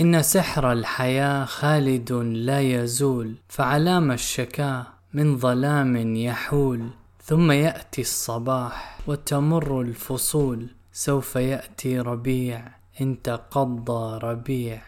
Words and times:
إن 0.00 0.22
سحر 0.22 0.72
الحياة 0.72 1.44
خالد 1.44 2.12
لا 2.12 2.60
يزول 2.60 3.34
فعلام 3.48 4.12
الشكا 4.12 4.86
من 5.14 5.38
ظلام 5.38 6.16
يحول. 6.16 6.90
ثم 7.22 7.50
يأتي 7.50 8.00
الصباح 8.00 8.98
وتمر 9.06 9.80
الفصول 9.80 10.66
سوف 10.92 11.36
يأتي 11.36 12.00
ربيع 12.00 12.68
إن 13.00 13.22
تقضى 13.22 14.18
ربيع. 14.22 14.82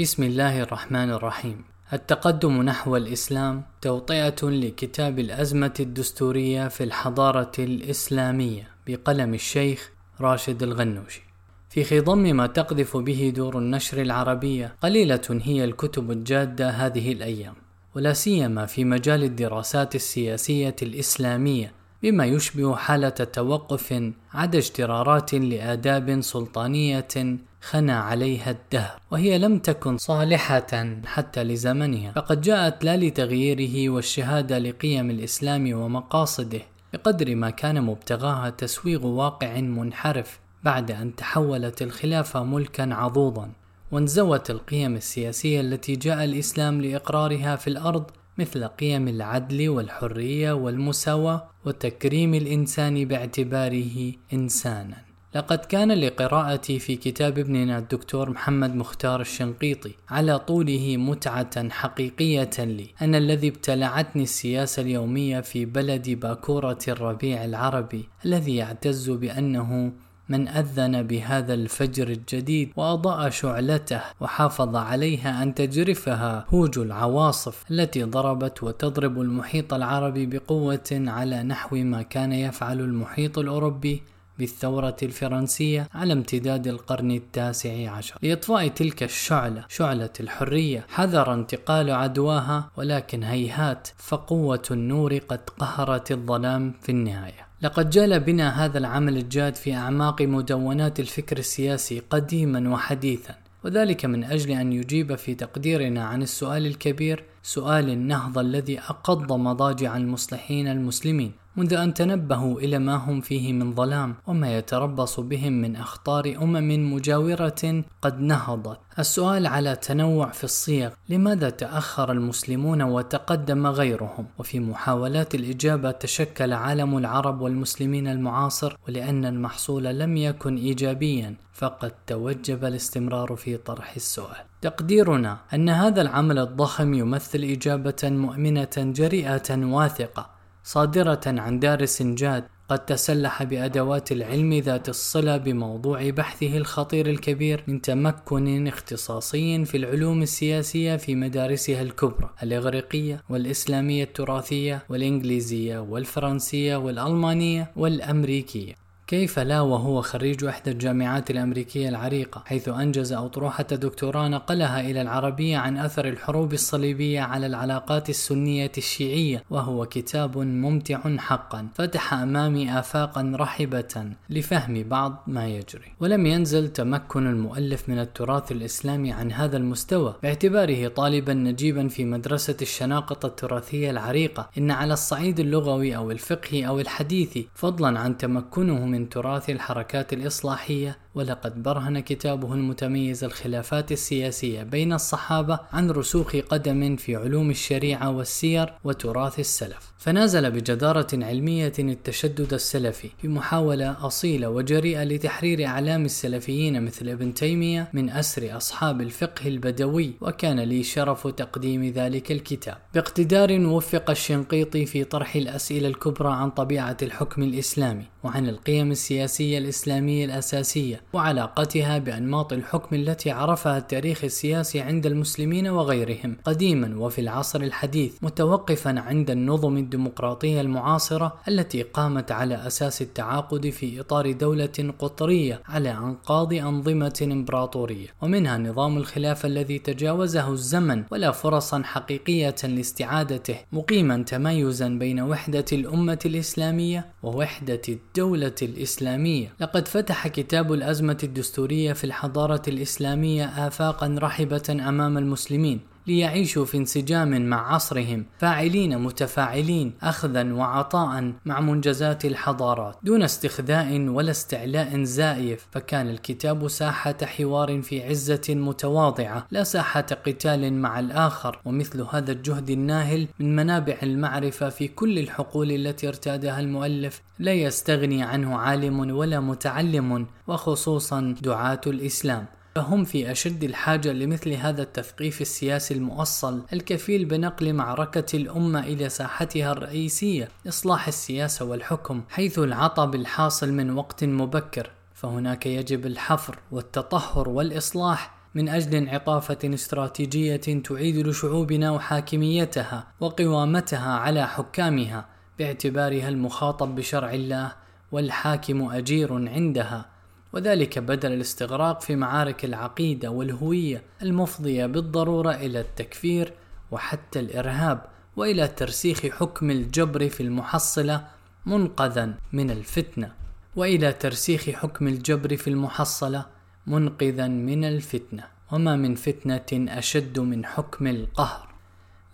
بسم 0.00 0.22
الله 0.22 0.62
الرحمن 0.62 1.10
الرحيم. 1.10 1.64
التقدم 1.92 2.62
نحو 2.62 2.96
الإسلام 2.96 3.64
توطئة 3.80 4.42
لكتاب 4.42 5.18
الأزمة 5.18 5.74
الدستورية 5.80 6.68
في 6.68 6.84
الحضارة 6.84 7.52
الإسلامية 7.58 8.68
بقلم 8.86 9.34
الشيخ 9.34 9.90
راشد 10.20 10.62
الغنوشي. 10.62 11.29
في 11.70 11.84
خضم 11.84 12.18
ما 12.36 12.46
تقذف 12.46 12.96
به 12.96 13.32
دور 13.36 13.58
النشر 13.58 14.02
العربية. 14.02 14.74
قليلة 14.82 15.40
هي 15.42 15.64
الكتب 15.64 16.10
الجادة 16.10 16.70
هذه 16.70 17.12
الأيام 17.12 17.54
ولا 17.94 18.12
سيما 18.12 18.66
في 18.66 18.84
مجال 18.84 19.24
الدراسات 19.24 19.94
السياسية 19.94 20.76
الإسلامية 20.82 21.72
بما 22.02 22.26
يشبه 22.26 22.76
حالة 22.76 23.08
توقف 23.08 24.12
عدا 24.34 24.58
اجترارات 24.58 25.34
لآداب 25.34 26.20
سلطانية 26.20 27.38
خنى 27.60 27.92
عليها 27.92 28.50
الدهر 28.50 29.00
وهي 29.10 29.38
لم 29.38 29.58
تكن 29.58 29.98
صالحة 29.98 30.96
حتى 31.04 31.44
لزمنها. 31.44 32.12
فقد 32.12 32.40
جاءت 32.40 32.84
لا 32.84 32.96
لتغييره 32.96 33.88
والشهادة 33.88 34.58
لقيم 34.58 35.10
الإسلام 35.10 35.74
ومقاصده 35.74 36.60
بقدر 36.92 37.34
ما 37.34 37.50
كان 37.50 37.82
مبتغاها 37.82 38.50
تسويغ 38.50 39.06
واقع 39.06 39.60
منحرف 39.60 40.39
بعد 40.64 40.90
أن 40.90 41.16
تحولت 41.16 41.82
الخلافة 41.82 42.44
ملكا 42.44 42.94
عضوضا 42.94 43.52
وانزوت 43.92 44.50
القيم 44.50 44.96
السياسية 44.96 45.60
التي 45.60 45.96
جاء 45.96 46.24
الإسلام 46.24 46.80
لإقرارها 46.80 47.56
في 47.56 47.68
الأرض 47.68 48.10
مثل 48.38 48.64
قيم 48.64 49.08
العدل 49.08 49.68
والحرية 49.68 50.52
والمساواة 50.52 51.48
وتكريم 51.64 52.34
الإنسان 52.34 53.04
باعتباره 53.04 54.12
إنسانا. 54.32 55.10
لقد 55.34 55.58
كان 55.58 55.92
لقراءتي 55.92 56.78
في 56.78 56.96
كتاب 56.96 57.38
ابننا 57.38 57.78
الدكتور 57.78 58.30
محمد 58.30 58.74
مختار 58.74 59.20
الشنقيطي 59.20 59.92
على 60.08 60.38
طوله 60.38 60.96
متعة 60.96 61.68
حقيقية 61.68 62.50
لي 62.58 62.86
أن 63.02 63.14
الذي 63.14 63.48
ابتلعتني 63.48 64.22
السياسة 64.22 64.82
اليومية 64.82 65.40
في 65.40 65.64
بلد 65.64 66.10
باكورة 66.10 66.78
الربيع 66.88 67.44
العربي 67.44 68.08
الذي 68.24 68.56
يعتز 68.56 69.10
بأنه 69.10 69.92
من 70.30 70.48
أذن 70.48 71.02
بهذا 71.02 71.54
الفجر 71.54 72.08
الجديد 72.08 72.72
وأضاء 72.76 73.30
شعلته 73.30 74.00
وحافظ 74.20 74.76
عليها 74.76 75.42
أن 75.42 75.54
تجرفها 75.54 76.46
هوج 76.48 76.78
العواصف 76.78 77.64
التي 77.70 78.02
ضربت 78.02 78.62
وتضرب 78.62 79.20
المحيط 79.20 79.74
العربي 79.74 80.26
بقوة 80.26 80.90
على 80.90 81.42
نحو 81.42 81.76
ما 81.76 82.02
كان 82.02 82.32
يفعل 82.32 82.80
المحيط 82.80 83.38
الأوروبي 83.38 84.02
بالثورة 84.38 84.96
الفرنسية 85.02 85.88
على 85.94 86.12
امتداد 86.12 86.66
القرن 86.66 87.10
التاسع 87.10 87.90
عشر. 87.90 88.18
لإطفاء 88.22 88.68
تلك 88.68 89.02
الشعلة 89.02 89.64
شعلة 89.68 90.10
الحرية 90.20 90.86
حذر 90.88 91.34
انتقال 91.34 91.90
عدواها 91.90 92.70
ولكن 92.76 93.22
هيهات 93.22 93.88
فقوة 93.96 94.62
النور 94.70 95.18
قد 95.18 95.50
قهرت 95.58 96.12
الظلام 96.12 96.74
في 96.82 96.92
النهاية. 96.92 97.49
لقد 97.62 97.90
جال 97.90 98.20
بنا 98.20 98.64
هذا 98.64 98.78
العمل 98.78 99.16
الجاد 99.16 99.54
في 99.54 99.74
أعماق 99.74 100.22
مدونات 100.22 101.00
الفكر 101.00 101.38
السياسي 101.38 102.02
قديما 102.10 102.70
وحديثا 102.70 103.34
وذلك 103.64 104.04
من 104.04 104.24
أجل 104.24 104.50
أن 104.50 104.72
يجيب 104.72 105.14
في 105.14 105.34
تقديرنا 105.34 106.04
عن 106.04 106.22
السؤال 106.22 106.66
الكبير 106.66 107.24
سؤال 107.42 107.90
النهضة 107.90 108.40
الذي 108.40 108.78
أقض 108.78 109.32
مضاجع 109.32 109.96
المصلحين 109.96 110.68
المسلمين. 110.68 111.32
منذ 111.60 111.74
أن 111.74 111.94
تنبهوا 111.94 112.60
إلى 112.60 112.78
ما 112.78 112.96
هم 112.96 113.20
فيه 113.20 113.52
من 113.52 113.74
ظلام 113.74 114.14
وما 114.26 114.56
يتربص 114.58 115.20
بهم 115.20 115.52
من 115.52 115.76
أخطار 115.76 116.36
أمم 116.42 116.94
مجاورة 116.94 117.84
قد 118.02 118.20
نهضت. 118.20 118.78
السؤال 118.98 119.46
على 119.46 119.76
تنوع 119.76 120.30
في 120.30 120.44
الصيغ، 120.44 120.90
لماذا 121.08 121.50
تأخر 121.50 122.12
المسلمون 122.12 122.82
وتقدم 122.82 123.66
غيرهم؟ 123.66 124.26
وفي 124.38 124.60
محاولات 124.60 125.34
الإجابة 125.34 125.90
تشكل 125.90 126.52
عالم 126.52 126.98
العرب 126.98 127.40
والمسلمين 127.40 128.08
المعاصر 128.08 128.76
ولأن 128.88 129.24
المحصول 129.24 129.84
لم 129.84 130.16
يكن 130.16 130.56
إيجابيا 130.56 131.34
فقد 131.52 131.92
توجب 132.06 132.64
الاستمرار 132.64 133.36
في 133.36 133.56
طرح 133.56 133.94
السؤال. 133.96 134.44
تقديرنا 134.62 135.38
أن 135.54 135.68
هذا 135.68 136.02
العمل 136.02 136.38
الضخم 136.38 136.94
يمثل 136.94 137.38
إجابة 137.38 138.02
مؤمنة 138.04 138.76
جريئة 138.76 139.56
واثقة 139.56 140.39
صادرة 140.64 141.20
عن 141.26 141.58
دارس 141.58 142.02
جاد 142.02 142.44
قد 142.68 142.78
تسلح 142.78 143.42
بأدوات 143.42 144.12
العلم 144.12 144.54
ذات 144.54 144.88
الصلة 144.88 145.36
بموضوع 145.36 146.10
بحثه 146.10 146.56
الخطير 146.56 147.06
الكبير 147.06 147.64
من 147.66 147.80
تمكن 147.80 148.66
اختصاصي 148.66 149.64
في 149.64 149.76
العلوم 149.76 150.22
السياسية 150.22 150.96
في 150.96 151.14
مدارسها 151.14 151.82
الكبرى 151.82 152.30
الإغريقية 152.42 153.22
والإسلامية 153.28 154.04
التراثية 154.04 154.82
والإنجليزية 154.88 155.78
والفرنسية 155.78 156.76
والألمانية 156.76 157.70
والأمريكية. 157.76 158.79
كيف 159.10 159.38
لا 159.38 159.60
وهو 159.60 160.02
خريج 160.02 160.44
إحدى 160.44 160.70
الجامعات 160.70 161.30
الأمريكية 161.30 161.88
العريقة 161.88 162.42
حيث 162.46 162.68
أنجز 162.68 163.12
أطروحة 163.12 163.62
دكتوراه 163.62 164.28
نقلها 164.28 164.80
إلى 164.80 165.02
العربية 165.02 165.56
عن 165.58 165.78
أثر 165.78 166.08
الحروب 166.08 166.52
الصليبية 166.52 167.20
على 167.20 167.46
العلاقات 167.46 168.10
السنية 168.10 168.72
الشيعية 168.78 169.44
وهو 169.50 169.86
كتاب 169.86 170.38
ممتع 170.38 171.16
حقا 171.18 171.68
فتح 171.74 172.14
أمامي 172.14 172.78
آفاقا 172.78 173.32
رحبة 173.34 174.12
لفهم 174.30 174.82
بعض 174.82 175.24
ما 175.26 175.46
يجري. 175.46 175.92
ولم 176.00 176.26
ينزل 176.26 176.68
تمكن 176.68 177.26
المؤلف 177.26 177.88
من 177.88 177.98
التراث 177.98 178.52
الإسلامي 178.52 179.12
عن 179.12 179.32
هذا 179.32 179.56
المستوى 179.56 180.14
باعتباره 180.22 180.88
طالبا 180.88 181.34
نجيبا 181.34 181.88
في 181.88 182.04
مدرسة 182.04 182.56
الشناقطة 182.62 183.26
التراثية 183.26 183.90
العريقة 183.90 184.50
إن 184.58 184.70
على 184.70 184.92
الصعيد 184.92 185.40
اللغوي 185.40 185.96
أو 185.96 186.10
الفقهي 186.10 186.66
أو 186.66 186.80
الحديثي 186.80 187.48
فضلا 187.54 188.00
عن 188.00 188.16
تمكنه 188.16 188.86
من 188.86 188.99
من 189.00 189.08
تراث 189.08 189.50
الحركات 189.50 190.12
الإصلاحية 190.12 190.98
ولقد 191.14 191.62
برهن 191.62 192.00
كتابه 192.00 192.54
المتميز 192.54 193.24
الخلافات 193.24 193.92
السياسية 193.92 194.62
بين 194.62 194.92
الصحابة 194.92 195.60
عن 195.72 195.90
رسوخ 195.90 196.36
قدم 196.36 196.96
في 196.96 197.16
علوم 197.16 197.50
الشريعة 197.50 198.10
والسير 198.10 198.72
وتراث 198.84 199.38
السلف. 199.38 199.92
فنازل 199.98 200.50
بجدارة 200.50 201.06
علمية 201.12 201.72
التشدد 201.78 202.54
السلفي 202.54 203.08
في 203.22 203.28
محاولة 203.28 204.06
أصيلة 204.06 204.50
وجريئة 204.50 205.04
لتحرير 205.04 205.66
أعلام 205.66 206.04
السلفيين 206.04 206.84
مثل 206.84 207.08
ابن 207.08 207.34
تيمية 207.34 207.90
من 207.92 208.10
أسر 208.10 208.56
أصحاب 208.56 209.00
الفقه 209.00 209.48
البدوي 209.48 210.12
وكان 210.20 210.60
لي 210.60 210.82
شرف 210.82 211.26
تقديم 211.26 211.84
ذلك 211.84 212.32
الكتاب. 212.32 212.76
باقتدار 212.94 213.60
وفق 213.60 214.10
الشنقيطي 214.10 214.86
في 214.86 215.04
طرح 215.04 215.36
الأسئلة 215.36 215.88
الكبرى 215.88 216.32
عن 216.32 216.50
طبيعة 216.50 216.96
الحكم 217.02 217.42
الإسلامي 217.42 218.04
وعن 218.24 218.48
القيم 218.48 218.90
السياسية 218.90 219.58
الإسلامية 219.58 220.24
الأساسية 220.24 221.00
وعلاقتها 221.12 221.98
بأنماط 221.98 222.52
الحكم 222.52 222.96
التي 222.96 223.30
عرفها 223.30 223.78
التاريخ 223.78 224.24
السياسي 224.24 224.80
عند 224.80 225.06
المسلمين 225.06 225.68
وغيرهم 225.68 226.36
قديما 226.44 226.98
وفي 226.98 227.20
العصر 227.20 227.60
الحديث 227.60 228.16
متوقفا 228.22 229.00
عند 229.00 229.30
النظم 229.30 229.76
الديمقراطية 229.76 230.60
المعاصرة 230.60 231.36
التي 231.48 231.82
قامت 231.82 232.32
على 232.32 232.66
أساس 232.66 233.02
التعاقد 233.02 233.70
في 233.70 234.00
إطار 234.00 234.32
دولة 234.32 234.94
قطرية 234.98 235.62
على 235.66 235.90
أنقاض 235.90 236.54
أنظمة 236.54 237.20
إمبراطورية. 237.22 238.06
ومنها 238.22 238.58
نظام 238.58 238.96
الخلافة 238.96 239.46
الذي 239.46 239.78
تجاوزه 239.78 240.52
الزمن 240.52 241.04
ولا 241.10 241.30
فرصا 241.30 241.82
حقيقية 241.82 242.54
لاستعادته 242.64 243.56
مقيما 243.72 244.22
تميزا 244.22 244.88
بين 244.88 245.20
وحدة 245.20 245.64
الأمة 245.72 246.18
الإسلامية 246.26 247.06
ووحدة 247.22 247.82
الدولة 247.88 248.54
الإسلامية. 248.62 249.52
لقد 249.60 249.88
فتح 249.88 250.28
كتاب 250.28 250.72
الأزمة 251.00 251.18
الدستورية 251.24 251.92
في 251.92 252.04
الحضارة 252.04 252.62
الإسلامية 252.68 253.44
آفاقا 253.44 254.16
رحبة 254.18 254.62
أمام 254.70 255.18
المسلمين. 255.18 255.89
ليعيشوا 256.06 256.64
في 256.64 256.76
انسجام 256.76 257.46
مع 257.46 257.74
عصرهم 257.74 258.26
فاعلين 258.38 258.98
متفاعلين 258.98 259.92
اخذا 260.02 260.54
وعطاء 260.54 261.32
مع 261.44 261.60
منجزات 261.60 262.24
الحضارات. 262.24 262.96
دون 263.02 263.22
استخذاء 263.22 263.98
ولا 264.00 264.30
استعلاء 264.30 265.02
زائف 265.02 265.66
فكان 265.72 266.10
الكتاب 266.10 266.68
ساحة 266.68 267.16
حوار 267.22 267.82
في 267.82 268.04
عزة 268.04 268.46
متواضعة 268.48 269.46
لا 269.50 269.64
ساحة 269.64 270.00
قتال 270.00 270.72
مع 270.72 271.00
الآخر. 271.00 271.60
ومثل 271.64 272.06
هذا 272.10 272.32
الجهد 272.32 272.70
الناهل 272.70 273.28
من 273.38 273.56
منابع 273.56 273.96
المعرفة 274.02 274.68
في 274.68 274.88
كل 274.88 275.18
الحقول 275.18 275.72
التي 275.72 276.08
ارتادها 276.08 276.60
المؤلف 276.60 277.22
لا 277.38 277.52
يستغني 277.52 278.22
عنه 278.22 278.56
عالم 278.56 279.00
ولا 279.10 279.40
متعلم 279.40 280.26
وخصوصا 280.46 281.34
دعاة 281.42 281.80
الإسلام. 281.86 282.46
فهم 282.80 283.04
في 283.04 283.30
أشد 283.30 283.64
الحاجة 283.64 284.12
لمثل 284.12 284.52
هذا 284.52 284.82
التثقيف 284.82 285.40
السياسي 285.40 285.94
المؤصل 285.94 286.62
الكفيل 286.72 287.24
بنقل 287.24 287.72
معركة 287.72 288.36
الأمة 288.36 288.80
إلى 288.80 289.08
ساحتها 289.08 289.72
الرئيسية 289.72 290.48
إصلاح 290.68 291.08
السياسة 291.08 291.64
والحكم 291.64 292.22
حيث 292.28 292.58
العطب 292.58 293.14
الحاصل 293.14 293.72
من 293.72 293.90
وقت 293.90 294.24
مبكر. 294.24 294.90
فهناك 295.14 295.66
يجب 295.66 296.06
الحفر 296.06 296.58
والتطهر 296.70 297.48
والإصلاح 297.48 298.34
من 298.54 298.68
أجل 298.68 298.94
انعطافة 298.94 299.58
استراتيجية 299.64 300.56
تعيد 300.56 301.26
لشعوبنا 301.26 301.90
وحاكميتها 301.90 303.06
وقوامتها 303.20 304.12
على 304.12 304.48
حكامها 304.48 305.26
باعتبارها 305.58 306.28
المخاطب 306.28 306.94
بشرع 306.94 307.34
الله 307.34 307.72
والحاكم 308.12 308.82
أجير 308.82 309.48
عندها. 309.48 310.09
وذلك 310.52 310.98
بدل 310.98 311.32
الاستغراق 311.32 312.00
في 312.00 312.16
معارك 312.16 312.64
العقيدة 312.64 313.30
والهوية 313.30 314.02
المفضية 314.22 314.86
بالضرورة 314.86 315.50
إلى 315.50 315.80
التكفير 315.80 316.52
وحتى 316.90 317.40
الإرهاب 317.40 318.04
وإلى 318.36 318.68
ترسيخ 318.68 319.26
حكم 319.26 319.70
الجبر 319.70 320.28
في 320.28 320.42
المحصلة 320.42 321.26
منقذا 321.66 322.34
من 322.52 322.70
الفتنة 322.70 323.32
وإلى 323.76 324.12
ترسيخ 324.12 324.70
حكم 324.70 325.08
الجبر 325.08 325.56
في 325.56 325.70
المحصلة 325.70 326.46
منقذا 326.86 327.48
من 327.48 327.84
الفتنة. 327.84 328.44
وما 328.72 328.96
من 328.96 329.14
فتنة 329.14 329.98
أشد 329.98 330.38
من 330.38 330.66
حكم 330.66 331.06
القهر. 331.06 331.68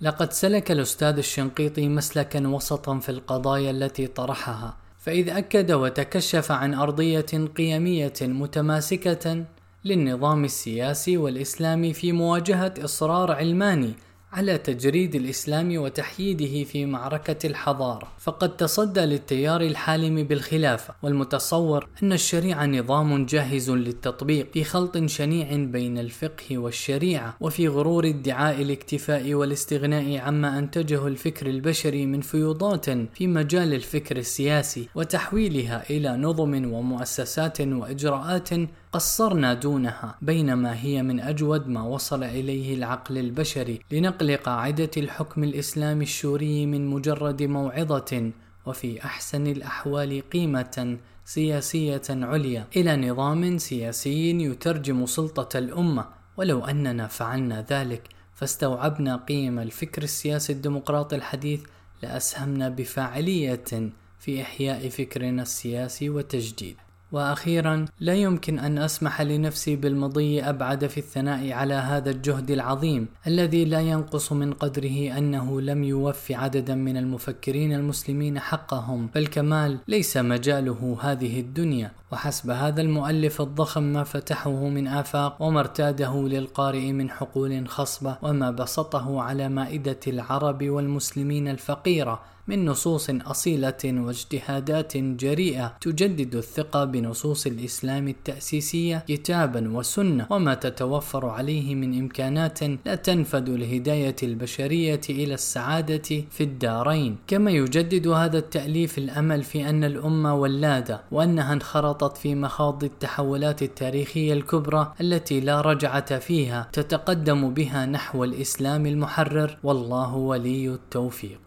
لقد 0.01 0.33
سلك 0.33 0.71
الأستاذ 0.71 1.19
الشنقيطي 1.19 1.89
مسلكا 1.89 2.49
وسطا 2.49 2.99
في 2.99 3.09
القضايا 3.09 3.71
التي 3.71 4.07
طرحها 4.07 4.77
فإذ 5.07 5.29
أكد 5.31 5.73
وتكشف 5.73 6.53
عن 6.53 6.75
أرضية 6.75 7.49
قيمية 7.57 8.13
متماسكة 8.23 9.45
للنظام 9.85 10.45
السياسي 10.45 11.17
والإسلامي 11.17 11.93
في 11.93 12.13
مواجهة 12.13 12.75
إصرار 12.85 13.33
علماني 13.33 13.95
على 14.37 14.59
تجريد 14.59 15.15
الإسلام 15.15 15.79
وتحييده 15.79 16.65
في 16.65 16.87
معركة 16.87 17.47
الحضارة 17.47 18.09
فقد 18.19 18.57
تصدى 18.57 19.01
للتيار 19.01 19.61
الحالم 19.61 20.23
بالخلافة 20.23 20.95
والمتصور 21.03 21.89
أن 22.03 22.13
الشريعة 22.13 22.67
نظام 22.67 23.27
جاهز 23.27 23.71
للتطبيق 23.71 24.53
في 24.53 24.65
خلط 24.65 24.99
شنيع 25.07 25.57
بين 25.57 25.99
الفقه 25.99 26.59
والشريعة 26.59 27.37
وفي 27.41 27.69
غرور 27.69 28.09
ادعاء 28.09 28.63
الاكتفاء 28.63 29.35
والاستغناء 29.35 30.19
عما 30.19 30.59
أنتجه 30.59 31.07
الفكر 31.07 31.47
البشري 31.47 32.07
من 32.07 32.21
فيوضات 32.21 32.91
في 32.91 33.27
مجال 33.27 33.75
الفكر 33.75 34.17
السياسي 34.17 34.89
وتحويلها 34.95 35.91
إلى 35.91 36.17
نظم 36.17 36.73
ومؤسسات 36.73 37.61
وإجراءات 37.61 38.49
قصرنا 38.97 39.55
دونها 39.55 40.15
بينما 40.23 40.81
هي 40.81 41.03
من 41.03 41.21
أجود 41.21 41.69
ما 41.69 41.83
وصل 41.83 42.25
إليه 42.25 42.75
العقل 42.75 43.19
البشري. 43.19 43.81
لنقل 43.91 44.37
قاعدة 44.37 44.91
الحكم 44.97 45.45
الإسلامي 45.45 46.05
الشوري 46.05 46.67
من 46.67 46.87
مجرد 46.87 47.43
موعظة 47.43 48.33
وفي 48.67 49.05
أحسن 49.05 49.47
الأحوال 49.47 50.31
قيمة 50.31 50.99
سياسية 51.25 52.03
عليا. 52.11 52.67
إلى 52.77 52.97
نظام 53.11 53.59
سياسي 53.59 54.31
يترجم 54.31 55.07
سلطة 55.07 55.59
الأمة. 55.59 56.07
ولو 56.37 56.65
أننا 56.65 57.07
فعلنا 57.07 57.67
ذلك 57.71 58.09
فاستوعبنا 58.35 59.17
قيم 59.17 59.59
الفكر 59.59 60.03
السياسي 60.03 60.53
الديمقراطي 60.53 61.17
الحديث 61.17 61.61
لأسهمنا 62.03 62.69
بفاعلية 62.69 63.91
في 64.21 64.43
إحياء 64.43 64.89
فكرنا 64.89 65.43
السياسي 65.43 66.11
وتجديده 66.11 66.86
وأخيرا 67.13 67.85
لا 68.01 68.15
يمكن 68.15 68.59
أن 68.59 68.79
أسمح 68.79 69.23
لنفسي 69.23 69.77
بالمضي 69.77 70.43
أبعد 70.43 70.87
في 70.87 70.99
الثناء 70.99 71.53
على 71.53 71.75
هذا 71.75 72.11
الجهد 72.11 72.51
العظيم 72.51 73.07
الذي 73.27 73.65
لا 73.65 73.81
ينقص 73.81 74.33
من 74.33 74.53
قدره 74.53 75.19
أنه 75.19 75.61
لم 75.61 75.85
يوف 75.85 76.33
عددا 76.33 76.75
من 76.75 76.97
المفكرين 76.97 77.73
المسلمين 77.73 78.39
حقهم. 78.39 79.09
فالكمال 79.15 79.79
ليس 79.89 80.17
مجاله 80.17 80.99
هذه 81.01 81.41
الدنيا. 81.41 81.91
وحسب 82.13 82.51
هذا 82.51 82.83
المؤلف 82.83 83.41
الضخم 83.41 83.83
ما 83.83 84.05
فتحه 84.05 84.69
من 84.69 84.87
آفاق 84.87 85.43
وما 85.43 85.61
ارتاده 85.61 86.29
للقارئ 86.29 86.93
من 86.93 87.11
حقول 87.11 87.69
خصبة 87.69 88.17
وما 88.23 88.51
بسطه 88.51 89.23
على 89.23 89.49
مائدة 89.49 90.01
العرب 90.07 90.65
والمسلمين 90.65 91.49
الفقيرة. 91.49 92.21
من 92.49 92.65
نصوص 92.65 93.11
أصيلة 93.11 93.83
واجتهادات 93.85 94.97
جريئة 94.97 95.77
تجدد 95.81 96.35
الثقة 96.35 96.85
بنصوص 96.85 97.47
الإسلام 97.47 98.09
التأسيسية 98.09 99.05
كتابا 99.09 99.77
وسنة 99.77 100.27
وما 100.31 100.55
تتوفر 100.55 101.27
عليه 101.27 101.75
من 101.75 101.99
إمكانات 101.99 102.59
لا 102.63 102.95
تنفد 102.95 103.49
لهداية 103.49 104.17
البشرية 104.23 105.01
إلى 105.11 105.35
السعادة 105.35 106.25
في 106.31 106.41
الدارين. 106.41 107.17
كما 107.27 107.51
يجدد 107.51 108.09
هذا 108.09 108.39
التأليف 108.39 108.99
الأمل 108.99 109.43
في 109.43 109.69
أن 109.69 109.85
الأمة 109.85 110.35
ولادة 110.35 111.01
وأنها 111.13 111.53
انخرطت 111.53 112.17
في 112.17 112.35
مخاض 112.35 112.85
التحولات 112.85 113.63
التاريخية 113.63 114.33
الكبرى 114.33 114.93
التي 115.01 115.41
لا 115.41 115.61
رجعة 115.61 116.19
فيها 116.19 116.69
تتقدم 116.73 117.51
بها 117.51 117.87
نحو 117.87 118.25
الإسلام 118.25 118.87
المحرر. 118.87 119.59
والله 119.63 120.15
ولي 120.15 120.69
التوفيق. 120.69 121.46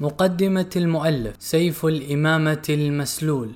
مقدمة 0.00 0.70
المؤلف 0.76 1.36
سيف 1.38 1.86
الإمامة 1.86 2.62
المسلول. 2.68 3.50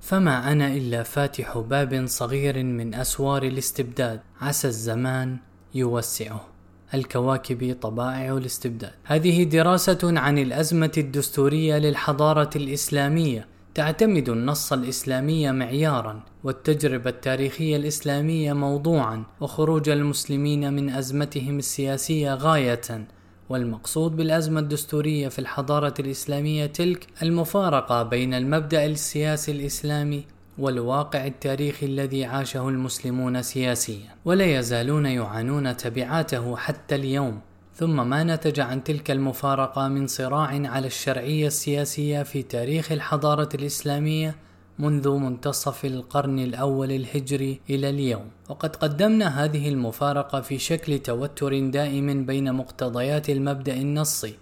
فما 0.00 0.52
أنا 0.52 0.74
إلا 0.74 1.02
فاتح 1.02 1.58
باب 1.58 2.04
صغير 2.06 2.64
من 2.64 2.94
أسوار 2.94 3.42
الاستبداد. 3.42 4.20
عسى 4.40 4.68
الزمان 4.68 5.36
يوسعه. 5.74 6.48
الكواكب 6.94 7.76
طبائع 7.80 8.36
الاستبداد. 8.36 8.92
هذه 9.04 9.44
دراسة 9.44 9.98
عن 10.02 10.38
الأزمة 10.38 10.92
الدستورية 10.98 11.78
للحضارة 11.78 12.50
الإسلامية. 12.56 13.46
تعتمد 13.74 14.28
النص 14.28 14.72
الإسلامي 14.72 15.52
معيارا 15.52 16.22
والتجربة 16.44 17.10
التاريخية 17.10 17.76
الإسلامية 17.76 18.52
موضوعا 18.52 19.24
وخروج 19.40 19.88
المسلمين 19.88 20.72
من 20.72 20.90
أزمتهم 20.90 21.58
السياسية 21.58 22.34
غاية. 22.34 23.06
والمقصود 23.48 24.16
بالأزمة 24.16 24.60
الدستورية 24.60 25.28
في 25.28 25.38
الحضارة 25.38 25.94
الإسلامية 26.00 26.66
تلك 26.66 27.06
المفارقة 27.22 28.02
بين 28.02 28.34
المبدأ 28.34 28.86
السياسي 28.86 29.52
الإسلامي 29.52 30.24
والواقع 30.58 31.26
التاريخي 31.26 31.86
الذي 31.86 32.24
عاشه 32.24 32.68
المسلمون 32.68 33.42
سياسيا. 33.42 34.14
ولا 34.24 34.44
يزالون 34.44 35.06
يعانون 35.06 35.76
تبعاته 35.76 36.56
حتى 36.56 36.94
اليوم. 36.94 37.40
ثم 37.74 38.08
ما 38.08 38.24
نتج 38.24 38.60
عن 38.60 38.84
تلك 38.84 39.10
المفارقة 39.10 39.88
من 39.88 40.06
صراع 40.06 40.68
على 40.68 40.86
الشرعية 40.86 41.46
السياسية 41.46 42.22
في 42.22 42.42
تاريخ 42.42 42.92
الحضارة 42.92 43.48
الإسلامية 43.54 44.45
منذ 44.78 45.08
منتصف 45.08 45.84
القرن 45.84 46.38
الأول 46.38 46.92
الهجري 46.92 47.60
إلى 47.70 47.90
اليوم. 47.90 48.30
وقد 48.48 48.76
قدمنا 48.76 49.44
هذه 49.44 49.68
المفارقة 49.68 50.40
في 50.40 50.58
شكل 50.58 50.98
توتر 50.98 51.68
دائم 51.68 52.26
بين 52.26 52.52
مقتضيات 52.54 53.30
المبدأ 53.30 53.74
النصي 53.74 54.34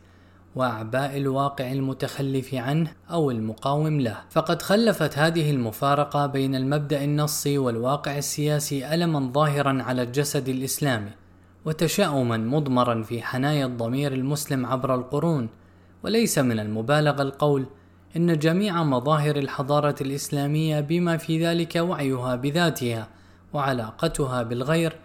وأعباء 0.56 1.16
الواقع 1.16 1.72
المتخلف 1.72 2.54
عنه 2.54 2.92
أو 3.10 3.30
المقاوم 3.30 4.00
له. 4.00 4.16
فقد 4.30 4.62
خلفت 4.62 5.18
هذه 5.18 5.50
المفارقة 5.50 6.26
بين 6.26 6.54
المبدأ 6.54 7.04
النصي 7.04 7.58
والواقع 7.58 8.18
السياسي 8.18 8.94
ألما 8.94 9.32
ظاهرا 9.32 9.82
على 9.82 10.02
الجسد 10.02 10.48
الإسلامي 10.48 11.10
وتشاؤما 11.64 12.36
مضمرا 12.36 13.02
في 13.02 13.22
حنايا 13.22 13.66
الضمير 13.66 14.12
المسلم 14.12 14.66
عبر 14.66 14.94
القرون. 14.94 15.48
وليس 16.02 16.38
من 16.38 16.58
المبالغة 16.60 17.22
القول 17.22 17.66
إن 18.16 18.38
جميع 18.38 18.82
مظاهر 18.82 19.36
الحضارة 19.36 19.94
الإسلامية 20.00 20.80
بما 20.80 21.16
في 21.16 21.46
ذلك 21.46 21.76
وعيها 21.76 22.36
بذاتها 22.36 23.08
وعلاقتها 23.52 24.42
بالغير 24.42 24.96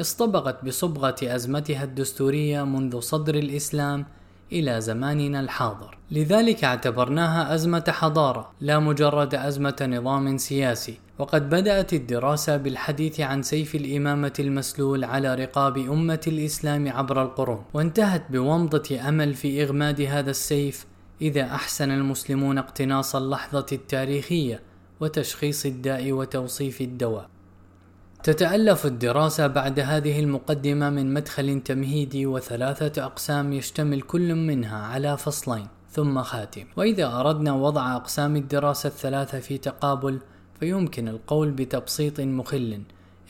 اصطبغت 0.00 0.64
بصبغة 0.64 1.16
أزمتها 1.22 1.84
الدستورية 1.84 2.62
منذ 2.62 3.00
صدر 3.00 3.34
الإسلام 3.34 4.06
إلى 4.52 4.80
زماننا 4.80 5.40
الحاضر، 5.40 5.98
لذلك 6.10 6.64
اعتبرناها 6.64 7.54
أزمة 7.54 7.84
حضارة 7.88 8.50
لا 8.60 8.78
مجرد 8.78 9.34
أزمة 9.34 9.88
نظام 9.90 10.38
سياسي، 10.38 10.98
وقد 11.18 11.50
بدأت 11.50 11.92
الدراسة 11.92 12.56
بالحديث 12.56 13.20
عن 13.20 13.42
سيف 13.42 13.74
الإمامة 13.74 14.32
المسلول 14.38 15.04
على 15.04 15.34
رقاب 15.34 15.78
أمة 15.78 16.20
الإسلام 16.26 16.88
عبر 16.88 17.22
القرون، 17.22 17.64
وانتهت 17.74 18.22
بومضة 18.30 19.08
أمل 19.08 19.34
في 19.34 19.62
إغماد 19.62 20.00
هذا 20.00 20.30
السيف 20.30 20.86
إذا 21.20 21.42
أحسن 21.42 21.90
المسلمون 21.90 22.58
اقتناص 22.58 23.16
اللحظة 23.16 23.66
التاريخية 23.72 24.62
وتشخيص 25.00 25.66
الداء 25.66 26.12
وتوصيف 26.12 26.80
الدواء. 26.80 27.28
تتألف 28.22 28.86
الدراسة 28.86 29.46
بعد 29.46 29.80
هذه 29.80 30.20
المقدمة 30.20 30.90
من 30.90 31.14
مدخل 31.14 31.60
تمهيدي 31.60 32.26
وثلاثة 32.26 33.04
أقسام 33.04 33.52
يشتمل 33.52 34.02
كل 34.02 34.34
منها 34.34 34.78
على 34.78 35.16
فصلين 35.16 35.66
ثم 35.90 36.22
خاتم 36.22 36.64
وإذا 36.76 37.20
أردنا 37.20 37.52
وضع 37.52 37.96
أقسام 37.96 38.36
الدراسة 38.36 38.86
الثلاثة 38.86 39.40
في 39.40 39.58
تقابل 39.58 40.20
فيمكن 40.60 41.08
القول 41.08 41.50
بتبسيط 41.50 42.20
مخل 42.20 42.82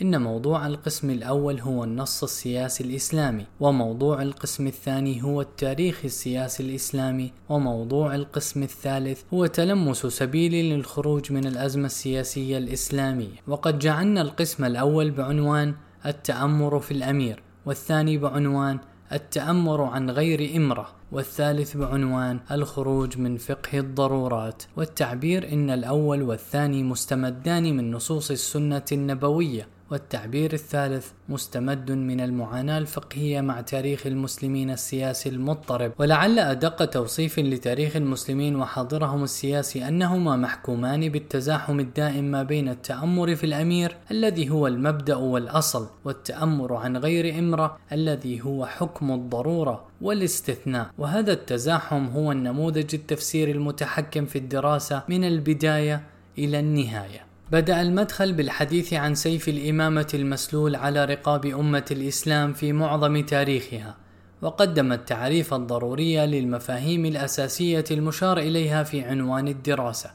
إن 0.03 0.23
موضوع 0.23 0.67
القسم 0.67 1.11
الأول 1.11 1.61
هو 1.61 1.85
النص 1.85 2.23
السياسي 2.23 2.85
الإسلامي، 2.85 3.47
وموضوع 3.61 4.23
القسم 4.23 4.67
الثاني 4.67 5.23
هو 5.23 5.41
التاريخ 5.41 6.01
السياسي 6.05 6.63
الإسلامي، 6.63 7.33
وموضوع 7.49 8.15
القسم 8.15 8.63
الثالث 8.63 9.23
هو 9.35 9.47
تلمس 9.47 10.07
سبيل 10.07 10.53
للخروج 10.53 11.33
من 11.33 11.47
الأزمة 11.47 11.87
السياسية 11.87 12.59
الإسلامية، 12.59 13.37
وقد 13.49 13.79
جعلنا 13.79 14.21
القسم 14.21 14.65
الأول 14.65 15.11
بعنوان 15.11 15.75
التأمر 16.07 16.81
في 16.81 16.91
الأمير، 16.91 17.43
والثاني 17.67 18.19
بعنوان 18.19 18.79
التأمر 19.13 19.83
عن 19.83 20.11
غير 20.11 20.57
إمرة 20.57 20.89
والثالث 21.13 21.77
بعنوان 21.77 22.41
الخروج 22.51 23.19
من 23.19 23.37
فقه 23.37 23.79
الضرورات. 23.79 24.63
والتعبير 24.77 25.53
إن 25.53 25.71
الأول 25.71 26.23
والثاني 26.23 26.83
مستمدان 26.83 27.77
من 27.77 27.91
نصوص 27.91 28.31
السنة 28.31 28.85
النبوية 28.93 29.76
والتعبير 29.91 30.53
الثالث 30.53 31.11
مستمد 31.29 31.93
من 31.93 32.21
المعاناة 32.21 32.79
الفقهية 32.79 33.41
مع 33.41 33.61
تاريخ 33.61 34.07
المسلمين 34.07 34.71
السياسي 34.71 35.29
المضطرب. 35.29 35.93
ولعل 35.99 36.39
أدق 36.39 36.85
توصيف 36.85 37.39
لتاريخ 37.39 37.97
المسلمين 37.97 38.57
وحاضرهم 38.57 39.25
السياسي 39.25 39.89
أنهما 39.89 40.37
محكومان 40.37 41.09
بالتزاحم 41.09 41.81
الدائم 41.81 42.25
ما 42.25 42.43
بين 42.43 42.69
التأمر 42.69 43.35
في 43.37 43.45
الأمير 43.45 43.97
الذي 44.11 44.51
هو 44.51 44.67
المبدأ 44.67 45.17
والأصل 45.17 45.87
والتأمر 46.05 46.75
عن 46.75 46.97
غير 46.97 47.39
إمرة 47.39 47.79
الذي 47.93 48.45
هو 48.45 48.67
حكم 48.67 49.13
الضرورة 49.13 49.85
والاستثناء. 50.01 50.91
وهذا 50.99 51.33
التزاحم 51.33 52.07
هو 52.07 52.33
النموذج 52.33 52.95
التفسيري 52.95 53.53
المتحكم 53.53 54.27
في 54.27 54.39
الدراسة 54.39 55.03
من 55.09 55.25
البداية 55.25 56.03
إلى 56.39 56.61
النهاية. 56.61 57.26
بدأ 57.53 57.83
المدخل 57.83 58.33
بالحديث 58.33 58.95
عن 58.95 59.15
سيف 59.15 59.49
الإمامة 59.49 60.07
المسلول 60.15 60.77
على 60.77 61.05
رقاب 61.05 61.47
أمة 61.47 61.85
الإسلام 61.91 62.53
في 62.53 62.73
معظم 62.73 63.23
تاريخها، 63.23 63.97
وقدم 64.43 64.93
التعريف 64.93 65.55
الضروري 65.55 66.27
للمفاهيم 66.27 67.07
الأساسية 67.07 67.85
المشار 67.91 68.39
إليها 68.39 68.83
في 68.83 69.03
عنوان 69.03 69.49
الدراسة، 69.49 70.11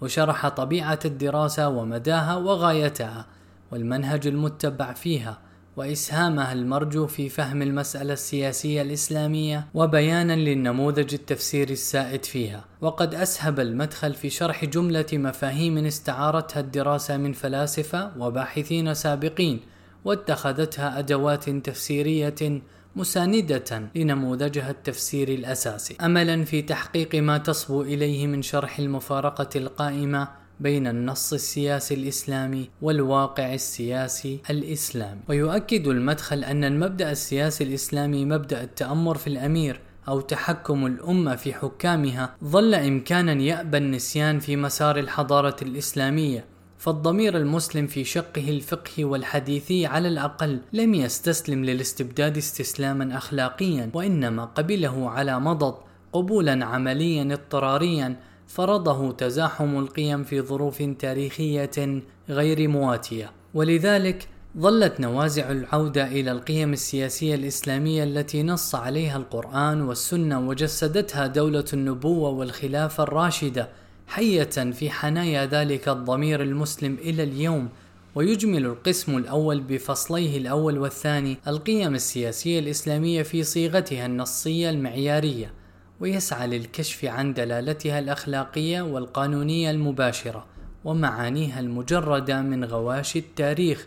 وشرح 0.00 0.48
طبيعة 0.48 0.98
الدراسة 1.04 1.68
ومداها 1.68 2.36
وغايتها، 2.36 3.26
والمنهج 3.72 4.26
المتبع 4.26 4.92
فيها، 4.92 5.38
وإسهامها 5.76 6.52
المرجو 6.52 7.06
في 7.06 7.28
فهم 7.28 7.62
المسألة 7.62 8.12
السياسية 8.12 8.82
الإسلامية 8.82 9.66
وبيانا 9.74 10.36
للنموذج 10.36 11.14
التفسيري 11.14 11.72
السائد 11.72 12.24
فيها. 12.24 12.64
وقد 12.80 13.14
أسهب 13.14 13.60
المدخل 13.60 14.14
في 14.14 14.30
شرح 14.30 14.64
جملة 14.64 15.06
مفاهيم 15.12 15.78
استعارتها 15.78 16.60
الدراسة 16.60 17.16
من 17.16 17.32
فلاسفة 17.32 18.12
وباحثين 18.18 18.94
سابقين 18.94 19.60
واتخذتها 20.04 20.98
أدوات 20.98 21.50
تفسيرية 21.50 22.62
مساندة 22.96 23.88
لنموذجها 23.94 24.70
التفسيري 24.70 25.34
الأساسي. 25.34 25.96
أملا 26.00 26.44
في 26.44 26.62
تحقيق 26.62 27.14
ما 27.14 27.38
تصبو 27.38 27.82
إليه 27.82 28.26
من 28.26 28.42
شرح 28.42 28.78
المفارقة 28.78 29.48
القائمة 29.56 30.28
بين 30.60 30.86
النص 30.86 31.32
السياسي 31.32 31.94
الإسلامي 31.94 32.70
والواقع 32.82 33.54
السياسي 33.54 34.40
الإسلامي. 34.50 35.20
ويؤكد 35.28 35.86
المدخل 35.86 36.44
أن 36.44 36.64
المبدأ 36.64 37.10
السياسي 37.10 37.64
الإسلامي 37.64 38.24
مبدأ 38.24 38.62
التأمر 38.62 39.16
في 39.18 39.26
الأمير 39.26 39.80
أو 40.08 40.20
تحكم 40.20 40.86
الأمة 40.86 41.36
في 41.36 41.54
حكامها 41.54 42.36
ظل 42.44 42.74
إمكانا 42.74 43.32
يأبى 43.32 43.76
النسيان 43.76 44.38
في 44.38 44.56
مسار 44.56 44.98
الحضارة 44.98 45.56
الإسلامية 45.62 46.44
فالضمير 46.78 47.36
المسلم 47.36 47.86
في 47.86 48.04
شقه 48.04 48.48
الفقهي 48.48 49.04
والحديثي 49.04 49.86
على 49.86 50.08
الأقل 50.08 50.60
لم 50.72 50.94
يستسلم 50.94 51.64
للاستبداد 51.64 52.36
استسلاما 52.36 53.16
أخلاقيا 53.16 53.90
وإنما 53.94 54.44
قبله 54.44 55.10
على 55.10 55.40
مضض 55.40 55.74
قبولا 56.12 56.64
عمليا 56.64 57.22
اضطراريا 57.32 58.16
فرضه 58.46 59.12
تزاحم 59.12 59.78
القيم 59.78 60.24
في 60.24 60.40
ظروف 60.40 60.82
تاريخية 60.82 62.02
غير 62.28 62.68
مواتية، 62.68 63.30
ولذلك 63.54 64.28
ظلت 64.58 65.00
نوازع 65.00 65.50
العودة 65.50 66.06
إلى 66.06 66.32
القيم 66.32 66.72
السياسية 66.72 67.34
الإسلامية 67.34 68.04
التي 68.04 68.42
نص 68.42 68.74
عليها 68.74 69.16
القرآن 69.16 69.82
والسنة 69.82 70.48
وجسدتها 70.48 71.26
دولة 71.26 71.64
النبوة 71.72 72.30
والخلافة 72.30 73.02
الراشدة 73.02 73.68
حية 74.06 74.44
في 74.44 74.90
حنايا 74.90 75.46
ذلك 75.46 75.88
الضمير 75.88 76.42
المسلم 76.42 76.94
إلى 77.00 77.22
اليوم. 77.22 77.68
ويجمل 78.14 78.66
القسم 78.66 79.16
الأول 79.16 79.60
بفصليه 79.60 80.38
الأول 80.38 80.78
والثاني 80.78 81.38
القيم 81.48 81.94
السياسية 81.94 82.58
الإسلامية 82.58 83.22
في 83.22 83.42
صيغتها 83.42 84.06
النصية 84.06 84.70
المعيارية. 84.70 85.52
ويسعى 86.00 86.46
للكشف 86.46 87.04
عن 87.04 87.34
دلالتها 87.34 87.98
الأخلاقية 87.98 88.82
والقانونية 88.82 89.70
المباشرة 89.70 90.46
ومعانيها 90.84 91.60
المجردة 91.60 92.42
من 92.42 92.64
غواشي 92.64 93.18
التاريخ 93.18 93.86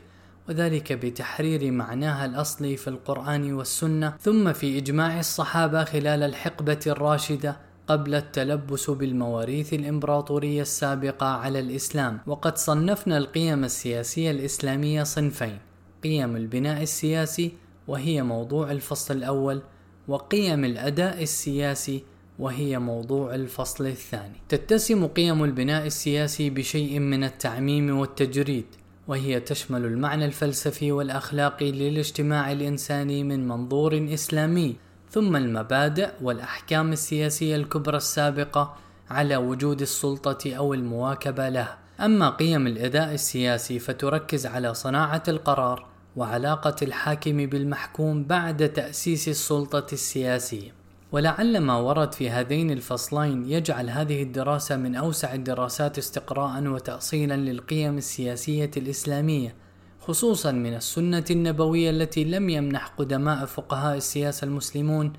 وذلك 0.50 0.94
بتحرير 0.94 1.72
معناها 1.72 2.26
الأصلي 2.26 2.78
في 2.78 2.88
القرآن 2.88 3.54
والسنة 3.54 4.14
ثم 4.22 4.54
في 4.54 4.78
إجماع 4.78 5.20
الصحابة 5.20 5.84
خلال 5.84 6.24
الحقبة 6.24 6.80
الراشدة 6.88 7.58
قبل 7.88 8.16
التلبس 8.16 8.90
بالمواريث 8.90 9.74
الإمبراطورية 9.74 10.62
السابقة 10.62 11.26
على 11.26 11.60
الإسلام. 11.60 12.20
وقد 12.28 12.58
صنفنا 12.58 13.18
القيم 13.18 13.64
السياسية 13.64 14.32
الإسلامية 14.32 15.04
صنفين 15.04 15.58
قيم 16.04 16.36
البناء 16.36 16.84
السياسي 16.84 17.52
وهي 17.88 18.24
موضوع 18.24 18.72
الفصل 18.72 19.18
الأول 19.18 19.62
وقيم 20.10 20.66
الأداء 20.66 21.24
السياسي 21.24 22.04
وهي 22.40 22.80
موضوع 22.80 23.36
الفصل 23.36 23.88
الثاني. 23.88 24.42
تتسم 24.50 25.08
قيم 25.08 25.44
البناء 25.44 25.86
السياسي 25.86 26.50
بشيء 26.50 27.00
من 27.00 27.24
التعميم 27.24 28.00
والتجريد، 28.00 28.66
وهي 29.08 29.40
تشمل 29.40 29.86
المعنى 29.86 30.26
الفلسفي 30.26 30.92
والأخلاقي 30.92 31.72
للاجتماع 31.72 32.52
الإنساني 32.52 33.24
من 33.24 33.48
منظور 33.48 34.08
إسلامي، 34.14 34.76
ثم 35.12 35.36
المبادئ 35.36 36.10
والأحكام 36.22 36.92
السياسية 36.92 37.56
الكبرى 37.56 37.98
السابقة 37.98 38.76
على 39.10 39.38
وجود 39.38 39.82
السلطة 39.82 40.54
أو 40.54 40.74
المواكبة 40.74 41.50
له. 41.50 41.68
أما 42.00 42.30
قيم 42.30 42.68
الأداء 42.68 43.14
السياسي 43.14 43.80
فتركز 43.80 44.46
على 44.46 44.74
صناعة 44.74 45.24
القرار 45.28 45.89
وعلاقة 46.16 46.76
الحاكم 46.82 47.46
بالمحكوم 47.46 48.24
بعد 48.24 48.70
تأسيس 48.74 49.28
السلطة 49.28 49.94
السياسية. 49.94 50.72
ولعل 51.12 51.58
ما 51.60 51.78
ورد 51.78 52.14
في 52.14 52.30
هذين 52.30 52.72
الفصلين 52.72 53.50
يجعل 53.50 53.90
هذه 53.90 54.24
الدراسة 54.24 54.78
من 54.78 54.96
أوسع 54.96 55.34
الدراسات 55.34 55.98
استقراء 55.98 56.64
وتأصيلا 56.64 57.34
للقيم 57.38 57.98
السياسية 57.98 58.72
الإسلامية، 58.78 59.56
خصوصا 60.02 60.52
من 60.52 60.74
السنة 60.74 61.26
النبوية 61.32 61.90
التي 61.90 62.24
لم 62.24 62.50
يمنح 62.50 62.88
قدماء 62.88 63.46
فقهاء 63.46 63.98
السياسة 63.98 64.46
المسلمون 64.46 65.14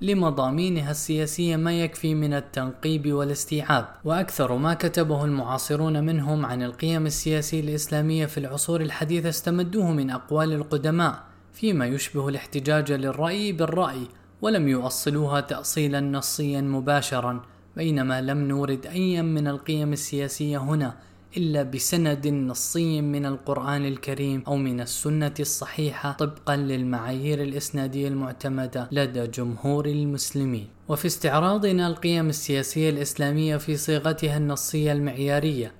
لمضامينها 0.00 0.90
السياسية 0.90 1.56
ما 1.56 1.80
يكفي 1.80 2.14
من 2.14 2.34
التنقيب 2.34 3.12
والاستيعاب 3.12 3.88
وأكثر 4.04 4.56
ما 4.56 4.74
كتبه 4.74 5.24
المعاصرون 5.24 6.04
منهم 6.04 6.46
عن 6.46 6.62
القيم 6.62 7.06
السياسية 7.06 7.60
الإسلامية 7.60 8.26
في 8.26 8.38
العصور 8.38 8.80
الحديثة 8.80 9.28
استمدوه 9.28 9.92
من 9.92 10.10
أقوال 10.10 10.52
القدماء 10.52 11.22
فيما 11.52 11.86
يشبه 11.86 12.28
الاحتجاج 12.28 12.92
للرأي 12.92 13.52
بالرأي 13.52 14.06
ولم 14.42 14.68
يؤصلوها 14.68 15.40
تأصيلا 15.40 16.00
نصيا 16.00 16.60
مباشرا 16.60 17.42
بينما 17.76 18.20
لم 18.20 18.38
نورد 18.38 18.86
أيا 18.86 19.22
من 19.22 19.48
القيم 19.48 19.92
السياسية 19.92 20.58
هنا. 20.58 20.96
إلا 21.36 21.62
بسند 21.62 22.26
نصي 22.26 23.00
من 23.00 23.26
القرآن 23.26 23.86
الكريم 23.86 24.42
أو 24.46 24.56
من 24.56 24.80
السنة 24.80 25.34
الصحيحة 25.40 26.12
طبقا 26.12 26.56
للمعايير 26.56 27.42
الإسنادية 27.42 28.08
المعتمدة 28.08 28.88
لدى 28.92 29.26
جمهور 29.26 29.86
المسلمين. 29.86 30.68
وفي 30.88 31.06
استعراضنا 31.06 31.86
القيم 31.86 32.28
السياسية 32.28 32.90
الإسلامية 32.90 33.56
في 33.56 33.76
صيغتها 33.76 34.36
النصية 34.36 34.92
المعيارية 34.92 35.72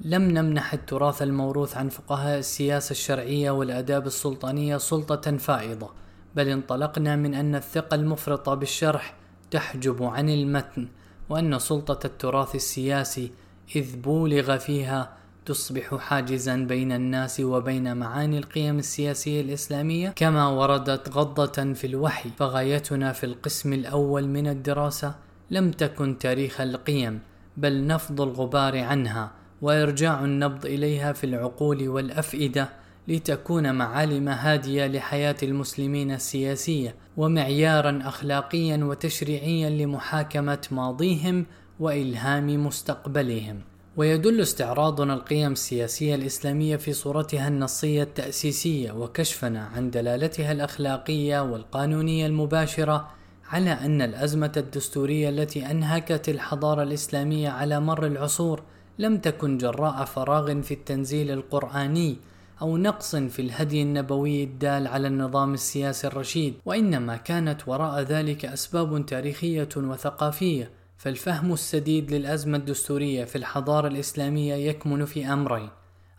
لم 0.00 0.22
نمنح 0.22 0.72
التراث 0.74 1.22
الموروث 1.22 1.76
عن 1.76 1.88
فقهاء 1.88 2.38
السياسة 2.38 2.90
الشرعية 2.90 3.50
والآداب 3.50 4.06
السلطانية 4.06 4.76
سلطة 4.76 5.36
فائضة، 5.36 5.90
بل 6.36 6.48
انطلقنا 6.48 7.16
من 7.16 7.34
أن 7.34 7.54
الثقة 7.54 7.94
المفرطة 7.94 8.54
بالشرح 8.54 9.14
تحجب 9.50 10.02
عن 10.02 10.28
المتن، 10.28 10.88
وأن 11.28 11.58
سلطة 11.58 12.06
التراث 12.06 12.54
السياسي 12.54 13.30
إذ 13.76 13.96
بولغ 13.96 14.58
فيها 14.58 15.16
تصبح 15.46 15.94
حاجزا 15.94 16.56
بين 16.56 16.92
الناس 16.92 17.40
وبين 17.40 17.96
معاني 17.96 18.38
القيم 18.38 18.78
السياسية 18.78 19.40
الإسلامية 19.40 20.08
كما 20.08 20.48
وردت 20.48 21.08
غضة 21.08 21.72
في 21.72 21.86
الوحي. 21.86 22.30
فغايتنا 22.38 23.12
في 23.12 23.24
القسم 23.24 23.72
الأول 23.72 24.28
من 24.28 24.46
الدراسة 24.46 25.14
لم 25.50 25.70
تكن 25.70 26.18
تاريخ 26.18 26.60
القيم 26.60 27.20
بل 27.56 27.86
نفض 27.86 28.20
الغبار 28.20 28.78
عنها 28.78 29.30
وإرجاع 29.62 30.24
النبض 30.24 30.66
إليها 30.66 31.12
في 31.12 31.24
العقول 31.24 31.88
والأفئدة 31.88 32.68
لتكون 33.08 33.74
معالم 33.74 34.28
هادية 34.28 34.86
لحياة 34.86 35.36
المسلمين 35.42 36.10
السياسية 36.10 36.94
ومعيارا 37.16 38.02
اخلاقيا 38.04 38.84
وتشريعيا 38.84 39.70
لمحاكمة 39.70 40.58
ماضيهم 40.70 41.46
وإلهام 41.80 42.66
مستقبلهم. 42.66 43.60
ويدل 43.96 44.40
استعراضنا 44.40 45.14
القيم 45.14 45.52
السياسية 45.52 46.14
الإسلامية 46.14 46.76
في 46.76 46.92
صورتها 46.92 47.48
النصية 47.48 48.02
التأسيسية 48.02 48.92
وكشفنا 48.92 49.64
عن 49.64 49.90
دلالتها 49.90 50.52
الأخلاقية 50.52 51.42
والقانونية 51.42 52.26
المباشرة 52.26 53.08
على 53.48 53.70
أن 53.70 54.02
الأزمة 54.02 54.52
الدستورية 54.56 55.28
التي 55.28 55.70
أنهكت 55.70 56.28
الحضارة 56.28 56.82
الإسلامية 56.82 57.48
على 57.48 57.80
مر 57.80 58.06
العصور 58.06 58.62
لم 58.98 59.18
تكن 59.18 59.58
جراء 59.58 60.04
فراغ 60.04 60.60
في 60.60 60.74
التنزيل 60.74 61.30
القرآني 61.30 62.16
أو 62.62 62.76
نقص 62.76 63.16
في 63.16 63.42
الهدي 63.42 63.82
النبوي 63.82 64.44
الدال 64.44 64.86
على 64.86 65.08
النظام 65.08 65.54
السياسي 65.54 66.06
الرشيد 66.06 66.54
وإنما 66.64 67.16
كانت 67.16 67.68
وراء 67.68 68.00
ذلك 68.00 68.44
أسباب 68.44 69.06
تاريخية 69.06 69.68
وثقافية 69.76 70.70
فالفهم 71.04 71.52
السديد 71.52 72.14
للأزمة 72.14 72.56
الدستورية 72.56 73.24
في 73.24 73.36
الحضارة 73.36 73.88
الإسلامية 73.88 74.54
يكمن 74.54 75.04
في 75.04 75.26
أمرين. 75.26 75.68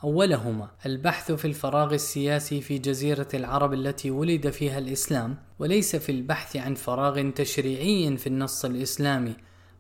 أولهما 0.04 0.70
البحث 0.86 1.32
في 1.32 1.46
الفراغ 1.46 1.94
السياسي 1.94 2.62
في 2.62 2.78
جزيرة 2.78 3.28
العرب 3.34 3.74
التي 3.74 4.12
ولد 4.12 4.50
فيها 4.50 4.78
الإسلام 4.78 5.38
وليس 5.60 5.96
في 5.96 6.12
البحث 6.12 6.56
عن 6.56 6.76
فراغ 6.76 7.30
تشريعي 7.30 8.18
في 8.18 8.28
النص 8.28 8.66
الإسلامي 8.66 9.34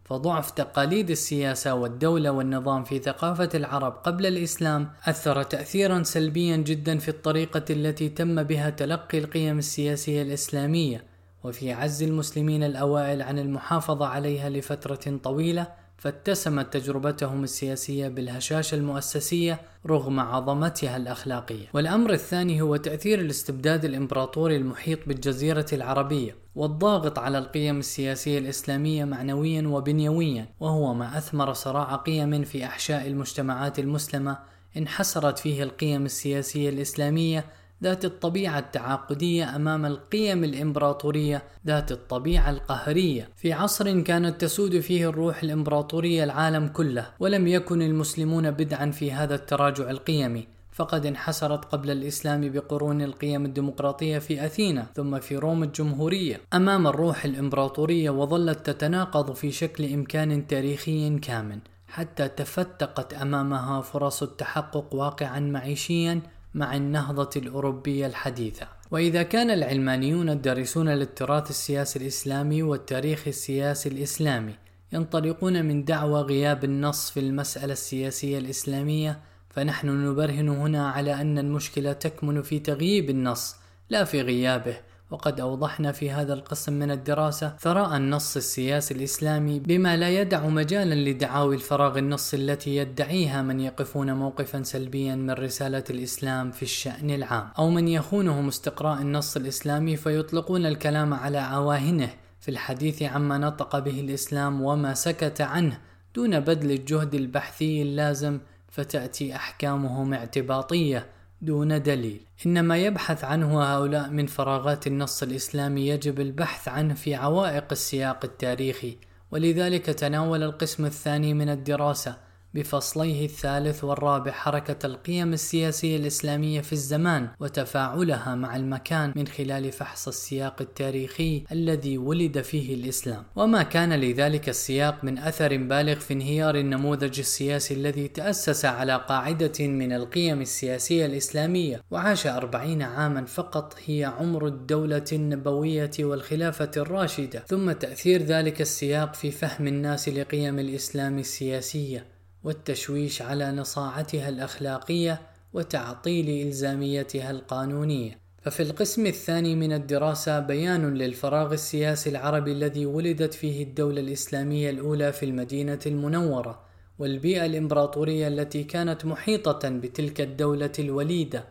فضعف 0.05 0.51
تقاليد 0.51 1.09
السياسة 1.09 1.74
والدولة 1.74 2.31
والنظام 2.31 2.83
في 2.83 3.00
ثقافة 3.00 3.50
العرب 3.55 3.93
قبل 3.93 4.25
الإسلام 4.25 4.89
أثر 5.05 5.43
تأثيرا 5.43 6.03
سلبيا 6.03 6.57
جدا 6.57 6.97
في 6.97 7.09
الطريقة 7.09 7.65
التي 7.69 8.09
تم 8.09 8.43
بها 8.43 8.69
تلقي 8.69 9.17
القيم 9.17 9.57
السياسية 9.57 10.21
الإسلامية. 10.21 11.14
وفي 11.45 11.71
عز 11.71 12.03
المسلمين 12.03 12.63
الأوائل 12.63 13.21
عن 13.21 13.39
المحافظة 13.39 14.05
عليها 14.05 14.49
لفترة 14.49 15.17
طويلة 15.23 15.67
فاتسمت 15.97 16.73
تجربتهم 16.73 17.43
السياسية 17.43 18.07
بالهشاشة 18.07 18.75
المؤسسية 18.75 19.61
رغم 19.87 20.19
عظمتها 20.19 20.97
الأخلاقية. 20.97 21.65
والأمر 21.73 22.13
الثاني 22.13 22.61
هو 22.61 22.75
تأثير 22.75 23.19
الاستبداد 23.19 23.85
الإمبراطوري 23.85 24.57
المحيط 24.57 24.99
بالجزيرة 25.07 25.65
العربية 25.73 26.35
والضاغط 26.55 27.19
على 27.19 27.37
القيم 27.37 27.79
السياسية 27.79 28.39
الإسلامية 28.39 29.05
معنويا 29.05 29.67
وبنيويا، 29.67 30.49
وهو 30.59 30.93
ما 30.93 31.17
أثمر 31.17 31.53
صراع 31.53 31.95
قيم 31.95 32.43
في 32.43 32.65
أحشاء 32.65 33.07
المجتمعات 33.07 33.79
المسلمة 33.79 34.37
انحسرت 34.77 35.39
فيه 35.39 35.63
القيم 35.63 36.05
السياسية 36.05 36.69
الإسلامية 36.69 37.45
ذات 37.86 38.06
الطبيعة 38.06 38.60
التعاقدية 38.60 39.56
أمام 39.56 39.86
القيم 39.86 40.44
الإمبراطورية 40.44 41.44
ذات 41.68 41.92
الطبيعة 41.92 42.50
القهرية. 42.50 43.30
في 43.36 43.54
عصر 43.54 44.01
كانت 44.01 44.42
تسود 44.42 44.80
فيه 44.80 45.10
الروح 45.10 45.44
الإمبراطورية 45.44 46.24
العالم 46.24 46.68
كله 46.68 47.08
ولم 47.20 47.48
يكن 47.48 47.82
المسلمون 47.82 48.51
بدعا 48.51 48.92
في 48.92 49.12
هذا 49.12 49.36
التراجع 49.36 49.89
القيمي. 49.89 50.48
فقد 50.72 51.06
انحسرت 51.06 51.65
قبل 51.65 51.92
الإسلام 51.92 52.50
بقرون 52.50 53.01
القيم 53.01 53.46
الديمقراطية 53.46 54.20
في 54.20 54.46
أثينا 54.46 54.86
ثم 54.96 55.20
في 55.20 55.38
روم 55.38 55.63
الجمهورية. 55.63 56.42
أمام 56.54 56.88
الروح 56.88 57.25
الإمبراطورية 57.25 58.10
وظلت 58.10 58.65
تتناقض 58.70 59.34
في 59.34 59.51
شكل 59.51 59.94
إمكان 59.94 60.48
تاريخي 60.48 61.20
كامن 61.20 61.60
حتى 61.88 62.27
تفتقت 62.27 63.13
أمامها 63.13 63.82
فرص 63.82 64.24
التحقق 64.24 64.96
واقعا 64.96 65.39
معيشيا 65.39 66.22
مع 66.55 66.75
النهضة 66.75 67.29
الأوروبية 67.35 68.07
الحديثة. 68.07 68.67
وإذا 68.91 69.24
كان 69.24 69.51
العلمانيون 69.51 70.29
الدارسون 70.29 70.89
للتراث 70.89 71.49
السياسي 71.49 71.99
الإسلامي 71.99 72.63
والتاريخ 72.63 73.27
السياسي 73.27 73.89
الإسلامي 73.89 74.53
ينطلقون 74.93 75.65
من 75.65 75.86
دعوى 75.86 76.21
غياب 76.21 76.63
النص 76.63 77.12
في 77.12 77.19
المسألة 77.19 77.73
السياسية 77.73 78.38
الإسلامية 78.38 79.19
فنحن 79.49 79.88
نبرهن 79.88 80.49
هنا 80.49 80.89
على 80.89 81.21
أن 81.21 81.38
المشكلة 81.38 81.93
تكمن 81.93 82.41
في 82.41 82.60
تغييب 82.60 83.10
النص 83.10 83.56
لا 83.89 84.03
في 84.03 84.21
غيابه. 84.21 84.77
وقد 85.15 85.39
أوضحنا 85.39 85.91
في 85.91 86.12
هذا 86.12 86.34
القسم 86.34 86.73
من 86.73 86.91
الدراسة 86.91 87.56
ثراء 87.60 87.97
النص 87.97 88.38
السياسي 88.38 88.93
الإسلامي 88.93 89.60
بما 89.60 89.97
لا 89.97 90.10
يدع 90.10 90.47
مجالا 90.47 91.10
لدعاوي 91.10 91.56
الفراغ 91.56 91.97
النص 91.97 92.34
التي 92.34 92.75
يدعيها 92.75 93.41
من 93.41 93.60
يقفون 93.60 94.13
موقفا 94.13 94.63
سلبيا 94.63 95.15
من 95.15 95.32
رسالة 95.32 95.84
الإسلام 95.89 96.51
في 96.51 96.63
الشأن 96.63 97.10
العام 97.10 97.49
أو 97.60 97.69
من 97.69 97.88
يخونهم 97.88 98.47
استقراء 98.47 99.01
النص 99.01 99.36
الإسلامي 99.36 99.95
فيطلقون 99.95 100.65
الكلام 100.65 101.13
على 101.13 101.38
عواهنه 101.38 102.10
في 102.39 102.51
الحديث 102.51 103.04
عما 103.04 103.38
نطق 103.38 103.80
به 103.80 103.99
الإسلام 103.99 104.62
وما 104.62 104.93
سكت 104.93 105.41
عنه 105.41 105.80
دون 106.15 106.39
بذل 106.39 106.71
الجهد 106.71 107.15
البحثي 107.15 107.82
اللازم 107.82 108.39
فتأتي 108.71 109.36
أحكامهم 109.36 110.13
اعتباطية 110.13 111.14
دون 111.45 111.81
دليل. 111.81 112.21
إنما 112.45 112.77
يبحث 112.77 113.23
عنه 113.23 113.63
هؤلاء 113.63 114.10
من 114.10 114.25
فراغات 114.25 114.88
النص 114.88 115.23
الإسلامي 115.23 115.88
يجب 115.88 116.19
البحث 116.19 116.67
عنه 116.67 116.93
في 116.93 117.15
عوائق 117.15 117.65
السياق 117.71 118.25
التاريخي 118.25 118.97
ولذلك 119.31 119.86
تناول 119.86 120.43
القسم 120.43 120.86
الثاني 120.86 121.34
من 121.34 121.49
الدراسة 121.49 122.24
بفصليه 122.56 123.26
الثالث 123.26 123.84
والرابع 123.84 124.32
حركة 124.32 124.86
القيم 124.86 125.34
السياسية 125.34 125.98
الإسلامية 125.98 126.62
في 126.62 126.74
الزمان 126.74 127.28
وتفاعلها 127.39 128.36
مع 128.36 128.56
المكان 128.56 129.13
من 129.15 129.28
خلال 129.28 129.72
فحص 129.72 130.08
السياق 130.08 130.62
التاريخي 130.62 131.44
الذي 131.52 131.98
ولد 131.98 132.41
فيه 132.41 132.76
الإسلام. 132.76 133.24
وما 133.36 133.63
كان 133.63 133.94
لذلك 133.94 134.50
السياق 134.50 135.04
من 135.04 135.18
أثر 135.18 135.58
بالغ 135.58 135.96
في 135.96 136.13
انهيار 136.13 136.56
النموذج 136.56 137.20
السياسي 137.20 137.74
الذي 137.74 138.08
تأسس 138.08 138.65
على 138.65 138.96
قاعدة 139.10 139.68
من 139.68 139.94
القيم 139.94 140.41
السياسية 140.41 141.06
الإسلامية 141.06 141.82
وعاش 141.91 142.28
أربعين 142.28 142.82
عاما 142.82 143.26
فقط 143.26 143.76
هي 143.86 144.04
عمر 144.04 144.48
الدولة 144.48 145.06
النبوية 145.12 145.91
والخلافة 146.00 146.72
الراشدة. 146.78 147.39
ثم 147.48 147.72
تأثير 147.72 148.22
ذلك 148.22 148.62
السياق 148.62 149.15
في 149.15 149.32
فهم 149.32 149.68
الناس 149.68 150.10
لقيم 150.10 150.60
الإسلام 150.60 151.20
السياسية. 151.20 152.14
والتشويش 152.45 153.21
على 153.21 153.51
نصاعتها 153.51 154.29
الأخلاقية 154.29 155.21
وتعطيل 155.53 156.47
إلزاميتها 156.47 157.31
القانونية. 157.31 158.19
ففي 158.41 158.63
القسم 158.63 159.05
الثاني 159.05 159.55
من 159.55 159.73
الدراسة 159.73 160.39
بيان 160.39 160.93
للفراغ 160.93 161.53
السياسي 161.53 162.10
العربي 162.10 162.51
الذي 162.51 162.86
ولدت 162.86 163.34
فيه 163.34 163.63
الدولة 163.63 164.01
الإسلامية 164.01 164.69
الأولى 164.69 165.12
في 165.12 165.25
المدينة 165.25 165.79
المنورة 165.86 166.62
والبيئة 166.99 167.45
الإمبراطورية 167.45 168.27
التي 168.27 168.63
كانت 168.63 169.05
محيطة 169.05 169.69
بتلك 169.69 170.21
الدولة 170.21 170.71
الوليدة. 170.79 171.43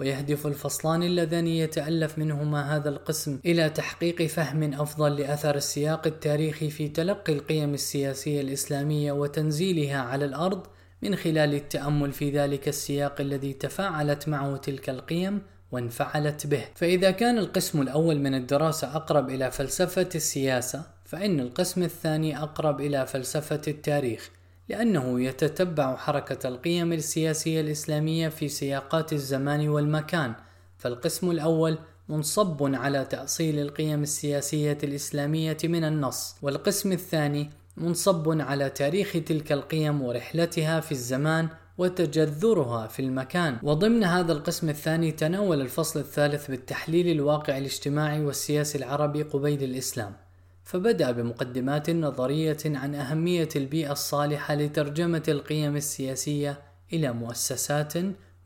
ويهدف 0.00 0.46
الفصلان 0.46 1.02
اللذان 1.02 1.46
يتألف 1.46 2.18
منهما 2.18 2.76
هذا 2.76 2.88
القسم 2.88 3.38
إلى 3.46 3.70
تحقيق 3.70 4.22
فهم 4.22 4.74
أفضل 4.74 5.16
لأثر 5.16 5.54
السياق 5.56 6.06
التاريخي 6.06 6.70
في 6.70 6.88
تلقي 6.88 7.32
القيم 7.32 7.74
السياسية 7.74 8.40
الإسلامية 8.40 9.12
وتنزيلها 9.12 9.98
على 10.00 10.24
الأرض 10.24 10.66
من 11.02 11.16
خلال 11.16 11.54
التأمل 11.54 12.12
في 12.12 12.30
ذلك 12.30 12.68
السياق 12.68 13.20
الذي 13.20 13.52
تفاعلت 13.52 14.28
معه 14.28 14.56
تلك 14.56 14.90
القيم 14.90 15.42
وانفعلت 15.72 16.46
به. 16.46 16.64
فإذا 16.74 17.10
كان 17.10 17.38
القسم 17.38 17.82
الأول 17.82 18.18
من 18.18 18.34
الدراسة 18.34 18.96
أقرب 18.96 19.30
إلى 19.30 19.50
فلسفة 19.50 20.08
السياسة 20.14 20.82
فإن 21.04 21.40
القسم 21.40 21.82
الثاني 21.82 22.42
أقرب 22.42 22.80
إلى 22.80 23.06
فلسفة 23.06 23.62
التاريخ. 23.68 24.30
لأنه 24.70 25.20
يتتبع 25.20 25.96
حركة 25.96 26.48
القيم 26.48 26.92
السياسية 26.92 27.60
الإسلامية 27.60 28.28
في 28.28 28.48
سياقات 28.48 29.12
الزمان 29.12 29.68
والمكان، 29.68 30.34
فالقسم 30.78 31.30
الأول 31.30 31.78
منصب 32.08 32.74
على 32.74 33.04
تأصيل 33.04 33.58
القيم 33.58 34.02
السياسية 34.02 34.78
الإسلامية 34.82 35.56
من 35.64 35.84
النص، 35.84 36.36
والقسم 36.42 36.92
الثاني 36.92 37.50
منصب 37.76 38.40
على 38.40 38.70
تاريخ 38.70 39.12
تلك 39.26 39.52
القيم 39.52 40.02
ورحلتها 40.02 40.80
في 40.80 40.92
الزمان 40.92 41.48
وتجذرها 41.78 42.86
في 42.86 43.02
المكان. 43.02 43.56
وضمن 43.62 44.04
هذا 44.04 44.32
القسم 44.32 44.68
الثاني 44.68 45.12
تناول 45.12 45.60
الفصل 45.60 46.00
الثالث 46.00 46.50
بالتحليل 46.50 47.08
الواقع 47.08 47.58
الاجتماعي 47.58 48.24
والسياسي 48.24 48.78
العربي 48.78 49.22
قبيل 49.22 49.62
الإسلام. 49.62 50.29
فبدأ 50.70 51.10
بمقدمات 51.10 51.90
نظرية 51.90 52.56
عن 52.66 52.94
أهمية 52.94 53.48
البيئة 53.56 53.92
الصالحة 53.92 54.54
لترجمة 54.54 55.22
القيم 55.28 55.76
السياسية 55.76 56.60
إلى 56.92 57.12
مؤسسات 57.12 57.92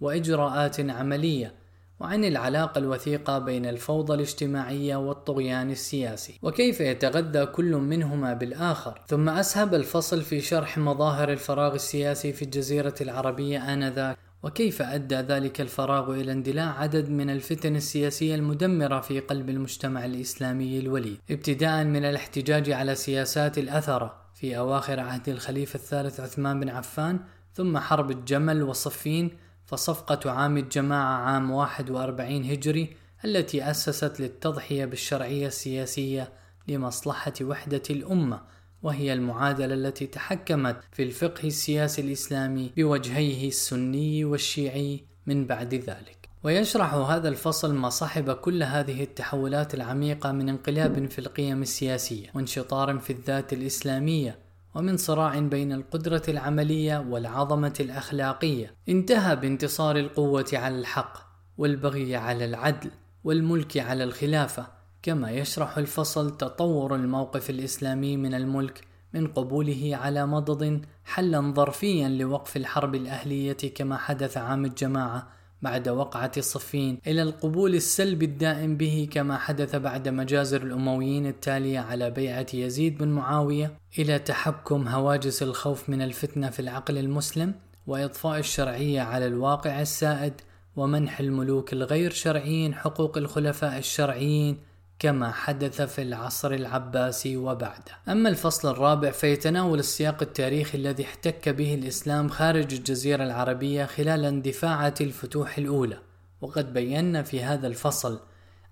وإجراءات 0.01 0.81
عملية، 0.81 1.55
وعن 2.01 2.25
العلاقة 2.25 2.79
الوثيقة 2.79 3.39
بين 3.39 3.67
الفوضى 3.67 4.15
الاجتماعية 4.15 4.97
والطغيان 4.97 5.71
السياسي، 5.71 6.39
وكيف 6.43 6.81
يتغذى 6.81 7.47
كل 7.47 7.73
منهما 7.75 8.35
بالآخر، 8.35 9.01
ثم 9.09 9.29
أسهب 9.29 9.75
الفصل 9.75 10.23
في 10.23 10.41
شرح 10.41 10.79
مظاهر 10.79 11.33
الفراغ 11.33 11.75
السياسي 11.75 12.33
في 12.33 12.43
الجزيرة 12.43 12.95
العربية 13.01 13.75
آنذاك، 13.75 14.19
وكيف 14.45 14.83
أدى 14.83 15.15
ذلك 15.15 15.61
الفراغ 15.61 16.15
إلى 16.15 16.33
اندلاع 16.33 16.81
عدد 16.81 17.11
من 17.11 17.31
الفتن 17.31 17.77
السياسية 17.77 18.35
المدمرة 18.35 19.01
في 19.01 19.21
قلب 19.21 19.51
المجتمع 19.51 20.05
الإسلامي 20.05 20.79
الوليد؟ 20.79 21.19
ابتداء 21.31 21.85
من 21.85 22.05
الاحتجاج 22.05 22.71
على 22.71 22.95
سياسات 22.95 23.59
الأثرة 23.59 24.17
في 24.35 24.59
أواخر 24.59 25.01
عهد 25.01 25.29
الخليفة 25.29 25.77
الثالث 25.77 26.21
عثمان 26.21 26.61
بن 26.61 26.69
عفان 26.69 27.21
ثم 27.55 27.79
حرب 27.79 28.11
الجمل 28.11 28.63
وصفين 28.63 29.31
فصفقة 29.67 30.31
عام 30.31 30.57
الجماعة 30.57 31.15
عام 31.15 31.51
41 31.51 32.45
هجري 32.45 32.97
التي 33.25 33.71
أسست 33.71 34.21
للتضحية 34.21 34.85
بالشرعية 34.85 35.47
السياسية 35.47 36.33
لمصلحة 36.69 37.35
وحدة 37.43 37.83
الأمة. 37.91 38.41
وهي 38.85 39.13
المعادلة 39.13 39.75
التي 39.75 40.07
تحكمت 40.07 40.77
في 40.93 41.03
الفقه 41.03 41.47
السياسي 41.47 42.03
الإسلامي 42.03 42.73
بوجهيه 42.77 43.49
السني 43.49 44.25
والشيعي 44.25 45.05
من 45.27 45.47
بعد 45.47 45.75
ذلك. 45.75 46.25
ويشرح 46.45 46.95
هذا 46.95 47.29
الفصل 47.29 47.75
ما 47.75 47.89
صحب 47.89 48.31
كل 48.31 48.63
هذه 48.63 49.03
التحولات 49.03 49.75
العميقة 49.75 50.33
من 50.33 50.49
انقلاب 50.49 51.11
في 51.11 51.19
القيم 51.19 51.63
السياسية 51.63 52.27
وانشطار 52.35 52.99
في 52.99 53.13
الذات 53.13 53.53
الإسلامية 53.53 54.39
ومن 54.75 54.97
صراع 54.97 55.39
بين 55.39 55.73
القدرة 55.73 56.23
العملية 56.29 57.07
والعظمة 57.09 57.75
الأخلاقية 57.81 58.75
انتهى 58.89 59.37
بانتصار 59.37 59.97
القوة 59.97 60.51
على 60.53 60.79
الحق 60.79 61.19
والبغي 61.59 62.17
على 62.17 62.45
العدل 62.45 62.91
والملك 63.25 63.77
على 63.77 64.05
الخلافة 64.05 64.67
كما 65.05 65.31
يشرح 65.31 65.79
الفصل 65.79 66.37
تطور 66.37 66.95
الموقف 66.95 67.51
الإسلامي 67.51 68.17
من 68.17 68.35
الملك 68.35 68.81
من 69.13 69.27
قبوله 69.27 69.91
على 69.93 70.27
مضض 70.27 70.81
حلا 71.05 71.53
ظرفيا 71.57 72.09
لوقف 72.09 72.57
الحرب 72.57 72.95
الأهلية 72.95 73.57
كما 73.75 73.97
حدث 73.97 74.37
عام 74.37 74.65
الجماعة 74.65 75.29
بعد 75.63 75.89
وقعة 75.89 76.41
صفين 76.41 76.99
إلى 77.07 77.23
القبول 77.23 77.75
السلبي 77.75 78.25
الدائم 78.25 78.77
به 78.77 79.09
كما 79.11 79.39
حدث 79.39 79.77
بعد 79.77 80.09
مجازر 80.09 80.63
الأمويين 80.63 81.27
التالية 81.27 81.79
على 81.79 82.11
بيعة 82.11 82.47
يزيد 82.55 82.99
بن 82.99 83.09
معاوية 83.09 83.79
إلى 83.99 84.19
تحكم 84.19 84.89
هواجس 84.89 85.43
الخوف 85.43 85.89
من 85.89 86.03
الفتنة 86.03 86.51
في 86.51 86.61
العقل 86.61 86.99
المسلم 86.99 87.55
وإضفاء 87.87 88.39
الشرعية 88.39 89.01
على 89.01 89.27
الواقع 89.27 89.81
السائد 89.81 90.41
ومنح 90.77 91.21
الملوك 91.21 91.73
الغير 91.73 92.11
شرعيين 92.11 92.75
حقوق 92.75 93.19
الخلفاء 93.19 93.79
الشرعيين 93.79 94.74
كما 94.99 95.33
حدث 95.33 95.83
في 95.83 96.03
العصر 96.03 96.53
العباسي 96.53 97.37
وبعده. 97.37 97.93
أما 98.09 98.29
الفصل 98.29 98.71
الرابع 98.71 99.11
فيتناول 99.11 99.79
السياق 99.79 100.23
التاريخي 100.23 100.79
الذي 100.79 101.05
احتك 101.05 101.49
به 101.49 101.75
الإسلام 101.75 102.29
خارج 102.29 102.75
الجزيرة 102.75 103.25
العربية 103.25 103.85
خلال 103.85 104.25
اندفاعات 104.25 105.01
الفتوح 105.01 105.59
الأولى، 105.59 105.99
وقد 106.41 106.73
بينا 106.73 107.23
في 107.23 107.43
هذا 107.43 107.67
الفصل 107.67 108.21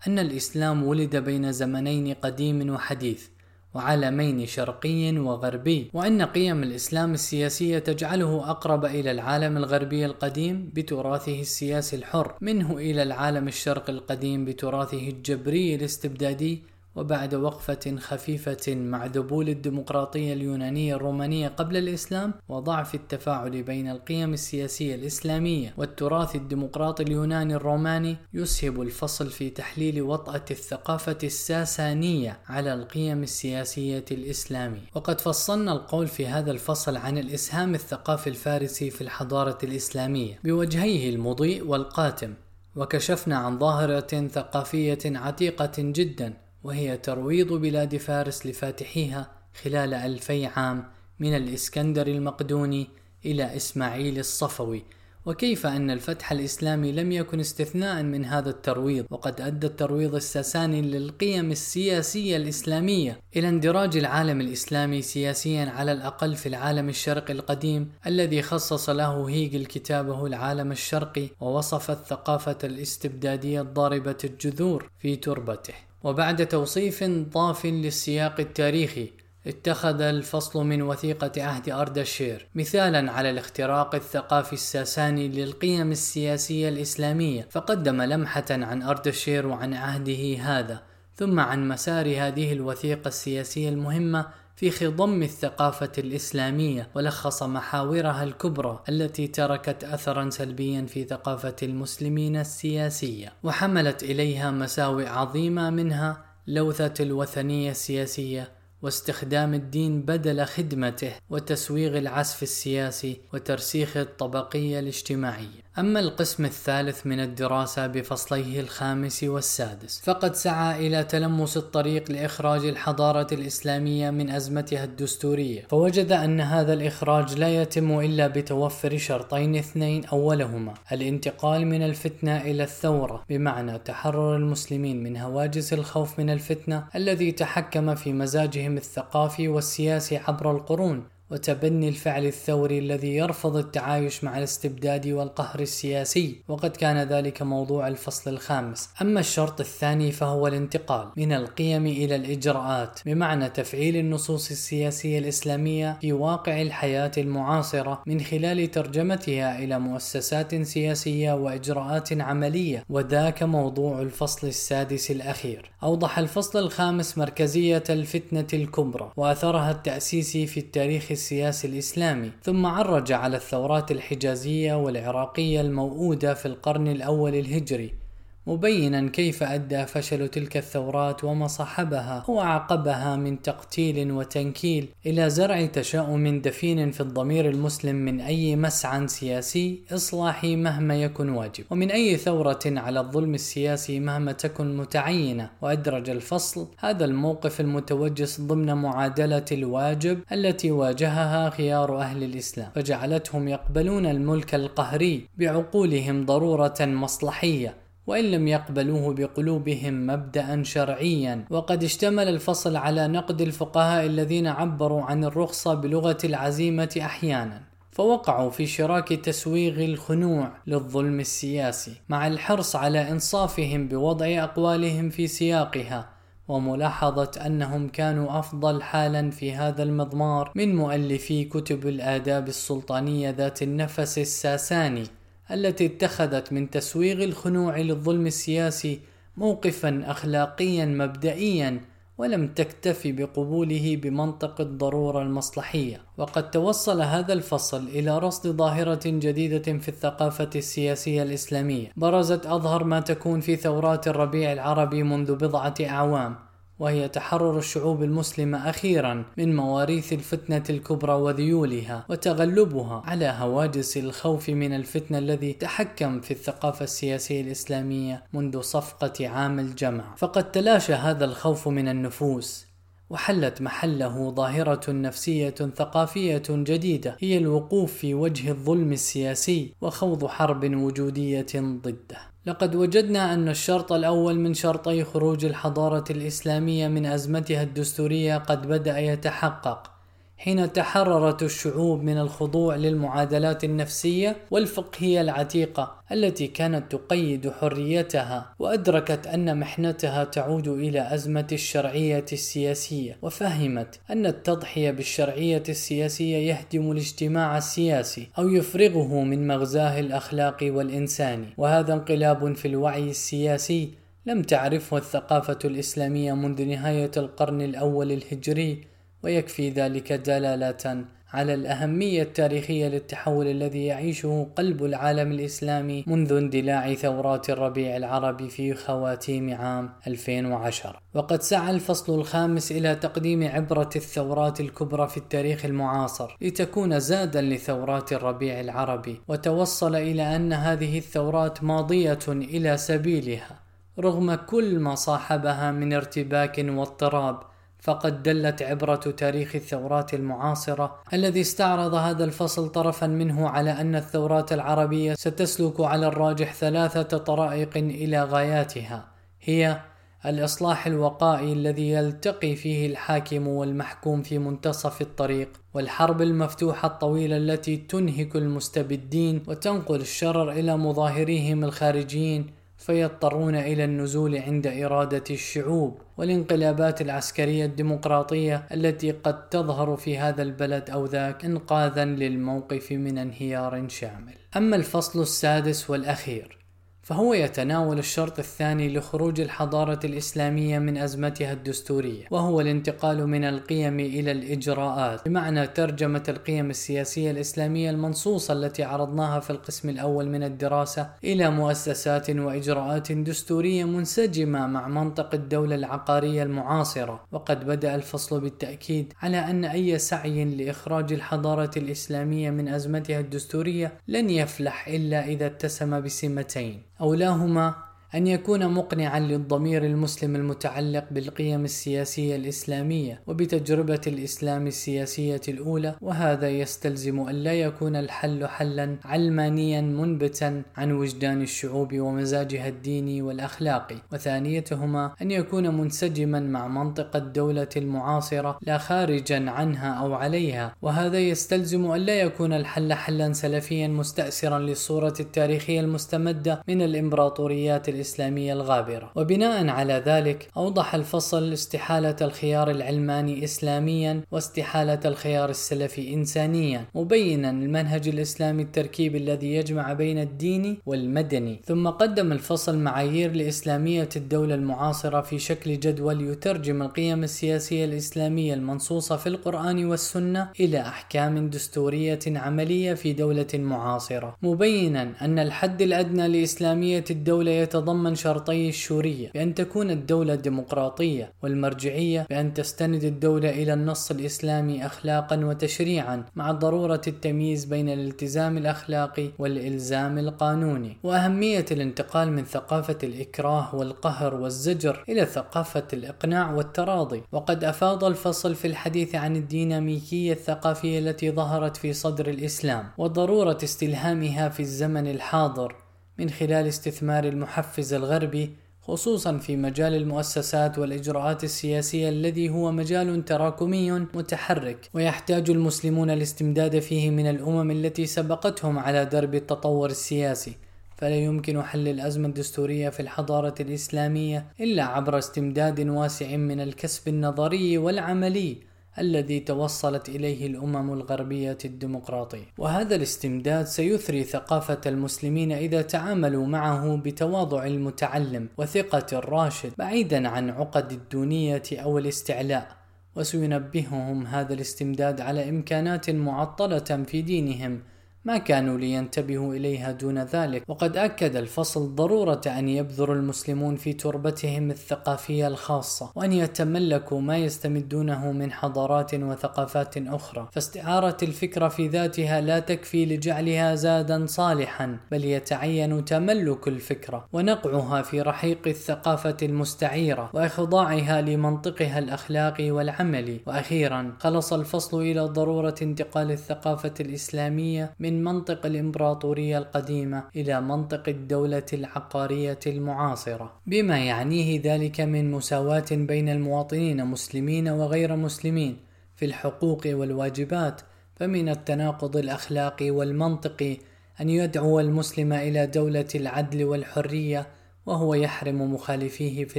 أن 0.07 0.19
الإسلام 0.19 0.83
ولد 0.83 1.17
بين 1.17 1.53
زمنين 1.53 2.15
قديم 2.15 2.71
وحديث، 2.71 3.29
وعالمين 3.75 4.47
شرقي 4.47 5.19
وغربي. 5.19 5.91
وأن 5.95 6.23
قيم 6.23 6.63
الإسلام 6.63 7.15
السياسية 7.15 7.79
تجعله 7.79 8.51
أقرب 8.51 8.85
إلى 8.85 9.11
العالم 9.11 9.57
الغربي 9.57 10.07
القديم 10.07 10.71
بتراثه 10.75 11.41
السياسي 11.41 11.97
الحر 11.97 12.35
منه 12.41 12.77
إلى 12.79 13.03
العالم 13.03 13.49
الشرقي 13.49 13.93
القديم 13.93 14.45
بتراثه 14.45 15.09
الجبري 15.09 15.75
الاستبدادي 15.75 16.63
وبعد 16.97 17.35
وقفة 17.35 17.97
خفيفة 17.99 18.75
مع 18.75 19.07
ذبول 19.07 19.49
الديمقراطية 19.49 20.33
اليونانية 20.33 20.97
الرومانية 20.97 21.49
قبل 21.49 21.77
الإسلام 21.77 22.35
وضعف 22.49 22.95
التفاعل 22.95 23.63
بين 23.63 23.91
القيم 23.91 24.33
السياسية 24.33 24.95
الإسلامية 24.95 25.75
والتراث 25.77 26.37
الديمقراطي 26.37 27.03
اليوناني 27.03 27.55
الروماني 27.55 28.17
يسهب 28.35 28.83
الفصل 28.83 29.31
في 29.31 29.51
تحليل 29.51 30.03
وطأة 30.03 30.45
الثقافة 30.51 31.19
الساسانية 31.25 32.39
على 32.47 32.75
القيم 32.75 33.23
السياسية 33.23 34.05
الإسلامية. 34.11 34.81
وقد 34.95 35.21
فصلنا 35.21 35.73
القول 35.73 36.07
في 36.07 36.27
هذا 36.27 36.51
الفصل 36.51 36.97
عن 36.97 37.19
الإسهام 37.19 37.75
الثقافي 37.75 38.27
الفارسي 38.31 38.91
في 38.91 39.01
الحضارة 39.01 39.59
الإسلامية 39.63 40.39
بوجهيه 40.45 41.11
المضيء 41.11 41.67
والقاتم 41.67 42.35
وكشفنا 42.77 43.37
عن 43.37 43.59
ظاهرة 43.59 44.29
ثقافية 44.29 44.99
عتيقة 45.05 45.73
جدا 45.79 46.42
وهي 46.65 46.97
ترويض 46.97 47.53
بلاد 47.53 47.97
فارس 47.97 48.47
لفاتحيها 48.47 49.31
خلال 49.63 49.95
ألفي 49.95 50.47
عام 50.47 50.85
من 51.21 51.37
الإسكندر 51.37 52.07
المقدوني 52.07 52.89
إلى 53.25 53.57
إسماعيل 53.57 54.19
الصفوي. 54.19 54.85
وكيف 55.27 55.67
أن 55.67 55.91
الفتح 55.91 56.33
الإسلامي 56.33 56.93
لم 56.93 57.13
يكن 57.13 57.41
استثناء 57.41 58.03
من 58.03 58.25
هذا 58.25 58.51
الترويض؟ 58.51 59.07
وقد 59.11 59.41
أدى 59.41 59.67
الترويض 59.67 60.15
الساساني 60.15 60.83
للقيم 60.83 61.51
السياسية 61.51 62.37
الإسلامية 62.37 63.21
إلى 63.37 63.49
اندراج 63.49 63.97
العالم 63.97 64.41
الإسلامي 64.41 65.03
سياسيا 65.03 65.65
على 65.67 65.93
الأقل 65.93 66.37
في 66.37 66.49
العالم 66.49 66.89
الشرقي 66.89 67.33
القديم 67.33 67.93
الذي 68.07 68.43
خصص 68.43 68.91
له 68.91 69.29
هيجل 69.29 69.67
كتابه 69.67 70.27
العالم 70.27 70.73
الشرقي 70.73 71.29
ووصف 71.41 71.91
الثقافة 71.91 72.59
الاستبدادية 72.65 73.61
الضاربة 73.61 74.19
الجذور 74.25 74.91
في 74.99 75.17
تربته. 75.17 75.75
وبعد 76.05 76.47
توصيف 76.47 77.05
ضاف 77.05 77.67
للسياق 77.67 78.41
التاريخي 78.41 79.11
اتخذ 79.47 80.01
الفصل 80.01 80.67
من 80.67 80.83
وثيقة 80.83 81.43
عهد 81.43 81.69
أردشير 81.69 82.47
مثالا 82.55 83.13
على 83.13 83.31
الاختراق 83.31 83.95
الثقافي 83.95 84.53
الساساني 84.53 85.29
للقيم 85.29 85.91
السياسية 85.91 86.69
الإسلامية 86.69 87.49
فقدم 87.51 88.03
لمحة 88.03 88.45
عن 88.51 88.83
أردشير 88.83 89.47
وعن 89.47 89.75
عهده 89.75 90.37
هذا 90.37 90.83
ثم 91.17 91.41
عن 91.41 91.69
مسار 91.69 92.07
هذه 92.07 92.53
الوثيقة 92.53 93.09
السياسية 93.09 93.69
المهمة 93.69 94.27
في 94.57 94.71
خضم 94.71 95.23
الثقافة 95.23 95.93
الإسلامية 95.99 96.89
ولخص 96.95 97.43
محاورها 97.43 98.25
الكبرى 98.25 98.83
التي 98.89 99.27
تركت 99.27 99.85
أثرا 99.85 100.31
سلبيا 100.31 100.87
في 100.87 101.05
ثقافة 101.05 101.57
المسلمين 101.63 102.37
السياسية 102.37 103.33
وحملت 103.43 104.03
إليها 104.03 104.51
مساوئ 104.51 105.07
عظيمة 105.07 105.71
منها 105.71 106.25
لوثة 106.47 107.05
الوثنية 107.05 107.71
السياسية 107.71 108.53
واستخدام 108.83 109.55
الدين 109.55 110.03
بدل 110.03 110.45
خدمته 110.45 111.13
وتسويغ 111.31 111.99
العسف 111.99 112.43
السياسي 112.43 113.21
وترسيخ 113.35 113.97
الطبقية 113.97 114.79
الاجتماعية. 114.79 115.62
أما 115.79 116.01
القسم 116.01 116.45
الثالث 116.45 117.07
من 117.07 117.21
الدراسة 117.21 117.87
بفصليه 117.87 118.61
الخامس 118.61 119.25
والسادس 119.25 120.01
فقد 120.05 120.35
سعى 120.35 120.87
إلى 120.87 121.05
تلمس 121.05 121.57
الطريق 121.57 122.11
لإخراج 122.11 122.65
الحضارة 122.65 123.27
الإسلامية 123.33 124.11
من 124.11 124.31
أزمتها 124.31 124.85
الدستورية 124.85 125.67
فوجد 125.71 126.13
أن 126.13 126.41
هذا 126.41 126.73
الإخراج 126.73 127.39
لا 127.39 127.63
يتم 127.63 128.01
إلا 128.01 128.27
بتوفر 128.27 128.99
شرطين 128.99 129.57
اثنين 129.57 130.05
أولهما 130.05 130.75
الانتقال 130.93 131.67
من 131.67 131.83
الفتنة 131.83 132.41
إلى 132.41 132.63
الثورة 132.63 133.25
بمعنى 133.29 133.79
تحرر 133.79 134.37
المسلمين 134.37 135.03
من 135.03 135.17
هواجس 135.17 135.73
الخوف 135.73 136.19
من 136.19 136.31
الفتنة 136.31 136.85
الذي 136.97 137.33
تحكم 137.33 137.95
في 137.95 138.13
مزاجهم 138.13 138.77
الثقافي 138.77 139.49
والسياسي 139.49 140.17
عبر 140.17 140.51
القرون. 140.51 141.05
وتبني 141.33 141.89
الفعل 141.89 142.27
الثوري 142.27 142.79
الذي 142.79 143.17
يرفض 143.17 143.57
التعايش 143.57 144.25
مع 144.25 144.39
الاستبداد 144.39 145.07
والقهر 145.09 145.61
السياسي. 145.61 146.37
وقد 146.49 146.71
كان 146.71 147.09
ذلك 147.09 147.43
موضوع 147.43 147.89
الفصل 147.89 148.31
الخامس. 148.31 148.91
أما 149.03 149.21
الشرط 149.21 149.61
الثاني 149.61 150.13
فهو 150.13 150.47
الانتقال 150.47 151.09
من 151.17 151.33
القيم 151.33 151.87
إلى 151.87 152.17
الإجراءات 152.17 153.01
بمعنى 153.07 153.49
تفعيل 153.49 153.97
النصوص 153.97 154.51
السياسية 154.51 155.19
الإسلامية 155.19 155.99
في 156.01 156.13
واقع 156.13 156.63
الحياة 156.63 157.13
المعاصرة 157.19 158.03
من 158.07 158.21
خلال 158.21 158.71
ترجمتها 158.71 159.59
إلى 159.59 159.79
مؤسسات 159.79 160.55
سياسية 160.55 161.33
وإجراءات 161.33 162.21
عملية. 162.21 162.85
وذاك 162.89 163.43
موضوع 163.43 164.03
الفصل 164.03 164.47
السادس 164.47 165.11
الأخير. 165.11 165.71
أوضح 165.83 166.19
الفصل 166.19 166.59
الخامس 166.59 167.19
مركزية 167.19 167.85
الفتنة 167.91 168.47
الكبرى 168.55 169.13
وأثرها 169.17 169.71
التأسيسي 169.71 170.47
في 170.47 170.61
التاريخ 170.61 171.11
السياسي 171.23 171.69
الإسلامي 171.69 172.31
ثم 172.43 172.67
عرج 172.67 173.13
على 173.13 173.37
الثورات 173.37 173.91
الحجازية 173.91 174.75
والعراقية 174.75 175.61
الموؤودة 175.61 176.35
في 176.35 176.47
القرن 176.47 176.89
الأول 176.89 177.35
الهجري. 177.35 178.02
مبينا 178.47 179.09
كيف 179.09 179.43
أدى 179.43 179.87
فشل 179.87 180.29
تلك 180.29 180.57
الثورات 180.57 181.25
وما 181.25 181.47
صاحبها. 181.47 182.25
وعقبها 182.29 183.17
من 183.17 183.43
تقتيل 183.43 184.13
وتنكيل 184.13 184.89
إلى 185.07 185.31
زرع 185.31 185.67
تشاؤم 185.67 186.41
دفين 186.41 186.91
في 186.91 187.01
الضمير 187.01 187.49
المسلم 187.49 187.97
من 187.97 188.21
أي 188.21 188.57
مسعى 188.57 189.09
سياسي 189.09 189.83
إصلاحي 189.93 190.57
مهما 190.57 191.03
يكن 191.03 191.29
واجب. 191.29 191.65
ومن 191.71 191.91
أي 191.91 192.17
ثورة 192.17 192.61
على 192.67 193.01
الظلم 193.01 193.35
السياسي 193.35 194.01
مهما 194.01 194.33
تكن 194.33 194.77
متعينة. 194.77 195.51
وأدرج 195.63 196.11
الفصل 196.11 196.69
هذا 196.79 197.05
الموقف 197.05 197.61
المتوجس 197.61 198.41
ضمن 198.41 198.75
معادلة 198.75 199.45
الواجب 199.53 200.21
التي 200.33 200.71
واجهها 200.71 201.51
خيار 201.51 201.99
أهل 201.99 202.25
الإسلام. 202.25 202.71
فجعلتهم 202.75 203.49
يقبلون 203.49 204.07
الملك 204.07 204.55
القهري 204.55 205.27
بعقولهم 205.39 206.27
ضرورة 206.27 206.77
مصلحية. 206.81 207.82
وإن 208.07 208.25
لم 208.25 208.49
يقبلوه 208.49 209.15
بقلوبهم 209.15 210.07
مبدأ 210.07 210.63
شرعيا. 210.63 211.45
وقد 211.51 211.85
اشتمل 211.85 212.29
الفصل 212.29 212.77
على 212.77 213.09
نقد 213.09 213.41
الفقهاء 213.41 214.07
الذين 214.07 214.47
عبروا 214.47 215.03
عن 215.03 215.25
الرخصة 215.25 215.75
بلغة 215.75 216.19
العزيمة 216.25 217.01
أحيانا 217.01 217.63
فوقعوا 217.91 218.51
في 218.51 218.67
شراك 218.67 219.09
تسويغ 219.09 219.85
الخنوع 219.85 220.53
للظلم 220.67 221.21
السياسي 221.21 221.93
مع 222.09 222.27
الحرص 222.27 222.77
على 222.77 223.11
إنصافهم 223.11 223.89
بوضع 223.89 224.27
أقوالهم 224.27 225.11
في 225.11 225.27
سياقها. 225.27 226.09
وملاحظة 226.49 227.31
أنهم 227.47 227.89
كانوا 227.89 228.39
أفضل 228.39 228.83
حالا 228.83 229.31
في 229.31 229.53
هذا 229.53 229.83
المضمار 229.83 230.53
من 230.55 230.77
مؤلفي 230.77 231.45
كتب 231.45 231.87
الآداب 231.87 232.49
السلطانية 232.49 233.31
ذات 233.31 233.63
النفس 233.63 234.19
الساساني. 234.19 235.05
التي 235.53 235.87
اتخذت 235.87 236.53
من 236.53 236.71
تسويغ 236.71 237.25
الخنوع 237.25 237.79
للظلم 237.79 238.27
السياسي 238.27 239.01
موقفا 239.37 240.03
اخلاقيا 240.07 240.85
مبدئيا 240.85 241.81
ولم 242.19 242.49
تكتفي 242.49 243.13
بقبوله 243.13 243.99
بمنطق 244.03 244.61
الضرورة 244.61 245.23
المصلحية. 245.23 246.01
وقد 246.19 246.51
توصل 246.51 247.03
هذا 247.03 247.33
الفصل 247.33 247.89
إلى 247.89 248.19
رصد 248.19 248.57
ظاهرة 248.57 249.01
جديدة 249.07 249.79
في 249.79 249.89
الثقافة 249.89 250.51
السياسية 250.57 251.23
الإسلامية. 251.23 251.89
برزت 251.97 252.47
أظهر 252.47 252.85
ما 252.85 253.01
تكون 253.01 253.41
في 253.41 253.57
ثورات 253.57 254.09
الربيع 254.09 254.53
العربي 254.53 255.03
منذ 255.03 255.35
بضعة 255.35 255.75
أعوام. 255.81 256.52
وهي 256.83 257.09
تحرر 257.09 257.59
الشعوب 257.59 258.03
المسلمة 258.03 258.71
أخيرا 258.71 259.25
من 259.37 259.57
مواريث 259.57 260.13
الفتنة 260.13 260.63
الكبرى 260.71 261.13
وذيولها 261.13 262.07
وتغلبها 262.09 263.03
على 263.07 263.27
هواجس 263.39 263.97
الخوف 263.97 264.49
من 264.49 264.73
الفتنة 264.73 265.19
الذي 265.19 265.53
تحكم 265.53 266.21
في 266.21 266.31
الثقافة 266.31 266.85
السياسية 266.85 267.41
الإسلامية 267.41 268.25
منذ 268.33 268.61
صفقة 268.61 269.29
عام 269.29 269.59
الجمع. 269.59 270.15
فقد 270.17 270.53
تلاشى 270.53 270.95
هذا 270.95 271.25
الخوف 271.25 271.69
من 271.69 271.89
النفوس 271.89 272.67
وحلت 273.11 273.63
محله 273.63 274.31
ظاهرة 274.31 274.91
نفسية 274.93 275.51
ثقافية 275.51 276.43
جديدة 276.49 277.17
هي 277.21 277.39
الوقوف 277.39 277.93
في 277.93 278.15
وجه 278.15 278.51
الظلم 278.51 278.93
السياسي 278.93 279.75
وخوض 279.81 280.27
حرب 280.27 280.75
وجودية 280.75 281.47
ضده. 281.57 282.32
لقد 282.47 282.75
وجدنا 282.75 283.35
أن 283.35 283.49
الشرط 283.49 283.93
الأول 283.93 284.39
من 284.39 284.55
شرطي 284.55 285.05
خروج 285.05 285.45
الحضارة 285.45 286.05
الإسلامية 286.11 286.89
من 286.89 287.07
أزمتها 287.07 287.63
الدستورية 287.63 288.39
قد 288.39 288.69
بدأ 288.69 288.99
يتحقق. 288.99 290.02
حين 290.43 290.73
تحررت 290.73 291.43
الشعوب 291.43 292.03
من 292.03 292.19
الخضوع 292.19 292.77
للمعادلات 292.77 293.65
النفسية 293.65 294.37
والفقهيه 294.51 295.21
العتيقة 295.21 295.95
التي 296.13 296.47
كانت 296.47 296.93
تقيد 296.93 297.51
حريتها 297.51 298.55
وأدركت 298.59 299.27
أن 299.27 299.61
محنتها 299.61 300.25
تعود 300.25 300.69
إلى 300.69 301.15
أزمة 301.15 301.47
الشرعية 301.53 302.25
السياسية 302.33 303.19
وفهمت 303.23 304.01
أن 304.11 304.27
التضحية 304.27 304.91
بالشرعية 304.91 305.63
السياسية 305.69 306.37
يهدم 306.37 306.93
الاجتماع 306.93 307.59
السياسي 307.59 308.29
أو 308.39 308.49
يفرغه 308.49 309.23
من 309.23 309.47
مغزاه 309.47 310.01
الاخلاقي 310.01 310.71
والانساني 310.71 311.47
وهذا 311.59 311.95
انقلاب 311.95 312.57
في 312.57 312.69
الوعي 312.69 313.11
السياسي 313.11 313.91
لم 314.27 314.43
تعرفه 314.43 314.97
الثقافة 314.97 315.59
الإسلامية 315.65 316.33
منذ 316.33 316.65
نهاية 316.65 317.11
القرن 317.17 317.63
الأول 317.63 318.13
الهجري 318.13 318.92
ويكفي 319.23 319.71
ذلك 319.71 320.13
دلالة 320.13 321.05
على 321.33 321.55
الأهمية 321.55 322.23
التاريخية 322.23 322.89
للتحول 322.89 323.47
الذي 323.47 323.87
يعيشه 323.87 324.47
قلب 324.57 324.85
العالم 324.85 325.33
الإسلامي 325.33 326.05
منذ 326.07 326.33
اندلاع 326.33 326.95
ثورات 326.95 327.51
الربيع 327.51 327.97
العربي 327.97 328.49
في 328.49 328.75
خواتيم 328.75 329.55
عام 329.55 329.91
2010 330.07 331.01
وقد 331.15 331.43
سعى 331.43 331.71
الفصل 331.71 332.15
الخامس 332.15 332.73
إلى 332.73 332.95
تقديم 332.95 333.49
عبرة 333.49 333.91
الثورات 333.97 334.61
الكبرى 334.61 335.09
في 335.09 335.17
التاريخ 335.17 335.65
المعاصر 335.65 336.37
لتكون 336.41 337.01
زادا 337.01 337.43
لثورات 337.43 338.13
الربيع 338.13 338.61
العربي 338.61 339.21
وتوصل 339.29 339.97
إلى 339.97 340.37
أن 340.37 340.53
هذه 340.53 340.99
الثورات 340.99 341.65
ماضية 341.65 342.19
إلى 342.29 342.77
سبيلها 342.77 343.61
رغم 343.99 344.35
كل 344.35 344.79
ما 344.79 344.95
صاحبها 344.95 345.71
من 345.71 345.93
ارتباك 345.93 346.65
واضطراب 346.69 347.52
فقد 347.83 348.23
دلت 348.23 348.63
عبرة 348.63 348.95
تاريخ 348.95 349.55
الثورات 349.55 350.15
المعاصرة 350.15 350.99
الذي 351.13 351.41
استعرض 351.41 351.95
هذا 351.95 352.25
الفصل 352.25 352.69
طرفا 352.69 353.07
منه 353.07 353.49
على 353.49 353.71
أن 353.71 353.97
الثورات 353.97 354.53
العربية 354.53 355.15
ستسلك 355.15 355.81
على 355.81 356.07
الراجح 356.07 356.55
ثلاثة 356.55 357.19
طرائق 357.19 357.77
إلى 357.77 358.25
غاياتها 358.25 359.09
هي 359.41 359.81
الإصلاح 360.27 360.87
الوقائي 360.87 361.53
الذي 361.53 361.91
يلتقي 361.91 362.57
فيه 362.57 362.87
الحاكم 362.87 363.49
والمحكوم 363.49 364.23
في 364.23 364.39
منتصف 364.39 365.01
الطريق 365.01 365.49
والحرب 365.75 366.23
المفتوحة 366.23 366.89
الطويلة 366.89 367.37
التي 367.37 367.77
تنهك 367.77 368.37
المستبدين 368.37 369.43
وتنقل 369.49 370.01
الشرر 370.01 370.53
إلى 370.53 370.77
مظاهريهم 370.77 371.65
الخارجيين 371.65 372.62
فيضطرون 372.83 373.55
إلى 373.55 373.85
النزول 373.85 374.37
عند 374.37 374.67
إرادة 374.67 375.25
الشعوب 375.31 375.99
والانقلابات 376.17 377.01
العسكرية 377.01 377.65
الديمقراطية 377.65 378.67
التي 378.73 379.11
قد 379.11 379.49
تظهر 379.49 379.97
في 379.97 380.19
هذا 380.19 380.43
البلد 380.43 380.91
أو 380.91 381.05
ذاك 381.07 381.45
انقاذا 381.45 382.05
للموقف 382.05 382.93
من 382.93 383.19
انهيار 383.19 383.89
شامل. 383.89 384.35
أما 384.57 384.77
الفصل 384.77 385.23
السادس 385.23 385.91
والأخير 385.91 386.62
فهو 387.03 387.35
يتناول 387.35 387.99
الشرط 387.99 388.39
الثاني 388.39 388.97
لخروج 388.97 389.41
الحضارة 389.41 390.01
الإسلامية 390.05 390.79
من 390.79 390.99
أزمتها 390.99 391.53
الدستورية 391.53 392.25
وهو 392.31 392.61
الانتقال 392.61 393.27
من 393.27 393.45
القيم 393.45 394.01
إلى 394.01 394.33
الإجراءات 394.33 395.29
بمعنى 395.29 395.67
ترجمة 395.67 396.23
القيم 396.29 396.71
السياسية 396.71 397.31
الإسلامية 397.31 397.91
المنصوصة 397.91 398.55
التي 398.55 398.83
عرضناها 398.83 399.41
في 399.41 399.51
القسم 399.51 399.89
الأول 399.89 400.29
من 400.29 400.43
الدراسة 400.43 401.11
إلى 401.25 401.51
مؤسسات 401.51 402.31
وإجراءات 402.31 403.13
دستورية 403.13 403.85
منسجمة 403.85 404.67
مع 404.67 404.89
منطق 404.89 405.35
الدولة 405.35 405.75
العقارية 405.75 406.43
المعاصرة. 406.43 407.25
وقد 407.33 407.67
بدأ 407.67 407.95
الفصل 407.95 408.41
بالتأكيد 408.41 409.13
على 409.23 409.39
أن 409.39 409.65
أي 409.65 409.99
سعي 409.99 410.45
لإخراج 410.45 411.13
الحضارة 411.13 411.71
الإسلامية 411.77 412.51
من 412.51 412.69
أزمتها 412.69 413.21
الدستورية 413.21 413.93
لن 414.09 414.31
يفلح 414.31 414.89
إلا 414.89 415.25
إذا 415.25 415.47
اتسم 415.47 416.01
بسمتين. 416.01 416.92
أولاهما 417.03 417.75
أن 418.15 418.27
يكون 418.27 418.69
مقنعا 418.75 419.21
للضمير 419.21 419.85
المسلم 419.85 420.37
المتعلق 420.37 421.05
بالقيم 421.11 421.65
السياسية 421.65 422.37
الإسلامية 422.37 423.21
وبتجربة 423.27 424.01
الإسلام 424.07 424.67
السياسية 424.67 425.41
الأولى 425.49 425.95
وهذا 426.01 426.49
يستلزم 426.49 427.21
أن 427.21 427.35
لا 427.35 427.53
يكون 427.53 427.97
الحل 427.97 428.47
حلا 428.47 428.97
علمانيا 429.05 429.81
منبتا 429.81 430.63
عن 430.77 430.93
وجدان 430.93 431.43
الشعوب 431.43 431.95
ومزاجها 431.95 432.69
الديني 432.69 433.23
والأخلاقي. 433.23 433.97
وثانيتهما 434.13 435.13
أن 435.23 435.31
يكون 435.31 435.77
منسجما 435.77 436.41
مع 436.41 436.69
منطق 436.69 437.17
الدولة 437.17 437.69
المعاصرة 437.77 438.59
لا 438.63 438.79
خارجا 438.79 439.51
عنها 439.51 439.95
أو 439.95 440.15
عليها. 440.15 440.75
وهذا 440.83 441.19
يستلزم 441.19 441.91
أن 441.91 442.01
لا 442.01 442.21
يكون 442.21 442.53
الحل 442.53 442.93
حلا 442.93 443.33
سلفيا 443.33 443.89
مستأسرا 443.89 444.59
للصورة 444.59 445.15
التاريخية 445.21 445.81
المستمدة 445.81 446.63
من 446.69 446.83
الإمبراطوريات 446.83 447.89
الإسلامية 447.89 448.02
الإسلامية 448.03 448.53
الغابرة. 448.53 449.11
وبناء 449.17 449.69
على 449.69 450.03
ذلك 450.07 450.49
أوضح 450.57 450.95
الفصل 450.95 451.53
استحالة 451.53 452.17
الخيار 452.21 452.71
العلماني 452.71 453.45
إسلاميا 453.45 454.21
واستحالة 454.33 455.01
الخيار 455.05 455.51
السلفي 455.51 456.15
إنسانيا 456.15 456.85
مبينا 456.95 457.51
المنهج 457.51 458.09
الإسلامي 458.09 458.63
التركيب 458.63 459.17
الذي 459.17 459.55
يجمع 459.55 459.93
بين 459.93 460.19
الديني 460.19 460.79
والمدني. 460.87 461.61
ثم 461.65 461.89
قدم 461.89 462.33
الفصل 462.33 462.79
معايير 462.79 463.33
لإسلامية 463.33 464.09
الدولة 464.17 464.55
المعاصرة 464.55 465.21
في 465.21 465.39
شكل 465.39 465.81
جدول 465.81 466.21
يترجم 466.21 466.83
القيم 466.83 467.25
السياسية 467.25 467.85
الإسلامية 467.85 468.55
المنصوصة 468.55 469.17
في 469.17 469.29
القرآن 469.29 469.85
والسنة 469.85 470.49
إلى 470.61 470.81
أحكام 470.81 471.51
دستورية 471.51 472.19
عملية 472.27 472.95
في 472.95 473.13
دولة 473.13 473.53
معاصرة. 473.55 474.37
مبينا 474.43 475.13
أن 475.23 475.39
الحد 475.39 475.83
الأدنى 475.83 476.29
لإسلامية 476.29 477.05
الدولة 477.11 477.51
يتضمن 477.51 477.92
يتضمن 477.93 478.15
شرطي 478.15 478.69
الشورية 478.69 479.31
بأن 479.35 479.55
تكون 479.55 479.91
الدولة 479.91 480.35
ديمقراطية 480.35 481.33
والمرجعية 481.43 482.27
بأن 482.31 482.55
تستند 482.55 483.05
الدولة 483.05 483.51
إلى 483.51 483.73
النص 483.73 484.11
الإسلامي 484.11 484.87
أخلاقا 484.87 485.45
وتشريعا 485.45 486.25
مع 486.37 486.53
ضرورة 486.53 487.01
التمييز 487.07 487.65
بين 487.65 487.89
الالتزام 487.89 488.59
الأخلاقي 488.59 489.31
والإلزام 489.39 490.19
القانوني. 490.19 490.97
وأهمية 491.03 491.65
الانتقال 491.71 492.33
من 492.33 492.45
ثقافة 492.45 492.99
الإكراه 493.03 493.75
والقهر 493.75 494.35
والزجر 494.35 495.05
إلى 495.09 495.27
ثقافة 495.27 495.87
الإقناع 495.93 496.51
والتراضي. 496.53 497.23
وقد 497.33 497.65
أفاض 497.65 498.05
الفصل 498.05 498.55
في 498.55 498.67
الحديث 498.67 499.15
عن 499.15 499.37
الديناميكية 499.37 500.33
الثقافية 500.33 500.99
التي 500.99 501.31
ظهرت 501.31 501.77
في 501.77 501.93
صدر 501.93 502.29
الإسلام 502.29 502.91
وضرورة 502.99 503.59
استلهامها 503.65 504.49
في 504.49 504.61
الزمن 504.61 505.07
الحاضر. 505.11 505.82
من 506.19 506.31
خلال 506.31 506.67
استثمار 506.67 507.25
المحفز 507.25 507.93
الغربي 507.95 508.51
خصوصا 508.83 509.39
في 509.39 509.57
مجال 509.57 509.95
المؤسسات 509.95 510.79
والإجراءات 510.79 511.45
السياسية 511.45 512.09
الذي 512.09 512.51
هو 512.51 512.73
مجال 512.73 513.25
تراكمي 513.25 513.91
متحرك. 513.93 514.91
ويحتاج 514.95 515.51
المسلمون 515.51 516.11
الاستمداد 516.11 516.79
فيه 516.79 517.11
من 517.11 517.31
الأمم 517.31 517.71
التي 517.71 518.07
سبقتهم 518.07 518.79
على 518.79 519.05
درب 519.05 519.35
التطور 519.35 519.91
السياسي. 519.91 520.57
فلا 520.97 521.17
يمكن 521.17 521.63
حل 521.63 521.89
الأزمة 521.89 522.29
الدستورية 522.29 522.89
في 522.89 523.01
الحضارة 523.01 523.55
الإسلامية 523.61 524.47
إلا 524.61 524.85
عبر 524.85 525.19
استمداد 525.19 525.89
واسع 525.89 526.37
من 526.37 526.61
الكسب 526.61 527.09
النظري 527.09 527.79
والعملي. 527.79 528.72
الذي 528.99 529.41
توصلت 529.41 530.09
إليه 530.09 530.47
الأمم 530.47 530.93
الغربية 530.93 531.59
الديمقراطية. 531.65 532.47
وهذا 532.59 532.95
الاستمداد 532.95 533.67
سيثري 533.67 534.25
ثقافة 534.25 534.81
المسلمين 534.87 535.53
إذا 535.53 535.83
تعاملوا 535.83 536.47
معه 536.47 536.97
بتواضع 536.97 537.67
المتعلم 537.67 538.49
وثقة 538.59 539.19
الراشد 539.19 539.73
بعيدا 539.79 540.29
عن 540.29 540.51
عقد 540.51 540.93
الدونية 540.93 541.63
أو 541.73 541.99
الاستعلاء. 541.99 542.83
وسينبههم 543.17 544.27
هذا 544.27 544.55
الاستمداد 544.55 545.21
على 545.21 545.49
إمكانات 545.49 546.11
معطلة 546.11 547.05
في 547.07 547.23
دينهم 547.23 547.81
ما 548.25 548.39
كانوا 548.39 548.79
لينتبهوا 548.79 549.55
إليها 549.55 549.93
دون 549.93 550.19
ذلك 550.19 550.63
وقد 550.69 550.97
أكد 550.97 551.37
الفصل 551.37 551.95
ضرورة 551.95 552.41
أن 552.47 552.69
يبذر 552.69 553.13
المسلمون 553.13 553.77
في 553.77 553.93
تربتهم 553.93 554.71
الثقافية 554.71 555.47
الخاصة 555.49 556.13
وأن 556.15 556.33
يتملكوا 556.33 557.21
ما 557.21 557.39
يستمدونه 557.39 558.33
من 558.33 558.53
حضارات 558.53 559.15
وثقافات 559.15 559.97
أخرى. 559.97 560.49
فاستعارة 560.53 561.17
الفكرة 561.23 561.69
في 561.69 561.89
ذاتها 561.89 562.41
لا 562.41 562.59
تكفي 562.59 563.07
لجعلها 563.07 563.75
زادا 563.75 564.27
صالحا 564.27 564.99
بل 565.11 565.25
يتعين 565.25 566.05
تملك 566.05 566.69
الفكرة 566.69 567.27
ونقعها 567.33 568.03
في 568.03 568.21
رحيق 568.23 568.59
الثقافة 568.67 569.37
المستعيرة 569.43 570.31
وإخضاعها 570.35 571.21
لمنطقها 571.21 571.99
الأخلاقي 571.99 572.71
والعملي. 572.71 573.41
وأخيرا 573.47 574.13
خلص 574.19 574.53
الفصل 574.53 575.01
إلى 575.01 575.21
ضرورة 575.21 575.75
انتقال 575.83 576.31
الثقافة 576.31 576.95
الإسلامية 577.01 577.95
من 578.01 578.12
من 578.13 578.25
منطق 578.25 578.67
الإمبراطورية 578.67 579.59
القديمة 579.59 580.25
إلى 580.37 580.61
منطق 580.61 581.09
الدولة 581.09 581.67
العقارية 581.73 582.59
المعاصرة. 582.67 583.53
بما 583.67 583.99
يعنيه 583.99 584.61
ذلك 584.65 585.01
من 585.01 585.31
مساواة 585.31 585.91
بين 585.91 586.29
المواطنين 586.29 587.07
مسلمين 587.07 587.69
وغير 587.69 588.17
مسلمين 588.17 588.77
في 589.17 589.25
الحقوق 589.25 589.81
والواجبات 589.87 590.81
فمن 591.17 591.49
التناقض 591.49 592.17
الأخلاقي 592.17 592.91
والمنطقي 592.91 593.77
أن 594.21 594.31
يدعو 594.31 594.81
المسلم 594.81 595.33
إلى 595.33 595.67
دولة 595.67 596.09
العدل 596.15 596.65
والحرية 596.65 597.47
وهو 597.87 598.15
يحرم 598.15 598.75
مخالفيه 598.75 599.45
في 599.45 599.59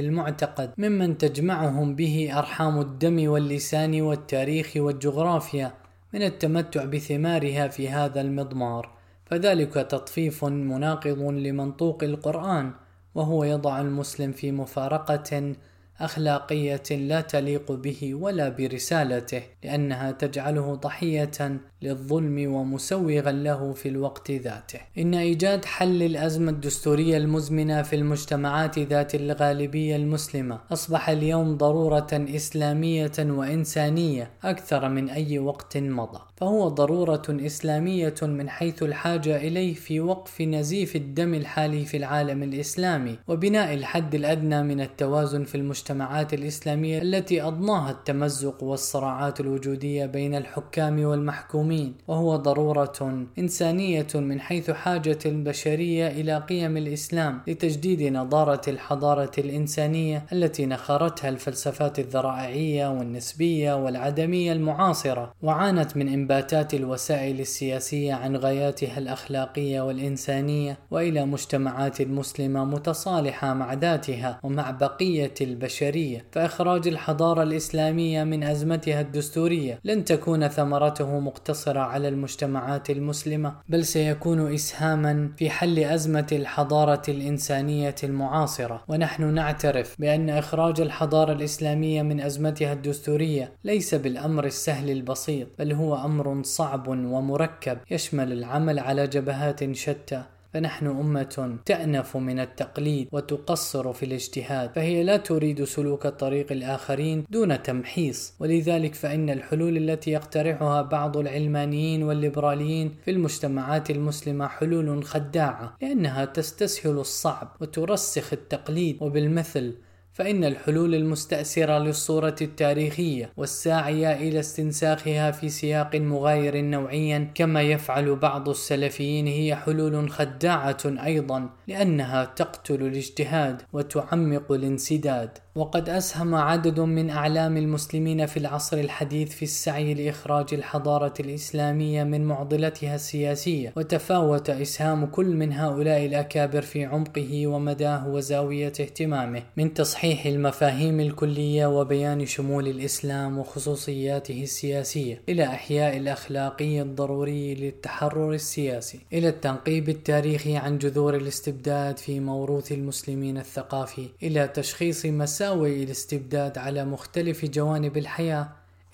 المعتقد 0.00 0.70
ممن 0.78 1.18
تجمعهم 1.18 1.94
به 1.94 2.38
أرحام 2.38 2.80
الدم 2.80 3.28
واللسان 3.28 4.02
والتاريخ 4.02 4.72
والجغرافيا 4.76 5.72
من 6.14 6.22
التمتع 6.22 6.84
بثمارها 6.84 7.68
في 7.68 7.88
هذا 7.88 8.20
المضمار 8.20 8.90
فذلك 9.26 9.74
تطفيف 9.74 10.44
مناقض 10.44 11.18
لمنطوق 11.18 12.04
القرآن 12.04 12.72
وهو 13.14 13.44
يضع 13.44 13.80
المسلم 13.80 14.32
في 14.32 14.52
مفارقة 14.52 15.54
أخلاقية 16.00 16.82
لا 16.90 17.20
تليق 17.20 17.72
به 17.72 18.14
ولا 18.14 18.48
برسالته 18.48 19.42
لأنها 19.64 20.10
تجعله 20.12 20.74
ضحية 20.74 21.60
للظلم 21.82 22.54
ومسوغا 22.54 23.32
له 23.32 23.72
في 23.72 23.88
الوقت 23.88 24.30
ذاته. 24.30 24.80
إن 24.98 25.14
إيجاد 25.14 25.64
حل 25.64 26.02
الأزمة 26.02 26.50
الدستورية 26.50 27.16
المزمنة 27.16 27.82
في 27.82 27.96
المجتمعات 27.96 28.78
ذات 28.78 29.14
الغالبية 29.14 29.96
المسلمة 29.96 30.60
أصبح 30.72 31.08
اليوم 31.08 31.56
ضرورة 31.56 32.08
إسلامية 32.12 33.12
وإنسانية 33.18 34.30
أكثر 34.44 34.88
من 34.88 35.08
أي 35.08 35.38
وقت 35.38 35.76
مضى. 35.76 36.20
فهو 36.36 36.68
ضرورة 36.68 37.22
إسلامية 37.28 38.14
من 38.22 38.48
حيث 38.48 38.82
الحاجة 38.82 39.36
إليه 39.36 39.74
في 39.74 40.00
وقف 40.00 40.40
نزيف 40.40 40.96
الدم 40.96 41.34
الحالي 41.34 41.84
في 41.84 41.96
العالم 41.96 42.42
الإسلامي 42.42 43.18
وبناء 43.28 43.74
الحد 43.74 44.14
الأدنى 44.14 44.62
من 44.62 44.80
التوازن 44.80 45.44
في 45.44 45.54
المجتمعات 45.54 46.34
الإسلامية 46.34 47.02
التي 47.02 47.42
أضناها 47.42 47.90
التمزق 47.90 48.62
والصراعات 48.62 49.40
الوجودية 49.40 50.06
بين 50.06 50.34
الحكام 50.34 51.04
والمحكومين. 51.04 51.94
وهو 52.08 52.36
ضرورة 52.36 53.26
إنسانية 53.38 54.06
من 54.14 54.40
حيث 54.40 54.70
حاجة 54.70 55.18
البشرية 55.26 56.08
إلى 56.08 56.38
قيم 56.38 56.76
الإسلام 56.76 57.40
لتجديد 57.46 58.02
نضارة 58.02 58.60
الحضارة 58.68 59.32
الإنسانية 59.38 60.26
التي 60.32 60.66
نخرتها 60.66 61.28
الفلسفات 61.28 61.98
الذرائعية 61.98 62.88
والنسبية 62.88 63.84
والعدمية 63.84 64.52
المعاصرة 64.52 65.34
وعانت 65.42 65.96
من 65.96 66.23
انباتات 66.24 66.74
الوسائل 66.74 67.40
السياسية 67.40 68.14
عن 68.14 68.36
غاياتها 68.36 68.98
الأخلاقية 68.98 69.80
والإنسانية 69.80 70.78
وإلى 70.90 71.26
مجتمعات 71.26 72.02
مسلمة 72.02 72.64
متصالحة 72.64 73.54
مع 73.54 73.72
ذاتها 73.72 74.40
ومع 74.42 74.70
بقية 74.70 75.34
البشرية. 75.40 76.26
فإخراج 76.32 76.88
الحضارة 76.88 77.42
الإسلامية 77.42 78.24
من 78.24 78.44
أزمتها 78.44 79.00
الدستورية 79.00 79.80
لن 79.84 80.04
تكون 80.04 80.48
ثمرته 80.48 81.20
مقتصرة 81.20 81.80
على 81.80 82.08
المجتمعات 82.08 82.90
المسلمة 82.90 83.54
بل 83.68 83.84
سيكون 83.84 84.54
اسهاما 84.54 85.30
في 85.36 85.50
حل 85.50 85.78
أزمة 85.78 86.26
الحضارة 86.32 87.02
الإنسانية 87.08 87.94
المعاصرة. 88.04 88.84
ونحن 88.88 89.34
نعترف 89.34 89.96
بأن 89.98 90.30
إخراج 90.30 90.80
الحضارة 90.80 91.32
الإسلامية 91.32 92.02
من 92.02 92.20
أزمتها 92.20 92.72
الدستورية 92.72 93.52
ليس 93.64 93.94
بالأمر 93.94 94.44
السهل 94.44 94.90
البسيط 94.90 95.48
بل 95.58 95.72
هو 95.72 95.94
أمر 95.94 96.13
أمر 96.14 96.42
صعب 96.42 96.88
ومركب 96.88 97.78
يشمل 97.90 98.32
العمل 98.32 98.78
على 98.78 99.06
جبهات 99.06 99.72
شتى 99.72 100.22
فنحن 100.52 100.86
أمة 100.86 101.58
تأنف 101.66 102.16
من 102.16 102.40
التقليد 102.40 103.08
وتقصر 103.12 103.92
في 103.92 104.06
الاجتهاد 104.06 104.72
فهي 104.74 105.02
لا 105.02 105.16
تريد 105.16 105.64
سلوك 105.64 106.06
طريق 106.06 106.52
الآخرين 106.52 107.24
دون 107.30 107.62
تمحيص 107.62 108.34
ولذلك 108.40 108.94
فإن 108.94 109.30
الحلول 109.30 109.76
التي 109.76 110.10
يقترحها 110.10 110.82
بعض 110.82 111.16
العلمانيين 111.16 112.02
والليبراليين 112.02 112.94
في 113.04 113.10
المجتمعات 113.10 113.90
المسلمة 113.90 114.48
حلول 114.48 115.04
خداعة 115.04 115.76
لأنها 115.82 116.24
تستسهل 116.24 116.98
الصعب 116.98 117.56
وترسخ 117.60 118.32
التقليد 118.32 118.96
وبالمثل 119.00 119.74
فإن 120.14 120.44
الحلول 120.44 120.94
المستأثرة 120.94 121.78
للصورة 121.78 122.36
التاريخية 122.42 123.32
والساعية 123.36 124.12
إلى 124.12 124.40
استنساخها 124.40 125.30
في 125.30 125.48
سياق 125.48 125.96
مغاير 125.96 126.60
نوعيا 126.60 127.30
كما 127.34 127.62
يفعل 127.62 128.16
بعض 128.16 128.48
السلفيين 128.48 129.26
هي 129.26 129.56
حلول 129.56 130.10
خداعة 130.10 130.78
أيضا 130.84 131.50
لأنها 131.68 132.24
تقتل 132.24 132.82
الاجتهاد 132.86 133.62
وتعمق 133.72 134.52
الانسداد. 134.52 135.38
وقد 135.56 135.88
أسهم 135.88 136.34
عدد 136.34 136.80
من 136.80 137.10
أعلام 137.10 137.56
المسلمين 137.56 138.26
في 138.26 138.36
العصر 138.36 138.76
الحديث 138.76 139.28
في 139.28 139.42
السعي 139.42 139.94
لإخراج 139.94 140.54
الحضارة 140.54 141.14
الإسلامية 141.20 142.04
من 142.04 142.24
معضلتها 142.24 142.94
السياسية 142.94 143.72
وتفاوت 143.76 144.50
إسهام 144.50 145.06
كل 145.06 145.36
من 145.36 145.52
هؤلاء 145.52 146.06
الأكابر 146.06 146.62
في 146.62 146.84
عمقه 146.84 147.46
ومداه 147.46 148.08
وزاوية 148.08 148.66
اهتمامه 148.66 149.42
من 149.56 149.74
تصحيح 149.74 150.26
المفاهيم 150.26 151.00
الكلية 151.00 151.66
وبيان 151.66 152.26
شمول 152.26 152.68
الإسلام 152.68 153.38
وخصوصياته 153.38 154.42
السياسية 154.42 155.22
إلى 155.28 155.44
إحياء 155.44 155.96
الأخلاقي 155.96 156.82
الضروري 156.82 157.54
للتحرر 157.54 158.32
السياسي 158.32 159.00
إلى 159.12 159.28
التنقيب 159.28 159.88
التاريخي 159.88 160.56
عن 160.56 160.78
جذور 160.78 161.16
الاستبداد 161.16 161.98
في 161.98 162.20
موروث 162.20 162.72
المسلمين 162.72 163.38
الثقافي 163.38 164.08
إلى 164.22 164.48
تشخيص 164.48 165.06
مسائل 165.06 165.43
تساوي 165.44 165.84
الاستبداد 165.84 166.58
على 166.58 166.84
مختلف 166.84 167.44
جوانب 167.44 167.96
الحياة 167.96 168.48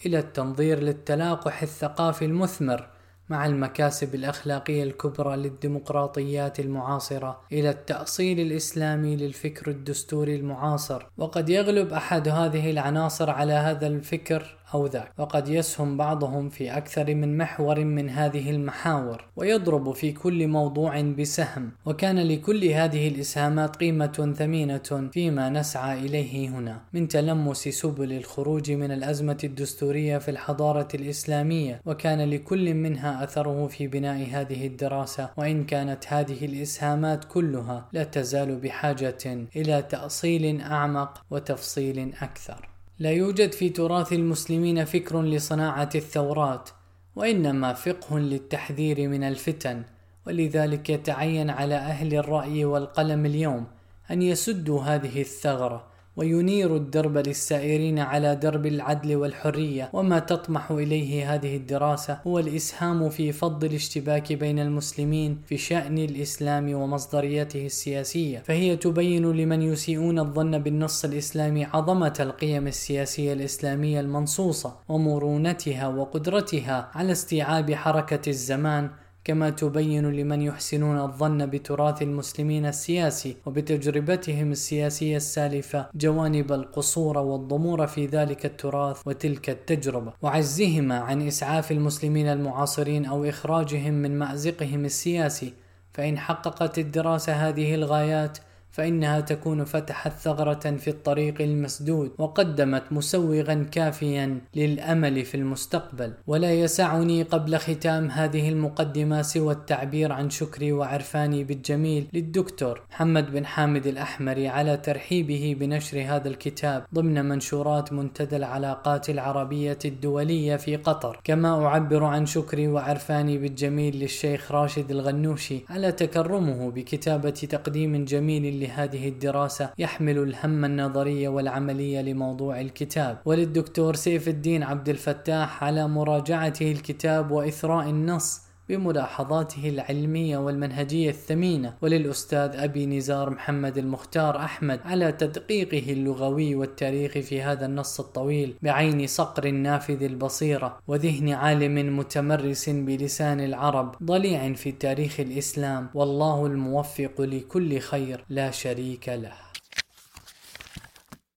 إلى 0.06 0.18
التنظير 0.18 0.80
للتلاقح 0.80 1.62
الثقافي 1.62 2.24
المثمر 2.24 2.88
مع 3.28 3.46
المكاسب 3.46 4.14
الأخلاقية 4.14 4.82
الكبرى 4.82 5.36
للديمقراطيات 5.36 6.60
المعاصرة 6.60 7.40
إلى 7.52 7.70
التأصيل 7.70 8.40
الإسلامي 8.40 9.16
للفكر 9.16 9.70
الدستوري 9.70 10.36
المعاصر. 10.36 11.06
وقد 11.18 11.48
يغلب 11.48 11.92
أحد 11.92 12.28
هذه 12.28 12.70
العناصر 12.70 13.30
على 13.30 13.52
هذا 13.52 13.86
الفكر 13.86 14.56
أو 14.74 14.86
ذاك. 14.86 15.12
وقد 15.18 15.48
يسهم 15.48 15.96
بعضهم 15.96 16.48
في 16.48 16.76
أكثر 16.76 17.14
من 17.14 17.38
محور 17.38 17.84
من 17.84 18.10
هذه 18.10 18.50
المحاور 18.50 19.24
ويضرب 19.36 19.92
في 19.92 20.12
كل 20.12 20.48
موضوع 20.48 21.00
بسهم. 21.00 21.70
وكان 21.86 22.18
لكل 22.18 22.64
هذه 22.64 23.08
الإسهامات 23.08 23.76
قيمة 23.76 24.34
ثمينة 24.38 25.10
فيما 25.12 25.48
نسعى 25.48 25.98
إليه 25.98 26.48
هنا. 26.48 26.80
من 26.92 27.08
تلمس 27.08 27.68
سبل 27.68 28.12
الخروج 28.12 28.70
من 28.70 28.90
الأزمة 28.90 29.38
الدستورية 29.44 30.18
في 30.18 30.30
الحضارة 30.30 30.88
الإسلامية 30.94 31.80
وكان 31.86 32.30
لكل 32.30 32.74
منها 32.74 33.24
أثره 33.24 33.66
في 33.66 33.86
بناء 33.86 34.28
هذه 34.32 34.66
الدراسة. 34.66 35.30
وإن 35.36 35.64
كانت 35.64 36.04
هذه 36.08 36.44
الإسهامات 36.44 37.24
كلها 37.24 37.88
لا 37.92 38.04
تزال 38.04 38.56
بحاجة 38.56 39.46
إلى 39.56 39.82
تأصيل 39.82 40.60
أعمق 40.60 41.22
وتفصيل 41.30 42.12
أكثر. 42.22 42.69
لا 43.00 43.10
يوجد 43.10 43.52
في 43.52 43.68
تراث 43.68 44.12
المسلمين 44.12 44.84
فكر 44.84 45.22
لصناعة 45.22 45.88
الثورات 45.94 46.70
وإنما 47.16 47.72
فقه 47.72 48.18
للتحذير 48.18 49.08
من 49.08 49.22
الفتن 49.22 49.82
ولذلك 50.26 50.90
يتعين 50.90 51.50
على 51.50 51.74
أهل 51.74 52.14
الرأي 52.14 52.64
والقلم 52.64 53.26
اليوم 53.26 53.66
أن 54.10 54.22
يسدوا 54.22 54.82
هذه 54.82 55.20
الثغرة. 55.20 55.89
وينير 56.16 56.76
الدرب 56.76 57.16
للسائرين 57.16 57.98
على 57.98 58.36
درب 58.36 58.66
العدل 58.66 59.16
والحرية 59.16 59.90
وما 59.92 60.18
تطمح 60.18 60.70
إليه 60.70 61.34
هذه 61.34 61.56
الدراسة 61.56 62.18
هو 62.26 62.38
الإسهام 62.38 63.08
في 63.08 63.32
فض 63.32 63.64
الاشتباك 63.64 64.32
بين 64.32 64.58
المسلمين 64.58 65.38
في 65.46 65.56
شأن 65.56 65.98
الإسلام 65.98 66.74
ومصدريته 66.74 67.66
السياسية. 67.66 68.38
فهي 68.38 68.76
تبين 68.76 69.32
لمن 69.32 69.62
يسيئون 69.62 70.18
الظن 70.18 70.58
بالنص 70.58 71.04
الإسلامي 71.04 71.64
عظمة 71.64 72.14
القيم 72.20 72.66
السياسية 72.66 73.32
الإسلامية 73.32 74.00
المنصوصة 74.00 74.76
ومرونتها 74.88 75.88
وقدرتها 75.88 76.90
على 76.94 77.12
استيعاب 77.12 77.72
حركة 77.72 78.30
الزمان 78.30 78.90
كما 79.24 79.50
تبين 79.50 80.10
لمن 80.10 80.42
يحسنون 80.42 80.98
الظن 81.00 81.46
بتراث 81.46 82.02
المسلمين 82.02 82.66
السياسي 82.66 83.36
وبتجربتهم 83.46 84.52
السياسية 84.52 85.16
السالفة 85.16 85.86
جوانب 85.94 86.52
القصور 86.52 87.18
والضمور 87.18 87.86
في 87.86 88.06
ذلك 88.06 88.46
التراث 88.46 89.02
وتلك 89.06 89.50
التجربة. 89.50 90.12
وعجزهما 90.22 90.98
عن 90.98 91.26
إسعاف 91.26 91.72
المسلمين 91.72 92.26
المعاصرين 92.26 93.06
أو 93.06 93.24
إخراجهم 93.24 93.94
من 93.94 94.18
مأزقهم 94.18 94.84
السياسي 94.84 95.52
فإن 95.92 96.18
حققت 96.18 96.78
الدراسة 96.78 97.32
هذه 97.32 97.74
الغايات 97.74 98.38
فإنها 98.70 99.20
تكون 99.20 99.64
فتحت 99.64 100.12
ثغرة 100.12 100.76
في 100.76 100.88
الطريق 100.90 101.42
المسدود 101.42 102.10
وقدمت 102.18 102.82
مسوغا 102.90 103.66
كافيا 103.72 104.40
للأمل 104.54 105.24
في 105.24 105.34
المستقبل. 105.34 106.12
ولا 106.26 106.54
يسعني 106.54 107.22
قبل 107.22 107.56
ختام 107.56 108.10
هذه 108.10 108.48
المقدمة 108.48 109.22
سوى 109.22 109.52
التعبير 109.52 110.12
عن 110.12 110.30
شكري 110.30 110.72
وعرفاني 110.72 111.44
بالجميل 111.44 112.06
للدكتور 112.12 112.82
محمد 112.90 113.32
بن 113.32 113.46
حامد 113.46 113.86
الأحمري 113.86 114.48
على 114.48 114.76
ترحيبه 114.76 115.56
بنشر 115.60 116.02
هذا 116.08 116.28
الكتاب 116.28 116.84
ضمن 116.94 117.24
منشورات 117.24 117.92
منتدى 117.92 118.36
العلاقات 118.36 119.10
العربية 119.10 119.78
الدولية 119.84 120.56
في 120.56 120.76
قطر. 120.76 121.20
كما 121.24 121.66
أعبر 121.66 122.04
عن 122.04 122.26
شكري 122.26 122.68
وعرفاني 122.68 123.38
بالجميل 123.38 123.96
للشيخ 123.96 124.52
راشد 124.52 124.90
الغنوشي 124.90 125.60
على 125.70 125.92
تكرمه 125.92 126.70
بكتابة 126.70 127.30
تقديم 127.30 128.04
جميل 128.04 128.59
لهذه 128.60 129.08
الدراسة 129.08 129.70
يحمل 129.78 130.18
الهم 130.18 130.64
النظري 130.64 131.28
والعملي 131.28 132.02
لموضوع 132.02 132.60
الكتاب. 132.60 133.18
وللدكتور 133.24 133.94
سيف 133.94 134.28
الدين 134.28 134.62
عبد 134.62 134.88
الفتاح 134.88 135.64
على 135.64 135.88
مراجعته 135.88 136.72
الكتاب 136.72 137.30
وإثراء 137.30 137.90
النص 137.90 138.49
بملاحظاته 138.70 139.68
العلمية 139.68 140.38
والمنهجية 140.38 141.10
الثمينة 141.10 141.74
وللأستاذ 141.82 142.50
أبي 142.54 142.86
نزار 142.86 143.30
محمد 143.30 143.78
المختار 143.78 144.36
أحمد 144.36 144.80
على 144.84 145.12
تدقيقه 145.12 145.92
اللغوي 145.92 146.54
والتاريخي 146.54 147.22
في 147.22 147.42
هذا 147.42 147.66
النص 147.66 148.00
الطويل 148.00 148.54
بعين 148.62 149.06
صقر 149.06 149.50
نافذ 149.50 150.02
البصيرة 150.02 150.78
وذهن 150.88 151.28
عالم 151.28 151.98
متمرس 151.98 152.68
بلسان 152.68 153.40
العرب 153.40 153.94
ضليع 154.02 154.52
في 154.52 154.72
تاريخ 154.72 155.20
الإسلام 155.20 155.90
والله 155.94 156.46
الموفق 156.46 157.20
لكل 157.20 157.78
خير 157.78 158.24
لا 158.28 158.50
شريك 158.50 159.08
له. 159.08 159.32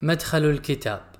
مدخل 0.01 0.45
الكتاب. 0.45 1.12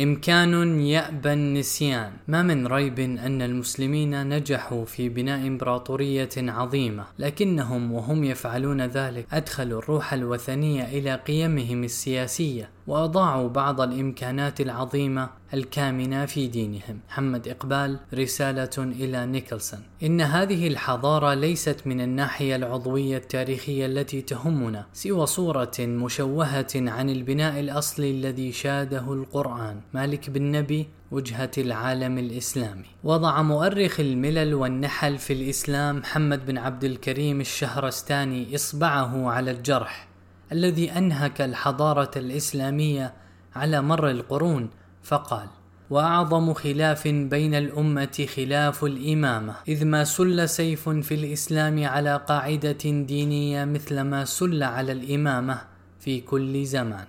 إمكان 0.00 0.80
يأبى 0.80 1.32
النسيان. 1.32 2.12
ما 2.28 2.42
من 2.42 2.66
ريب 2.66 2.98
أن 2.98 3.42
المسلمين 3.42 4.28
نجحوا 4.28 4.84
في 4.84 5.08
بناء 5.08 5.46
إمبراطورية 5.46 6.28
عظيمة 6.36 7.04
لكنهم 7.18 7.92
وهم 7.92 8.24
يفعلون 8.24 8.82
ذلك 8.82 9.26
أدخلوا 9.32 9.78
الروح 9.78 10.12
الوثنية 10.12 10.84
إلى 10.84 11.14
قيمهم 11.14 11.84
السياسية. 11.84 12.75
وأضاعوا 12.86 13.48
بعض 13.48 13.80
الإمكانات 13.80 14.60
العظيمة 14.60 15.30
الكامنة 15.54 16.26
في 16.26 16.46
دينهم. 16.46 17.00
محمد 17.08 17.48
إقبال 17.48 17.98
رسالة 18.14 18.70
إلى 18.78 19.26
نيكلسون. 19.26 19.80
إن 20.02 20.20
هذه 20.20 20.68
الحضارة 20.68 21.34
ليست 21.34 21.82
من 21.86 22.00
الناحية 22.00 22.56
العضوية 22.56 23.16
التاريخية 23.16 23.86
التي 23.86 24.22
تهمنا 24.22 24.86
سوى 24.92 25.26
صورة 25.26 25.72
مشوهة 25.80 26.66
عن 26.74 27.10
البناء 27.10 27.60
الأصلي 27.60 28.10
الذي 28.10 28.52
شاده 28.52 29.12
القرآن. 29.12 29.80
مالك 29.94 30.30
بن 30.30 30.42
نبي 30.52 30.88
وجهة 31.10 31.50
العالم 31.58 32.18
الإسلامي. 32.18 32.86
وضع 33.04 33.42
مؤرخ 33.42 34.00
الملل 34.00 34.54
والنحل 34.54 35.18
في 35.18 35.32
الإسلام 35.32 35.98
محمد 35.98 36.46
بن 36.46 36.58
عبد 36.58 36.84
الكريم 36.84 37.40
الشهرستاني 37.40 38.54
إصبعه 38.54 39.30
على 39.30 39.50
الجرح. 39.50 40.05
الذي 40.52 40.92
أنهك 40.92 41.40
الحضارة 41.40 42.10
الإسلامية 42.16 43.12
على 43.56 43.82
مر 43.82 44.10
القرون 44.10 44.70
فقال 45.02 45.48
وأعظم 45.90 46.54
خلاف 46.54 47.08
بين 47.08 47.54
الأمة 47.54 48.26
خلاف 48.36 48.84
الإمامة 48.84 49.54
إذ 49.68 49.84
ما 49.84 50.04
سل 50.04 50.48
سيف 50.48 50.88
في 50.88 51.14
الإسلام 51.14 51.84
على 51.84 52.16
قاعدة 52.28 52.78
دينية 52.84 53.64
مثل 53.64 54.00
ما 54.00 54.24
سل 54.24 54.62
على 54.62 54.92
الإمامة 54.92 55.58
في 56.00 56.20
كل 56.20 56.64
زمان. 56.64 57.04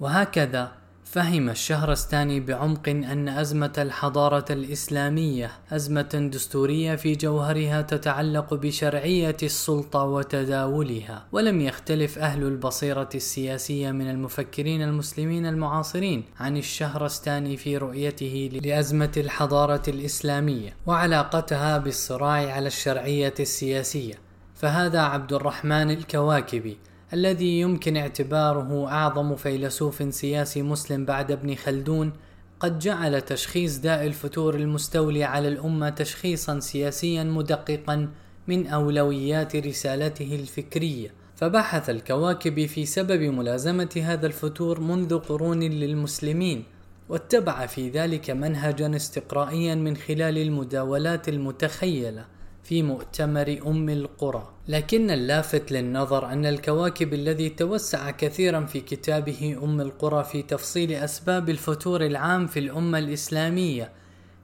وهكذا 0.00 0.72
فهم 1.12 1.48
الشهرستاني 1.48 2.40
بعمق 2.40 2.88
أن 2.88 3.28
أزمة 3.28 3.72
الحضارة 3.78 4.44
الإسلامية 4.50 5.50
أزمة 5.72 6.30
دستورية 6.32 6.96
في 6.96 7.12
جوهرها 7.12 7.82
تتعلق 7.82 8.54
بشرعية 8.54 9.36
السلطة 9.42 10.04
وتداولها، 10.04 11.26
ولم 11.32 11.60
يختلف 11.60 12.18
أهل 12.18 12.42
البصيرة 12.42 13.08
السياسية 13.14 13.90
من 13.90 14.10
المفكرين 14.10 14.82
المسلمين 14.82 15.46
المعاصرين 15.46 16.24
عن 16.40 16.56
الشهرستاني 16.56 17.56
في 17.56 17.76
رؤيته 17.76 18.60
لأزمة 18.64 19.12
الحضارة 19.16 19.82
الإسلامية 19.88 20.76
وعلاقتها 20.86 21.78
بالصراع 21.78 22.52
على 22.52 22.66
الشرعية 22.66 23.34
السياسية، 23.40 24.14
فهذا 24.54 25.00
عبد 25.00 25.32
الرحمن 25.32 25.90
الكواكبي 25.90 26.78
الذي 27.14 27.60
يمكن 27.60 27.96
اعتباره 27.96 28.88
أعظم 28.88 29.36
فيلسوف 29.36 30.14
سياسي 30.14 30.62
مسلم 30.62 31.04
بعد 31.04 31.30
ابن 31.30 31.54
خلدون 31.54 32.12
قد 32.60 32.78
جعل 32.78 33.20
تشخيص 33.20 33.78
داء 33.78 34.06
الفتور 34.06 34.54
المستولي 34.54 35.24
على 35.24 35.48
الأمة 35.48 35.90
تشخيصا 35.90 36.58
سياسيا 36.60 37.24
مدققا 37.24 38.08
من 38.48 38.66
أولويات 38.66 39.56
رسالته 39.56 40.34
الفكرية. 40.34 41.14
فبحث 41.36 41.90
الكواكب 41.90 42.66
في 42.66 42.86
سبب 42.86 43.20
ملازمة 43.20 44.02
هذا 44.04 44.26
الفتور 44.26 44.80
منذ 44.80 45.18
قرون 45.18 45.62
للمسلمين 45.62 46.64
واتبع 47.08 47.66
في 47.66 47.90
ذلك 47.90 48.30
منهجا 48.30 48.96
استقرائيا 48.96 49.74
من 49.74 49.96
خلال 49.96 50.38
المداولات 50.38 51.28
المتخيلة. 51.28 52.24
في 52.70 52.82
مؤتمر 52.82 53.60
أم 53.66 53.88
القرى. 53.88 54.48
لكن 54.68 55.10
اللافت 55.10 55.72
للنظر 55.72 56.32
أن 56.32 56.46
الكواكب 56.46 57.14
الذي 57.14 57.48
توسع 57.48 58.10
كثيرا 58.10 58.66
في 58.66 58.80
كتابه 58.80 59.58
أم 59.62 59.80
القرى 59.80 60.24
في 60.24 60.42
تفصيل 60.42 60.92
أسباب 60.92 61.50
الفتور 61.50 62.06
العام 62.06 62.46
في 62.46 62.58
الأمة 62.58 62.98
الإسلامية 62.98 63.92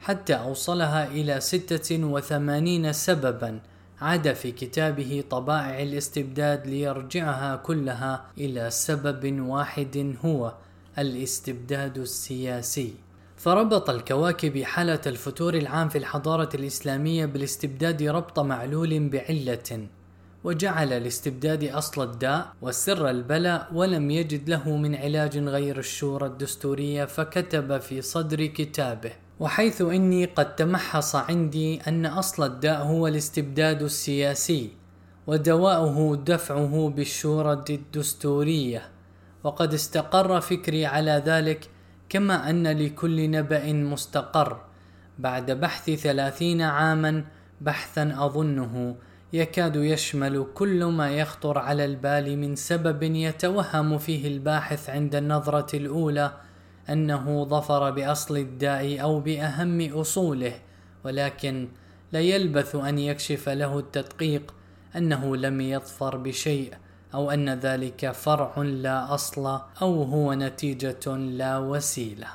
حتى 0.01 0.35
أوصلها 0.35 1.07
إلى 1.07 1.41
ستة 1.41 2.05
وثمانين 2.05 2.93
سببا 2.93 3.61
عاد 4.01 4.33
في 4.33 4.53
كتابه 4.53 5.24
طبائع 5.31 5.83
الاستبداد 5.83 6.66
ليرجعها 6.66 7.57
كلها 7.57 8.24
إلى 8.39 8.70
سبب 8.70 9.41
واحد 9.41 10.16
هو 10.24 10.55
الاستبداد 10.99 11.99
السياسي. 11.99 12.95
فربط 13.37 13.91
الكواكب 13.91 14.62
حالة 14.62 15.01
الفتور 15.07 15.55
العام 15.55 15.89
في 15.89 15.99
الحضارة 15.99 16.49
الإسلامية 16.55 17.26
بالاستبداد 17.26 18.03
ربط 18.03 18.41
معلول 18.41 19.09
بعلة 19.09 19.87
وجعل 20.45 20.93
الاستبداد 20.93 21.64
أصل 21.64 22.03
الداء 22.03 22.53
وسر 22.62 23.11
البلاء 23.11 23.68
ولم 23.72 24.11
يجد 24.11 24.51
له 24.51 24.76
من 24.76 24.95
علاج 24.95 25.39
غير 25.39 25.78
الشورى 25.78 26.26
الدستورية 26.26 27.05
فكتب 27.05 27.78
في 27.78 28.03
صدر 28.03 28.47
كتابه. 28.47 29.12
وحيث 29.41 29.80
إني 29.82 30.24
قد 30.24 30.57
تمحص 30.57 31.16
عندي 31.16 31.80
أن 31.80 32.07
أصل 32.07 32.47
الداء 32.47 32.82
هو 32.82 33.07
الاستبداد 33.07 33.82
السياسي 33.82 34.70
ودواؤه 35.26 36.16
دفعه 36.16 36.93
بالشورى 36.97 37.64
الدستورية 37.70 38.89
وقد 39.45 39.74
استقر 39.74 40.41
فكري 40.41 40.87
على 40.87 41.22
ذلك 41.26 41.68
كما 42.09 42.50
أن 42.50 42.66
لكل 42.66 43.30
نبأ 43.30 43.72
مستقر. 43.72 44.61
بعد 45.18 45.50
بحث 45.50 45.90
ثلاثين 45.90 46.62
عاما 46.62 47.24
بحثا 47.61 48.14
أظنه 48.18 48.96
يكاد 49.32 49.76
يشمل 49.76 50.46
كل 50.54 50.84
ما 50.84 51.11
يخطر 51.11 51.59
على 51.59 51.84
البال 51.84 52.38
من 52.38 52.57
سبب 52.57 53.02
يتوهم 53.02 53.98
فيه 53.98 54.28
الباحث 54.28 54.90
عند 54.90 55.14
النظرة 55.14 55.76
الأولى 55.76 56.32
أنه 56.90 57.44
ظفر 57.44 57.90
بأصل 57.90 58.36
الداء 58.36 59.02
أو 59.02 59.20
بأهم 59.20 59.92
أصوله 59.92 60.54
ولكن 61.04 61.68
لا 62.12 62.20
يلبث 62.20 62.76
أن 62.76 62.98
يكشف 62.98 63.48
له 63.48 63.78
التدقيق 63.78 64.54
أنه 64.96 65.36
لم 65.36 65.61
يظفر 65.61 66.16
بشيء. 66.16 66.74
أو 67.14 67.30
أن 67.30 67.54
ذلك 67.54 68.11
فرع 68.11 68.62
لا 68.62 69.14
أصل 69.14 69.61
أو 69.82 70.02
هو 70.02 70.34
نتيجة 70.34 71.16
لا 71.16 71.59
وسيلة. 71.59 72.28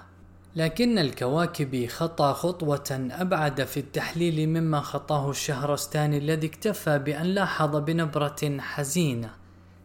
لكن 0.55 0.99
الكواكب 0.99 1.87
خطى 1.87 2.33
خطوة 2.33 3.09
أبعد 3.11 3.63
في 3.63 3.79
التحليل 3.79 4.49
مما 4.49 4.79
خطاه 4.79 5.29
الشهرستاني 5.29 6.17
الذي 6.17 6.47
اكتفى 6.47 6.99
بأن 6.99 7.25
لاحظ 7.25 7.75
بنبرة 7.75 8.57
حزينة 8.59 9.29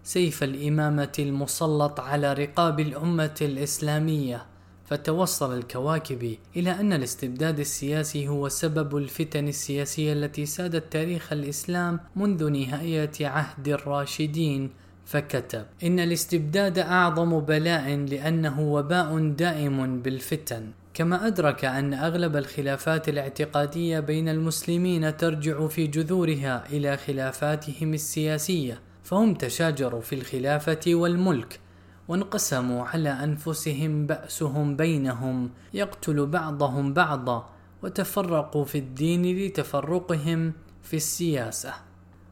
سيف 0.05 0.43
الإمامة 0.43 1.13
المسلط 1.19 2.01
على 2.01 2.33
رقاب 2.33 2.81
الأمة 2.81 3.35
الإسلامية. 3.41 4.47
فتوصل 4.87 5.59
الكواكب 5.59 6.37
إلى 6.57 6.71
أن 6.71 6.93
الاستبداد 6.93 7.61
السياسي 7.61 8.29
هو 8.29 8.49
سبب 8.49 8.97
الفتن 8.97 9.49
السياسية 9.49 10.13
التي 10.13 10.47
سادت 10.47 10.93
تاريخ 10.93 11.33
الإسلام 11.33 12.01
منذ 12.17 12.51
نهاية 12.51 13.11
عهد 13.21 13.69
الراشدين. 13.69 14.71
فكتب 15.07 15.65
إن 15.85 16.01
الاستبداد 16.01 16.79
أعظم 16.79 17.41
بلاء 17.41 17.97
لأنه 17.97 18.61
وباء 18.61 19.29
دائم 19.29 20.03
بالفتن. 20.03 20.71
كما 20.95 21.27
أدرك 21.27 21.65
أن 21.65 21.95
أغلب 21.95 22.37
الخلافات 22.37 23.09
الاعتقادية 23.09 24.01
بين 24.01 24.29
المسلمين 24.29 25.17
ترجع 25.17 25.67
في 25.67 25.87
جذورها 25.87 26.65
إلى 26.71 26.97
خلافاتهم 26.97 27.95
السياسية 27.95 28.81
فهم 29.05 29.35
تشاجروا 29.35 30.01
في 30.01 30.15
الخلافة 30.15 30.81
والملك. 30.87 31.61
وانقسموا 32.09 32.87
على 32.87 33.11
أنفسهم 33.11 34.07
بأسهم 34.07 34.77
بينهم 34.77 35.51
يقتل 35.75 36.27
بعضهم 36.27 36.95
بعضا 36.95 37.51
وتفرقوا 37.83 38.65
في 38.65 38.79
الدين 38.79 39.47
لتفرقهم 39.47 40.53
في 40.83 40.97
السياسة. 40.97 41.73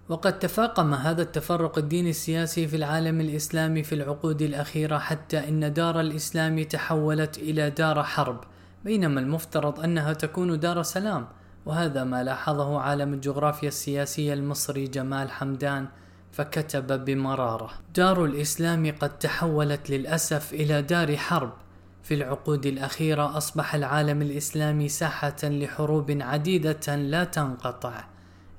وقد 0.08 0.38
تفاقم 0.38 0.94
هذا 0.94 1.22
التفرق 1.22 1.78
الديني 1.78 2.10
السياسي 2.10 2.68
في 2.68 2.76
العالم 2.76 3.20
الإسلامي 3.20 3.82
في 3.82 3.94
العقود 3.94 4.42
الأخيرة 4.42 4.98
حتى 4.98 5.48
إن 5.48 5.72
دار 5.72 6.00
الإسلام 6.00 6.62
تحولت 6.62 7.38
إلى 7.38 7.70
دار 7.70 8.02
حرب 8.02 8.44
بينما 8.84 9.20
المفترض 9.20 9.80
أنها 9.80 10.12
تكون 10.12 10.60
دار 10.60 10.82
سلام. 10.82 11.26
وهذا 11.66 12.04
ما 12.04 12.24
لاحظه 12.24 12.80
عالم 12.80 13.14
الجغرافيا 13.14 13.68
السياسية 13.68 14.34
المصري 14.34 14.86
جمال 14.86 15.30
حمدان. 15.30 15.86
فكتب 16.34 17.04
بمرارة. 17.04 17.70
دار 17.94 18.24
الإسلام 18.24 18.94
قد 19.00 19.18
تحولت 19.18 19.90
للأسف 19.90 20.52
إلى 20.52 20.82
دار 20.82 21.16
حرب. 21.16 21.52
في 22.02 22.14
العقود 22.14 22.66
الأخيرة 22.66 23.36
أصبح 23.36 23.74
العالم 23.74 24.22
الإسلامي 24.22 24.88
ساحة 24.88 25.36
لحروب 25.42 26.18
عديدة 26.20 26.96
لا 26.96 27.24
تنقطع. 27.24 28.04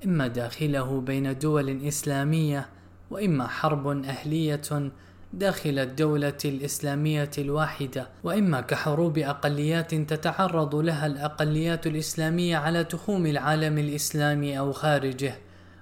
إما 0.04 0.26
داخله 0.26 1.00
بين 1.00 1.38
دول 1.38 1.86
إسلامية 1.86 2.68
وإما 3.10 3.46
حرب 3.46 3.86
أهلية 4.04 4.90
داخل 5.32 5.78
الدولة 5.78 6.38
الإسلامية 6.44 7.30
الواحدة، 7.38 8.08
وإما 8.24 8.60
كحروب 8.60 9.18
أقليات 9.18 9.94
تتعرض 9.94 10.74
لها 10.74 11.06
الأقليات 11.06 11.86
الإسلامية 11.86 12.56
على 12.56 12.84
تخوم 12.84 13.26
العالم 13.26 13.78
الإسلامي 13.78 14.58
أو 14.58 14.72
خارجه، 14.72 15.34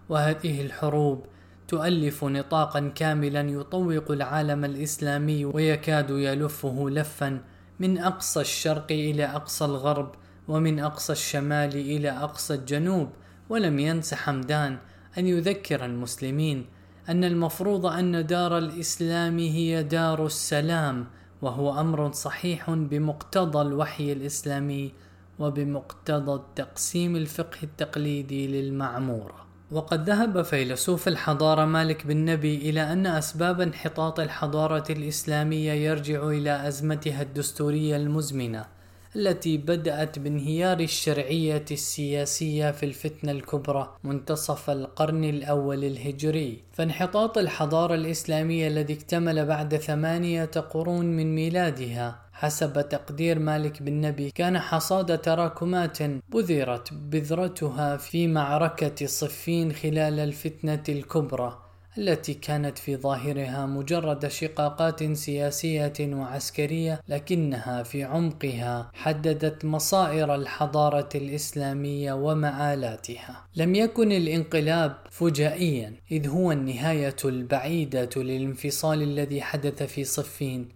وهذه 0.09 0.61
الحروب 0.61 1.26
تؤلف 1.75 2.25
نطاقا 2.25 2.81
كاملا 2.95 3.41
يطوق 3.41 4.11
العالم 4.11 4.64
الإسلامي 4.64 5.45
ويكاد 5.45 6.11
يلفه 6.11 6.91
لفا 6.91 7.41
من 7.81 7.99
أقصى 7.99 8.41
الشرق 8.41 8.87
إلى 8.91 9.25
أقصى 9.25 9.64
الغرب 9.64 10.14
ومن 10.49 10.81
أقصى 10.81 11.12
الشمال 11.12 11.77
إلى 11.77 12.11
أقصى 12.11 12.55
الجنوب. 12.55 13.09
ولم 13.49 13.79
ينس 13.79 14.14
حمدان 14.14 14.79
أن 15.18 15.27
يذكر 15.27 15.85
المسلمين 15.85 16.66
أن 17.09 17.25
المفروض 17.25 17.87
أن 17.87 18.27
دار 18.27 18.59
الإسلام 18.59 19.39
هي 19.39 19.83
دار 19.83 20.27
السلام 20.27 21.07
وهو 21.43 21.81
أمر 21.81 22.12
صحيح 22.12 22.70
بمقتضى 22.70 23.62
الوحي 23.62 24.12
الإسلامي 24.12 24.93
وبمقتضى 25.39 26.35
التقسيم 26.35 27.16
الفقه 27.16 27.59
التقليدي 27.62 28.47
للمعمورة. 28.47 29.43
وقد 29.75 30.11
ذهب 30.11 30.43
فيلسوف 30.43 31.09
الحضارة 31.09 31.64
مالك 31.64 32.07
بن 32.07 32.25
نبي 32.25 32.70
إلى 32.70 32.93
أن 32.93 33.07
أسباب 33.07 33.61
انحطاط 33.61 34.20
الحضارة 34.20 34.85
الإسلامية 34.93 35.72
يرجع 35.72 36.29
إلى 36.29 36.68
أزمتها 36.68 37.22
الدستورية 37.22 37.97
المزمنة. 37.97 38.74
التي 39.16 39.56
بدأت 39.56 40.18
بانهيار 40.18 40.80
الشرعية 40.80 41.64
السياسية 41.70 42.70
في 42.70 42.86
الفتنة 42.86 43.32
الكبرى 43.32 43.96
منتصف 44.04 44.70
القرن 44.70 45.24
الأول 45.24 45.84
الهجري. 45.84 46.62
فانحطاط 46.72 47.38
الحضارة 47.38 47.94
الإسلامية 47.94 48.68
الذي 48.68 48.94
اكتمل 48.94 49.46
بعد 49.46 49.76
ثمانية 49.76 50.44
قرون 50.44 51.06
من 51.06 51.34
ميلادها 51.34 52.24
حسب 52.32 52.88
تقدير 52.88 53.38
مالك 53.38 53.82
بن 53.82 54.00
نبي 54.00 54.30
كان 54.30 54.58
حصاد 54.58 55.18
تراكمات 55.18 55.98
بذرت 56.28 56.92
بذرتها 56.92 57.96
في 57.96 58.28
معركة 58.28 59.06
صفين 59.06 59.72
خلال 59.72 60.20
الفتنة 60.20 60.82
الكبرى. 60.88 61.63
التي 61.99 62.34
كانت 62.34 62.78
في 62.78 62.97
ظاهرها 62.97 63.66
مجرد 63.66 64.28
شقاقات 64.28 65.12
سياسية 65.12 65.92
وعسكرية 66.01 67.01
لكنها 67.09 67.82
في 67.82 68.05
عمقها 68.05 68.90
حددت 68.95 69.64
مصائر 69.64 70.34
الحضارة 70.34 71.09
الإسلامية 71.14 72.12
ومآلاتها. 72.12 73.47
لم 73.57 73.74
يكن 73.74 74.12
الانقلاب 74.12 74.97
فجائيا 75.11 75.95
إذ 76.12 76.28
هو 76.28 76.53
النهاية 76.53 77.16
البعيدة 77.24 78.11
للانفصال 78.16 79.03
الذي 79.03 79.42
حدث 79.42 79.82
في 79.82 80.05
صفين 80.05 80.68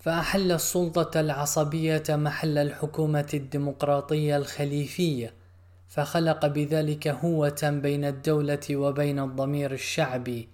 فأحل 0.00 0.52
السلطة 0.52 1.20
العصبية 1.20 2.02
محل 2.08 2.58
الحكومة 2.58 3.28
الديمقراطية 3.34 4.36
الخليفية 4.36 5.41
فخلق 5.92 6.46
بذلك 6.46 7.08
هوة 7.08 7.80
بين 7.82 8.04
الدولة 8.04 8.76
وبين 8.76 9.18
الضمير 9.18 9.72
الشعبي 9.72 10.48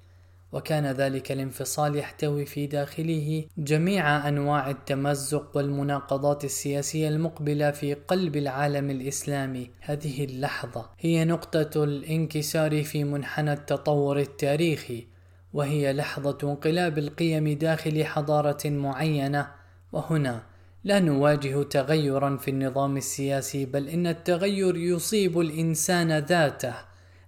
وكان 0.53 0.86
ذلك 0.86 1.32
الانفصال 1.32 1.97
يحتوي 1.97 2.47
في 2.47 2.66
داخله 2.66 3.45
جميع 3.59 4.28
أنواع 4.28 4.70
التمزق 4.70 5.57
والمناقضات 5.57 6.45
السياسية 6.45 7.09
المقبلة 7.09 7.70
في 7.70 7.95
قلب 7.95 8.36
العالم 8.36 8.91
الإسلامي. 8.91 9.70
هذه 9.80 10.24
اللحظة 10.24 10.91
هي 10.99 11.24
نقطة 11.24 11.84
الانكسار 11.84 12.84
في 12.84 13.05
منحنى 13.05 13.53
التطور 13.53 14.18
التاريخي 14.18 15.07
وهي 15.53 15.93
لحظة 15.93 16.39
انقلاب 16.43 16.99
القيم 16.99 17.49
داخل 17.49 18.05
حضارة 18.05 18.68
معينة. 18.68 19.51
وهنا 19.93 20.43
لا 20.84 21.00
نواجه 21.00 21.62
تغيرا 21.62 22.36
في 22.36 22.50
النظام 22.50 22.96
السياسي 22.96 23.66
بل 23.66 23.88
إن 23.88 24.06
التغير 24.06 24.76
يصيب 24.76 25.40
الإنسان 25.40 26.18
ذاته 26.18 26.74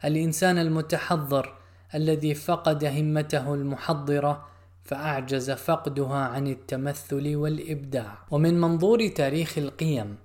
الإنسان 0.05 0.59
المتحضر 0.59 1.55
الذي 1.94 2.34
فقد 2.34 2.84
همته 2.84 3.55
المحضرة 3.55 4.46
فأعجز 4.84 5.51
فقدها 5.51 6.16
عن 6.16 6.46
التمثل 6.46 7.36
والإبداع. 7.36 8.18
ومن 8.30 8.61
منظور 8.61 9.09
تاريخ 9.09 9.59
القيم 9.59 10.16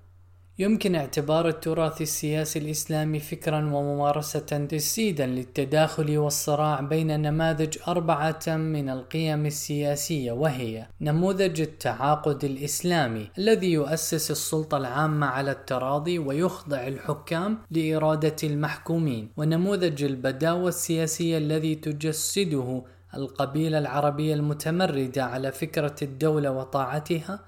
يمكن 0.60 0.95
اعتبار 0.95 1.47
التراث 1.47 2.01
السياسي 2.01 2.60
الإسلامي 2.60 3.20
فكرا 3.20 3.58
وممارسة 3.58 4.39
تجسيدا 4.39 5.26
للتداخل 5.26 6.18
والصراع 6.18 6.82
بين 6.82 7.22
نماذج 7.22 7.78
أربعة 7.88 8.43
من 8.47 8.89
القيم 8.89 9.45
السياسية 9.45 10.32
وهي 10.32 10.88
نموذج 11.01 11.62
التعاقد 11.62 12.43
الإسلامي 12.43 13.30
الذي 13.38 13.72
يؤسس 13.72 14.32
السلطة 14.32 14.78
العامة 14.78 15.28
على 15.28 15.51
التراضي 15.51 16.20
ويخضع 16.20 16.88
الحكام 16.88 17.58
لإرادة 17.72 18.36
المحكومين 18.43 19.30
ونموذج 19.38 20.03
البداوة 20.03 20.70
السياسية 20.70 21.38
الذي 21.38 21.76
تجسده 21.76 22.84
القبيلة 23.16 23.78
العربية 23.78 24.34
المتمردة 24.34 25.24
على 25.24 25.51
فكرة 25.51 25.95
الدولة 26.01 26.51
وطاعتها 26.51 27.39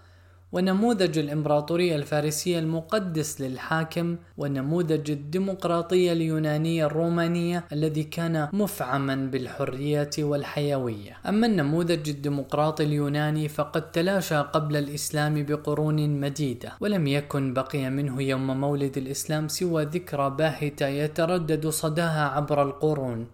ونموذج 0.51 1.17
الإمبراطورية 1.17 1.95
الفارسية 1.95 2.59
المقدس 2.59 3.41
للحاكم 3.41 4.15
ونموذج 4.37 5.11
الديمقراطية 5.11 6.11
اليونانية 6.11 6.85
الرومانية 6.85 7.65
الذي 7.71 8.03
كان 8.03 8.49
مفعما 8.53 9.15
بالحرية 9.15 10.09
والحيوية. 10.19 11.17
أما 11.25 11.47
النموذج 11.47 12.09
الديمقراطي 12.09 12.83
اليوناني 12.83 13.47
فقد 13.47 13.91
تلاشى 13.91 14.37
قبل 14.37 14.75
الإسلام 14.75 15.45
بقرون 15.45 16.19
مديدة 16.19 16.71
ولم 16.79 17.07
يكن 17.07 17.53
بقي 17.53 17.89
منه 17.89 18.21
يوم 18.21 18.59
مولد 18.61 18.97
الإسلام 18.97 19.47
سوى 19.47 19.83
ذكرى 19.83 20.29
باهتة 20.29 20.87
يتردد 20.87 21.67
صداها 21.67 22.29
عبر 22.29 22.61
القرون. 22.63 23.27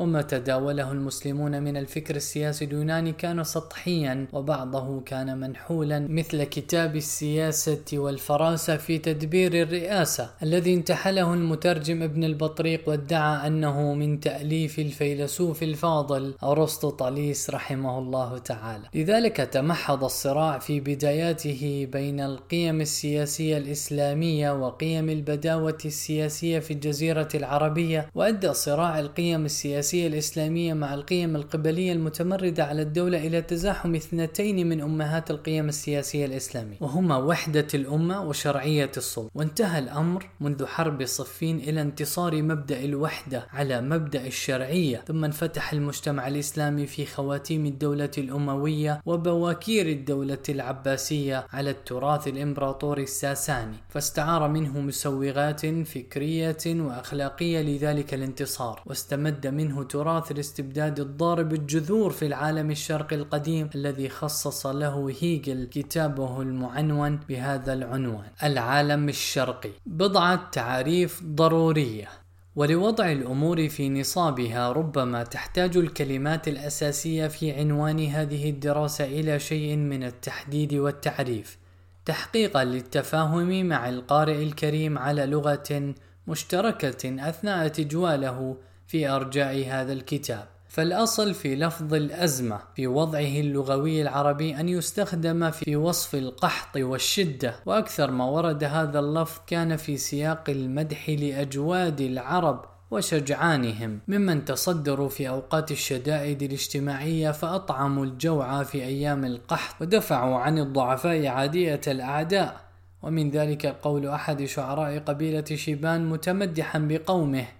وما 0.00 0.22
تداوله 0.22 0.92
المسلمون 0.92 1.62
من 1.62 1.76
الفكر 1.76 2.16
السياسي 2.16 2.64
اليوناني 2.64 3.12
كان 3.12 3.44
سطحيا 3.44 4.26
وبعضه 4.32 5.00
كان 5.00 5.38
منحولا 5.38 5.98
مثل 5.98 6.44
كتاب 6.44 6.96
السياسة 6.96 7.84
والفراسة 7.92 8.76
في 8.76 8.98
تدبير 8.98 9.62
الرئاسة 9.62 10.30
الذي 10.42 10.74
انتحله 10.74 11.34
المترجم 11.34 12.02
ابن 12.02 12.24
البطريق 12.24 12.88
وادعى 12.88 13.46
أنه 13.46 13.94
من 13.94 14.20
تأليف 14.20 14.78
الفيلسوف 14.78 15.62
الفاضل 15.62 16.34
أرسطو 16.42 16.90
طاليس 16.90 17.50
رحمه 17.50 17.98
الله 17.98 18.38
تعالى. 18.38 18.84
لذلك 18.94 19.36
تمحض 19.36 20.04
الصراع 20.04 20.58
في 20.58 20.80
بداياته 20.80 21.88
بين 21.92 22.20
القيم 22.20 22.80
السياسية 22.80 23.56
الإسلامية 23.58 24.50
وقيم 24.66 25.10
البداوة 25.10 25.78
السياسية 25.84 26.58
في 26.58 26.70
الجزيرة 26.70 27.28
العربية 27.34 28.06
وأدى 28.14 28.52
صراع 28.52 28.98
القيم 29.00 29.44
السياسية 29.44 29.89
السياسية 29.90 30.06
الإسلامية 30.06 30.74
مع 30.74 30.94
القيم 30.94 31.36
القبلية 31.36 31.92
المتمردة 31.92 32.64
على 32.64 32.82
الدولة 32.82 33.26
إلى 33.26 33.42
تزاحم 33.42 33.94
اثنتين 33.94 34.68
من 34.68 34.80
أمهات 34.80 35.30
القيم 35.30 35.68
السياسية 35.68 36.26
الإسلامية 36.26 36.76
وهما 36.80 37.16
وحدة 37.16 37.66
الأمة 37.74 38.22
وشرعية 38.22 38.90
السلطة 38.96 39.30
وانتهى 39.34 39.78
الأمر 39.78 40.26
منذ 40.40 40.66
حرب 40.66 41.04
صفين 41.04 41.58
إلى 41.58 41.80
انتصار 41.82 42.42
مبدأ 42.42 42.84
الوحدة 42.84 43.46
على 43.50 43.80
مبدأ 43.80 44.26
الشرعية 44.26 45.04
ثم 45.06 45.24
انفتح 45.24 45.72
المجتمع 45.72 46.28
الإسلامي 46.28 46.86
في 46.86 47.06
خواتيم 47.06 47.66
الدولة 47.66 48.10
الأموية 48.18 49.00
وبواكير 49.06 49.86
الدولة 49.86 50.42
العباسية 50.48 51.46
على 51.52 51.70
التراث 51.70 52.28
الإمبراطوري 52.28 53.02
الساساني. 53.02 53.76
فاستعار 53.88 54.48
منه 54.48 54.80
مسوغات 54.80 55.66
فكرية 55.66 56.56
وأخلاقية 56.66 57.60
لذلك 57.62 58.14
الانتصار 58.14 58.82
واستمد 58.86 59.46
منه 59.46 59.79
تراث 59.82 60.30
الاستبداد 60.30 61.00
الضارب 61.00 61.52
الجذور 61.52 62.10
في 62.10 62.26
العالم 62.26 62.70
الشرقي 62.70 63.16
القديم 63.16 63.70
الذي 63.74 64.08
خصص 64.08 64.66
له 64.66 65.12
هيجل 65.20 65.64
كتابه 65.64 66.42
المعنون 66.42 67.16
بهذا 67.28 67.72
العنوان 67.72 68.26
العالم 68.42 69.08
الشرقي. 69.08 69.70
بضعة 69.86 70.50
تعاريف 70.50 71.22
ضرورية. 71.24 72.08
ولوضع 72.56 73.12
الأمور 73.12 73.68
في 73.68 73.88
نصابها 73.88 74.72
ربما 74.72 75.22
تحتاج 75.22 75.76
الكلمات 75.76 76.48
الأساسية 76.48 77.26
في 77.26 77.52
عنوان 77.52 78.06
هذه 78.06 78.50
الدراسة 78.50 79.04
إلى 79.04 79.38
شيء 79.38 79.76
من 79.76 80.04
التحديد 80.04 80.74
والتعريف. 80.74 81.58
تحقيقا 82.04 82.64
للتفاهم 82.64 83.66
مع 83.66 83.88
القارئ 83.88 84.42
الكريم 84.42 84.98
على 84.98 85.26
لغة 85.26 85.94
مشتركة 86.26 87.28
أثناء 87.28 87.68
تجواله 87.68 88.56
في 88.90 89.08
أرجاء 89.08 89.66
هذا 89.68 89.92
الكتاب. 89.92 90.44
فالأصل 90.68 91.34
في 91.34 91.56
لفظ 91.56 91.94
الأزمة 91.94 92.60
في 92.76 92.86
وضعه 92.86 93.40
اللغوي 93.40 94.02
العربي 94.02 94.60
أن 94.60 94.68
يستخدم 94.68 95.50
في 95.50 95.76
وصف 95.76 96.14
القحط 96.14 96.76
والشدة 96.76 97.54
وأكثر 97.66 98.10
ما 98.10 98.24
ورد 98.24 98.64
هذا 98.64 98.98
اللفظ 98.98 99.40
كان 99.46 99.76
في 99.76 99.96
سياق 99.96 100.50
المدح 100.50 101.10
لأجواد 101.10 102.00
العرب 102.00 102.64
وشجعانهم. 102.90 104.00
ممن 104.08 104.44
تصدروا 104.44 105.08
في 105.08 105.28
أوقات 105.28 105.70
الشدائد 105.70 106.42
الاجتماعية 106.42 107.30
فأطعموا 107.30 108.04
الجوع 108.04 108.62
في 108.62 108.82
أيام 108.84 109.24
القحط 109.24 109.82
ودفعوا 109.82 110.36
عن 110.36 110.58
الضعفاء 110.58 111.26
عادية 111.26 111.80
الأعداء. 111.86 112.60
ومن 113.02 113.30
ذلك 113.30 113.66
قول 113.66 114.06
أحد 114.06 114.44
شعراء 114.44 114.98
قبيلة 114.98 115.44
شيبان 115.54 116.08
متمدحا 116.08 116.78
بقومه 116.78 117.59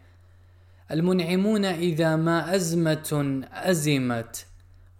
المنعمون 0.92 1.64
إذا 1.64 2.16
ما 2.16 2.54
أزمة 2.54 3.42
أزمت 3.52 4.46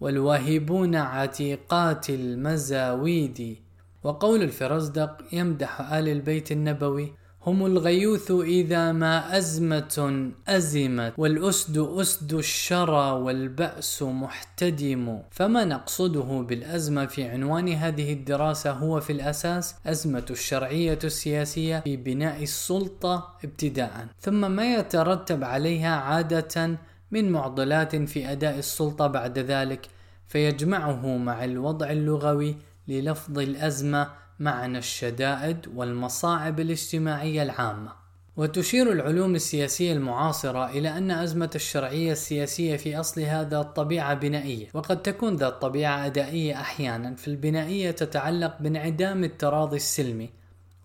والواهبون 0.01 0.97
عتيقات 0.97 2.11
المزاويد. 2.11 3.59
وقول 4.05 4.43
الفرزدق 4.43 5.19
يمدح 5.33 5.93
آل 5.93 6.09
البيت 6.09 6.53
النبوي 6.53 7.13
هم 7.47 7.67
الغيوث 7.67 8.31
إذا 8.31 8.93
ما 8.93 9.39
أزمة 9.39 10.31
أزمت 10.49 11.13
والأسد 11.19 11.79
أسد 11.79 12.33
الشرى 12.33 13.13
والبأس 13.13 14.03
محتدم. 14.03 15.19
فما 15.31 15.65
نقصده 15.65 16.45
بالأزمة 16.49 17.07
في 17.07 17.25
عنوان 17.25 17.69
هذه 17.69 18.13
الدراسة 18.13 18.71
هو 18.71 19.01
في 19.01 19.13
الأساس 19.13 19.75
أزمة 19.87 20.25
الشرعية 20.31 20.99
السياسية 21.05 21.81
في 21.81 21.97
بناء 21.97 22.43
السلطة 22.43 23.37
ابتداء. 23.45 24.07
ثم 24.21 24.51
ما 24.51 24.75
يترتب 24.75 25.45
عليها 25.45 25.97
عادة 25.97 26.79
من 27.11 27.33
معضلات 27.33 27.97
في 27.97 28.33
أداء 28.33 28.59
السلطة 28.59 29.07
بعد 29.07 29.39
ذلك 29.39 29.87
فيجمعه 30.27 31.17
مع 31.17 31.45
الوضع 31.45 31.91
اللغوي 31.91 32.57
للفظ 32.89 33.39
الأزمة 33.39 34.09
معنى 34.41 34.79
الشدائد 34.79 35.69
والمصاعب 35.75 36.61
الاجتماعية 36.61 37.43
العامة. 37.43 38.01
وتشير 38.37 38.93
العلوم 38.93 39.35
السياسية 39.35 39.93
المعاصرة 39.93 40.71
إلى 40.71 40.99
أن 40.99 41.11
أزمة 41.11 41.51
الشرعية 41.55 42.13
السياسية 42.13 42.77
في 42.77 43.01
أصلها 43.01 43.45
ذات 43.45 43.77
طبيعة 43.77 44.15
بنائية 44.15 44.69
وقد 44.75 45.03
تكون 45.03 45.37
ذات 45.37 45.63
طبيعة 45.63 46.07
أدائية 46.07 46.61
أحيانا 46.61 47.15
في 47.15 47.29
البنائية 47.29 47.91
تتعلق 47.91 48.57
بانعدام 48.61 49.25
التراضي 49.25 49.77
السلمي 49.77 50.31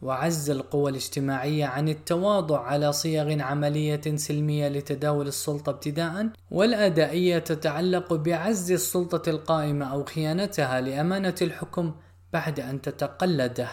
وعز 0.02 0.50
القوى 0.50 0.92
الاجتماعية 0.92 1.66
عن 1.66 1.90
التواضع 1.90 2.60
على 2.60 2.94
صيغ 2.94 3.42
عملية 3.42 4.16
سلمية 4.16 4.68
لتداول 4.68 5.28
السلطة 5.28 5.70
ابتداء 5.70 6.30
والأدائية 6.52 7.40
تتعلق 7.40 8.14
بعز 8.14 8.72
السلطة 8.72 9.30
القائمة 9.30 9.86
أو 9.86 10.04
خيانتها 10.04 10.82
لأمانة 10.82 11.36
الحكم 11.42 11.94
بعد 12.36 12.60
أن 12.60 12.82
تتقلده. 12.82 13.70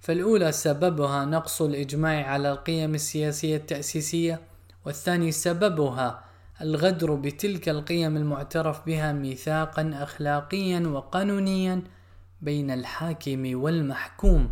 فالأولى 0.00 0.52
سببها 0.52 1.24
نقص 1.24 1.62
الإجماع 1.62 2.26
على 2.26 2.52
القيم 2.52 2.94
السياسية 2.94 3.56
التأسيسية 3.56 4.40
والثاني 4.84 5.32
سببها 5.32 6.24
الغدر 6.60 7.14
بتلك 7.14 7.68
القيم 7.68 8.16
المعترف 8.16 8.86
بها 8.86 9.12
ميثاقا 9.12 9.90
أخلاقيا 9.94 10.80
وقانونيا 10.80 11.82
بين 12.42 12.70
الحاكم 12.70 13.62
والمحكوم 13.62 14.50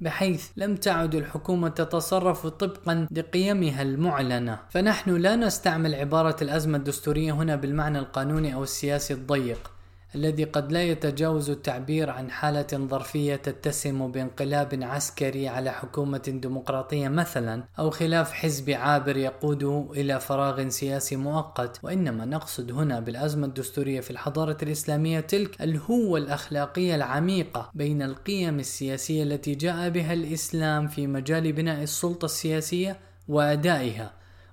بحيث 0.00 0.50
لم 0.56 0.76
تعد 0.76 1.14
الحكومة 1.14 1.68
تتصرف 1.68 2.46
طبقا 2.46 3.06
لقيمها 3.10 3.82
المعلنة. 3.82 4.58
فنحن 4.70 5.16
لا 5.16 5.36
نستعمل 5.36 5.94
عبارة 5.94 6.36
الأزمة 6.42 6.78
الدستورية 6.78 7.32
هنا 7.32 7.56
بالمعنى 7.56 7.98
القانوني 7.98 8.54
أو 8.54 8.62
السياسي 8.62 9.14
الضيق. 9.14 9.73
الذي 10.14 10.44
قد 10.44 10.72
لا 10.72 10.82
يتجاوز 10.82 11.50
التعبير 11.50 12.10
عن 12.10 12.30
حالة 12.30 12.66
ظرفية 12.74 13.36
تتسم 13.36 14.12
بانقلاب 14.12 14.78
عسكري 14.82 15.48
على 15.48 15.70
حكومة 15.70 16.18
ديمقراطية 16.42 17.08
مثلا 17.08 17.64
أو 17.78 17.90
خلاف 17.90 18.32
حزب 18.32 18.70
عابر 18.70 19.16
يقود 19.16 19.64
إلى 19.96 20.20
فراغ 20.20 20.68
سياسي 20.68 21.16
مؤقت. 21.16 21.80
وإنما 21.82 22.24
نقصد 22.24 22.72
هنا 22.72 23.00
بالأزمة 23.00 23.46
الدستورية 23.46 24.00
في 24.00 24.10
الحضارة 24.10 24.56
الإسلامية 24.62 25.20
تلك 25.20 25.62
الهوة 25.62 26.18
الأخلاقية 26.18 26.94
العميقة 26.94 27.70
بين 27.74 28.02
القيم 28.02 28.58
السياسية 28.58 29.22
التي 29.22 29.54
جاء 29.54 29.88
بها 29.88 30.12
الإسلام 30.12 30.88
في 30.88 31.06
مجال 31.06 31.52
بناء 31.52 31.82
السلطة 31.82 32.24
السياسية 32.24 32.96
وأدائها 33.28 34.12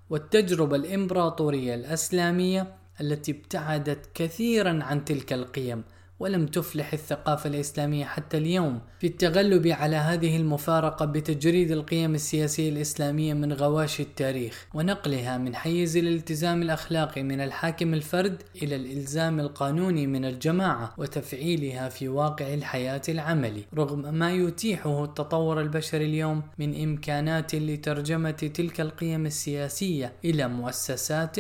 والتجربة 0.10 0.76
الإمبراطورية 0.76 1.76
الأسلامية 1.76 2.81
التي 3.02 3.32
ابتعدت 3.32 4.10
كثيرا 4.14 4.84
عن 4.84 5.06
تلك 5.06 5.34
القيم 5.34 5.84
ولم 6.22 6.46
تفلح 6.46 6.94
الثقافة 6.94 7.50
الإسلامية 7.50 8.06
حتى 8.06 8.38
اليوم 8.38 8.82
في 9.00 9.08
التغلب 9.08 9.68
على 9.68 9.96
هذه 9.96 10.38
المفارقة 10.38 11.06
بتجريد 11.06 11.72
القيم 11.72 12.16
السياسية 12.16 12.70
الإسلامية 12.70 13.34
من 13.34 13.54
غواشي 13.54 14.04
التاريخ 14.04 14.68
ونقلها 14.74 15.38
من 15.38 15.56
حيز 15.56 15.98
الالتزام 15.98 16.62
الأخلاقي 16.62 17.24
من 17.24 17.42
الحاكم 17.42 17.94
الفرد 17.94 18.44
إلى 18.64 18.76
الإلزام 18.76 19.40
القانوني 19.40 20.08
من 20.08 20.26
الجماعة 20.26 20.94
وتفعيلها 20.98 21.90
في 21.90 22.08
واقع 22.08 22.54
الحياة 22.54 23.02
العملي. 23.10 23.64
رغم 23.76 24.14
ما 24.14 24.32
يتيحه 24.32 25.04
التطور 25.04 25.62
البشري 25.62 26.06
اليوم 26.06 26.42
من 26.60 26.84
إمكانات 26.84 27.56
لترجمة 27.56 28.32
تلك 28.32 28.82
القيم 28.82 29.26
السياسية 29.26 30.14
إلى 30.26 30.48
مؤسسات 30.48 31.38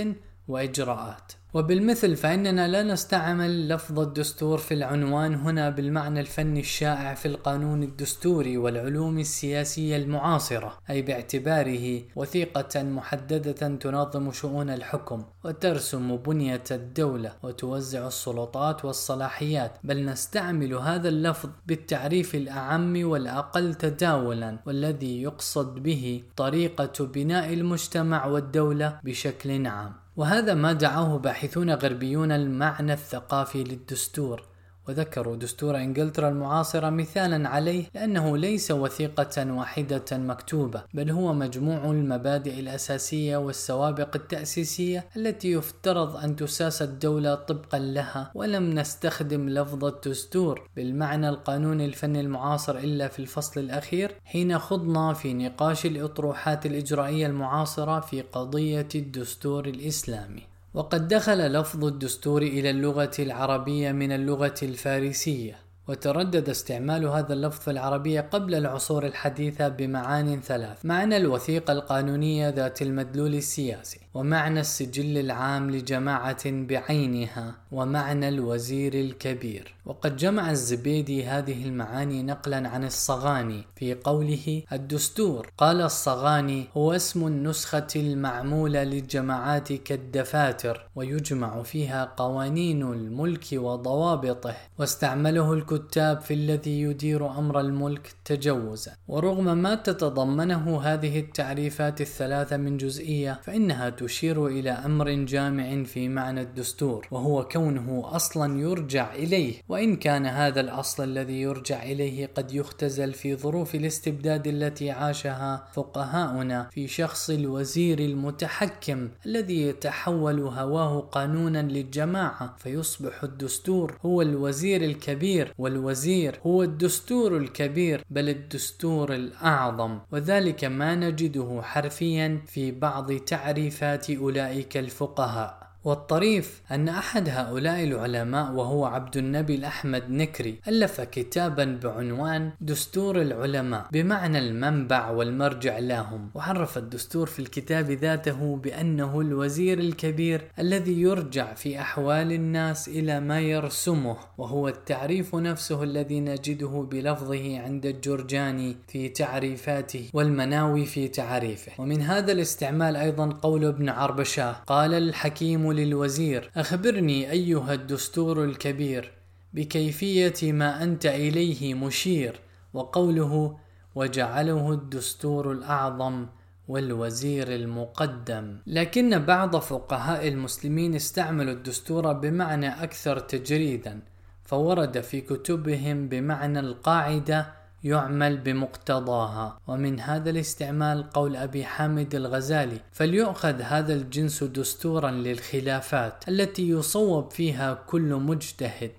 وإجراءات. 0.47 1.40
وبالمثل 1.53 2.15
فإننا 2.15 2.67
لا 2.67 2.83
نستعمل 2.83 3.69
لفظ 3.69 3.99
الدستور 3.99 4.57
في 4.57 4.73
العنوان 4.73 5.35
هنا 5.35 5.69
بالمعنى 5.69 6.19
الفني 6.19 6.59
الشائع 6.59 7.13
في 7.13 7.27
القانون 7.27 7.83
الدستوري 7.83 8.57
والعلوم 8.57 9.19
السياسية 9.19 9.97
المعاصرة 9.97 10.77
أي 10.89 11.01
باعتباره 11.01 12.01
وثيقة 12.15 12.83
محددة 12.83 13.51
تنظم 13.51 14.31
شؤون 14.31 14.69
الحكم 14.69 15.23
وترسم 15.43 16.17
بنية 16.17 16.63
الدولة 16.71 17.33
وتوزع 17.43 18.07
السلطات 18.07 18.85
والصلاحيات 18.85 19.71
بل 19.83 20.05
نستعمل 20.05 20.73
هذا 20.73 21.09
اللفظ 21.09 21.49
بالتعريف 21.67 22.35
الأعم 22.35 23.01
والأقل 23.03 23.73
تداولا 23.73 24.59
والذي 24.65 25.21
يقصد 25.21 25.83
به 25.83 26.23
طريقة 26.35 27.05
بناء 27.05 27.53
المجتمع 27.53 28.25
والدولة 28.25 28.99
بشكل 29.03 29.67
عام. 29.67 30.00
وهذا 30.21 30.53
ما 30.53 30.73
دعاه 30.73 31.17
باحثون 31.17 31.71
غربيون 31.71 32.31
المعنى 32.31 32.93
الثقافي 32.93 33.63
للدستور. 33.63 34.50
وذكروا 34.91 35.35
دستور 35.35 35.77
إنجلترا 35.77 36.29
المعاصرة 36.29 36.89
مثالا 36.89 37.49
عليه 37.49 37.83
لأنه 37.95 38.37
ليس 38.37 38.71
وثيقة 38.71 39.53
واحدة 39.53 40.05
مكتوبة 40.11 40.83
بل 40.93 41.09
هو 41.11 41.33
مجموع 41.33 41.85
المبادئ 41.85 42.59
الأساسية 42.59 43.37
والسوابق 43.37 44.15
التأسيسية 44.15 45.05
التي 45.17 45.51
يفترض 45.51 46.15
أن 46.15 46.35
تساس 46.35 46.81
الدولة 46.81 47.35
طبقا 47.35 47.79
لها 47.79 48.31
ولم 48.35 48.69
نستخدم 48.79 49.49
لفظ 49.49 49.85
الدستور. 49.85 50.69
بالمعنى 50.75 51.29
القانوني 51.29 51.85
الفني 51.85 52.21
المعاصر 52.21 52.77
إلا 52.77 53.07
في 53.07 53.19
الفصل 53.19 53.59
الأخير 53.59 54.15
حين 54.25 54.59
خضنا 54.59 55.13
في 55.13 55.33
نقاش 55.33 55.85
الأطروحات 55.85 56.65
الإجرائية 56.65 57.27
المعاصرة 57.27 57.99
في 57.99 58.21
قضية 58.21 58.87
الدستور 58.95 59.65
الإسلامي. 59.65 60.50
وقد 60.73 61.07
دخل 61.07 61.51
لفظ 61.51 61.85
الدستور 61.85 62.41
إلى 62.41 62.69
اللغة 62.69 63.11
العربية 63.19 63.91
من 63.91 64.11
اللغة 64.11 64.55
الفارسية 64.63 65.55
وتردد 65.87 66.49
استعمال 66.49 67.05
هذا 67.05 67.33
اللفظ 67.33 67.59
في 67.59 67.71
العربية 67.71 68.21
قبل 68.21 68.55
العصور 68.55 69.05
الحديثة 69.05 69.67
بمعان 69.67 70.41
ثلاث 70.41 70.85
معنى 70.85 71.17
الوثيقة 71.17 71.71
القانونية 71.71 72.49
ذات 72.49 72.81
المدلول 72.81 73.35
السياسي. 73.35 74.00
ومعنى 74.13 74.59
السجل 74.59 75.17
العام 75.17 75.71
لجماعة 75.71 76.43
بعينها 76.45 77.55
ومعنى 77.71 78.29
الوزير 78.29 78.93
الكبير. 78.93 79.75
وقد 79.85 80.17
جمع 80.17 80.51
الزبيدي 80.51 81.25
هذه 81.25 81.65
المعاني 81.65 82.23
نقلا 82.23 82.69
عن 82.69 82.83
الصغاني 82.83 83.63
في 83.75 83.93
قوله 83.93 84.63
الدستور. 84.71 85.47
قال 85.57 85.81
الصغاني 85.81 86.67
هو 86.77 86.93
اسم 86.93 87.27
النسخة 87.27 87.87
المعمولة 87.95 88.83
للجماعات 88.83 89.73
كالدفاتر 89.73 90.87
ويجمع 90.95 91.63
فيها 91.63 92.13
قوانين 92.17 92.81
الملك 92.81 93.45
وضوابطه 93.53 94.55
واستعمله 94.79 95.53
الكتاب 95.53 96.21
في 96.21 96.33
الذي 96.33 96.81
يدير 96.81 97.27
أمر 97.39 97.59
الملك 97.59 98.13
تجوزا 98.25 98.91
ورغم 99.07 99.57
ما 99.57 99.75
تتضمنه 99.75 100.81
هذه 100.81 101.19
التعريفات 101.19 102.01
الثلاثة 102.01 102.57
من 102.57 102.77
جزئية 102.77 103.39
فإنها 103.43 103.89
تشير 104.01 104.47
إلى 104.47 104.71
أمر 104.71 105.11
جامع 105.11 105.83
في 105.83 106.09
معنى 106.09 106.41
الدستور 106.41 107.07
وهو 107.11 107.47
كونه 107.47 108.01
أصلا 108.05 108.59
يرجع 108.59 109.13
إليه. 109.13 109.53
وإن 109.69 109.95
كان 109.95 110.25
هذا 110.25 110.61
الأصل 110.61 111.03
الذي 111.03 111.41
يرجع 111.41 111.83
إليه 111.83 112.29
قد 112.35 112.53
يختزل 112.53 113.13
في 113.13 113.35
ظروف 113.35 113.75
الاستبداد 113.75 114.47
التي 114.47 114.91
عاشها 114.91 115.67
فقهاؤنا 115.73 116.69
في 116.71 116.87
شخص 116.87 117.29
الوزير 117.29 117.99
المتحكم 117.99 119.09
الذي 119.25 119.61
يتحول 119.61 120.39
هواه 120.39 120.99
قانونا 120.99 121.61
للجماعة 121.61 122.55
فيصبح 122.57 123.23
الدستور 123.23 123.97
هو 124.05 124.21
الوزير 124.21 124.81
الكبير 124.81 125.53
والوزير 125.57 126.39
هو 126.45 126.63
الدستور 126.63 127.37
الكبير 127.37 128.03
بل 128.09 128.29
الدستور 128.29 129.15
الأعظم. 129.15 129.99
وذلك 130.11 130.63
ما 130.63 130.95
نجده 130.95 131.61
حرفيا 131.63 132.41
في 132.47 132.71
بعض 132.71 133.11
تعريفات 133.11 133.90
أولئك 134.09 134.77
الفقهاء. 134.77 135.70
والطريف 135.83 136.61
أن 136.71 136.89
أحد 136.89 137.29
هؤلاء 137.29 137.83
العلماء 137.83 138.51
وهو 138.51 138.85
عبد 138.85 139.17
النبي 139.17 139.55
الأحمد 139.55 140.03
نكري 140.09 140.59
ألف 140.67 141.01
كتابا 141.01 141.79
بعنوان 141.83 142.51
دستور 142.61 143.21
العلماء 143.21 143.85
بمعنى 143.91 144.39
المنبع 144.39 145.09
والمرجع 145.09 145.79
لهم. 145.79 146.29
وعرف 146.35 146.77
الدستور 146.77 147.27
في 147.27 147.39
الكتاب 147.39 147.91
ذاته 147.91 148.55
بأنه 148.55 149.21
الوزير 149.21 149.79
الكبير 149.79 150.41
الذي 150.59 151.01
يرجع 151.01 151.53
في 151.53 151.81
أحوال 151.81 152.31
الناس 152.31 152.87
إلى 152.87 153.19
ما 153.19 153.39
يرسمه 153.39 154.17
وهو 154.37 154.67
التعريف 154.67 155.35
نفسه 155.35 155.83
الذي 155.83 156.19
نجده 156.19 156.87
بلفظه 156.91 157.59
عند 157.59 157.85
الجرجاني 157.85 158.75
في 158.87 159.09
تعريفاته 159.09 160.09
والمناوي 160.13 160.85
في 160.85 161.07
تعريفه. 161.07 161.71
ومن 161.79 162.01
هذا 162.01 162.31
الاستعمال 162.31 162.95
أيضا 162.95 163.29
قول 163.29 163.65
ابن 163.65 163.89
عربشاه 163.89 164.55
قال 164.67 164.93
الحكيم 164.93 165.70
للوزير 165.71 166.51
أخبرني 166.57 167.31
أيها 167.31 167.73
الدستور 167.73 168.43
الكبير 168.43 169.11
بكيفية 169.53 170.51
ما 170.51 170.83
أنت 170.83 171.05
إليه 171.05 171.73
مشير 171.73 172.39
وقوله 172.73 173.57
وجعله 173.95 174.71
الدستور 174.71 175.51
الأعظم 175.51 176.25
والوزير 176.67 177.55
المقدم 177.55 178.57
لكن 178.67 179.19
بعض 179.19 179.55
فقهاء 179.55 180.27
المسلمين 180.27 180.95
استعملوا 180.95 181.53
الدستور 181.53 182.13
بمعنى 182.13 182.83
أكثر 182.83 183.19
تجريدا 183.19 183.99
فورد 184.43 185.01
في 185.01 185.21
كتبهم 185.21 186.07
بمعنى 186.07 186.59
القاعدة 186.59 187.60
يعمل 187.83 188.37
بمقتضاها. 188.37 189.57
ومن 189.67 189.99
هذا 189.99 190.29
الاستعمال 190.29 191.09
قول 191.09 191.35
أبي 191.35 191.65
حامد 191.65 192.15
الغزالي 192.15 192.79
فليؤخذ 192.91 193.61
هذا 193.61 193.93
الجنس 193.93 194.43
دستورا 194.43 195.11
للخلافات 195.11 196.29
التي 196.29 196.69
يصوب 196.69 197.31
فيها 197.31 197.73
كل 197.73 198.15
مجتهد 198.15 198.91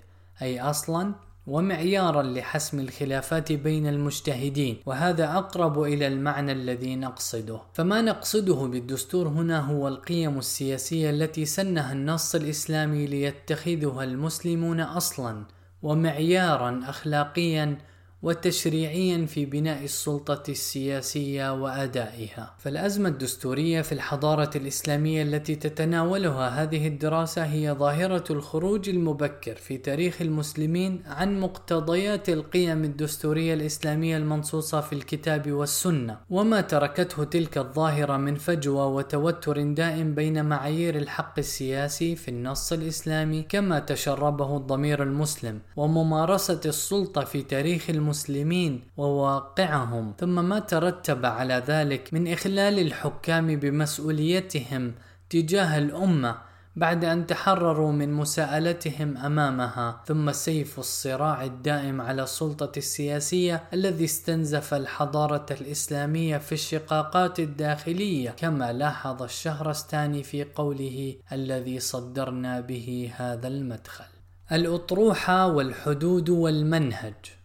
أي 0.42 0.60
أصلا 0.60 1.14
ومعيارا 1.46 2.22
لحسم 2.22 2.80
الخلافات 2.80 3.52
بين 3.52 3.86
المجتهدين. 3.86 4.76
وهذا 4.86 5.36
أقرب 5.36 5.82
إلى 5.82 6.06
المعنى 6.06 6.52
الذي 6.52 6.96
نقصده. 6.96 7.60
فما 7.72 8.02
نقصده 8.02 8.54
بالدستور 8.54 9.28
هنا 9.28 9.60
هو 9.60 9.88
القيم 9.88 10.38
السياسية 10.38 11.10
التي 11.10 11.44
سنها 11.44 11.92
النص 11.92 12.34
الإسلامي 12.34 13.06
ليتخذها 13.06 14.04
المسلمون 14.04 14.80
أصلا 14.80 15.44
ومعيارا 15.82 16.80
اخلاقيا 16.88 17.78
وتشريعيا 18.22 19.26
في 19.26 19.44
بناء 19.46 19.84
السلطة 19.84 20.42
السياسية 20.48 21.52
وأدائها. 21.52 22.54
فالأزمة 22.58 23.08
الدستورية 23.08 23.82
في 23.82 23.92
الحضارة 23.92 24.50
الإسلامية 24.56 25.22
التي 25.22 25.54
تتناولها 25.54 26.62
هذه 26.62 26.88
الدراسة 26.88 27.44
هي 27.44 27.72
ظاهرة 27.72 28.24
الخروج 28.30 28.88
المبكر 28.88 29.54
في 29.54 29.78
تاريخ 29.78 30.22
المسلمين 30.22 31.02
عن 31.06 31.40
مقتضيات 31.40 32.28
القيم 32.28 32.84
الدستورية 32.84 33.54
الإسلامية 33.54 34.16
المنصوصة 34.16 34.80
في 34.80 34.92
الكتاب 34.92 35.52
والسنة، 35.52 36.18
وما 36.30 36.60
تركته 36.60 37.24
تلك 37.24 37.58
الظاهرة 37.58 38.16
من 38.16 38.34
فجوة 38.34 38.86
وتوتر 38.86 39.62
دائم 39.62 40.14
بين 40.14 40.44
معايير 40.44 40.96
الحق 40.96 41.38
السياسي 41.38 42.16
في 42.16 42.28
النص 42.28 42.72
الإسلامي 42.72 43.42
كما 43.42 43.78
تشربه 43.78 44.56
الضمير 44.56 45.02
المسلم، 45.02 45.60
وممارسة 45.76 46.60
السلطة 46.66 47.24
في 47.24 47.42
تاريخ 47.42 47.90
المسلمين 47.90 48.11
المسلمين 48.12 48.80
وواقعهم 48.96 50.14
ثم 50.18 50.44
ما 50.44 50.58
ترتب 50.58 51.26
على 51.26 51.62
ذلك 51.66 52.14
من 52.14 52.32
إخلال 52.32 52.78
الحكام 52.78 53.56
بمسؤوليتهم 53.56 54.92
تجاه 55.30 55.78
الأمة 55.78 56.36
بعد 56.76 57.04
أن 57.04 57.26
تحرروا 57.26 57.92
من 57.92 58.12
مساءلتهم 58.12 59.16
أمامها. 59.16 60.00
ثم 60.06 60.32
سيف 60.32 60.78
الصراع 60.78 61.44
الدائم 61.44 62.00
على 62.00 62.22
السلطة 62.22 62.72
السياسية 62.76 63.64
الذي 63.72 64.04
استنزف 64.04 64.74
الحضارة 64.74 65.46
الإسلامية 65.50 66.38
في 66.38 66.52
الشقاقات 66.52 67.40
الداخلية 67.40 68.30
كما 68.30 68.72
لاحظ 68.72 69.22
الشهرستاني 69.22 70.22
في 70.22 70.44
قوله 70.44 71.16
الذي 71.32 71.80
صدرنا 71.80 72.60
به 72.60 73.12
هذا 73.16 73.48
المدخل. 73.48 74.12
الأطروحة 74.52 75.46
والحدود 75.46 76.28
والمنهج. 76.30 77.41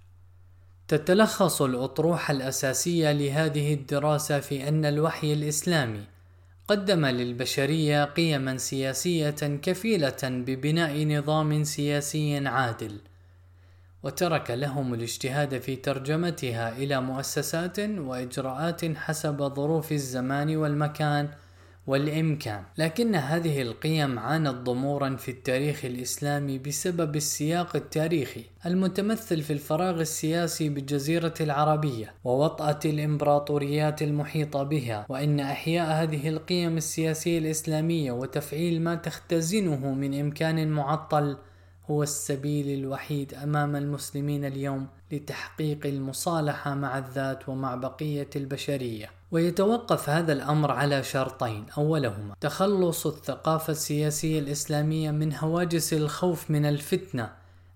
تتلخص 0.88 1.62
الأطروحة 1.62 2.32
الأساسية 2.32 3.12
لهذه 3.12 3.74
الدراسة 3.74 4.40
في 4.40 4.68
أن 4.68 4.86
الوحي 4.86 5.34
الإسلامي 5.34 6.04
قدم 6.68 7.06
للبشرية 7.06 8.06
قيما 8.06 8.58
سياسية 8.58 9.30
كفيلة 9.62 10.18
ببناء 10.24 11.06
نظام 11.06 11.64
سياسي 11.64 12.48
عادل 12.48 12.98
وترك 14.04 14.52
لهم 14.52 14.94
الاجتهاد 14.94 15.58
في 15.60 15.76
ترجمتها 15.76 16.78
إلى 16.78 17.02
مؤسسات 17.02 17.80
وإجراءات 17.80 18.86
حسب 18.98 19.54
ظروف 19.56 19.92
الزمان 19.92 20.56
والمكان 20.56 21.30
والإمكان. 21.88 22.64
لكن 22.78 23.16
هذه 23.16 23.62
القيم 23.62 24.20
عانت 24.20 24.56
ضمورا 24.56 25.16
في 25.16 25.32
التاريخ 25.32 25.86
الإسلامي 25.86 26.58
بسبب 26.58 27.16
السياق 27.16 27.76
التاريخي 27.76 28.44
المتمثل 28.66 29.42
في 29.42 29.54
الفراغ 29.54 30.02
السياسي 30.02 30.70
بالجزيرة 30.70 31.34
العربية 31.42 32.14
ووطأة 32.24 32.80
الإمبراطوريات 32.86 34.02
المحيطة 34.02 34.64
بها 34.64 35.06
وإن 35.10 35.40
إحياء 35.40 36.04
هذه 36.04 36.30
القيم 36.30 36.78
السياسية 36.78 37.38
الإسلامية 37.38 38.12
وتفعيل 38.12 38.82
ما 38.82 38.96
تختزنه 38.96 39.94
من 39.94 40.20
إمكان 40.20 40.68
معطل 40.68 41.38
هو 41.92 42.04
السبيل 42.04 42.80
الوحيد 42.80 43.34
أمام 43.34 43.76
المسلمين 43.76 44.46
اليوم 44.46 44.88
لتحقيق 45.12 45.86
المصالحة 45.86 46.76
مع 46.76 46.98
الذات 46.98 47.50
ومع 47.50 47.76
بقية 47.76 48.30
البشرية. 48.36 49.17
ويتوقف 49.32 50.10
هذا 50.10 50.34
الأمر 50.34 50.72
على 50.72 51.04
شرطين. 51.04 51.66
أولهما 51.78 52.36
تخلص 52.42 53.08
الثقافة 53.08 53.72
السياسية 53.72 54.40
الإسلامية 54.40 55.12
من 55.12 55.34
هواجس 55.34 55.94
الخوف 55.94 56.52
من 56.52 56.66
الفتنة 56.66 57.30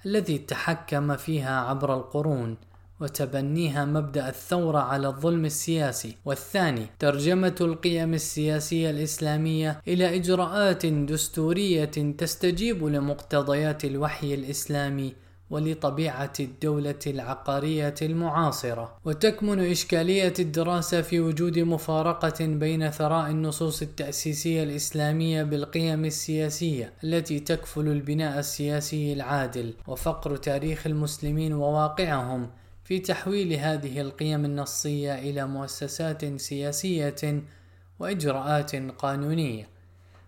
الذي 0.06 0.38
تحكم 0.38 1.16
فيها 1.16 1.62
عبر 1.62 1.93
القرون 1.93 2.58
وتبنيها 2.99 3.86
مبدأ 3.86 4.30
الثورة 4.30 4.80
على 4.80 5.08
الظلم 5.08 5.45
السياسي. 5.45 6.18
والثاني 6.26 6.86
ترجمة 6.99 7.56
القيم 7.62 8.14
السياسية 8.14 8.89
الإسلامية 8.89 9.82
إلى 9.88 10.16
إجراءات 10.16 10.86
دستورية 10.86 11.86
تستجيب 12.18 12.84
لمقتضيات 12.86 13.86
الوحي 13.86 14.34
الإسلامي 14.34 15.14
ولطبيعة 15.52 16.34
الدولة 16.39 16.99
العقارية 17.08 17.95
المعاصرة. 18.02 18.97
وتكمن 19.06 19.60
إشكالية 19.72 20.34
الدراسة 20.39 21.02
في 21.02 21.20
وجود 21.20 21.60
مفارقة 21.60 22.45
بين 22.45 22.91
ثراء 22.91 23.32
النصوص 23.32 23.82
التأسيسية 23.82 24.64
الإسلامية 24.64 25.43
بالقيم 25.43 26.06
السياسية 26.06 26.93
التي 27.04 27.39
تكفل 27.39 27.88
البناء 27.88 28.39
السياسي 28.39 29.14
العادل 29.14 29.74
وفقر 29.88 30.36
تاريخ 30.36 30.88
المسلمين 30.88 31.54
وواقعهم 31.54 32.49
في 32.84 32.99
تحويل 32.99 33.54
هذه 33.54 34.02
القيم 34.02 34.45
النصية 34.45 35.20
إلى 35.20 35.47
مؤسسات 35.47 36.41
سياسية 36.41 37.41
وإجراءات 37.99 38.76
قانونية. 38.76 39.68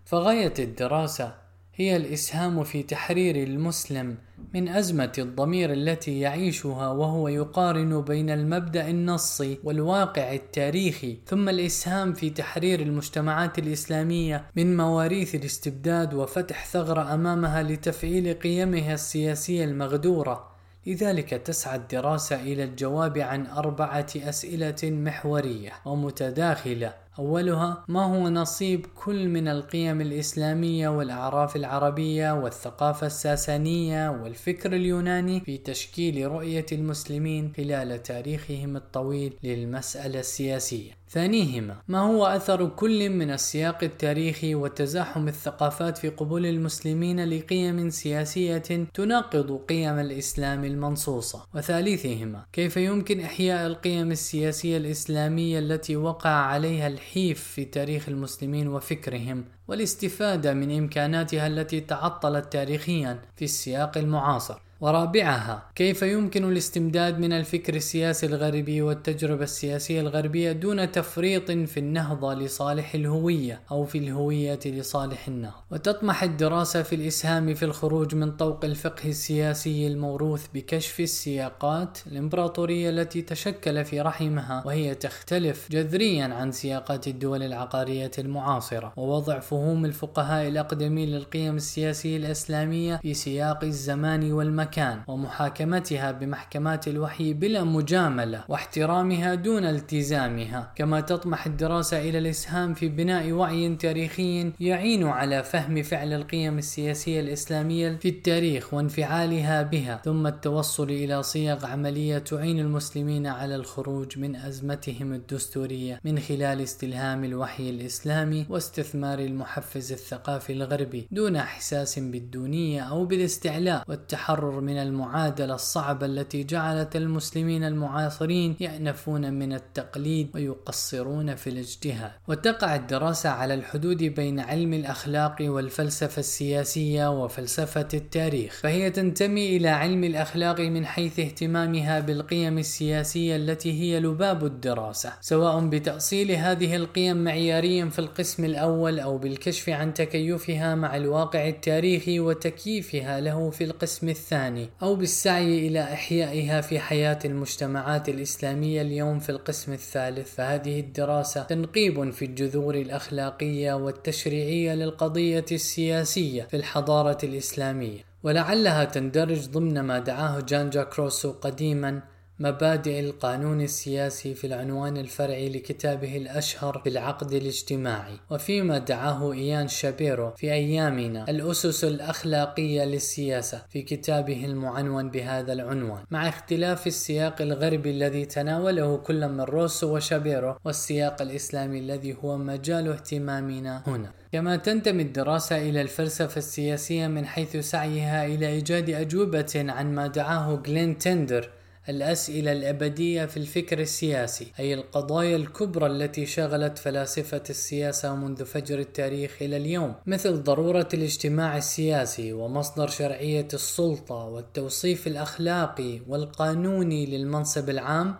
فغاية 0.05 0.53
الدراسة 0.59 1.42
هي 1.75 1.95
الإسهام 1.95 2.63
في 2.63 2.83
تحرير 2.83 3.35
المسلم 3.35 4.17
من 4.53 4.69
أزمة 4.69 5.11
الضمير 5.17 5.73
التي 5.73 6.19
يعيشها 6.19 6.87
وهو 6.87 7.27
يقارن 7.27 8.01
بين 8.01 8.29
المبدأ 8.29 8.89
النصي 8.89 9.59
والواقع 9.63 10.33
التاريخي 10.33 11.17
ثم 11.25 11.49
الإسهام 11.49 12.13
في 12.13 12.29
تحرير 12.29 12.79
المجتمعات 12.79 13.59
الإسلامية 13.59 14.45
من 14.55 14.77
مواريث 14.77 15.35
الاستبداد 15.35 16.13
وفتح 16.13 16.65
ثغرة 16.65 17.13
أمامها 17.13 17.63
لتفعيل 17.63 18.33
قيمها 18.33 18.93
السياسية 18.93 19.63
المغدورة. 19.63 20.53
لذلك 20.87 21.29
تسعى 21.29 21.75
الدراسة 21.75 22.35
إلى 22.41 22.63
الجواب 22.63 23.17
عن 23.17 23.47
أربعة 23.47 24.07
أسئلة 24.15 24.75
محورية 24.83 25.71
ومتداخلة. 25.85 27.02
أولها 27.19 27.85
ما 27.87 28.03
هو 28.03 28.29
نصيب 28.29 28.85
كل 28.95 29.27
من 29.27 29.47
القيم 29.47 30.01
الإسلامية 30.01 30.89
والأعراف 30.89 31.55
العربية 31.55 32.31
والثقافة 32.31 33.07
الساسانية 33.07 34.09
والفكر 34.09 34.73
اليوناني 34.73 35.39
في 35.39 35.57
تشكيل 35.57 36.31
رؤية 36.31 36.65
المسلمين 36.71 37.53
خلال 37.57 38.03
تاريخهم 38.03 38.75
الطويل 38.75 39.33
للمسألة 39.43 40.19
السياسية. 40.19 41.03
ثانيهما 41.13 41.75
ما 41.87 41.99
هو 41.99 42.25
أثر 42.25 42.65
كل 42.65 43.09
من 43.09 43.31
السياق 43.31 43.83
التاريخي 43.83 44.55
وتزاحم 44.55 45.27
الثقافات 45.27 45.97
في 45.97 46.09
قبول 46.09 46.45
المسلمين 46.45 47.25
لقيم 47.25 47.89
سياسية 47.89 48.57
تناقض 48.93 49.59
قيم 49.69 49.99
الإسلام 49.99 50.65
المنصوصة؟ 50.65 51.45
وثالثهما 51.55 52.45
كيف 52.53 52.77
يمكن 52.77 53.19
إحياء 53.19 53.67
القيم 53.67 54.11
السياسية 54.11 54.77
الإسلامية 54.77 55.59
التي 55.59 55.95
وقع 55.95 56.29
عليها 56.29 56.87
الحيف 57.03 57.43
في 57.43 57.65
تاريخ 57.65 58.09
المسلمين 58.09 58.67
وفكرهم 58.67 59.45
والاستفادة 59.67 60.53
من 60.53 60.77
إمكاناتها 60.77 61.47
التي 61.47 61.81
تعطلت 61.81 62.53
تاريخيا 62.53 63.21
في 63.35 63.45
السياق 63.45 63.97
المعاصر. 63.97 64.59
ورابعها 64.83 65.63
كيف 65.75 66.01
يمكن 66.01 66.51
الاستمداد 66.51 67.19
من 67.19 67.33
الفكر 67.33 67.75
السياسي 67.75 68.25
الغربي 68.25 68.81
والتجربة 68.81 69.43
السياسية 69.43 70.01
الغربية 70.01 70.51
دون 70.51 70.91
تفريط 70.91 71.51
في 71.51 71.79
النهضة 71.79 72.33
لصالح 72.33 72.95
الهوية 72.95 73.61
أو 73.71 73.85
في 73.85 73.97
الهوية 73.97 74.59
لصالح 74.65 75.27
النهضة 75.27 75.63
وتطمح 75.71 76.23
الدراسة 76.23 76.81
في 76.81 76.95
الإسهام 76.95 77.53
في 77.53 77.65
الخروج 77.65 78.15
من 78.15 78.31
طوق 78.31 78.65
الفقه 78.65 79.09
السياسي 79.09 79.87
الموروث 79.87 80.45
بكشف 80.53 80.99
السياقات 80.99 81.97
الإمبراطورية 82.07 82.89
التي 82.89 83.21
تشكل 83.21 83.85
في 83.85 84.01
رحمها 84.01 84.63
وهي 84.65 84.95
تختلف 84.95 85.67
جذريا 85.71 86.25
عن 86.25 86.51
سياقات 86.51 87.07
الدول 87.07 87.43
العقارية 87.43 88.11
المعاصرة. 88.19 88.93
ووضع 88.97 89.39
فهوم 89.39 89.85
الفقهاء 89.85 90.47
الأقدمين 90.47 91.09
للقيم 91.09 91.55
السياسية 91.55 92.17
الإسلامية 92.17 92.95
في 92.95 93.13
سياق 93.13 93.63
الزمان 93.63 94.31
والمكان. 94.31 94.72
المكان 94.73 95.01
ومحاكمتها 95.07 96.11
بمحكمات 96.11 96.87
الوحي 96.87 97.33
بلا 97.33 97.63
مجاملة 97.63 98.43
واحترامها 98.49 99.35
دون 99.35 99.65
التزامها. 99.65 100.71
كما 100.75 101.01
تطمح 101.01 101.45
الدراسة 101.45 102.01
إلى 102.01 102.17
الإسهام 102.17 102.73
في 102.73 102.89
بناء 102.89 103.31
وعي 103.31 103.75
تاريخي 103.75 104.51
يعين 104.59 105.03
على 105.07 105.43
فهم 105.43 105.83
فعل 105.83 106.13
القيم 106.13 106.57
السياسية 106.57 107.19
الإسلامية 107.19 107.97
في 108.01 108.09
التاريخ 108.09 108.73
وانفعالها 108.73 109.61
بها. 109.61 110.01
ثم 110.05 110.27
التوصل 110.27 110.89
إلى 110.89 111.23
صيغ 111.23 111.65
عملية 111.65 112.17
تعين 112.17 112.59
المسلمين 112.59 113.27
على 113.27 113.55
الخروج 113.55 114.19
من 114.19 114.35
أزمتهم 114.35 115.13
الدستورية 115.13 115.99
من 116.03 116.19
خلال 116.19 116.61
استلهام 116.61 117.23
الوحي 117.23 117.69
الإسلامي 117.69 118.45
واستثمار 118.49 119.19
المحفز 119.19 119.91
الثقافي 119.91 120.53
الغربي 120.53 121.07
دون 121.11 121.35
إحساس 121.35 121.99
بالدونية 121.99 122.81
أو 122.81 123.05
بالاستعلاء 123.05 123.83
والتحرر 123.87 124.62
من 124.63 124.77
المعادلة 124.77 125.55
الصعبة 125.55 126.05
التي 126.05 126.43
جعلت 126.43 126.95
المسلمين 126.95 127.63
المعاصرين 127.63 128.55
يأنفون 128.59 129.33
من 129.33 129.53
التقليد 129.53 130.29
ويقصرون 130.35 131.35
في 131.35 131.49
الاجتهاد. 131.49 132.11
وتقع 132.27 132.75
الدراسة 132.75 133.29
على 133.29 133.53
الحدود 133.53 134.03
بين 134.03 134.39
علم 134.39 134.73
الأخلاق 134.73 135.35
والفلسفة 135.41 136.19
السياسية 136.19 137.23
وفلسفة 137.23 137.87
التاريخ. 137.93 138.59
فهي 138.63 138.89
تنتمي 138.89 139.57
إلى 139.57 139.69
علم 139.69 140.03
الأخلاق 140.03 140.59
من 140.59 140.85
حيث 140.85 141.19
اهتمامها 141.19 141.99
بالقيم 141.99 142.57
السياسية 142.57 143.35
التي 143.35 143.81
هي 143.81 143.99
لباب 143.99 144.45
الدراسة. 144.45 145.13
سواء 145.21 145.59
بتأصيل 145.67 146.31
هذه 146.31 146.75
القيم 146.75 147.23
معياريا 147.23 147.85
في 147.85 147.99
القسم 147.99 148.45
الأول 148.45 148.99
أو 148.99 149.17
بالكشف 149.17 149.69
عن 149.69 149.93
تكيفها 149.93 150.75
مع 150.75 150.95
الواقع 150.95 151.47
التاريخي 151.47 152.19
وتكييفها 152.19 153.19
له 153.21 153.49
في 153.49 153.63
القسم 153.63 154.09
الثاني. 154.09 154.42
الثاني 154.47 154.69
أو 154.81 154.95
بالسعي 154.95 155.67
إلى 155.67 155.83
إحيائها 155.83 156.61
في 156.61 156.79
حياة 156.79 157.19
المجتمعات 157.25 158.09
الإسلامية 158.09 158.81
اليوم 158.81 159.19
في 159.19 159.29
القسم 159.29 159.73
الثالث 159.73 160.35
فهذه 160.35 160.79
الدراسة 160.79 161.43
تنقيب 161.43 162.11
في 162.11 162.25
الجذور 162.25 162.75
الأخلاقية 162.75 163.73
والتشريعية 163.73 164.75
للقضية 164.75 165.45
السياسية 165.51 166.43
في 166.43 166.57
الحضارة 166.57 167.17
الإسلامية 167.23 168.01
ولعلها 168.23 168.83
تندرج 168.83 169.49
ضمن 169.49 169.79
ما 169.79 169.99
دعاه 169.99 170.39
جان 170.39 170.69
جاك 170.69 170.99
روسو 170.99 171.31
قديما 171.31 172.01
مبادئ 172.43 172.99
القانون 172.99 173.61
السياسي 173.61 174.35
في 174.35 174.47
العنوان 174.47 174.97
الفرعي 174.97 175.49
لكتابه 175.49 176.17
الأشهر 176.17 176.81
في 176.83 176.89
العقد 176.89 177.31
الاجتماعي. 177.31 178.13
وفيما 178.29 178.77
دعاه 178.77 179.33
إيان 179.33 179.67
شابيرو 179.67 180.31
في 180.31 180.51
أيامنا 180.51 181.29
الأسس 181.29 181.83
الأخلاقية 181.83 182.83
للسياسة 182.83 183.61
في 183.69 183.81
كتابه 183.81 184.45
المعنون 184.45 185.09
بهذا 185.09 185.53
العنوان. 185.53 186.03
مع 186.11 186.29
اختلاف 186.29 186.87
السياق 186.87 187.41
الغربي 187.41 187.91
الذي 187.91 188.25
تناوله 188.25 188.97
كل 188.97 189.27
من 189.27 189.41
روسو 189.41 189.95
وشابيرو 189.95 190.55
والسياق 190.65 191.21
الإسلامي 191.21 191.79
الذي 191.79 192.17
هو 192.23 192.37
مجال 192.37 192.87
اهتمامنا 192.87 193.83
هنا. 193.87 194.11
كما 194.31 194.55
تنتمي 194.55 195.03
الدراسة 195.03 195.57
إلى 195.69 195.81
الفلسفة 195.81 196.37
السياسية 196.37 197.07
من 197.07 197.25
حيث 197.25 197.57
سعيها 197.57 198.25
إلى 198.25 198.47
إيجاد 198.47 198.89
أجوبة 198.89 199.53
عن 199.55 199.95
ما 199.95 200.07
دعاه 200.07 200.55
جلين 200.65 200.97
تندر 200.97 201.49
الأسئلة 201.89 202.51
الأبدية 202.51 203.25
في 203.25 203.37
الفكر 203.37 203.79
السياسي 203.79 204.47
أي 204.59 204.73
القضايا 204.73 205.35
الكبرى 205.35 205.85
التي 205.85 206.25
شغلت 206.25 206.77
فلاسفة 206.77 207.43
السياسة 207.49 208.15
منذ 208.15 208.45
فجر 208.45 208.79
التاريخ 208.79 209.37
إلى 209.41 209.57
اليوم 209.57 209.95
مثل 210.05 210.43
ضرورة 210.43 210.87
الاجتماع 210.93 211.57
السياسي 211.57 212.33
ومصدر 212.33 212.87
شرعية 212.87 213.47
السلطة 213.53 214.15
والتوصيف 214.15 215.07
الأخلاقي 215.07 216.01
والقانوني 216.07 217.05
للمنصب 217.05 217.69
العام 217.69 218.15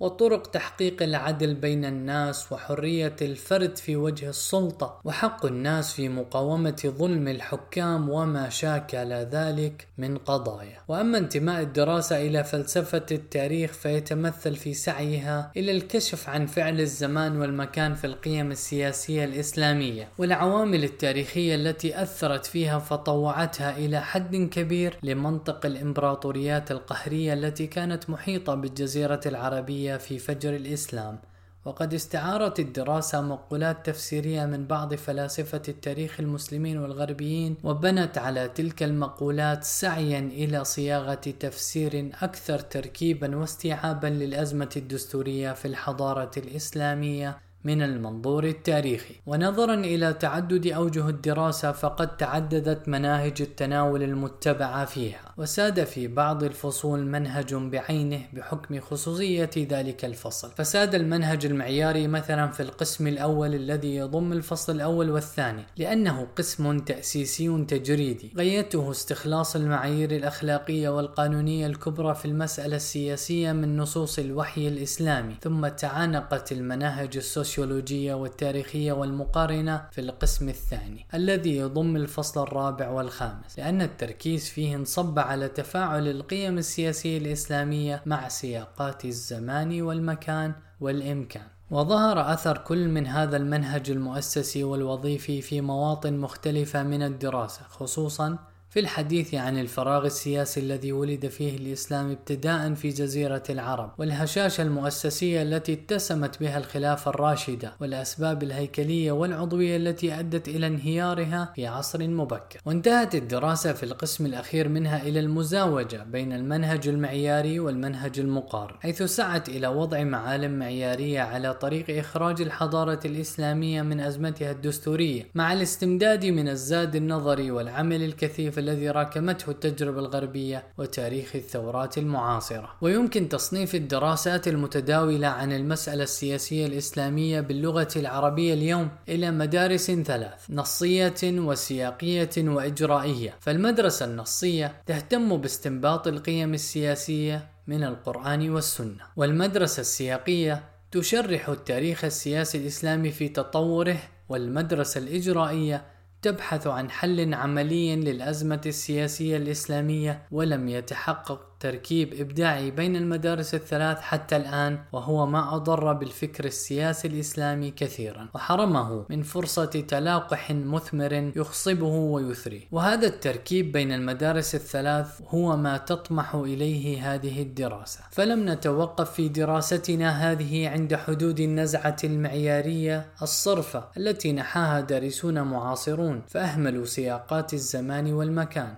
وطرق 0.00 0.46
تحقيق 0.46 1.02
العدل 1.02 1.54
بين 1.54 1.84
الناس 1.84 2.52
وحرية 2.52 3.16
الفرد 3.22 3.76
في 3.76 3.96
وجه 3.96 4.28
السلطة 4.28 5.00
وحق 5.04 5.46
الناس 5.46 5.92
في 5.92 6.08
مقاومة 6.08 6.82
ظلم 6.86 7.28
الحكام 7.28 8.08
وما 8.08 8.48
شاكل 8.48 9.12
ذلك 9.12 9.86
من 9.98 10.18
قضايا. 10.18 10.78
وأما 10.88 11.18
انتماء 11.18 11.60
الدراسة 11.62 12.26
إلى 12.26 12.44
فلسفة 12.44 13.06
التاريخ 13.10 13.72
فيتمثل 13.72 14.56
في 14.56 14.74
سعيها 14.74 15.52
إلى 15.56 15.72
الكشف 15.72 16.28
عن 16.28 16.46
فعل 16.46 16.80
الزمان 16.80 17.40
والمكان 17.40 17.94
في 17.94 18.06
القيم 18.06 18.50
السياسية 18.50 19.24
الإسلامية 19.24 20.08
والعوامل 20.18 20.84
التاريخية 20.84 21.54
التي 21.54 22.02
أثرت 22.02 22.46
فيها 22.46 22.78
فطوعتها 22.78 23.76
إلى 23.76 24.00
حد 24.00 24.36
كبير 24.36 24.98
لمنطق 25.02 25.66
الإمبراطوريات 25.66 26.70
القهرية 26.70 27.32
التي 27.32 27.66
كانت 27.66 28.10
محيطة 28.10 28.54
بالجزيرة 28.54 29.20
العربية 29.26 29.89
في 29.96 30.18
فجر 30.18 30.56
الإسلام 30.56 31.18
وقد 31.64 31.94
استعارت 31.94 32.60
الدراسة 32.60 33.20
مقولات 33.20 33.86
تفسيرية 33.86 34.46
من 34.46 34.66
بعض 34.66 34.94
فلاسفة 34.94 35.62
التاريخ 35.68 36.20
المسلمين 36.20 36.78
والغربيين 36.78 37.56
وبنت 37.64 38.18
على 38.18 38.48
تلك 38.48 38.82
المقولات 38.82 39.64
سعيا 39.64 40.18
إلى 40.18 40.64
صياغة 40.64 41.14
تفسير 41.14 42.10
أكثر 42.22 42.58
تركيبا 42.58 43.36
واستيعابا 43.36 44.06
للأزمة 44.06 44.70
الدستورية 44.76 45.52
في 45.52 45.68
الحضارة 45.68 46.30
الإسلامية. 46.36 47.38
من 47.64 47.82
المنظور 47.82 48.44
التاريخي. 48.44 49.14
ونظرا 49.26 49.74
إلى 49.74 50.12
تعدد 50.12 50.66
أوجه 50.66 51.08
الدراسة 51.08 51.72
فقد 51.72 52.16
تعددت 52.16 52.88
مناهج 52.88 53.42
التناول 53.42 54.02
المتبعة 54.02 54.84
فيها 54.84 55.34
وساد 55.36 55.84
في 55.84 56.08
بعض 56.08 56.44
الفصول 56.44 57.06
منهج 57.06 57.54
بعينه 57.54 58.20
بحكم 58.32 58.80
خصوصية 58.80 59.50
ذلك 59.56 60.04
الفصل. 60.04 60.50
فساد 60.56 60.94
المنهج 60.94 61.46
المعياري 61.46 62.08
مثلا 62.08 62.50
في 62.50 62.62
القسم 62.62 63.06
الأول 63.06 63.54
الذي 63.54 63.96
يضم 63.96 64.32
الفصل 64.32 64.74
الأول 64.74 65.10
والثاني 65.10 65.62
لأنه 65.76 66.26
قسم 66.36 66.78
تأسيسي 66.78 67.64
تجريدي. 67.68 68.32
غايته 68.36 68.90
استخلاص 68.90 69.56
المعايير 69.56 70.10
الأخلاقية 70.10 70.88
والقانونية 70.88 71.66
الكبرى 71.66 72.14
في 72.14 72.24
المسألة 72.24 72.76
السياسية 72.76 73.52
من 73.52 73.76
نصوص 73.76 74.18
الوحي 74.18 74.68
الإسلامي 74.68 75.34
ثم 75.42 75.68
تعانقت 75.68 76.52
المناهج 76.52 77.16
السوسيالية 77.16 77.49
السوسيولوجية 77.50 78.14
والتاريخية 78.14 78.92
والمقارنة 78.92 79.88
في 79.92 80.00
القسم 80.00 80.48
الثاني 80.48 81.06
الذي 81.14 81.56
يضم 81.56 81.96
الفصل 81.96 82.42
الرابع 82.42 82.90
والخامس 82.90 83.58
لأن 83.58 83.82
التركيز 83.82 84.48
فيه 84.48 84.76
انصب 84.76 85.18
على 85.18 85.48
تفاعل 85.48 86.08
القيم 86.08 86.58
السياسية 86.58 87.18
الإسلامية 87.18 88.02
مع 88.06 88.28
سياقات 88.28 89.04
الزمان 89.04 89.82
والمكان 89.82 90.52
والإمكان. 90.80 91.46
وظهر 91.70 92.32
أثر 92.32 92.58
كل 92.58 92.88
من 92.88 93.06
هذا 93.06 93.36
المنهج 93.36 93.90
المؤسسي 93.90 94.64
والوظيفي 94.64 95.40
في 95.40 95.60
مواطن 95.60 96.18
مختلفة 96.18 96.82
من 96.82 97.02
الدراسة 97.02 97.62
خصوصا 97.68 98.38
في 98.70 98.80
الحديث 98.80 99.34
عن 99.34 99.58
الفراغ 99.58 100.06
السياسي 100.06 100.60
الذي 100.60 100.92
ولد 100.92 101.26
فيه 101.26 101.56
الإسلام 101.56 102.10
ابتداء 102.10 102.74
في 102.74 102.88
جزيرة 102.88 103.42
العرب 103.50 103.92
والهشاشة 103.98 104.62
المؤسسية 104.62 105.42
التي 105.42 105.72
اتسمت 105.72 106.40
بها 106.40 106.58
الخلافة 106.58 107.10
الراشدة 107.10 107.72
والأسباب 107.80 108.42
الهيكلية 108.42 109.12
والعضوية 109.12 109.76
التي 109.76 110.20
أدت 110.20 110.48
إلى 110.48 110.66
انهيارها 110.66 111.52
في 111.56 111.66
عصر 111.66 112.08
مبكر. 112.08 112.60
وانتهت 112.66 113.14
الدراسة 113.14 113.72
في 113.72 113.82
القسم 113.82 114.26
الأخير 114.26 114.68
منها 114.68 115.02
إلى 115.02 115.20
المزاوجة 115.20 116.04
بين 116.04 116.32
المنهج 116.32 116.88
المعياري 116.88 117.60
والمنهج 117.60 118.20
المقارن 118.20 118.74
حيث 118.80 119.02
سعت 119.02 119.48
إلى 119.48 119.68
وضع 119.68 120.04
معالم 120.04 120.58
معيارية 120.58 121.20
على 121.20 121.54
طريق 121.54 121.98
إخراج 121.98 122.42
الحضارة 122.42 123.00
الإسلامية 123.04 123.82
من 123.82 124.00
أزمتها 124.00 124.50
الدستورية 124.50 125.26
مع 125.34 125.52
الاستمداد 125.52 126.26
من 126.26 126.48
الزاد 126.48 126.96
النظري 126.96 127.50
والعمل 127.50 128.02
الكثيف 128.02 128.59
الذي 128.60 128.90
راكمته 128.90 129.50
التجربة 129.50 130.00
الغربية 130.00 130.64
وتاريخ 130.78 131.36
الثورات 131.36 131.98
المعاصرة. 131.98 132.76
ويمكن 132.80 133.28
تصنيف 133.28 133.74
الدراسات 133.74 134.48
المتداولة 134.48 135.26
عن 135.26 135.52
المسألة 135.52 136.02
السياسية 136.02 136.66
الإسلامية 136.66 137.40
باللغة 137.40 137.88
العربية 137.96 138.54
اليوم 138.54 138.88
إلى 139.08 139.30
مدارس 139.30 139.90
ثلاث 139.90 140.50
نصية 140.50 141.22
وسياقية 141.24 142.30
وإجرائية. 142.38 143.34
فالمدرسة 143.40 144.06
النصية 144.06 144.82
تهتم 144.86 145.36
باستنباط 145.36 146.08
القيم 146.08 146.54
السياسية 146.54 147.48
من 147.66 147.84
القرآن 147.84 148.50
والسنة. 148.50 149.04
والمدرسة 149.16 149.80
السياقية 149.80 150.62
تشرح 150.90 151.48
التاريخ 151.48 152.04
السياسي 152.04 152.58
الإسلامي 152.58 153.10
في 153.10 153.28
تطوره. 153.28 153.98
والمدرسة 154.28 155.00
الإجرائية 155.00 155.84
تبحث 156.22 156.66
عن 156.66 156.90
حل 156.90 157.34
عملي 157.34 157.96
للأزمة 157.96 158.60
السياسية 158.66 159.36
الإسلامية 159.36 160.26
ولم 160.30 160.68
يتحقق. 160.68 161.49
تركيب 161.60 162.14
إبداعي 162.14 162.70
بين 162.70 162.96
المدارس 162.96 163.54
الثلاث 163.54 164.00
حتى 164.00 164.36
الآن 164.36 164.78
وهو 164.92 165.26
ما 165.26 165.56
أضر 165.56 165.92
بالفكر 165.92 166.44
السياسي 166.44 167.08
الإسلامي 167.08 167.70
كثيرا 167.70 168.28
وحرمه 168.34 169.04
من 169.10 169.22
فرصة 169.22 169.64
تلاقح 169.64 170.50
مثمر 170.50 171.32
يخصبه 171.36 171.86
ويثري. 171.86 172.68
وهذا 172.72 173.06
التركيب 173.06 173.72
بين 173.72 173.92
المدارس 173.92 174.54
الثلاث 174.54 175.20
هو 175.28 175.56
ما 175.56 175.76
تطمح 175.76 176.34
إليه 176.34 177.14
هذه 177.14 177.42
الدراسة. 177.42 178.00
فلم 178.10 178.48
نتوقف 178.48 179.12
في 179.12 179.28
دراستنا 179.28 180.32
هذه 180.32 180.68
عند 180.68 180.94
حدود 180.94 181.40
النزعة 181.40 181.96
المعيارية 182.04 183.06
الصرفة 183.22 183.84
التي 183.96 184.32
نحاها 184.32 184.80
دارسون 184.80 185.42
معاصرون 185.42 186.22
فأهملوا 186.28 186.84
سياقات 186.84 187.54
الزمان 187.54 188.12
والمكان. 188.12 188.74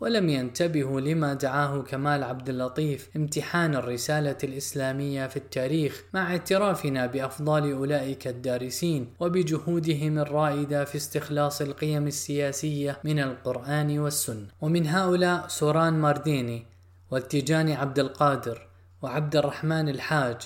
ولم 0.00 0.28
ينتبهوا 0.28 1.00
لما 1.00 1.34
دعاه 1.34 1.82
كمال 1.82 2.24
عبد 2.24 2.48
اللطيف 2.48 3.10
امتحان 3.16 3.74
الرسالة 3.74 4.36
الإسلامية 4.44 5.26
في 5.26 5.36
التاريخ 5.36 6.02
مع 6.14 6.30
اعترافنا 6.30 7.06
بأفضال 7.06 7.72
أولئك 7.72 8.28
الدارسين 8.28 9.12
وبجهودهم 9.20 10.18
الرائدة 10.18 10.84
في 10.84 10.96
استخلاص 10.96 11.60
القيم 11.60 12.06
السياسية 12.06 12.98
من 13.04 13.18
القرآن 13.20 13.98
والسنة. 13.98 14.46
ومن 14.60 14.86
هؤلاء 14.86 15.48
سوران 15.48 15.92
مارديني 15.92 16.66
والتجاني 17.10 17.74
عبد 17.74 17.98
القادر 17.98 18.68
وعبد 19.02 19.36
الرحمن 19.36 19.88
الحاج 19.88 20.36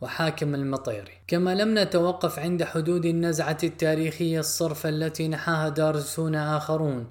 وحاكم 0.00 0.54
المطيري. 0.54 1.12
كما 1.26 1.54
لم 1.54 1.78
نتوقف 1.78 2.38
عند 2.38 2.64
حدود 2.64 3.06
النزعة 3.06 3.58
التاريخية 3.64 4.40
الصرفة 4.40 4.88
التي 4.88 5.28
نحاها 5.28 5.68
دارسون 5.68 6.34
آخرون 6.34 7.06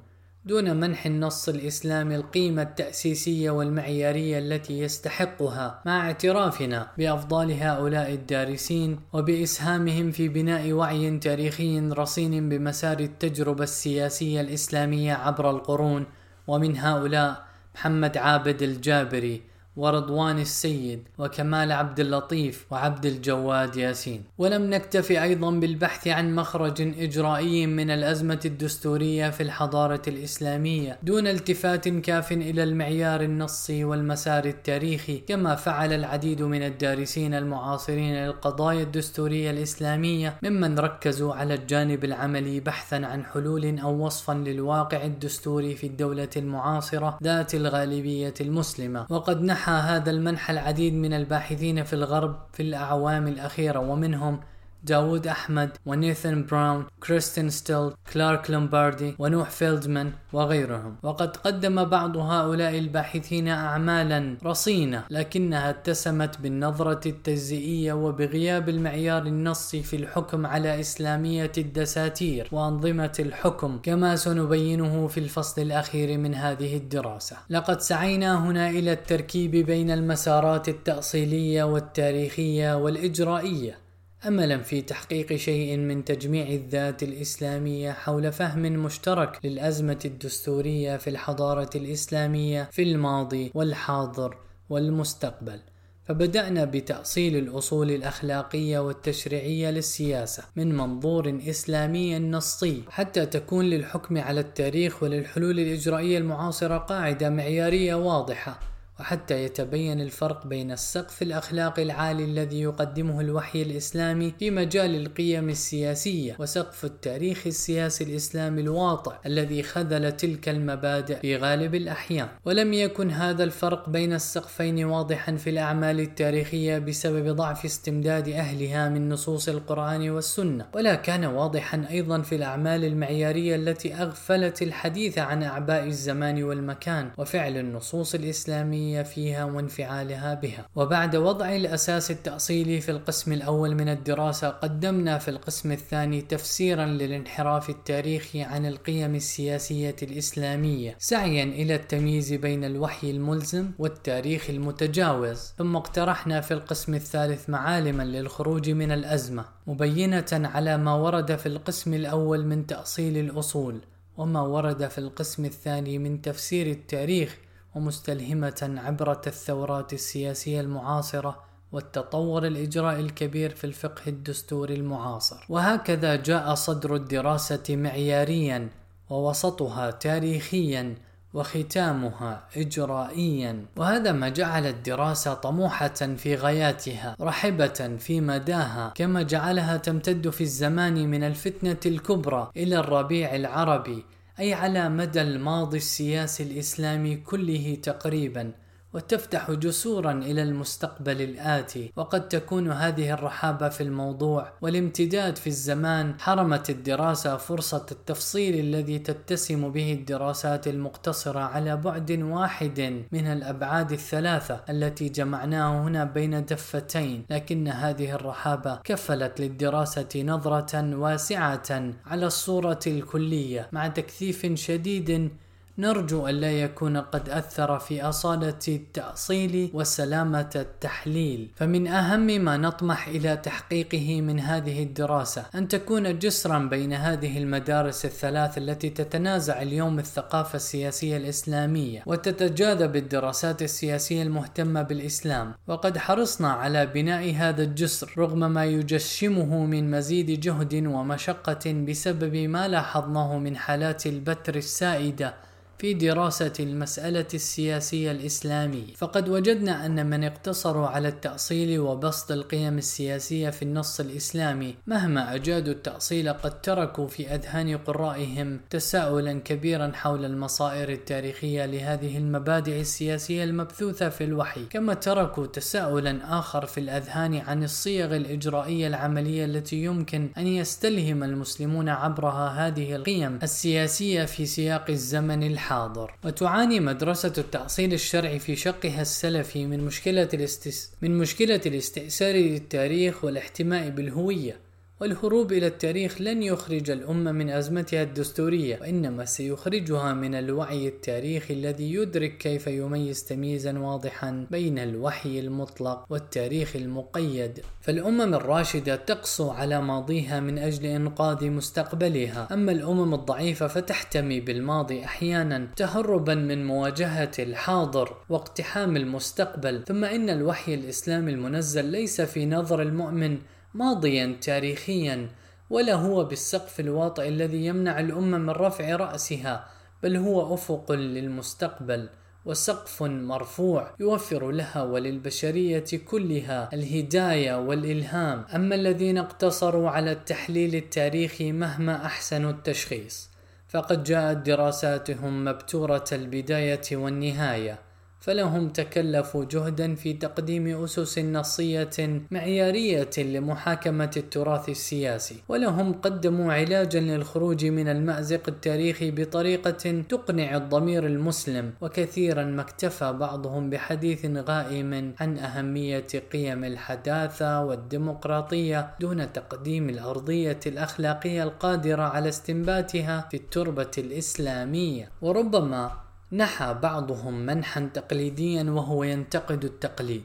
دون 0.45 0.75
منح 0.77 1.05
النص 1.05 1.49
الإسلامي 1.49 2.15
القيمة 2.15 2.61
التأسيسية 2.61 3.51
والمعيارية 3.51 4.39
التي 4.39 4.79
يستحقها 4.79 5.81
مع 5.85 6.07
اعترافنا 6.07 6.87
بأفضال 6.97 7.51
هؤلاء 7.51 8.13
الدارسين 8.13 8.99
وبإسهامهم 9.13 10.11
في 10.11 10.27
بناء 10.27 10.71
وعي 10.71 11.17
تاريخي 11.17 11.79
رصين 11.79 12.49
بمسار 12.49 12.99
التجربة 12.99 13.63
السياسية 13.63 14.41
الإسلامية 14.41 15.13
عبر 15.13 15.49
القرون 15.49 16.05
ومن 16.47 16.77
هؤلاء 16.77 17.45
محمد 17.75 18.17
عابد 18.17 18.61
الجابري 18.61 19.52
ورضوان 19.77 20.39
السيد 20.39 21.07
وكمال 21.17 21.71
عبد 21.71 21.99
اللطيف 21.99 22.65
وعبد 22.71 23.05
الجواد 23.05 23.75
ياسين. 23.75 24.23
ولم 24.37 24.69
نكتفي 24.69 25.23
أيضا 25.23 25.51
بالبحث 25.51 26.07
عن 26.07 26.35
مخرج 26.35 26.81
إجرائي 26.81 27.67
من 27.67 27.91
الأزمة 27.91 28.39
الدستورية 28.45 29.29
في 29.29 29.43
الحضارة 29.43 30.01
الإسلامية 30.07 30.97
دون 31.03 31.27
التفات 31.27 31.87
كاف 31.87 32.31
إلى 32.31 32.63
المعيار 32.63 33.21
النصي 33.21 33.83
والمسار 33.83 34.45
التاريخي 34.45 35.17
كما 35.17 35.55
فعل 35.55 35.93
العديد 35.93 36.41
من 36.41 36.63
الدارسين 36.63 37.33
المعاصرين 37.33 38.15
للقضايا 38.15 38.83
الدستورية 38.83 39.51
الإسلامية 39.51 40.35
ممن 40.43 40.79
ركزوا 40.79 41.33
على 41.33 41.53
الجانب 41.53 42.03
العملي 42.03 42.59
بحثا 42.59 42.95
عن 42.95 43.25
حلول 43.25 43.79
أو 43.79 44.05
وصفا 44.05 44.33
للواقع 44.33 45.05
الدستوري 45.05 45.75
في 45.75 45.87
الدولة 45.87 46.29
المعاصرة 46.37 47.17
ذات 47.23 47.55
الغالبية 47.55 48.33
المسلمة. 48.41 49.05
وقد 49.09 49.41
نحا 49.63 49.71
هذا 49.71 50.11
المنحى 50.11 50.53
العديد 50.53 50.93
من 50.93 51.13
الباحثين 51.13 51.83
في 51.83 51.93
الغرب 51.93 52.35
في 52.53 52.63
الأعوام 52.63 53.27
الأخيرة 53.27 53.79
ومنهم 53.79 54.39
داود 54.83 55.27
أحمد 55.27 55.69
ونيثن 55.85 56.45
براون 56.45 56.85
كريستين 57.07 57.49
ستيل 57.49 57.91
كلارك 58.13 58.51
لومباردي 58.51 59.15
ونوح 59.19 59.49
فيلدمان 59.49 60.11
وغيرهم. 60.33 60.95
وقد 61.03 61.37
قدم 61.37 61.83
بعض 61.85 62.17
هؤلاء 62.17 62.77
الباحثين 62.77 63.47
أعمالا 63.47 64.37
رصينة 64.45 65.03
لكنها 65.09 65.69
اتسمت 65.69 66.39
بالنظرة 66.41 67.07
التجزئية 67.07 67.93
وبغياب 67.93 68.69
المعيار 68.69 69.25
النصي 69.25 69.83
في 69.83 69.95
الحكم 69.95 70.45
على 70.45 70.79
إسلامية 70.79 71.51
الدساتير 71.57 72.47
وأنظمة 72.51 73.13
الحكم 73.19 73.79
كما 73.83 74.15
سنبينه 74.15 75.07
في 75.07 75.19
الفصل 75.19 75.61
الأخير 75.61 76.17
من 76.17 76.35
هذه 76.35 76.77
الدراسة. 76.77 77.37
لقد 77.49 77.81
سعينا 77.81 78.45
هنا 78.45 78.69
إلى 78.69 78.91
التركيب 78.91 79.51
بين 79.51 79.91
المسارات 79.91 80.69
التأصيلية 80.69 81.63
والتاريخية 81.63 82.77
والإجرائية. 82.77 83.82
أملا 84.27 84.57
في 84.57 84.81
تحقيق 84.81 85.35
شيء 85.35 85.77
من 85.77 86.05
تجميع 86.05 86.47
الذات 86.47 87.03
الإسلامية 87.03 87.91
حول 87.91 88.31
فهم 88.31 88.61
مشترك 88.61 89.39
للأزمة 89.43 89.99
الدستورية 90.05 90.97
في 90.97 91.09
الحضارة 91.09 91.69
الإسلامية 91.75 92.69
في 92.71 92.83
الماضي 92.83 93.51
والحاضر 93.53 94.37
والمستقبل. 94.69 95.59
فبدأنا 96.03 96.65
بتأصيل 96.65 97.35
الأصول 97.35 97.91
الأخلاقية 97.91 98.79
والتشريعية 98.79 99.71
للسياسة 99.71 100.43
من 100.55 100.77
منظور 100.77 101.39
إسلامي 101.49 102.19
نصي 102.19 102.83
حتى 102.89 103.25
تكون 103.25 103.65
للحكم 103.65 104.17
على 104.17 104.39
التاريخ 104.39 105.03
وللحلول 105.03 105.59
الإجرائية 105.59 106.17
المعاصرة 106.17 106.77
قاعدة 106.77 107.29
معيارية 107.29 107.95
واضحة. 107.95 108.72
وحتى 108.99 109.43
يتبين 109.43 110.01
الفرق 110.01 110.47
بين 110.47 110.71
السقف 110.71 111.21
الأخلاقي 111.21 111.83
العالي 111.83 112.23
الذي 112.23 112.61
يقدمه 112.61 113.21
الوحي 113.21 113.61
الإسلامي 113.61 114.33
في 114.39 114.51
مجال 114.51 114.95
القيم 114.95 115.49
السياسية 115.49 116.35
وسقف 116.39 116.85
التاريخ 116.85 117.47
السياسي 117.47 118.03
الإسلامي 118.03 118.61
الواضح 118.61 119.19
الذي 119.25 119.63
خذل 119.63 120.11
تلك 120.11 120.49
المبادئ 120.49 121.19
في 121.19 121.37
غالب 121.37 121.75
الأحيان. 121.75 122.27
ولم 122.45 122.73
يكن 122.73 123.11
هذا 123.11 123.43
الفرق 123.43 123.89
بين 123.89 124.13
السقفين 124.13 124.85
واضحا 124.85 125.35
في 125.35 125.49
الأعمال 125.49 125.99
التاريخية 125.99 126.77
بسبب 126.77 127.35
ضعف 127.35 127.65
استمداد 127.65 128.29
أهلها 128.29 128.89
من 128.89 129.09
نصوص 129.09 129.49
القرآن 129.49 130.09
والسنة. 130.09 130.65
ولا 130.75 130.95
كان 130.95 131.25
واضحا 131.25 131.87
أيضا 131.89 132.21
في 132.21 132.35
الأعمال 132.35 132.85
المعيارية 132.85 133.55
التي 133.55 133.93
أغفلت 133.93 134.61
الحديث 134.61 135.17
عن 135.17 135.43
أعباء 135.43 135.83
الزمان 135.83 136.43
والمكان 136.43 137.11
وفعل 137.17 137.57
النصوص 137.57 138.15
الإسلامية 138.15 138.82
الإسلامية 138.83 139.03
فيها 139.03 139.45
وانفعالها 139.45 140.33
بها. 140.33 140.65
وبعد 140.75 141.15
وضع 141.15 141.55
الأساس 141.55 142.11
التأصيلي 142.11 142.81
في 142.81 142.91
القسم 142.91 143.31
الأول 143.31 143.75
من 143.75 143.89
الدراسة 143.89 144.49
قدمنا 144.49 145.17
في 145.17 145.27
القسم 145.31 145.71
الثاني 145.71 146.21
تفسيرا 146.21 146.85
للانحراف 146.85 147.69
التاريخي 147.69 148.41
عن 148.41 148.65
القيم 148.65 149.15
السياسية 149.15 149.95
الإسلامية 150.03 150.95
سعيا 150.99 151.43
إلى 151.43 151.75
التمييز 151.75 152.33
بين 152.33 152.63
الوحي 152.63 153.11
الملزم 153.11 153.71
والتاريخ 153.79 154.49
المتجاوز. 154.49 155.53
ثم 155.57 155.75
اقترحنا 155.75 156.41
في 156.41 156.53
القسم 156.53 156.93
الثالث 156.93 157.49
معالما 157.49 158.03
للخروج 158.03 158.69
من 158.69 158.91
الأزمة 158.91 159.45
مبينة 159.67 160.31
على 160.31 160.77
ما 160.77 160.93
ورد 160.93 161.35
في 161.35 161.45
القسم 161.45 161.93
الأول 161.93 162.45
من 162.45 162.65
تأصيل 162.67 163.17
الأصول 163.17 163.81
وما 164.17 164.41
ورد 164.41 164.87
في 164.87 164.97
القسم 164.97 165.45
الثاني 165.45 165.97
من 165.97 166.21
تفسير 166.21 166.67
التاريخ 166.67 167.37
ومستلهمة 167.75 168.75
عبرة 168.83 169.21
الثورات 169.27 169.93
السياسية 169.93 170.61
المعاصرة 170.61 171.43
والتطور 171.71 172.47
الإجراء 172.47 172.99
الكبير 172.99 173.49
في 173.55 173.63
الفقه 173.63 174.01
الدستوري 174.07 174.73
المعاصر. 174.75 175.45
وهكذا 175.49 176.15
جاء 176.15 176.53
صدر 176.53 176.95
الدراسة 176.95 177.63
معياريا 177.69 178.69
ووسطها 179.09 179.91
تاريخيا 179.91 180.95
وختامها 181.33 182.43
إجرائيا. 182.57 183.65
وهذا 183.77 184.11
ما 184.11 184.29
جعل 184.29 184.67
الدراسة 184.67 185.33
طموحة 185.33 185.87
في 186.17 186.35
غاياتها 186.35 187.15
رحبة 187.21 187.97
في 187.99 188.21
مداها 188.21 188.91
كما 188.95 189.21
جعلها 189.21 189.77
تمتد 189.77 190.29
في 190.29 190.41
الزمان 190.41 191.09
من 191.09 191.23
الفتنة 191.23 191.77
الكبرى 191.85 192.51
إلى 192.57 192.79
الربيع 192.79 193.35
العربي 193.35 194.05
أي 194.39 194.53
على 194.53 194.89
مدى 194.89 195.21
الماضي 195.21 195.77
السياسي 195.77 196.43
الإسلامي 196.43 197.15
كله 197.15 197.77
تقريبا. 197.83 198.53
وتفتح 198.93 199.51
جسورا 199.51 200.11
إلى 200.11 200.43
المستقبل 200.43 201.21
الآتي. 201.21 201.91
وقد 201.95 202.27
تكون 202.27 202.71
هذه 202.71 203.13
الرحابة 203.13 203.69
في 203.69 203.83
الموضوع 203.83 204.53
والامتداد 204.61 205.35
في 205.35 205.47
الزمان 205.47 206.19
حرمت 206.19 206.69
الدراسة 206.69 207.37
فرصة 207.37 207.85
التفصيل 207.91 208.59
الذي 208.59 208.99
تتسم 208.99 209.69
به 209.69 209.93
الدراسات 209.93 210.67
المقتصرة 210.67 211.39
على 211.39 211.77
بعد 211.77 212.11
واحد 212.11 213.03
من 213.11 213.27
الأبعاد 213.27 213.91
الثلاثة 213.91 214.61
التي 214.69 215.09
جمعناها 215.09 215.83
هنا 215.83 216.03
بين 216.03 216.45
دفتين. 216.45 217.25
لكن 217.29 217.67
هذه 217.67 218.11
الرحابة 218.11 218.79
كفلت 218.83 219.41
للدراسة 219.41 220.23
نظرة 220.23 220.97
واسعة 220.97 221.93
على 222.05 222.25
الصورة 222.25 222.79
الكلية 222.87 223.69
مع 223.71 223.87
تكثيف 223.87 224.53
شديد 224.53 225.31
نرجو 225.77 226.27
ألا 226.27 226.51
يكون 226.51 226.97
قد 226.97 227.29
أثر 227.29 227.79
في 227.79 228.01
أصالة 228.01 228.59
التأصيل 228.67 229.71
وسلامة 229.73 230.49
التحليل. 230.55 231.51
فمن 231.55 231.87
أهم 231.87 232.27
ما 232.27 232.57
نطمح 232.57 233.07
إلى 233.07 233.37
تحقيقه 233.37 234.21
من 234.21 234.39
هذه 234.39 234.83
الدراسة 234.83 235.45
أن 235.55 235.67
تكون 235.67 236.19
جسرا 236.19 236.59
بين 236.59 236.93
هذه 236.93 237.37
المدارس 237.37 238.05
الثلاث 238.05 238.57
التي 238.57 238.89
تتنازع 238.89 239.61
اليوم 239.61 239.99
الثقافة 239.99 240.55
السياسية 240.55 241.17
الإسلامية 241.17 242.03
وتتجاذب 242.05 242.95
الدراسات 242.95 243.61
السياسية 243.61 244.23
المهتمة 244.23 244.81
بالإسلام. 244.81 245.53
وقد 245.67 245.97
حرصنا 245.97 246.51
على 246.51 246.85
بناء 246.85 247.33
هذا 247.35 247.63
الجسر 247.63 248.13
رغم 248.17 248.51
ما 248.51 248.65
يجشمه 248.65 249.65
من 249.65 249.91
مزيد 249.91 250.39
جهد 250.39 250.73
ومشقة 250.87 251.85
بسبب 251.87 252.35
ما 252.35 252.67
لاحظناه 252.67 253.37
من 253.37 253.57
حالات 253.57 254.07
البتر 254.07 254.55
السائدة 254.55 255.33
في 255.77 255.93
دراسة 255.93 256.53
المسألة 256.59 257.27
السياسية 257.33 258.11
الإسلامية. 258.11 258.93
فقد 258.97 259.29
وجدنا 259.29 259.85
أن 259.85 260.09
من 260.09 260.23
اقتصروا 260.23 260.87
على 260.87 261.07
التأصيل 261.07 261.79
وبسط 261.79 262.31
القيم 262.31 262.77
السياسية 262.77 263.49
في 263.49 263.61
النص 263.63 263.99
الإسلامي 263.99 264.75
مهما 264.87 265.35
أجادوا 265.35 265.73
التأصيل 265.73 266.33
قد 266.33 266.61
تركوا 266.61 267.07
في 267.07 267.35
أذهان 267.35 267.77
قرائهم 267.77 268.59
تساؤلا 268.69 269.39
كبيرا 269.39 269.91
حول 269.95 270.25
المصائر 270.25 270.89
التاريخية 270.89 271.65
لهذه 271.65 272.17
المبادئ 272.17 272.81
السياسية 272.81 273.43
المبثوثة 273.43 274.09
في 274.09 274.23
الوحي. 274.23 274.65
كما 274.65 274.93
تركوا 274.93 275.45
تساؤلا 275.45 276.39
آخر 276.39 276.65
في 276.65 276.79
الأذهان 276.79 277.35
عن 277.35 277.63
الصيغ 277.63 278.15
الإجرائية 278.15 278.87
العملية 278.87 279.45
التي 279.45 279.83
يمكن 279.83 280.29
أن 280.37 280.47
يستلهم 280.47 281.23
المسلمون 281.23 281.89
عبرها 281.89 282.67
هذه 282.67 282.95
القيم 282.95 283.39
السياسية 283.43 284.25
في 284.25 284.45
سياق 284.45 284.85
الزمن 284.89 285.43
الحالي. 285.43 285.62
الحاضر 285.63 286.13
وتعاني 286.23 286.79
مدرسة 286.79 287.33
التأصيل 287.37 287.93
الشرعي 287.93 288.39
في 288.39 288.55
شقها 288.55 289.01
السلفي 289.01 289.65
من 289.65 289.79
مشكلة 289.79 290.29
الاستس... 290.33 290.91
من 291.01 291.17
مشكلة 291.17 291.61
الاستئثار 291.65 292.35
للتاريخ 292.35 293.23
والاحتماء 293.23 293.89
بالهوية. 293.89 294.59
والهروب 295.01 295.51
إلى 295.51 295.67
التاريخ 295.67 296.21
لن 296.21 296.43
يخرج 296.43 296.91
الأمة 296.91 297.31
من 297.31 297.49
أزمتها 297.49 298.03
الدستورية 298.03 298.77
وإنما 298.81 299.25
سيخرجها 299.25 300.13
من 300.13 300.35
الوعي 300.35 300.87
التاريخي 300.87 301.53
الذي 301.53 301.93
يدرك 301.93 302.37
كيف 302.37 302.67
يميز 302.67 303.23
تمييزا 303.23 303.79
واضحا 303.79 304.47
بين 304.51 304.79
الوحي 304.79 305.39
المطلق 305.39 306.05
والتاريخ 306.09 306.75
المقيد. 306.75 307.59
فالأمم 307.81 308.33
الراشدة 308.33 308.95
تقسو 308.95 309.49
على 309.49 309.81
ماضيها 309.81 310.39
من 310.39 310.57
أجل 310.57 310.85
إنقاذ 310.85 311.49
مستقبلها. 311.49 312.47
أما 312.51 312.71
الأمم 312.71 313.13
الضعيفة 313.13 313.67
فتحتمي 313.67 314.39
بالماضي 314.39 315.05
أحيانا 315.05 315.67
تهربا 315.75 316.35
من 316.35 316.65
مواجهة 316.65 317.31
الحاضر 317.39 318.15
واقتحام 318.29 318.97
المستقبل. 318.97 319.83
ثم 319.87 320.03
إن 320.03 320.29
الوحي 320.29 320.73
الإسلامي 320.73 321.31
المنزل 321.31 321.85
ليس 321.85 322.21
في 322.21 322.45
نظر 322.45 322.81
المؤمن 322.81 323.37
ماضيا 323.73 324.37
تاريخيا 324.41 325.29
ولا 325.69 325.93
هو 325.93 326.23
بالسقف 326.23 326.79
الواطئ 326.79 327.27
الذي 327.27 327.65
يمنع 327.65 327.99
الأمة 327.99 328.37
من 328.37 328.49
رفع 328.49 328.95
رأسها 328.95 329.67
بل 330.03 330.15
هو 330.15 330.53
أفق 330.53 330.91
للمستقبل 330.91 332.09
وسقف 332.45 333.03
مرفوع 333.03 333.95
يوفر 333.99 334.51
لها 334.51 334.83
وللبشرية 334.83 335.85
كلها 336.07 336.69
الهداية 336.73 337.59
والإلهام. 337.59 338.45
أما 338.55 338.75
الذين 338.75 339.17
اقتصروا 339.17 339.89
على 339.89 340.11
التحليل 340.11 340.75
التاريخي 340.75 341.51
مهما 341.51 342.05
أحسنوا 342.05 342.51
التشخيص 342.51 343.29
فقد 343.67 344.03
جاءت 344.03 344.37
دراساتهم 344.37 345.45
مبتورة 345.45 346.05
البداية 346.11 346.81
والنهاية. 346.91 347.79
فلهم 348.23 348.69
تكلفوا 348.69 349.45
جهدا 349.45 349.95
في 349.95 350.13
تقديم 350.13 350.83
أسس 350.83 351.19
نصية 351.19 352.21
معيارية 352.31 353.09
لمحاكمة 353.17 354.11
التراث 354.17 354.69
السياسي 354.69 355.35
ولهم 355.49 355.93
قدموا 355.93 356.53
علاجا 356.53 356.99
للخروج 356.99 357.65
من 357.65 357.87
المأزق 357.87 358.41
التاريخي 358.47 359.11
بطريقة 359.11 360.01
تقنع 360.09 360.55
الضمير 360.55 361.05
المسلم 361.05 361.73
وكثيرا 361.81 362.43
ما 362.43 362.61
اكتفى 362.61 363.13
بعضهم 363.13 363.69
بحديث 363.69 364.25
غائم 364.25 365.13
عن 365.19 365.37
أهمية 365.37 366.07
قيم 366.33 366.63
الحداثة 366.63 367.63
والديمقراطية 367.63 368.91
دون 368.99 369.33
تقديم 369.33 369.89
الأرضية 369.89 370.59
الأخلاقية 370.65 371.43
القادرة 371.43 372.03
على 372.03 372.29
استنباتها 372.29 373.27
في 373.31 373.37
التربة 373.37 373.91
الإسلامية. 373.97 375.09
وربما 375.21 376.02
نحى 376.33 376.73
بعضهم 376.73 377.45
منحا 377.45 377.89
تقليديا 377.93 378.63
وهو 378.63 379.03
ينتقد 379.03 379.65
التقليد 379.65 380.23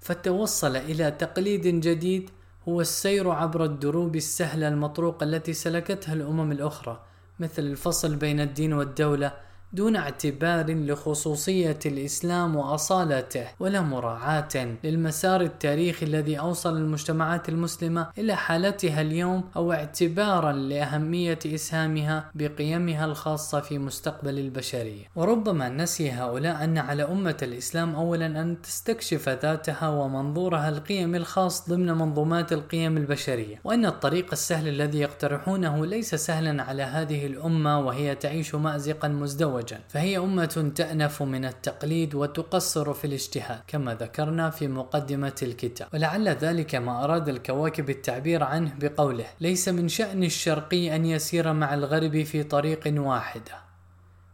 فتوصل 0.00 0.76
إلى 0.76 1.10
تقليد 1.10 1.66
جديد 1.66 2.30
هو 2.68 2.80
السير 2.80 3.30
عبر 3.30 3.64
الدروب 3.64 4.16
السهله 4.16 4.68
المطروقه 4.68 5.24
التي 5.24 5.52
سلكتها 5.52 6.12
الأمم 6.12 6.52
الأخرى 6.52 7.00
مثل 7.40 7.62
الفصل 7.62 8.16
بين 8.16 8.40
الدين 8.40 8.72
والدولة 8.72 9.32
دون 9.74 9.96
اعتبار 9.96 10.70
لخصوصية 10.70 11.78
الإسلام 11.86 12.56
وأصالته 12.56 13.46
ولا 13.60 13.80
مراعاة 13.80 14.76
للمسار 14.84 15.40
التاريخي 15.40 16.06
الذي 16.06 16.38
أوصل 16.38 16.76
المجتمعات 16.76 17.48
المسلمة 17.48 18.08
إلى 18.18 18.36
حالتها 18.36 19.00
اليوم 19.00 19.44
أو 19.56 19.72
اعتبارا 19.72 20.52
لأهمية 20.52 21.38
إسهامها 21.46 22.30
بقيمها 22.34 23.04
الخاصة 23.04 23.60
في 23.60 23.78
مستقبل 23.78 24.38
البشرية. 24.38 25.04
وربما 25.16 25.68
نسي 25.68 26.10
هؤلاء 26.10 26.64
أن 26.64 26.78
على 26.78 27.02
أمة 27.02 27.36
الإسلام 27.42 27.94
أولا 27.94 28.26
أن 28.26 28.62
تستكشف 28.62 29.28
ذاتها 29.28 29.88
ومنظورها 29.88 30.68
القيم 30.68 31.14
الخاص 31.14 31.70
ضمن 31.70 31.92
منظومات 31.92 32.52
القيم 32.52 32.96
البشرية 32.96 33.60
وأن 33.64 33.86
الطريق 33.86 34.26
السهل 34.32 34.68
الذي 34.68 34.98
يقترحونه 34.98 35.86
ليس 35.86 36.14
سهلا 36.14 36.62
على 36.62 36.82
هذه 36.82 37.26
الأمة 37.26 37.80
وهي 37.80 38.14
تعيش 38.14 38.54
مأزقا 38.54 39.08
مزدوجا 39.08 39.61
وجل 39.62 39.78
فهي 39.88 40.18
أمة 40.18 40.72
تأنف 40.74 41.22
من 41.22 41.44
التقليد 41.44 42.14
وتقصر 42.14 42.92
في 42.94 43.06
الاجتهاد 43.06 43.60
كما 43.66 43.94
ذكرنا 43.94 44.50
في 44.50 44.68
مقدمة 44.68 45.34
الكتاب. 45.42 45.88
ولعل 45.94 46.28
ذلك 46.28 46.74
ما 46.74 47.04
أراد 47.04 47.28
الكواكب 47.28 47.90
التعبير 47.90 48.44
عنه 48.44 48.74
بقوله 48.80 49.26
ليس 49.40 49.68
من 49.68 49.88
شأن 49.88 50.24
الشرقي 50.24 50.96
أن 50.96 51.06
يسير 51.06 51.52
مع 51.52 51.74
الغرب 51.74 52.22
في 52.22 52.42
طريق 52.42 52.80
واحدة. 52.86 53.71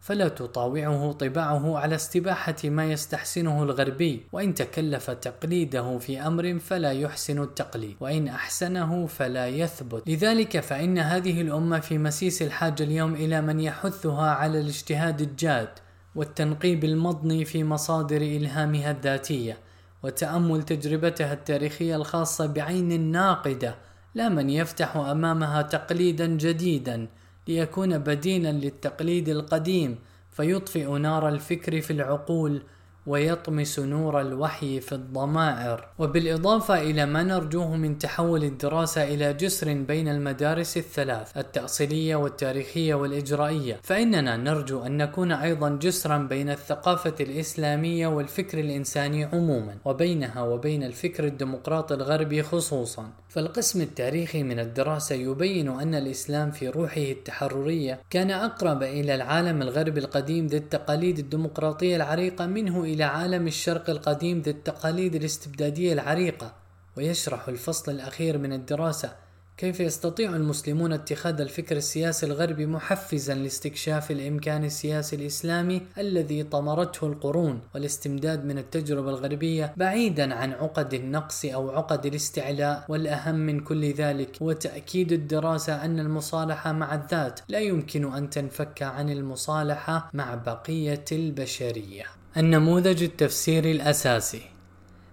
فلا 0.09 0.27
تطاوعه 0.27 1.11
طباعه 1.11 1.77
على 1.77 1.95
استباحة 1.95 2.55
ما 2.63 2.91
يستحسنه 2.91 3.63
الغربي 3.63 4.27
وإن 4.31 4.53
تكلف 4.53 5.11
تقليده 5.11 5.97
في 5.97 6.21
أمر 6.21 6.59
فلا 6.59 6.91
يحسن 6.91 7.43
التقليد 7.43 7.95
وإن 7.99 8.27
أحسنه 8.27 9.07
فلا 9.07 9.47
يثبت. 9.47 10.09
لذلك 10.09 10.59
فإن 10.59 10.97
هذه 10.97 11.41
الأمة 11.41 11.79
في 11.79 11.97
مسيس 11.97 12.41
الحاجة 12.41 12.83
اليوم 12.83 13.13
إلى 13.15 13.41
من 13.41 13.59
يحثها 13.59 14.31
على 14.31 14.59
الاجتهاد 14.59 15.21
الجاد 15.21 15.69
والتنقيب 16.15 16.83
المضني 16.83 17.45
في 17.45 17.63
مصادر 17.63 18.21
إلهامها 18.21 18.91
الذاتية 18.91 19.57
وتأمل 20.03 20.63
تجربتها 20.63 21.33
التاريخية 21.33 21.95
الخاصة 21.95 22.45
بعين 22.45 23.11
ناقدة 23.11 23.75
لا 24.15 24.29
من 24.29 24.49
يفتح 24.49 24.95
أمامها 24.97 25.61
تقليدا 25.61 26.25
جديدا 26.27 27.07
ليكون 27.49 27.97
بديلا 27.97 28.51
للتقليد 28.51 29.29
القديم 29.29 29.99
فيطفئ 30.31 30.97
نار 30.97 31.29
الفكر 31.29 31.81
في 31.81 31.93
العقول 31.93 32.61
ويطمس 33.09 33.79
نور 33.79 34.21
الوحي 34.21 34.79
في 34.79 34.95
الضمائر. 34.95 35.87
وبالإضافة 35.99 36.81
إلى 36.81 37.05
ما 37.05 37.23
نرجوه 37.23 37.75
من 37.75 37.97
تحول 37.97 38.43
الدراسة 38.43 39.03
إلى 39.03 39.33
جسر 39.33 39.73
بين 39.73 40.07
المدارس 40.07 40.77
الثلاث 40.77 41.37
التأصيلية 41.37 42.15
والتاريخية 42.15 42.95
والإجرائية. 42.95 43.79
فإننا 43.83 44.37
نرجو 44.37 44.83
أن 44.85 44.97
نكون 44.97 45.31
أيضا 45.31 45.69
جسرا 45.69 46.17
بين 46.17 46.49
الثقافة 46.49 47.15
الإسلامية 47.19 48.07
والفكر 48.07 48.59
الإنساني 48.59 49.25
عموما 49.25 49.75
وبينها 49.85 50.41
وبين 50.41 50.83
الفكر 50.83 51.23
الديمقراطي 51.23 51.93
الغربي 51.93 52.43
خصوصا. 52.43 53.09
فالقسم 53.29 53.81
التاريخي 53.81 54.43
من 54.43 54.59
الدراسة 54.59 55.15
يبين 55.15 55.67
أن 55.67 55.95
الإسلام 55.95 56.51
في 56.51 56.69
روحه 56.69 57.01
التحررية 57.01 57.99
كان 58.09 58.31
أقرب 58.31 58.83
إلى 58.83 59.15
العالم 59.15 59.61
الغربي 59.61 59.99
القديم 59.99 60.47
ذي 60.47 60.57
التقاليد 60.57 61.19
الديمقراطية 61.19 61.95
العريقة 61.95 62.45
منه 62.45 62.83
إلى 62.83 62.98
عالم 63.03 63.47
الشرق 63.47 63.89
القديم 63.89 64.41
ذي 64.41 64.51
التقاليد 64.51 65.15
الاستبدادية 65.15 65.93
العريقة 65.93 66.53
ويشرح 66.97 67.47
الفصل 67.47 67.91
الأخير 67.91 68.37
من 68.37 68.53
الدراسة 68.53 69.15
كيف 69.59 69.79
يستطيع 69.79 70.35
المسلمون 70.35 70.93
اتخاذ 70.93 71.41
الفكر 71.41 71.77
السياسي 71.77 72.25
الغربي 72.25 72.65
محفزا 72.65 73.33
لاستكشاف 73.33 74.11
الإمكان 74.11 74.63
السياسي 74.63 75.15
الإسلامي 75.15 75.81
الذي 75.97 76.43
طمرته 76.43 77.07
القرون 77.07 77.61
والاستمداد 77.75 78.45
من 78.45 78.57
التجربة 78.57 79.09
الغربية 79.09 79.73
بعيدا 79.77 80.35
عن 80.35 80.53
عقد 80.53 80.93
النقص 80.93 81.45
أو 81.45 81.69
عقد 81.71 82.05
الاستعلاء. 82.05 82.85
والأهم 82.89 83.35
من 83.35 83.59
كل 83.59 83.93
ذلك 83.93 84.41
هو 84.41 84.51
تأكيد 84.51 85.11
الدراسة 85.11 85.85
أن 85.85 85.99
المصالحة 85.99 86.71
مع 86.71 86.95
الذات 86.95 87.39
لا 87.47 87.59
يمكن 87.59 88.13
أن 88.13 88.29
تنفك 88.29 88.83
عن 88.83 89.09
المصالحة 89.09 90.09
مع 90.13 90.35
بقية 90.35 91.05
البشرية. 91.11 92.18
النموذج 92.37 93.03
التفسيري 93.03 93.71
الأساسي. 93.71 94.41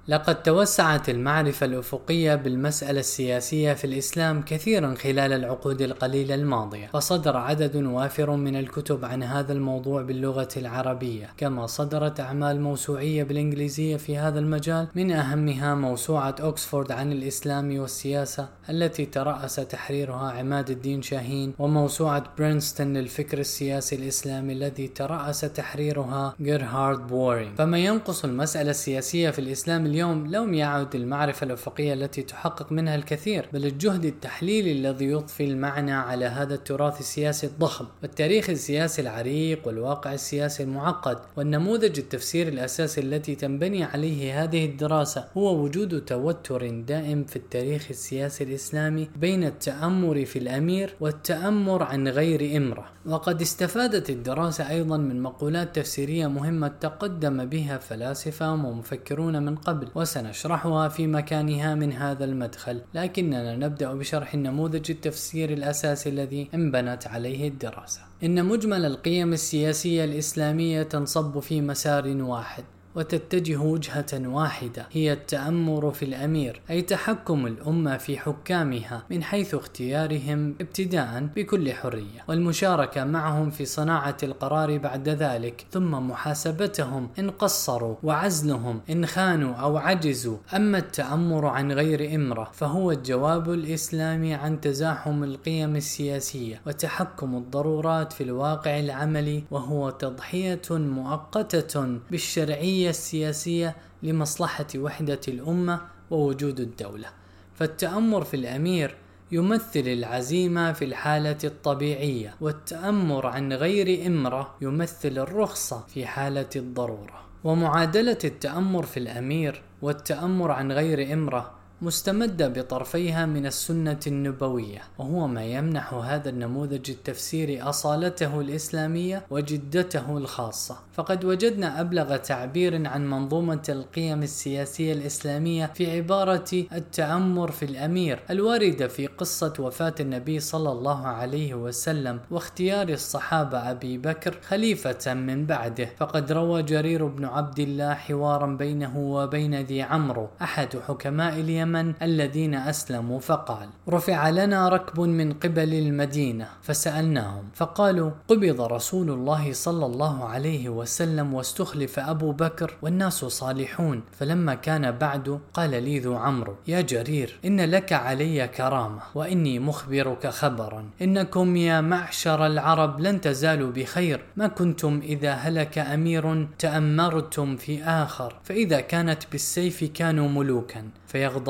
لقد 0.09 0.43
توسعت 0.43 1.09
المعرفة 1.09 1.67
الأفقية 1.67 2.35
بالمسألة 2.35 3.01
السياسية 3.01 3.73
في 3.73 3.85
الإسلام 3.85 4.43
كثيرا 4.43 4.95
خلال 4.95 5.33
العقود 5.33 5.83
القليلة 5.83 6.35
الماضية، 6.35 6.87
فصدر 6.87 7.37
عدد 7.37 7.77
وافر 7.77 8.31
من 8.31 8.57
الكتب 8.57 9.05
عن 9.05 9.23
هذا 9.23 9.53
الموضوع 9.53 10.03
باللغة 10.03 10.49
العربية، 10.57 11.31
كما 11.37 11.67
صدرت 11.67 12.21
أعمال 12.21 12.61
موسوعية 12.61 13.23
بالإنجليزية 13.23 13.97
في 13.97 14.19
هذا 14.19 14.39
المجال، 14.39 14.87
من 14.95 15.13
أهمها 15.13 15.75
موسوعة 15.75 16.35
أوكسفورد 16.41 16.93
عن 16.93 17.13
الإسلام 17.13 17.79
والسياسة 17.79 18.49
التي 18.71 19.07
ترأس 19.07 19.57
تحريرها 19.57 20.33
عماد 20.33 20.71
الدين 20.71 21.03
شاهين، 21.03 21.55
وموسوعة 21.59 22.25
برينستون 22.39 22.97
للفكر 22.97 23.39
السياسي 23.39 23.97
الإسلامي 23.97 24.53
الذي 24.53 24.89
ترأس 24.89 25.41
تحريرها 25.41 26.35
جيرهارد 26.41 27.07
بورينغ، 27.07 27.55
فما 27.55 27.79
ينقص 27.79 28.25
المسألة 28.25 28.71
السياسية 28.71 29.31
في 29.31 29.39
الإسلام 29.39 29.96
اليوم 29.97 30.27
لم 30.27 30.55
يعد 30.55 30.95
المعرفة 30.95 31.45
الأفقية 31.45 31.93
التي 31.93 32.23
تحقق 32.23 32.73
منها 32.73 32.95
الكثير 32.95 33.49
بل 33.53 33.65
الجهد 33.67 34.05
التحليلي 34.05 34.73
الذي 34.73 35.05
يضفي 35.05 35.45
المعنى 35.45 35.93
على 35.93 36.25
هذا 36.25 36.55
التراث 36.55 37.01
السياسي 37.01 37.47
الضخم 37.47 37.87
والتاريخ 38.03 38.51
السياسي 38.51 39.03
العريق 39.03 39.69
والواقع 39.69 40.13
السياسي 40.13 40.63
المعقد. 40.63 41.19
والنموذج 41.37 41.99
التفسيري 41.99 42.49
الأساسي 42.49 43.01
التي 43.01 43.35
تنبني 43.35 43.85
عليه 43.85 44.43
هذه 44.43 44.65
الدراسة 44.65 45.25
هو 45.37 45.63
وجود 45.63 46.05
توتر 46.05 46.81
دائم 46.81 47.25
في 47.25 47.37
التاريخ 47.37 47.87
السياسي 47.91 48.45
الإسلامي 48.45 49.09
بين 49.17 49.45
التأمر 49.45 50.25
في 50.25 50.39
الأمير 50.39 50.95
والتأمر 51.01 51.83
عن 51.83 52.09
غير 52.09 52.57
إمرة. 52.57 52.87
وقد 53.07 53.41
استفادت 53.41 54.11
الدراسة 54.11 54.71
أيضا 54.71 54.97
من 54.97 55.23
مقولات 55.23 55.77
تفسيرية 55.77 56.27
مهمة 56.27 56.69
تقدم 56.69 57.45
بها 57.45 57.79
فلاسفة 57.79 58.53
ومفكرون 58.53 59.43
من 59.43 59.57
قبل. 59.57 59.86
قبل 59.87 60.01
وسنشرحها 60.01 60.89
في 60.89 61.07
مكانها 61.07 61.75
من 61.75 61.93
هذا 61.93 62.25
المدخل. 62.25 62.81
لكننا 62.95 63.57
نبدأ 63.57 63.95
بشرح 63.95 64.35
النموذج 64.35 64.91
التفسيري 64.91 65.55
الأساسي 65.55 66.09
الذي 66.09 66.49
انبنت 66.55 67.07
عليه 67.07 67.49
الدراسة. 67.49 68.01
إن 68.25 68.45
مجمل 68.45 68.85
القيم 68.85 69.33
السياسية 69.33 70.05
الإسلامية 70.05 70.83
تنصب 70.83 71.39
في 71.39 71.61
مسار 71.61 72.23
واحد. 72.23 72.65
وتتجه 72.97 73.57
وجهة 73.57 74.07
واحدة 74.13 74.87
هي 74.93 75.13
التأمر 75.13 75.91
في 75.91 76.05
الأمير 76.05 76.61
أي 76.71 76.83
تحكم 76.83 77.47
الأمة 77.47 77.97
في 77.97 78.19
حكامها 78.19 79.03
من 79.11 79.23
حيث 79.23 79.55
اختيارهم 79.55 80.55
ابتداء 80.61 81.29
بكل 81.37 81.73
حرية. 81.73 82.25
والمشاركة 82.29 83.05
معهم 83.05 83.51
في 83.51 83.65
صناعة 83.65 84.17
القرار 84.23 84.79
بعد 84.79 85.09
ذلك 85.09 85.67
ثم 85.71 85.91
محاسبتهم 85.91 87.09
إن 87.19 87.31
قصروا 87.31 87.97
وعزلهم 88.03 88.81
إن 88.91 89.07
خانوا 89.07 89.55
أو 89.55 89.77
عجزوا. 89.77 90.37
أما 90.57 90.79
التأمر 90.79 91.47
عن 91.47 91.73
غير 91.73 92.15
إمرة 92.15 92.51
فهو 92.53 92.91
الجواب 92.91 93.53
الإسلامي 93.53 94.35
عن 94.35 94.61
تزاحم 94.61 95.25
القيم 95.25 95.77
السياسية 95.77 96.61
وتحكم 96.67 97.37
الضرورات 97.37 98.13
في 98.13 98.23
الواقع 98.23 98.79
العملي 98.79 99.45
وهو 99.51 99.91
تضحية 99.91 100.63
مؤقتة 100.71 101.99
بالشرعية 102.11 102.86
السياسية 102.91 103.77
لمصلحة 104.03 104.67
وحدة 104.77 105.21
الأمة 105.29 105.81
ووجود 106.11 106.61
الدولة. 106.61 107.09
فالتأمر 107.55 108.25
في 108.25 108.37
الأمير 108.37 108.97
يمثل 109.33 109.81
العزيمة 109.87 110.73
في 110.73 110.85
الحالة 110.85 111.39
الطبيعية 111.45 112.35
والتأمر 112.41 113.27
عن 113.27 113.53
غير 113.53 114.07
إمرة 114.07 114.55
يمثل 114.61 115.19
الرخصة 115.19 115.85
في 115.89 116.07
حالة 116.07 116.51
الضرورة. 116.57 117.27
ومعادلة 117.45 118.19
التأمر 118.25 118.83
في 118.83 118.97
الأمير 118.97 119.63
والتأمر 119.83 120.51
عن 120.51 120.73
غير 120.73 121.13
إمرة 121.13 121.56
مستمدة 121.83 122.49
بطرفيها 122.49 123.27
من 123.27 123.47
السنة 123.47 124.01
النبوية 124.07 124.83
وهو 124.99 125.27
ما 125.27 125.45
يمنح 125.45 125.95
هذا 125.95 126.29
النموذج 126.29 126.91
التفسيري 126.91 127.63
أصالته 127.63 128.41
الإسلامية 128.41 129.27
وجدته 129.31 130.19
الخاصة. 130.19 130.77
فقد 130.93 131.25
وجدنا 131.25 131.81
أبلغ 131.81 132.17
تعبير 132.17 132.89
عن 132.89 133.11
منظومة 133.11 133.63
القيم 133.69 134.23
السياسية 134.23 134.93
الإسلامية 134.93 135.67
في 135.75 135.97
عبارة 135.97 136.65
التأمر 136.73 137.51
في 137.51 137.65
الأمير 137.65 138.19
الواردة 138.31 138.89
في 138.89 139.07
قصة 139.07 139.53
وفاة 139.59 139.95
النبي 140.01 140.41
صلى 140.41 140.73
الله 140.73 141.07
عليه 141.07 141.55
وسلم 141.55 142.21
واختيار 142.31 142.89
الصحابة 142.89 143.71
أبي 143.71 143.99
بكر 143.99 144.39
خليفة 144.49 145.15
من 145.15 145.47
بعده. 145.47 145.89
فقد 145.97 146.33
روى 146.33 146.63
جرير 146.63 147.07
بن 147.07 147.25
عبد 147.25 147.59
الله 147.59 147.95
حوارا 147.95 148.47
بينه 148.47 148.99
وبين 148.99 149.61
ذي 149.61 149.83
عمرو 149.83 150.29
أحد 150.43 150.77
حكماء 150.89 151.35
اليمن 151.35 151.66
اليمن 151.67 151.95
الذين 152.03 152.55
أسلموا 152.55 153.21
فقال 153.21 153.69
رفع 153.89 154.31
لنا 154.31 154.69
ركب 154.69 155.01
من 155.01 155.33
قبل 155.33 155.75
المدينة. 155.75 156.49
فسألناهم 156.63 157.45
فقالوا 157.55 158.11
قبض 158.29 158.61
رسول 158.61 159.11
الله 159.11 159.53
صلى 159.53 159.87
الله 159.87 160.25
عليه 160.25 160.69
وسلم 160.69 161.35
واستخلف 161.35 161.99
أبو 161.99 162.33
بكر 162.33 162.77
والناس 162.83 163.25
صالحون 163.25 164.03
فلما 164.13 164.55
كان 164.55 164.91
بعد 164.91 165.41
قال 165.55 165.71
لي 165.71 165.99
ذو 165.99 166.17
عمرو 166.17 166.57
يا 166.67 166.81
جرير 166.81 167.39
إن 167.45 167.61
لك 167.61 167.93
علي 167.93 168.49
كرامة 168.49 169.01
وإني 169.15 169.59
مخبرك 169.59 170.27
خبرا. 170.27 170.91
إنكم 171.03 171.57
يا 171.57 171.81
معشر 171.81 172.47
العرب 172.47 173.01
لن 173.01 173.21
تزالوا 173.21 173.71
بخير. 173.71 174.21
ما 174.37 174.47
كنتم 174.47 175.01
إذا 175.03 175.33
هلك 175.33 175.79
أمير 175.79 176.49
تأمرتم 176.59 177.57
في 177.57 177.83
آخر. 177.83 178.37
فإذا 178.45 178.81
كانت 178.81 179.23
بالسيف 179.33 179.85
كانوا 179.85 180.29
ملوكا. 180.29 180.83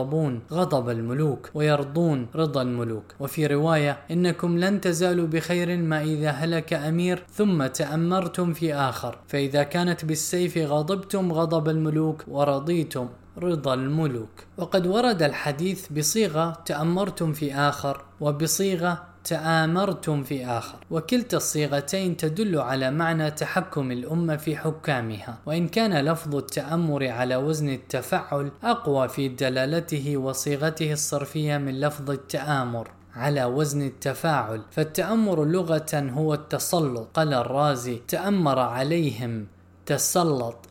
فيغضبون 0.07 0.41
غضب 0.53 0.89
الملوك 0.89 1.51
ويرضون 1.55 2.27
رضا 2.35 2.63
الملوك. 2.63 3.05
وفي 3.21 3.47
رواية 3.47 3.99
إنكم 4.11 4.59
لن 4.59 4.81
تزالوا 4.81 5.27
بخير 5.27 5.77
ما 5.77 6.03
إذا 6.03 6.31
هلك 6.31 6.73
أمير 6.73 7.25
ثم 7.33 7.67
تأمرتم 7.67 8.53
في 8.53 8.75
آخر. 8.75 9.19
فإذا 9.29 9.63
كانت 9.63 10.05
بالسيف 10.05 10.59
غضبتم 10.59 11.33
غضب 11.33 11.69
الملوك 11.69 12.25
ورضيتم 12.29 13.09
رضا 13.39 13.75
الملوك. 13.75 14.31
وقد 14.59 14.87
ورد 14.87 15.23
الحديث 15.23 15.93
بصيغة 15.93 16.63
تأمرتم 16.67 17.33
في 17.33 17.55
آخر 17.55 18.05
وبصيغة 18.21 19.05
تآمرتم 19.27 20.23
في 20.23 20.47
آخر. 20.47 20.79
وكلتا 20.91 21.37
الصيغتين 21.37 22.17
تدل 22.17 22.59
على 22.59 22.91
معنى 22.91 23.31
تحكم 23.31 23.91
الأمة 23.93 24.37
في 24.37 24.57
حكامها. 24.57 25.39
وإن 25.47 25.69
كان 25.69 26.05
لفظ 26.05 26.35
التأمر 26.35 27.09
على 27.09 27.37
وزن 27.37 27.69
التفعل 27.69 28.51
أقوى 28.65 29.09
في 29.09 29.29
دلالته 29.29 30.17
وصيغته 30.17 30.93
الصرفية 30.93 31.59
من 31.59 31.81
لفظ 31.81 32.11
التآمر 32.11 32.91
على 33.15 33.45
وزن 33.45 33.83
التفاعل. 33.83 34.63
فالتأمر 34.71 35.45
لغة 35.45 35.95
هو 35.95 36.35
التسلط. 36.35 37.09
قال 37.15 37.35
الرازي 37.35 38.01
تأمر 38.09 38.59
عليهم 38.59 39.47
تسلط. 39.87 40.66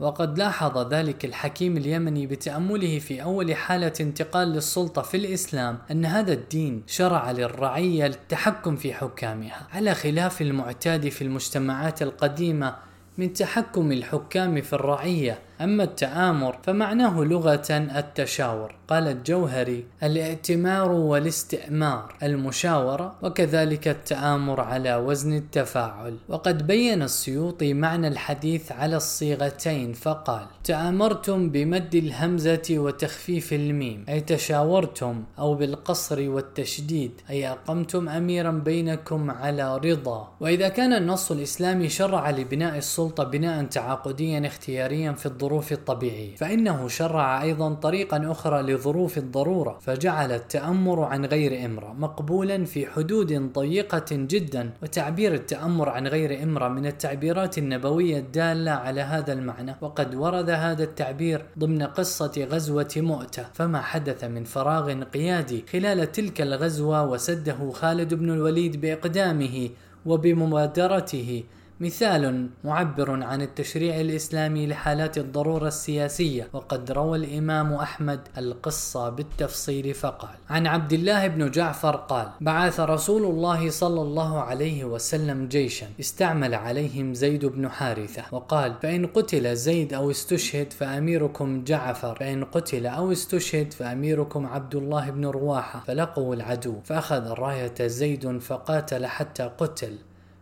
وقد 0.00 0.38
لاحظ 0.38 0.92
ذلك 0.94 1.24
الحكيم 1.24 1.76
اليمني 1.76 2.26
بتأمله 2.26 2.98
في 2.98 3.22
أول 3.22 3.54
حالة 3.54 3.92
انتقال 4.00 4.48
للسلطة 4.48 5.02
في 5.02 5.16
الإسلام 5.16 5.78
أن 5.90 6.04
هذا 6.04 6.32
الدين 6.32 6.82
شرع 6.86 7.30
للرعية 7.30 8.06
التحكم 8.06 8.76
في 8.76 8.94
حكامها 8.94 9.66
على 9.72 9.94
خلاف 9.94 10.42
المعتاد 10.42 11.08
في 11.08 11.22
المجتمعات 11.22 12.02
القديمة 12.02 12.76
من 13.18 13.32
تحكم 13.32 13.92
الحكام 13.92 14.62
في 14.62 14.72
الرعية 14.72 15.38
أما 15.60 15.84
التآمر 15.84 16.56
فمعناه 16.62 17.20
لغة 17.20 17.68
التشاور. 17.70 18.74
قال 18.88 19.08
الجوهري 19.08 19.84
الائتمار 20.02 20.92
والاستئمار 20.92 22.14
المشاورة 22.22 23.14
وكذلك 23.22 23.88
التآمر 23.88 24.60
على 24.60 24.96
وزن 24.96 25.36
التفاعل. 25.36 26.16
وقد 26.28 26.66
بين 26.66 27.02
السيوطي 27.02 27.74
معنى 27.74 28.08
الحديث 28.08 28.72
على 28.72 28.96
الصيغتين 28.96 29.92
فقال 29.92 30.46
تآمرتم 30.64 31.50
بمد 31.50 31.94
الهمزة 31.94 32.62
وتخفيف 32.70 33.52
الميم 33.52 34.04
أي 34.08 34.20
تشاورتم 34.20 35.24
أو 35.38 35.54
بالقصر 35.54 36.30
والتشديد 36.30 37.12
أي 37.30 37.48
أقمتم 37.50 38.08
أميرا 38.08 38.50
بينكم 38.50 39.30
على 39.30 39.76
رضا. 39.76 40.32
وإذا 40.40 40.68
كان 40.68 40.92
النص 40.92 41.30
الإسلامي 41.30 41.88
شرع 41.88 42.30
لبناء 42.30 42.78
السلطة 42.78 43.24
بناء 43.24 43.64
تعاقديا 43.64 44.46
اختياريا 44.46 45.12
في 45.12 45.26
الظروف 45.26 45.49
الظروف 45.50 45.72
الطبيعية 45.72 46.36
فإنه 46.36 46.88
شرع 46.88 47.42
أيضا 47.42 47.74
طريقا 47.74 48.30
أخرى 48.30 48.62
لظروف 48.62 49.18
الضرورة 49.18 49.78
فجعل 49.80 50.32
التأمر 50.32 51.02
عن 51.02 51.24
غير 51.24 51.66
إمرة 51.66 51.92
مقبولا 51.92 52.64
في 52.64 52.86
حدود 52.86 53.52
ضيقة 53.52 54.04
جدا 54.10 54.70
وتعبير 54.82 55.34
التأمر 55.34 55.88
عن 55.88 56.06
غير 56.06 56.42
إمرة 56.42 56.68
من 56.68 56.86
التعبيرات 56.86 57.58
النبوية 57.58 58.18
الدالة 58.18 58.70
على 58.70 59.00
هذا 59.00 59.32
المعنى. 59.32 59.76
وقد 59.80 60.14
ورد 60.14 60.50
هذا 60.50 60.84
التعبير 60.84 61.44
ضمن 61.58 61.82
قصة 61.82 62.46
غزوة 62.50 62.94
مؤتة 62.96 63.46
فما 63.54 63.80
حدث 63.80 64.24
من 64.24 64.44
فراغ 64.44 65.02
قيادي 65.02 65.64
خلال 65.72 66.12
تلك 66.12 66.40
الغزوة 66.40 67.10
وسده 67.10 67.70
خالد 67.70 68.14
بن 68.14 68.30
الوليد 68.30 68.80
بإقدامه 68.80 69.70
وبمبادرته 70.06 71.44
مثال 71.80 72.48
معبر 72.64 73.22
عن 73.22 73.42
التشريع 73.42 74.00
الإسلامي 74.00 74.66
لحالات 74.66 75.18
الضرورة 75.18 75.68
السياسية 75.68 76.48
وقد 76.52 76.92
روى 76.92 77.18
الإمام 77.18 77.72
أحمد 77.72 78.20
القصة 78.38 79.08
بالتفصيل 79.08 79.94
فقال 79.94 80.34
عن 80.50 80.66
عبد 80.66 80.92
الله 80.92 81.26
بن 81.26 81.50
جعفر 81.50 81.96
قال 81.96 82.28
بعث 82.40 82.80
رسول 82.80 83.24
الله 83.24 83.70
صلى 83.70 84.02
الله 84.02 84.40
عليه 84.40 84.84
وسلم 84.84 85.48
جيشا 85.48 85.86
استعمل 86.00 86.54
عليهم 86.54 87.14
زيد 87.14 87.46
بن 87.46 87.68
حارثة 87.68 88.22
وقال 88.32 88.74
فإن 88.82 89.06
قتل 89.06 89.56
زيد 89.56 89.94
أو 89.94 90.10
استشهد 90.10 90.72
فأميركم 90.72 91.64
جعفر 91.64 92.14
فإن 92.14 92.44
قتل 92.44 92.86
أو 92.86 93.12
استشهد 93.12 93.72
فأميركم 93.72 94.46
عبد 94.46 94.74
الله 94.74 95.10
بن 95.10 95.26
رواحة 95.26 95.82
فلقوا 95.86 96.34
العدو 96.34 96.74
فأخذ 96.84 97.26
الراية 97.26 97.86
زيد 97.86 98.38
فقاتل 98.38 99.06
حتى 99.06 99.50
قتل. 99.58 99.98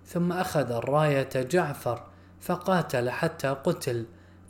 ثم 0.09 0.33
أخذ 0.33 0.73
الراية 0.73 1.29
جعفر 1.35 2.03
فقاتل 2.41 3.11
حتى 3.11 3.49
قتل. 3.49 4.07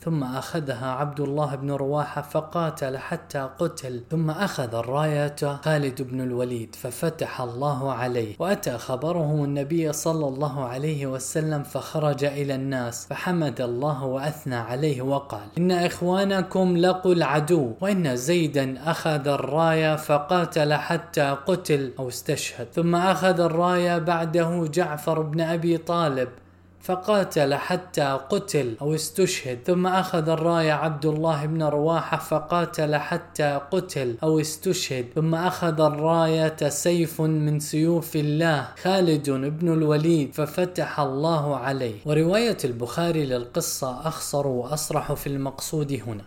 ثم 0.09 0.25
أخذها 0.25 0.91
عبد 0.91 1.21
الله 1.21 1.55
بن 1.55 1.71
رواحة 1.71 2.23
فقاتل 2.23 2.99
حتى 2.99 3.49
قتل. 3.59 4.03
ثم 4.11 4.31
أخذ 4.31 4.75
الراية 4.75 5.37
خالد 5.63 6.03
بن 6.03 6.21
الوليد 6.21 6.75
ففتح 6.75 7.41
الله 7.41 7.93
عليه. 7.93 8.37
وأتى 8.39 8.79
خبره 8.79 9.45
النبي 9.45 9.93
صلى 9.93 10.29
الله 10.29 10.65
عليه 10.65 11.07
وسلم 11.07 11.63
فخرج 11.63 12.25
إلى 12.25 12.55
الناس 12.55 13.07
فحمد 13.07 13.61
الله 13.61 14.05
وأثنى 14.05 14.57
عليه 14.57 15.03
وقال 15.03 15.49
إن 15.59 15.71
إخوانكم 15.71 16.77
لقوا 16.77 17.15
العدو. 17.15 17.73
وإن 17.81 18.17
زيدا 18.17 18.91
أخذ 18.91 19.29
الراية 19.29 19.97
فقاتل 19.97 20.75
حتى 20.75 21.37
قتل 21.47 21.93
أو 21.99 22.09
استشهد. 22.09 22.67
ثم 22.73 22.95
أخذ 22.95 23.41
الراية 23.41 23.99
بعده 23.99 24.69
جعفر 24.73 25.23
بن 25.23 25.41
أبي 25.41 25.79
طالب 25.79 26.29
فقاتل 26.81 27.55
حتى 27.55 28.19
قتل 28.31 28.77
أو 28.81 28.95
استشهد. 28.95 29.59
ثم 29.67 29.87
أخذ 29.87 30.29
الراية 30.29 30.73
عبد 30.73 31.07
الله 31.07 31.47
بن 31.47 31.63
رواحة 31.63 32.17
فقاتل 32.17 32.97
حتى 32.97 33.61
قتل 33.71 34.17
أو 34.23 34.41
استشهد. 34.41 35.07
ثم 35.15 35.35
أخذ 35.35 35.81
الراية 35.81 36.69
سيف 36.69 37.21
من 37.21 37.61
سيوف 37.61 38.17
الله 38.17 38.69
خالد 38.83 39.31
بن 39.31 39.73
الوليد 39.73 40.35
ففتح 40.35 41.01
الله 41.01 41.57
عليه. 41.57 41.95
ورواية 42.07 42.59
البخاري 42.65 43.27
للقصة 43.27 44.09
أخصر 44.09 44.47
وأصرح 44.47 45.13
في 45.13 45.27
المقصود 45.27 45.93
هنا. 46.07 46.25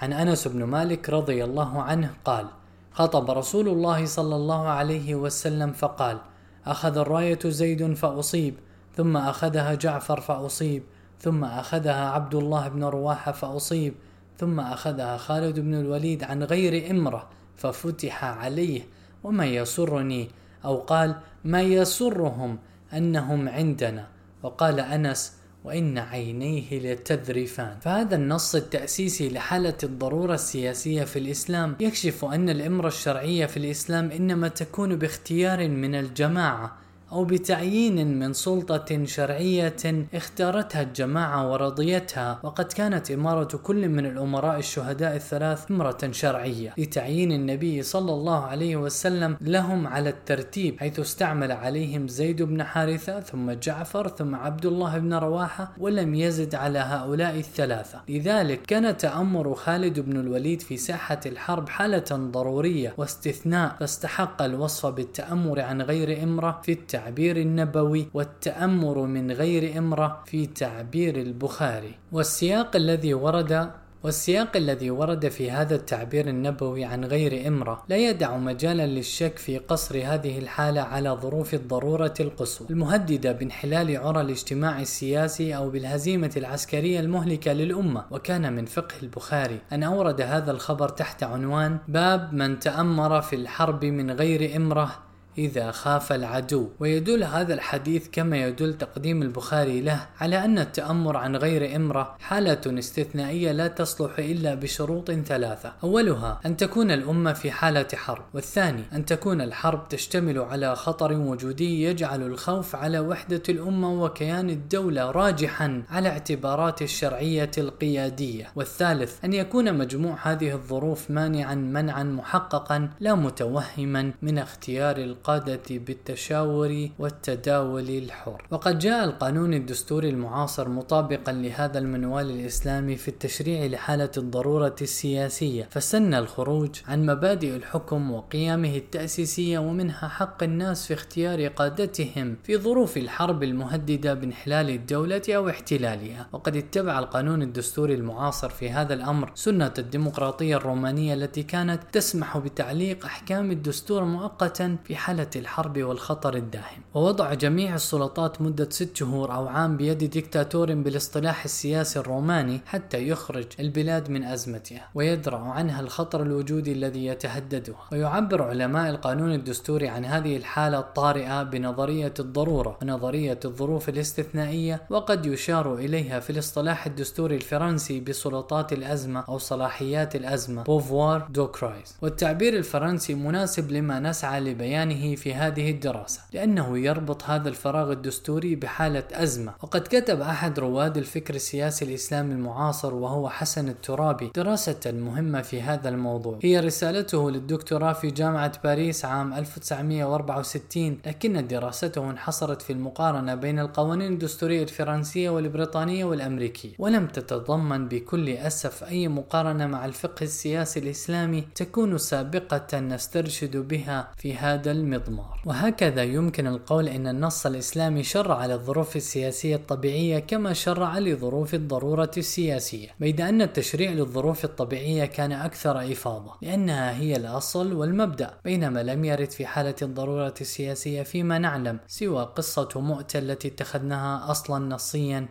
عن 0.00 0.12
أنس 0.12 0.48
بن 0.48 0.64
مالك 0.64 1.10
رضي 1.10 1.44
الله 1.44 1.82
عنه 1.82 2.10
قال 2.24 2.46
خطب 2.92 3.30
رسول 3.30 3.68
الله 3.68 4.06
صلى 4.06 4.36
الله 4.36 4.68
عليه 4.68 5.14
وسلم 5.14 5.72
فقال 5.72 6.18
أخذ 6.66 6.98
الراية 6.98 7.38
زيد 7.44 7.94
فأصيب. 7.94 8.54
ثم 8.98 9.16
أخذها 9.16 9.74
جعفر 9.74 10.20
فأصيب 10.20 10.82
ثم 11.20 11.44
أخذها 11.44 12.10
عبد 12.10 12.34
الله 12.34 12.68
بن 12.68 12.84
رواحة 12.84 13.32
فأصيب 13.32 13.94
ثم 14.38 14.60
أخذها 14.60 15.16
خالد 15.16 15.60
بن 15.60 15.74
الوليد 15.74 16.24
عن 16.24 16.42
غير 16.42 16.90
إمرة 16.90 17.28
ففتح 17.56 18.24
عليه. 18.24 18.82
وما 19.24 19.46
يسرني؟ 19.46 20.28
أو 20.64 20.76
قال 20.76 21.14
ما 21.44 21.62
يسرهم 21.62 22.58
أنهم 22.92 23.48
عندنا؟ 23.48 24.06
وقال 24.42 24.80
أنس 24.80 25.32
وإن 25.64 25.98
عينيه 25.98 26.78
لتذرفان. 26.92 27.76
فهذا 27.80 28.16
النص 28.16 28.54
التأسيسي 28.54 29.28
لحالة 29.28 29.76
الضرورة 29.82 30.34
السياسية 30.34 31.04
في 31.04 31.18
الإسلام. 31.18 31.76
يكشف 31.80 32.24
أن 32.24 32.48
الإمرة 32.48 32.88
الشرعية 32.88 33.46
في 33.46 33.56
الإسلام 33.56 34.10
إنما 34.10 34.48
تكون 34.48 34.96
باختيار 34.96 35.68
من 35.68 35.94
الجماعة. 35.94 36.87
أو 37.12 37.24
بتعيين 37.24 38.18
من 38.18 38.32
سلطة 38.32 39.04
شرعية 39.04 40.06
اختارتها 40.14 40.82
الجماعة 40.82 41.52
ورضيتها 41.52 42.40
وقد 42.42 42.64
كانت 42.64 43.10
إمارة 43.10 43.56
كل 43.56 43.88
من 43.88 44.06
الأمراء 44.06 44.58
الشهداء 44.58 45.16
الثلاث 45.16 45.70
إمرة 45.70 45.98
شرعية 46.10 46.74
لتعيين 46.78 47.32
النبي 47.32 47.82
صلى 47.82 48.12
الله 48.12 48.44
عليه 48.44 48.76
وسلم 48.76 49.36
لهم 49.40 49.86
على 49.86 50.10
الترتيب 50.10 50.80
حيث 50.80 51.00
استعمل 51.00 51.52
عليهم 51.52 52.08
زيد 52.08 52.42
بن 52.42 52.62
حارثة 52.62 53.20
ثم 53.20 53.50
جعفر 53.50 54.08
ثم 54.08 54.34
عبد 54.34 54.66
الله 54.66 54.98
بن 54.98 55.14
رواحة 55.14 55.72
ولم 55.78 56.14
يزد 56.14 56.54
على 56.54 56.78
هؤلاء 56.78 57.36
الثلاثة. 57.38 58.00
لذلك 58.08 58.62
كان 58.62 58.96
تأمر 58.96 59.54
خالد 59.54 60.00
بن 60.00 60.20
الوليد 60.20 60.62
في 60.62 60.76
ساحة 60.76 61.20
الحرب 61.26 61.68
حالة 61.68 62.04
ضرورية 62.12 62.94
واستثناء 62.96 63.76
فاستحق 63.80 64.42
الوصف 64.42 64.86
بالتأمر 64.86 65.60
عن 65.60 65.82
غير 65.82 66.22
إمرة 66.22 66.60
في 66.62 66.72
التعيين 66.72 66.97
التعبير 66.98 67.36
النبوي 67.36 68.08
والتأمر 68.14 69.06
من 69.06 69.30
غير 69.30 69.78
إمرة 69.78 70.22
في 70.26 70.46
تعبير 70.46 71.16
البخاري. 71.16 71.94
والسياق 72.12 72.76
الذي 72.76 73.14
ورد 73.14 73.70
والسياق 74.04 74.56
الذي 74.56 74.90
ورد 74.90 75.28
في 75.28 75.50
هذا 75.50 75.74
التعبير 75.74 76.28
النبوي 76.28 76.84
عن 76.84 77.04
غير 77.04 77.48
إمرة 77.48 77.82
لا 77.88 77.96
يدع 77.96 78.36
مجالا 78.36 78.86
للشك 78.86 79.38
في 79.38 79.58
قصر 79.58 79.96
هذه 80.04 80.38
الحالة 80.38 80.80
على 80.80 81.10
ظروف 81.10 81.54
الضرورة 81.54 82.14
القصوى. 82.20 82.66
المهددة 82.70 83.32
بانحلال 83.32 83.96
عرى 83.96 84.20
الاجتماع 84.20 84.80
السياسي 84.80 85.56
أو 85.56 85.70
بالهزيمة 85.70 86.32
العسكرية 86.36 87.00
المهلكة 87.00 87.52
للأمة. 87.52 88.04
وكان 88.10 88.52
من 88.52 88.64
فقه 88.64 88.94
البخاري 89.02 89.60
أن 89.72 89.82
أورد 89.82 90.20
هذا 90.20 90.50
الخبر 90.50 90.88
تحت 90.88 91.22
عنوان 91.22 91.78
باب 91.88 92.34
من 92.34 92.58
تأمر 92.58 93.20
في 93.20 93.36
الحرب 93.36 93.84
من 93.84 94.10
غير 94.10 94.56
إمرة 94.56 95.07
إذا 95.38 95.70
خاف 95.70 96.12
العدو. 96.12 96.68
ويدل 96.80 97.24
هذا 97.24 97.54
الحديث 97.54 98.08
كما 98.12 98.36
يدل 98.36 98.74
تقديم 98.74 99.22
البخاري 99.22 99.80
له 99.80 100.06
على 100.20 100.44
أن 100.44 100.58
التأمر 100.58 101.16
عن 101.16 101.36
غير 101.36 101.76
إمرة 101.76 102.16
حالة 102.20 102.60
استثنائية 102.66 103.52
لا 103.52 103.68
تصلح 103.68 104.18
إلا 104.18 104.54
بشروط 104.54 105.10
ثلاثة. 105.10 105.72
أولها 105.82 106.40
أن 106.46 106.56
تكون 106.56 106.90
الأمة 106.90 107.32
في 107.32 107.50
حالة 107.50 107.86
حرب. 107.94 108.24
والثاني 108.34 108.82
أن 108.92 109.04
تكون 109.04 109.40
الحرب 109.40 109.88
تشتمل 109.88 110.38
على 110.38 110.76
خطر 110.76 111.12
وجودي 111.12 111.82
يجعل 111.82 112.22
الخوف 112.22 112.76
على 112.76 112.98
وحدة 112.98 113.42
الأمة 113.48 114.02
وكيان 114.02 114.50
الدولة 114.50 115.10
راجحا 115.10 115.82
على 115.90 116.08
اعتبارات 116.08 116.82
الشرعية 116.82 117.50
القيادية. 117.58 118.52
والثالث 118.56 119.24
أن 119.24 119.32
يكون 119.32 119.78
مجموع 119.78 120.16
هذه 120.22 120.52
الظروف 120.52 121.10
مانعا 121.10 121.54
منعا 121.54 122.02
محققا 122.02 122.90
لا 123.00 123.14
متوهما 123.14 124.12
من 124.22 124.38
اختيار 124.38 124.96
القادة 124.96 125.27
القادة 125.28 125.62
بالتشاور 125.70 126.88
والتداول 126.98 127.88
الحر. 127.88 128.46
وقد 128.50 128.78
جاء 128.78 129.04
القانون 129.04 129.54
الدستوري 129.54 130.08
المعاصر 130.08 130.68
مطابقا 130.68 131.32
لهذا 131.32 131.78
المنوال 131.78 132.30
الإسلامي 132.30 132.96
في 132.96 133.08
التشريع 133.08 133.66
لحالة 133.66 134.10
الضرورة 134.16 134.76
السياسية 134.82 135.68
فسن 135.70 136.14
الخروج 136.14 136.70
عن 136.86 137.06
مبادئ 137.06 137.56
الحكم 137.56 138.10
وقيامه 138.10 138.76
التأسيسية 138.76 139.58
ومنها 139.58 140.08
حق 140.08 140.42
الناس 140.42 140.86
في 140.86 140.94
اختيار 140.94 141.46
قادتهم 141.46 142.36
في 142.44 142.56
ظروف 142.56 142.96
الحرب 142.96 143.42
المهددة 143.42 144.14
بانحلال 144.14 144.70
الدولة 144.70 145.22
أو 145.28 145.48
احتلالها. 145.48 146.28
وقد 146.32 146.56
اتبع 146.56 146.98
القانون 146.98 147.42
الدستوري 147.42 147.94
المعاصر 147.94 148.48
في 148.48 148.70
هذا 148.70 148.94
الأمر 148.94 149.32
سنة 149.34 149.74
الديمقراطية 149.78 150.56
الرومانية 150.56 151.14
التي 151.14 151.42
كانت 151.42 151.80
تسمح 151.92 152.38
بتعليق 152.38 153.04
أحكام 153.04 153.50
الدستور 153.50 154.04
مؤقتا 154.04 154.76
في 154.84 154.96
حال 154.96 155.17
حالة 155.18 155.30
الحرب 155.36 155.82
والخطر 155.82 156.34
الداهم. 156.34 156.82
ووضع 156.94 157.34
جميع 157.34 157.74
السلطات 157.74 158.42
مدة 158.42 158.70
ست 158.70 158.96
شهور 158.96 159.34
أو 159.34 159.48
عام 159.48 159.76
بيد 159.76 160.04
ديكتاتور 160.04 160.74
بالاصطلاح 160.74 161.44
السياسي 161.44 161.98
الروماني 161.98 162.60
حتى 162.66 163.08
يخرج 163.08 163.46
البلاد 163.60 164.10
من 164.10 164.24
أزمتها 164.24 164.88
ويدرأ 164.94 165.38
عنها 165.38 165.80
الخطر 165.80 166.22
الوجودي 166.22 166.72
الذي 166.72 167.06
يتهددها 167.06 167.88
ويعبر 167.92 168.42
علماء 168.42 168.90
القانون 168.90 169.32
الدستوري 169.32 169.88
عن 169.88 170.04
هذه 170.04 170.36
الحالة 170.36 170.78
الطارئة 170.78 171.42
بنظرية 171.42 172.14
الضرورة 172.20 172.78
ونظرية 172.82 173.40
الظروف 173.44 173.88
الاستثنائية 173.88 174.82
وقد 174.90 175.26
يشار 175.26 175.74
إليها 175.74 176.20
في 176.20 176.30
الاصطلاح 176.30 176.86
الدستوري 176.86 177.36
الفرنسي 177.36 178.00
بسلطات 178.00 178.72
الأزمة 178.72 179.24
أو 179.28 179.38
صلاحيات 179.38 180.16
الأزمة 180.16 180.62
pouvoirs 180.62 181.28
de 181.30 181.46
crise 181.46 181.96
والتعبير 182.02 182.56
الفرنسي 182.56 183.14
مناسب 183.14 183.72
لما 183.72 184.00
نسعى 184.00 184.40
لبيانه 184.40 184.97
في 184.98 185.34
هذه 185.34 185.70
الدراسة 185.70 186.20
لأنه 186.32 186.78
يربط 186.78 187.24
هذا 187.24 187.48
الفراغ 187.48 187.92
الدستوري 187.92 188.54
بحالة 188.54 189.04
أزمة. 189.12 189.54
وقد 189.62 189.80
كتب 189.80 190.20
أحد 190.20 190.58
رواد 190.58 190.96
الفكر 190.96 191.34
السياسي 191.34 191.84
الإسلامي 191.84 192.34
المعاصر 192.34 192.94
وهو 192.94 193.28
حسن 193.28 193.68
الترابي 193.68 194.30
دراسة 194.34 194.80
مهمة 194.86 195.42
في 195.42 195.62
هذا 195.62 195.88
الموضوع. 195.88 196.38
هي 196.42 196.60
رسالته 196.60 197.30
للدكتوراه 197.30 197.92
في 197.92 198.10
جامعة 198.10 198.52
باريس 198.64 199.04
عام 199.04 199.32
1964 199.32 200.98
لكن 201.06 201.46
دراسته 201.46 202.10
انحصرت 202.10 202.62
في 202.62 202.72
المقارنة 202.72 203.34
بين 203.34 203.58
القوانين 203.58 204.12
الدستورية 204.12 204.62
الفرنسية 204.62 205.30
والبريطانية 205.30 206.04
والأمريكية. 206.04 206.72
ولم 206.78 207.06
تتضمن 207.06 207.88
بكل 207.88 208.28
أسف 208.28 208.84
أي 208.84 209.08
مقارنة 209.08 209.66
مع 209.66 209.84
الفقه 209.84 210.22
السياسي 210.22 210.80
الإسلامي 210.80 211.44
تكون 211.54 211.98
سابقة 211.98 212.80
نسترشد 212.80 213.56
بها 213.56 214.10
في 214.16 214.36
هذا 214.36 214.72
المضمار. 214.94 215.40
وهكذا 215.44 216.02
يمكن 216.02 216.46
القول 216.46 216.88
إن 216.88 217.06
النص 217.06 217.46
الإسلامي 217.46 218.02
شرع 218.02 218.46
للظروف 218.46 218.96
السياسية 218.96 219.56
الطبيعية 219.56 220.18
كما 220.18 220.52
شرع 220.52 220.98
لظروف 220.98 221.54
الضرورة 221.54 222.10
السياسية 222.16 222.88
بيد 223.00 223.20
أن 223.20 223.42
التشريع 223.42 223.90
للظروف 223.92 224.44
الطبيعية 224.44 225.04
كان 225.04 225.32
أكثر 225.32 225.92
إفاضة 225.92 226.34
لأنها 226.42 226.96
هي 227.00 227.16
الأصل 227.16 227.72
والمبدأ 227.72 228.34
بينما 228.44 228.82
لم 228.82 229.04
يرد 229.04 229.30
في 229.30 229.46
حالة 229.46 229.74
الضرورة 229.82 230.34
السياسية 230.40 231.02
فيما 231.02 231.38
نعلم 231.38 231.78
سوى 231.86 232.24
قصة 232.36 232.68
مؤتة 232.76 233.18
التي 233.18 233.48
اتخذناها 233.48 234.30
أصلا 234.30 234.74
نصيا 234.74 235.28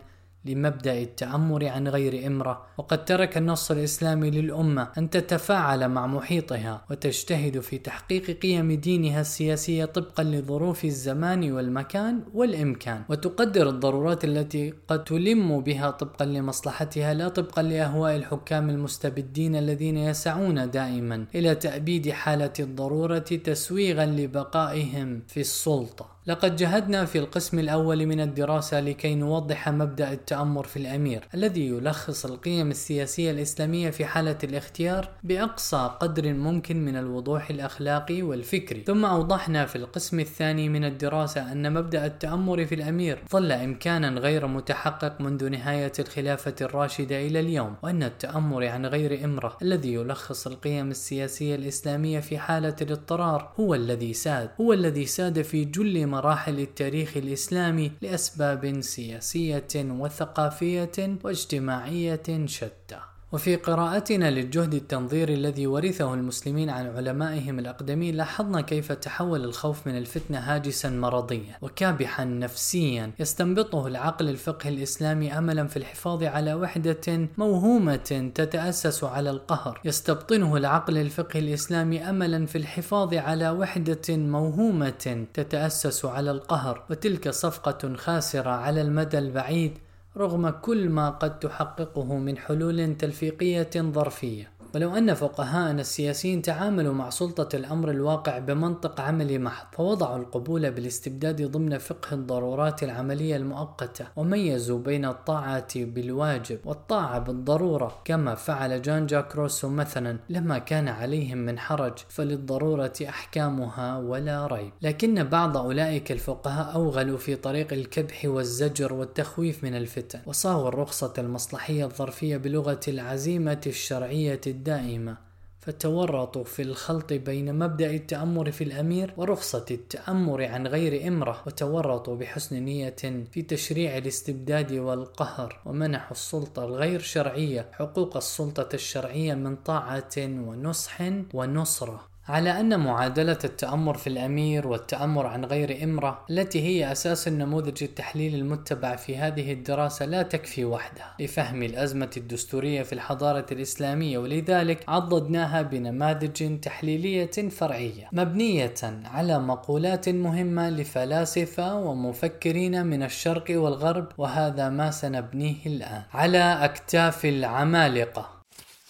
لمبدأ 0.48 1.02
التأمر 1.02 1.66
عن 1.66 1.88
غير 1.88 2.26
إمرة 2.26 2.66
وقد 2.78 3.04
ترك 3.04 3.36
النص 3.36 3.70
الإسلامي 3.70 4.30
للأمة 4.30 4.88
أن 4.98 5.10
تتفاعل 5.10 5.88
مع 5.88 6.06
محيطها 6.06 6.84
وتجتهد 6.90 7.60
في 7.60 7.78
تحقيق 7.78 8.38
قيم 8.38 8.72
دينها 8.72 9.20
السياسية 9.20 9.84
طبقا 9.84 10.24
لظروف 10.24 10.84
الزمان 10.84 11.52
والمكان 11.52 12.20
والإمكان. 12.34 13.02
وتقدر 13.08 13.68
الضرورات 13.68 14.24
التي 14.24 14.74
قد 14.88 15.04
تلم 15.04 15.60
بها 15.60 15.90
طبقا 15.90 16.24
لمصلحتها 16.24 17.14
لا 17.14 17.28
طبقا 17.28 17.62
لأهواء 17.62 18.16
الحكام 18.16 18.70
المستبدين 18.70 19.56
الذين 19.56 19.96
يسعون 19.96 20.70
دائما 20.70 21.26
إلى 21.34 21.54
تأبيد 21.54 22.10
حالة 22.10 22.52
الضرورة 22.60 23.18
تسويغا 23.18 24.06
لبقائهم 24.06 25.22
في 25.28 25.40
السلطة. 25.40 26.17
لقد 26.28 26.56
جهدنا 26.56 27.04
في 27.04 27.18
القسم 27.18 27.58
الأول 27.58 28.06
من 28.06 28.20
الدراسة 28.20 28.80
لكي 28.80 29.14
نوضح 29.14 29.68
مبدأ 29.68 30.12
التأمر 30.12 30.64
في 30.64 30.76
الأمير 30.76 31.28
الذي 31.34 31.66
يلخص 31.66 32.26
القيم 32.26 32.70
السياسية 32.70 33.30
الإسلامية 33.30 33.90
في 33.90 34.04
حالة 34.04 34.38
الاختيار 34.44 35.08
بأقصى 35.24 35.90
قدر 36.00 36.32
ممكن 36.32 36.84
من 36.84 36.96
الوضوح 36.96 37.50
الأخلاقي 37.50 38.22
والفكري. 38.22 38.84
ثم 38.86 39.04
أوضحنا 39.04 39.66
في 39.66 39.76
القسم 39.76 40.20
الثاني 40.20 40.68
من 40.68 40.84
الدراسة 40.84 41.52
أن 41.52 41.72
مبدأ 41.72 42.06
التأمر 42.06 42.66
في 42.66 42.74
الأمير 42.74 43.22
ظل 43.32 43.52
إمكانا 43.52 44.20
غير 44.20 44.46
متحقق 44.46 45.20
منذ 45.20 45.48
نهاية 45.48 45.92
الخلافة 45.98 46.54
الراشدة 46.60 47.26
إلى 47.26 47.40
اليوم 47.40 47.74
وأن 47.82 48.02
التأمر 48.02 48.66
عن 48.66 48.86
غير 48.86 49.24
إمرة 49.24 49.56
الذي 49.62 49.94
يلخص 49.94 50.46
القيم 50.46 50.90
السياسية 50.90 51.54
الإسلامية 51.54 52.20
في 52.20 52.38
حالة 52.38 52.76
الاضطرار 52.82 53.52
هو 53.60 53.74
الذي 53.74 54.12
ساد 54.12 54.50
هو 54.60 54.72
الذي 54.72 55.06
ساد 55.06 55.42
في 55.42 55.64
جل 55.64 56.06
مراحل 56.18 56.58
التاريخ 56.60 57.16
الإسلامي 57.16 57.92
لأسباب 58.02 58.80
سياسية 58.80 59.74
وثقافية 59.74 61.18
واجتماعية 61.24 62.46
شتى. 62.46 63.07
وفي 63.32 63.56
قراءتنا 63.56 64.30
للجهد 64.30 64.74
التنظيري 64.74 65.34
الذي 65.34 65.66
ورثه 65.66 66.14
المسلمين 66.14 66.70
عن 66.70 66.86
علمائهم 66.86 67.58
الأقدمين 67.58 68.14
لاحظنا 68.14 68.60
كيف 68.60 68.92
تحول 68.92 69.44
الخوف 69.44 69.86
من 69.86 69.96
الفتنة 69.96 70.38
هاجسا 70.38 70.90
مرضيا 70.90 71.58
وكابحا 71.62 72.24
نفسيا. 72.24 73.10
يستنبطه 73.18 73.86
العقل 73.86 74.28
الفقهي 74.28 74.70
الإسلامي 74.70 75.38
أملا 75.38 75.66
في 75.66 75.76
الحفاظ 75.76 76.24
على 76.24 76.54
وحدة 76.54 77.28
موهومة 77.38 78.30
تتأسس 78.34 79.04
على 79.04 79.30
القهر. 79.30 79.80
يستبطنه 79.84 80.56
العقل 80.56 80.98
الفقهي 80.98 81.40
الإسلامي 81.40 82.10
أملا 82.10 82.46
في 82.46 82.58
الحفاظ 82.58 83.14
على 83.14 83.50
وحدة 83.50 84.16
موهومة 84.16 85.26
تتأسس 85.34 86.04
على 86.04 86.30
القهر. 86.30 86.84
وتلك 86.90 87.28
صفقة 87.30 87.94
خاسرة 87.96 88.50
على 88.50 88.82
المدى 88.82 89.18
البعيد 89.18 89.78
رغم 90.16 90.50
كل 90.50 90.88
ما 90.88 91.10
قد 91.10 91.38
تحققه 91.38 92.16
من 92.18 92.38
حلول 92.38 92.96
تلفيقية 92.96 93.70
ظرفية. 93.76 94.57
ولو 94.74 94.96
أن 94.96 95.14
فقهاءنا 95.14 95.80
السياسيين 95.80 96.42
تعاملوا 96.42 96.94
مع 96.94 97.10
سلطة 97.10 97.56
الأمر 97.56 97.90
الواقع 97.90 98.38
بمنطق 98.38 99.00
عملي 99.00 99.38
محض 99.38 99.66
فوضعوا 99.72 100.16
القبول 100.16 100.70
بالاستبداد 100.70 101.42
ضمن 101.42 101.78
فقه 101.78 102.14
الضرورات 102.14 102.82
العملية 102.82 103.36
المؤقتة 103.36 104.06
وميزوا 104.16 104.78
بين 104.78 105.04
الطاعة 105.04 105.68
بالواجب 105.76 106.58
والطاعة 106.64 107.18
بالضرورة 107.18 108.00
كما 108.04 108.34
فعل 108.34 108.82
جان 108.82 109.06
جاك 109.06 109.36
روسو 109.36 109.68
مثلا 109.68 110.18
لما 110.28 110.58
كان 110.58 110.88
عليهم 110.88 111.38
من 111.38 111.58
حرج 111.58 111.92
فللضرورة 112.08 112.92
أحكامها 113.08 113.98
ولا 113.98 114.46
ريب. 114.46 114.72
لكن 114.82 115.24
بعض 115.24 115.56
أولئك 115.56 116.12
الفقهاء 116.12 116.74
أوغلوا 116.74 117.18
في 117.18 117.36
طريق 117.36 117.72
الكبح 117.72 118.24
والزجر 118.24 118.92
والتخويف 118.92 119.64
من 119.64 119.74
الفتن 119.74 120.20
وصاغوا 120.26 120.68
الرخصة 120.68 121.12
المصلحية 121.18 121.84
الظرفية 121.84 122.36
بلغة 122.36 122.80
العزيمة 122.88 123.60
الشرعية 123.66 124.40
الدائمة 124.58 125.16
فتورطوا 125.60 126.44
في 126.44 126.62
الخلط 126.62 127.12
بين 127.12 127.58
مبدأ 127.58 127.90
التأمر 127.90 128.50
في 128.50 128.64
الأمير 128.64 129.14
ورخصة 129.16 129.64
التأمر 129.70 130.44
عن 130.44 130.66
غير 130.66 131.08
إمرة 131.08 131.42
وتورطوا 131.46 132.16
بحسن 132.16 132.56
نية 132.56 132.96
في 133.32 133.42
تشريع 133.42 133.96
الاستبداد 133.96 134.72
والقهر 134.72 135.60
ومنحوا 135.66 136.12
السلطة 136.12 136.64
الغير 136.64 137.00
شرعية 137.00 137.68
حقوق 137.72 138.16
السلطة 138.16 138.68
الشرعية 138.74 139.34
من 139.34 139.56
طاعة 139.56 140.16
ونصح 140.18 141.00
ونصرة. 141.34 142.07
على 142.28 142.60
أن 142.60 142.80
معادلة 142.80 143.38
التأمر 143.44 143.96
في 143.96 144.06
الأمير 144.06 144.66
والتأمر 144.66 145.26
عن 145.26 145.44
غير 145.44 145.84
إمرة 145.84 146.24
التي 146.30 146.62
هي 146.62 146.92
أساس 146.92 147.28
النموذج 147.28 147.82
التحليلي 147.82 148.36
المتبع 148.36 148.96
في 148.96 149.16
هذه 149.16 149.52
الدراسة 149.52 150.06
لا 150.06 150.22
تكفي 150.22 150.64
وحدها. 150.64 151.14
لفهم 151.20 151.62
الأزمة 151.62 152.10
الدستورية 152.16 152.82
في 152.82 152.92
الحضارة 152.92 153.46
الإسلامية 153.52 154.18
ولذلك 154.18 154.84
عضدناها 154.88 155.62
بنماذج 155.62 156.60
تحليلية 156.60 157.48
فرعية. 157.48 158.08
مبنية 158.12 158.74
على 159.04 159.38
مقولات 159.38 160.08
مهمة 160.08 160.70
لفلاسفة 160.70 161.74
ومفكرين 161.74 162.86
من 162.86 163.02
الشرق 163.02 163.44
والغرب 163.50 164.08
وهذا 164.18 164.68
ما 164.68 164.90
سنبنيه 164.90 165.66
الآن. 165.66 166.02
على 166.12 166.64
أكتاف 166.64 167.24
العمالقة. 167.24 168.37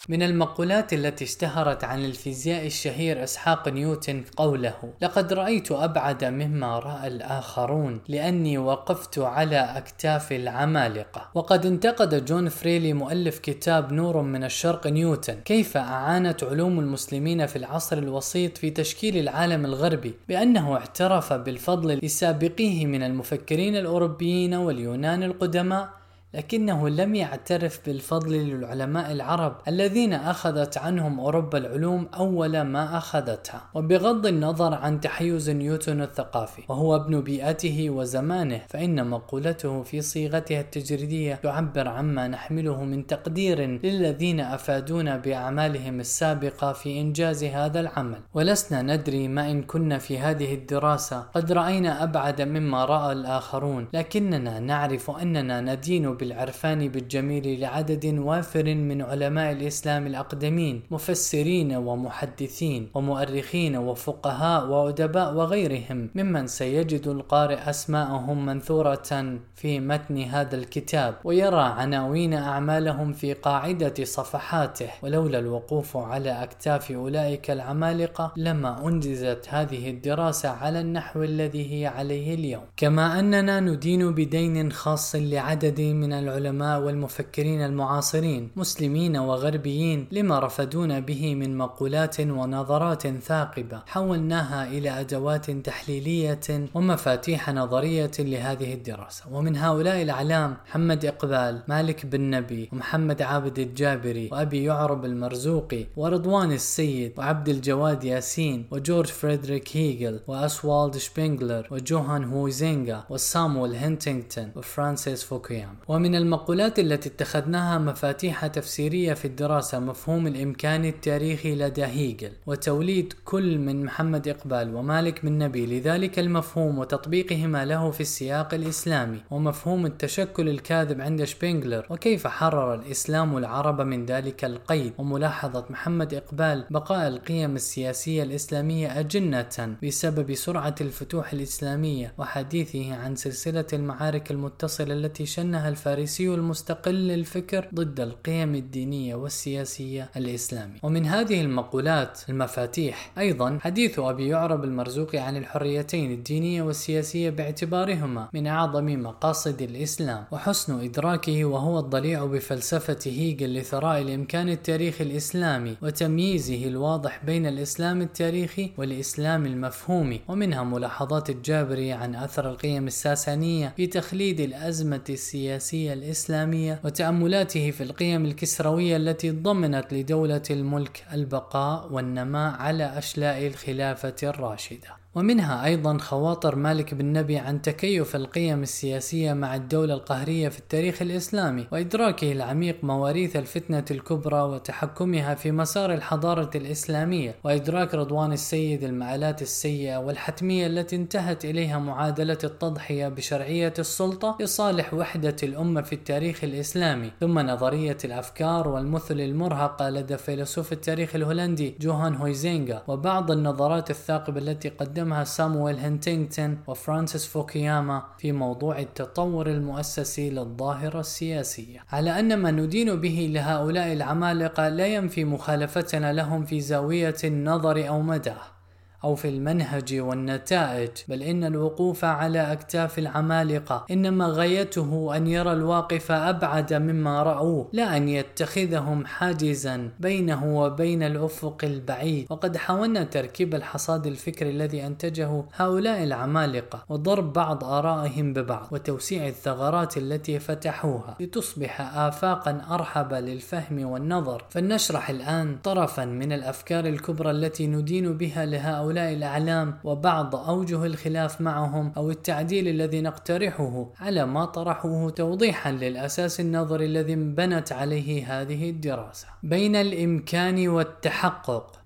من 0.09 0.23
المقولات 0.23 0.93
التي 0.93 1.25
اشتهرت 1.25 1.85
عن 1.85 2.05
الفيزياء 2.05 2.67
الشهير 2.67 3.25
إسحاق 3.25 3.69
نيوتن 3.69 4.25
قوله 4.37 4.75
لقد 5.01 5.33
رأيت 5.33 5.73
أبعد 5.73 6.25
مما 6.25 6.79
رأى 6.79 7.07
الآخرون 7.07 8.01
لأني 8.09 8.59
وقفت 8.59 9.19
على 9.19 9.57
أكتاف 9.57 10.33
العمالقة. 10.33 11.29
وقد 11.35 11.67
انتقد 11.67 12.25
جون 12.25 12.49
فريلي 12.49 12.93
مؤلف 12.93 13.39
كتاب 13.39 13.93
نور 13.93 14.23
من 14.23 14.45
الشرق 14.45 14.87
نيوتن 14.87 15.35
كيف 15.35 15.77
أعانت 15.77 16.45
علوم 16.45 16.79
المسلمين 16.79 17.47
في 17.47 17.57
العصر 17.57 17.99
الوسيط 17.99 18.59
في 18.59 18.71
تشكيل 18.71 19.17
العالم 19.17 19.65
الغربي 19.65 20.15
بأنه 20.29 20.75
اعترف 20.75 21.33
بالفضل 21.33 22.01
لسابقيه 22.03 22.87
من 22.87 23.03
المفكرين 23.03 23.77
الأوروبيين 23.77 24.55
واليونان 24.55 25.23
القدماء 25.23 25.98
لكنه 26.35 26.89
لم 26.89 27.15
يعترف 27.15 27.81
بالفضل 27.87 28.33
للعلماء 28.33 29.13
العرب 29.13 29.57
الذين 29.69 30.13
أخذت 30.13 30.79
عنهم 30.79 31.21
أوروبا 31.21 31.59
العلوم 31.59 32.09
أول 32.15 32.61
ما 32.61 32.99
أخذتها 32.99 33.63
وبغض 33.75 34.27
النظر 34.27 34.75
عن 34.75 35.01
تحيز 35.01 35.51
نيوتن 35.51 36.03
الثقافي 36.03 36.63
وهو 36.69 36.97
ابن 36.97 37.21
بيئته 37.21 37.91
وزمانه 37.91 38.61
فإن 38.69 39.07
مقولته 39.07 39.83
في 39.83 40.01
صيغتها 40.01 40.61
التجريدية 40.61 41.35
تعبر 41.35 41.89
عما 41.89 42.29
نحمله 42.29 42.85
من 42.85 43.07
تقدير 43.07 43.61
للذين 43.61 44.41
أفادونا 44.41 45.17
بأعمالهم 45.17 46.01
السابقة 46.01 46.73
في 46.73 47.01
إنجاز 47.01 47.45
هذا 47.45 47.81
العمل. 47.81 48.19
ولسنا 48.35 48.83
ندري 48.83 49.29
ما 49.29 49.51
إن 49.51 49.63
كنا 49.63 49.99
في 49.99 50.19
هذه 50.19 50.55
الدراسة 50.55 51.21
قد 51.21 51.53
رأينا 51.53 52.03
أبعد 52.03 52.43
مما 52.43 52.85
رأى 52.85 53.13
الآخرون 53.13 53.87
لكننا 53.95 54.61
نعرف 54.61 55.11
أننا 55.11 55.61
ندين 55.61 56.18
بالعرفان 56.19 56.89
بالجميل 56.89 57.61
لعدد 57.61 58.19
وافر 58.19 58.75
من 58.75 59.03
علماء 59.03 59.53
الإسلام 59.53 60.07
الأقدمين 60.07 60.83
مفسرين 60.91 61.73
ومحدثين 61.77 62.91
ومؤرخين 62.95 63.77
وفقهاء 63.77 64.67
وأدباء 64.67 65.35
وغيرهم 65.35 66.11
ممن 66.15 66.47
سيجد 66.47 67.07
القارئ 67.09 67.71
أسماءهم 67.71 68.47
منثورة 68.47 69.39
في 69.55 69.81
متن 69.81 70.19
هذا 70.19 70.57
الكتاب 70.57 71.15
ويرى 71.25 71.61
عناوين 71.61 72.35
أعمالهم 72.35 73.13
في 73.13 73.33
قاعدة 73.33 73.95
صفحاته. 74.05 74.89
ولولا 75.03 75.39
الوقوف 75.39 75.97
على 75.97 76.43
أكتاف 76.43 76.93
أولئك 76.93 77.51
العمالقة 77.51 78.33
لما 78.37 78.89
أنجزت 78.89 79.47
هذه 79.49 79.91
الدراسة 79.91 80.49
على 80.49 80.81
النحو 80.81 81.23
الذي 81.23 81.73
هي 81.75 81.87
عليه 81.87 82.35
اليوم. 82.35 82.63
كما 82.77 83.19
أننا 83.21 83.61
ندين 83.61 84.15
بدين 84.15 84.73
خاص 84.73 85.17
لعدد 85.17 85.81
من 85.81 86.08
من 86.09 86.15
العلماء 86.15 86.81
والمفكرين 86.81 87.65
المعاصرين 87.65 88.51
مسلمين 88.57 89.17
وغربيين 89.17 90.07
لما 90.13 90.39
رفدونا 90.39 91.01
به 91.01 91.35
من 91.35 91.57
مقولات 91.57 92.21
ونظرات 92.21 93.07
ثاقبة. 93.07 93.83
حولناها 93.87 94.67
إلى 94.69 95.01
أدوات 95.01 95.51
تحليلية 95.51 96.41
ومفاتيح 96.75 97.51
نظرية 97.51 98.11
لهذه 98.19 98.75
الدراسة. 98.75 99.25
ومن 99.33 99.57
هؤلاء 99.57 100.03
الأعلام 100.03 100.57
محمد 100.69 101.05
إقبال 101.05 101.63
مالك 101.69 102.07
بن 102.07 102.21
نبي 102.31 102.69
ومحمد 102.73 103.23
عابد 103.23 103.59
الجابري 103.59 104.29
وأبي 104.33 104.65
يعرب 104.65 105.05
المرزوقي 105.05 105.87
ورضوان 105.97 106.53
السيد 106.53 107.13
وعبد 107.19 107.49
الجواد 107.49 108.05
ياسين 108.05 108.67
وجورج 108.71 109.07
فريدريك 109.07 109.77
هيجل 109.77 110.21
وأسوالد 110.27 110.97
شبينغلر 110.97 111.69
وجوهان 111.71 112.25
هويزينغا 112.25 113.05
وسامويل 113.11 113.75
هنتينغتون 113.75 114.53
وفرانسيس 114.57 115.25
فوكوياما 115.25 115.75
ومن 115.99 116.15
المقولات 116.15 116.79
التي 116.79 117.09
اتخذناها 117.09 117.79
مفاتيح 117.79 118.47
تفسيرية 118.47 119.15
في 119.15 119.25
الدراسة 119.25 119.79
مفهوم 119.79 120.27
الإمكان 120.27 120.85
التاريخي 120.85 121.55
لدى 121.55 121.85
هيجل 121.85 122.31
وتوليد 122.47 123.15
كل 123.25 123.59
من 123.59 123.85
محمد 123.85 124.29
إقبال 124.29 124.75
ومالك 124.75 125.25
بن 125.25 125.39
نبي 125.39 125.67
لذلك 125.67 126.19
المفهوم 126.19 126.79
وتطبيقهما 126.79 127.65
له 127.65 127.91
في 127.91 128.01
السياق 128.01 128.55
الإسلامي 128.55 129.19
ومفهوم 129.31 129.87
التشكل 129.87 130.49
الكاذب 130.49 131.01
عند 131.01 131.25
شبينغلر 131.25 131.87
وكيف 131.91 132.27
حرر 132.27 132.75
الإسلام 132.75 133.37
العرب 133.39 133.81
من 133.81 134.07
ذلك 134.07 134.45
القيد 134.45 134.93
وملاحظة 134.99 135.65
محمد 135.71 136.15
إقبال 136.15 136.65
بقاء 136.71 137.09
القيم 137.09 137.55
السياسية 137.57 138.23
الإسلامية 138.23 139.01
أجنة 139.01 139.77
بسبب 139.83 140.35
سرعة 140.35 140.75
الفتوح 140.81 141.33
الإسلامية 141.33 142.15
وحديثه 142.19 142.95
عن 142.95 143.17
سلسلة 143.17 143.67
المعارك 143.73 144.31
المتصلة 144.31 144.95
التي 144.95 145.27
شنها 145.27 145.69
الفاتح 145.69 145.88
الفارسي 145.89 146.35
المستقل 146.35 146.95
للفكر 146.95 147.69
ضد 147.75 148.01
القيم 148.01 148.55
الدينية 148.55 149.15
والسياسية 149.15 150.11
الإسلامية. 150.17 150.79
ومن 150.83 151.07
هذه 151.07 151.41
المقولات 151.41 152.21
المفاتيح 152.29 153.13
أيضا 153.19 153.59
حديث 153.63 153.99
أبي 153.99 154.29
يعرب 154.29 154.65
المرزوقي 154.65 155.19
عن 155.19 155.37
الحريتين 155.37 156.13
الدينية 156.13 156.63
والسياسية 156.63 157.31
باعتبارهما 157.31 158.29
من 158.33 158.47
أعظم 158.47 159.03
مقاصد 159.03 159.63
الإسلام 159.63 160.25
وحسن 160.33 160.81
إدراكه 160.85 161.45
وهو 161.45 161.79
الضليع 161.79 162.25
بفلسفة 162.25 162.99
هيجل 163.05 163.55
لثراء 163.55 164.01
الإمكان 164.01 164.49
التاريخي 164.49 165.05
الإسلامي 165.05 165.77
وتمييزه 165.83 166.69
الواضح 166.69 167.25
بين 167.25 167.47
الإسلام 167.47 168.03
التاريخي 168.03 168.71
والإسلام 168.79 169.47
المفهومي. 169.47 170.21
ومنها 170.29 170.65
ملاحظات 170.65 171.31
الجابري 171.31 171.93
عن 171.93 172.15
أثر 172.15 172.51
القيم 172.51 172.87
الساسانية 172.87 173.73
في 173.77 173.87
تخليد 173.87 174.41
الأزمة 174.41 175.05
السياسية 175.09 175.78
الإسلامية 175.87 176.81
وتأملاته 176.85 177.71
في 177.71 177.83
القيم 177.83 178.25
الكسروية 178.25 178.97
التي 178.97 179.31
ضمنت 179.31 179.93
لدولة 179.95 180.43
الملك 180.51 181.05
البقاء 181.13 181.93
والنماء 181.93 182.53
على 182.61 182.99
أشلاء 182.99 183.47
الخلافة 183.47 184.17
الراشدة. 184.23 184.98
ومنها 185.19 185.65
أيضا 185.65 185.99
خواطر 185.99 186.57
مالك 186.57 186.95
بن 186.95 187.13
نبي 187.13 187.37
عن 187.37 187.63
تكيف 187.63 188.17
القيم 188.17 188.63
السياسية 188.63 189.33
مع 189.33 189.57
الدولة 189.57 189.95
القهرية 189.95 190.49
في 190.49 190.59
التاريخ 190.59 191.03
الإسلامي 191.03 191.67
وإدراكه 191.73 192.33
العميق 192.33 192.85
مواريث 192.85 193.37
الفتنة 193.37 193.85
الكبرى 193.91 194.41
وتحكمها 194.41 195.35
في 195.35 195.53
مسار 195.53 195.95
الحضارة 195.95 196.51
الإسلامية 196.55 197.35
وإدراك 197.45 197.95
رضوان 197.95 198.33
السيد 198.33 198.85
المآلات 198.85 199.43
السيئة 199.43 199.97
والحتمية 199.97 200.67
التي 200.67 200.97
انتهت 200.97 201.45
إليها 201.45 201.79
معادلة 201.79 202.39
التضحية 202.45 203.09
بشرعية 203.09 203.75
السلطة 203.79 204.37
لصالح 204.41 204.95
وحدة 204.95 205.37
الأمة 205.43 205.83
في 205.83 205.93
التاريخ 205.93 206.45
الإسلامي 206.45 207.13
ثم 207.21 207.39
نظرية 207.39 207.99
الأفكار 208.05 208.69
والمثل 208.69 209.21
المرهقة 209.21 209.91
لدى 209.91 210.17
فيلسوف 210.17 210.73
التاريخ 210.73 211.15
الهولندي 211.15 211.75
جوهان 211.81 212.15
هويزينغا 212.15 212.83
وبعض 212.89 213.31
النظرات 213.31 213.91
الثاقبة 213.91 214.39
التي 214.39 214.69
قدمها 214.69 215.08
قدمها 215.09 215.25
سامويل 215.25 215.79
هنتينغتون 215.79 216.59
وفرانسيس 216.67 217.27
فوكياما 217.27 218.03
في 218.19 218.33
موضوع 218.33 218.79
التطور 218.79 219.47
المؤسسي 219.47 220.31
للظاهرة 220.31 221.01
السياسية. 221.01 221.85
على 221.93 222.21
أن 222.21 222.37
ما 222.37 222.51
ندين 222.51 223.01
به 223.01 223.31
لهؤلاء 223.33 223.93
العمالقة 223.93 224.69
لا 224.69 224.87
ينفي 224.87 225.25
مخالفتنا 225.25 226.13
لهم 226.13 226.45
في 226.45 226.61
زاوية 226.61 227.17
النظر 227.25 227.89
أو 227.89 228.03
مداه. 228.03 228.58
أو 229.05 229.15
في 229.15 229.29
المنهج 229.29 230.01
والنتائج 230.01 230.91
بل 231.09 231.23
إن 231.23 231.45
الوقوف 231.45 232.05
على 232.05 232.53
أكتاف 232.53 232.99
العمالقة 232.99 233.85
إنما 233.91 234.27
غايته 234.29 235.17
أن 235.17 235.27
يرى 235.27 235.53
الواقف 235.53 236.13
أبعد 236.13 236.73
مما 236.73 237.23
رأوه 237.23 237.69
لا 237.73 237.97
أن 237.97 238.09
يتخذهم 238.09 239.07
حاجزا 239.07 239.91
بينه 240.01 240.59
وبين 240.59 241.03
الأفق 241.03 241.65
البعيد. 241.65 242.27
وقد 242.31 242.57
حاولنا 242.57 243.05
تركيب 243.05 243.55
الحصاد 243.55 244.07
الفكري 244.07 244.51
الذي 244.51 244.87
أنتجه 244.87 245.45
هؤلاء 245.55 246.03
العمالقة 246.03 246.85
وضرب 246.89 247.33
بعض 247.33 247.65
آرائهم 247.65 248.33
ببعض 248.33 248.69
وتوسيع 248.71 249.29
الثغرات 249.29 249.97
التي 249.97 250.39
فتحوها 250.39 251.17
لتصبح 251.21 251.97
آفاقا 251.97 252.63
أرحب 252.71 253.13
للفهم 253.13 253.85
والنظر. 253.85 254.45
فلنشرح 254.51 255.11
الآن 255.11 255.59
طرفا 255.65 256.05
من 256.05 256.33
الأفكار 256.33 256.87
الكبرى 256.87 257.31
التي 257.31 257.67
ندين 257.67 258.17
بها 258.17 258.47
لهؤلاء 258.47 258.88
هؤلاء 258.89 259.13
الأعلام 259.13 259.79
وبعض 259.85 260.37
أوجه 260.37 260.85
الخلاف 260.85 261.41
معهم 261.41 261.93
أو 261.97 262.11
التعديل 262.11 262.69
الذي 262.69 263.01
نقترحه 263.01 263.93
على 264.01 264.27
ما 264.27 264.45
طرحوه 264.45 265.11
توضيحا 265.11 265.73
للأساس 265.73 266.41
النظري 266.41 266.87
الذي 266.87 267.13
انبنت 267.13 267.73
عليه 267.73 268.41
هذه 268.41 268.71
الدراسة. 268.71 269.27
بين 269.43 269.77
الإمكان 269.77 270.69
والتحقق 270.69 271.78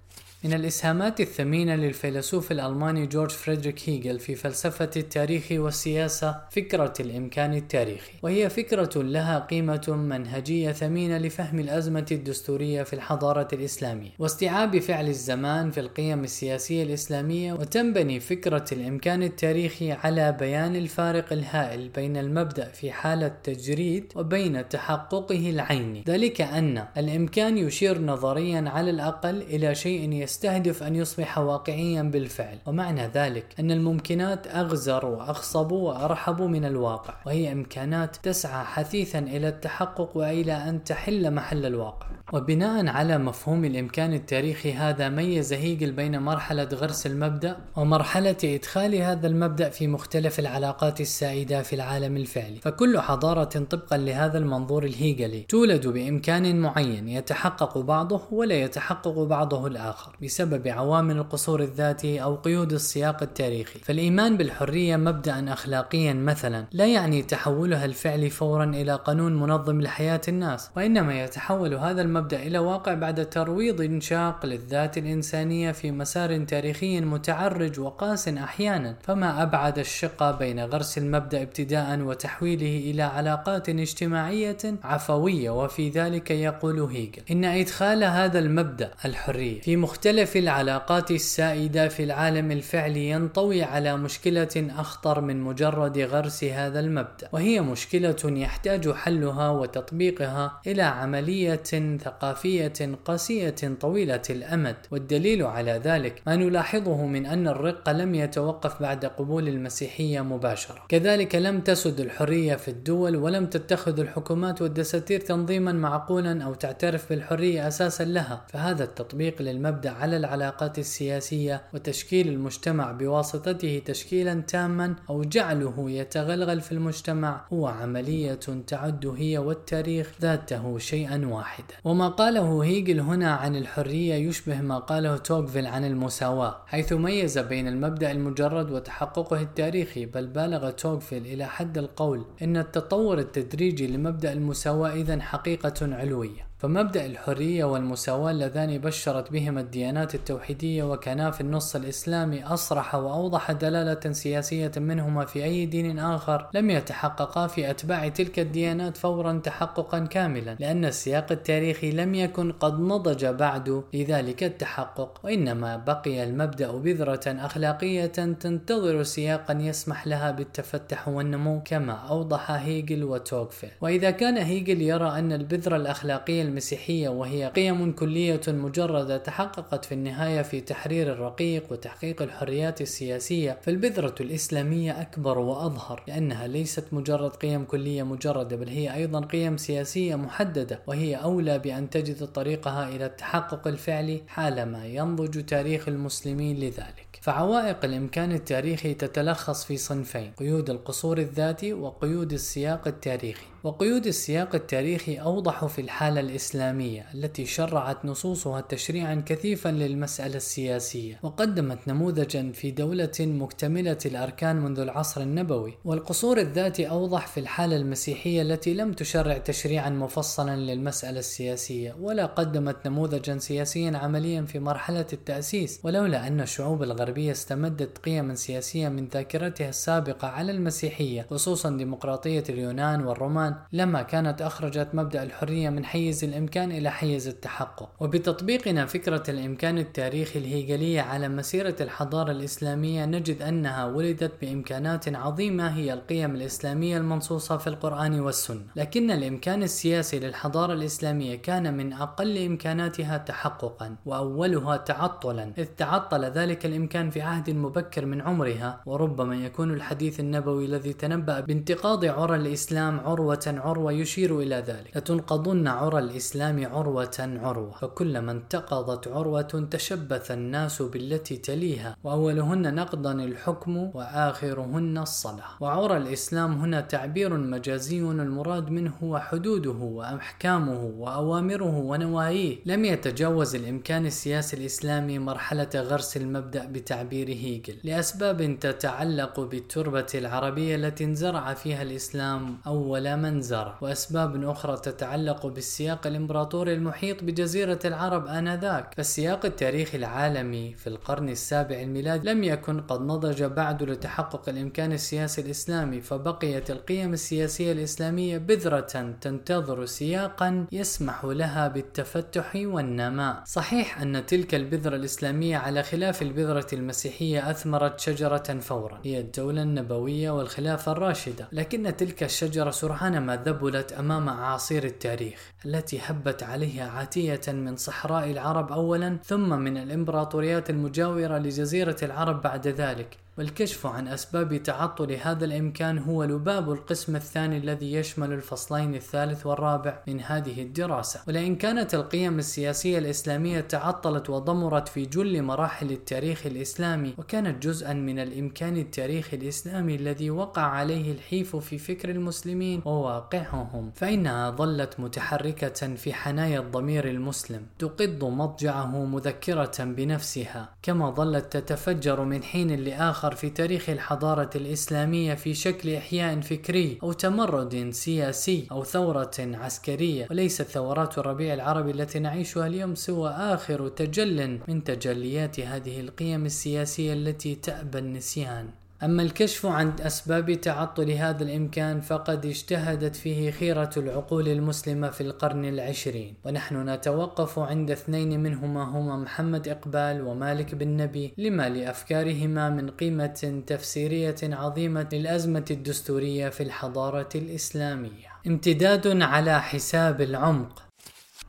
من 0.45 0.53
الإسهامات 0.53 1.21
الثمينة 1.21 1.75
للفيلسوف 1.75 2.53
الألماني 2.53 3.07
جورج 3.07 3.31
فريدريك 3.31 3.89
هيجل 3.89 4.19
في 4.19 4.35
فلسفة 4.35 4.91
التاريخ 4.97 5.45
والسياسة 5.53 6.37
فكرة 6.51 6.93
الإمكان 7.01 7.55
التاريخي. 7.55 8.13
وهي 8.23 8.49
فكرة 8.49 9.03
لها 9.03 9.39
قيمة 9.39 9.85
منهجية 9.89 10.73
ثمينة 10.73 11.19
لفهم 11.19 11.59
الأزمة 11.59 12.07
الدستورية 12.13 12.83
في 12.83 12.93
الحضارة 12.93 13.49
الإسلامية. 13.53 14.11
واستيعاب 14.19 14.79
فعل 14.79 15.09
الزمان 15.09 15.71
في 15.71 15.81
القيم 15.81 16.25
السياسية 16.25 16.83
الإسلامية 16.83 17.53
وتنبني 17.53 18.21
فكرة 18.21 18.65
الإمكان 18.73 19.23
التاريخي 19.23 19.93
على 19.93 20.37
بيان 20.41 20.77
الفارق 20.77 21.33
الهائل 21.33 21.89
بين 21.89 22.17
المبدأ 22.17 22.65
في 22.65 22.93
حالة 22.93 23.33
تجريد 23.45 24.13
وبين 24.17 24.69
تحققه 24.69 25.51
العيني. 25.51 26.05
ذلك 26.09 26.41
أن 26.41 26.85
الإمكان 26.97 27.59
يشير 27.59 28.01
نظريا 28.01 28.65
على 28.69 28.91
الأقل 28.91 29.43
إلى 29.43 29.75
شيء 29.75 30.23
يستهدف 30.33 30.83
أن 30.83 30.97
يصبح 30.97 31.39
واقعيا 31.39 32.03
بالفعل. 32.03 32.59
ومعنى 32.67 33.07
ذلك 33.07 33.45
أن 33.61 33.71
الممكنات 33.71 34.47
أغزر 34.47 35.07
وأخصب 35.07 35.73
وأرحب 35.73 36.43
من 36.43 36.65
الواقع 36.65 37.15
وهي 37.27 37.53
إمكانات 37.53 38.17
تسعى 38.17 38.65
حثيثا 38.65 39.19
إلى 39.19 39.49
التحقق 39.49 40.17
وإلى 40.17 40.53
أن 40.53 40.85
تحل 40.85 41.35
محل 41.35 41.67
الواقع. 41.67 42.07
وبناء 42.33 42.87
على 42.87 43.19
مفهوم 43.19 43.65
الإمكان 43.65 44.15
التاريخي 44.15 44.73
هذا 44.73 45.09
ميز 45.09 45.53
هيجل 45.53 45.93
بين 45.93 46.23
مرحلة 46.23 46.65
غرس 46.65 47.07
المبدأ 47.07 47.57
ومرحلة 47.77 48.37
إدخال 48.45 48.95
هذا 48.95 49.27
المبدأ 49.27 49.69
في 49.69 49.87
مختلف 49.87 50.39
العلاقات 50.39 51.01
السائدة 51.01 51.63
في 51.63 51.73
العالم 51.73 52.17
الفعلي. 52.17 52.61
فكل 52.61 53.01
حضارة 53.01 53.45
طبقا 53.45 53.97
لهذا 53.97 54.39
المنظور 54.39 54.85
الهيجلي 54.85 55.41
تولد 55.41 55.87
بإمكان 55.87 56.61
معين 56.61 57.09
يتحقق 57.09 57.79
بعضه 57.79 58.23
ولا 58.31 58.55
يتحقق 58.55 59.19
بعضه 59.23 59.67
الآخر. 59.67 60.17
بسبب 60.23 60.69
عوامل 60.69 61.17
القصور 61.17 61.63
الذاتي 61.63 62.23
أو 62.23 62.35
قيود 62.35 62.73
السياق 62.73 63.23
التاريخي. 63.23 63.79
فالإيمان 63.79 64.37
بالحرية 64.37 64.97
مبدأ 64.97 65.53
أخلاقيا 65.53 66.13
مثلا 66.13 66.67
لا 66.73 66.87
يعني 66.87 67.23
تحولها 67.23 67.85
الفعلي 67.85 68.31
فورا 68.31 68.65
إلى 68.65 68.95
قانون 68.95 69.41
منظم 69.41 69.81
لحياة 69.81 70.21
الناس 70.29 70.71
وإنما 70.77 71.25
يتحول 71.25 71.75
هذا 71.75 72.03
المبدأ 72.03 72.43
إلى 72.43 72.59
واقع 72.59 72.95
بعد 72.95 73.31
ترويض 73.31 73.99
شاق 74.03 74.47
للذات 74.47 74.99
الإنسانية 74.99 75.73
في 75.73 75.91
مسار 75.91 76.45
تاريخي 76.45 77.01
متعرج 77.01 77.81
وقاس 77.81 78.29
أحيانا. 78.29 78.97
فما 79.03 79.43
أبعد 79.43 79.79
الشقة 79.79 80.31
بين 80.31 80.61
غرس 80.61 80.99
المبدأ 80.99 81.43
ابتداء 81.43 82.01
وتحويله 82.01 82.91
إلى 82.91 83.03
علاقات 83.03 83.69
اجتماعية 83.69 84.59
عفوية 84.85 85.51
وفي 85.51 85.91
ذلك 85.91 86.31
يقول 86.31 86.81
هيجل 86.81 87.23
إن 87.31 87.45
إدخال 87.45 88.05
هذا 88.05 88.39
المبدأ 88.39 88.91
الحرية 89.05 89.61
في 89.61 89.77
مختلف 89.77 90.12
مختلف 90.13 90.37
العلاقات 90.37 91.11
السائدة 91.11 91.89
في 91.89 92.05
العالم 92.05 92.51
الفعلي 92.51 93.11
ينطوي 93.11 93.63
على 93.63 93.97
مشكلة 93.97 94.71
أخطر 94.79 95.21
من 95.21 95.41
مجرد 95.41 95.99
غرس 95.99 96.45
هذا 96.45 96.81
المبدأ 96.81 97.29
وهي 97.33 97.61
مشكلة 97.61 98.17
يحتاج 98.25 98.91
حلها 98.91 99.51
وتطبيقها 99.51 100.61
إلى 100.67 100.83
عملية 100.83 101.63
ثقافية 102.05 102.73
قاسية 103.05 103.55
طويلة 103.81 104.23
الأمد 104.31 104.77
والدليل 104.91 105.43
على 105.43 105.81
ذلك 105.85 106.23
ما 106.27 106.37
نلاحظه 106.37 107.07
من 107.07 107.27
أن 107.27 107.49
الرق 107.49 107.91
لم 107.91 108.15
يتوقف 108.15 108.83
بعد 108.83 109.05
قبول 109.05 109.49
المسيحية 109.49 110.21
مباشرة. 110.21 110.83
كذلك 110.89 111.35
لم 111.35 111.61
تسد 111.61 112.01
الحرية 112.01 112.55
في 112.55 112.69
الدول 112.69 113.17
ولم 113.17 113.47
تتخذ 113.47 114.01
الحكومات 114.01 114.63
والدساتير 114.63 115.21
تنظيما 115.21 115.73
معقولا 115.73 116.45
أو 116.45 116.55
تعترف 116.55 117.09
بالحرية 117.09 117.69
أساسا 117.69 118.05
لها 118.05 118.45
فهذا 118.49 118.85
التطبيق 118.85 119.43
للمبدأ 119.43 120.02
على 120.03 120.17
العلاقات 120.17 120.79
السياسية 120.79 121.63
وتشكيل 121.75 122.29
المجتمع 122.29 122.93
بواسطته 122.93 123.83
تشكيلا 123.85 124.35
تاما 124.35 124.95
أو 125.11 125.25
جعله 125.25 125.91
يتغلغل 125.91 126.61
في 126.61 126.73
المجتمع 126.73 127.45
هو 127.53 127.67
عملية 127.67 128.41
تعد 128.67 129.07
هي 129.07 129.39
والتاريخ 129.39 130.11
ذاته 130.21 130.79
شيئا 130.79 131.27
واحدا. 131.27 131.75
وما 131.85 132.09
قاله 132.09 132.65
هيجل 132.65 133.01
هنا 133.01 133.31
عن 133.31 133.57
الحرية 133.57 134.15
يشبه 134.15 134.61
ما 134.61 134.79
قاله 134.79 135.17
توغفيل 135.17 135.67
عن 135.67 135.85
المساواة 135.85 136.63
حيث 136.67 136.93
ميز 136.93 137.39
بين 137.39 137.69
المبدأ 137.69 138.11
المجرد 138.11 138.71
وتحققه 138.71 139.41
التاريخي 139.41 140.07
بل 140.07 140.27
بالغ 140.27 140.71
توغفيل 140.71 141.27
إلى 141.27 141.47
حد 141.47 141.79
القول 141.79 142.25
إن 142.43 142.57
التطور 142.57 143.19
التدريجي 143.19 143.87
لمبدأ 143.87 144.33
المساواة 144.33 144.93
إذا 144.93 145.21
حقيقة 145.21 145.95
علوية. 145.95 146.52
فمبدأ 146.63 147.07
الحرية 147.07 147.65
والمساواة 147.65 148.31
اللذان 148.31 148.79
بشرت 148.79 149.33
بهما 149.33 149.61
الديانات 149.61 150.15
التوحيدية 150.15 150.83
وكانا 150.83 151.31
في 151.31 151.41
النص 151.41 151.77
الإسلامي 151.77 152.45
أصرح 152.45 152.95
وأوضح 152.95 153.53
دلالة 153.53 154.13
سياسية 154.13 154.73
منهما 154.77 155.25
في 155.25 155.45
أي 155.45 155.67
دين 155.67 155.99
آخر 155.99 156.49
لم 156.55 156.71
يتحققا 156.71 157.47
في 157.47 157.71
أتباع 157.71 158.09
تلك 158.09 158.39
الديانات 158.39 158.97
فورا 158.97 159.41
تحققا 159.45 159.99
كاملا 159.99 160.57
لأن 160.61 160.85
السياق 160.85 161.33
التاريخي 161.33 161.91
لم 161.91 162.15
يكن 162.15 162.53
قد 162.53 162.81
نضج 162.81 163.27
بعد 163.27 163.83
لذلك 163.95 164.45
التحقق 164.45 165.21
وإنما 165.25 165.77
بقي 165.77 166.25
المبدأ 166.25 166.73
بذرة 166.73 167.23
أخلاقية 167.27 168.07
تنتظر 168.41 169.03
سياقا 169.03 169.55
يسمح 169.55 170.07
لها 170.07 170.31
بالتفتح 170.31 171.09
والنمو 171.09 171.63
كما 171.65 171.93
أوضح 171.93 172.51
هيجل 172.51 173.05
وتوغفيل 173.05 173.71
وإذا 173.81 174.11
كان 174.11 174.37
هيجل 174.37 174.83
يرى 174.83 175.19
أن 175.19 175.33
البذرة 175.33 175.77
الأخلاقية 175.77 176.52
المسيحية 176.53 177.09
وهي 177.09 177.47
قيم 177.49 177.93
كلية 177.93 178.41
مجردة 178.49 179.17
تحققت 179.17 179.85
في 179.85 179.93
النهاية 179.93 180.43
في 180.43 180.61
تحرير 180.61 181.13
الرقيق 181.13 181.73
وتحقيق 181.73 182.23
الحريات 182.23 182.81
السياسية 182.81 183.59
فالبذرة 183.63 184.15
الإسلامية 184.21 185.01
أكبر 185.01 185.39
وأظهر 185.39 186.03
لأنها 186.09 186.47
ليست 186.47 186.85
مجرد 186.93 187.31
قيم 187.31 187.65
كلية 187.65 188.03
مجردة 188.03 188.57
بل 188.57 188.69
هي 188.69 188.95
أيضا 188.95 189.21
قيم 189.21 189.57
سياسية 189.57 190.15
محددة 190.17 190.81
وهي 190.87 191.17
أولى 191.17 191.59
بأن 191.59 191.91
تجد 191.91 192.27
طريقها 192.27 192.89
إلى 192.89 193.07
التحقق 193.07 193.69
الفعلي 193.69 194.23
حالما 194.29 194.87
ينضج 194.87 195.45
تاريخ 195.45 195.89
المسلمين 195.89 196.57
لذلك. 196.57 197.19
فعوائق 197.23 197.85
الإمكان 197.85 198.33
التاريخي 198.33 198.95
تتلخص 198.95 199.65
في 199.65 199.77
صنفين 199.77 200.33
قيود 200.39 200.71
القصور 200.71 201.19
الذاتي 201.19 201.73
وقيود 201.73 202.33
السياق 202.33 202.89
التاريخي. 202.89 203.52
وقيود 203.65 204.07
السياق 204.07 204.55
التاريخي 204.55 205.17
أوضح 205.17 205.67
في 205.67 205.81
الحالة 205.81 206.21
الإسلامية 206.21 207.07
التي 207.15 207.47
شرعت 207.47 208.05
نصوصها 208.05 208.61
تشريعا 208.61 209.23
كثيفا 209.27 209.69
للمسألة 209.69 210.37
السياسية 210.37 211.21
وقدمت 211.23 211.79
نموذجا 211.89 212.53
في 212.53 212.71
دولة 212.71 213.13
مكتملة 213.21 213.99
الأركان 214.07 214.57
منذ 214.57 214.81
العصر 214.81 215.21
النبوي. 215.21 215.75
والقصور 215.85 216.39
الذاتي 216.39 216.91
أوضح 216.91 217.27
في 217.27 217.41
الحالة 217.41 217.77
المسيحية 217.77 218.43
التي 218.43 218.75
لم 218.75 218.93
تشرع 218.93 219.39
تشريعا 219.39 219.91
مفصلا 219.91 220.57
للمسألة 220.57 221.19
السياسية 221.19 221.97
ولا 222.01 222.27
قدمت 222.27 222.87
نموذجا 222.87 223.39
سياسيا 223.39 223.97
عمليا 223.97 224.43
في 224.43 224.59
مرحلة 224.59 225.07
التأسيس. 225.13 225.81
ولولا 225.85 226.27
أن 226.27 226.41
الشعوب 226.41 226.83
الغربية 226.83 227.33
استمدت 227.33 227.99
قيما 227.99 228.35
سياسية 228.35 228.89
من 228.89 229.09
ذاكرتها 229.09 229.69
السابقة 229.69 230.29
على 230.29 230.53
المسيحية 230.53 231.27
خصوصا 231.31 231.71
ديمقراطية 231.77 232.45
اليونان 232.49 233.05
والرومان 233.05 233.52
لما 233.73 234.03
كانت 234.03 234.43
أخرجت 234.43 234.89
مبدأ 234.93 235.23
الحرية 235.23 235.71
من 235.71 235.85
حيز 235.85 236.25
الإمكان 236.25 236.73
إلى 236.73 236.91
حيز 236.91 237.29
التحقق. 237.29 237.89
وبتطبيقنا 238.01 238.87
فكرة 238.87 239.23
الإمكان 239.29 239.79
التاريخي 239.79 240.39
الهيجلية 240.39 241.01
على 241.01 241.29
مسيرة 241.29 241.77
الحضارة 241.81 242.31
الإسلامية 242.31 243.05
نجد 243.05 243.43
أنها 243.43 243.85
ولدت 243.85 244.33
بإمكانات 244.41 245.17
عظيمة 245.17 245.69
هي 245.69 245.93
القيم 245.93 246.35
الإسلامية 246.35 246.97
المنصوصة 246.97 247.57
في 247.57 247.67
القرآن 247.67 248.21
والسنة. 248.21 248.67
لكن 248.77 249.11
الإمكان 249.11 249.63
السياسي 249.63 250.19
للحضارة 250.19 250.73
الإسلامية 250.73 251.37
كان 251.37 251.77
من 251.77 251.93
أقل 251.93 252.47
إمكاناتها 252.47 253.19
تحققا 253.19 253.97
وأولها 254.07 254.77
تعطلا. 254.77 255.53
إذ 255.59 255.65
تعطل 255.65 256.25
ذلك 256.25 256.67
الإمكان 256.67 257.11
في 257.11 257.23
عهد 257.23 257.51
مبكر 257.51 258.07
من 258.07 258.21
عمرها 258.21 258.81
وربما 258.87 259.37
يكون 259.37 259.75
الحديث 259.75 260.21
النبوي 260.21 260.65
الذي 260.65 260.93
تنبأ 260.93 261.41
بانتقاض 261.41 262.05
عرى 262.05 262.37
الإسلام 262.37 263.01
عروة 263.01 263.42
عروة 263.49 263.93
يشير 263.93 264.41
إلى 264.41 264.57
ذلك. 264.57 264.97
لتنقضن 264.97 265.69
عرى 265.69 265.99
الإسلام 265.99 266.67
عروة 266.67 267.17
عروة 267.19 267.71
فكلما 267.71 268.33
انتقضت 268.33 269.09
عروة 269.09 269.69
تشبث 269.71 270.31
الناس 270.31 270.83
بالتي 270.83 271.37
تليها 271.37 271.97
وأولهن 272.05 272.75
نقضا 272.75 273.13
الحكم 273.13 273.77
وآخرهن 273.77 274.99
الصلاة. 274.99 275.51
وعرى 275.61 275.97
الإسلام 275.97 276.61
هنا 276.61 276.81
تعبير 276.81 277.37
مجازي 277.37 278.01
المراد 278.01 278.71
منه 278.71 278.95
وحدوده 279.03 279.71
وأحكامه 279.71 280.85
وأوامره 280.99 281.79
ونواهيه. 281.79 282.57
لم 282.67 282.85
يتجاوز 282.85 283.55
الإمكان 283.55 284.07
السياسي 284.07 284.57
الإسلامي 284.57 285.19
مرحلة 285.19 285.69
غرس 285.75 286.17
المبدأ 286.17 286.67
بتعبير 286.67 287.29
هيجل 287.29 287.75
لأسباب 287.85 288.59
تتعلق 288.61 289.41
بالتربة 289.41 290.07
العربية 290.15 290.77
التي 290.77 291.05
انزرع 291.05 291.55
فيها 291.55 291.83
الإسلام 291.83 292.57
أول 292.67 293.17
من 293.17 293.32
زرع 293.41 293.79
وأسباب 293.81 294.45
أخرى 294.45 294.77
تتعلق 294.77 295.47
بالسياق 295.47 296.07
الإمبراطوري 296.07 296.75
المحيط 296.75 297.25
بجزيرة 297.25 297.79
العرب 297.85 298.27
آنذاك. 298.27 298.95
فالسياق 298.97 299.47
التاريخي 299.47 299.99
العالمي 299.99 300.75
في 300.75 300.87
القرن 300.87 301.29
السابع 301.29 301.81
الميلادي 301.81 302.29
لم 302.29 302.45
يكن 302.45 302.81
قد 302.81 303.01
نضج 303.01 303.43
بعد 303.43 303.83
لتحقق 303.83 304.49
الإمكان 304.49 304.93
السياسي 304.93 305.41
الإسلامي 305.41 306.01
فبقيت 306.01 306.71
القيم 306.71 307.13
السياسية 307.13 307.73
الإسلامية 307.73 308.39
بذرة 308.39 309.15
تنتظر 309.21 309.87
سياقا 309.87 310.67
يسمح 310.73 311.25
لها 311.25 311.69
بالتفتح 311.69 312.53
والنماء. 312.57 313.43
صحيح 313.47 314.01
أن 314.01 314.27
تلك 314.27 314.55
البذرة 314.55 314.97
الإسلامية 314.97 315.57
على 315.57 315.83
خلاف 315.83 316.23
البذرة 316.23 316.67
المسيحية 316.73 317.51
أثمرت 317.51 318.01
شجرة 318.01 318.59
فورا 318.61 319.01
هي 319.05 319.21
الدولة 319.21 319.63
النبوية 319.63 320.31
والخلافة 320.31 320.93
الراشدة 320.93 321.49
لكن 321.53 321.97
تلك 321.97 322.23
الشجرة 322.23 322.71
سرعان 322.71 323.22
ما 323.27 323.37
ذبلت 323.37 323.93
أمام 323.93 324.29
أعاصير 324.29 324.85
التاريخ 324.85 325.53
التي 325.67 326.01
هبت 326.07 326.43
عليها 326.43 326.91
عاتية 326.91 327.41
من 327.49 327.77
صحراء 327.77 328.31
العرب 328.31 328.73
أولا 328.73 329.19
ثم 329.25 329.59
من 329.59 329.77
الإمبراطوريات 329.77 330.71
المجاورة 330.71 331.39
لجزيرة 331.39 331.97
العرب 332.03 332.43
بعد 332.43 332.69
ذلك. 332.69 333.17
والكشف 333.39 333.87
عن 333.87 334.09
أسباب 334.09 334.63
تعطل 334.63 335.13
هذا 335.13 335.45
الإمكان 335.45 335.99
هو 335.99 336.25
لباب 336.25 336.73
القسم 336.73 337.17
الثاني 337.17 337.57
الذي 337.57 337.93
يشمل 337.93 338.33
الفصلين 338.33 338.95
الثالث 338.95 339.47
والرابع 339.47 340.03
من 340.09 340.21
هذه 340.21 340.63
الدراسة. 340.63 341.21
ولئن 341.29 341.57
كانت 341.57 341.95
القيم 341.95 342.39
السياسية 342.39 342.99
الإسلامية 342.99 343.61
تعطلت 343.61 344.31
وضمرت 344.31 344.89
في 344.89 345.07
جل 345.07 345.43
مراحل 345.43 345.91
التاريخ 345.91 346.47
الإسلامي 346.47 347.15
وكانت 347.19 347.63
جزءا 347.63 347.93
من 347.93 348.19
الإمكان 348.19 348.77
التاريخي 348.77 349.37
الإسلامي 349.37 349.95
الذي 349.95 350.31
وقع 350.31 350.63
عليه 350.63 351.13
الحيف 351.13 351.57
في 351.57 351.79
فكر 351.79 352.11
المسلمين 352.11 352.83
وواقعهم. 352.85 353.91
فإنها 353.95 354.51
ظلت 354.51 355.01
متحركة 355.01 355.95
في 355.95 356.13
حنايا 356.13 356.61
الضمير 356.61 357.09
المسلم 357.09 357.67
تقض 357.79 358.25
مضجعه 358.25 359.05
مذكرة 359.05 359.85
بنفسها 359.85 360.69
كما 360.83 361.11
ظلت 361.11 361.57
تتفجر 361.57 362.25
من 362.25 362.43
حين 362.43 362.71
لآخر 362.71 363.22
آخر 363.23 363.35
في 363.35 363.51
تاريخ 363.51 363.91
الحضارة 363.91 364.51
الإسلامية 364.55 365.35
في 365.35 365.55
شكل 365.55 365.95
إحياء 365.95 366.41
فكري 366.41 366.99
أو 367.03 367.13
تمرد 367.13 367.91
سياسي 367.91 368.67
أو 368.73 368.85
ثورة 368.85 369.31
عسكرية 369.39 370.27
وليست 370.31 370.63
ثورات 370.63 371.19
الربيع 371.19 371.55
العربي 371.55 371.91
التي 371.91 372.19
نعيشها 372.19 372.67
اليوم 372.67 372.95
سوى 372.95 373.31
آخر 373.31 373.89
تجل 373.89 374.61
من 374.69 374.85
تجليات 374.85 375.61
هذه 375.61 376.01
القيم 376.01 376.47
السياسية 376.47 377.13
التي 377.13 377.55
تأبى 377.55 377.99
النسيان. 377.99 378.82
أما 379.03 379.23
الكشف 379.23 379.67
عن 379.67 379.93
أسباب 380.01 380.53
تعطل 380.53 381.11
هذا 381.11 381.45
الإمكان 381.45 382.01
فقد 382.01 382.47
اجتهدت 382.47 383.17
فيه 383.17 383.51
خيرة 383.51 383.91
العقول 383.97 384.49
المسلمة 384.49 385.11
في 385.11 385.21
القرن 385.21 385.65
العشرين. 385.65 386.35
ونحن 386.45 386.89
نتوقف 386.89 387.59
عند 387.59 387.91
اثنين 387.91 388.41
منهما 388.41 388.83
هما 388.83 389.17
محمد 389.17 389.69
إقبال 389.69 390.23
ومالك 390.23 390.75
بن 390.75 390.97
نبي 390.97 391.35
لما 391.39 391.69
لأفكارهما 391.69 392.71
من 392.71 392.91
قيمة 392.91 393.63
تفسيرية 393.67 394.37
عظيمة 394.43 395.09
للأزمة 395.13 395.65
الدستورية 395.71 396.49
في 396.49 396.63
الحضارة 396.63 397.29
الإسلامية. 397.35 398.29
امتداد 398.47 399.23
على 399.23 399.63
حساب 399.63 400.21
العمق 400.21 400.83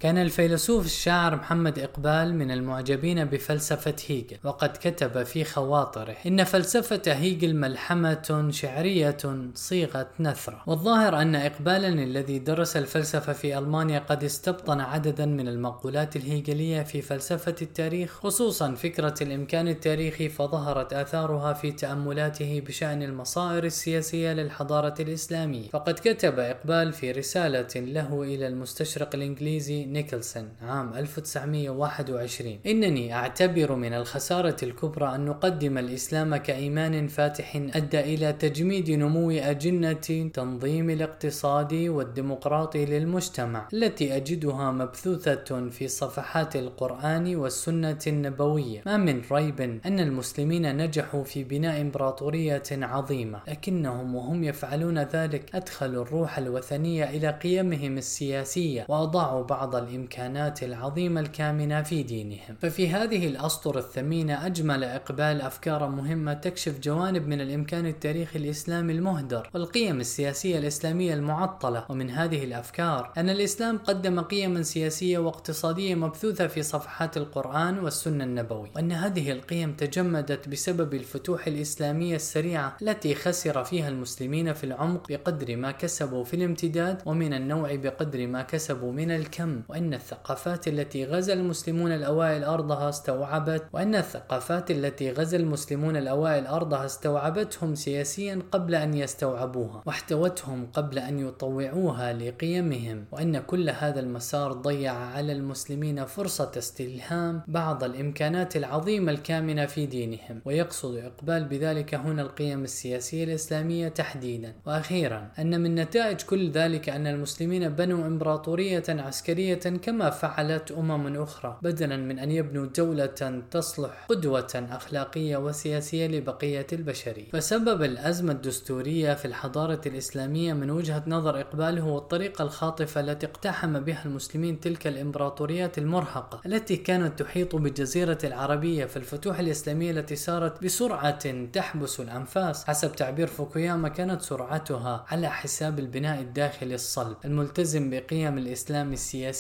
كان 0.04 0.18
الفيلسوف 0.18 0.86
الشاعر 0.86 1.36
محمد 1.36 1.80
إقبال 1.80 2.36
من 2.36 2.52
المعجبين 2.52 3.26
بفلسفة 3.26 3.96
هيجل 4.08 4.38
وقد 4.44 4.70
كتب 4.70 5.24
في 5.24 5.44
خواطره 5.44 6.16
إن 6.28 6.44
فلسفة 6.44 7.02
هيجل 7.08 7.56
ملحمة 7.56 8.48
شعرية 8.52 9.18
صيغة 9.54 10.10
نثرة 10.20 10.64
والظاهر 10.68 11.22
أن 11.22 11.36
إقبالا 11.36 11.88
الذي 11.88 12.40
درس 12.40 12.78
الفلسفة 12.78 13.34
في 13.34 13.58
ألمانيا 13.58 14.00
قد 14.00 14.24
استبطن 14.24 14.80
عددا 14.80 15.26
من 15.26 15.48
المقولات 15.48 16.16
الهيجلية 16.16 16.82
في 16.84 17.02
فلسفة 17.02 17.56
التاريخ 17.62 18.20
خصوصا 18.20 18.76
فكرة 18.76 19.16
الإمكان 19.22 19.68
التاريخي 19.68 20.30
فظهرت 20.30 20.94
آثارها 20.94 21.54
في 21.54 21.72
تأملاته 21.72 22.64
بشأن 22.68 23.04
المصائر 23.04 23.64
السياسية 23.64 24.34
للحضارة 24.34 24.96
الإسلامية 25.00 25.70
فقد 25.70 25.94
كتب 25.94 26.40
إقبال 26.40 26.94
في 26.94 27.12
رسالة 27.12 27.68
له 27.76 28.24
إلى 28.24 28.48
المستشرق 28.48 29.16
الإنجليزي 29.16 29.93
نيكلسون 29.94 30.50
عام 30.62 30.94
1921 30.94 32.60
إنني 32.66 33.14
أعتبر 33.14 33.76
من 33.76 33.94
الخسارة 33.94 34.56
الكبرى 34.64 35.16
أن 35.16 35.26
نقدم 35.26 35.78
الإسلام 35.78 36.36
كإيمان 36.36 37.08
فاتح 37.08 37.56
أدى 37.56 38.00
إلى 38.00 38.34
تجميد 38.34 38.92
نمو 38.92 39.32
أجنة 39.32 40.30
تنظيم 40.34 40.90
الاقتصاد 40.90 41.74
والديمقراطي 41.74 42.86
للمجتمع 42.86 43.68
التي 43.74 44.16
أجدها 44.16 44.72
مبثوثة 44.72 45.70
في 45.70 45.88
صفحات 45.88 46.56
القرآن 46.56 47.36
والسنة 47.36 48.00
النبوية. 48.08 48.82
ما 48.86 48.98
من 48.98 49.22
ريب 49.32 49.62
أن 49.62 50.00
المسلمين 50.00 50.78
نجحوا 50.78 51.24
في 51.24 51.44
بناء 51.44 51.82
إمبراطورية 51.82 52.64
عظيمة 52.72 53.40
لكنهم 53.48 54.16
وهم 54.16 54.44
يفعلون 54.44 55.00
ذلك 55.00 55.56
أدخلوا 55.56 56.04
الروح 56.04 56.38
الوثنية 56.38 57.10
إلى 57.10 57.30
قيمهم 57.30 57.98
السياسية 57.98 58.86
وأضاعوا 58.90 59.44
بعض 59.44 59.76
الإمكانات 59.84 60.64
العظيمة 60.64 61.22
الكامنة 61.22 61.82
في 61.82 62.04
دينهم. 62.04 62.56
ففي 62.62 62.90
هذه 62.90 63.28
الأسطر 63.28 63.78
الثمينة 63.78 64.46
أجمل 64.46 64.84
إقبال 64.84 65.42
أفكار 65.42 65.90
مهمة 65.90 66.34
تكشف 66.34 66.80
جوانب 66.80 67.28
من 67.28 67.42
الإمكان 67.42 67.86
التاريخي 67.86 68.40
الإسلامي 68.40 68.94
المهدر 68.94 69.50
والقيم 69.54 70.00
السياسية 70.00 70.58
الإسلامية 70.58 71.14
المعطلة. 71.14 71.86
ومن 71.90 72.10
هذه 72.10 72.44
الأفكار 72.44 73.14
أن 73.18 73.30
الإسلام 73.30 73.78
قدم 73.78 74.20
قيما 74.20 74.62
سياسية 74.62 75.18
واقتصادية 75.18 75.96
مبثوثة 75.96 76.48
في 76.48 76.64
صفحات 76.64 77.18
القرآن 77.18 77.80
والسنة 77.80 78.24
النبوي 78.24 78.70
وأن 78.76 78.92
هذه 78.92 79.32
القيم 79.32 79.74
تجمدت 79.74 80.50
بسبب 80.50 80.94
الفتوح 80.94 81.48
الإسلامية 81.48 82.16
السريعة 82.16 82.78
التي 82.82 83.16
خسر 83.16 83.64
فيها 83.64 83.90
المسلمين 83.90 84.54
في 84.54 84.64
العمق 84.64 85.08
بقدر 85.10 85.56
ما 85.56 85.72
كسبوا 85.72 86.24
في 86.24 86.36
الامتداد 86.36 87.02
ومن 87.06 87.34
النوع 87.34 87.76
بقدر 87.76 88.28
ما 88.28 88.42
كسبوا 88.42 88.92
من 88.92 89.12
الكم. 89.12 89.62
وأن 89.74 89.94
الثقافات 89.94 90.68
التي 90.68 91.06
غزا 91.06 91.34
المسلمون 91.34 91.92
الأوائل 91.92 92.44
أرضها 92.44 92.90
استوعبت 92.90 93.64
وأن 93.74 93.96
الثقافات 93.96 94.72
التي 94.72 95.12
غزا 95.12 95.38
المسلمون 95.38 95.96
الأوائل 95.96 96.48
أرضها 96.48 96.86
استوعبتهم 96.86 97.76
سياسيا 97.76 98.40
قبل 98.52 98.76
أن 98.76 98.94
يستوعبوها 98.94 99.84
واحتوتهم 99.86 100.68
قبل 100.74 101.00
أن 101.00 101.20
يطوعوها 101.20 102.14
لقيمهم 102.14 103.06
وأن 103.12 103.40
كل 103.40 103.70
هذا 103.70 104.00
المسار 104.00 104.54
ضيع 104.54 104.94
على 104.94 105.32
المسلمين 105.32 106.06
فرصة 106.06 106.52
استلهام 106.58 107.42
بعض 107.48 107.84
الإمكانات 107.84 108.56
العظيمة 108.56 109.12
الكامنة 109.12 109.66
في 109.66 109.86
دينهم 109.86 110.42
ويقصد 110.46 110.96
إقبال 110.96 111.46
بذلك 111.46 111.96
هنا 111.96 112.22
القيم 112.22 112.64
السياسية 112.64 113.24
الإسلامية 113.24 113.88
تحديدا. 113.88 114.54
وأخيرا 114.66 115.32
أن 115.40 115.62
من 115.62 115.76
نتائج 115.76 116.22
كل 116.22 116.52
ذلك 116.52 116.90
أن 116.90 117.08
المسلمين 117.08 117.70
بنوا 117.70 118.08
إمبراطورية 118.08 118.84
عسكرية 118.90 119.53
كما 119.56 120.10
فعلت 120.10 120.72
أمم 120.72 121.22
أخرى 121.22 121.58
بدلا 121.62 121.98
من 121.98 122.20
أن 122.20 122.32
يبنوا 122.32 122.66
دولة 122.66 123.44
تصلح 123.52 124.06
قدوة 124.10 124.68
أخلاقية 124.72 125.38
وسياسية 125.38 126.08
لبقية 126.08 126.68
البشرية 126.74 127.30
فسبب 127.34 127.84
الأزمة 127.84 128.32
الدستورية 128.32 129.14
في 129.14 129.26
الحضارة 129.26 129.82
الإسلامية 129.86 130.54
من 130.54 130.72
وجهة 130.72 131.04
نظر 131.08 131.40
إقبال 131.42 131.80
هو 131.80 131.98
الطريقة 131.98 132.44
الخاطفة 132.44 133.02
التي 133.02 133.26
اقتحم 133.26 133.80
بها 133.80 134.06
المسلمين 134.06 134.60
تلك 134.60 134.88
الإمبراطوريات 134.88 135.78
المرهقة 135.78 136.42
التي 136.46 136.76
كانت 136.76 137.20
تحيط 137.20 137.56
بالجزيرة 137.56 138.18
العربية 138.24 138.86
في 138.86 138.98
الفتوح 138.98 139.40
الإسلامية 139.40 139.92
التي 139.92 140.16
سارت 140.16 140.64
بسرعة 140.64 141.44
تحبس 141.54 142.00
الأنفاس. 142.00 142.66
حسب 142.66 142.92
تعبير 142.96 143.28
فوكوياما 143.28 143.90
كانت 143.90 144.22
سرعتها 144.22 145.06
على 145.08 145.30
حساب 145.30 145.80
البناء 145.80 146.22
الداخلي 146.22 146.76
الصلب 146.76 147.18
الملتزم 147.26 147.90
بقيم 147.90 148.38
الإسلام 148.38 148.94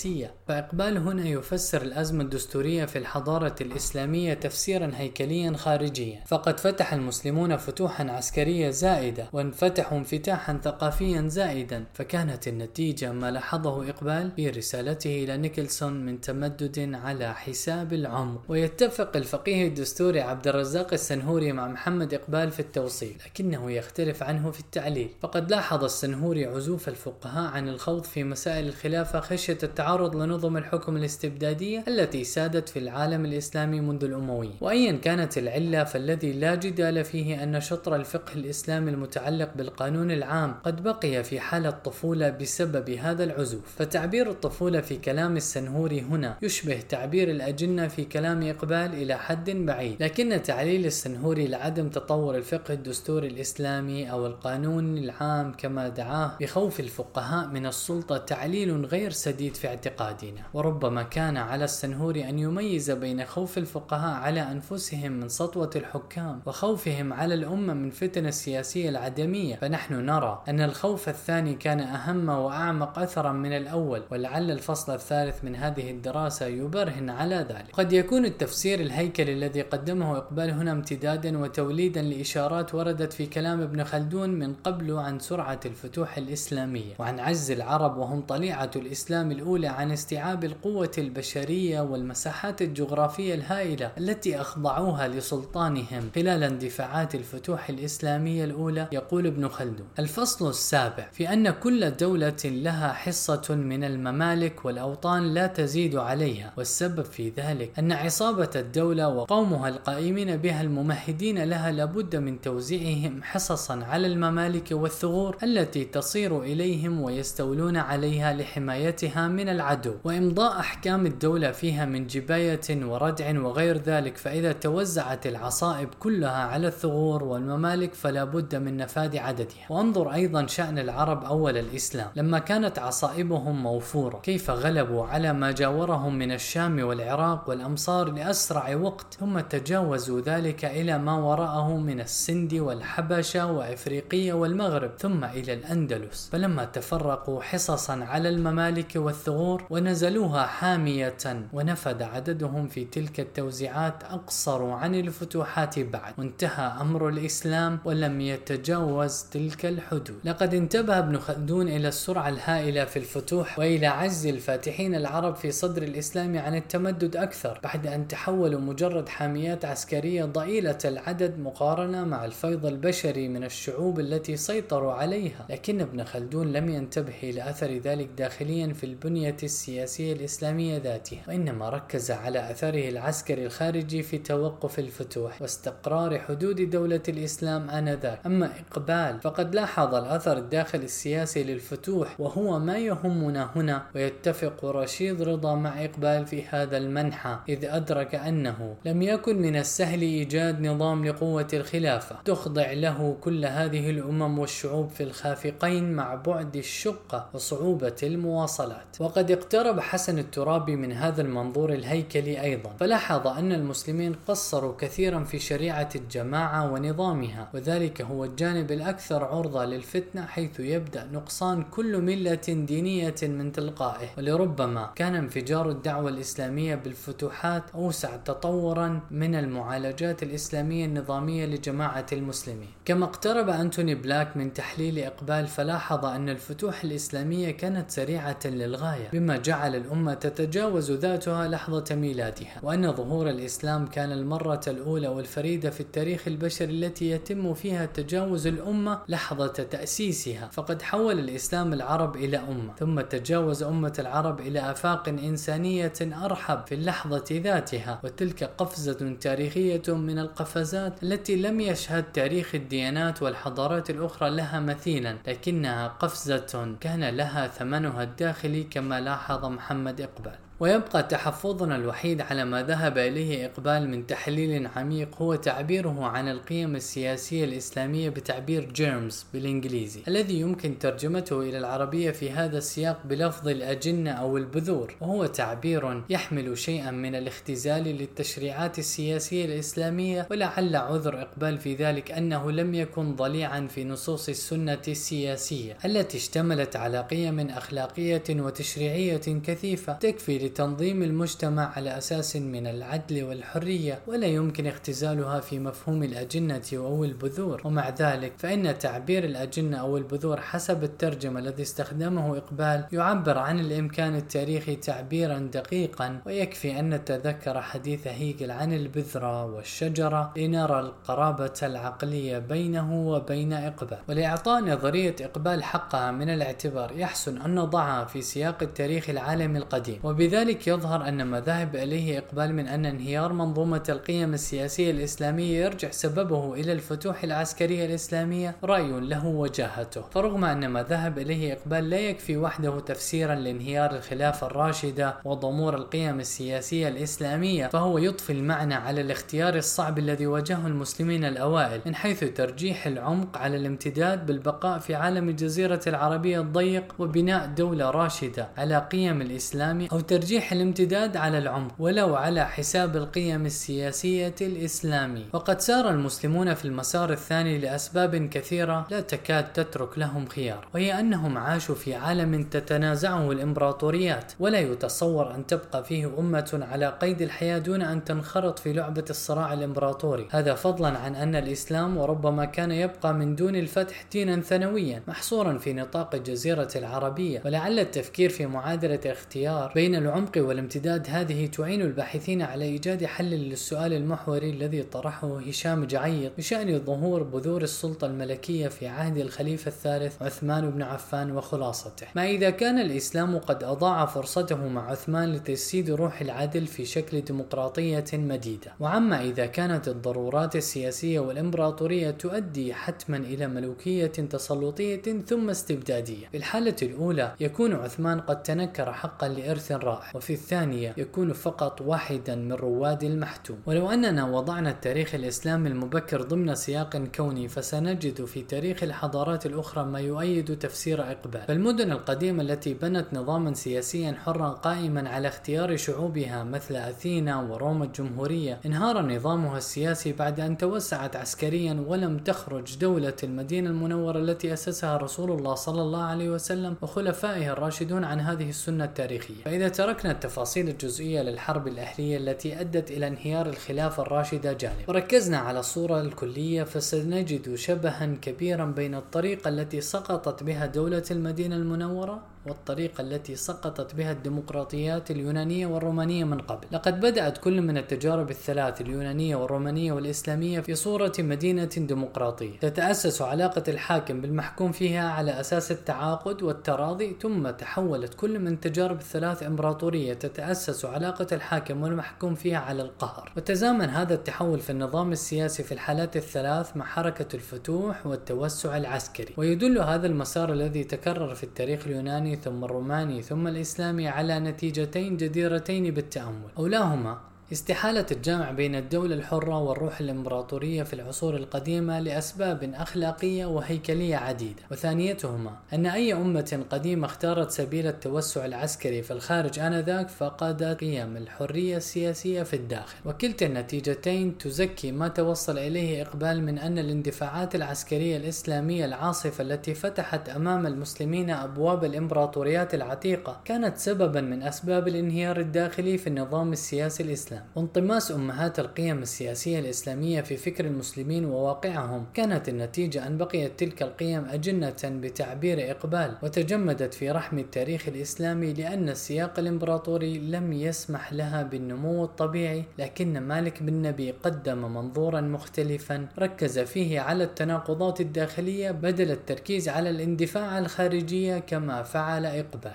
السياسية. 0.05 0.34
فإقبال 0.47 0.97
هنا 0.97 1.27
يفسر 1.27 1.81
الأزمة 1.81 2.23
الدستورية 2.23 2.85
في 2.85 2.97
الحضارة 2.97 3.55
الإسلامية 3.61 4.34
تفسيرا 4.34 4.91
هيكليا 4.95 5.53
خارجيا. 5.57 6.23
فقد 6.27 6.59
فتح 6.59 6.93
المسلمون 6.93 7.57
فتوحا 7.57 8.11
عسكرية 8.11 8.69
زائدة 8.69 9.30
وانفتحوا 9.34 9.97
انفتاحا 9.97 10.59
ثقافيا 10.63 11.27
زائدا. 11.27 11.85
فكانت 11.93 12.47
النتيجة 12.47 13.11
ما 13.11 13.31
لاحظه 13.31 13.89
إقبال 13.89 14.31
في 14.35 14.49
رسالته 14.49 15.23
إلى 15.23 15.38
نيكلسون 15.38 16.05
من 16.05 16.21
تمدد 16.21 16.93
على 17.03 17.34
حساب 17.34 17.93
العمر. 17.93 18.41
ويتفق 18.49 19.17
الفقيه 19.17 19.67
الدستوري 19.67 20.21
عبد 20.21 20.47
الرزاق 20.47 20.93
السنهوري 20.93 21.51
مع 21.51 21.67
محمد 21.67 22.13
إقبال 22.13 22.51
في 22.51 22.59
التوصيل 22.59 23.15
لكنه 23.25 23.71
يختلف 23.71 24.23
عنه 24.23 24.51
في 24.51 24.59
التعليل. 24.59 25.09
فقد 25.21 25.51
لاحظ 25.51 25.84
السنهوري 25.84 26.45
عزوف 26.45 26.89
الفقهاء 26.89 27.51
عن 27.51 27.69
الخوض 27.69 28.03
في 28.03 28.23
مسائل 28.23 28.67
الخلافة 28.67 29.19
خشية 29.19 29.57
التعرض 29.93 30.15
لنظم 30.15 30.57
الحكم 30.57 30.97
الاستبدادية 30.97 31.83
التي 31.87 32.23
سادت 32.23 32.69
في 32.69 32.79
العالم 32.79 33.25
الإسلامي 33.25 33.81
منذ 33.81 34.03
الأموي 34.03 34.49
وأيا 34.61 34.91
كانت 34.91 35.37
العلة 35.37 35.83
فالذي 35.83 36.31
لا 36.33 36.55
جدال 36.55 37.05
فيه 37.05 37.43
أن 37.43 37.61
شطر 37.61 37.95
الفقه 37.95 38.33
الإسلامي 38.33 38.91
المتعلق 38.91 39.49
بالقانون 39.55 40.11
العام 40.11 40.53
قد 40.63 40.83
بقي 40.83 41.23
في 41.23 41.39
حالة 41.39 41.69
طفولة 41.69 42.29
بسبب 42.29 42.89
هذا 42.89 43.23
العزوف. 43.23 43.61
فتعبير 43.77 44.29
الطفولة 44.29 44.81
في 44.81 44.97
كلام 44.97 45.37
السنهوري 45.37 46.01
هنا 46.01 46.37
يشبه 46.41 46.79
تعبير 46.89 47.31
الأجنة 47.31 47.87
في 47.87 48.05
كلام 48.05 48.43
إقبال 48.43 48.93
إلى 48.93 49.17
حد 49.17 49.49
بعيد. 49.49 50.03
لكن 50.03 50.41
تعليل 50.43 50.85
السنهوري 50.85 51.47
لعدم 51.47 51.89
تطور 51.89 52.35
الفقه 52.35 52.73
الدستوري 52.73 53.27
الإسلامي 53.27 54.11
أو 54.11 54.27
القانون 54.27 54.97
العام 54.97 55.51
كما 55.57 55.87
دعاه 55.89 56.37
بخوف 56.41 56.79
الفقهاء 56.79 57.47
من 57.47 57.65
السلطة 57.65 58.17
تعليل 58.17 58.85
غير 58.85 59.11
سديد 59.11 59.55
في 59.55 59.73
اعتقادنا 59.88 60.41
وربما 60.53 61.03
كان 61.03 61.38
على 61.38 61.64
السنهوري 61.65 62.30
أن 62.30 62.39
يميز 62.39 62.91
بين 62.91 63.26
خوف 63.26 63.57
الفقهاء 63.57 64.22
على 64.22 64.41
أنفسهم 64.41 65.11
من 65.11 65.30
سطوة 65.30 65.69
الحكام 65.76 66.41
وخوفهم 66.45 67.14
على 67.14 67.34
الأمة 67.34 67.73
من 67.73 67.89
فتن 67.89 68.26
السياسية 68.26 68.89
العدمية. 68.89 69.55
فنحن 69.55 69.93
نرى 69.93 70.43
أن 70.47 70.61
الخوف 70.61 71.10
الثاني 71.10 71.55
كان 71.55 71.80
أهم 71.80 72.30
وأعمق 72.30 72.99
أثرا 72.99 73.31
من 73.31 73.53
الأول 73.53 74.03
ولعل 74.11 74.51
الفصل 74.51 74.93
الثالث 74.93 75.43
من 75.43 75.55
هذه 75.55 75.91
الدراسة 75.91 76.45
يبرهن 76.45 77.10
على 77.10 77.35
ذلك. 77.35 77.72
قد 77.73 77.93
يكون 77.93 78.26
التفسير 78.26 78.80
الهيكلي 78.80 79.34
الذي 79.34 79.61
قدمه 79.61 80.18
إقبال 80.18 80.51
هنا 80.51 80.72
امتدادا 80.72 81.38
وتوليدا 81.38 82.01
لإشارات 82.01 82.76
وردت 82.76 83.14
في 83.14 83.26
كلام 83.26 83.61
ابن 83.61 83.84
خلدون 83.84 84.30
من 84.30 84.53
قبل 84.53 84.91
عن 84.91 85.19
سرعة 85.19 85.60
الفتوح 85.65 86.18
الإسلامية 86.18 86.93
وعن 86.99 87.19
عجز 87.19 87.51
العرب 87.51 87.97
وهم 87.97 88.22
طليعة 88.22 88.72
الإسلام 88.76 89.31
الأولى 89.31 89.72
عن 89.73 89.91
استيعاب 89.91 90.43
القوة 90.43 90.91
البشرية 90.97 91.81
والمساحات 91.81 92.61
الجغرافية 92.61 93.33
الهائلة 93.33 93.91
التي 93.97 94.41
أخضعوها 94.41 95.07
لسلطانهم 95.07 96.09
خلال 96.15 96.43
اندفاعات 96.43 97.15
الفتوح 97.15 97.69
الإسلامية 97.69 98.43
الأولى 98.43 98.87
يقول 98.91 99.27
ابن 99.27 99.47
خلدون. 99.47 99.87
الفصل 99.99 100.49
السابع 100.49 101.07
في 101.11 101.33
أن 101.33 101.49
كل 101.49 101.91
دولة 101.91 102.43
لها 102.45 102.93
حصة 102.93 103.55
من 103.55 103.83
الممالك 103.83 104.65
والأوطان 104.65 105.33
لا 105.33 105.47
تزيد 105.47 105.95
عليها 105.95 106.53
والسبب 106.57 107.05
في 107.05 107.29
ذلك 107.29 107.79
أن 107.79 107.91
عصابة 107.91 108.49
الدولة 108.55 109.07
وقومها 109.07 109.69
القائمين 109.69 110.37
بها 110.37 110.61
الممهدين 110.61 111.43
لها 111.43 111.71
لابد 111.71 112.15
من 112.15 112.41
توزيعهم 112.41 113.23
حصصا 113.23 113.83
على 113.83 114.07
الممالك 114.07 114.71
والثغور 114.71 115.37
التي 115.43 115.85
تصير 115.85 116.41
إليهم 116.43 117.01
ويستولون 117.01 117.77
عليها 117.77 118.33
لحمايتها 118.33 119.27
من 119.27 119.49
العدو 119.64 119.94
وإمضاء 120.03 120.60
أحكام 120.60 121.06
الدولة 121.06 121.52
فيها 121.52 121.85
من 121.85 122.07
جباية 122.07 122.85
وردع 122.85 123.40
وغير 123.40 123.77
ذلك 123.77 124.18
فإذا 124.18 124.52
توزعت 124.52 125.27
العصائب 125.27 125.90
كلها 125.99 126.44
على 126.44 126.68
الثغور 126.68 127.23
والممالك 127.23 127.94
فلا 127.94 128.23
بد 128.23 128.56
من 128.56 128.77
نفاذ 128.77 129.18
عددها. 129.18 129.65
وانظر 129.69 130.14
أيضا 130.14 130.48
شأن 130.48 130.80
العرب 130.80 131.23
أول 131.23 131.57
الإسلام. 131.57 132.07
لما 132.15 132.40
كانت 132.40 132.80
عصائبهم 132.80 133.64
موفورة 133.64 134.18
كيف 134.18 134.49
غلبوا 134.49 135.06
على 135.06 135.34
ما 135.34 135.52
جاورهم 135.52 136.15
من 136.15 136.31
الشام 136.31 136.80
والعراق 136.80 137.49
والأمصار 137.49 138.11
لأسرع 138.11 138.76
وقت 138.76 139.14
ثم 139.19 139.40
تجاوزوا 139.40 140.22
ذلك 140.22 140.65
إلى 140.65 140.98
ما 140.98 141.14
وراءه 141.18 141.77
من 141.77 141.99
السند 142.02 142.53
والحبشة 142.53 143.52
وإفريقية 143.52 144.34
والمغرب 144.34 144.91
ثم 144.99 145.23
إلى 145.23 145.53
الأندلس. 145.53 146.30
فلما 146.31 146.65
تفرقوا 146.65 147.41
حصصا 147.41 148.03
على 148.03 148.30
الممالك 148.30 148.91
والثغور 148.95 149.52
ونزلوها 149.69 150.45
حامية 150.45 151.17
ونفد 151.53 152.01
عددهم 152.01 152.67
في 152.67 152.85
تلك 152.85 153.19
التوزيعات 153.19 154.03
أقصر 154.03 154.63
عن 154.63 154.95
الفتوحات 154.95 155.80
بعد. 155.80 156.13
وانتهى 156.17 156.81
أمر 156.81 157.09
الإسلام 157.09 157.80
ولم 157.85 158.21
يتجاوز 158.21 159.23
تلك 159.31 159.65
الحدود. 159.65 160.19
لقد 160.23 160.53
انتبه 160.53 160.99
ابن 160.99 161.19
خلدون 161.19 161.67
إلى 161.67 161.88
السرعة 161.88 162.30
الهائلة 162.30 162.85
في 162.85 162.97
الفتوح 162.97 163.59
وإلى 163.59 163.88
عجز 163.88 164.25
الفاتحين 164.25 164.95
العرب 164.95 165.35
في 165.35 165.51
صدر 165.51 165.84
الإسلام 165.84 166.38
عن 166.38 166.55
التمدد 166.55 167.15
أكثر 167.15 167.59
بعد 167.63 167.88
أن 167.88 168.07
تحولوا 168.07 168.59
مجرد 168.59 169.09
حاميات 169.09 169.65
عسكرية 169.65 170.25
ضئيلة 170.25 170.77
العدد 170.85 171.39
مقارنة 171.39 172.03
مع 172.03 172.25
الفيض 172.25 172.65
البشري 172.65 173.27
من 173.27 173.43
الشعوب 173.43 173.99
التي 173.99 174.38
سيطروا 174.38 174.93
عليها. 174.93 175.45
لكن 175.49 175.81
ابن 175.81 176.03
خلدون 176.03 176.51
لم 176.51 176.69
ينتبه 176.69 177.15
إلى 177.23 177.49
أثر 177.49 177.71
ذلك 177.71 178.09
داخليا 178.17 178.73
في 178.73 178.84
البنية 178.84 179.38
السياسية 179.45 180.13
الإسلامية 180.13 180.77
ذاتها 180.77 181.19
وإنما 181.27 181.69
ركز 181.69 182.11
على 182.11 182.51
أثره 182.51 182.89
العسكري 182.89 183.45
الخارجي 183.45 184.03
في 184.03 184.17
توقف 184.17 184.79
الفتوح 184.79 185.41
واستقرار 185.41 186.19
حدود 186.19 186.69
دولة 186.69 187.01
الإسلام 187.09 187.69
آنذاك. 187.69 188.19
أما 188.25 188.51
إقبال 188.59 189.19
فقد 189.21 189.55
لاحظ 189.55 189.95
الأثر 189.95 190.37
الداخلي 190.37 190.85
السياسي 190.85 191.43
للفتوح 191.43 192.19
وهو 192.19 192.59
ما 192.59 192.77
يهمنا 192.77 193.49
هنا 193.55 193.85
ويتفق 193.95 194.65
رشيد 194.65 195.21
رضا 195.21 195.55
مع 195.55 195.85
إقبال 195.85 196.25
في 196.25 196.43
هذا 196.49 196.77
المنحى 196.77 197.37
إذ 197.49 197.65
أدرك 197.65 198.15
أنه 198.15 198.75
لم 198.85 199.01
يكن 199.01 199.41
من 199.41 199.55
السهل 199.55 200.01
إيجاد 200.01 200.61
نظام 200.61 201.05
لقوة 201.05 201.47
الخلافة. 201.53 202.15
تخضع 202.25 202.71
له 202.71 203.17
كل 203.21 203.45
هذه 203.45 203.89
الأمم 203.89 204.39
والشعوب 204.39 204.89
في 204.89 205.03
الخافقين 205.03 205.93
مع 205.93 206.15
بعد 206.15 206.55
الشقة 206.55 207.29
وصعوبة 207.33 207.95
المواصلات. 208.03 208.97
وقد 208.99 209.22
اقترب 209.31 209.79
حسن 209.79 210.19
الترابي 210.19 210.75
من 210.75 210.91
هذا 210.91 211.21
المنظور 211.21 211.73
الهيكلي 211.73 212.41
أيضا. 212.41 212.75
فلاحظ 212.79 213.27
أن 213.27 213.51
المسلمين 213.51 214.15
قصروا 214.27 214.73
كثيرا 214.77 215.23
في 215.23 215.39
شريعة 215.39 215.89
الجماعة 215.95 216.71
ونظامها 216.71 217.49
وذلك 217.53 218.01
هو 218.01 218.25
الجانب 218.25 218.71
الأكثر 218.71 219.23
عرضة 219.23 219.65
للفتنة 219.65 220.25
حيث 220.25 220.59
يبدأ 220.59 221.09
نقصان 221.13 221.63
كل 221.63 222.01
ملة 222.01 222.35
دينية 222.47 223.15
من 223.21 223.51
تلقائه. 223.51 224.07
ولربما 224.17 224.89
كان 224.95 225.15
انفجار 225.15 225.69
الدعوة 225.69 226.09
الإسلامية 226.09 226.75
بالفتوحات 226.75 227.63
أوسع 227.75 228.15
تطورا 228.15 229.01
من 229.11 229.35
المعالجات 229.35 230.23
الإسلامية 230.23 230.85
النظامية 230.85 231.45
لجماعة 231.45 232.05
المسلمين. 232.13 232.69
كما 232.85 233.05
اقترب 233.05 233.49
أنتوني 233.49 233.95
بلاك 233.95 234.37
من 234.37 234.53
تحليل 234.53 234.99
إقبال 234.99 235.47
فلاحظ 235.47 236.05
أن 236.05 236.29
الفتوح 236.29 236.83
الإسلامية 236.83 237.51
كانت 237.51 237.91
سريعة 237.91 238.39
للغاية. 238.45 239.09
بما 239.14 239.38
جعل 239.38 239.76
الأمة 239.76 240.14
تتجاوز 240.14 240.91
ذاتها 240.91 241.48
لحظة 241.48 241.95
ميلادها 241.95 242.60
وأن 242.64 242.91
ظهور 242.91 243.30
الإسلام 243.30 243.88
كان 243.88 244.11
المرة 244.11 244.61
الأولى 244.68 245.07
والفريدة 245.07 245.69
في 245.69 245.80
التاريخ 245.80 246.27
البشري 246.27 246.73
التي 246.73 247.10
يتم 247.10 247.53
فيها 247.53 247.85
تجاوز 247.85 248.48
الأمة 248.48 248.99
لحظة 249.07 249.48
تأسيسها. 249.48 250.49
فقد 250.52 250.81
حول 250.81 251.19
الإسلام 251.19 251.73
العرب 251.73 252.15
إلى 252.15 252.38
أمة 252.38 252.76
ثم 252.80 253.02
تجاوز 253.02 253.64
أمة 253.64 253.94
العرب 253.99 254.40
إلى 254.40 254.72
آفاق 254.72 255.10
إنسانية 255.10 255.94
أرحب 256.02 256.68
في 256.68 256.76
اللحظة 256.76 257.26
ذاتها 257.31 257.99
وتلك 258.03 258.44
قفزة 258.44 259.15
تاريخية 259.22 259.81
من 259.88 260.19
القفزات 260.19 261.03
التي 261.03 261.35
لم 261.35 261.60
يشهد 261.60 262.03
تاريخ 262.03 262.56
الديانات 262.56 263.23
والحضارات 263.23 263.90
الأخرى 263.90 264.30
لها 264.30 264.60
مثيلا 264.60 265.18
لكنها 265.27 265.88
قفزة 265.88 266.76
كان 266.81 267.03
لها 267.03 267.48
ثمنها 267.48 268.03
الداخلي 268.03 268.64
كما 268.64 269.02
لاحظ 269.03 269.45
محمد 269.45 270.01
إقبال. 270.01 270.42
ويبقى 270.59 271.03
تحفظنا 271.03 271.75
الوحيد 271.75 272.21
على 272.21 272.45
ما 272.45 272.63
ذهب 272.63 272.97
إليه 272.97 273.45
إقبال 273.45 273.89
من 273.89 274.07
تحليل 274.07 274.67
عميق 274.75 275.21
هو 275.21 275.35
تعبيره 275.35 276.05
عن 276.05 276.27
القيم 276.27 276.75
السياسية 276.75 277.43
الإسلامية 277.43 278.09
بتعبير 278.09 278.65
جيرمز 278.65 279.25
بالإنجليزي 279.34 279.99
الذي 280.07 280.39
يمكن 280.39 280.80
ترجمته 280.80 281.41
إلى 281.41 281.57
العربية 281.57 282.11
في 282.11 282.31
هذا 282.31 282.57
السياق 282.57 283.01
بلفظ 283.05 283.47
الأجنة 283.47 284.11
أو 284.11 284.38
البذور 284.38 284.95
وهو 285.01 285.25
تعبير 285.25 286.03
يحمل 286.09 286.57
شيئا 286.57 286.91
من 286.91 287.15
الاختزال 287.15 287.84
للتشريعات 287.84 288.80
السياسية 288.80 289.45
الإسلامية 289.45 290.27
ولعل 290.31 290.75
عذر 290.75 291.21
إقبال 291.21 291.57
في 291.57 291.75
ذلك 291.75 292.11
أنه 292.11 292.51
لم 292.51 292.73
يكن 292.73 293.15
ضليعا 293.15 293.67
في 293.67 293.84
نصوص 293.84 294.30
السنة 294.30 294.81
السياسية 294.88 295.77
التي 295.85 296.17
اشتملت 296.17 296.75
على 296.75 297.01
قيم 297.01 297.39
أخلاقية 297.39 298.23
وتشريعية 298.30 299.17
كثيفة 299.43 299.93
تكفي 299.93 300.42
لتنظيم 300.43 301.03
المجتمع 301.03 301.73
على 301.75 301.97
أساس 301.97 302.35
من 302.35 302.67
العدل 302.67 303.23
والحرية 303.23 303.99
ولا 304.07 304.27
يمكن 304.27 304.67
اختزالها 304.67 305.39
في 305.39 305.59
مفهوم 305.59 306.03
الأجنة 306.03 306.61
أو 306.73 307.03
البذور. 307.03 307.61
ومع 307.65 307.89
ذلك 307.89 308.33
فإن 308.37 308.79
تعبير 308.79 309.23
الأجنة 309.23 309.77
أو 309.77 309.97
البذور 309.97 310.41
حسب 310.41 310.83
الترجمة 310.83 311.39
الذي 311.39 311.61
استخدمه 311.61 312.37
إقبال 312.37 312.85
يعبر 312.91 313.37
عن 313.37 313.59
الإمكان 313.59 314.15
التاريخي 314.15 314.75
تعبيرا 314.75 315.39
دقيقا 315.39 316.21
ويكفي 316.25 316.79
أن 316.79 316.89
نتذكر 316.89 317.61
حديث 317.61 318.07
هيجل 318.07 318.51
عن 318.51 318.73
البذرة 318.73 319.45
والشجرة 319.45 320.33
لنرى 320.37 320.79
القرابة 320.79 321.53
العقلية 321.63 322.37
بينه 322.39 323.07
وبين 323.07 323.53
إقبال. 323.53 323.99
ولإعطاء 324.09 324.63
نظرية 324.63 325.15
إقبال 325.21 325.63
حقها 325.63 326.11
من 326.11 326.29
الاعتبار 326.29 326.91
يحسن 326.95 327.41
أن 327.41 327.55
نضعها 327.55 328.05
في 328.05 328.21
سياق 328.21 328.63
التاريخ 328.63 329.09
العالمي 329.09 329.57
القديم. 329.57 329.99
وبذلك 330.03 330.32
لذلك 330.34 330.68
يظهر 330.68 331.07
أن 331.07 331.23
ما 331.23 331.39
ذهب 331.39 331.76
إليه 331.76 332.18
إقبال 332.19 332.53
من 332.53 332.68
أن 332.68 332.85
انهيار 332.85 333.34
منظومة 333.34 333.84
القيم 333.89 334.34
السياسية 334.34 334.91
الإسلامية 334.91 335.65
يرجع 335.65 335.91
سببه 335.91 336.53
إلى 336.53 336.72
الفتوح 336.72 337.23
العسكرية 337.23 337.85
الإسلامية 337.85 338.55
رأي 338.64 338.99
له 338.99 339.26
وجاهته 339.27 340.01
فرغم 340.01 340.45
أن 340.45 340.68
ما 340.68 340.84
ذهب 340.84 341.19
إليه 341.19 341.53
إقبال 341.53 341.89
لا 341.89 341.97
يكفي 341.97 342.38
وحده 342.38 342.80
تفسيرا 342.80 343.35
لانهيار 343.35 343.95
الخلافة 343.95 344.47
الراشدة 344.47 345.15
وضمور 345.26 345.76
القيم 345.76 346.19
السياسية 346.19 346.88
الإسلامية 346.88 347.68
فهو 347.68 347.97
يضفي 347.97 348.34
المعنى 348.34 348.73
على 348.73 349.01
الاختيار 349.01 349.55
الصعب 349.55 349.99
الذي 349.99 350.27
واجهه 350.27 350.68
المسلمين 350.68 351.26
الأوائل 351.26 351.81
من 351.85 351.95
حيث 351.95 352.23
ترجيح 352.23 352.88
العمق 352.88 353.38
على 353.38 353.57
الامتداد 353.57 354.26
بالبقاء 354.26 354.80
في 354.80 354.95
عالم 354.95 355.30
الجزيرة 355.30 355.81
العربية 355.88 356.41
الضيق 356.41 356.95
وبناء 356.99 357.47
دولة 357.47 357.91
راشدة 357.91 358.47
على 358.57 358.88
قيم 358.91 359.22
الإسلام 359.22 359.88
أو 359.91 359.99
ترجيح 359.99 360.22
ترجيح 360.23 360.51
الامتداد 360.51 361.17
على 361.17 361.37
العمق 361.37 361.71
ولو 361.79 362.15
على 362.15 362.45
حساب 362.45 362.95
القيم 362.95 363.45
السياسية 363.45 364.35
الإسلامية. 364.41 365.25
وقد 365.33 365.61
سار 365.61 365.89
المسلمون 365.89 366.53
في 366.53 366.65
المسار 366.65 367.11
الثاني 367.11 367.57
لأسباب 367.57 368.15
كثيرة 368.15 368.87
لا 368.91 369.01
تكاد 369.01 369.53
تترك 369.53 369.97
لهم 369.97 370.25
خيار 370.25 370.67
وهي 370.73 370.99
أنهم 370.99 371.37
عاشوا 371.37 371.75
في 371.75 371.95
عالم 371.95 372.43
تتنازعه 372.43 373.31
الإمبراطوريات 373.31 374.33
ولا 374.39 374.59
يتصور 374.59 375.35
أن 375.35 375.47
تبقى 375.47 375.83
فيه 375.83 376.19
أمة 376.19 376.67
على 376.71 376.97
قيد 377.01 377.21
الحياة 377.21 377.57
دون 377.57 377.81
أن 377.81 378.03
تنخرط 378.03 378.59
في 378.59 378.73
لعبة 378.73 379.05
الصراع 379.09 379.53
الإمبراطوري. 379.53 380.27
هذا 380.31 380.53
فضلا 380.55 380.97
عن 380.97 381.15
أن 381.15 381.35
الإسلام 381.35 381.97
وربما 381.97 382.45
كان 382.45 382.71
يبقى 382.71 383.13
من 383.13 383.35
دون 383.35 383.55
الفتح 383.55 384.05
دينا 384.11 384.41
ثانويا 384.41 385.03
محصورا 385.07 385.57
في 385.57 385.73
نطاق 385.73 386.15
الجزيرة 386.15 386.69
العربية. 386.75 387.41
ولعل 387.45 387.79
التفكير 387.79 388.29
في 388.29 388.45
معادلة 388.45 388.99
اختيار 389.05 389.71
بين 389.75 389.95
العمق 389.95 390.12
العمق 390.14 390.31
والامتداد 390.38 391.07
هذه 391.10 391.48
تعين 391.48 391.81
الباحثين 391.81 392.41
على 392.41 392.65
إيجاد 392.65 393.06
حل 393.06 393.30
للسؤال 393.30 393.94
المحوري 393.94 394.49
الذي 394.49 394.84
طرحه 394.84 395.40
هشام 395.40 395.85
جعيط 395.85 396.31
بشأن 396.38 396.80
ظهور 396.80 397.23
بذور 397.23 397.61
السلطة 397.61 398.07
الملكية 398.07 398.68
في 398.68 398.88
عهد 398.88 399.18
الخليفة 399.18 399.69
الثالث 399.69 400.22
عثمان 400.22 400.72
بن 400.72 400.81
عفان 400.81 401.31
وخلاصته. 401.31 402.07
ما 402.15 402.26
إذا 402.26 402.49
كان 402.49 402.80
الإسلام 402.80 403.38
قد 403.38 403.64
أضاع 403.64 404.06
فرصته 404.06 404.68
مع 404.68 404.91
عثمان 404.91 405.34
لتجسيد 405.34 405.91
روح 405.91 406.22
العدل 406.22 406.68
في 406.68 406.85
شكل 406.85 407.22
ديمقراطية 407.22 408.06
مديدة. 408.14 408.73
وعما 408.80 409.22
إذا 409.22 409.45
كانت 409.45 409.88
الضرورات 409.88 410.56
السياسية 410.56 411.19
والإمبراطورية 411.19 412.11
تؤدي 412.11 412.73
حتما 412.73 413.18
إلى 413.18 413.48
ملوكية 413.48 414.07
تسلطية 414.07 415.02
ثم 415.27 415.49
استبدادية. 415.49 416.27
في 416.31 416.38
الحالة 416.38 416.76
الأولى 416.81 417.35
يكون 417.40 417.73
عثمان 417.73 418.19
قد 418.19 418.44
تنكر 418.44 418.94
حقا 418.94 419.27
لإرث 419.27 419.72
رائع. 419.72 420.02
وفي 420.15 420.34
الثانية 420.34 420.93
يكون 420.97 421.34
فقط 421.34 421.81
واحدا 421.81 422.35
من 422.35 422.53
رواد 422.53 423.03
المحتوم 423.03 423.57
ولو 423.65 423.89
أننا 423.89 424.25
وضعنا 424.25 424.69
التاريخ 424.69 425.15
الإسلامي 425.15 425.69
المبكر 425.69 426.21
ضمن 426.21 426.55
سياق 426.55 426.97
كوني 426.97 427.47
فسنجد 427.47 428.25
في 428.25 428.41
تاريخ 428.41 428.84
الحضارات 428.84 429.45
الأخرى 429.45 429.85
ما 429.85 429.99
يؤيد 429.99 430.57
تفسير 430.57 431.11
إقبال 431.11 431.41
فالمدن 431.47 431.91
القديمة 431.91 432.43
التي 432.43 432.73
بنت 432.73 433.05
نظاما 433.13 433.53
سياسيا 433.53 434.15
حرا 434.25 434.49
قائما 434.49 435.09
على 435.09 435.27
اختيار 435.27 435.77
شعوبها 435.77 436.43
مثل 436.43 436.75
أثينا 436.75 437.41
وروما 437.41 437.85
الجمهورية 437.85 438.59
انهار 438.65 439.01
نظامها 439.01 439.57
السياسي 439.57 440.13
بعد 440.13 440.39
أن 440.39 440.57
توسعت 440.57 441.15
عسكريا 441.15 441.84
ولم 441.88 442.17
تخرج 442.17 442.77
دولة 442.77 443.13
المدينة 443.23 443.69
المنورة 443.69 444.17
التي 444.17 444.53
أسسها 444.53 444.97
رسول 444.97 445.31
الله 445.31 445.55
صلى 445.55 445.81
الله 445.81 446.03
عليه 446.03 446.30
وسلم 446.30 446.75
وخلفائه 446.81 447.53
الراشدون 447.53 448.03
عن 448.03 448.19
هذه 448.19 448.49
السنة 448.49 448.84
التاريخية. 448.84 449.43
فإذا 449.45 449.69
تركنا 449.69 449.92
تركنا 449.93 450.11
التفاصيل 450.11 450.69
الجزئية 450.69 451.21
للحرب 451.21 451.67
الأهلية 451.67 452.17
التي 452.17 452.61
أدت 452.61 452.91
إلى 452.91 453.07
انهيار 453.07 453.45
الخلافة 453.45 454.03
الراشدة 454.03 454.53
جانب 454.53 454.89
وركزنا 454.89 455.37
على 455.37 455.59
الصورة 455.59 456.01
الكلية 456.01 456.63
فسنجد 456.63 457.55
شبها 457.55 458.17
كبيرا 458.21 458.65
بين 458.65 458.95
الطريقة 458.95 459.49
التي 459.49 459.81
سقطت 459.81 460.43
بها 460.43 460.65
دولة 460.65 461.03
المدينة 461.11 461.55
المنورة. 461.55 462.21
والطريقة 462.45 463.01
التي 463.01 463.35
سقطت 463.35 463.95
بها 463.95 464.11
الديمقراطيات 464.11 465.11
اليونانية 465.11 465.67
والرومانية 465.67 466.23
من 466.23 466.37
قبل. 466.37 466.67
لقد 466.71 466.99
بدأت 466.99 467.37
كل 467.37 467.61
من 467.61 467.77
التجارب 467.77 468.29
الثلاث 468.29 468.81
اليونانية 468.81 469.35
والرومانية 469.35 469.91
والإسلامية 469.93 470.59
في 470.59 470.75
صورة 470.75 471.13
مدينة 471.19 471.69
ديمقراطية. 471.77 472.59
تتأسس 472.59 473.21
علاقة 473.21 473.63
الحاكم 473.67 474.21
بالمحكوم 474.21 474.71
فيها 474.71 475.09
على 475.09 475.39
أساس 475.39 475.71
التعاقد 475.71 476.43
والتراضي 476.43 477.15
ثم 477.21 477.49
تحولت 477.49 478.13
كل 478.13 478.39
من 478.39 478.59
تجارب 478.59 478.97
الثلاث 478.99 479.43
إمبراطورية 479.43 480.13
تتأسس 480.13 480.85
علاقة 480.85 481.27
الحاكم 481.31 481.83
والمحكوم 481.83 482.35
فيها 482.35 482.59
على 482.59 482.81
القهر. 482.81 483.31
وتزامن 483.37 483.89
هذا 483.89 484.13
التحول 484.13 484.59
في 484.59 484.69
النظام 484.69 485.11
السياسي 485.11 485.63
في 485.63 485.71
الحالات 485.71 486.17
الثلاث 486.17 486.77
مع 486.77 486.85
حركة 486.85 487.35
الفتوح 487.35 488.07
والتوسع 488.07 488.77
العسكري. 488.77 489.33
ويدل 489.37 489.79
هذا 489.79 490.07
المسار 490.07 490.53
الذي 490.53 490.83
تكرر 490.83 491.35
في 491.35 491.43
التاريخ 491.43 491.87
اليوناني 491.87 492.32
ثم 492.35 492.64
الروماني 492.64 493.22
ثم 493.22 493.47
الإسلامي 493.47 494.07
على 494.07 494.39
نتيجتين 494.39 495.18
جديرتين 495.18 495.93
بالتأمل. 495.93 496.49
أولاهما 496.57 497.32
استحالة 497.53 498.05
الجمع 498.11 498.51
بين 498.51 498.75
الدولة 498.75 499.15
الحرة 499.15 499.59
والروح 499.59 499.99
الإمبراطورية 499.99 500.84
في 500.84 500.93
العصور 500.93 501.35
القديمة 501.35 501.99
لأسباب 501.99 502.73
أخلاقية 502.73 503.45
وهيكلية 503.45 504.15
عديدة، 504.15 504.61
وثانيتهما 504.71 505.57
أن 505.73 505.85
أي 505.85 506.13
أمة 506.13 506.65
قديمة 506.69 507.05
اختارت 507.05 507.51
سبيل 507.51 507.88
التوسع 507.88 508.45
العسكري 508.45 509.01
في 509.01 509.11
الخارج 509.11 509.59
آنذاك 509.59 510.09
فقدت 510.09 510.80
قيم 510.80 511.17
الحرية 511.17 511.77
السياسية 511.77 512.43
في 512.43 512.55
الداخل، 512.55 512.95
وكلتا 513.05 513.45
النتيجتين 513.45 514.38
تزكي 514.38 514.91
ما 514.91 515.07
توصل 515.07 515.57
إليه 515.57 516.01
إقبال 516.01 516.43
من 516.43 516.57
أن 516.57 516.80
الاندفاعات 516.80 517.55
العسكرية 517.55 518.17
الإسلامية 518.17 518.85
العاصفة 518.85 519.41
التي 519.41 519.73
فتحت 519.73 520.30
أمام 520.30 520.67
المسلمين 520.67 521.30
أبواب 521.30 521.84
الإمبراطوريات 521.84 522.73
العتيقة 522.73 523.41
كانت 523.45 523.77
سببا 523.77 524.21
من 524.21 524.43
أسباب 524.43 524.88
الانهيار 524.88 525.39
الداخلي 525.39 525.97
في 525.97 526.07
النظام 526.07 526.53
السياسي 526.53 527.03
الإسلامي. 527.03 527.42
وانطماس 527.55 528.11
أمهات 528.11 528.59
القيم 528.59 529.01
السياسية 529.01 529.59
الإسلامية 529.59 530.21
في 530.21 530.37
فكر 530.37 530.65
المسلمين 530.65 531.25
وواقعهم. 531.25 532.05
كانت 532.13 532.49
النتيجة 532.49 533.07
أن 533.07 533.17
بقيت 533.17 533.59
تلك 533.59 533.83
القيم 533.83 534.25
أجنة 534.25 534.75
بتعبير 534.83 535.71
إقبال 535.71 536.17
وتجمدت 536.23 536.93
في 536.93 537.11
رحم 537.11 537.39
التاريخ 537.39 537.87
الإسلامي 537.87 538.53
لأن 538.53 538.89
السياق 538.89 539.39
الإمبراطوري 539.39 540.17
لم 540.19 540.53
يسمح 540.53 541.13
لها 541.13 541.43
بالنمو 541.43 542.03
الطبيعي 542.03 542.65
لكن 542.79 543.19
مالك 543.19 543.63
بن 543.63 543.81
نبي 543.81 544.11
قدم 544.11 544.73
منظورا 544.73 545.21
مختلفا 545.21 546.07
ركز 546.19 546.59
فيه 546.59 546.99
على 546.99 547.23
التناقضات 547.23 548.01
الداخلية 548.01 548.71
بدل 548.71 549.11
التركيز 549.11 549.69
على 549.69 549.89
الاندفاع 549.89 550.59
الخارجية 550.59 551.39
كما 551.39 551.83
فعل 551.83 552.25
إقبال. 552.25 552.73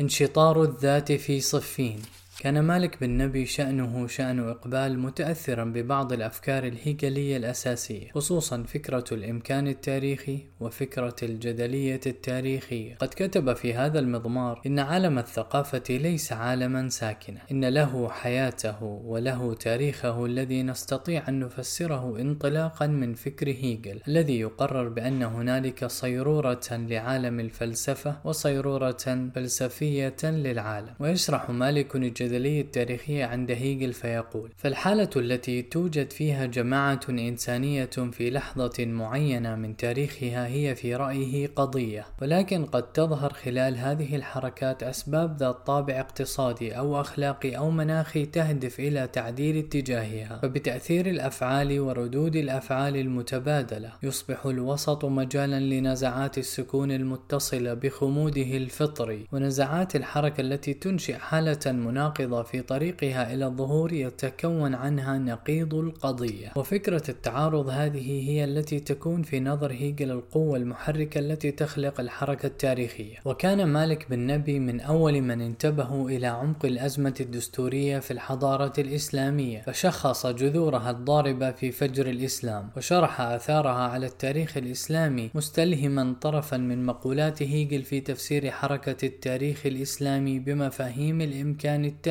انشطار 0.00 0.62
الذات 0.62 1.12
في 1.12 1.40
صفين. 1.40 2.02
كان 2.44 2.60
مالك 2.60 3.00
بن 3.00 3.10
نبي 3.10 3.46
شأنه 3.46 4.06
شأن 4.06 4.48
إقبال 4.48 4.98
متأثرا 4.98 5.64
ببعض 5.64 6.12
الأفكار 6.12 6.66
الهيكلية 6.66 7.36
الأساسية 7.36 8.10
خصوصا 8.14 8.62
فكرة 8.62 9.04
الإمكان 9.12 9.68
التاريخي 9.68 10.38
وفكرة 10.60 11.16
الجدلية 11.22 12.00
التاريخية. 12.06 12.94
قد 12.94 13.08
كتب 13.08 13.52
في 13.52 13.74
هذا 13.74 13.98
المضمار 13.98 14.62
إن 14.66 14.78
عالم 14.78 15.18
الثقافة 15.18 15.82
ليس 15.90 16.32
عالما 16.32 16.88
ساكنا 16.88 17.40
إن 17.50 17.64
له 17.64 18.08
حياته 18.08 18.82
وله 18.82 19.54
تاريخه 19.54 20.26
الذي 20.26 20.62
نستطيع 20.62 21.28
أن 21.28 21.40
نفسره 21.40 22.20
انطلاقا 22.20 22.86
من 22.86 23.14
فكر 23.14 23.48
هيجل 23.48 24.00
الذي 24.08 24.40
يقرر 24.40 24.88
بأن 24.88 25.22
هنالك 25.22 25.86
صيرورة 25.86 26.66
لعالم 26.70 27.40
الفلسفة 27.40 28.16
وصيرورة 28.24 29.30
فلسفية 29.34 30.16
للعالم. 30.24 30.94
ويشرح 31.00 31.50
مالك 31.50 31.96
الجدلية 31.96 32.33
التاريخية 32.36 33.24
عند 33.24 33.50
هيجل 33.50 33.92
فيقول 33.92 34.50
فالحالة 34.56 35.10
التي 35.16 35.62
توجد 35.62 36.10
فيها 36.10 36.46
جماعة 36.46 37.00
إنسانية 37.08 37.84
في 37.84 38.30
لحظة 38.30 38.84
معينة 38.84 39.56
من 39.56 39.76
تاريخها 39.76 40.46
هي 40.46 40.74
في 40.74 40.96
رأيه 40.96 41.46
قضية 41.56 42.06
ولكن 42.22 42.64
قد 42.64 42.92
تظهر 42.92 43.32
خلال 43.32 43.78
هذه 43.78 44.16
الحركات 44.16 44.82
أسباب 44.82 45.36
ذات 45.36 45.66
طابع 45.66 46.00
اقتصادي 46.00 46.78
أو 46.78 47.00
أخلاقي 47.00 47.56
أو 47.56 47.70
مناخي 47.70 48.26
تهدف 48.26 48.80
إلى 48.80 49.06
تعديل 49.06 49.56
اتجاهها 49.56 50.38
فبتأثير 50.42 51.06
الأفعال 51.06 51.80
وردود 51.80 52.36
الأفعال 52.36 52.96
المتبادلة 52.96 53.92
يصبح 54.02 54.46
الوسط 54.46 55.04
مجالا 55.04 55.60
لنزعات 55.60 56.38
السكون 56.38 56.90
المتصلة 56.92 57.74
بخموده 57.74 58.56
الفطري 58.56 59.26
ونزعات 59.32 59.96
الحركة 59.96 60.40
التي 60.40 60.74
تنشئ 60.74 61.14
حالة 61.18 61.72
مناقضة 61.72 62.13
ناقضة 62.20 62.42
في 62.42 62.62
طريقها 62.62 63.34
إلى 63.34 63.46
الظهور 63.46 63.92
يتكون 63.92 64.74
عنها 64.74 65.18
نقيض 65.18 65.74
القضية. 65.74 66.52
وفكرة 66.56 67.02
التعارض 67.08 67.68
هذه 67.68 68.30
هي 68.30 68.44
التي 68.44 68.80
تكون 68.80 69.22
في 69.22 69.40
نظر 69.40 69.72
هيجل 69.72 70.10
القوة 70.10 70.56
المحركة 70.56 71.18
التي 71.18 71.50
تخلق 71.50 72.00
الحركة 72.00 72.46
التاريخية. 72.46 73.16
وكان 73.24 73.64
مالك 73.64 74.10
بن 74.10 74.26
نبي 74.26 74.58
من 74.58 74.80
أول 74.80 75.20
من 75.20 75.40
انتبهوا 75.40 76.10
إلى 76.10 76.26
عمق 76.26 76.66
الأزمة 76.66 77.14
الدستورية 77.20 77.98
في 77.98 78.10
الحضارة 78.10 78.72
الإسلامية 78.78 79.60
فشخص 79.60 80.26
جذورها 80.26 80.90
الضاربة 80.90 81.50
في 81.50 81.72
فجر 81.72 82.06
الإسلام 82.06 82.70
وشرح 82.76 83.20
آثارها 83.20 83.88
على 83.88 84.06
التاريخ 84.06 84.56
الإسلامي 84.56 85.30
مستلهما 85.34 86.14
طرفا 86.20 86.56
من 86.56 86.84
مقولات 86.84 87.42
هيجل 87.42 87.82
في 87.82 88.00
تفسير 88.00 88.50
حركة 88.50 89.06
التاريخ 89.06 89.66
الإسلامي 89.66 90.38
بمفاهيم 90.38 91.20
الإمكان 91.20 91.84
التاريخي 91.84 92.03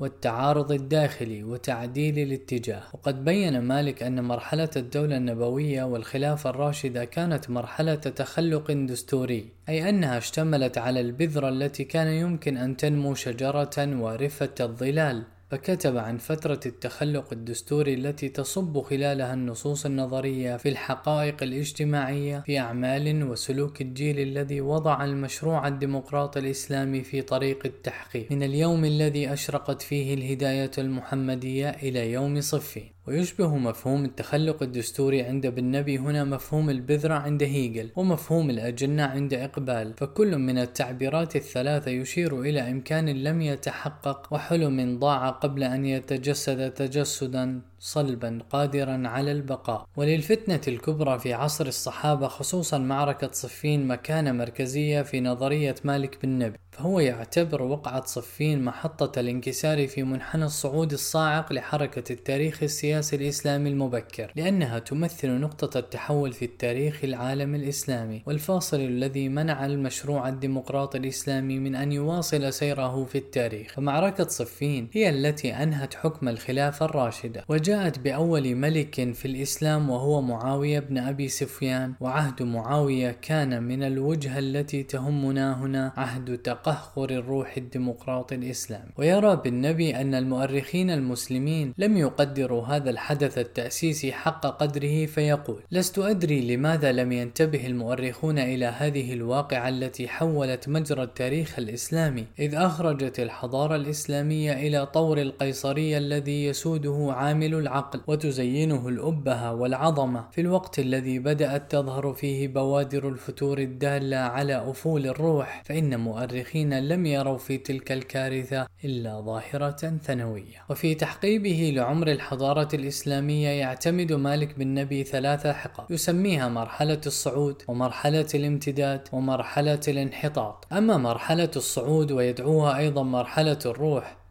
والتعارض 0.00 0.72
الداخلي 0.72 1.44
وتعديل 1.44 2.18
الاتجاه. 2.18 2.82
وقد 2.92 3.24
بين 3.24 3.60
مالك 3.60 4.02
أن 4.02 4.24
مرحلة 4.24 4.70
الدولة 4.76 5.16
النبوية 5.16 5.84
والخلافة 5.84 6.50
الراشدة 6.50 7.04
كانت 7.04 7.50
مرحلة 7.50 7.94
تخلق 7.94 8.72
دستوري 8.72 9.48
أي 9.68 9.88
أنها 9.88 10.18
اشتملت 10.18 10.78
على 10.78 11.00
البذرة 11.00 11.48
التي 11.48 11.84
كان 11.84 12.06
يمكن 12.06 12.56
أن 12.56 12.76
تنمو 12.76 13.14
شجرة 13.14 14.00
وارفة 14.00 14.54
الظلال. 14.60 15.35
فكتب 15.50 15.96
عن 15.96 16.18
فترة 16.18 16.60
التخلق 16.66 17.32
الدستوري 17.32 17.94
التي 17.94 18.28
تصب 18.28 18.80
خلالها 18.82 19.34
النصوص 19.34 19.86
النظرية 19.86 20.56
في 20.56 20.68
الحقائق 20.68 21.42
الاجتماعية 21.42 22.42
في 22.46 22.58
أعمال 22.58 23.24
وسلوك 23.24 23.80
الجيل 23.80 24.20
الذي 24.20 24.60
وضع 24.60 25.04
المشروع 25.04 25.68
الديمقراطي 25.68 26.38
الإسلامي 26.38 27.02
في 27.02 27.22
طريق 27.22 27.66
التحقيق. 27.66 28.32
من 28.32 28.42
اليوم 28.42 28.84
الذي 28.84 29.32
أشرقت 29.32 29.82
فيه 29.82 30.14
الهداية 30.14 30.70
المحمدية 30.78 31.70
إلى 31.70 32.12
يوم 32.12 32.40
صفين 32.40 32.95
ويشبه 33.06 33.56
مفهوم 33.56 34.04
التخلق 34.04 34.62
الدستوري 34.62 35.22
عند 35.22 35.46
بن 35.46 35.64
نبي 35.70 35.98
هنا 35.98 36.24
مفهوم 36.24 36.70
البذرة 36.70 37.14
عند 37.14 37.42
هيجل 37.42 37.90
ومفهوم 37.96 38.50
الأجنة 38.50 39.02
عند 39.02 39.34
إقبال. 39.34 39.94
فكل 39.96 40.38
من 40.38 40.58
التعبيرات 40.58 41.36
الثلاثة 41.36 41.90
يشير 41.90 42.40
إلى 42.40 42.70
إمكان 42.70 43.08
لم 43.08 43.40
يتحقق 43.40 44.32
وحلم 44.32 44.98
ضاع 44.98 45.30
قبل 45.30 45.62
أن 45.64 45.86
يتجسد 45.86 46.70
تجسدا. 46.70 47.60
صلبا 47.78 48.38
قادرا 48.50 49.08
على 49.08 49.32
البقاء. 49.32 49.86
وللفتنة 49.96 50.60
الكبرى 50.68 51.18
في 51.18 51.32
عصر 51.32 51.66
الصحابة 51.66 52.28
خصوصا 52.28 52.78
معركة 52.78 53.30
صفين 53.32 53.86
مكانة 53.86 54.32
مركزية 54.32 55.02
في 55.02 55.20
نظرية 55.20 55.74
مالك 55.84 56.18
بن 56.22 56.38
نبي. 56.38 56.58
فهو 56.76 57.00
يعتبر 57.00 57.62
وقعة 57.62 58.04
صفين 58.04 58.64
محطة 58.64 59.20
الانكسار 59.20 59.86
في 59.86 60.02
منحنى 60.02 60.44
الصعود 60.44 60.92
الصاعق 60.92 61.52
لحركة 61.52 62.12
التاريخ 62.12 62.62
السياسي 62.62 63.16
الإسلامي 63.16 63.70
المبكر 63.70 64.32
لأنها 64.36 64.78
تمثل 64.78 65.30
نقطة 65.30 65.78
التحول 65.78 66.32
في 66.32 66.44
التاريخ 66.44 67.04
العالم 67.04 67.54
الإسلامي 67.54 68.22
والفاصل 68.26 68.80
الذي 68.80 69.28
منع 69.28 69.66
المشروع 69.66 70.28
الديمقراطي 70.28 70.98
الإسلامي 70.98 71.58
من 71.58 71.74
أن 71.74 71.92
يواصل 71.92 72.52
سيره 72.52 73.04
في 73.04 73.18
التاريخ. 73.18 73.72
فمعركة 73.72 74.28
صفين 74.28 74.88
هي 74.92 75.10
التي 75.10 75.54
أنهت 75.54 75.94
حكم 75.94 76.28
الخلافة 76.28 76.86
الراشدة 76.86 77.44
وجاءت 77.66 77.98
بأول 77.98 78.54
ملك 78.54 79.12
في 79.12 79.24
الإسلام 79.24 79.90
وهو 79.90 80.22
معاوية 80.22 80.78
بن 80.78 80.98
أبي 80.98 81.28
سفيان 81.28 81.92
وعهد 82.00 82.42
معاوية 82.42 83.10
كان 83.22 83.62
من 83.62 83.82
الوجهة 83.82 84.38
التي 84.38 84.82
تهمنا 84.82 85.60
هنا 85.60 85.92
عهد 85.96 86.38
تقهقر 86.38 87.10
الروح 87.10 87.56
الديمقراطي 87.56 88.34
الإسلامي 88.34 88.90
ويرى 88.96 89.36
بالنبي 89.44 89.96
أن 89.96 90.14
المؤرخين 90.14 90.90
المسلمين 90.90 91.74
لم 91.78 91.96
يقدروا 91.96 92.66
هذا 92.66 92.90
الحدث 92.90 93.38
التأسيسي 93.38 94.12
حق 94.12 94.46
قدره 94.46 95.06
فيقول 95.06 95.60
لست 95.72 95.98
أدري 95.98 96.56
لماذا 96.56 96.92
لم 96.92 97.12
ينتبه 97.12 97.66
المؤرخون 97.66 98.38
إلى 98.38 98.66
هذه 98.66 99.12
الواقعة 99.12 99.68
التي 99.68 100.08
حولت 100.08 100.68
مجرى 100.68 101.02
التاريخ 101.02 101.58
الإسلامي 101.58 102.24
إذ 102.38 102.54
أخرجت 102.54 103.20
الحضارة 103.20 103.76
الإسلامية 103.76 104.52
إلى 104.52 104.86
طور 104.86 105.20
القيصرية 105.20 105.98
الذي 105.98 106.44
يسوده 106.44 107.08
عامل 107.10 107.55
العقل 107.58 108.00
وتزينه 108.06 108.88
الأبهة 108.88 109.54
والعظمة. 109.54 110.24
في 110.30 110.40
الوقت 110.40 110.78
الذي 110.78 111.18
بدأت 111.18 111.70
تظهر 111.70 112.12
فيه 112.12 112.48
بوادر 112.48 113.08
الفتور 113.08 113.58
الدالة 113.58 114.16
على 114.16 114.70
أفول 114.70 115.06
الروح 115.06 115.62
فإن 115.64 116.00
مؤرخين 116.00 116.88
لم 116.88 117.06
يروا 117.06 117.38
في 117.38 117.58
تلك 117.58 117.92
الكارثة 117.92 118.66
إلا 118.84 119.20
ظاهرة 119.20 119.98
ثانوية. 120.02 120.64
وفي 120.70 120.94
تحقيبه 120.94 121.72
لعمر 121.76 122.08
الحضارة 122.08 122.68
الإسلامية 122.74 123.48
يعتمد 123.48 124.12
مالك 124.12 124.58
بن 124.58 124.74
نبي 124.74 125.04
ثلاثة 125.04 125.52
حقب. 125.52 125.90
يسميها 125.90 126.48
مرحلة 126.48 127.00
الصعود 127.06 127.62
ومرحلة 127.68 128.26
الامتداد 128.34 129.08
ومرحلة 129.12 129.80
الانحطاط. 129.88 130.66
أما 130.72 130.96
مرحلة 130.96 131.50
الصعود 131.56 132.12
ويدعوها 132.12 132.78
أيضا 132.78 133.02
مرحلة 133.02 133.58
الروح 133.66 134.25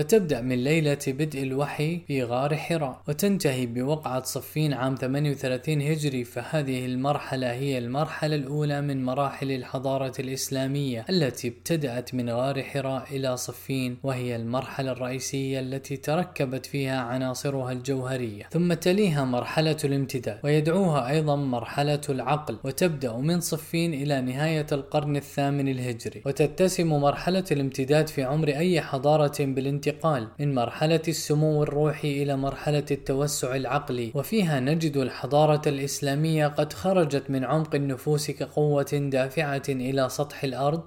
فتبدأ 0.00 0.40
من 0.40 0.64
ليلة 0.64 0.98
بدء 1.06 1.42
الوحي 1.42 2.00
في 2.06 2.22
غار 2.24 2.56
حراء 2.56 3.02
وتنتهي 3.08 3.66
بوقعة 3.66 4.22
صفين 4.22 4.72
عام 4.72 4.94
38 4.94 5.82
هجري 5.82 6.24
فهذه 6.24 6.86
المرحلة 6.86 7.52
هي 7.52 7.78
المرحلة 7.78 8.36
الأولى 8.36 8.80
من 8.80 9.04
مراحل 9.04 9.52
الحضارة 9.52 10.12
الإسلامية 10.18 11.04
التي 11.10 11.48
ابتدأت 11.48 12.14
من 12.14 12.30
غار 12.30 12.62
حراء 12.62 13.04
إلى 13.10 13.36
صفين 13.36 13.96
وهي 14.02 14.36
المرحلة 14.36 14.92
الرئيسية 14.92 15.60
التي 15.60 15.96
تركبت 15.96 16.66
فيها 16.66 17.00
عناصرها 17.00 17.72
الجوهرية. 17.72 18.48
ثم 18.52 18.72
تليها 18.72 19.24
مرحلة 19.24 19.76
الامتداد 19.84 20.38
ويدعوها 20.44 21.10
أيضا 21.10 21.36
مرحلة 21.36 22.00
العقل 22.08 22.58
وتبدأ 22.64 23.16
من 23.16 23.40
صفين 23.40 23.94
إلى 23.94 24.20
نهاية 24.20 24.66
القرن 24.72 25.16
الثامن 25.16 25.68
الهجري. 25.68 26.22
وتتسم 26.26 26.88
مرحلة 26.88 27.44
الامتداد 27.52 28.08
في 28.08 28.22
عمر 28.22 28.48
أي 28.48 28.80
حضارة 28.80 29.36
بالانتقال 29.40 29.89
الانتقال 29.90 30.28
من 30.40 30.54
مرحلة 30.54 31.00
السمو 31.08 31.62
الروحي 31.62 32.22
إلى 32.22 32.36
مرحلة 32.36 32.84
التوسع 32.90 33.56
العقلي 33.56 34.12
وفيها 34.14 34.60
نجد 34.60 34.96
الحضارة 34.96 35.62
الإسلامية 35.68 36.46
قد 36.46 36.72
خرجت 36.72 37.30
من 37.30 37.44
عمق 37.44 37.74
النفوس 37.74 38.30
كقوة 38.30 38.92
دافعة 38.92 39.62
إلى 39.68 40.08
سطح 40.08 40.44
الأرض 40.44 40.82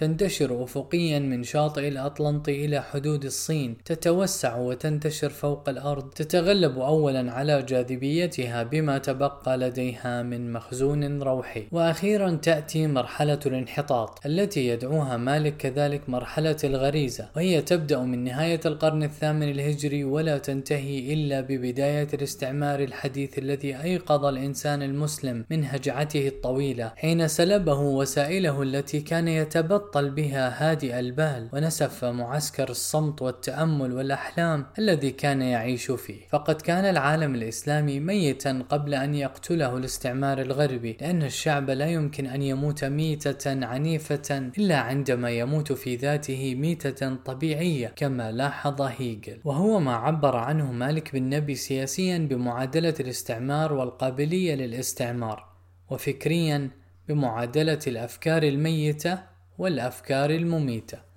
تنتشر 0.00 0.64
أفقيا 0.64 1.18
من 1.18 1.42
شاطئ 1.42 1.88
الأطلنطي 1.88 2.64
إلى 2.64 2.82
حدود 2.82 3.24
الصين 3.24 3.76
تتوسع 3.84 4.56
وتنتشر 4.56 5.28
فوق 5.28 5.68
الأرض 5.68 6.10
تتغلب 6.10 6.78
أولا 6.78 7.32
على 7.32 7.62
جاذبيتها 7.62 8.62
بما 8.62 8.98
تبقى 8.98 9.58
لديها 9.58 10.22
من 10.22 10.52
مخزون 10.52 11.22
روحي. 11.22 11.66
وأخيرا 11.72 12.30
تأتي 12.30 12.86
مرحلة 12.86 13.38
الانحطاط 13.46 14.26
التي 14.26 14.66
يدعوها 14.66 15.16
مالك 15.16 15.56
كذلك 15.56 16.08
مرحلة 16.08 16.56
الغريزة. 16.64 17.28
وهي 17.36 17.62
تبدأ 17.62 17.98
من 17.98 18.24
نهاية 18.24 18.60
القرن 18.66 19.02
الثامن 19.02 19.50
الهجري 19.50 20.04
ولا 20.04 20.38
تنتهي 20.38 21.12
إلا 21.12 21.40
ببداية 21.40 22.08
الاستعمار 22.14 22.80
الحديث 22.80 23.38
الذي 23.38 23.76
أيقظ 23.82 24.24
الإنسان 24.24 24.82
المسلم 24.82 25.44
من 25.50 25.64
هجعته 25.64 26.28
الطويلة 26.28 26.92
حين 26.96 27.28
سلبه 27.28 27.80
وسائله 27.80 28.62
التي 28.62 29.00
كان 29.00 29.28
يتبطل 29.28 29.89
بطل 29.90 30.10
بها 30.10 30.70
هادئ 30.70 30.98
البال 30.98 31.48
ونسف 31.52 32.04
معسكر 32.04 32.70
الصمت 32.70 33.22
والتأمل 33.22 33.92
والأحلام 33.92 34.66
الذي 34.78 35.10
كان 35.10 35.42
يعيش 35.42 35.90
فيه. 35.90 36.28
فقد 36.28 36.60
كان 36.60 36.84
العالم 36.84 37.34
الإسلامي 37.34 38.00
ميتا 38.00 38.64
قبل 38.68 38.94
أن 38.94 39.14
يقتله 39.14 39.76
الاستعمار 39.76 40.40
الغربي 40.40 40.96
لأن 41.00 41.22
الشعب 41.22 41.70
لا 41.70 41.86
يمكن 41.86 42.26
أن 42.26 42.42
يموت 42.42 42.84
ميتة 42.84 43.66
عنيفة 43.66 44.50
إلا 44.58 44.76
عندما 44.76 45.30
يموت 45.30 45.72
في 45.72 45.96
ذاته 45.96 46.54
ميتة 46.54 47.14
طبيعية 47.14 47.88
كما 47.96 48.32
لاحظ 48.32 48.82
هيجل. 48.82 49.40
وهو 49.44 49.80
ما 49.80 49.94
عبر 49.94 50.36
عنه 50.36 50.72
مالك 50.72 51.12
بن 51.12 51.22
نبي 51.30 51.54
سياسيا 51.54 52.18
بمعادلة 52.18 52.94
الاستعمار 53.00 53.72
والقابلية 53.72 54.54
للاستعمار 54.54 55.48
وفكريا 55.90 56.70
بمعادلة 57.08 57.78
الأفكار 57.86 58.42
الميتة 58.42 59.29
والأفكار 59.60 60.30
المميتة. 60.30 61.09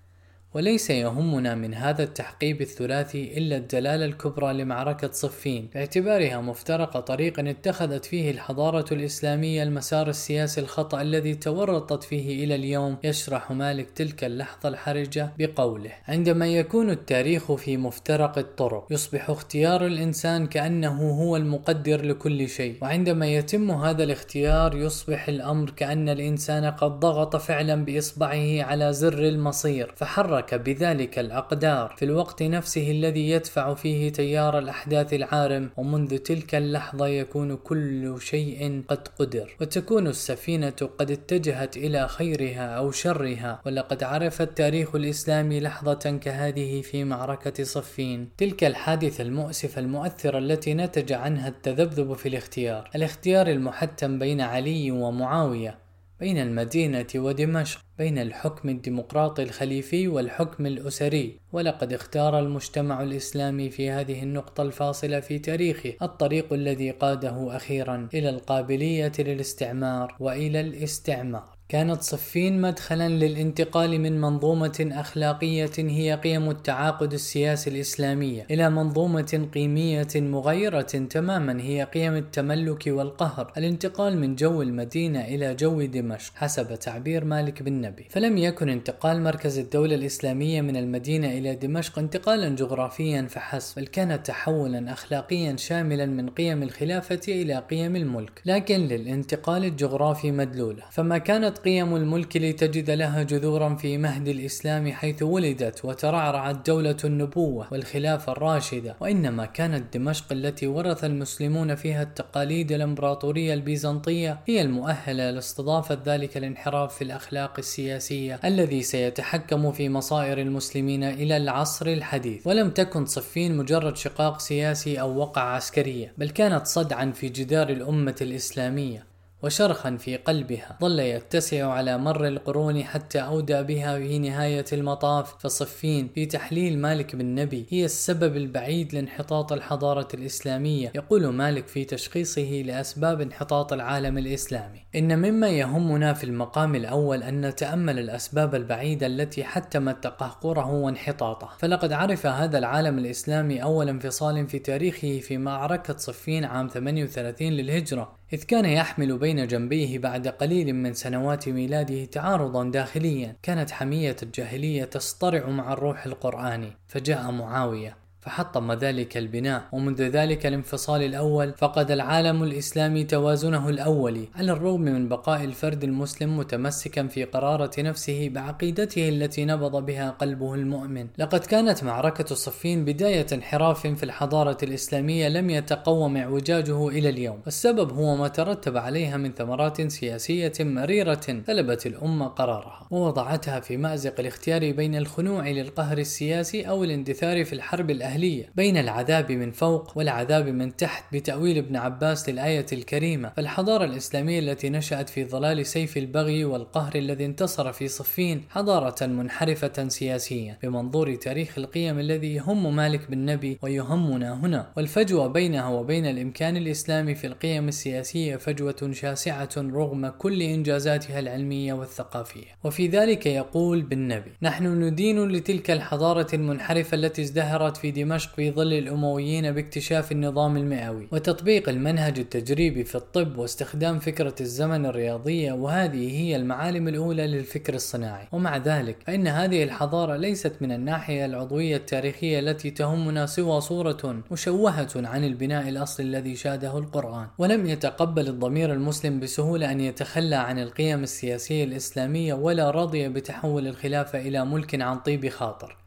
وليس 0.55 0.89
يهمنا 0.89 1.55
من 1.55 1.73
هذا 1.73 2.03
التحقيب 2.03 2.61
الثلاثي 2.61 3.37
إلا 3.37 3.57
الدلالة 3.57 4.05
الكبرى 4.05 4.53
لمعركة 4.53 5.11
صفين 5.11 5.69
باعتبارها 5.73 6.41
مفترق 6.41 6.99
طريق 6.99 7.39
اتخذت 7.39 8.05
فيه 8.05 8.31
الحضارة 8.31 8.85
الإسلامية 8.91 9.63
المسار 9.63 10.09
السياسي 10.09 10.61
الخطأ 10.61 11.01
الذي 11.01 11.35
تورطت 11.35 12.03
فيه 12.03 12.43
إلى 12.43 12.55
اليوم 12.55 12.97
يشرح 13.03 13.51
مالك 13.51 13.91
تلك 13.91 14.23
اللحظة 14.23 14.69
الحرجة 14.69 15.33
بقوله 15.39 15.91
عندما 16.07 16.47
يكون 16.47 16.89
التاريخ 16.89 17.51
في 17.51 17.77
مفترق 17.77 18.37
الطرق 18.37 18.87
يصبح 18.91 19.29
اختيار 19.29 19.85
الإنسان 19.85 20.47
كأنه 20.47 21.11
هو 21.23 21.37
المقدر 21.37 22.05
لكل 22.05 22.49
شيء 22.49 22.77
وعندما 22.81 23.27
يتم 23.27 23.71
هذا 23.71 24.03
الاختيار 24.03 24.75
يصبح 24.75 25.27
الأمر 25.27 25.69
كأن 25.69 26.09
الإنسان 26.09 26.65
قد 26.65 26.99
ضغط 26.99 27.35
فعلا 27.35 27.85
بإصبعه 27.85 28.63
على 28.63 28.93
زر 28.93 29.19
المصير 29.19 29.93
فحرك 29.95 30.42
حرك 30.43 30.55
بذلك 30.55 31.19
الأقدار 31.19 31.95
في 31.97 32.05
الوقت 32.05 32.43
نفسه 32.43 32.91
الذي 32.91 33.29
يدفع 33.29 33.73
فيه 33.73 34.11
تيار 34.11 34.59
الأحداث 34.59 35.13
العارم 35.13 35.69
ومنذ 35.77 36.17
تلك 36.17 36.55
اللحظة 36.55 37.07
يكون 37.07 37.55
كل 37.55 38.15
شيء 38.21 38.83
قد 38.87 39.07
قدر. 39.19 39.55
وتكون 39.61 40.07
السفينة 40.07 40.89
قد 40.99 41.11
اتجهت 41.11 41.77
إلى 41.77 42.07
خيرها 42.07 42.75
أو 42.77 42.91
شرها. 42.91 43.61
ولقد 43.65 44.03
عرف 44.03 44.41
التاريخ 44.41 44.95
الإسلامي 44.95 45.59
لحظة 45.59 46.19
كهذه 46.23 46.81
في 46.81 47.03
معركة 47.03 47.63
صفين. 47.63 48.29
تلك 48.37 48.63
الحادثة 48.63 49.21
المؤسفة 49.21 49.81
المؤثرة 49.81 50.37
التي 50.37 50.73
نتج 50.73 51.13
عنها 51.13 51.47
التذبذب 51.47 52.13
في 52.13 52.29
الاختيار. 52.29 52.89
الاختيار 52.95 53.47
المحتم 53.47 54.19
بين 54.19 54.41
علي 54.41 54.91
ومعاوية. 54.91 55.82
بين 56.23 56.37
المدينة 56.37 57.07
ودمشق 57.15 57.79
بين 57.97 58.17
الحكم 58.17 58.69
الديمقراطي 58.69 59.43
الخليفي 59.43 60.07
والحكم 60.07 60.65
الأسري. 60.65 61.39
ولقد 61.53 61.93
اختار 61.93 62.39
المجتمع 62.39 63.03
الإسلامي 63.03 63.69
في 63.69 63.89
هذه 63.89 64.23
النقطة 64.23 64.63
الفاصلة 64.63 65.19
في 65.19 65.39
تاريخه 65.39 65.93
الطريق 66.01 66.53
الذي 66.53 66.91
قاده 66.91 67.55
أخيرا 67.55 68.09
إلى 68.13 68.29
القابلية 68.29 69.11
للاستعمار 69.19 70.15
وإلى 70.19 70.61
الاستعمار. 70.61 71.57
كانت 71.73 72.01
صفين 72.01 72.61
مدخلا 72.61 73.09
للانتقال 73.09 74.01
من 74.01 74.21
منظومة 74.21 74.89
أخلاقية 74.91 75.71
هي 75.77 76.19
قيم 76.23 76.49
التعاقد 76.49 77.13
السياسي 77.13 77.69
الإسلامية 77.69 78.45
إلى 78.51 78.69
منظومة 78.69 79.47
قيمية 79.53 80.07
مغيرة 80.15 80.81
تماما 80.81 81.61
هي 81.61 81.83
قيم 81.83 82.15
التملك 82.15 82.83
والقهر 82.87 83.53
الانتقال 83.57 84.17
من 84.17 84.35
جو 84.35 84.61
المدينة 84.61 85.21
إلى 85.21 85.55
جو 85.55 85.81
دمشق 85.81 86.33
حسب 86.35 86.75
تعبير 86.75 87.25
مالك 87.25 87.63
بن 87.63 87.81
نبي. 87.81 88.07
فلم 88.09 88.37
يكن 88.37 88.69
انتقال 88.69 89.21
مركز 89.21 89.59
الدولة 89.59 89.95
الإسلامية 89.95 90.61
من 90.61 90.77
المدينة 90.77 91.27
إلى 91.27 91.55
دمشق 91.55 91.99
انتقالا 91.99 92.49
جغرافيا 92.49 93.27
فحسب 93.29 93.81
بل 93.81 93.87
كان 93.87 94.23
تحولا 94.23 94.91
أخلاقيا 94.93 95.55
شاملا 95.55 96.05
من 96.05 96.29
قيم 96.29 96.63
الخلافة 96.63 97.21
إلى 97.27 97.63
قيم 97.69 97.95
الملك. 97.95 98.41
لكن 98.45 98.79
للانتقال 98.79 99.65
الجغرافي 99.65 100.31
مدلولة 100.31 100.83
فما 100.91 101.17
كانت 101.17 101.62
قيم 101.65 101.95
الملك 101.95 102.37
لتجد 102.37 102.89
لها 102.91 103.23
جذورا 103.23 103.75
في 103.75 103.97
مهد 103.97 104.27
الإسلام 104.27 104.91
حيث 104.91 105.23
ولدت 105.23 105.85
وترعرعت 105.85 106.67
دولة 106.67 106.97
النبوة 107.03 107.67
والخلافة 107.71 108.31
الراشدة. 108.31 108.95
وإنما 108.99 109.45
كانت 109.45 109.97
دمشق 109.97 110.25
التي 110.31 110.67
ورث 110.67 111.03
المسلمون 111.03 111.75
فيها 111.75 112.03
التقاليد 112.03 112.71
الإمبراطورية 112.71 113.53
البيزنطية 113.53 114.39
هي 114.47 114.61
المؤهلة 114.61 115.31
لاستضافة 115.31 115.97
ذلك 116.05 116.37
الانحراف 116.37 116.95
في 116.95 117.03
الأخلاق 117.03 117.53
السياسية 117.57 118.39
الذي 118.45 118.81
سيتحكم 118.81 119.71
في 119.71 119.89
مصائر 119.89 120.41
المسلمين 120.41 121.03
إلى 121.03 121.37
العصر 121.37 121.87
الحديث. 121.87 122.47
ولم 122.47 122.69
تكن 122.69 123.05
صفين 123.05 123.57
مجرد 123.57 123.97
شقاق 123.97 124.39
سياسي 124.39 125.01
أو 125.01 125.17
وقع 125.17 125.41
عسكرية 125.41 126.13
بل 126.17 126.29
كانت 126.29 126.67
صدعا 126.67 127.11
في 127.11 127.29
جدار 127.29 127.69
الأمة 127.69 128.15
الإسلامية. 128.21 129.12
وشرخا 129.43 129.97
في 129.97 130.17
قلبها. 130.17 130.77
ظل 130.81 130.99
يتسع 130.99 131.67
على 131.67 131.97
مر 131.97 132.27
القرون 132.27 132.83
حتى 132.83 133.19
أودى 133.19 133.63
بها 133.63 133.99
في 133.99 134.19
نهاية 134.19 134.65
المطاف 134.73 135.35
فصفين 135.39 136.09
في 136.15 136.25
تحليل 136.25 136.79
مالك 136.79 137.15
بن 137.15 137.35
نبي. 137.35 137.65
هي 137.69 137.85
السبب 137.85 138.37
البعيد 138.37 138.93
لانحطاط 138.93 139.53
الحضارة 139.53 140.07
الإسلامية. 140.13 140.91
يقول 140.95 141.27
مالك 141.27 141.67
في 141.67 141.85
تشخيصه 141.85 142.63
لأسباب 142.65 143.21
انحطاط 143.21 143.73
العالم 143.73 144.17
الإسلامي. 144.17 144.85
إن 144.95 145.19
مما 145.19 145.49
يهمنا 145.49 146.13
في 146.13 146.23
المقام 146.23 146.75
الأول 146.75 147.23
أن 147.23 147.45
نتأمل 147.45 147.99
الأسباب 147.99 148.55
البعيدة 148.55 149.07
التي 149.07 149.43
حتمت 149.43 150.03
تقهقره 150.03 150.71
وانحطاطه. 150.71 151.49
فلقد 151.59 151.91
عرف 151.91 152.25
هذا 152.25 152.57
العالم 152.57 152.97
الإسلامي 152.97 153.63
أول 153.63 153.89
انفصال 153.89 154.47
في 154.47 154.59
تاريخه 154.59 155.19
في 155.19 155.37
معركة 155.37 155.97
صفين 155.97 156.45
عام 156.45 156.67
38 156.67 157.53
للهجرة. 157.53 158.22
إذ 158.33 158.43
كان 158.43 158.65
يحمل 158.65 159.17
بين 159.17 159.47
جنبيه 159.47 159.99
بعد 159.99 160.27
قليل 160.27 160.75
من 160.75 160.93
سنوات 160.93 161.49
ميلاده 161.49 162.05
تعارضا 162.05 162.63
داخليا. 162.63 163.35
كانت 163.43 163.71
حمية 163.71 164.15
الجاهلية 164.23 164.83
تصطرع 164.83 165.49
مع 165.49 165.73
الروح 165.73 166.05
القرآني 166.05 166.77
فجاء 166.87 167.31
معاوية. 167.31 168.02
فحطم 168.25 168.71
ذلك 168.71 169.17
البناء 169.17 169.63
ومنذ 169.71 170.01
ذلك 170.01 170.45
الانفصال 170.45 171.01
الأول 171.01 171.53
فقد 171.57 171.91
العالم 171.91 172.43
الإسلامي 172.43 173.03
توازنه 173.03 173.69
الأولي 173.69 174.29
على 174.35 174.51
الرغم 174.51 174.81
من 174.81 175.09
بقاء 175.09 175.43
الفرد 175.43 175.83
المسلم 175.83 176.37
متمسكا 176.37 177.07
في 177.07 177.23
قرارة 177.23 177.71
نفسه 177.79 178.29
بعقيدته 178.29 179.09
التي 179.09 179.45
نبض 179.45 179.85
بها 179.85 180.09
قلبه 180.09 180.53
المؤمن. 180.53 181.07
لقد 181.17 181.39
كانت 181.39 181.83
معركة 181.83 182.35
صفين 182.35 182.85
بداية 182.85 183.25
انحراف 183.33 183.87
في 183.87 184.03
الحضارة 184.03 184.57
الإسلامية 184.63 185.27
لم 185.29 185.49
يتقوم 185.49 186.17
اعوجاجه 186.17 186.87
إلى 186.87 187.09
اليوم. 187.09 187.39
والسبب 187.45 187.91
هو 187.91 188.15
ما 188.15 188.27
ترتب 188.27 188.77
عليها 188.77 189.17
من 189.17 189.33
ثمرات 189.33 189.81
سياسية 189.81 190.53
مريرة 190.59 191.43
غلبت 191.49 191.85
الأمة 191.85 192.27
قرارها 192.27 192.87
ووضعتها 192.91 193.59
في 193.59 193.77
مأزق 193.77 194.19
الاختيار 194.19 194.71
بين 194.71 194.95
الخنوع 194.95 195.49
للقهر 195.49 195.97
السياسي 195.97 196.69
أو 196.69 196.83
الاندثار 196.83 197.45
في 197.45 197.53
الحرب 197.53 197.91
الأهلية. 197.91 198.12
بين 198.55 198.77
العذاب 198.77 199.31
من 199.31 199.51
فوق 199.51 199.97
والعذاب 199.97 200.47
من 200.47 200.75
تحت 200.75 201.03
بتأويل 201.13 201.57
ابن 201.57 201.75
عباس 201.75 202.29
للآية 202.29 202.65
الكريمة. 202.73 203.33
فالحضارة 203.37 203.85
الإسلامية 203.85 204.39
التي 204.39 204.69
نشأت 204.69 205.09
في 205.09 205.25
ظلال 205.25 205.65
سيف 205.65 205.97
البغي 205.97 206.45
والقهر 206.45 206.95
الذي 206.95 207.25
انتصر 207.25 207.71
في 207.71 207.87
صفين 207.87 208.43
حضارة 208.49 209.05
منحرفة 209.05 209.87
سياسيا 209.87 210.57
بمنظور 210.63 211.15
تاريخ 211.15 211.57
القيم 211.57 211.99
الذي 211.99 212.33
يهم 212.33 212.75
مالك 212.75 213.11
بن 213.11 213.25
نبي 213.25 213.57
ويهمنا 213.61 214.33
هنا. 214.33 214.71
والفجوة 214.77 215.27
بينها 215.27 215.67
وبين 215.67 216.05
الإمكان 216.05 216.57
الإسلامي 216.57 217.15
في 217.15 217.27
القيم 217.27 217.67
السياسية 217.67 218.35
فجوة 218.35 218.91
شاسعة 218.91 219.49
رغم 219.57 220.07
كل 220.07 220.41
إنجازاتها 220.41 221.19
العلمية 221.19 221.73
والثقافية. 221.73 222.47
وفي 222.63 222.87
ذلك 222.87 223.25
يقول 223.25 223.81
بالنبي 223.81 224.31
نحن 224.41 224.83
ندين 224.83 225.27
لتلك 225.27 225.71
الحضارة 225.71 226.27
المنحرفة 226.33 226.95
التي 226.95 227.21
ازدهرت 227.21 227.77
في 227.77 227.91
دمشق 228.03 228.35
في 228.35 228.51
ظل 228.51 228.73
الأمويين 228.73 229.51
باكتشاف 229.51 230.11
النظام 230.11 230.57
المئوي 230.57 231.07
وتطبيق 231.11 231.69
المنهج 231.69 232.19
التجريبي 232.19 232.83
في 232.83 232.95
الطب 232.95 233.37
واستخدام 233.37 233.99
فكرة 233.99 234.35
الزمن 234.41 234.85
الرياضية 234.85 235.51
وهذه 235.51 236.21
هي 236.21 236.35
المعالم 236.35 236.87
الأولى 236.87 237.27
للفكر 237.27 237.73
الصناعي. 237.73 238.27
ومع 238.31 238.57
ذلك 238.57 238.97
فإن 239.07 239.27
هذه 239.27 239.63
الحضارة 239.63 240.15
ليست 240.15 240.53
من 240.61 240.71
الناحية 240.71 241.25
العضوية 241.25 241.75
التاريخية 241.75 242.39
التي 242.39 242.71
تهمنا 242.71 243.25
سوى 243.25 243.61
صورة 243.61 244.23
مشوهة 244.31 244.89
عن 244.95 245.23
البناء 245.23 245.69
الأصلي 245.69 246.05
الذي 246.05 246.35
شاده 246.35 246.77
القرآن. 246.77 247.27
ولم 247.37 247.65
يتقبل 247.65 248.27
الضمير 248.27 248.73
المسلم 248.73 249.19
بسهولة 249.19 249.71
أن 249.71 249.81
يتخلى 249.81 250.35
عن 250.35 250.59
القيم 250.59 251.03
السياسية 251.03 251.63
الإسلامية 251.63 252.33
ولا 252.33 252.71
رضي 252.71 253.09
بتحول 253.09 253.67
الخلافة 253.67 254.19
إلى 254.19 254.45
ملك 254.45 254.81
عن 254.81 254.99
طيب 254.99 255.29
خاطر. 255.29 255.82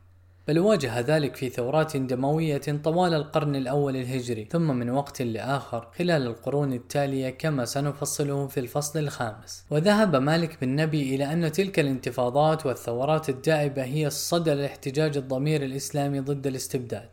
بل 0.49 0.59
واجه 0.59 1.01
ذلك 1.01 1.37
في 1.37 1.49
ثورات 1.51 1.97
دموية 1.97 2.61
طوال 2.85 3.15
القرن 3.15 3.57
الأول 3.57 3.97
الهجري 3.97 4.49
ثم 4.51 4.77
من 4.77 4.91
وقت 4.91 5.23
لآخر 5.23 5.89
خلال 5.99 6.27
القرون 6.27 6.73
التالية 6.73 7.31
كما 7.31 7.65
سنفصله 7.65 8.47
في 8.47 8.61
الفصل 8.61 8.99
الخامس. 8.99 9.65
وذهب 9.71 10.17
مالك 10.17 10.59
بن 10.61 10.77
نبي 10.77 11.15
إلى 11.15 11.33
أن 11.33 11.53
تلك 11.53 11.79
الانتفاضات 11.79 12.67
والثورات 12.67 13.29
الدائبة 13.29 13.85
هي 13.85 14.07
الصدى 14.07 14.55
لاحتجاج 14.55 15.17
الضمير 15.17 15.63
الإسلامي 15.63 16.21
ضد 16.21 16.47
الاستبداد. 16.47 17.09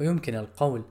ويمكن 0.00 0.34
القول 0.34 0.84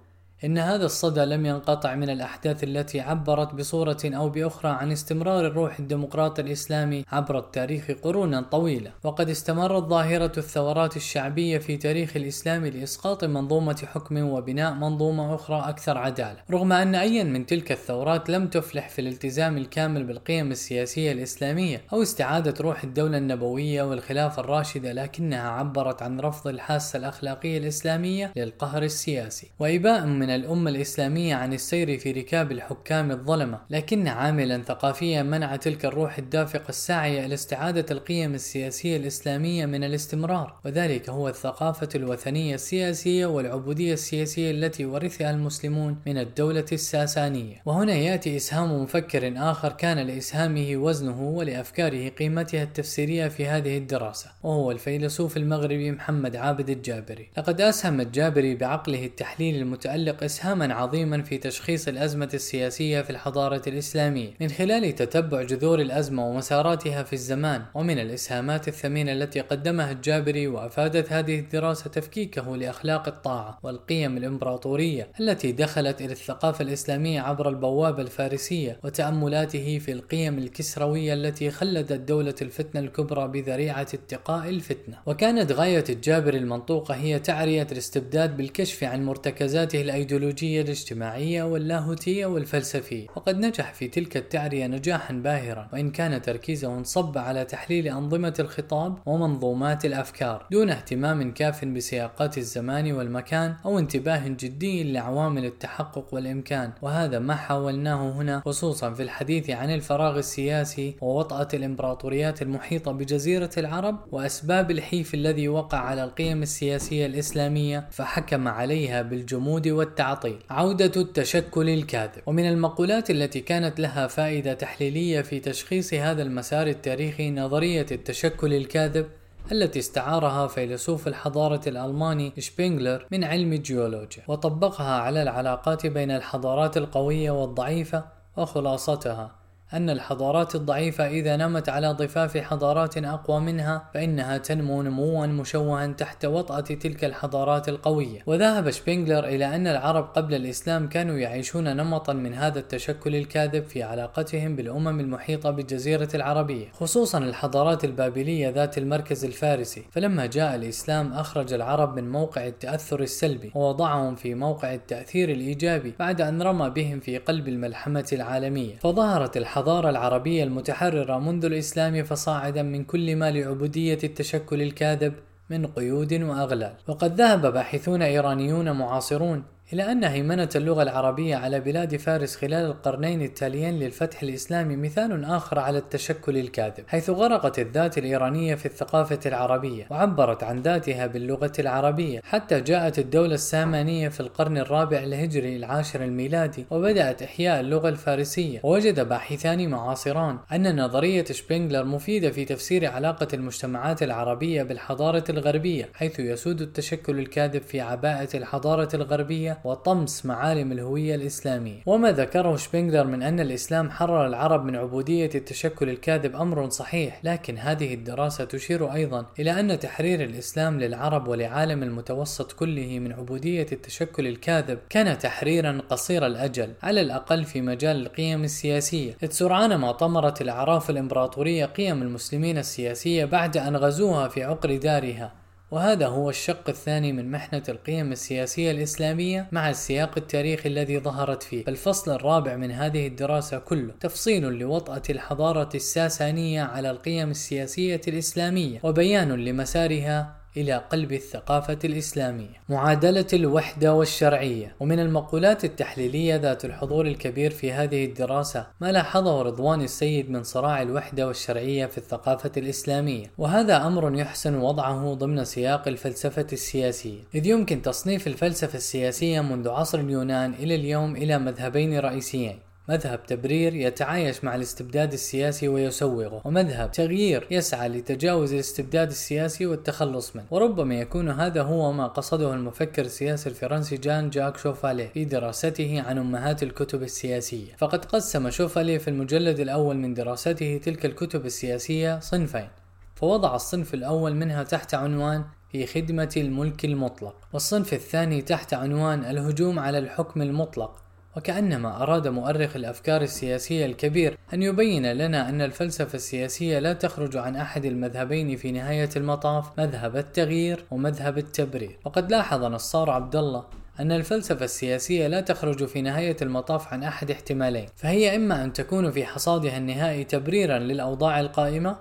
إن 0.45 0.57
هذا 0.57 0.85
الصدى 0.85 1.25
لم 1.25 1.45
ينقطع 1.45 1.95
من 1.95 2.09
الأحداث 2.09 2.63
التي 2.63 2.99
عبرت 2.99 3.53
بصورة 3.53 3.97
أو 4.05 4.29
بأخرى 4.29 4.71
عن 4.71 4.91
استمرار 4.91 5.47
الروح 5.47 5.79
الديمقراطي 5.79 6.41
الإسلامي 6.41 7.05
عبر 7.11 7.39
التاريخ 7.39 7.91
قرونا 8.03 8.41
طويلة، 8.41 8.91
وقد 9.03 9.29
استمرت 9.29 9.83
ظاهرة 9.83 10.31
الثورات 10.37 10.97
الشعبية 10.97 11.57
في 11.57 11.77
تاريخ 11.77 12.15
الإسلام 12.15 12.65
لإسقاط 12.65 13.23
منظومة 13.23 13.83
حكم 13.93 14.17
وبناء 14.17 14.73
منظومة 14.73 15.35
أخرى 15.35 15.63
أكثر 15.69 15.97
عدالة، 15.97 16.37
رغم 16.51 16.73
أن 16.73 16.95
أي 16.95 17.23
من 17.23 17.45
تلك 17.45 17.71
الثورات 17.71 18.29
لم 18.29 18.47
تفلح 18.47 18.89
في 18.89 19.01
الالتزام 19.01 19.57
الكامل 19.57 20.03
بالقيم 20.03 20.51
السياسية 20.51 21.11
الإسلامية 21.11 21.81
أو 21.93 22.01
استعادة 22.01 22.53
روح 22.61 22.83
الدولة 22.83 23.17
النبوية 23.17 23.83
والخلافة 23.83 24.39
الراشدة، 24.39 24.93
لكنها 24.93 25.49
عبرت 25.49 26.01
عن 26.01 26.19
رفض 26.19 26.47
الحاسة 26.47 26.97
الأخلاقية 26.97 27.57
الإسلامية 27.57 28.31
للقهر 28.35 28.83
السياسي، 28.83 29.51
وإباء 29.59 30.05
من 30.05 30.30
الأمة 30.35 30.69
الإسلامية 30.69 31.35
عن 31.35 31.53
السير 31.53 31.97
في 31.97 32.11
ركاب 32.11 32.51
الحكام 32.51 33.11
الظلمة 33.11 33.59
لكن 33.69 34.07
عاملا 34.07 34.61
ثقافيا 34.63 35.23
منع 35.23 35.55
تلك 35.55 35.85
الروح 35.85 36.17
الدافقة 36.17 36.69
الساعية 36.69 37.25
إلى 37.25 37.33
استعادة 37.33 37.85
القيم 37.91 38.33
السياسية 38.33 38.97
الإسلامية 38.97 39.65
من 39.65 39.83
الاستمرار 39.83 40.59
وذلك 40.65 41.09
هو 41.09 41.27
الثقافة 41.27 41.89
الوثنية 41.95 42.55
السياسية 42.55 43.25
والعبودية 43.25 43.93
السياسية 43.93 44.51
التي 44.51 44.85
ورثها 44.85 45.31
المسلمون 45.31 45.97
من 46.05 46.17
الدولة 46.17 46.65
الساسانية. 46.71 47.61
وهنا 47.65 47.93
يأتي 47.93 48.35
إسهام 48.35 48.83
مفكر 48.83 49.33
آخر 49.37 49.71
كان 49.71 49.99
لإسهامه 49.99 50.75
وزنه 50.75 51.21
ولأفكاره 51.21 52.09
قيمتها 52.09 52.63
التفسيرية 52.63 53.27
في 53.27 53.47
هذه 53.47 53.77
الدراسة 53.77 54.31
وهو 54.43 54.71
الفيلسوف 54.71 55.37
المغربي 55.37 55.91
محمد 55.91 56.35
عابد 56.35 56.69
الجابري. 56.69 57.29
لقد 57.37 57.61
أسهم 57.61 58.01
الجابري 58.01 58.55
بعقله 58.55 59.05
التحليل 59.05 59.55
المتألق 59.55 60.20
إسهاما 60.23 60.73
عظيما 60.73 61.21
في 61.21 61.37
تشخيص 61.37 61.87
الأزمة 61.87 62.29
السياسية 62.33 63.01
في 63.01 63.09
الحضارة 63.09 63.61
الإسلامية 63.67 64.29
من 64.41 64.49
خلال 64.49 64.95
تتبع 64.95 65.41
جذور 65.41 65.79
الأزمة 65.79 66.27
ومساراتها 66.27 67.03
في 67.03 67.13
الزمان 67.13 67.61
ومن 67.75 67.99
الإسهامات 67.99 68.67
الثمينة 68.67 69.11
التي 69.11 69.39
قدمها 69.41 69.91
الجابري 69.91 70.47
وأفادت 70.47 71.11
هذه 71.11 71.39
الدراسة 71.39 71.89
تفكيكه 71.89 72.57
لأخلاق 72.57 73.07
الطاعة 73.07 73.59
والقيم 73.63 74.17
الإمبراطورية 74.17 75.07
التي 75.19 75.51
دخلت 75.51 76.01
إلى 76.01 76.11
الثقافة 76.11 76.63
الإسلامية 76.63 77.21
عبر 77.21 77.49
البوابة 77.49 78.01
الفارسية 78.01 78.79
وتأملاته 78.83 79.79
في 79.79 79.91
القيم 79.91 80.37
الكسروية 80.37 81.13
التي 81.13 81.51
خلدت 81.51 81.93
دولة 81.93 82.35
الفتنة 82.41 82.81
الكبرى 82.81 83.27
بذريعة 83.27 83.81
اتقاء 83.81 84.49
الفتنة. 84.49 84.97
وكانت 85.05 85.51
غاية 85.51 85.83
الجابري 85.89 86.37
المنطوقة 86.37 86.93
هي 86.93 87.19
تعرية 87.19 87.67
الاستبداد 87.71 88.37
بالكشف 88.37 88.83
عن 88.83 89.05
مرتكزاته 89.05 89.81
الأيديولوجية 89.81 90.10
الأيديولوجية 90.11 90.61
الاجتماعية 90.61 91.43
واللاهوتية 91.43 92.25
والفلسفية. 92.25 93.07
وقد 93.15 93.37
نجح 93.37 93.73
في 93.73 93.87
تلك 93.87 94.17
التعرية 94.17 94.67
نجاحا 94.67 95.13
باهرا 95.13 95.69
وإن 95.73 95.91
كان 95.91 96.21
تركيزه 96.21 96.77
انصب 96.77 97.17
على 97.17 97.45
تحليل 97.45 97.87
أنظمة 97.87 98.33
الخطاب 98.39 98.97
ومنظومات 99.05 99.85
الأفكار 99.85 100.47
دون 100.51 100.69
اهتمام 100.69 101.33
كاف 101.33 101.65
بسياقات 101.65 102.37
الزمان 102.37 102.91
والمكان 102.91 103.55
أو 103.65 103.79
انتباه 103.79 104.27
جدي 104.27 104.93
لعوامل 104.93 105.45
التحقق 105.45 106.13
والإمكان. 106.13 106.71
وهذا 106.81 107.19
ما 107.19 107.35
حاولناه 107.35 108.11
هنا 108.11 108.41
خصوصا 108.45 108.93
في 108.93 109.03
الحديث 109.03 109.49
عن 109.49 109.69
الفراغ 109.73 110.17
السياسي 110.17 110.95
ووطأة 111.01 111.47
الإمبراطوريات 111.53 112.41
المحيطة 112.41 112.91
بجزيرة 112.91 113.51
العرب 113.57 113.99
وأسباب 114.11 114.71
الحيف 114.71 115.13
الذي 115.13 115.47
وقع 115.47 115.77
على 115.77 116.03
القيم 116.03 116.41
السياسية 116.41 117.05
الإسلامية 117.05 117.87
فحكم 117.91 118.47
عليها 118.47 119.01
بالجمود 119.01 119.67
والتعليم 119.67 120.00
التعطيل 120.01 120.39
عودة 120.49 120.91
التشكل 121.01 121.69
الكاذب. 121.69 122.21
ومن 122.25 122.49
المقولات 122.49 123.09
التي 123.09 123.39
كانت 123.39 123.79
لها 123.79 124.07
فائدة 124.07 124.53
تحليلية 124.53 125.21
في 125.21 125.39
تشخيص 125.39 125.93
هذا 125.93 126.21
المسار 126.21 126.67
التاريخي 126.67 127.31
نظرية 127.31 127.85
التشكل 127.91 128.53
الكاذب 128.53 129.05
التي 129.51 129.79
استعارها 129.79 130.47
فيلسوف 130.47 131.07
الحضارة 131.07 131.61
الألماني 131.67 132.33
شبينغلر 132.37 133.05
من 133.11 133.23
علم 133.23 133.53
الجيولوجيا 133.53 134.23
وطبقها 134.27 135.01
على 135.01 135.21
العلاقات 135.21 135.87
بين 135.87 136.11
الحضارات 136.11 136.77
القوية 136.77 137.31
والضعيفة 137.31 138.05
وخلاصتها. 138.37 139.40
أن 139.73 139.89
الحضارات 139.89 140.55
الضعيفة 140.55 141.07
إذا 141.07 141.35
نمت 141.35 141.69
على 141.69 141.87
ضفاف 141.87 142.37
حضارات 142.37 142.97
أقوى 142.97 143.39
منها 143.39 143.89
فإنها 143.93 144.37
تنمو 144.37 144.81
نموا 144.81 145.27
مشوها 145.27 145.87
تحت 145.87 146.25
وطأة 146.25 146.59
تلك 146.59 147.05
الحضارات 147.05 147.69
القوية. 147.69 148.19
وذهب 148.25 148.69
شبينغلر 148.69 149.25
إلى 149.25 149.55
أن 149.55 149.67
العرب 149.67 150.03
قبل 150.03 150.35
الإسلام 150.35 150.89
كانوا 150.89 151.17
يعيشون 151.17 151.75
نمطا 151.77 152.13
من 152.13 152.33
هذا 152.33 152.59
التشكل 152.59 153.15
الكاذب 153.15 153.63
في 153.63 153.83
علاقتهم 153.83 154.55
بالأمم 154.55 154.99
المحيطة 154.99 155.51
بالجزيرة 155.51 156.09
العربية 156.15 156.67
خصوصا 156.71 157.17
الحضارات 157.17 157.83
البابلية 157.83 158.49
ذات 158.49 158.77
المركز 158.77 159.25
الفارسي. 159.25 159.83
فلما 159.91 160.25
جاء 160.25 160.55
الإسلام 160.55 161.13
أخرج 161.13 161.53
العرب 161.53 161.95
من 161.95 162.11
موقع 162.11 162.47
التأثر 162.47 162.99
السلبي 162.99 163.51
ووضعهم 163.55 164.15
في 164.15 164.35
موقع 164.35 164.73
التأثير 164.73 165.29
الإيجابي 165.29 165.93
بعد 165.99 166.21
أن 166.21 166.41
رمى 166.41 166.69
بهم 166.69 166.99
في 166.99 167.17
قلب 167.17 167.47
الملحمة 167.47 168.07
العالمية. 168.13 168.75
فظهرت 168.75 169.37
الحضارة 169.37 169.60
الحضارة 169.61 169.89
العربية 169.89 170.43
المتحررة 170.43 171.19
منذ 171.19 171.45
الإسلام 171.45 172.03
فصاعدا 172.03 172.63
من 172.63 172.83
كل 172.83 173.15
ما 173.15 173.31
لعبودية 173.31 173.99
التشكل 174.03 174.61
الكاذب 174.61 175.13
من 175.49 175.65
قيود 175.65 176.13
وأغلال. 176.13 176.73
وقد 176.87 177.21
ذهب 177.21 177.53
باحثون 177.53 178.01
إيرانيون 178.01 178.71
معاصرون 178.71 179.43
إلى 179.73 179.91
أن 179.91 180.03
هيمنة 180.03 180.49
اللغة 180.55 180.83
العربية 180.83 181.35
على 181.35 181.59
بلاد 181.59 181.95
فارس 181.95 182.35
خلال 182.35 182.65
القرنين 182.65 183.21
التاليين 183.21 183.79
للفتح 183.79 184.23
الإسلامي 184.23 184.75
مثال 184.75 185.25
آخر 185.25 185.59
على 185.59 185.77
التشكل 185.77 186.37
الكاذب 186.37 186.83
حيث 186.87 187.09
غرقت 187.09 187.59
الذات 187.59 187.97
الإيرانية 187.97 188.55
في 188.55 188.65
الثقافة 188.65 189.19
العربية 189.25 189.87
وعبرت 189.89 190.43
عن 190.43 190.61
ذاتها 190.61 191.07
باللغة 191.07 191.51
العربية 191.59 192.21
حتى 192.23 192.61
جاءت 192.61 192.99
الدولة 192.99 193.33
السامانية 193.33 194.09
في 194.09 194.19
القرن 194.19 194.57
الرابع 194.57 194.97
الهجري 194.97 195.55
العاشر 195.55 196.03
الميلادي 196.03 196.65
وبدأت 196.71 197.21
إحياء 197.21 197.59
اللغة 197.59 197.89
الفارسية 197.89 198.59
ووجد 198.63 198.99
باحثان 198.99 199.69
معاصران 199.69 200.37
أن 200.51 200.81
نظرية 200.81 201.25
شبينغلر 201.25 201.85
مفيدة 201.85 202.31
في 202.31 202.45
تفسير 202.45 202.91
علاقة 202.91 203.27
المجتمعات 203.33 204.03
العربية 204.03 204.63
بالحضارة 204.63 205.23
الغربية 205.29 205.89
حيث 205.93 206.19
يسود 206.19 206.61
التشكل 206.61 207.19
الكاذب 207.19 207.61
في 207.61 207.81
عباءة 207.81 208.37
الحضارة 208.37 208.89
الغربية 208.93 209.60
وطمس 209.63 210.25
معالم 210.25 210.71
الهوية 210.71 211.15
الإسلامية. 211.15 211.81
وما 211.85 212.11
ذكره 212.11 212.55
شبينغلر 212.55 213.03
من 213.03 213.23
أن 213.23 213.39
الإسلام 213.39 213.89
حرر 213.89 214.27
العرب 214.27 214.65
من 214.65 214.75
عبودية 214.75 215.29
التشكل 215.35 215.89
الكاذب 215.89 216.35
أمر 216.35 216.69
صحيح 216.69 217.19
لكن 217.23 217.57
هذه 217.57 217.93
الدراسة 217.93 218.45
تشير 218.45 218.93
أيضا 218.93 219.25
إلى 219.39 219.59
أن 219.59 219.79
تحرير 219.79 220.23
الإسلام 220.23 220.79
للعرب 220.79 221.27
ولعالم 221.27 221.83
المتوسط 221.83 222.51
كله 222.51 222.99
من 222.99 223.11
عبودية 223.11 223.67
التشكل 223.71 224.27
الكاذب 224.27 224.79
كان 224.89 225.17
تحريرا 225.17 225.81
قصير 225.89 226.25
الأجل 226.25 226.73
على 226.83 227.01
الأقل 227.01 227.43
في 227.43 227.61
مجال 227.61 227.95
القيم 228.05 228.43
السياسية. 228.43 229.17
إذ 229.23 229.29
سرعان 229.29 229.75
ما 229.75 229.91
طمرت 229.91 230.41
الأعراف 230.41 230.89
الإمبراطورية 230.89 231.65
قيم 231.65 232.01
المسلمين 232.01 232.57
السياسية 232.57 233.25
بعد 233.25 233.57
أن 233.57 233.75
غزوها 233.75 234.27
في 234.27 234.43
عقر 234.43 234.77
دارها. 234.77 235.40
وهذا 235.71 236.07
هو 236.07 236.29
الشق 236.29 236.69
الثاني 236.69 237.13
من 237.13 237.31
محنة 237.31 237.63
القيم 237.69 238.11
السياسية 238.11 238.71
الإسلامية 238.71 239.47
مع 239.51 239.69
السياق 239.69 240.11
التاريخي 240.17 240.69
الذي 240.69 240.99
ظهرت 240.99 241.43
فيه. 241.43 241.63
الفصل 241.67 242.11
الرابع 242.11 242.55
من 242.55 242.71
هذه 242.71 243.07
الدراسة 243.07 243.59
كله 243.59 243.93
تفصيل 243.99 244.43
لوطأة 244.43 245.01
الحضارة 245.09 245.69
الساسانية 245.75 246.63
على 246.63 246.91
القيم 246.91 247.29
السياسية 247.29 248.01
الإسلامية 248.07 248.79
وبيان 248.83 249.31
لمسارها 249.31 250.40
إلى 250.57 250.73
قلب 250.91 251.11
الثقافة 251.11 251.79
الإسلامية. 251.83 252.61
معادلة 252.69 253.27
الوحدة 253.33 253.93
والشرعية، 253.93 254.75
ومن 254.79 254.99
المقولات 254.99 255.65
التحليلية 255.65 256.35
ذات 256.35 256.65
الحضور 256.65 257.07
الكبير 257.07 257.51
في 257.51 257.71
هذه 257.71 258.05
الدراسة 258.05 258.67
ما 258.81 258.91
لاحظه 258.91 259.41
رضوان 259.41 259.81
السيد 259.81 260.29
من 260.29 260.43
صراع 260.43 260.81
الوحدة 260.81 261.27
والشرعية 261.27 261.85
في 261.85 261.97
الثقافة 261.97 262.51
الإسلامية، 262.57 263.25
وهذا 263.37 263.87
أمر 263.87 264.15
يحسن 264.15 264.55
وضعه 264.55 265.13
ضمن 265.13 265.45
سياق 265.45 265.87
الفلسفة 265.87 266.47
السياسية، 266.53 267.21
إذ 267.35 267.47
يمكن 267.47 267.81
تصنيف 267.81 268.27
الفلسفة 268.27 268.77
السياسية 268.77 269.41
منذ 269.41 269.69
عصر 269.69 269.99
اليونان 269.99 270.53
إلى 270.53 270.75
اليوم 270.75 271.15
إلى 271.15 271.39
مذهبين 271.39 271.99
رئيسيين، 271.99 272.59
مذهب 272.89 273.25
تبرير 273.25 273.75
يتعايش 273.75 274.43
مع 274.43 274.55
الاستبداد 274.55 275.13
السياسي 275.13 275.67
ويسوغه 275.67 276.41
ومذهب 276.45 276.91
تغيير 276.91 277.47
يسعى 277.51 277.89
لتجاوز 277.89 278.53
الاستبداد 278.53 279.09
السياسي 279.09 279.65
والتخلص 279.65 280.35
منه. 280.35 280.45
وربما 280.51 280.95
يكون 280.95 281.29
هذا 281.29 281.61
هو 281.61 281.91
ما 281.91 282.07
قصده 282.07 282.53
المفكر 282.53 283.05
السياسي 283.05 283.49
الفرنسي 283.49 283.97
جان 283.97 284.29
جاك 284.29 284.57
شوفاليه 284.57 285.07
في 285.07 285.25
دراسته 285.25 286.03
عن 286.07 286.17
أمهات 286.17 286.63
الكتب 286.63 287.03
السياسية. 287.03 287.73
فقد 287.77 288.05
قسم 288.05 288.49
شوفاليه 288.49 288.97
في 288.97 289.07
المجلد 289.07 289.59
الأول 289.59 289.97
من 289.97 290.13
دراسته 290.13 290.79
تلك 290.83 291.05
الكتب 291.05 291.45
السياسية 291.45 292.19
صنفين. 292.19 292.67
فوضع 293.15 293.55
الصنف 293.55 293.93
الأول 293.93 294.35
منها 294.35 294.63
تحت 294.63 294.93
عنوان 294.93 295.43
في 295.71 295.87
خدمة 295.87 296.33
الملك 296.37 296.85
المطلق 296.85 297.35
والصنف 297.53 297.93
الثاني 297.93 298.41
تحت 298.41 298.73
عنوان 298.73 299.25
الهجوم 299.25 299.79
على 299.79 299.97
الحكم 299.97 300.41
المطلق 300.41 301.00
وكأنما 301.37 302.03
أراد 302.03 302.27
مؤرخ 302.27 302.75
الأفكار 302.75 303.21
السياسية 303.21 303.85
الكبير 303.85 304.37
أن 304.53 304.63
يبين 304.63 305.11
لنا 305.11 305.49
أن 305.49 305.61
الفلسفة 305.61 306.15
السياسية 306.15 306.79
لا 306.79 306.93
تخرج 306.93 307.37
عن 307.37 307.55
أحد 307.55 307.85
المذهبين 307.85 308.55
في 308.55 308.71
نهاية 308.71 309.09
المطاف 309.15 309.79
مذهب 309.79 310.17
التغيير 310.17 310.85
ومذهب 310.91 311.37
التبرير. 311.37 311.97
وقد 312.05 312.31
لاحظ 312.31 312.63
نصار 312.63 313.09
عبد 313.09 313.35
الله 313.35 313.63
أن 313.99 314.11
الفلسفة 314.11 314.65
السياسية 314.65 315.27
لا 315.27 315.41
تخرج 315.41 315.85
في 315.85 316.01
نهاية 316.01 316.37
المطاف 316.41 316.93
عن 316.93 317.03
أحد 317.03 317.31
احتمالين 317.31 317.87
فهي 317.95 318.35
إما 318.35 318.63
أن 318.63 318.73
تكون 318.73 319.11
في 319.11 319.25
حصادها 319.25 319.77
النهائي 319.77 320.23
تبريرا 320.23 320.79
للأوضاع 320.79 321.39
القائمة 321.39 321.95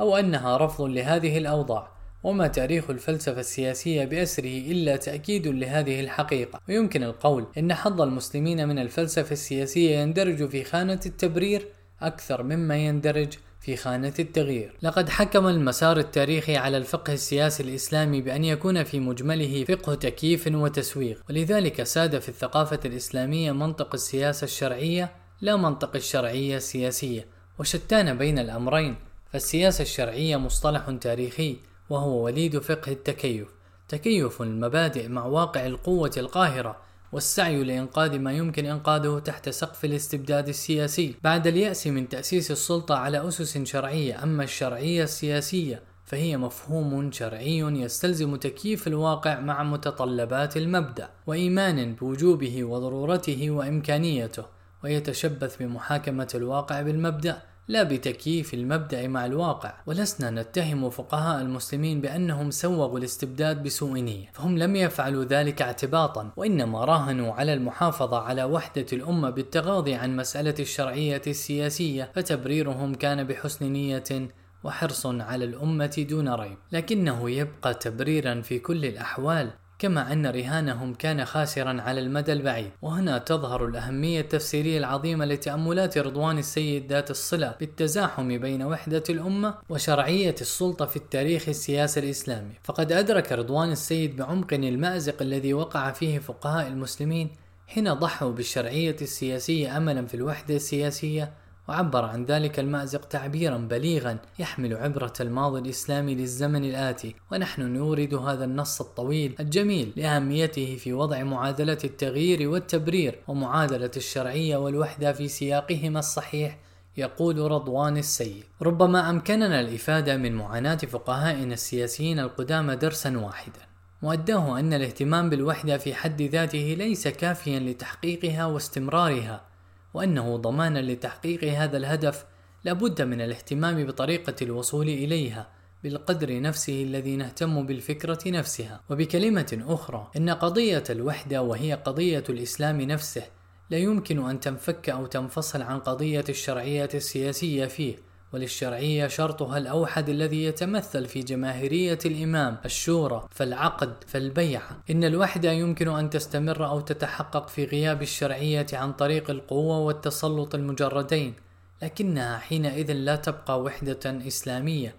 أو 0.00 0.16
أنها 0.16 0.56
رفض 0.56 0.84
لهذه 0.84 1.38
الأوضاع. 1.38 1.95
وما 2.26 2.46
تاريخ 2.46 2.90
الفلسفة 2.90 3.40
السياسية 3.40 4.04
بأسره 4.04 4.58
إلا 4.58 4.96
تأكيد 4.96 5.46
لهذه 5.46 6.00
الحقيقة. 6.00 6.60
ويمكن 6.68 7.02
القول 7.02 7.46
إن 7.58 7.74
حظ 7.74 8.00
المسلمين 8.00 8.68
من 8.68 8.78
الفلسفة 8.78 9.32
السياسية 9.32 9.98
يندرج 9.98 10.48
في 10.48 10.64
خانة 10.64 11.00
التبرير 11.06 11.68
أكثر 12.00 12.42
مما 12.42 12.76
يندرج 12.76 13.32
في 13.60 13.76
خانة 13.76 14.12
التغيير. 14.18 14.76
لقد 14.82 15.08
حكم 15.08 15.46
المسار 15.46 15.98
التاريخي 15.98 16.56
على 16.56 16.76
الفقه 16.76 17.12
السياسي 17.12 17.62
الإسلامي 17.62 18.20
بأن 18.20 18.44
يكون 18.44 18.84
في 18.84 19.00
مجمله 19.00 19.64
فقه 19.64 19.94
تكييف 19.94 20.46
وتسويغ، 20.46 21.16
ولذلك 21.30 21.82
ساد 21.82 22.18
في 22.18 22.28
الثقافة 22.28 22.80
الإسلامية 22.84 23.52
منطق 23.52 23.94
السياسة 23.94 24.44
الشرعية 24.44 25.12
لا 25.40 25.56
منطق 25.56 25.96
الشرعية 25.96 26.56
السياسية، 26.56 27.26
وشتان 27.58 28.18
بين 28.18 28.38
الأمرين، 28.38 28.96
فالسياسة 29.32 29.82
الشرعية 29.82 30.36
مصطلح 30.36 30.90
تاريخي 31.00 31.56
وهو 31.90 32.24
وليد 32.24 32.58
فقه 32.58 32.92
التكيف. 32.92 33.48
تكيف 33.88 34.42
المبادئ 34.42 35.08
مع 35.08 35.24
واقع 35.24 35.66
القوة 35.66 36.10
القاهرة 36.16 36.76
والسعي 37.12 37.64
لإنقاذ 37.64 38.18
ما 38.18 38.32
يمكن 38.32 38.66
إنقاذه 38.66 39.18
تحت 39.18 39.48
سقف 39.48 39.84
الاستبداد 39.84 40.48
السياسي. 40.48 41.14
بعد 41.24 41.46
اليأس 41.46 41.86
من 41.86 42.08
تأسيس 42.08 42.50
السلطة 42.50 42.94
على 42.94 43.28
أسس 43.28 43.58
شرعية 43.58 44.22
أما 44.22 44.44
الشرعية 44.44 45.02
السياسية 45.04 45.82
فهي 46.04 46.36
مفهوم 46.36 47.12
شرعي 47.12 47.58
يستلزم 47.58 48.36
تكييف 48.36 48.86
الواقع 48.86 49.40
مع 49.40 49.62
متطلبات 49.62 50.56
المبدأ 50.56 51.10
وإيمان 51.26 51.94
بوجوبه 51.94 52.64
وضرورته 52.64 53.50
وإمكانيته 53.50 54.44
ويتشبث 54.84 55.56
بمحاكمة 55.56 56.28
الواقع 56.34 56.82
بالمبدأ. 56.82 57.42
لا 57.68 57.82
بتكييف 57.82 58.54
المبدأ 58.54 59.08
مع 59.08 59.26
الواقع 59.26 59.74
ولسنا 59.86 60.30
نتهم 60.42 60.90
فقهاء 60.90 61.42
المسلمين 61.42 62.00
بأنهم 62.00 62.50
سوغوا 62.50 62.98
الاستبداد 62.98 63.62
بسوء 63.62 63.98
نية 64.00 64.30
فهم 64.32 64.58
لم 64.58 64.76
يفعلوا 64.76 65.24
ذلك 65.24 65.62
اعتباطا 65.62 66.32
وإنما 66.36 66.84
راهنوا 66.84 67.32
على 67.32 67.52
المحافظة 67.52 68.18
على 68.18 68.44
وحدة 68.44 68.86
الأمة 68.92 69.30
بالتغاضي 69.30 69.94
عن 69.94 70.16
مسألة 70.16 70.54
الشرعية 70.60 71.22
السياسية 71.26 72.10
فتبريرهم 72.14 72.94
كان 72.94 73.24
بحسن 73.24 73.72
نية 73.72 74.28
وحرص 74.64 75.06
على 75.06 75.44
الأمة 75.44 76.06
دون 76.10 76.28
ريب. 76.28 76.58
لكنه 76.72 77.30
يبقى 77.30 77.74
تبريرا 77.74 78.40
في 78.40 78.58
كل 78.58 78.84
الأحوال 78.84 79.50
كما 79.78 80.12
أن 80.12 80.26
رهانهم 80.26 80.94
كان 80.94 81.24
خاسرا 81.24 81.80
على 81.82 82.00
المدى 82.00 82.32
البعيد. 82.32 82.70
وهنا 82.82 83.18
تظهر 83.18 83.66
الأهمية 83.66 84.20
التفسيرية 84.20 84.78
العظيمة 84.78 85.24
لتأملات 85.24 85.98
رضوان 85.98 86.38
السيد 86.38 86.92
ذات 86.92 87.10
الصلة 87.10 87.54
بالتزاحم 87.60 88.38
بين 88.38 88.62
وحدة 88.62 89.02
الأمة 89.10 89.54
وشرعية 89.68 90.34
السلطة 90.40 90.86
في 90.86 90.96
التاريخ 90.96 91.48
السياسي 91.48 92.00
الإسلامي. 92.00 92.52
فقد 92.62 92.92
أدرك 92.92 93.32
رضوان 93.32 93.72
السيد 93.72 94.16
بعمق 94.16 94.54
المأزق 94.54 95.22
الذي 95.22 95.54
وقع 95.54 95.92
فيه 95.92 96.18
فقهاء 96.18 96.68
المسلمين 96.68 97.30
حين 97.66 97.92
ضحوا 97.92 98.32
بالشرعية 98.32 98.96
السياسية 99.02 99.76
أملا 99.76 100.06
في 100.06 100.14
الوحدة 100.14 100.56
السياسية 100.56 101.32
وعبر 101.68 102.04
عن 102.04 102.24
ذلك 102.24 102.58
المأزق 102.58 103.04
تعبيرا 103.04 103.56
بليغا 103.56 104.18
يحمل 104.38 104.74
عبرة 104.76 105.12
الماضي 105.20 105.60
الإسلامي 105.60 106.14
للزمن 106.14 106.64
الآتي. 106.64 107.14
ونحن 107.32 107.62
نورد 107.62 108.14
هذا 108.14 108.44
النص 108.44 108.80
الطويل 108.80 109.34
الجميل 109.40 109.92
لأهميته 109.96 110.76
في 110.76 110.92
وضع 110.92 111.22
معادلة 111.22 111.78
التغيير 111.84 112.48
والتبرير 112.48 113.18
ومعادلة 113.28 113.90
الشرعية 113.96 114.56
والوحدة 114.56 115.12
في 115.12 115.28
سياقهما 115.28 115.98
الصحيح 115.98 116.58
يقول 116.96 117.38
رضوان 117.38 117.96
السيد. 117.96 118.44
ربما 118.62 119.10
أمكننا 119.10 119.60
الإفادة 119.60 120.16
من 120.16 120.32
معاناة 120.34 120.76
فقهائنا 120.76 121.54
السياسيين 121.54 122.18
القدامى 122.18 122.76
درسا 122.76 123.18
واحدا. 123.18 123.60
مؤداه 124.02 124.58
أن 124.58 124.72
الاهتمام 124.72 125.30
بالوحدة 125.30 125.78
في 125.78 125.94
حد 125.94 126.22
ذاته 126.22 126.74
ليس 126.78 127.08
كافيا 127.08 127.58
لتحقيقها 127.58 128.46
واستمرارها. 128.46 129.55
وأنه 129.96 130.36
ضمانا 130.36 130.78
لتحقيق 130.78 131.44
هذا 131.44 131.76
الهدف 131.76 132.24
لابد 132.64 133.02
من 133.02 133.20
الاهتمام 133.20 133.86
بطريقة 133.86 134.34
الوصول 134.42 134.88
إليها 134.88 135.48
بالقدر 135.82 136.40
نفسه 136.40 136.82
الذي 136.82 137.16
نهتم 137.16 137.66
بالفكرة 137.66 138.18
نفسها. 138.26 138.80
وبكلمة 138.90 139.64
أخرى 139.68 140.10
إن 140.16 140.30
قضية 140.30 140.84
الوحدة 140.90 141.42
وهي 141.42 141.74
قضية 141.74 142.24
الإسلام 142.28 142.80
نفسه 142.80 143.22
لا 143.70 143.78
يمكن 143.78 144.28
أن 144.28 144.40
تنفك 144.40 144.88
أو 144.88 145.06
تنفصل 145.06 145.62
عن 145.62 145.78
قضية 145.78 146.24
الشرعية 146.28 146.88
السياسية 146.94 147.66
فيه. 147.66 147.96
وللشرعية 148.36 149.06
شرطها 149.06 149.58
الأوحد 149.58 150.08
الذي 150.08 150.44
يتمثل 150.44 151.06
في 151.06 151.20
جماهيرية 151.20 151.98
الإمام 152.06 152.56
الشورى 152.64 153.28
فالعقد 153.30 153.92
فالبيعة. 154.06 154.78
إن 154.90 155.04
الوحدة 155.04 155.52
يمكن 155.52 155.88
أن 155.88 156.10
تستمر 156.10 156.66
أو 156.66 156.80
تتحقق 156.80 157.48
في 157.48 157.64
غياب 157.64 158.02
الشرعية 158.02 158.66
عن 158.72 158.92
طريق 158.92 159.30
القوة 159.30 159.78
والتسلط 159.78 160.54
المجردين 160.54 161.34
لكنها 161.82 162.38
حينئذ 162.38 162.92
لا 162.92 163.16
تبقى 163.16 163.60
وحدة 163.60 164.26
إسلامية. 164.26 164.94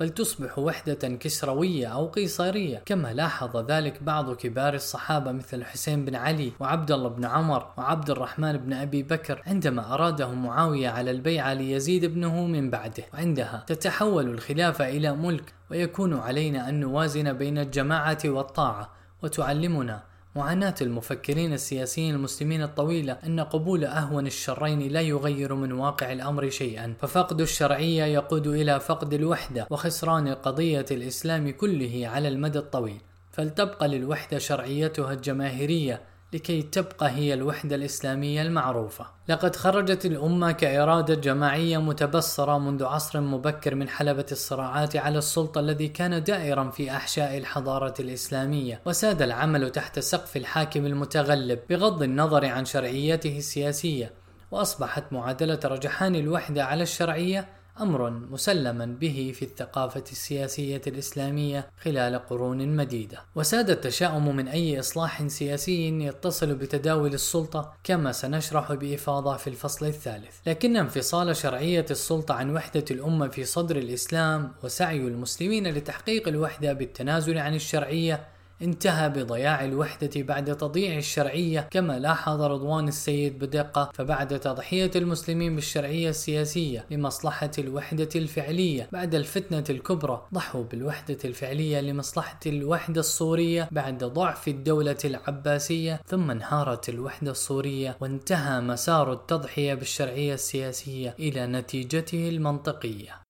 بل 0.00 0.08
تصبح 0.08 0.58
وحدة 0.58 1.08
كسروية 1.08 1.86
أو 1.86 2.06
قيصرية. 2.06 2.82
كما 2.86 3.12
لاحظ 3.12 3.56
ذلك 3.56 4.02
بعض 4.02 4.34
كبار 4.34 4.74
الصحابة 4.74 5.32
مثل 5.32 5.56
الحسين 5.56 6.04
بن 6.04 6.14
علي 6.14 6.52
وعبد 6.60 6.92
الله 6.92 7.08
بن 7.08 7.24
عمر 7.24 7.66
وعبد 7.78 8.10
الرحمن 8.10 8.56
بن 8.56 8.72
أبي 8.72 9.02
بكر 9.02 9.42
عندما 9.46 9.94
أراده 9.94 10.30
معاوية 10.30 10.88
على 10.88 11.10
البيعة 11.10 11.54
ليزيد 11.54 12.04
ابنه 12.04 12.46
من 12.46 12.70
بعده. 12.70 13.04
وعندها 13.14 13.64
تتحول 13.66 14.28
الخلافة 14.28 14.88
إلى 14.88 15.12
ملك 15.12 15.54
ويكون 15.70 16.14
علينا 16.18 16.68
أن 16.68 16.80
نوازن 16.80 17.32
بين 17.32 17.58
الجماعة 17.58 18.18
والطاعة 18.24 18.90
وتعلمنا 19.22 20.11
معاناة 20.36 20.74
المفكرين 20.82 21.52
السياسيين 21.52 22.14
المسلمين 22.14 22.62
الطويلة 22.62 23.12
أن 23.12 23.40
قبول 23.40 23.84
أهون 23.84 24.26
الشرين 24.26 24.88
لا 24.88 25.00
يغير 25.00 25.54
من 25.54 25.72
واقع 25.72 26.12
الأمر 26.12 26.50
شيئا. 26.50 26.94
ففقد 27.00 27.40
الشرعية 27.40 28.04
يقود 28.04 28.46
إلى 28.46 28.80
فقد 28.80 29.14
الوحدة 29.14 29.66
وخسران 29.70 30.28
قضية 30.28 30.86
الإسلام 30.90 31.50
كله 31.50 32.08
على 32.14 32.28
المدى 32.28 32.58
الطويل. 32.58 33.00
فلتبقى 33.30 33.88
للوحدة 33.88 34.38
شرعيتها 34.38 35.12
الجماهيرية 35.12 36.00
لكي 36.32 36.62
تبقى 36.62 37.10
هي 37.10 37.34
الوحدة 37.34 37.76
الإسلامية 37.76 38.42
المعروفة. 38.42 39.06
لقد 39.28 39.56
خرجت 39.56 40.06
الأمة 40.06 40.52
كإرادة 40.52 41.14
جماعية 41.14 41.78
متبصرة 41.78 42.58
منذ 42.58 42.84
عصر 42.84 43.20
مبكر 43.20 43.74
من 43.74 43.88
حلبة 43.88 44.26
الصراعات 44.32 44.96
على 44.96 45.18
السلطة 45.18 45.60
الذي 45.60 45.88
كان 45.88 46.22
دائرا 46.22 46.70
في 46.70 46.90
أحشاء 46.90 47.38
الحضارة 47.38 47.94
الإسلامية، 48.00 48.80
وساد 48.86 49.22
العمل 49.22 49.70
تحت 49.70 49.98
سقف 49.98 50.36
الحاكم 50.36 50.86
المتغلب 50.86 51.58
بغض 51.70 52.02
النظر 52.02 52.46
عن 52.46 52.64
شرعيته 52.64 53.38
السياسية، 53.38 54.12
وأصبحت 54.50 55.12
معادلة 55.12 55.60
رجحان 55.64 56.14
الوحدة 56.14 56.64
على 56.64 56.82
الشرعية 56.82 57.48
أمر 57.80 58.10
مسلما 58.10 58.86
به 58.86 59.32
في 59.34 59.44
الثقافة 59.44 60.04
السياسية 60.12 60.80
الإسلامية 60.86 61.70
خلال 61.80 62.18
قرون 62.18 62.76
مديدة. 62.76 63.18
وساد 63.34 63.70
التشاؤم 63.70 64.36
من 64.36 64.48
أي 64.48 64.80
إصلاح 64.80 65.26
سياسي 65.26 66.04
يتصل 66.04 66.54
بتداول 66.54 67.14
السلطة 67.14 67.74
كما 67.84 68.12
سنشرح 68.12 68.72
بإفاضة 68.72 69.36
في 69.36 69.46
الفصل 69.46 69.86
الثالث. 69.86 70.36
لكن 70.46 70.76
انفصال 70.76 71.36
شرعية 71.36 71.86
السلطة 71.90 72.34
عن 72.34 72.50
وحدة 72.50 72.84
الأمة 72.90 73.28
في 73.28 73.44
صدر 73.44 73.76
الإسلام 73.76 74.52
وسعي 74.64 75.00
المسلمين 75.00 75.68
لتحقيق 75.68 76.28
الوحدة 76.28 76.72
بالتنازل 76.72 77.38
عن 77.38 77.54
الشرعية 77.54 78.31
انتهى 78.62 79.08
بضياع 79.08 79.64
الوحدة 79.64 80.10
بعد 80.16 80.56
تضييع 80.56 80.98
الشرعية 80.98 81.68
كما 81.70 81.98
لاحظ 81.98 82.42
رضوان 82.42 82.88
السيد 82.88 83.38
بدقة. 83.38 83.90
فبعد 83.94 84.40
تضحية 84.40 84.90
المسلمين 84.96 85.54
بالشرعية 85.54 86.08
السياسية 86.08 86.86
لمصلحة 86.90 87.50
الوحدة 87.58 88.08
الفعلية 88.16 88.88
بعد 88.92 89.14
الفتنة 89.14 89.64
الكبرى 89.70 90.26
ضحوا 90.34 90.64
بالوحدة 90.64 91.18
الفعلية 91.24 91.80
لمصلحة 91.80 92.40
الوحدة 92.46 93.00
الصورية 93.00 93.68
بعد 93.72 94.04
ضعف 94.04 94.48
الدولة 94.48 94.98
العباسية. 95.04 96.00
ثم 96.06 96.30
انهارت 96.30 96.88
الوحدة 96.88 97.30
الصورية 97.30 97.96
وانتهى 98.00 98.60
مسار 98.60 99.12
التضحية 99.12 99.74
بالشرعية 99.74 100.34
السياسية 100.34 101.14
إلى 101.18 101.46
نتيجته 101.46 102.28
المنطقية. 102.28 103.22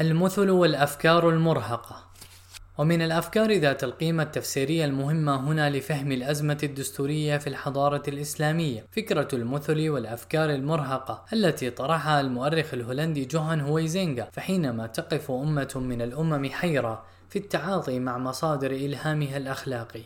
المثل 0.00 0.50
والأفكار 0.50 1.28
المرهقة. 1.28 2.13
ومن 2.78 3.02
الأفكار 3.02 3.52
ذات 3.52 3.84
القيمة 3.84 4.22
التفسيرية 4.22 4.84
المهمة 4.84 5.36
هنا 5.36 5.70
لفهم 5.70 6.12
الأزمة 6.12 6.58
الدستورية 6.62 7.38
في 7.38 7.46
الحضارة 7.46 8.02
الإسلامية 8.08 8.86
فكرة 8.92 9.28
المثل 9.32 9.88
والأفكار 9.88 10.50
المرهقة 10.50 11.24
التي 11.32 11.70
طرحها 11.70 12.20
المؤرخ 12.20 12.74
الهولندي 12.74 13.24
جوهان 13.24 13.60
هويزينغا 13.60 14.28
فحينما 14.32 14.86
تقف 14.86 15.30
أمة 15.30 15.72
من 15.76 16.02
الأمم 16.02 16.50
حيرة 16.50 17.04
في 17.28 17.38
التعاطي 17.38 17.98
مع 17.98 18.18
مصادر 18.18 18.70
إلهامها 18.70 19.36
الأخلاقي 19.36 20.02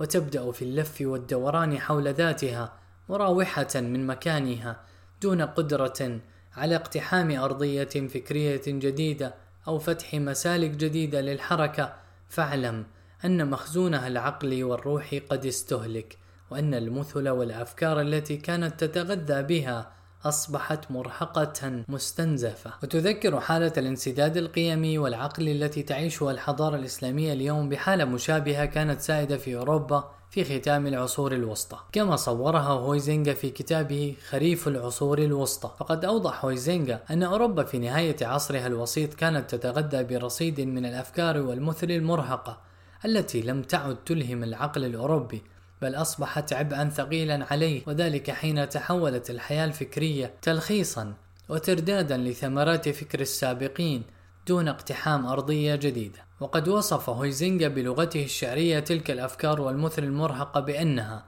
وتبدأ 0.00 0.52
في 0.52 0.62
اللف 0.62 1.00
والدوران 1.00 1.78
حول 1.78 2.08
ذاتها 2.08 2.72
مراوحة 3.08 3.68
من 3.74 4.06
مكانها 4.06 4.80
دون 5.22 5.42
قدرة 5.42 6.20
على 6.56 6.76
اقتحام 6.76 7.30
أرضية 7.40 7.84
فكرية 7.84 8.62
جديدة 8.66 9.34
أو 9.68 9.78
فتح 9.78 10.14
مسالك 10.14 10.70
جديدة 10.70 11.20
للحركة 11.20 12.07
فاعلم 12.28 12.86
أن 13.24 13.50
مخزونها 13.50 14.08
العقلي 14.08 14.64
والروحي 14.64 15.18
قد 15.18 15.46
استهلك 15.46 16.18
وأن 16.50 16.74
المثل 16.74 17.28
والأفكار 17.28 18.00
التي 18.00 18.36
كانت 18.36 18.84
تتغذى 18.84 19.42
بها 19.42 19.97
أصبحت 20.24 20.90
مرهقة 20.90 21.84
مستنزفة. 21.88 22.72
وتذكر 22.82 23.40
حالة 23.40 23.72
الانسداد 23.76 24.36
القيمي 24.36 24.98
والعقلي 24.98 25.52
التي 25.52 25.82
تعيشها 25.82 26.30
الحضارة 26.30 26.76
الإسلامية 26.76 27.32
اليوم 27.32 27.68
بحالة 27.68 28.04
مشابهة 28.04 28.64
كانت 28.64 29.00
سائدة 29.00 29.36
في 29.36 29.56
أوروبا 29.56 30.10
في 30.30 30.44
ختام 30.44 30.86
العصور 30.86 31.32
الوسطى. 31.32 31.78
كما 31.92 32.16
صورها 32.16 32.68
هويزينغا 32.68 33.34
في 33.34 33.50
كتابه 33.50 34.16
خريف 34.28 34.68
العصور 34.68 35.18
الوسطى. 35.18 35.70
فقد 35.78 36.04
أوضح 36.04 36.44
هويزينغا 36.44 37.00
أن 37.10 37.22
أوروبا 37.22 37.64
في 37.64 37.78
نهاية 37.78 38.16
عصرها 38.22 38.66
الوسيط 38.66 39.14
كانت 39.14 39.54
تتغذى 39.54 40.04
برصيد 40.04 40.60
من 40.60 40.86
الأفكار 40.86 41.38
والمثل 41.38 41.90
المرهقة 41.90 42.60
التي 43.04 43.42
لم 43.42 43.62
تعد 43.62 43.96
تلهم 43.96 44.44
العقل 44.44 44.84
الأوروبي. 44.84 45.42
بل 45.82 45.94
أصبحت 45.94 46.52
عبئا 46.52 46.88
ثقيلا 46.88 47.46
عليه 47.50 47.82
وذلك 47.86 48.30
حين 48.30 48.68
تحولت 48.68 49.30
الحياة 49.30 49.64
الفكرية 49.64 50.34
تلخيصا 50.42 51.14
وتردادا 51.48 52.16
لثمرات 52.16 52.88
فكر 52.88 53.20
السابقين 53.20 54.02
دون 54.46 54.68
اقتحام 54.68 55.26
أرضية 55.26 55.74
جديدة. 55.74 56.18
وقد 56.40 56.68
وصف 56.68 57.10
هويزينغا 57.10 57.68
بلغته 57.68 58.24
الشعرية 58.24 58.78
تلك 58.78 59.10
الأفكار 59.10 59.60
والمثل 59.60 60.04
المرهقة 60.04 60.60
بأنها 60.60 61.24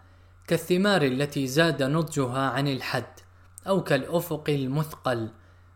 كالثمار 0.46 1.02
التي 1.02 1.46
زاد 1.46 1.82
نضجها 1.82 2.40
عن 2.40 2.68
الحد 2.68 3.20
أو 3.66 3.82
كالأفق 3.82 4.44
المثقل. 4.48 5.28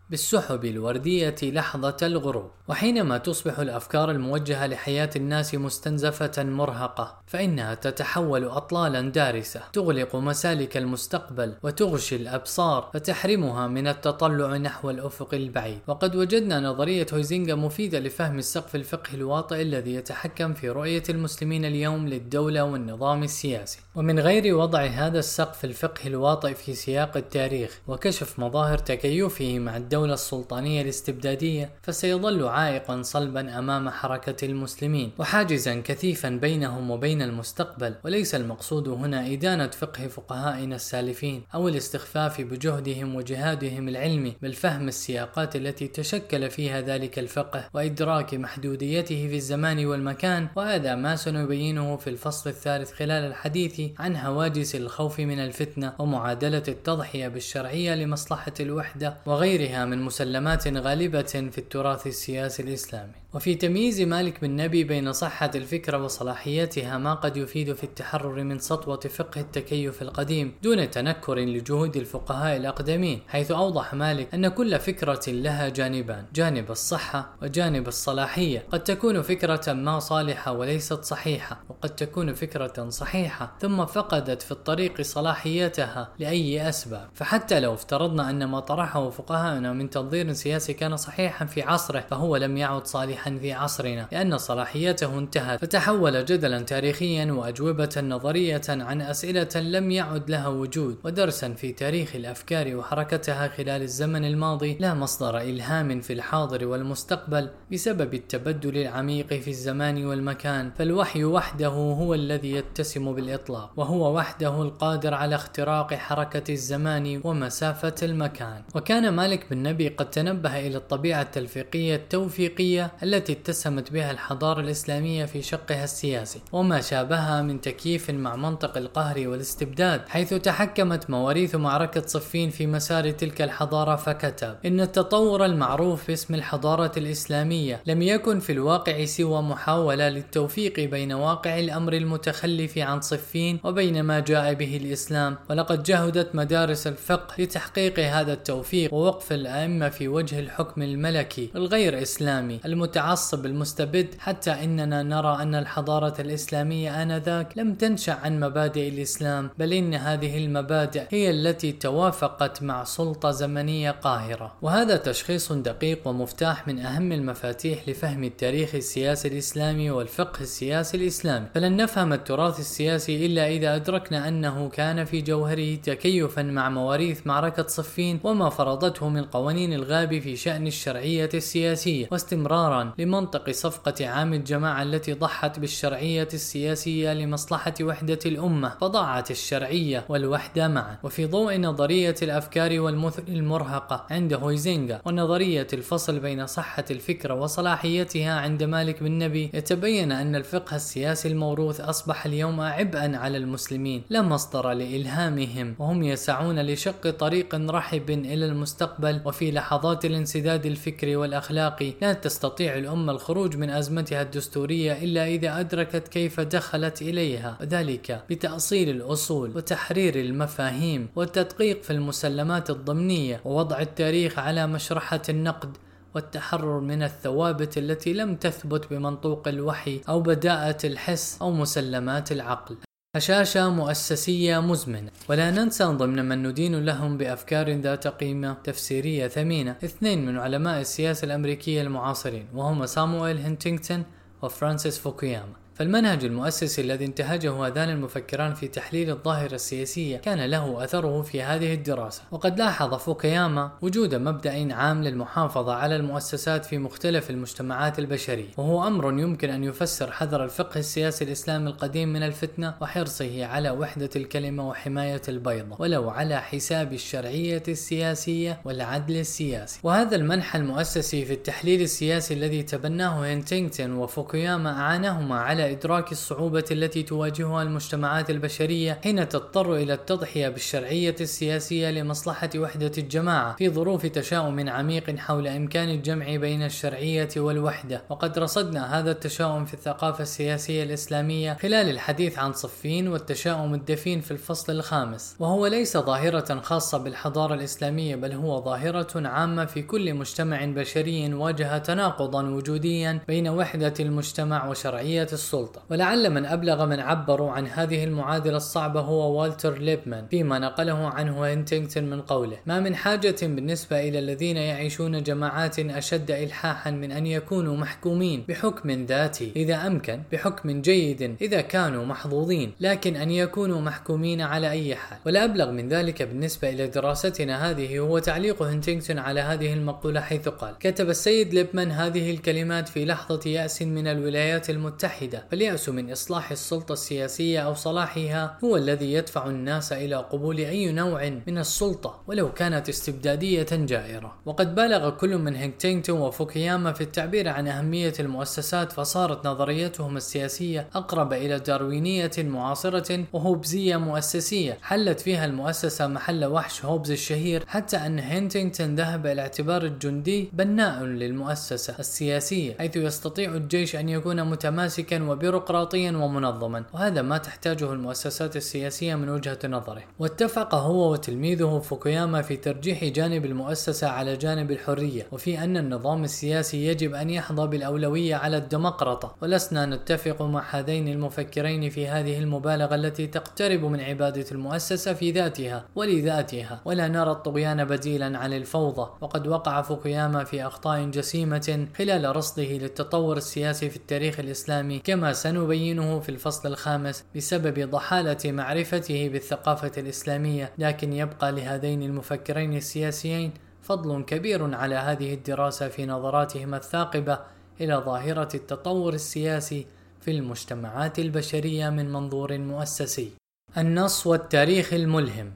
بالسحب 0.09 0.65
الوردية 0.65 1.35
لحظة 1.43 1.97
الغروب. 2.03 2.49
وحينما 2.67 3.17
تصبح 3.17 3.59
الأفكار 3.59 4.11
الموجهة 4.11 4.67
لحياة 4.67 5.09
الناس 5.15 5.55
مستنزفة 5.55 6.43
مرهقة 6.43 7.17
فإنها 7.27 7.73
تتحول 7.73 8.45
أطلالا 8.45 9.01
دارسة. 9.01 9.61
تغلق 9.73 10.15
مسالك 10.15 10.77
المستقبل 10.77 11.53
وتغشي 11.63 12.15
الأبصار 12.15 12.89
فتحرمها 12.93 13.67
من 13.67 13.87
التطلع 13.87 14.57
نحو 14.57 14.89
الأفق 14.89 15.33
البعيد. 15.33 15.79
وقد 15.87 16.15
وجدنا 16.15 16.59
نظرية 16.59 17.07
هويزينغا 17.13 17.55
مفيدة 17.55 17.99
لفهم 17.99 18.37
السقف 18.37 18.75
الفقهي 18.75 19.15
الواطئ 19.15 19.61
الذي 19.61 19.93
يتحكم 19.93 20.53
في 20.53 20.69
رؤية 20.69 21.03
المسلمين 21.09 21.65
اليوم 21.65 22.07
للدولة 22.07 22.63
والنظام 22.63 23.23
السياسي. 23.23 23.79
ومن 23.95 24.19
غير 24.19 24.55
وضع 24.55 24.85
هذا 24.85 25.19
السقف 25.19 25.65
الفقهي 25.65 26.07
الواطئ 26.07 26.53
في 26.53 26.73
سياق 26.73 27.17
التاريخ 27.17 27.79
وكشف 27.87 28.39
مظاهر 28.39 28.77
تكيفه 28.77 29.59
مع 29.59 29.77
الدولة 29.77 29.94
الدولة 29.95 30.13
السلطانية 30.13 30.81
الاستبدادية 30.81 31.69
فسيظل 31.83 32.43
عائقا 32.43 33.01
صلبا 33.01 33.59
أمام 33.59 33.89
حركة 33.89 34.45
المسلمين 34.45 35.11
وحاجزا 35.17 35.81
كثيفا 35.81 36.29
بينهم 36.29 36.91
وبين 36.91 37.21
المستقبل. 37.21 37.95
وليس 38.05 38.35
المقصود 38.35 38.87
هنا 38.87 39.33
إدانة 39.33 39.67
فقه 39.67 40.07
فقهائنا 40.07 40.75
السالفين 40.75 41.43
أو 41.53 41.67
الاستخفاف 41.67 42.41
بجهدهم 42.41 43.15
وجهادهم 43.15 43.87
العلمي 43.89 44.35
بل 44.41 44.53
فهم 44.53 44.87
السياقات 44.87 45.55
التي 45.55 45.87
تشكل 45.87 46.49
فيها 46.49 46.81
ذلك 46.81 47.19
الفقه 47.19 47.69
وإدراك 47.73 48.33
محدوديته 48.33 49.27
في 49.27 49.35
الزمان 49.35 49.85
والمكان. 49.85 50.47
وهذا 50.55 50.95
ما 50.95 51.15
سنبينه 51.15 51.97
في 51.97 52.09
الفصل 52.09 52.49
الثالث 52.49 52.91
خلال 52.91 53.25
الحديث 53.25 53.81
عن 53.99 54.15
هواجس 54.15 54.75
الخوف 54.75 55.19
من 55.19 55.39
الفتنة 55.39 55.93
ومعادلة 55.99 56.63
التضحية 56.67 57.27
بالشرعية 57.27 57.95
لمصلحة 57.95 58.53
الوحدة 58.59 59.17
وغيرها 59.25 59.84
من 59.85 60.01
مسلمات 60.01 60.67
غالبة 60.67 61.21
في 61.51 61.57
التراث 61.57 62.07
السياسي 62.07 62.63
الإسلامي. 62.63 63.24
وفي 63.35 63.55
تمييز 63.55 64.01
مالك 64.01 64.41
بن 64.41 64.55
نبي 64.55 64.83
بين 64.83 65.13
صحة 65.13 65.51
الفكرة 65.55 66.03
وصلاحيتها 66.03 66.97
ما 66.97 67.13
قد 67.13 67.37
يفيد 67.37 67.73
في 67.73 67.83
التحرر 67.83 68.43
من 68.43 68.59
سطوة 68.59 68.99
فقه 68.99 69.41
التكيف 69.41 70.01
القديم 70.01 70.53
دون 70.63 70.91
تنكر 70.91 71.35
لجهود 71.35 71.97
الفقهاء 71.97 72.57
الأقدمين 72.57 73.21
حيث 73.27 73.51
أوضح 73.51 73.93
مالك 73.93 74.33
أن 74.33 74.47
كل 74.47 74.79
فكرة 74.79 75.21
لها 75.27 75.69
جانبان 75.69 76.25
جانب 76.33 76.71
الصحة 76.71 77.35
وجانب 77.41 77.87
الصلاحية. 77.87 78.65
قد 78.71 78.83
تكون 78.83 79.21
فكرة 79.21 79.73
ما 79.73 79.99
صالحة 79.99 80.51
وليست 80.51 81.03
صحيحة 81.03 81.63
وقد 81.69 81.89
تكون 81.89 82.33
فكرة 82.33 82.89
صحيحة 82.89 83.57
ثم 83.61 83.85
فقدت 83.85 84.41
في 84.41 84.51
الطريق 84.51 85.01
صلاحيتها 85.01 86.09
لأي 86.19 86.69
أسباب. 86.69 87.09
فحتى 87.13 87.59
لو 87.59 87.73
افترضنا 87.73 88.29
أن 88.29 88.45
ما 88.45 88.59
طرحه 88.59 89.09
فقهاؤنا 89.09 89.73
من 89.73 89.89
تنظير 89.89 90.33
سياسي 90.33 90.73
كان 90.73 90.97
صحيحا 90.97 91.45
في 91.45 91.61
عصره 91.61 91.99
فهو 91.99 92.37
لم 92.37 92.57
يعد 92.57 92.87
صالحا. 92.87 93.24
في 93.41 93.53
عصرنا 93.53 94.07
لأن 94.11 94.37
صلاحيته 94.37 95.19
انتهت. 95.19 95.61
فتحول 95.61 96.25
جدلا 96.25 96.59
تاريخيا 96.61 97.31
وأجوبة 97.31 98.01
نظرية 98.01 98.61
عن 98.69 99.01
أسئلة 99.01 99.49
لم 99.55 99.91
يعد 99.91 100.29
لها 100.29 100.47
وجود. 100.47 100.97
ودرسا 101.03 101.53
في 101.53 101.71
تاريخ 101.71 102.15
الأفكار 102.15 102.75
وحركتها 102.75 103.47
خلال 103.47 103.81
الزمن 103.81 104.25
الماضي 104.25 104.77
لا 104.79 104.93
مصدر 104.93 105.37
إلهام 105.37 106.01
في 106.01 106.13
الحاضر 106.13 106.65
والمستقبل 106.67 107.49
بسبب 107.71 108.13
التبدل 108.13 108.77
العميق 108.77 109.33
في 109.33 109.47
الزمان 109.47 110.05
والمكان. 110.05 110.71
فالوحي 110.77 111.23
وحده 111.23 111.67
هو 111.67 112.13
الذي 112.13 112.51
يتسم 112.51 113.13
بالإطلاق 113.13 113.71
وهو 113.77 114.17
وحده 114.17 114.61
القادر 114.61 115.13
على 115.13 115.35
اختراق 115.35 115.93
حركة 115.93 116.53
الزمان 116.53 117.21
ومسافة 117.23 117.95
المكان. 118.03 118.61
وكان 118.75 119.09
مالك 119.09 119.45
بن 119.51 119.63
نبي 119.63 119.87
قد 119.87 120.09
تنبه 120.09 120.59
إلى 120.67 120.77
الطبيعة 120.77 121.21
التلفيقية 121.21 121.95
التوفيقية 121.95 122.91
التي 123.03 123.14
اتسمت 123.17 123.91
بها 123.91 124.11
الحضارة 124.11 124.61
الإسلامية 124.61 125.25
في 125.25 125.41
شقها 125.41 125.83
السياسي 125.83 126.41
وما 126.51 126.81
شابهها 126.81 127.41
من 127.41 127.61
تكييف 127.61 128.09
مع 128.09 128.35
منطق 128.35 128.77
القهر 128.77 129.27
والاستبداد 129.27 130.01
حيث 130.07 130.33
تحكمت 130.33 131.09
مواريث 131.09 131.55
معركة 131.55 132.07
صفين 132.07 132.49
في 132.49 132.67
مسار 132.67 133.11
تلك 133.11 133.41
الحضارة 133.41 133.95
فكتب 133.95 134.55
إن 134.65 134.81
التطور 134.81 135.45
المعروف 135.45 136.07
باسم 136.07 136.35
الحضارة 136.35 136.91
الإسلامية 136.97 137.81
لم 137.85 138.01
يكن 138.01 138.39
في 138.39 138.51
الواقع 138.51 139.05
سوى 139.05 139.41
محاولة 139.41 140.09
للتوفيق 140.09 140.79
بين 140.79 141.13
واقع 141.13 141.59
الأمر 141.59 141.93
المتخلف 141.93 142.77
عن 142.77 143.01
صفين 143.01 143.59
وبين 143.63 144.03
ما 144.03 144.19
جاء 144.19 144.53
به 144.53 144.77
الإسلام 144.77 145.37
ولقد 145.49 145.83
جهدت 145.83 146.35
مدارس 146.35 146.87
الفقه 146.87 147.41
لتحقيق 147.41 147.99
هذا 147.99 148.33
التوفيق 148.33 148.93
ووقف 148.93 149.31
الأئمة 149.31 149.89
في 149.89 150.07
وجه 150.07 150.39
الحكم 150.39 150.81
الملكي 150.81 151.49
الغير 151.55 152.01
إسلامي 152.01 152.59
المتعصب 152.95 153.45
المستبد 153.45 154.15
حتى 154.19 154.51
إننا 154.51 155.03
نرى 155.03 155.37
أن 155.41 155.55
الحضارة 155.55 156.21
الإسلامية 156.21 157.03
آنذاك 157.03 157.57
لم 157.57 157.73
تنشأ 157.73 158.13
عن 158.13 158.39
مبادئ 158.39 158.89
الإسلام 158.89 159.49
بل 159.59 159.73
إن 159.73 159.93
هذه 159.93 160.37
المبادئ 160.37 161.03
هي 161.09 161.29
التي 161.29 161.71
توافقت 161.71 162.63
مع 162.63 162.83
سلطة 162.83 163.31
زمنية 163.31 163.91
قاهرة. 163.91 164.53
وهذا 164.61 164.97
تشخيص 164.97 165.51
دقيق 165.51 166.07
ومفتاح 166.07 166.67
من 166.67 166.79
أهم 166.79 167.11
المفاتيح 167.11 167.89
لفهم 167.89 168.23
التاريخ 168.23 168.75
السياسي 168.75 169.27
الإسلامي 169.27 169.91
والفقه 169.91 170.41
السياسي 170.41 170.97
الإسلامي. 170.97 171.45
فلن 171.55 171.77
نفهم 171.77 172.13
التراث 172.13 172.59
السياسي 172.59 173.25
إلا 173.25 173.47
إذا 173.47 173.75
أدركنا 173.75 174.27
أنه 174.27 174.69
كان 174.69 175.05
في 175.05 175.21
جوهره 175.21 175.75
تكيفا 175.75 176.41
مع 176.43 176.69
مواريث 176.69 177.27
معركة 177.27 177.67
صفين 177.67 178.19
وما 178.23 178.49
فرضته 178.49 179.09
من 179.09 179.23
قوانين 179.23 179.73
الغاب 179.73 180.19
في 180.19 180.35
شأن 180.35 180.67
الشرعية 180.67 181.29
السياسية 181.33 182.07
واستمرارا 182.11 182.84
لمنطق 182.97 183.51
صفقة 183.51 184.07
عام 184.07 184.33
الجماعة 184.33 184.83
التي 184.83 185.13
ضحت 185.13 185.59
بالشرعية 185.59 186.27
السياسية 186.33 187.13
لمصلحة 187.13 187.73
وحدة 187.81 188.19
الأمة 188.25 188.69
فضاعت 188.81 189.31
الشرعية 189.31 190.05
والوحدة 190.09 190.67
معا. 190.67 190.97
وفي 191.03 191.25
ضوء 191.25 191.57
نظرية 191.59 192.15
الأفكار 192.21 192.79
والمثل 192.79 193.23
المرهقة 193.27 194.05
عند 194.09 194.33
هويزينغا 194.33 195.01
ونظرية 195.05 195.67
الفصل 195.73 196.19
بين 196.19 196.47
صحة 196.47 196.85
الفكرة 196.91 197.33
وصلاحيتها 197.33 198.33
عند 198.39 198.63
مالك 198.63 199.03
بن 199.03 199.11
نبي 199.11 199.49
يتبين 199.53 200.11
أن 200.11 200.35
الفقه 200.35 200.75
السياسي 200.75 201.27
الموروث 201.27 201.81
أصبح 201.81 202.25
اليوم 202.25 202.61
عبئا 202.61 203.17
على 203.17 203.37
المسلمين 203.37 204.03
لا 204.09 204.21
مصدر 204.21 204.71
لإلهامهم 204.71 205.75
وهم 205.79 206.03
يسعون 206.03 206.59
لشق 206.59 207.09
طريق 207.09 207.55
رحب 207.55 208.09
إلى 208.09 208.45
المستقبل. 208.45 209.21
وفي 209.25 209.51
لحظات 209.51 210.05
الانسداد 210.05 210.65
الفكري 210.65 211.15
والأخلاقي 211.15 211.93
لا 212.01 212.13
تستطيع 212.13 212.74
الأمة 212.77 213.11
الخروج 213.11 213.57
من 213.57 213.69
أزمتها 213.69 214.21
الدستورية 214.21 215.03
إلا 215.03 215.27
إذا 215.27 215.59
أدركت 215.59 216.07
كيف 216.07 216.39
دخلت 216.39 217.01
إليها 217.01 217.57
وذلك 217.61 218.23
بتأصيل 218.29 218.89
الأصول 218.89 219.51
وتحرير 219.55 220.15
المفاهيم 220.15 221.07
والتدقيق 221.15 221.83
في 221.83 221.93
المسلمات 221.93 222.69
الضمنية 222.69 223.41
ووضع 223.45 223.79
التاريخ 223.79 224.39
على 224.39 224.67
مشرحة 224.67 225.21
النقد 225.29 225.77
والتحرر 226.15 226.79
من 226.79 227.03
الثوابت 227.03 227.77
التي 227.77 228.13
لم 228.13 228.35
تثبت 228.35 228.93
بمنطوق 228.93 229.47
الوحي 229.47 230.01
أو 230.09 230.19
بداءة 230.19 230.77
الحس 230.85 231.37
أو 231.41 231.51
مسلمات 231.51 232.31
العقل. 232.31 232.75
هشاشة 233.15 233.69
مؤسسية 233.69 234.59
مزمنة. 234.59 235.11
ولا 235.29 235.51
ننسى 235.51 235.83
ضمن 235.83 236.25
من 236.25 236.47
ندين 236.47 236.85
لهم 236.85 237.17
بأفكار 237.17 237.69
ذات 237.71 238.07
قيمة 238.07 238.53
تفسيرية 238.63 239.27
ثمينة. 239.27 239.75
اثنين 239.83 240.25
من 240.25 240.37
علماء 240.37 240.81
السياسة 240.81 241.25
الأمريكية 241.25 241.81
المعاصرين 241.81 242.47
وهما 242.53 242.85
سامويل 242.85 243.37
هنتينغتون 243.37 244.03
وفرانسيس 244.41 244.99
فوكوياما. 244.99 245.64
فالمنهج 245.75 246.25
المؤسسي 246.25 246.81
الذي 246.81 247.05
انتهجه 247.05 247.67
هذان 247.67 247.89
المفكران 247.89 248.53
في 248.53 248.67
تحليل 248.67 249.09
الظاهرة 249.09 249.55
السياسية 249.55 250.17
كان 250.17 250.45
له 250.45 250.83
أثره 250.83 251.21
في 251.21 251.41
هذه 251.41 251.73
الدراسة. 251.73 252.21
وقد 252.31 252.59
لاحظ 252.59 252.93
فوكياما 252.93 253.71
وجود 253.81 254.15
مبدأ 254.15 254.73
عام 254.73 255.03
للمحافظة 255.03 255.73
على 255.73 255.95
المؤسسات 255.95 256.65
في 256.65 256.77
مختلف 256.77 257.29
المجتمعات 257.29 257.99
البشرية 257.99 258.49
وهو 258.57 258.87
أمر 258.87 259.19
يمكن 259.19 259.49
أن 259.49 259.63
يفسر 259.63 260.11
حذر 260.11 260.43
الفقه 260.43 260.79
السياسي 260.79 261.25
الإسلامي 261.25 261.69
القديم 261.69 262.13
من 262.13 262.23
الفتنة 262.23 262.73
وحرصه 262.81 263.45
على 263.45 263.69
وحدة 263.69 264.09
الكلمة 264.15 264.69
وحماية 264.69 265.21
البيضة 265.27 265.75
ولو 265.79 266.09
على 266.09 266.41
حساب 266.41 266.93
الشرعية 266.93 267.63
السياسية 267.67 268.59
والعدل 268.65 269.17
السياسي. 269.17 269.79
وهذا 269.83 270.15
المنحى 270.15 270.59
المؤسسي 270.59 271.25
في 271.25 271.33
التحليل 271.33 271.81
السياسي 271.81 272.33
الذي 272.33 272.63
تبناه 272.63 273.33
هنتينغتون 273.33 273.93
وفوكياما 273.93 274.71
أعانهما 274.71 275.39
على 275.39 275.64
إدراك 275.71 276.11
الصعوبة 276.11 276.65
التي 276.71 277.03
تواجهها 277.03 277.63
المجتمعات 277.63 278.29
البشرية 278.29 278.99
حين 279.03 279.29
تضطر 279.29 279.75
إلى 279.75 279.93
التضحية 279.93 280.49
بالشرعية 280.49 281.15
السياسية 281.21 281.91
لمصلحة 281.91 282.49
وحدة 282.55 282.91
الجماعة 282.97 283.55
في 283.55 283.69
ظروف 283.69 284.05
تشاؤم 284.05 284.69
عميق 284.69 285.15
حول 285.17 285.47
إمكان 285.47 285.89
الجمع 285.89 286.35
بين 286.35 286.63
الشرعية 286.63 287.29
والوحدة. 287.37 288.03
وقد 288.09 288.39
رصدنا 288.39 288.99
هذا 288.99 289.11
التشاؤم 289.11 289.65
في 289.65 289.73
الثقافة 289.73 290.21
السياسية 290.21 290.83
الإسلامية 290.83 291.53
خلال 291.53 291.89
الحديث 291.89 292.39
عن 292.39 292.53
صفين 292.53 293.07
والتشاؤم 293.07 293.73
الدفين 293.73 294.21
في 294.21 294.31
الفصل 294.31 294.73
الخامس. 294.73 295.35
وهو 295.39 295.67
ليس 295.67 295.97
ظاهرة 295.97 296.61
خاصة 296.61 296.97
بالحضارة 296.97 297.53
الإسلامية 297.53 298.15
بل 298.15 298.31
هو 298.31 298.63
ظاهرة 298.63 299.27
عامة 299.27 299.65
في 299.65 299.81
كل 299.81 300.13
مجتمع 300.13 300.65
بشري 300.65 301.33
واجه 301.33 301.77
تناقضا 301.77 302.43
وجوديا 302.43 303.19
بين 303.27 303.47
وحدة 303.47 303.93
المجتمع 303.99 304.69
وشرعية 304.69 305.27
السلطة. 305.33 305.54
السلطة. 305.55 305.81
ولعل 305.89 306.29
من 306.29 306.45
أبلغ 306.45 306.85
من 306.85 306.99
عبروا 306.99 307.51
عن 307.51 307.67
هذه 307.67 308.03
المعادلة 308.03 308.57
الصعبة 308.57 308.99
هو 308.99 309.41
والتر 309.41 309.77
ليبمان 309.77 310.27
فيما 310.27 310.59
نقله 310.59 311.07
عنه 311.07 311.53
هنتينغتون 311.53 312.03
من 312.03 312.21
قوله 312.21 312.57
ما 312.65 312.79
من 312.79 312.95
حاجة 312.95 313.35
بالنسبة 313.41 313.99
إلى 313.99 314.19
الذين 314.19 314.57
يعيشون 314.57 315.23
جماعات 315.23 315.79
أشد 315.79 316.31
إلحاحا 316.31 316.91
من 316.91 317.11
أن 317.11 317.27
يكونوا 317.27 317.77
محكومين 317.77 318.43
بحكم 318.49 319.05
ذاتي 319.05 319.51
إذا 319.55 319.87
أمكن 319.87 320.21
بحكم 320.31 320.81
جيد 320.81 321.35
إذا 321.41 321.61
كانوا 321.61 322.05
محظوظين 322.05 322.71
لكن 322.79 323.15
أن 323.15 323.31
يكونوا 323.31 323.81
محكومين 323.81 324.41
على 324.41 324.69
أي 324.69 324.95
حال. 324.95 325.17
ولا 325.25 325.43
أبلغ 325.43 325.71
من 325.71 325.89
ذلك 325.89 326.23
بالنسبة 326.23 326.69
إلى 326.69 326.87
دراستنا 326.87 327.69
هذه 327.69 327.99
هو 327.99 328.19
تعليق 328.19 328.61
هنتينغتون 328.61 329.19
على 329.19 329.39
هذه 329.39 329.73
المقولة 329.73 330.21
حيث 330.21 330.47
قال 330.49 330.73
كتب 330.79 331.09
السيد 331.09 331.53
ليبمان 331.53 331.91
هذه 331.91 332.31
الكلمات 332.31 332.89
في 332.89 333.05
لحظة 333.05 333.49
يأس 333.49 333.81
من 333.81 334.07
الولايات 334.07 334.69
المتحدة 334.69 335.44
فاليأس 335.51 335.89
من 335.89 336.11
إصلاح 336.11 336.51
السلطة 336.51 336.93
السياسية 336.93 337.59
أو 337.59 337.73
صلاحها 337.73 338.57
هو 338.63 338.77
الذي 338.77 339.13
يدفع 339.13 339.45
الناس 339.45 339.93
إلى 339.93 340.15
قبول 340.15 340.57
أي 340.57 340.91
نوع 340.91 341.29
من 341.47 341.57
السلطة 341.57 342.21
ولو 342.27 342.53
كانت 342.53 342.89
استبدادية 342.89 343.67
جائرة. 343.71 344.35
وقد 344.45 344.75
بالغ 344.75 345.09
كل 345.09 345.37
من 345.37 345.55
هينكتينغتون 345.55 346.19
وفوكياما 346.19 346.93
في 346.93 347.01
التعبير 347.01 347.49
عن 347.49 347.67
أهمية 347.67 348.13
المؤسسات 348.19 348.91
فصارت 348.91 349.47
نظريتهم 349.47 350.17
السياسية 350.17 350.87
أقرب 350.95 351.33
إلى 351.33 351.59
داروينية 351.59 352.31
معاصرة 352.37 353.25
وهوبزية 353.33 353.97
مؤسسية. 353.97 354.77
حلت 354.81 355.19
فيها 355.19 355.45
المؤسسة 355.45 356.07
محل 356.07 356.45
وحش 356.45 356.85
هوبز 356.85 357.11
الشهير 357.11 357.63
حتى 357.67 357.97
أن 357.97 358.19
هينتينغتون 358.19 358.95
ذهب 358.95 359.25
إلى 359.25 359.41
اعتبار 359.41 359.83
الجندي 359.83 360.49
بناء 360.53 361.03
للمؤسسة 361.03 361.95
السياسية 361.99 362.75
حيث 362.77 362.95
يستطيع 362.97 363.55
الجيش 363.55 363.95
أن 363.95 364.09
يكون 364.09 364.43
متماسكا 364.43 365.23
وبيروقراطيا 365.35 366.11
ومنظما 366.11 366.83
وهذا 366.93 367.21
ما 367.21 367.37
تحتاجه 367.37 367.93
المؤسسات 367.93 368.55
السياسية 368.55 369.15
من 369.15 369.29
وجهة 369.29 369.59
نظره. 369.65 370.03
واتفق 370.19 370.75
هو 370.75 371.11
وتلميذه 371.11 371.79
فوكوياما 371.79 372.41
في 372.41 372.57
ترجيح 372.57 373.03
جانب 373.03 373.45
المؤسسة 373.45 374.07
على 374.07 374.37
جانب 374.37 374.71
الحرية 374.71 375.27
وفي 375.31 375.59
أن 375.63 375.77
النظام 375.77 376.23
السياسي 376.23 376.85
يجب 376.85 377.13
أن 377.13 377.29
يحظى 377.29 377.67
بالأولوية 377.67 378.35
على 378.35 378.57
الديمقراطة. 378.57 379.35
ولسنا 379.41 379.85
نتفق 379.85 380.41
مع 380.41 380.63
هذين 380.69 381.07
المفكرين 381.07 381.89
في 381.89 382.07
هذه 382.07 382.39
المبالغة 382.39 382.95
التي 382.95 383.27
تقترب 383.27 383.85
من 383.85 383.99
عبادة 383.99 384.45
المؤسسة 384.51 385.13
في 385.13 385.31
ذاتها 385.31 385.85
ولذاتها. 385.95 386.81
ولا 386.85 387.07
نرى 387.07 387.31
الطغيان 387.31 387.85
بديلا 387.85 388.37
عن 388.37 388.53
الفوضى. 388.53 389.09
وقد 389.21 389.47
وقع 389.47 389.81
فوكوياما 389.81 390.43
في 390.43 390.67
أخطاء 390.67 391.05
جسيمة 391.05 391.87
خلال 391.97 392.35
رصده 392.35 392.77
للتطور 392.77 393.37
السياسي 393.37 393.89
في 393.89 393.95
التاريخ 393.95 394.39
الإسلامي 394.39 394.99
كما 394.99 395.24
سنبينه 395.33 396.19
في 396.19 396.29
الفصل 396.29 396.69
الخامس 396.69 397.23
بسبب 397.35 397.89
ضحالة 397.89 398.51
معرفته 398.51 399.29
بالثقافة 399.29 399.91
الإسلامية 399.97 400.71
لكن 400.77 401.13
يبقى 401.13 401.51
لهذين 401.51 402.03
المفكرين 402.03 402.73
السياسيين 402.73 403.53
فضل 403.81 404.23
كبير 404.23 404.75
على 404.75 404.95
هذه 404.95 405.33
الدراسة 405.33 405.87
في 405.87 406.05
نظراتهما 406.05 406.77
الثاقبة 406.77 407.39
إلى 407.81 407.95
ظاهرة 407.95 408.49
التطور 408.55 409.13
السياسي 409.13 409.85
في 410.21 410.31
المجتمعات 410.31 411.19
البشرية 411.19 411.89
من 411.89 412.11
منظور 412.11 412.57
مؤسسي. 412.57 413.31
النص 413.77 414.27
والتاريخ 414.27 414.93
الملهم 414.93 415.53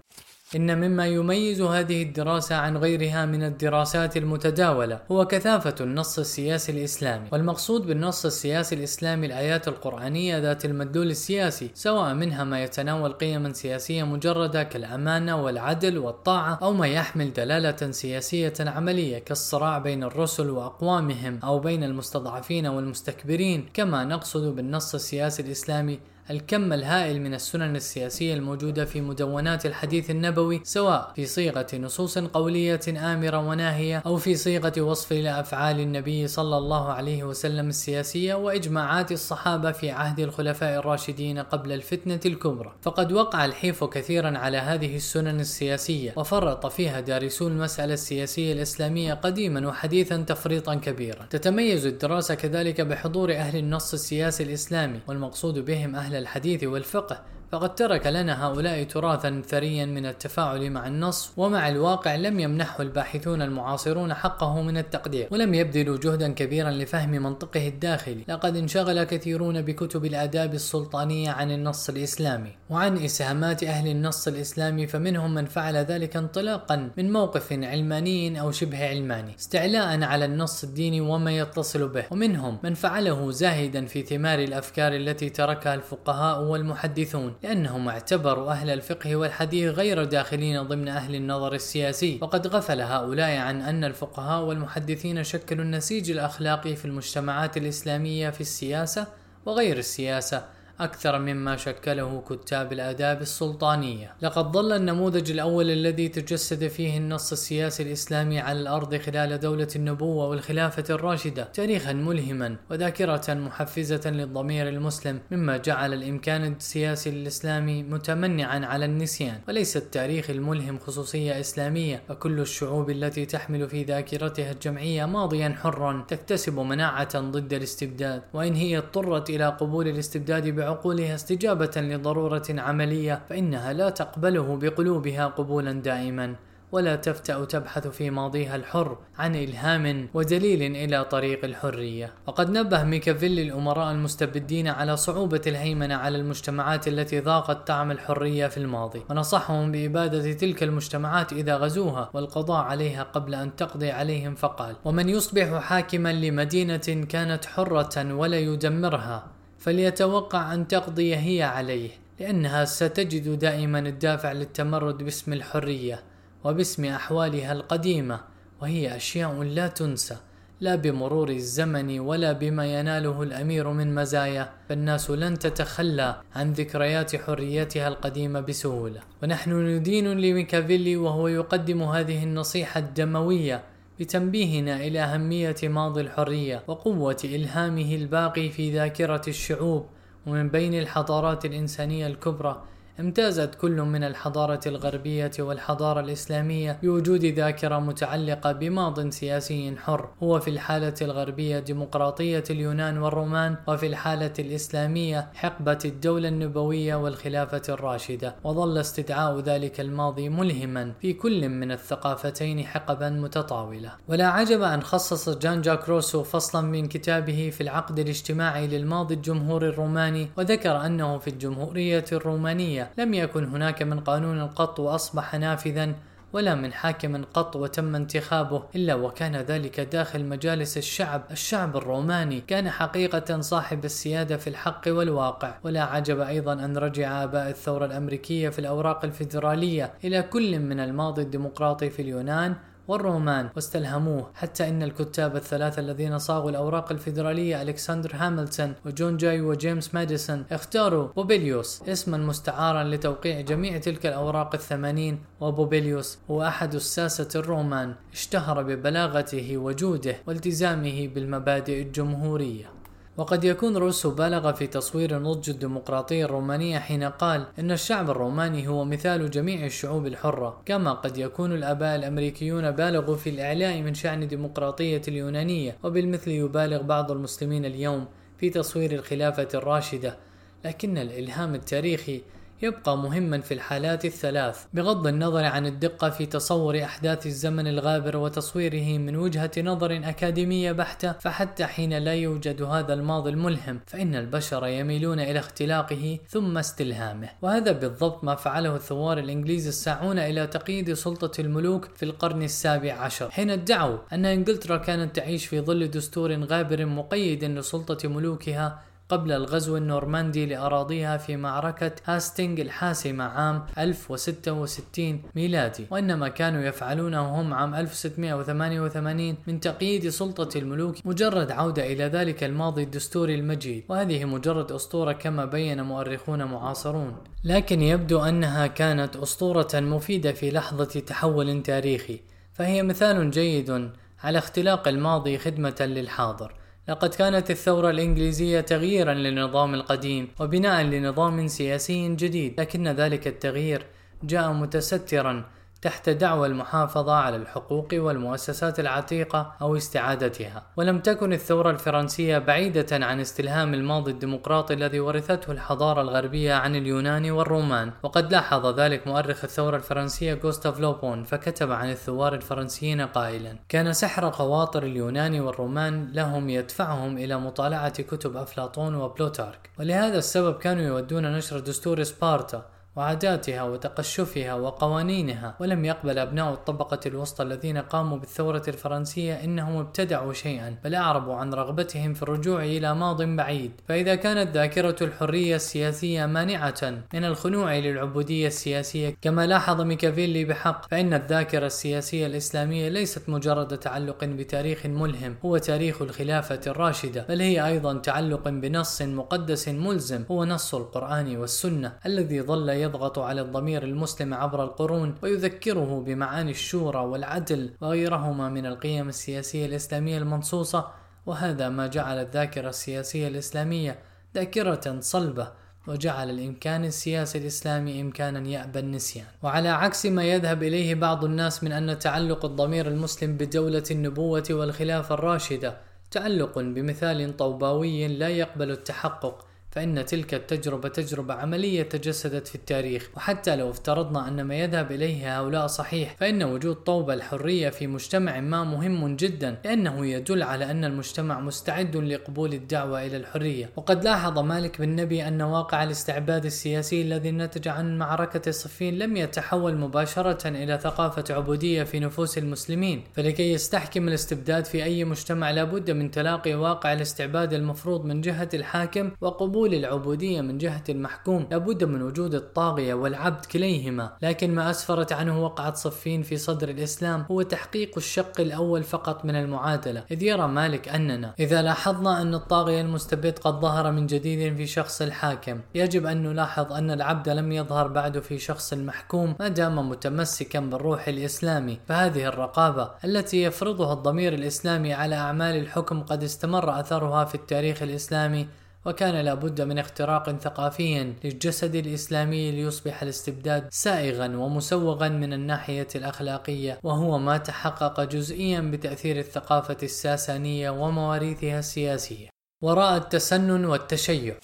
إن 0.55 0.77
مما 0.77 1.07
يميز 1.07 1.61
هذه 1.61 2.03
الدراسة 2.03 2.55
عن 2.55 2.77
غيرها 2.77 3.25
من 3.25 3.43
الدراسات 3.43 4.17
المتداولة 4.17 4.99
هو 5.11 5.25
كثافة 5.25 5.75
النص 5.81 6.19
السياسي 6.19 6.71
الإسلامي، 6.71 7.27
والمقصود 7.31 7.87
بالنص 7.87 8.25
السياسي 8.25 8.75
الإسلامي 8.75 9.27
الآيات 9.27 9.67
القرآنية 9.67 10.37
ذات 10.37 10.65
المدلول 10.65 11.09
السياسي، 11.09 11.71
سواء 11.73 12.13
منها 12.13 12.43
ما 12.43 12.63
يتناول 12.63 13.11
قيما 13.11 13.53
سياسية 13.53 14.03
مجردة 14.03 14.63
كالأمانة 14.63 15.43
والعدل 15.43 15.97
والطاعة، 15.97 16.59
أو 16.61 16.73
ما 16.73 16.87
يحمل 16.87 17.33
دلالة 17.33 17.91
سياسية 17.91 18.53
عملية 18.59 19.19
كالصراع 19.19 19.77
بين 19.77 20.03
الرسل 20.03 20.49
وأقوامهم، 20.49 21.39
أو 21.43 21.59
بين 21.59 21.83
المستضعفين 21.83 22.67
والمستكبرين، 22.67 23.69
كما 23.73 24.03
نقصد 24.03 24.55
بالنص 24.55 24.93
السياسي 24.95 25.41
الإسلامي 25.41 25.99
الكم 26.31 26.73
الهائل 26.73 27.21
من 27.21 27.33
السنن 27.33 27.75
السياسية 27.75 28.33
الموجودة 28.33 28.85
في 28.85 29.01
مدونات 29.01 29.65
الحديث 29.65 30.09
النبوي 30.09 30.61
سواء 30.63 31.11
في 31.15 31.25
صيغة 31.25 31.67
نصوص 31.73 32.17
قولية 32.17 32.79
آمرة 32.97 33.37
وناهية 33.37 34.03
أو 34.05 34.17
في 34.17 34.35
صيغة 34.35 34.81
وصف 34.81 35.13
لأفعال 35.13 35.79
النبي 35.79 36.27
صلى 36.27 36.57
الله 36.57 36.91
عليه 36.91 37.23
وسلم 37.23 37.69
السياسية 37.69 38.33
وإجماعات 38.33 39.11
الصحابة 39.11 39.71
في 39.71 39.91
عهد 39.91 40.19
الخلفاء 40.19 40.79
الراشدين 40.79 41.39
قبل 41.39 41.71
الفتنة 41.71 42.19
الكبرى. 42.25 42.71
فقد 42.81 43.11
وقع 43.11 43.45
الحيف 43.45 43.83
كثيرا 43.83 44.37
على 44.37 44.57
هذه 44.57 44.95
السنن 44.95 45.39
السياسية 45.39 46.13
وفرط 46.15 46.65
فيها 46.65 46.99
دارسو 46.99 47.47
المسألة 47.47 47.93
السياسية 47.93 48.53
الإسلامية 48.53 49.13
قديما 49.13 49.67
وحديثا 49.67 50.17
تفريطا 50.17 50.75
كبيرا. 50.75 51.25
تتميز 51.29 51.85
الدراسة 51.85 52.35
كذلك 52.35 52.81
بحضور 52.81 53.31
أهل 53.31 53.57
النص 53.57 53.93
السياسي 53.93 54.43
الإسلامي 54.43 54.99
والمقصود 55.07 55.59
بهم 55.59 55.95
أهل 55.95 56.18
الحديث 56.19 56.63
والفقه 56.63 57.21
فقد 57.51 57.75
ترك 57.75 58.07
لنا 58.07 58.45
هؤلاء 58.45 58.83
تراثا 58.83 59.41
ثريا 59.47 59.85
من 59.85 60.05
التفاعل 60.05 60.69
مع 60.69 60.87
النص 60.87 61.31
ومع 61.37 61.69
الواقع 61.69 62.15
لم 62.15 62.39
يمنحه 62.39 62.81
الباحثون 62.81 63.41
المعاصرون 63.41 64.13
حقه 64.13 64.61
من 64.61 64.77
التقدير 64.77 65.27
ولم 65.31 65.53
يبذلوا 65.53 65.97
جهدا 65.97 66.33
كبيرا 66.33 66.71
لفهم 66.71 67.09
منطقه 67.09 67.67
الداخلي. 67.67 68.23
لقد 68.27 68.55
انشغل 68.55 69.03
كثيرون 69.03 69.61
بكتب 69.61 70.05
الآداب 70.05 70.53
السلطانية 70.53 71.31
عن 71.31 71.51
النص 71.51 71.89
الإسلامي. 71.89 72.58
وعن 72.69 72.97
إسهامات 72.97 73.63
أهل 73.63 73.87
النص 73.87 74.27
الإسلامي 74.27 74.87
فمنهم 74.87 75.33
من 75.33 75.45
فعل 75.45 75.75
ذلك 75.75 76.17
انطلاقا 76.17 76.89
من 76.97 77.11
موقف 77.11 77.53
علماني 77.53 78.41
أو 78.41 78.51
شبه 78.51 78.87
علماني 78.87 79.35
استعلاء 79.39 80.03
على 80.03 80.25
النص 80.25 80.63
الديني 80.63 81.01
وما 81.01 81.37
يتصل 81.37 81.87
به. 81.87 82.05
ومنهم 82.11 82.57
من 82.63 82.73
فعله 82.73 83.31
زاهدا 83.31 83.85
في 83.85 84.01
ثمار 84.01 84.39
الأفكار 84.39 84.95
التي 84.95 85.29
تركها 85.29 85.75
الفقهاء 85.75 86.43
والمحدثون 86.43 87.35
لأنهم 87.43 87.89
اعتبروا 87.89 88.51
أهل 88.51 88.69
الفقه 88.69 89.15
والحديث 89.15 89.73
غير 89.73 90.03
داخلين 90.03 90.63
ضمن 90.63 90.87
أهل 90.87 91.15
النظر 91.15 91.53
السياسي. 91.53 92.19
وقد 92.21 92.47
غفل 92.47 92.81
هؤلاء 92.81 93.37
عن 93.37 93.61
أن 93.61 93.83
الفقهاء 93.83 94.43
والمحدثين 94.43 95.23
شكلوا 95.23 95.63
النسيج 95.63 96.11
الأخلاقي 96.11 96.75
في 96.75 96.85
المجتمعات 96.85 97.57
الإسلامية 97.57 98.29
في 98.29 98.41
السياسة 98.41 99.07
وغير 99.45 99.77
السياسة. 99.77 100.58
أكثر 100.81 101.19
مما 101.19 101.57
شكله 101.57 102.23
كتاب 102.29 102.73
الآداب 102.73 103.21
السلطانية. 103.21 104.13
لقد 104.21 104.51
ظل 104.51 104.71
النموذج 104.71 105.31
الأول 105.31 105.71
الذي 105.71 106.07
تجسد 106.07 106.67
فيه 106.67 106.97
النص 106.97 107.31
السياسي 107.31 107.83
الإسلامي 107.83 108.39
على 108.39 108.59
الأرض 108.59 108.95
خلال 108.95 109.39
دولة 109.39 109.67
النبوة 109.75 110.27
والخلافة 110.27 110.83
الراشدة 110.89 111.43
تاريخا 111.43 111.93
ملهما 111.93 112.55
وذاكرة 112.71 113.33
محفزة 113.33 114.01
للضمير 114.05 114.69
المسلم 114.69 115.19
مما 115.31 115.57
جعل 115.57 115.93
الإمكان 115.93 116.53
السياسي 116.53 117.09
الإسلامي 117.09 117.83
متمنعا 117.83 118.59
على 118.65 118.85
النسيان 118.85 119.39
وليس 119.47 119.77
التاريخ 119.77 120.29
الملهم 120.29 120.79
خصوصية 120.79 121.39
إسلامية 121.39 122.01
فكل 122.09 122.39
الشعوب 122.39 122.89
التي 122.89 123.25
تحمل 123.25 123.69
في 123.69 123.83
ذاكرتها 123.83 124.51
الجمعية 124.51 125.05
ماضيا 125.05 125.55
حرا 125.61 126.05
تكتسب 126.07 126.59
مناعة 126.59 127.19
ضد 127.19 127.53
الاستبداد 127.53 128.21
وإن 128.33 128.53
هي 128.55 128.77
اضطرت 128.77 129.29
إلى 129.29 129.45
قبول 129.45 129.87
الاستبداد 129.87 130.47
بعقولها 130.69 131.15
استجابة 131.15 131.71
لضرورة 131.75 132.45
عملية 132.49 133.21
فإنها 133.29 133.73
لا 133.73 133.89
تقبله 133.89 134.57
بقلوبها 134.57 135.27
قبولا 135.27 135.71
دائما 135.71 136.35
ولا 136.71 136.95
تفتأ 136.95 137.45
تبحث 137.45 137.87
في 137.87 138.09
ماضيها 138.09 138.55
الحر 138.55 138.97
عن 139.17 139.35
إلهام 139.35 140.09
ودليل 140.13 140.75
إلى 140.75 141.05
طريق 141.05 141.45
الحرية. 141.45 142.13
وقد 142.27 142.49
نبه 142.49 142.83
ميكافيلي 142.83 143.41
الأمراء 143.41 143.91
المستبدين 143.91 144.67
على 144.67 144.97
صعوبة 144.97 145.41
الهيمنة 145.47 145.95
على 145.95 146.17
المجتمعات 146.17 146.87
التي 146.87 147.19
ذاقت 147.19 147.67
طعم 147.67 147.91
الحرية 147.91 148.47
في 148.47 148.57
الماضي. 148.57 149.01
ونصحهم 149.09 149.71
بإبادة 149.71 150.33
تلك 150.33 150.63
المجتمعات 150.63 151.33
إذا 151.33 151.55
غزوها 151.55 152.09
والقضاء 152.13 152.63
عليها 152.63 153.03
قبل 153.03 153.35
أن 153.35 153.55
تقضي 153.55 153.91
عليهم 153.91 154.35
فقال 154.35 154.75
ومن 154.85 155.09
يصبح 155.09 155.59
حاكما 155.59 156.13
لمدينة 156.13 157.05
كانت 157.09 157.45
حرة 157.45 158.13
ولا 158.13 158.39
يدمرها؟ 158.39 159.38
فليتوقع 159.59 160.53
أن 160.53 160.67
تقضي 160.67 161.15
هي 161.15 161.43
عليه 161.43 161.89
لأنها 162.19 162.65
ستجد 162.65 163.39
دائما 163.39 163.79
الدافع 163.79 164.31
للتمرد 164.31 165.03
باسم 165.03 165.33
الحرية 165.33 166.03
وباسم 166.43 166.85
أحوالها 166.85 167.51
القديمة 167.51 168.19
وهي 168.61 168.95
أشياء 168.95 169.43
لا 169.43 169.67
تنسى 169.67 170.17
لا 170.61 170.75
بمرور 170.75 171.29
الزمن 171.29 171.99
ولا 171.99 172.31
بما 172.31 172.79
يناله 172.79 173.23
الأمير 173.23 173.69
من 173.69 173.95
مزايا 173.95 174.49
فالناس 174.69 175.11
لن 175.11 175.39
تتخلى 175.39 176.21
عن 176.35 176.53
ذكريات 176.53 177.15
حريتها 177.15 177.87
القديمة 177.87 178.39
بسهولة. 178.39 179.01
ونحن 179.23 179.51
ندين 179.51 180.07
لميكافيلي 180.07 180.97
وهو 180.97 181.27
يقدم 181.27 181.83
هذه 181.83 182.23
النصيحة 182.23 182.79
الدموية 182.79 183.63
بتنبيهنا 183.99 184.75
إلى 184.75 184.99
أهمية 184.99 185.55
ماضي 185.63 186.01
الحرية 186.01 186.63
وقوة 186.67 187.17
إلهامه 187.23 187.95
الباقي 187.95 188.49
في 188.49 188.71
ذاكرة 188.71 189.21
الشعوب 189.27 189.85
ومن 190.27 190.49
بين 190.49 190.73
الحضارات 190.73 191.45
الإنسانية 191.45 192.07
الكبرى 192.07 192.63
امتازت 192.99 193.55
كل 193.55 193.81
من 193.81 194.03
الحضارة 194.03 194.59
الغربية 194.65 195.31
والحضارة 195.39 195.99
الإسلامية 195.99 196.79
بوجود 196.83 197.25
ذاكرة 197.25 197.79
متعلقة 197.79 198.51
بماض 198.51 199.09
سياسي 199.09 199.75
حر. 199.77 200.09
هو 200.23 200.39
في 200.39 200.49
الحالة 200.49 200.93
الغربية 201.01 201.59
ديمقراطية 201.59 202.43
اليونان 202.49 202.97
والرومان 202.97 203.55
وفي 203.67 203.87
الحالة 203.87 204.33
الإسلامية 204.39 205.27
حقبة 205.33 205.77
الدولة 205.85 206.27
النبوية 206.27 206.95
والخلافة 206.95 207.61
الراشدة. 207.69 208.35
وظل 208.43 208.77
استدعاء 208.77 209.39
ذلك 209.39 209.79
الماضي 209.79 210.29
ملهما 210.29 210.93
في 211.01 211.13
كل 211.13 211.49
من 211.49 211.71
الثقافتين 211.71 212.65
حقبا 212.65 213.09
متطاولة. 213.09 213.91
ولا 214.07 214.27
عجب 214.27 214.61
أن 214.61 214.81
خصص 214.81 215.29
جان 215.29 215.61
جاك 215.61 215.89
روسو 215.89 216.23
فصلا 216.23 216.61
من 216.61 216.85
كتابه 216.85 217.49
في 217.49 217.61
العقد 217.61 217.99
الاجتماعي 217.99 218.67
للماضي 218.67 219.15
الجمهوري 219.15 219.69
الروماني 219.69 220.29
وذكر 220.37 220.85
أنه 220.85 221.17
في 221.17 221.27
الجمهورية 221.27 222.05
الرومانية 222.11 222.88
لم 222.97 223.13
يكن 223.13 223.45
هناك 223.45 223.83
من 223.83 223.99
قانون 223.99 224.47
قط 224.47 224.79
وأصبح 224.79 225.35
نافذا 225.35 225.95
ولا 226.33 226.55
من 226.55 226.73
حاكم 226.73 227.23
قط 227.23 227.55
وتم 227.55 227.95
انتخابه 227.95 228.63
إلا 228.75 228.95
وكان 228.95 229.35
ذلك 229.35 229.79
داخل 229.79 230.25
مجالس 230.25 230.77
الشعب. 230.77 231.23
الشعب 231.31 231.77
الروماني 231.77 232.41
كان 232.41 232.69
حقيقة 232.69 233.41
صاحب 233.41 233.85
السيادة 233.85 234.37
في 234.37 234.49
الحق 234.49 234.81
والواقع. 234.87 235.55
ولا 235.63 235.83
عجب 235.83 236.19
أيضا 236.19 236.53
أن 236.53 236.77
رجع 236.77 237.23
آباء 237.23 237.49
الثورة 237.49 237.85
الأمريكية 237.85 238.49
في 238.49 238.59
الأوراق 238.59 239.05
الفيدرالية 239.05 239.93
إلى 240.03 240.21
كل 240.21 240.59
من 240.59 240.79
الماضي 240.79 241.21
الديمقراطي 241.21 241.89
في 241.89 242.01
اليونان 242.01 242.55
والرومان 242.89 243.49
واستلهموه. 243.55 244.31
حتى 244.35 244.69
إن 244.69 244.83
الكتاب 244.83 245.35
الثلاثة 245.35 245.79
الذين 245.79 246.17
صاغوا 246.17 246.49
الأوراق 246.49 246.91
الفيدرالية 246.91 247.61
ألكسندر 247.61 248.11
هاملتون 248.13 248.73
وجون 248.85 249.17
جاي 249.17 249.41
وجيمس 249.41 249.95
ماديسون 249.95 250.45
اختاروا 250.51 251.07
بوبيليوس 251.15 251.83
اسما 251.87 252.17
مستعارا 252.17 252.83
لتوقيع 252.83 253.41
جميع 253.41 253.77
تلك 253.77 254.05
الأوراق 254.05 254.55
الثمانين 254.55 255.19
وبوبيليوس 255.41 256.17
هو 256.31 256.43
أحد 256.43 256.75
الساسة 256.75 257.39
الرومان 257.39 257.95
اشتهر 258.13 258.63
ببلاغته 258.63 259.57
وجوده 259.57 260.15
والتزامه 260.27 261.07
بالمبادئ 261.07 261.81
الجمهورية. 261.81 262.78
وقد 263.19 263.43
يكون 263.43 263.77
روسو 263.77 264.11
بالغ 264.11 264.51
في 264.51 264.67
تصوير 264.67 265.19
نضج 265.19 265.49
الديمقراطية 265.49 266.25
الرومانية 266.25 266.79
حين 266.79 267.03
قال 267.03 267.45
إن 267.59 267.71
الشعب 267.71 268.09
الروماني 268.09 268.67
هو 268.67 268.85
مثال 268.85 269.31
جميع 269.31 269.65
الشعوب 269.65 270.07
الحرة 270.07 270.61
كما 270.65 270.93
قد 270.93 271.17
يكون 271.17 271.51
الآباء 271.51 271.95
الأمريكيون 271.95 272.71
بالغوا 272.71 273.15
في 273.15 273.29
الإعلاء 273.29 273.81
من 273.81 273.93
شأن 273.93 274.23
الديمقراطية 274.23 275.01
اليونانية 275.07 275.77
وبالمثل 275.83 276.31
يبالغ 276.31 276.81
بعض 276.81 277.11
المسلمين 277.11 277.65
اليوم 277.65 278.05
في 278.37 278.49
تصوير 278.49 278.91
الخلافة 278.91 279.47
الراشدة 279.53 280.17
لكن 280.65 280.97
الإلهام 280.97 281.55
التاريخي 281.55 282.21
يبقى 282.61 282.97
مهما 282.97 283.41
في 283.41 283.53
الحالات 283.53 284.05
الثلاث 284.05 284.65
بغض 284.73 285.07
النظر 285.07 285.45
عن 285.45 285.65
الدقة 285.65 286.09
في 286.09 286.25
تصور 286.25 286.83
أحداث 286.83 287.25
الزمن 287.25 287.67
الغابر 287.67 288.17
وتصويره 288.17 288.97
من 288.97 289.15
وجهة 289.15 289.51
نظر 289.57 289.97
أكاديمية 290.03 290.71
بحتة 290.71 291.11
فحتى 291.11 291.65
حين 291.65 291.93
لا 291.93 292.13
يوجد 292.13 292.61
هذا 292.61 292.93
الماضي 292.93 293.29
الملهم 293.29 293.79
فإن 293.87 294.15
البشر 294.15 294.67
يميلون 294.67 295.19
إلى 295.19 295.39
اختلاقه 295.39 296.19
ثم 296.27 296.57
استلهامه. 296.57 297.29
وهذا 297.41 297.71
بالضبط 297.71 298.23
ما 298.23 298.35
فعله 298.35 298.75
الثوار 298.75 299.17
الإنجليز 299.17 299.67
الساعون 299.67 300.19
إلى 300.19 300.47
تقييد 300.47 300.93
سلطة 300.93 301.41
الملوك 301.41 301.89
في 301.95 302.03
القرن 302.03 302.43
السابع 302.43 302.93
عشر. 302.93 303.31
حين 303.31 303.49
ادعوا 303.49 303.97
أن 304.13 304.25
إنجلترا 304.25 304.77
كانت 304.77 305.15
تعيش 305.15 305.45
في 305.45 305.61
ظل 305.61 305.87
دستور 305.87 306.43
غابر 306.43 306.85
مقيد 306.85 307.43
لسلطة 307.43 308.09
ملوكها 308.09 308.88
قبل 309.09 309.31
الغزو 309.31 309.77
النورماندي 309.77 310.45
لأراضيها 310.45 311.17
في 311.17 311.37
معركة 311.37 311.91
هاستينغ 312.05 312.61
الحاسمة 312.61 313.23
عام 313.23 313.65
1066 313.77 315.21
ميلادي. 315.35 315.87
وإن 315.91 316.15
ما 316.15 316.27
كانوا 316.27 316.61
يفعلونه 316.61 317.41
هم 317.41 317.53
عام 317.53 317.75
1688 317.75 319.37
من 319.47 319.59
تقييد 319.59 320.09
سلطة 320.09 320.57
الملوك 320.57 320.95
مجرد 321.05 321.51
عودة 321.51 321.85
إلى 321.85 322.03
ذلك 322.03 322.43
الماضي 322.43 322.83
الدستوري 322.83 323.35
المجيد. 323.35 323.83
وهذه 323.89 324.25
مجرد 324.25 324.71
أسطورة 324.71 325.11
كما 325.11 325.45
بين 325.45 325.81
مؤرخون 325.81 326.43
معاصرون. 326.43 327.17
لكن 327.43 327.81
يبدو 327.81 328.19
أنها 328.19 328.67
كانت 328.67 329.15
أسطورة 329.15 329.69
مفيدة 329.73 330.31
في 330.31 330.51
لحظة 330.51 330.99
تحول 330.99 331.63
تاريخي. 331.63 332.19
فهي 332.53 332.83
مثال 332.83 333.31
جيد 333.31 333.89
على 334.23 334.37
اختلاق 334.37 334.87
الماضي 334.87 335.37
خدمة 335.37 335.75
للحاضر. 335.81 336.58
لقد 336.89 337.15
كانت 337.15 337.51
الثورة 337.51 337.89
الإنجليزية 337.89 338.61
تغييرا 338.61 339.13
للنظام 339.13 339.73
القديم 339.73 340.27
وبناء 340.39 340.83
لنظام 340.83 341.47
سياسي 341.47 342.15
جديد 342.15 342.59
لكن 342.59 342.87
ذلك 342.87 343.27
التغيير 343.27 343.85
جاء 344.23 344.53
متسترا 344.53 345.45
تحت 345.81 346.09
دعوى 346.09 346.47
المحافظة 346.47 347.13
على 347.13 347.35
الحقوق 347.35 347.87
والمؤسسات 347.93 348.79
العتيقة 348.79 349.55
أو 349.61 349.77
استعادتها، 349.77 350.63
ولم 350.77 350.99
تكن 350.99 351.33
الثورة 351.33 351.71
الفرنسية 351.71 352.37
بعيدة 352.37 353.05
عن 353.05 353.19
استلهام 353.19 353.73
الماضي 353.73 354.11
الديمقراطي 354.11 354.73
الذي 354.73 354.99
ورثته 354.99 355.51
الحضارة 355.51 356.01
الغربية 356.01 356.53
عن 356.53 356.75
اليونان 356.75 357.31
والرومان، 357.31 357.91
وقد 358.03 358.31
لاحظ 358.31 358.79
ذلك 358.79 359.07
مؤرخ 359.07 359.43
الثورة 359.43 359.75
الفرنسية 359.75 360.39
غوستاف 360.43 360.79
لوبون 360.79 361.23
فكتب 361.23 361.71
عن 361.71 361.89
الثوار 361.89 362.33
الفرنسيين 362.33 363.01
قائلا: 363.01 363.55
كان 363.69 363.93
سحر 363.93 364.31
خواطر 364.31 364.83
اليونان 364.83 365.39
والرومان 365.39 366.11
لهم 366.11 366.49
يدفعهم 366.49 367.17
إلى 367.17 367.39
مطالعة 367.39 368.01
كتب 368.01 368.37
أفلاطون 368.37 368.95
وبلوتارك، 368.95 369.69
ولهذا 369.79 370.17
السبب 370.17 370.57
كانوا 370.57 370.83
يودون 370.83 371.33
نشر 371.37 371.59
دستور 371.59 372.03
سبارتا 372.03 372.65
وعاداتها 372.99 373.63
وتقشفها 373.63 374.53
وقوانينها 374.53 375.55
ولم 375.59 375.85
يقبل 375.85 376.19
أبناء 376.19 376.53
الطبقة 376.53 376.99
الوسطى 377.05 377.43
الذين 377.43 377.77
قاموا 377.77 378.17
بالثورة 378.17 378.63
الفرنسية 378.67 379.33
إنهم 379.33 379.77
ابتدعوا 379.77 380.33
شيئا 380.33 380.75
بل 380.83 380.95
أعربوا 380.95 381.35
عن 381.35 381.53
رغبتهم 381.53 382.13
في 382.13 382.23
الرجوع 382.23 382.63
إلى 382.63 382.95
ماض 382.95 383.21
بعيد. 383.21 383.71
فإذا 383.87 384.15
كانت 384.15 384.55
ذاكرة 384.55 384.95
الحرية 385.01 385.55
السياسية 385.55 386.25
مانعة 386.25 386.93
من 387.13 387.25
الخنوع 387.25 387.77
للعبودية 387.77 388.47
السياسية 388.47 389.15
كما 389.21 389.47
لاحظ 389.47 389.81
ميكافيلي 389.81 390.45
بحق 390.45 390.89
فإن 390.91 391.13
الذاكرة 391.13 391.65
السياسية 391.65 392.25
الإسلامية 392.25 392.89
ليست 392.89 393.29
مجرد 393.29 393.77
تعلق 393.77 394.23
بتاريخ 394.23 394.85
ملهم 394.85 395.35
هو 395.45 395.57
تاريخ 395.57 396.01
الخلافة 396.01 396.61
الراشدة 396.67 397.25
بل 397.29 397.41
هي 397.41 397.65
أيضا 397.65 397.97
تعلق 397.97 398.49
بنص 398.49 399.01
مقدس 399.01 399.69
ملزم 399.69 400.23
هو 400.31 400.45
نص 400.45 400.75
القرآن 400.75 401.37
والسنة 401.37 401.93
الذي 402.05 402.41
ظل 402.41 402.69
يضغط 402.89 403.19
على 403.19 403.41
الضمير 403.41 403.83
المسلم 403.83 404.33
عبر 404.33 404.63
القرون 404.63 405.15
ويذكره 405.21 406.03
بمعاني 406.05 406.51
الشورى 406.51 406.99
والعدل 406.99 407.71
وغيرهما 407.81 408.49
من 408.49 408.65
القيم 408.65 409.09
السياسية 409.09 409.65
الإسلامية 409.65 410.17
المنصوصة 410.17 410.87
وهذا 411.25 411.69
ما 411.69 411.87
جعل 411.87 412.17
الذاكرة 412.17 412.69
السياسية 412.69 413.27
الإسلامية 413.27 413.99
ذاكرة 414.35 414.99
صلبة 414.99 415.47
وجعل 415.87 416.29
الإمكان 416.29 416.85
السياسي 416.85 417.37
الإسلامي 417.37 418.01
إمكانا 418.01 418.47
يأبى 418.47 418.79
النسيان. 418.79 419.25
وعلى 419.43 419.69
عكس 419.69 420.05
ما 420.05 420.23
يذهب 420.23 420.63
إليه 420.63 420.95
بعض 420.95 421.25
الناس 421.25 421.63
من 421.63 421.71
أن 421.71 421.99
تعلق 421.99 422.45
الضمير 422.45 422.87
المسلم 422.87 423.37
بدولة 423.37 423.83
النبوة 423.91 424.43
والخلافة 424.49 425.15
الراشدة 425.15 425.77
تعلق 426.11 426.59
بمثال 426.59 427.37
طوباوي 427.37 428.07
لا 428.07 428.27
يقبل 428.27 428.71
التحقق 428.71 429.48
فإن 429.71 430.05
تلك 430.05 430.33
التجربة 430.33 430.89
تجربة 430.89 431.33
عملية 431.33 431.83
تجسدت 431.83 432.47
في 432.47 432.55
التاريخ 432.55 433.09
وحتى 433.15 433.55
لو 433.55 433.69
افترضنا 433.69 434.27
أن 434.27 434.41
ما 434.41 434.55
يذهب 434.55 434.91
إليه 434.91 435.39
هؤلاء 435.39 435.67
صحيح 435.67 436.15
فإن 436.19 436.43
وجود 436.43 436.75
طوبة 436.75 437.13
الحرية 437.13 437.69
في 437.69 437.87
مجتمع 437.87 438.39
ما 438.39 438.63
مهم 438.63 439.15
جدا 439.15 439.57
لأنه 439.65 440.05
يدل 440.05 440.43
على 440.43 440.71
أن 440.71 440.85
المجتمع 440.85 441.39
مستعد 441.39 441.97
لقبول 441.97 442.53
الدعوة 442.53 443.05
إلى 443.05 443.17
الحرية. 443.17 443.69
وقد 443.75 444.03
لاحظ 444.03 444.39
مالك 444.39 444.81
بن 444.81 444.95
نبي 444.95 445.27
أن 445.27 445.41
واقع 445.41 445.83
الاستعباد 445.83 446.45
السياسي 446.45 447.01
الذي 447.01 447.31
نتج 447.31 447.67
عن 447.67 447.97
معركة 447.97 448.51
صفين 448.51 448.97
لم 448.97 449.17
يتحول 449.17 449.75
مباشرة 449.75 450.47
إلى 450.47 450.79
ثقافة 450.83 451.23
عبودية 451.35 451.83
في 451.83 451.99
نفوس 451.99 452.37
المسلمين. 452.37 453.03
فلكي 453.13 453.53
يستحكم 453.53 454.07
الاستبداد 454.07 454.65
في 454.65 454.83
أي 454.83 455.03
مجتمع 455.03 455.51
لابد 455.51 455.91
من 455.91 456.11
تلاقي 456.11 456.53
واقع 456.53 456.93
الاستعباد 456.93 457.53
المفروض 457.53 458.05
من 458.05 458.21
جهة 458.21 458.49
الحاكم 458.53 459.11
وقبول 459.21 459.58
قبول 459.59 459.73
العبودية 459.73 460.41
من 460.41 460.57
جهة 460.57 460.83
المحكوم 460.89 461.47
لابد 461.51 461.83
من 461.83 462.01
وجود 462.01 462.35
الطاغية 462.35 462.93
والعبد 462.93 463.45
كليهما. 463.45 464.11
لكن 464.21 464.55
ما 464.55 464.69
أسفرت 464.69 465.13
عنه 465.13 465.43
وقعة 465.43 465.73
صفين 465.73 466.23
في 466.23 466.37
صدر 466.37 466.69
الإسلام 466.69 467.25
هو 467.31 467.41
تحقيق 467.41 467.91
الشق 467.97 468.41
الأول 468.41 468.83
فقط 468.83 469.25
من 469.25 469.35
المعادلة. 469.35 470.03
إذ 470.11 470.23
يرى 470.23 470.47
مالك 470.47 470.89
أننا 470.89 471.33
إذا 471.39 471.61
لاحظنا 471.61 472.21
أن 472.21 472.33
الطاغية 472.33 472.81
المستبد 472.81 473.39
قد 473.39 473.59
ظهر 473.59 473.91
من 473.91 474.07
جديد 474.07 474.55
في 474.55 474.67
شخص 474.67 475.01
الحاكم 475.01 475.59
يجب 475.75 476.05
أن 476.05 476.23
نلاحظ 476.23 476.73
أن 476.73 476.91
العبد 476.91 477.29
لم 477.29 477.51
يظهر 477.51 477.87
بعد 477.87 478.19
في 478.19 478.39
شخص 478.39 478.73
المحكوم 478.73 479.35
ما 479.39 479.47
دام 479.47 479.89
متمسكا 479.89 480.59
بالروح 480.59 481.07
الإسلامي. 481.07 481.79
فهذه 481.87 482.25
الرقابة 482.25 482.91
التي 483.05 483.43
يفرضها 483.43 483.93
الضمير 483.93 484.33
الإسلامي 484.33 484.93
على 484.93 485.15
أعمال 485.15 485.55
الحكم 485.55 486.03
قد 486.03 486.23
استمر 486.23 486.79
أثرها 486.79 487.25
في 487.25 487.35
التاريخ 487.35 487.83
الإسلامي 487.83 488.47
وكان 488.85 489.15
لابد 489.15 489.61
من 489.61 489.79
اختراق 489.79 490.31
ثقافي 490.31 491.13
للجسد 491.23 491.75
الإسلامي 491.75 492.51
ليصبح 492.51 493.01
الاستبداد 493.01 493.67
سائغا 493.71 494.37
ومسوغا 494.37 495.09
من 495.09 495.33
الناحية 495.33 495.87
الأخلاقية 495.95 496.79
وهو 496.83 497.17
ما 497.17 497.37
تحقق 497.37 498.03
جزئيا 498.03 498.61
بتأثير 498.61 499.19
الثقافة 499.19 499.77
الساسانية 499.83 500.69
ومواريثها 500.69 501.59
السياسية. 501.59 502.29
وراء 502.63 502.97
التسنن 502.97 503.65
والتشيع. 503.65 504.35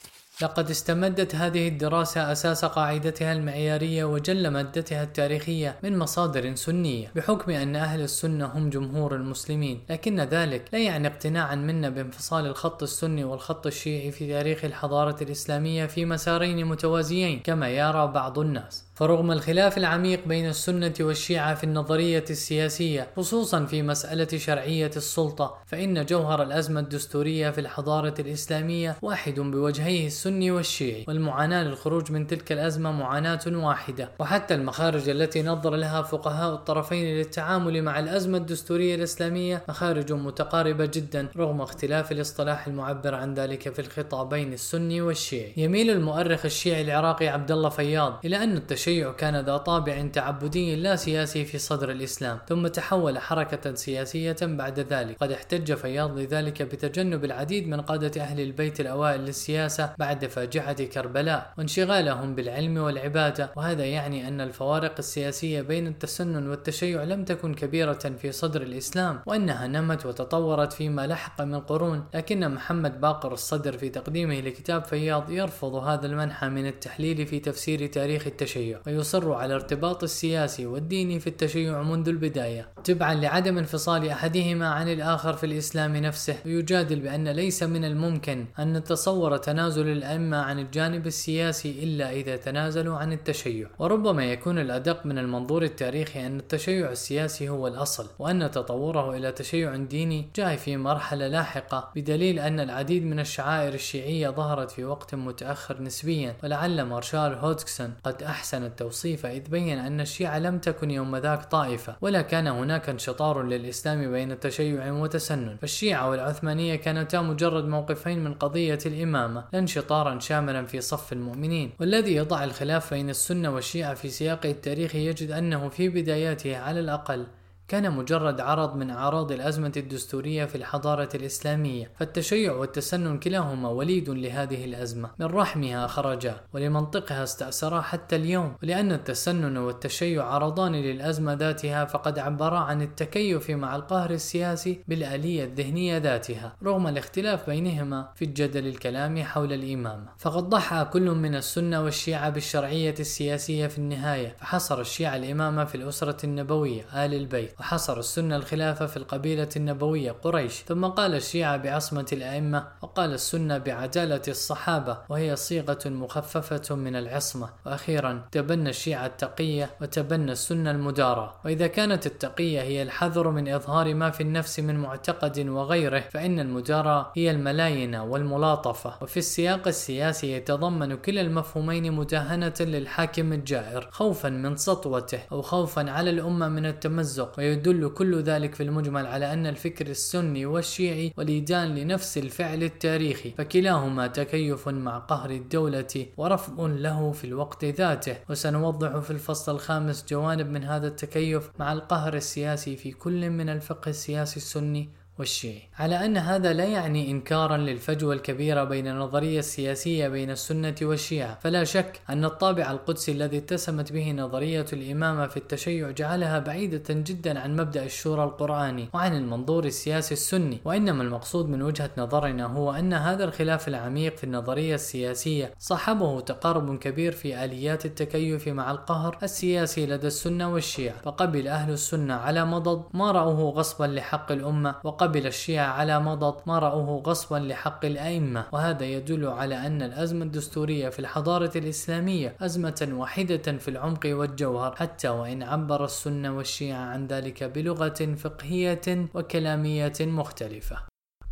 لقد 0.42 0.70
استمدت 0.70 1.36
هذه 1.36 1.68
الدراسة 1.68 2.32
أساس 2.32 2.66
قاعدتها 2.66 3.34
المعيارية 3.34 4.04
وجل 4.04 4.48
مادتها 4.48 5.04
التاريخية 5.04 5.76
من 5.84 5.98
مصادر 5.98 6.56
سنية 6.56 7.12
بحكم 7.16 7.52
أن 7.52 7.76
أهل 7.76 8.02
السنة 8.02 8.46
هم 8.46 8.70
جمهور 8.70 9.16
المسلمين 9.16 9.84
لكن 9.90 10.20
ذلك 10.20 10.66
لا 10.74 10.80
يعني 10.80 11.08
اقتناعا 11.08 11.56
منا 11.56 11.90
بانفصال 11.90 12.46
الخط 12.46 12.84
السني 12.84 13.24
والخط 13.24 13.68
الشيعي 13.68 14.12
في 14.12 14.28
تاريخ 14.28 14.66
الحضارة 14.66 15.24
الإسلامية 15.24 15.86
في 15.86 16.06
مسارين 16.06 16.66
متوازيين 16.66 17.40
كما 17.40 17.70
يرى 17.70 18.08
بعض 18.08 18.40
الناس. 18.40 18.86
فرغم 18.95 19.32
الخلاف 19.32 19.77
العميق 19.77 20.27
بين 20.27 20.49
السنة 20.49 20.93
والشيعة 20.99 21.56
في 21.56 21.64
النظرية 21.64 22.24
السياسية 22.30 23.07
خصوصا 23.17 23.65
في 23.65 23.82
مسألة 23.82 24.27
شرعية 24.38 24.91
السلطة 24.95 25.57
فإن 25.65 26.06
جوهر 26.06 26.43
الأزمة 26.43 26.80
الدستورية 26.80 27.49
في 27.49 27.61
الحضارة 27.61 28.14
الإسلامية 28.19 28.95
واحد 29.01 29.40
بوجهيه 29.40 30.07
السني 30.07 30.51
والشيعي 30.51 31.06
والمعاناة 31.07 31.64
للخروج 31.64 32.11
من 32.11 32.27
تلك 32.27 32.51
الأزمة 32.51 32.91
معاناة 32.91 33.40
واحدة. 33.48 34.11
وحتى 34.19 34.53
المخارج 34.53 35.09
التي 35.09 35.43
نظر 35.43 35.75
لها 35.75 36.01
فقهاء 36.01 36.53
الطرفين 36.53 37.17
للتعامل 37.17 37.82
مع 37.82 37.99
الأزمة 37.99 38.38
الدستورية 38.38 38.95
الإسلامية 38.95 39.64
مخارج 39.69 40.14
متقاربة 40.14 40.85
جدا 40.85 41.27
رغم 41.38 41.61
اختلاف 41.61 42.11
الاصطلاح 42.11 42.67
المعبر 42.67 43.15
عن 43.15 43.33
ذلك 43.33 43.74
في 43.74 43.80
الخطابين 43.80 44.53
السني 44.53 45.01
والشيعي. 45.01 45.53
يميل 45.57 45.90
المؤرخ 45.90 46.45
الشيعي 46.45 46.82
العراقي 46.82 47.27
عبد 47.27 47.51
الله 47.51 47.69
فياض 47.69 48.19
إلى 48.25 48.43
أن 48.43 48.57
التشيع 48.57 48.85
التشيع 48.88 49.12
كان 49.12 49.40
ذا 49.40 49.58
طابع 49.58 50.08
تعبدي 50.14 50.76
لا 50.76 50.96
سياسي 50.96 51.46
في 51.46 51.58
صدر 51.58 51.92
الإسلام 51.92 52.40
ثم 52.50 52.68
تحول 52.68 53.20
حركة 53.20 53.74
سياسية 53.74 54.36
بعد 54.42 54.80
ذلك. 54.80 55.18
قد 55.20 55.32
احتج 55.32 55.74
فياض 55.74 56.20
لذلك 56.20 56.62
بتجنب 56.62 57.26
العديد 57.26 57.68
من 57.68 57.82
قادة 57.82 58.22
أهل 58.22 58.40
البيت 58.40 58.80
الأوائل 58.80 59.20
للسياسة 59.22 59.94
بعد 60.00 60.26
فاجعة 60.26 60.84
كربلاء 60.84 61.54
وانشغالهم 61.58 62.36
بالعلم 62.36 62.78
والعبادة. 62.78 63.52
وهذا 63.56 63.86
يعني 63.86 64.28
أن 64.28 64.42
الفوارق 64.42 64.96
السياسية 65.00 65.62
بين 65.62 65.88
التسنن 65.88 66.50
والتشيع 66.50 67.04
لم 67.04 67.26
تكن 67.26 67.54
كبيرة 67.54 68.14
في 68.22 68.32
صدر 68.32 68.62
الإسلام 68.62 69.20
وأنها 69.26 69.68
نمت 69.68 70.06
وتطورت 70.06 70.74
فيما 70.74 71.08
لحق 71.08 71.42
من 71.42 71.60
قرون. 71.60 72.04
لكن 72.14 72.52
محمد 72.52 73.02
باقر 73.02 73.34
الصدر 73.34 73.78
في 73.78 73.90
تقديمه 73.90 74.40
لكتاب 74.42 74.86
فياض 74.86 75.30
يرفض 75.30 75.76
هذا 75.76 76.06
المنحى 76.06 76.50
من 76.50 76.68
التحليل 76.68 77.28
في 77.28 77.40
تفسير 77.40 77.88
تاريخ 77.88 78.28
التشيع. 78.28 78.75
ويصر 78.88 79.34
على 79.34 79.56
ارتباط 79.56 80.04
السياسي 80.04 80.66
والديني 80.66 81.20
في 81.20 81.28
التشيع 81.28 81.82
منذ 81.82 82.10
البداية 82.10 82.68
تبعا 82.84 83.14
لعدم 83.14 83.58
انفصال 83.58 84.10
أحدهما 84.10 84.68
عن 84.68 84.90
الآخر 84.90 85.34
في 85.34 85.45
الإسلام 85.45 85.95
نفسه. 85.95 86.36
ويجادل 86.45 87.00
بأن 87.00 87.28
ليس 87.28 87.64
من 87.64 87.86
الممكن 87.86 88.45
أن 88.60 88.74
نتصور 88.74 89.38
تنازل 89.38 89.88
الأئمة 89.88 90.38
عن 90.38 90.60
الجانب 90.60 91.08
السياسي 91.08 91.84
إلا 91.84 92.12
إذا 92.12 92.36
تنازلوا 92.36 92.98
عن 92.98 93.14
التشيع. 93.14 93.68
وربما 93.80 94.26
يكون 94.26 94.60
الأدق 94.60 95.06
من 95.06 95.18
المنظور 95.18 95.64
التاريخي 95.64 96.28
أن 96.28 96.40
التشيع 96.40 96.92
السياسي 96.92 97.50
هو 97.50 97.68
الأصل 97.68 98.08
وأن 98.20 98.52
تطوره 98.52 99.18
إلى 99.18 99.32
تشيع 99.32 99.76
ديني 99.76 100.30
جاء 100.36 100.56
في 100.56 100.78
مرحلة 100.78 101.28
لاحقة 101.28 101.92
بدليل 101.95 102.40
أن 102.40 102.60
العديد 102.60 103.06
من 103.06 103.20
الشعائر 103.20 103.74
الشيعية 103.74 104.30
ظهرت 104.30 104.72
في 104.72 104.86
وقت 104.86 105.16
متأخر 105.16 105.82
نسبيا. 105.82 106.36
ولعل 106.44 106.82
مارشال 106.82 107.34
هودكسون 107.34 107.94
قد 108.04 108.24
أحسن 108.24 108.65
التوصيف 108.66 109.26
إذ 109.26 109.50
بين 109.50 109.80
أن 109.80 110.02
الشيعة 110.02 110.40
لم 110.40 110.60
تكن 110.60 110.92
يوم 110.92 111.16
ذاك 111.16 111.45
طائفة 111.45 111.95
ولا 112.02 112.22
كان 112.22 112.48
هناك 112.48 112.90
انشطار 112.90 113.44
للإسلام 113.44 114.11
بين 114.11 114.40
تشيع 114.40 114.92
وتسنن 114.92 115.58
فالشيعة 115.61 116.10
والعثمانية 116.10 116.76
كانتا 116.76 117.22
مجرد 117.22 117.66
موقفين 117.66 118.24
من 118.24 118.34
قضية 118.34 118.80
الإمامة 118.85 119.44
لا 119.53 119.60
انشطارا 119.60 120.19
شاملا 120.19 120.66
في 120.66 120.82
صف 120.82 121.14
المؤمنين. 121.14 121.72
والذي 121.80 122.16
يضع 122.16 122.44
الخلاف 122.44 122.94
بين 122.94 123.10
السنة 123.10 123.50
والشيعة 123.50 123.94
في 123.94 124.10
سياقه 124.10 124.52
التاريخي 124.52 125.08
يجد 125.08 125.32
أنه 125.32 125.69
في 125.69 125.90
بداياته 125.90 126.58
على 126.58 126.80
الأقل. 126.80 127.26
كان 127.68 127.92
مجرد 127.92 128.42
عرض 128.42 128.76
من 128.76 128.90
أعراض 128.92 129.32
الأزمة 129.32 129.72
الدستورية 129.77 130.45
في 130.45 130.56
الحضارة 130.56 131.10
الإسلامية 131.16 131.92
فالتشيع 132.00 132.53
والتسنن 132.53 133.19
كلاهما 133.19 133.69
وليد 133.69 134.10
لهذه 134.10 134.66
الأزمة. 134.66 135.10
من 135.19 135.26
رحمها 135.26 135.88
خرجا 135.88 136.42
ولمنطقها 136.53 137.24
استأثرا 137.24 137.82
حتى 137.82 138.16
اليوم. 138.16 138.56
ولأن 138.64 138.92
التسنن 138.92 139.58
والتشيع 139.58 140.26
عرضان 140.26 140.76
للأزمة 140.76 141.34
ذاتها 141.34 141.85
فقد 141.85 142.19
عبرا 142.19 142.60
عن 142.60 142.82
التكيف 142.82 143.50
مع 143.50 143.76
القهر 143.76 144.11
السياسي 144.11 144.84
بالآلية 144.88 145.44
الذهنية 145.44 145.98
ذاتها 145.98 146.56
رغم 146.64 146.88
الاختلاف 146.88 147.50
بينهما 147.50 148.10
في 148.16 148.26
الجدل 148.26 148.68
الكلامي 148.68 149.24
حول 149.24 149.53
الإمامة. 149.53 150.08
فقد 150.18 150.50
ضحى 150.50 150.85
كل 150.94 151.10
من 151.11 151.35
السنة 151.35 151.84
والشيعة 151.84 152.30
بالشرعية 152.30 152.95
السياسية 153.00 153.68
في 153.68 153.77
النهاية 153.77 154.35
فحصر 154.40 154.80
الشيعة 154.82 155.16
الإمامة 155.16 155.66
في 155.66 155.76
الأسرة 155.76 156.26
النبوية 156.26 157.06
آل 157.06 157.14
البيت. 157.14 157.55
وحصر 157.59 158.00
السنة 158.00 158.35
الخلافة 158.35 158.85
في 158.85 158.98
القبيلة 158.98 159.50
النبوية 159.56 160.11
قريش. 160.11 160.64
ثم 160.67 160.85
قال 160.85 161.16
الشيعة 161.16 161.58
بعصمة 161.58 162.06
الأئمة 162.14 162.67
وقال 162.82 163.14
السنة 163.14 163.58
بعدالة 163.58 164.22
الصحابة 164.27 164.98
وهي 165.09 165.35
صيغة 165.35 165.80
مخففة 165.85 166.75
من 166.75 166.95
العصمة. 166.95 167.50
وأخيرا 167.66 168.25
تبنى 168.32 168.69
الشيعة 168.69 169.06
التقية 169.06 169.69
وتبنى 169.82 170.32
السنة 170.32 170.72
المدارة 170.72 171.35
وإذا 171.45 171.67
كانت 171.67 172.06
التقية 172.06 172.61
هي 172.61 172.82
الحذر 172.82 173.30
من 173.30 173.48
إظهار 173.48 173.93
ما 173.93 174.09
في 174.09 174.22
النفس 174.22 174.59
من 174.59 174.75
معتقد 174.80 175.40
وغيره 175.48 176.00
فإن 176.00 176.40
المدارة 176.40 177.11
هي 177.16 177.32
الملاينة 177.32 178.03
والملاطفة. 178.03 178.93
وفي 179.01 179.17
السياق 179.17 179.67
السياسي 179.67 180.32
يتضمن 180.32 180.95
كلا 180.95 181.22
المفهومين 181.22 181.92
مداهنة 181.92 182.53
للحاكم 182.59 183.34
الجائر 183.34 183.90
خوفا 183.92 184.30
من 184.30 184.56
سطوته 184.56 185.19
أو 185.32 185.42
خوفا 185.42 185.92
على 185.92 186.09
الأمة 186.09 186.48
من 186.48 186.66
التمزق. 186.66 187.40
ويدل 187.49 187.90
كل 187.90 188.22
ذلك 188.22 188.56
في 188.56 188.64
المجمل 188.64 189.06
على 189.06 189.33
أن 189.33 189.48
الفكر 189.48 189.88
السني 189.88 190.45
والشيعي 190.45 191.14
وليدان 191.17 191.75
لنفس 191.75 192.17
الفعل 192.17 192.64
التاريخي 192.64 193.32
فكلاهما 193.38 194.07
تكيف 194.07 194.69
مع 194.69 194.98
قهر 194.98 195.30
الدولة 195.30 196.06
ورفض 196.17 196.61
له 196.61 197.11
في 197.11 197.24
الوقت 197.24 197.65
ذاته. 197.65 198.15
وسنوضح 198.30 198.99
في 198.99 199.11
الفصل 199.11 199.56
الخامس 199.56 200.06
جوانب 200.09 200.49
من 200.49 200.64
هذا 200.64 200.88
التكيف 200.88 201.51
مع 201.59 201.74
القهر 201.74 202.14
السياسي 202.14 202.75
في 202.75 202.91
كل 202.91 203.30
من 203.30 203.49
الفقه 203.49 203.90
السياسي 203.90 204.38
السني 204.38 204.90
والشيعي 205.19 205.61
على 205.80 206.06
أن 206.06 206.18
هذا 206.18 206.53
لا 206.53 206.66
يعني 206.66 207.11
إنكارا 207.11 207.58
للفجوة 207.58 208.14
الكبيرة 208.14 208.64
بين 208.64 208.88
النظرية 208.88 209.40
السياسية 209.40 210.08
بين 210.08 210.32
السنة 210.32 210.76
والشيعة. 210.82 211.40
فلا 211.42 211.64
شك 211.64 212.02
أن 212.10 212.26
الطابع 212.26 212.72
القدسي 212.72 213.11
الذي 213.11 213.38
اتسمت 213.38 213.92
به 213.92 214.11
نظرية 214.11 214.66
الإمامة 214.74 215.27
في 215.27 215.38
التشيع 215.38 215.92
جعلها 215.92 216.40
بعيدة 216.40 216.84
جدا 216.90 217.40
عن 217.40 217.56
مبدأ 217.56 217.84
الشورى 217.84 218.24
القرآني 218.24 218.90
وعن 218.94 219.18
المنظور 219.18 219.66
السياسي 219.66 220.14
السني. 220.14 220.60
وإنما 220.66 221.03
المقصود 221.03 221.50
من 221.50 221.61
وجهة 221.61 221.90
نظرنا 221.98 222.45
هو 222.45 222.72
أن 222.72 222.94
هذا 222.94 223.24
الخلاف 223.24 223.68
العميق 223.68 224.18
في 224.18 224.24
النظرية 224.24 224.76
السياسية 224.76 225.53
صاحبه 225.60 226.19
تقارب 226.19 226.77
كبير 226.77 227.11
في 227.11 227.44
آليات 227.45 227.85
التكيف 227.85 228.48
مع 228.48 228.72
القهر 228.72 229.18
السياسي 229.24 229.85
لدى 229.85 230.08
السنة 230.08 230.53
والشيعة. 230.53 231.02
فقبل 231.02 231.48
أهل 231.48 231.74
السنة 231.74 232.14
على 232.14 232.45
مضض 232.45 232.84
ما 232.94 233.11
رأوه 233.11 233.50
غصبا 233.50 233.85
لحق 233.85 234.32
الأمة 234.32 234.76
وقبل 234.84 235.05
وقبل 235.06 235.27
الشيعة 235.27 235.67
على 235.67 236.00
مضض 236.00 236.35
ما 236.45 236.59
رأوه 236.59 237.03
غصبا 237.06 237.35
لحق 237.35 237.85
الأئمة 237.85 238.45
وهذا 238.51 238.85
يدل 238.85 239.27
على 239.27 239.67
أن 239.67 239.82
الأزمة 239.82 240.25
الدستورية 240.25 240.90
في 240.90 241.00
الحضارة 241.00 241.51
الإسلامية 241.56 242.35
أزمة 242.42 242.90
واحدة 242.92 243.58
في 243.58 243.67
العمق 243.67 244.00
والجوهر 244.06 244.75
حتى 244.75 245.09
وإن 245.09 245.43
عبر 245.43 245.85
السنة 245.85 246.38
والشيعة 246.38 246.85
عن 246.85 247.08
ذلك 247.08 247.43
بلغة 247.43 248.16
فقهية 248.17 249.08
وكلامية 249.14 249.93
مختلفة. 250.01 250.77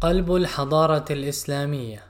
قلب 0.02 0.36
الحضارة 0.36 1.06
الإسلامية 1.12 2.04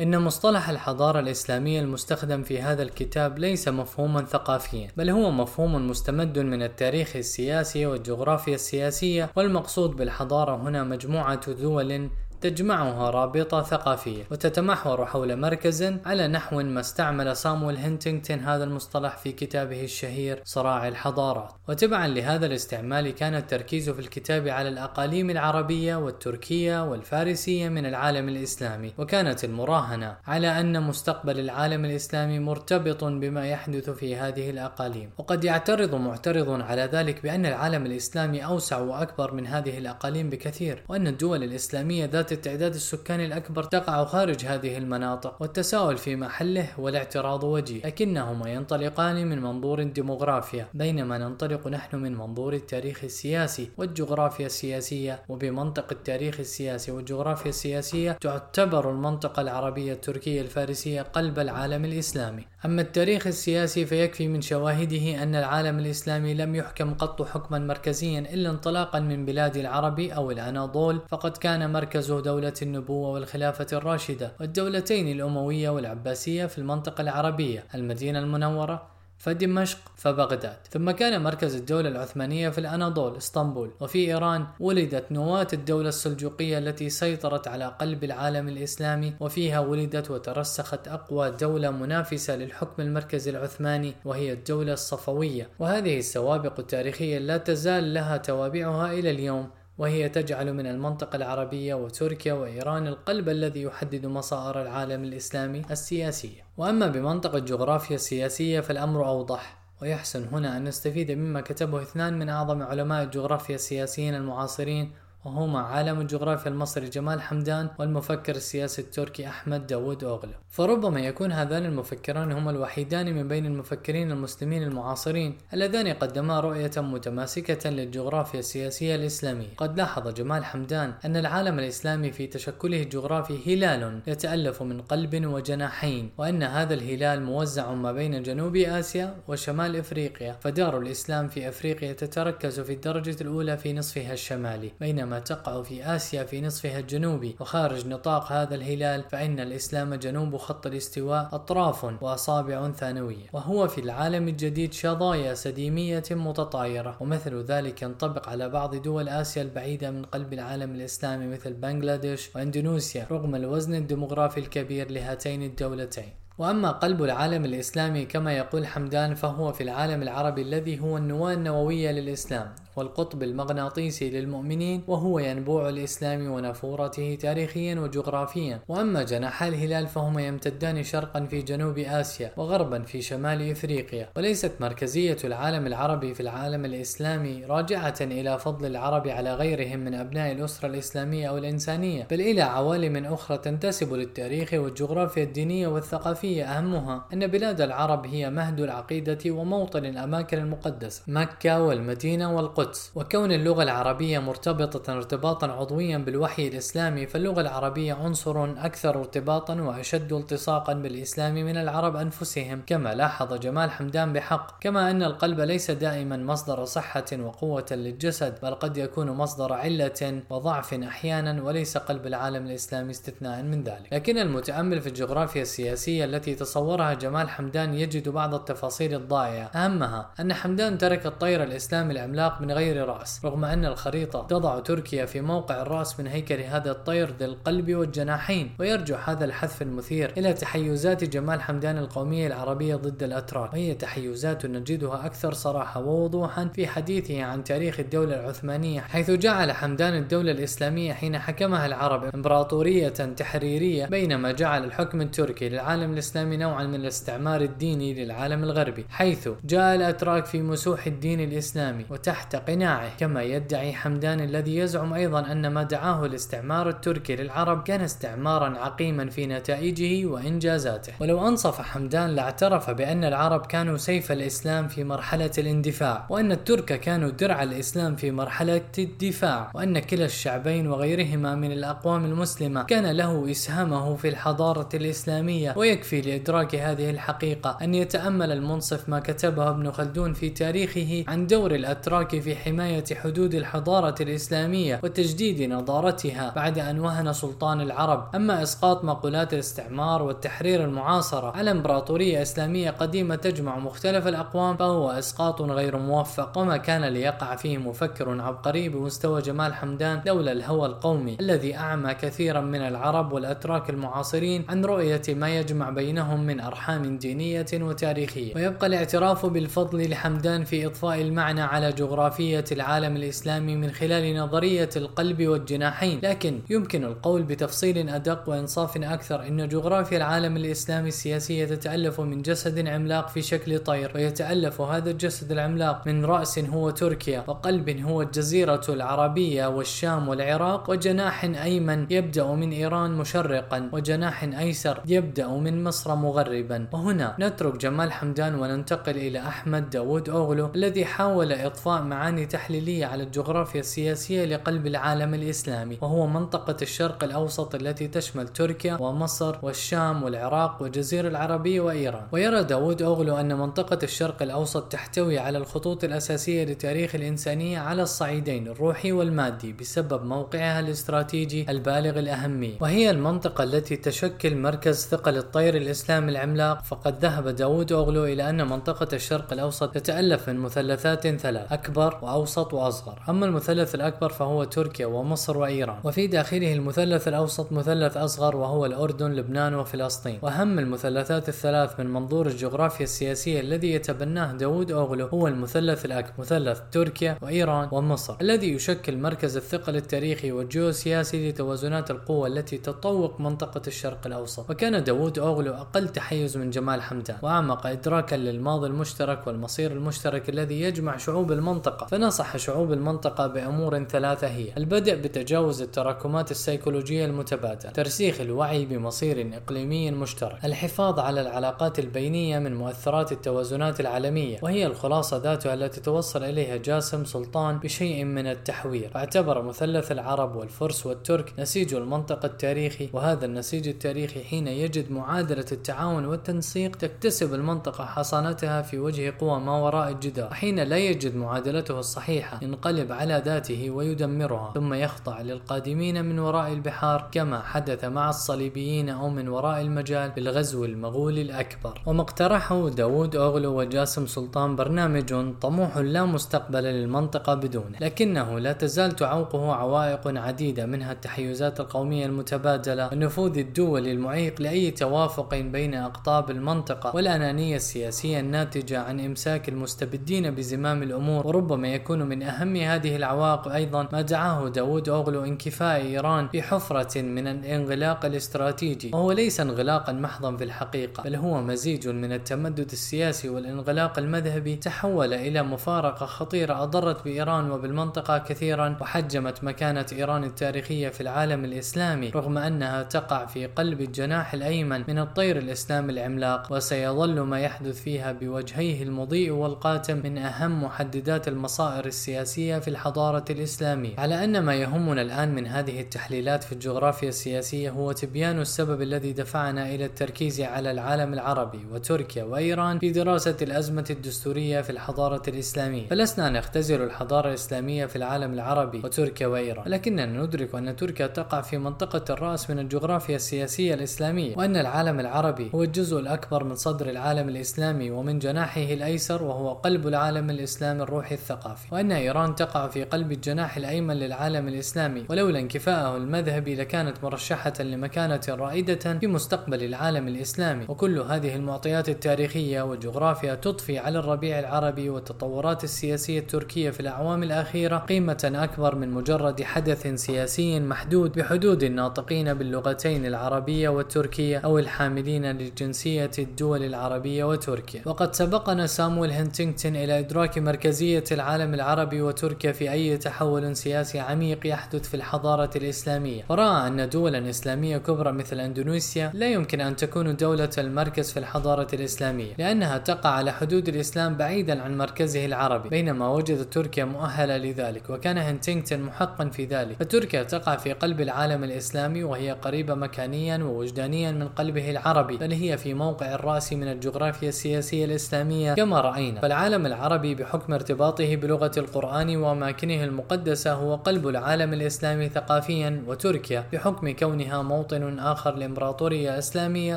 إن 0.00 0.18
مصطلح 0.18 0.68
الحضارة 0.68 1.20
الإسلامية 1.20 1.80
المستخدم 1.80 2.42
في 2.42 2.62
هذا 2.62 2.82
الكتاب 2.82 3.38
ليس 3.38 3.68
مفهوما 3.68 4.24
ثقافيا 4.24 4.88
بل 4.96 5.10
هو 5.10 5.30
مفهوم 5.30 5.88
مستمد 5.90 6.38
من 6.38 6.62
التاريخ 6.62 7.16
السياسي 7.16 7.86
والجغرافيا 7.86 8.54
السياسية 8.54 9.30
والمقصود 9.36 9.90
بالحضارة 9.90 10.56
هنا 10.56 10.84
مجموعة 10.84 11.52
دول 11.52 12.08
تجمعها 12.40 13.10
رابطة 13.10 13.62
ثقافية 13.62 14.24
وتتمحور 14.30 15.06
حول 15.06 15.36
مركز 15.36 15.82
على 16.06 16.28
نحو 16.28 16.62
ما 16.62 16.80
استعمل 16.80 17.36
صامويل 17.36 17.76
هنتنغتون 17.76 18.38
هذا 18.38 18.64
المصطلح 18.64 19.16
في 19.16 19.32
كتابه 19.32 19.84
الشهير 19.84 20.42
صراع 20.44 20.88
الحضارات. 20.88 21.52
وتبعا 21.68 22.08
لهذا 22.08 22.46
الاستعمال 22.46 23.10
كان 23.10 23.34
التركيز 23.34 23.90
في 23.90 24.00
الكتاب 24.00 24.48
على 24.48 24.68
الأقاليم 24.68 25.30
العربية 25.30 25.96
والتركية 25.96 26.84
والفارسية 26.84 27.68
من 27.68 27.86
العالم 27.86 28.28
الإسلامي. 28.28 28.92
وكانت 28.98 29.44
المراهنة 29.44 30.16
على 30.26 30.60
أن 30.60 30.82
مستقبل 30.82 31.40
العالم 31.40 31.84
الإسلامي 31.84 32.38
مرتبط 32.38 33.04
بما 33.04 33.46
يحدث 33.46 33.90
في 33.90 34.16
هذه 34.16 34.50
الأقاليم. 34.50 35.10
وقد 35.18 35.44
يعترض 35.44 35.94
معترض 35.94 36.60
على 36.60 36.82
ذلك 36.82 37.22
بأن 37.22 37.46
العالم 37.46 37.86
الإسلامي 37.86 38.44
أوسع 38.44 38.78
وأكبر 38.78 39.34
من 39.34 39.46
هذه 39.46 39.78
الأقاليم 39.78 40.30
بكثير 40.30 40.82
وأن 40.88 41.06
الدول 41.06 41.42
الإسلامية 41.42 42.06
ذات 42.06 42.25
التعداد 42.32 42.74
السكاني 42.74 43.26
الأكبر 43.26 43.62
تقع 43.62 44.04
خارج 44.04 44.44
هذه 44.44 44.78
المناطق 44.78 45.36
والتساؤل 45.40 45.98
في 45.98 46.16
محله 46.16 46.68
والاعتراض 46.78 47.44
وجيه. 47.44 47.86
لكنهما 47.86 48.52
ينطلقان 48.52 49.26
من 49.26 49.42
منظور 49.42 49.78
الديموغرافيا 49.78 50.68
بينما 50.74 51.18
ننطلق 51.18 51.68
نحن 51.68 51.96
من 51.96 52.14
منظور 52.14 52.54
التاريخ 52.54 53.04
السياسي 53.04 53.70
والجغرافيا 53.76 54.46
السياسية. 54.46 55.22
وبمنطق 55.28 55.86
التاريخ 55.92 56.40
السياسي 56.40 56.92
والجغرافيا 56.92 57.48
السياسية 57.48 58.12
تعتبر 58.12 58.90
المنطقة 58.90 59.40
العربية 59.40 59.92
التركية 59.92 60.40
الفارسية 60.40 61.02
قلب 61.02 61.38
العالم 61.38 61.84
الإسلامي. 61.84 62.44
أما 62.64 62.82
التاريخ 62.82 63.26
السياسي 63.26 63.86
فيكفي 63.86 64.28
من 64.28 64.40
شواهده 64.40 65.22
أن 65.22 65.34
العالم 65.34 65.78
الإسلامي 65.78 66.34
لم 66.34 66.54
يحكم 66.54 66.94
قط 66.94 67.22
حكما 67.22 67.58
مركزيا 67.58 68.20
إلا 68.20 68.50
انطلاقا 68.50 69.00
من 69.00 69.24
بلاد 69.26 69.56
العرب 69.56 70.00
أو 70.00 70.30
الأناضول. 70.30 71.00
فقد 71.08 71.36
كان 71.36 71.72
مركزه 71.72 72.15
دولة 72.20 72.54
النبوة 72.62 73.08
والخلافة 73.08 73.66
الراشدة 73.72 74.32
والدولتين 74.40 75.08
الأموية 75.08 75.70
والعباسية 75.70 76.46
في 76.46 76.58
المنطقة 76.58 77.02
العربية 77.02 77.64
المدينة 77.74 78.18
المنورة 78.18 78.96
فدمشق 79.18 79.78
فبغداد 79.96 80.56
ثم 80.70 80.90
كان 80.90 81.22
مركز 81.22 81.54
الدولة 81.54 81.88
العثمانية 81.88 82.48
في 82.48 82.58
الأناضول 82.58 83.16
إسطنبول. 83.16 83.70
وفي 83.80 83.98
إيران 83.98 84.46
ولدت 84.60 85.12
نواة 85.12 85.46
الدولة 85.52 85.88
السلجوقية 85.88 86.58
التي 86.58 86.90
سيطرت 86.90 87.48
على 87.48 87.64
قلب 87.64 88.04
العالم 88.04 88.48
الإسلامي 88.48 89.14
وفيها 89.20 89.60
ولدت 89.60 90.10
وترسخت 90.10 90.88
أقوى 90.88 91.30
دولة 91.30 91.70
منافسة 91.70 92.36
للحكم 92.36 92.82
المركزي 92.82 93.30
العثماني 93.30 93.94
وهي 94.04 94.32
الدولة 94.32 94.72
الصفوية. 94.72 95.48
وهذه 95.58 95.98
السوابق 95.98 96.60
التاريخية 96.60 97.18
لا 97.18 97.36
تزال 97.36 97.94
لها 97.94 98.16
توابعها 98.16 98.92
إلى 98.92 99.10
اليوم. 99.10 99.50
وهي 99.78 100.08
تجعل 100.08 100.52
من 100.52 100.66
المنطقة 100.66 101.16
العربية 101.16 101.74
وتركيا 101.74 102.32
وإيران 102.32 102.86
القلب 102.86 103.28
الذي 103.28 103.62
يحدد 103.62 104.06
مسار 104.06 104.62
العالم 104.62 105.04
الإسلامي 105.04 105.62
السياسية 105.70 106.42
وأما 106.56 106.86
بمنطقة 106.86 107.38
الجغرافيا 107.38 107.96
السياسية 107.96 108.60
فالأمر 108.60 109.08
أوضح 109.08 109.58
ويحسن 109.82 110.24
هنا 110.24 110.56
أن 110.56 110.64
نستفيد 110.64 111.10
مما 111.10 111.40
كتبه 111.40 111.82
اثنان 111.82 112.18
من 112.18 112.28
أعظم 112.28 112.62
علماء 112.62 113.04
الجغرافيا 113.04 113.54
السياسيين 113.54 114.14
المعاصرين 114.14 114.92
وهما 115.26 115.60
عالم 115.60 116.00
الجغرافيا 116.00 116.50
المصري 116.50 116.88
جمال 116.88 117.22
حمدان 117.22 117.68
والمفكر 117.78 118.36
السياسي 118.36 118.82
التركي 118.82 119.28
أحمد 119.28 119.66
داود 119.66 120.04
أوغلو 120.04 120.32
فربما 120.50 121.00
يكون 121.00 121.32
هذان 121.32 121.64
المفكران 121.64 122.32
هما 122.32 122.50
الوحيدان 122.50 123.14
من 123.14 123.28
بين 123.28 123.46
المفكرين 123.46 124.12
المسلمين 124.12 124.62
المعاصرين 124.62 125.38
اللذان 125.54 125.88
قدما 125.88 126.40
رؤية 126.40 126.70
متماسكة 126.76 127.70
للجغرافيا 127.70 128.38
السياسية 128.38 128.94
الإسلامية. 128.94 129.48
قد 129.56 129.76
لاحظ 129.76 130.08
جمال 130.08 130.44
حمدان 130.44 130.92
أن 131.04 131.16
العالم 131.16 131.58
الإسلامي 131.58 132.12
في 132.12 132.26
تشكله 132.26 132.82
الجغرافي 132.82 133.54
هلال 133.54 134.00
يتألف 134.06 134.62
من 134.62 134.80
قلب 134.80 135.26
وجناحين 135.26 136.10
وأن 136.18 136.42
هذا 136.42 136.74
الهلال 136.74 137.22
موزع 137.22 137.72
ما 137.72 137.92
بين 137.92 138.22
جنوب 138.22 138.56
آسيا 138.56 139.16
وشمال 139.28 139.76
إفريقيا 139.76 140.36
فدار 140.40 140.78
الإسلام 140.78 141.28
في 141.28 141.48
أفريقيا 141.48 141.92
تتركز 141.92 142.60
في 142.60 142.72
الدرجة 142.72 143.16
الأولى 143.20 143.56
في 143.56 143.72
نصفها 143.72 144.12
الشمالي 144.12 144.72
بينما 144.80 145.15
تقع 145.18 145.62
في 145.62 145.84
آسيا 145.84 146.24
في 146.24 146.40
نصفها 146.40 146.78
الجنوبي 146.78 147.36
وخارج 147.40 147.86
نطاق 147.86 148.32
هذا 148.32 148.54
الهلال 148.54 149.04
فإن 149.10 149.40
الإسلام 149.40 149.94
جنوب 149.94 150.36
خط 150.36 150.66
الاستواء 150.66 151.28
أطراف 151.32 152.02
وأصابع 152.02 152.70
ثانوية. 152.70 153.26
وهو 153.32 153.68
في 153.68 153.80
العالم 153.80 154.28
الجديد 154.28 154.72
شظايا 154.72 155.34
سديمية 155.34 156.04
متطايرة. 156.10 156.96
ومثل 157.00 157.42
ذلك 157.42 157.82
ينطبق 157.82 158.28
على 158.28 158.48
بعض 158.48 158.74
دول 158.74 159.08
آسيا 159.08 159.42
البعيدة 159.42 159.90
من 159.90 160.04
قلب 160.04 160.32
العالم 160.32 160.74
الإسلامي 160.74 161.26
مثل 161.26 161.52
بنغلاديش 161.52 162.30
وإندونيسيا 162.36 163.06
رغم 163.10 163.34
الوزن 163.34 163.74
الديمغرافي 163.74 164.40
الكبير 164.40 164.90
لهاتين 164.90 165.42
الدولتين. 165.42 166.12
وأما 166.38 166.70
قلب 166.70 167.02
العالم 167.02 167.44
الإسلامي 167.44 168.04
كما 168.04 168.32
يقول 168.32 168.66
حمدان 168.66 169.14
فهو 169.14 169.52
في 169.52 169.62
العالم 169.62 170.02
العربي 170.02 170.42
الذي 170.42 170.80
هو 170.80 170.96
النواة 170.96 171.32
النووية 171.32 171.90
للإسلام. 171.90 172.54
والقطب 172.76 173.22
المغناطيسي 173.22 174.10
للمؤمنين 174.10 174.82
وهو 174.86 175.18
ينبوع 175.18 175.68
الإسلام 175.68 176.30
ونافورته 176.30 177.18
تاريخيا 177.20 177.80
وجغرافيا. 177.80 178.60
وأما 178.68 179.02
جناح 179.02 179.42
الهلال 179.42 179.86
فهما 179.86 180.26
يمتدان 180.26 180.82
شرقا 180.82 181.24
في 181.24 181.42
جنوب 181.42 181.78
آسيا 181.78 182.32
وغربا 182.36 182.82
في 182.82 183.02
شمال 183.02 183.50
إفريقيا. 183.50 184.08
وليست 184.16 184.52
مركزية 184.60 185.16
العالم 185.24 185.66
العربي 185.66 186.14
في 186.14 186.20
العالم 186.20 186.64
الإسلامي 186.64 187.44
راجعة 187.44 187.94
إلى 188.00 188.38
فضل 188.38 188.66
العرب 188.66 189.08
على 189.08 189.34
غيرهم 189.34 189.78
من 189.78 189.94
أبناء 189.94 190.32
الأسرة 190.32 190.68
الإسلامية 190.68 191.28
أو 191.28 191.38
الإنسانية 191.38 192.06
بل 192.10 192.20
إلى 192.20 192.42
عوالم 192.42 193.04
أخرى 193.04 193.38
تنتسب 193.38 193.94
للتاريخ 193.94 194.54
والجغرافيا 194.54 195.22
الدينية 195.22 195.68
والثقافية. 195.68 196.44
أهمها 196.44 197.04
أن 197.12 197.26
بلاد 197.26 197.60
العرب 197.60 198.06
هي 198.06 198.30
مهد 198.30 198.60
العقيدة 198.60 199.18
وموطن 199.30 199.84
الأماكن 199.84 200.38
المقدسة 200.38 201.02
مكة 201.06 201.62
والمدينة 201.62 202.36
والقدس. 202.36 202.65
القدس 202.66 202.92
وكون 202.94 203.32
اللغة 203.32 203.62
العربية 203.62 204.18
مرتبطة 204.18 204.92
ارتباطا 204.96 205.46
عضويا 205.46 205.98
بالوحي 205.98 206.48
الإسلامي 206.48 207.06
فاللغة 207.06 207.40
العربية 207.40 207.94
عنصر 207.94 208.44
أكثر 208.44 208.98
ارتباطا 208.98 209.54
وأشد 209.60 210.12
التصاقا 210.12 210.72
بالإسلام 210.72 211.34
من 211.34 211.56
العرب 211.56 211.96
أنفسهم. 211.96 212.62
كما 212.66 212.94
لاحظ 212.94 213.34
جمال 213.34 213.70
حمدان 213.70 214.12
بحق 214.12 214.62
كما 214.62 214.90
أن 214.90 215.02
القلب 215.02 215.40
ليس 215.40 215.70
دائما 215.70 216.16
مصدر 216.16 216.64
صحة 216.64 217.04
وقوة 217.12 217.66
للجسد 217.70 218.34
بل 218.42 218.54
قد 218.54 218.76
يكون 218.76 219.10
مصدر 219.10 219.52
علة 219.52 220.22
وضعف 220.30 220.74
أحيانا 220.74 221.42
وليس 221.42 221.78
قلب 221.78 222.06
العالم 222.06 222.46
الإسلامي 222.46 222.90
استثناء 222.90 223.42
من 223.42 223.62
ذلك. 223.62 223.92
لكن 223.92 224.18
المتأمل 224.18 224.80
في 224.80 224.88
الجغرافيا 224.88 225.42
السياسية 225.42 226.04
التي 226.04 226.34
تصورها 226.34 226.94
جمال 226.94 227.28
حمدان 227.28 227.74
يجد 227.74 228.08
بعض 228.08 228.34
التفاصيل 228.34 228.94
الضائعة. 228.94 229.46
أهمها 229.46 230.10
أن 230.20 230.34
حمدان 230.34 230.78
ترك 230.78 231.06
الطير 231.06 231.42
الإسلامي 231.42 231.92
العملاق 231.92 232.40
من 232.40 232.50
غير 232.56 232.88
رأس 232.88 233.24
رغم 233.24 233.44
أن 233.44 233.64
الخريطة 233.64 234.26
تضع 234.26 234.58
تركيا 234.58 235.06
في 235.06 235.20
موقع 235.20 235.62
الرأس 235.62 236.00
من 236.00 236.06
هيكل 236.06 236.40
هذا 236.40 236.70
الطير 236.70 237.14
ذي 237.18 237.24
القلب 237.24 237.74
والجناحين 237.74 238.50
ويرجع 238.60 238.98
هذا 239.10 239.24
الحذف 239.24 239.62
المثير 239.62 240.12
إلى 240.18 240.32
تحيزات 240.32 241.04
جمال 241.04 241.42
حمدان 241.42 241.78
القومية 241.78 242.26
العربية 242.26 242.76
ضد 242.76 243.02
الأتراك. 243.02 243.52
وهي 243.52 243.74
تحيزات 243.74 244.46
نجدها 244.46 245.06
أكثر 245.06 245.32
صراحة 245.32 245.80
ووضوحا 245.80 246.50
في 246.54 246.66
حديثه 246.66 247.22
عن 247.22 247.44
تاريخ 247.44 247.80
الدولة 247.80 248.20
العثمانية 248.20 248.80
حيث 248.80 249.10
جعل 249.10 249.52
حمدان 249.52 249.94
الدولة 249.94 250.32
الإسلامية 250.32 250.92
حين 250.92 251.18
حكمها 251.18 251.66
العرب 251.66 252.04
إمبراطورية 252.14 252.88
تحريرية 252.88 253.86
بينما 253.86 254.32
جعل 254.32 254.64
الحكم 254.64 255.00
التركي 255.00 255.48
للعالم 255.48 255.92
الإسلامي 255.92 256.36
نوعا 256.36 256.64
من 256.64 256.74
الاستعمار 256.74 257.40
الديني 257.40 257.94
للعالم 257.94 258.44
الغربي 258.44 258.86
حيث 258.88 259.28
جاء 259.44 259.74
الأتراك 259.74 260.26
في 260.26 260.42
مسوح 260.42 260.86
الدين 260.86 261.20
الإسلامي 261.20 261.86
وتحت 261.90 262.36
قناعه. 262.48 262.96
كما 262.98 263.22
يدعي 263.22 263.72
حمدان 263.72 264.20
الذي 264.20 264.56
يزعم 264.56 264.92
أيضا 264.94 265.32
أن 265.32 265.46
ما 265.46 265.62
دعاه 265.62 266.06
الاستعمار 266.06 266.68
التركي 266.68 267.16
للعرب 267.16 267.62
كان 267.62 267.80
استعمارا 267.80 268.58
عقيما 268.58 269.10
في 269.10 269.26
نتائجه 269.26 270.06
وإنجازاته. 270.06 270.92
ولو 271.00 271.28
أنصف 271.28 271.60
حمدان 271.60 272.10
لاعترف 272.10 272.70
بأن 272.70 273.04
العرب 273.04 273.46
كانوا 273.46 273.76
سيف 273.76 274.12
الإسلام 274.12 274.68
في 274.68 274.84
مرحلة 274.84 275.30
الاندفاع 275.38 276.06
وأن 276.10 276.32
الترك 276.32 276.80
كانوا 276.80 277.10
درع 277.10 277.42
الإسلام 277.42 277.96
في 277.96 278.10
مرحلة 278.10 278.62
الدفاع 278.78 279.50
وأن 279.54 279.78
كلا 279.78 280.04
الشعبين 280.04 280.66
وغيرهما 280.66 281.34
من 281.34 281.52
الأقوام 281.52 282.04
المسلمة 282.04 282.62
كان 282.62 282.86
له 282.86 283.30
إسهامه 283.30 283.96
في 283.96 284.08
الحضارة 284.08 284.68
الإسلامية. 284.74 285.54
ويكفي 285.56 286.00
لإدراك 286.00 286.54
هذه 286.54 286.90
الحقيقة 286.90 287.58
أن 287.62 287.74
يتأمل 287.74 288.32
المنصف 288.32 288.88
ما 288.88 289.00
كتبه 289.00 289.50
ابن 289.50 289.70
خلدون 289.70 290.12
في 290.12 290.30
تاريخه 290.30 291.04
عن 291.08 291.26
دور 291.26 291.54
الأتراك 291.54 292.20
في 292.20 292.35
في 292.36 292.42
حماية 292.42 292.84
حدود 292.94 293.34
الحضارة 293.34 293.94
الإسلامية 294.00 294.80
وتجديد 294.84 295.42
نضارتها 295.42 296.32
بعد 296.36 296.58
أن 296.58 296.80
وهن 296.80 297.12
سلطان 297.12 297.60
العرب. 297.60 298.08
أما 298.14 298.42
إسقاط 298.42 298.84
مقولات 298.84 299.34
الاستعمار 299.34 300.02
والتحرير 300.02 300.64
المعاصرة 300.64 301.36
على 301.36 301.50
إمبراطورية 301.50 302.22
إسلامية 302.22 302.70
قديمة 302.70 303.14
تجمع 303.14 303.58
مختلف 303.58 304.06
الأقوام 304.06 304.56
فهو 304.56 304.90
إسقاط 304.90 305.42
غير 305.42 305.78
موفق. 305.78 306.38
وما 306.38 306.56
كان 306.56 306.84
ليقع 306.84 307.36
فيه 307.36 307.58
مفكر 307.58 308.20
عبقري 308.20 308.68
بمستوى 308.68 309.22
جمال 309.22 309.54
حمدان 309.54 310.02
لولا 310.06 310.32
الهوى 310.32 310.66
القومي 310.66 311.16
الذي 311.20 311.56
أعمى 311.56 311.94
كثيرا 311.94 312.40
من 312.40 312.60
العرب 312.60 313.12
والأتراك 313.12 313.70
المعاصرين 313.70 314.44
عن 314.48 314.64
رؤية 314.64 315.02
ما 315.08 315.36
يجمع 315.36 315.70
بينهم 315.70 316.20
من 316.20 316.40
أرحام 316.40 316.98
دينية 316.98 317.46
وتاريخية. 317.54 318.34
ويبقى 318.34 318.66
الاعتراف 318.66 319.26
بالفضل 319.26 319.90
لحمدان 319.90 320.44
في 320.44 320.66
إضفاء 320.66 321.00
المعنى 321.00 321.42
على 321.42 321.72
جغرافية 322.16 322.44
العالم 322.52 322.96
الإسلامي 322.96 323.56
من 323.56 323.70
خلال 323.70 324.16
نظرية 324.16 324.68
القلب 324.76 325.22
والجناحين 325.26 326.00
لكن 326.02 326.40
يمكن 326.50 326.84
القول 326.84 327.22
بتفصيل 327.22 327.88
أدق 327.88 328.28
وإنصاف 328.28 328.76
أكثر 328.76 329.26
أن 329.26 329.48
جغرافيا 329.48 329.96
العالم 329.96 330.36
الإسلامي 330.36 330.88
السياسية 330.88 331.44
تتألف 331.44 332.00
من 332.00 332.22
جسد 332.22 332.68
عملاق 332.68 333.08
في 333.08 333.22
شكل 333.22 333.58
طير 333.58 333.92
ويتألف 333.94 334.60
هذا 334.60 334.90
الجسد 334.90 335.32
العملاق 335.32 335.86
من 335.86 336.04
رأس 336.04 336.38
هو 336.38 336.70
تركيا 336.70 337.24
وقلب 337.26 337.68
هو 337.80 338.02
الجزيرة 338.02 338.64
العربية 338.68 339.46
والشام 339.46 340.08
والعراق 340.08 340.70
وجناح 340.70 341.24
أيمن 341.24 341.86
يبدأ 341.90 342.24
من 342.24 342.52
إيران 342.52 342.90
مشرقا 342.90 343.70
وجناح 343.72 344.22
أيسر 344.24 344.80
يبدأ 344.86 345.28
من 345.28 345.64
مصر 345.64 345.94
مغربا. 345.94 346.66
وهنا 346.72 347.16
نترك 347.20 347.56
جمال 347.56 347.92
حمدان 347.92 348.34
وننتقل 348.34 348.96
إلى 348.96 349.18
أحمد 349.18 349.70
داود 349.70 350.08
أوغلو 350.08 350.50
الذي 350.54 350.84
حاول 350.84 351.32
إضفاء 351.32 351.82
معاني 351.82 352.05
تحليلية 352.10 352.86
على 352.86 353.02
الجغرافيا 353.02 353.60
السياسية 353.60 354.24
لقلب 354.24 354.66
العالم 354.66 355.14
الإسلامي 355.14 355.78
وهو 355.80 356.06
منطقة 356.06 356.56
الشرق 356.62 357.04
الأوسط 357.04 357.54
التي 357.54 357.88
تشمل 357.88 358.28
تركيا 358.28 358.76
ومصر 358.80 359.36
والشام 359.42 360.02
والعراق 360.02 360.62
والجزيرة 360.62 361.08
العربية 361.08 361.60
وإيران. 361.60 362.02
ويرى 362.12 362.44
داود 362.44 362.82
أوغلو 362.82 363.16
أن 363.16 363.38
منطقة 363.38 363.78
الشرق 363.82 364.22
الأوسط 364.22 364.62
تحتوي 364.62 365.18
على 365.18 365.38
الخطوط 365.38 365.84
الأساسية 365.84 366.44
لتاريخ 366.44 366.94
الإنسانية 366.94 367.58
على 367.58 367.82
الصعيدين 367.82 368.48
الروحي 368.48 368.92
والمادي 368.92 369.52
بسبب 369.52 370.04
موقعها 370.04 370.60
الاستراتيجي 370.60 371.46
البالغ 371.48 371.98
الأهمية. 371.98 372.54
وهي 372.60 372.90
المنطقة 372.90 373.44
التي 373.44 373.76
تشكل 373.76 374.36
مركز 374.36 374.86
ثقل 374.86 375.16
الطير 375.16 375.56
الإسلامي 375.56 376.12
العملاق. 376.12 376.64
فقد 376.64 377.04
ذهب 377.04 377.28
داود 377.28 377.72
أوغلو 377.72 378.04
إلى 378.04 378.30
أن 378.30 378.48
منطقة 378.48 378.88
الشرق 378.92 379.32
الأوسط 379.32 379.74
تتألف 379.74 380.28
من 380.28 380.36
مثلثات 380.38 381.06
ثلاث 381.08 381.52
أكبر 381.52 381.95
وأوسط 382.02 382.54
وأصغر. 382.54 382.98
أما 383.08 383.26
المثلث 383.26 383.74
الأكبر 383.74 384.08
فهو 384.08 384.44
تركيا 384.44 384.86
ومصر 384.86 385.38
وإيران. 385.38 385.76
وفي 385.84 386.06
داخله 386.06 386.52
المثلث 386.52 387.08
الأوسط 387.08 387.52
مثلث 387.52 387.96
أصغر 387.96 388.36
وهو 388.36 388.66
الأردن 388.66 389.12
لبنان 389.12 389.54
وفلسطين. 389.54 390.18
وأهم 390.22 390.58
المثلثات 390.58 391.28
الثلاث 391.28 391.80
من 391.80 391.86
منظور 391.86 392.26
الجغرافيا 392.26 392.84
السياسية 392.84 393.40
الذي 393.40 393.72
يتبناه 393.72 394.32
داود 394.32 394.72
أوغلو 394.72 395.06
هو 395.06 395.28
المثلث 395.28 395.84
الأكبر 395.84 396.12
مثلث 396.18 396.60
تركيا 396.72 397.18
وإيران 397.22 397.68
ومصر. 397.72 398.16
الذي 398.20 398.52
يشكل 398.52 398.96
مركز 398.96 399.36
الثقل 399.36 399.76
التاريخي 399.76 400.32
والجيوسياسي 400.32 401.30
لتوازنات 401.30 401.90
القوة 401.90 402.26
التي 402.28 402.58
تطوق 402.58 403.20
منطقة 403.20 403.62
الشرق 403.66 404.06
الأوسط. 404.06 404.50
وكان 404.50 404.84
داود 404.84 405.18
أوغلو 405.18 405.54
أقل 405.54 405.88
تحيز 405.88 406.36
من 406.36 406.50
جمال 406.50 406.82
حمدان. 406.82 407.16
وأعمق 407.22 407.66
إدراكا 407.66 408.16
للماضي 408.16 408.66
المشترك 408.66 409.26
والمصير 409.26 409.72
المشترك 409.72 410.28
الذي 410.28 410.60
يجمع 410.60 410.96
شعوب 410.96 411.32
المنطقة. 411.32 411.85
فنصح 411.88 412.36
شعوب 412.36 412.72
المنطقة 412.72 413.26
بأمور 413.26 413.84
ثلاثة 413.84 414.26
هي 414.26 414.46
البدء 414.56 414.94
بتجاوز 414.94 415.62
التراكمات 415.62 416.30
السيكولوجية 416.30 417.04
المتبادلة 417.04 417.70
ترسيخ 417.70 418.20
الوعي 418.20 418.64
بمصير 418.64 419.30
إقليمي 419.36 419.90
مشترك 419.90 420.44
الحفاظ 420.44 420.98
على 420.98 421.20
العلاقات 421.20 421.78
البينية 421.78 422.38
من 422.38 422.54
مؤثرات 422.54 423.12
التوازنات 423.12 423.80
العالمية 423.80 424.38
وهي 424.42 424.66
الخلاصة 424.66 425.16
ذاتها 425.16 425.54
التي 425.54 425.80
توصل 425.80 426.24
إليها 426.24 426.56
جاسم 426.56 427.04
سلطان 427.04 427.58
بشيء 427.58 428.04
من 428.04 428.26
التحوير. 428.26 428.90
فاعتبر 428.94 429.42
مثلث 429.42 429.92
العرب 429.92 430.36
والفرس 430.36 430.86
والترك 430.86 431.32
نسيج 431.38 431.74
المنطقة 431.74 432.26
التاريخي 432.26 432.90
وهذا 432.92 433.26
النسيج 433.26 433.68
التاريخي 433.68 434.24
حين 434.24 434.46
يجد 434.46 434.90
معادلة 434.90 435.44
التعاون 435.52 436.04
والتنسيق 436.04 436.76
تكتسب 436.76 437.34
المنطقة 437.34 437.84
حصانتها 437.84 438.62
في 438.62 438.78
وجه 438.78 439.14
قوى 439.20 439.40
ما 439.40 439.58
وراء 439.58 439.88
الجدار 439.88 440.30
وحين 440.30 440.60
لا 440.60 440.76
يجد 440.76 441.16
معادلته 441.16 441.75
الصحيحة 441.78 442.38
ينقلب 442.42 442.92
على 442.92 443.22
ذاته 443.24 443.70
ويدمرها 443.70 444.52
ثم 444.54 444.74
يخضع 444.74 445.20
للقادمين 445.20 446.04
من 446.04 446.18
وراء 446.18 446.52
البحار 446.52 447.08
كما 447.12 447.42
حدث 447.42 447.84
مع 447.84 448.10
الصليبيين 448.10 448.88
أو 448.88 449.08
من 449.08 449.28
وراء 449.28 449.60
المجال 449.60 450.10
بالغزو 450.10 450.64
المغولي 450.64 451.22
الأكبر. 451.22 451.82
وما 451.86 452.02
اقترحه 452.02 452.68
داود 452.68 453.16
أوغلو 453.16 453.58
وجاسم 453.58 454.06
سلطان 454.06 454.56
برنامج 454.56 455.14
طموح 455.40 455.76
لا 455.76 456.04
مستقبل 456.04 456.62
للمنطقة 456.62 457.34
بدونه. 457.34 457.78
لكنه 457.80 458.38
لا 458.38 458.52
تزال 458.52 458.96
تعوقه 458.96 459.52
عوائق 459.52 460.00
عديدة 460.06 460.66
منها 460.66 460.92
التحيزات 460.92 461.60
القومية 461.60 462.06
المتبادلة 462.06 462.88
ونفوذ 462.92 463.38
الدول 463.38 463.88
المعيق 463.88 464.42
لأي 464.42 464.70
توافق 464.70 465.34
بين 465.34 465.74
أقطاب 465.74 466.30
المنطقة 466.30 466.96
والأنانية 466.96 467.56
السياسية 467.56 468.20
الناتجة 468.20 468.80
عن 468.80 469.00
إمساك 469.00 469.48
المستبدين 469.48 470.30
بزمام 470.30 470.82
الأمور 470.82 471.26
وربما 471.26 471.65
يكون 471.74 472.02
من 472.02 472.22
أهم 472.22 472.56
هذه 472.56 472.96
العوائق 472.96 473.48
أيضا 473.48 473.88
ما 473.92 474.00
دعاه 474.00 474.48
داود 474.48 474.88
أوغلو 474.88 475.24
انكفاء 475.24 475.80
إيران 475.80 476.28
في 476.28 476.42
حفرة 476.42 477.02
من 477.02 477.26
الانغلاق 477.26 478.04
الاستراتيجي. 478.04 478.90
وهو 478.94 479.12
ليس 479.12 479.40
انغلاقا 479.40 479.92
محضا 479.92 480.36
في 480.36 480.44
الحقيقة 480.44 481.02
بل 481.02 481.16
هو 481.16 481.42
مزيج 481.42 481.88
من 481.88 482.12
التمدد 482.12 482.70
السياسي 482.72 483.28
والانغلاق 483.28 483.98
المذهبي. 483.98 484.56
تحول 484.56 485.14
إلى 485.14 485.42
مفارقة 485.42 486.06
خطيرة 486.06 486.62
أضرت 486.62 487.04
بإيران 487.04 487.50
وبالمنطقة 487.50 488.18
كثيرا 488.18 488.76
وحجمت 488.80 489.44
مكانة 489.44 489.86
إيران 489.92 490.24
التاريخية 490.24 490.88
في 490.88 491.00
العالم 491.00 491.44
الإسلامي 491.44 492.08
رغم 492.08 492.38
أنها 492.38 492.82
تقع 492.82 493.26
في 493.26 493.46
قلب 493.46 493.80
الجناح 493.80 494.34
الأيمن 494.34 494.84
من 494.88 494.98
الطير 494.98 495.38
الإسلامي 495.38 495.92
العملاق. 495.92 496.52
وسيظل 496.52 497.20
ما 497.20 497.40
يحدث 497.40 497.82
فيها 497.82 498.12
بوجهيه 498.12 498.82
المضيء 498.82 499.30
والقاتم 499.30 500.00
من 500.04 500.18
أهم 500.18 500.64
محددات 500.64 501.28
المصائر 501.56 501.86
السياسية 501.86 502.58
في 502.58 502.68
الحضارة 502.68 503.24
الإسلامية. 503.30 503.94
على 503.98 504.24
أن 504.24 504.42
ما 504.42 504.54
يهمنا 504.54 505.02
الآن 505.02 505.34
من 505.34 505.46
هذه 505.46 505.80
التحليلات 505.80 506.44
في 506.44 506.52
الجغرافيا 506.52 507.08
السياسية 507.08 507.70
هو 507.70 507.92
تبيان 507.92 508.40
السبب 508.40 508.82
الذي 508.82 509.12
دفعنا 509.12 509.74
إلى 509.74 509.84
التركيز 509.84 510.40
على 510.40 510.70
العالم 510.70 511.12
العربي 511.12 511.60
وتركيا 511.72 512.24
وإيران 512.24 512.78
في 512.78 512.90
دراسة 512.90 513.36
الأزمة 513.42 513.84
الدستورية 513.90 514.60
في 514.60 514.70
الحضارة 514.70 515.22
الإسلامية. 515.28 515.88
فلسنا 515.88 516.30
نختزل 516.30 516.82
الحضارة 516.82 517.28
الإسلامية 517.28 517.86
في 517.86 517.96
العالم 517.96 518.32
العربي 518.32 518.78
وتركيا 518.84 519.26
وإيران. 519.26 519.68
لكننا 519.68 520.06
ندرك 520.06 520.54
أن 520.54 520.76
تركيا 520.76 521.06
تقع 521.06 521.40
في 521.40 521.58
منطقة 521.58 522.14
الرأس 522.14 522.50
من 522.50 522.58
الجغرافيا 522.58 523.16
السياسية 523.16 523.74
الإسلامية 523.74 524.36
وأن 524.36 524.56
العالم 524.56 525.00
العربي 525.00 525.50
هو 525.54 525.62
الجزء 525.62 525.98
الأكبر 525.98 526.44
من 526.44 526.54
صدر 526.54 526.90
العالم 526.90 527.28
الإسلامي 527.28 527.90
ومن 527.90 528.18
جناحه 528.18 528.60
الأيسر 528.72 529.22
وهو 529.22 529.52
قلب 529.52 529.86
العالم 529.86 530.30
الإسلامي 530.30 530.82
الروحي 530.82 531.14
الثقافي. 531.14 531.45
وأن 531.72 531.92
إيران 531.92 532.34
تقع 532.34 532.68
في 532.68 532.84
قلب 532.84 533.12
الجناح 533.12 533.56
الأيمن 533.56 533.96
للعالم 533.96 534.48
الإسلامي 534.48 535.04
ولولا 535.10 535.38
انكفاءه 535.38 535.96
المذهبي 535.96 536.54
لكانت 536.54 537.04
مرشحة 537.04 537.52
لمكانة 537.60 538.20
رائدة 538.28 538.98
في 538.98 539.06
مستقبل 539.06 539.62
العالم 539.62 540.08
الإسلامي. 540.08 540.64
وكل 540.68 540.98
هذه 540.98 541.36
المعطيات 541.36 541.88
التاريخية 541.88 542.62
والجغرافيا 542.62 543.34
تضفي 543.34 543.78
على 543.78 543.98
الربيع 543.98 544.38
العربي 544.38 544.88
والتطورات 544.88 545.64
السياسية 545.64 546.18
التركية 546.18 546.70
في 546.70 546.80
الأعوام 546.80 547.22
الأخيرة 547.22 547.78
قيمة 547.78 548.30
أكبر 548.34 548.74
من 548.74 548.90
مجرد 548.90 549.42
حدث 549.42 549.86
سياسي 549.86 550.60
محدود 550.60 551.12
بحدود 551.12 551.62
الناطقين 551.62 552.34
باللغتين 552.34 553.06
العربية 553.06 553.68
والتركية 553.68 554.38
أو 554.38 554.58
الحاملين 554.58 555.30
لجنسية 555.38 556.10
الدول 556.18 556.62
العربية 556.62 557.24
وتركيا. 557.24 557.82
وقد 557.84 558.14
سبقنا 558.14 558.66
سامويل 558.66 559.10
هنتينغتون 559.10 559.76
إلى 559.76 559.98
إدراك 559.98 560.38
مركزية 560.38 561.04
العالم 561.12 561.25
العربي 561.34 562.02
وتركيا 562.02 562.52
في 562.52 562.72
أي 562.72 562.96
تحول 562.96 563.56
سياسي 563.56 563.98
عميق 564.00 564.46
يحدث 564.46 564.88
في 564.88 564.94
الحضارة 564.94 565.50
الإسلامية. 565.56 566.24
ورأى 566.28 566.66
أن 566.66 566.88
دولا 566.88 567.30
إسلامية 567.30 567.78
كبرى 567.78 568.12
مثل 568.12 568.40
أندونيسيا 568.40 569.10
لا 569.14 569.32
يمكن 569.32 569.60
أن 569.60 569.76
تكون 569.76 570.16
دولة 570.16 570.50
المركز 570.58 571.12
في 571.12 571.18
الحضارة 571.18 571.66
الإسلامية 571.72 572.34
لأنها 572.38 572.78
تقع 572.78 573.10
على 573.10 573.32
حدود 573.32 573.68
الإسلام 573.68 574.16
بعيدا 574.16 574.62
عن 574.62 574.78
مركزه 574.78 575.26
العربي 575.26 575.68
بينما 575.68 576.08
وجدت 576.08 576.52
تركيا 576.52 576.84
مؤهلة 576.84 577.36
لذلك 577.36 577.90
وكان 577.90 578.18
هنتينغتون 578.18 578.82
محقا 578.82 579.28
في 579.28 579.44
ذلك. 579.44 579.76
فتركيا 579.80 580.22
تقع 580.22 580.56
في 580.56 580.72
قلب 580.72 581.00
العالم 581.00 581.44
الإسلامي 581.44 582.04
وهي 582.04 582.32
قريبة 582.32 582.74
مكانيا 582.74 583.38
ووجدانيا 583.38 584.12
من 584.12 584.28
قلبه 584.28 584.70
العربي 584.70 585.16
بل 585.16 585.32
هي 585.32 585.58
في 585.58 585.74
موقع 585.74 586.14
الرأس 586.14 586.52
من 586.52 586.68
الجغرافيا 586.68 587.28
السياسية 587.28 587.84
الإسلامية 587.84 588.54
كما 588.54 588.80
رأينا. 588.80 589.20
فالعالم 589.20 589.66
العربي 589.66 590.14
بحكم 590.14 590.52
ارتباطه 590.52 591.15
بلغة 591.16 591.50
القرآن 591.56 592.16
وأماكنه 592.16 592.84
المقدسة 592.84 593.52
هو 593.52 593.74
قلب 593.74 594.08
العالم 594.08 594.52
الإسلامي 594.52 595.08
ثقافيا 595.08 595.84
وتركيا 595.86 596.44
بحكم 596.52 596.90
كونها 596.90 597.42
موطن 597.42 597.98
آخر 597.98 598.34
لإمبراطورية 598.34 599.18
إسلامية 599.18 599.76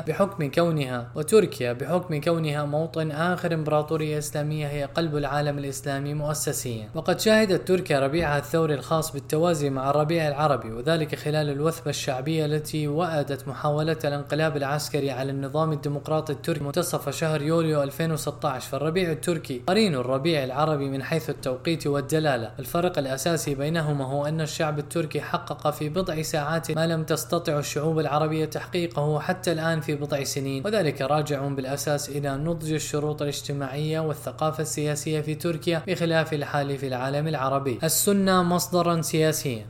بحكم 0.00 0.50
كونها 0.50 1.10
وتركيا 1.14 1.72
بحكم 1.72 2.20
كونها 2.20 2.64
موطن 2.64 3.10
آخر 3.10 3.54
إمبراطورية 3.54 4.18
إسلامية 4.18 4.66
هي 4.66 4.84
قلب 4.84 5.16
العالم 5.16 5.58
الإسلامي 5.58 6.14
مؤسسيا. 6.14 6.88
وقد 6.94 7.20
شهدت 7.20 7.68
تركيا 7.68 8.00
ربيعها 8.00 8.38
الثوري 8.38 8.74
الخاص 8.74 9.12
بالتوازي 9.12 9.70
مع 9.70 9.90
الربيع 9.90 10.28
العربي 10.28 10.72
وذلك 10.72 11.14
خلال 11.14 11.50
الوثبة 11.50 11.90
الشعبية 11.90 12.44
التي 12.46 12.88
وأدت 12.88 13.48
محاولة 13.48 13.96
الانقلاب 14.04 14.56
العسكري 14.56 15.10
على 15.10 15.30
النظام 15.30 15.72
الديمقراطي 15.72 16.32
التركي 16.32 16.64
منتصف 16.64 17.08
شهر 17.08 17.42
يوليو 17.42 17.82
2016 17.82 18.70
فالربيع 18.70 19.10
التركي 19.10 19.62
قرين 19.66 19.94
الربيع 19.94 20.44
العربي 20.44 20.88
من 20.88 21.02
حيث 21.02 21.29
التوقيت 21.30 21.86
والدلالة. 21.86 22.52
الفرق 22.58 22.98
الأساسي 22.98 23.54
بينهما 23.54 24.04
هو 24.04 24.26
أن 24.26 24.40
الشعب 24.40 24.78
التركي 24.78 25.20
حقق 25.20 25.70
في 25.70 25.88
بضع 25.88 26.22
ساعات 26.22 26.70
ما 26.70 26.86
لم 26.86 27.04
تستطع 27.04 27.58
الشعوب 27.58 27.98
العربية 27.98 28.44
تحقيقه 28.44 29.20
حتى 29.20 29.52
الآن 29.52 29.80
في 29.80 29.94
بضع 29.94 30.24
سنين. 30.24 30.62
وذلك 30.66 31.00
راجع 31.00 31.48
بالأساس 31.48 32.08
إلى 32.08 32.36
نضج 32.36 32.72
الشروط 32.72 33.22
الاجتماعية 33.22 34.00
والثقافة 34.00 34.62
السياسية 34.62 35.20
في 35.20 35.34
تركيا 35.34 35.82
بخلاف 35.86 36.32
الحال 36.32 36.78
في 36.78 36.86
العالم 36.86 37.28
العربي. 37.28 37.78
السنة 37.84 38.42
مصدرا 38.42 39.02
سياسيا. 39.02 39.66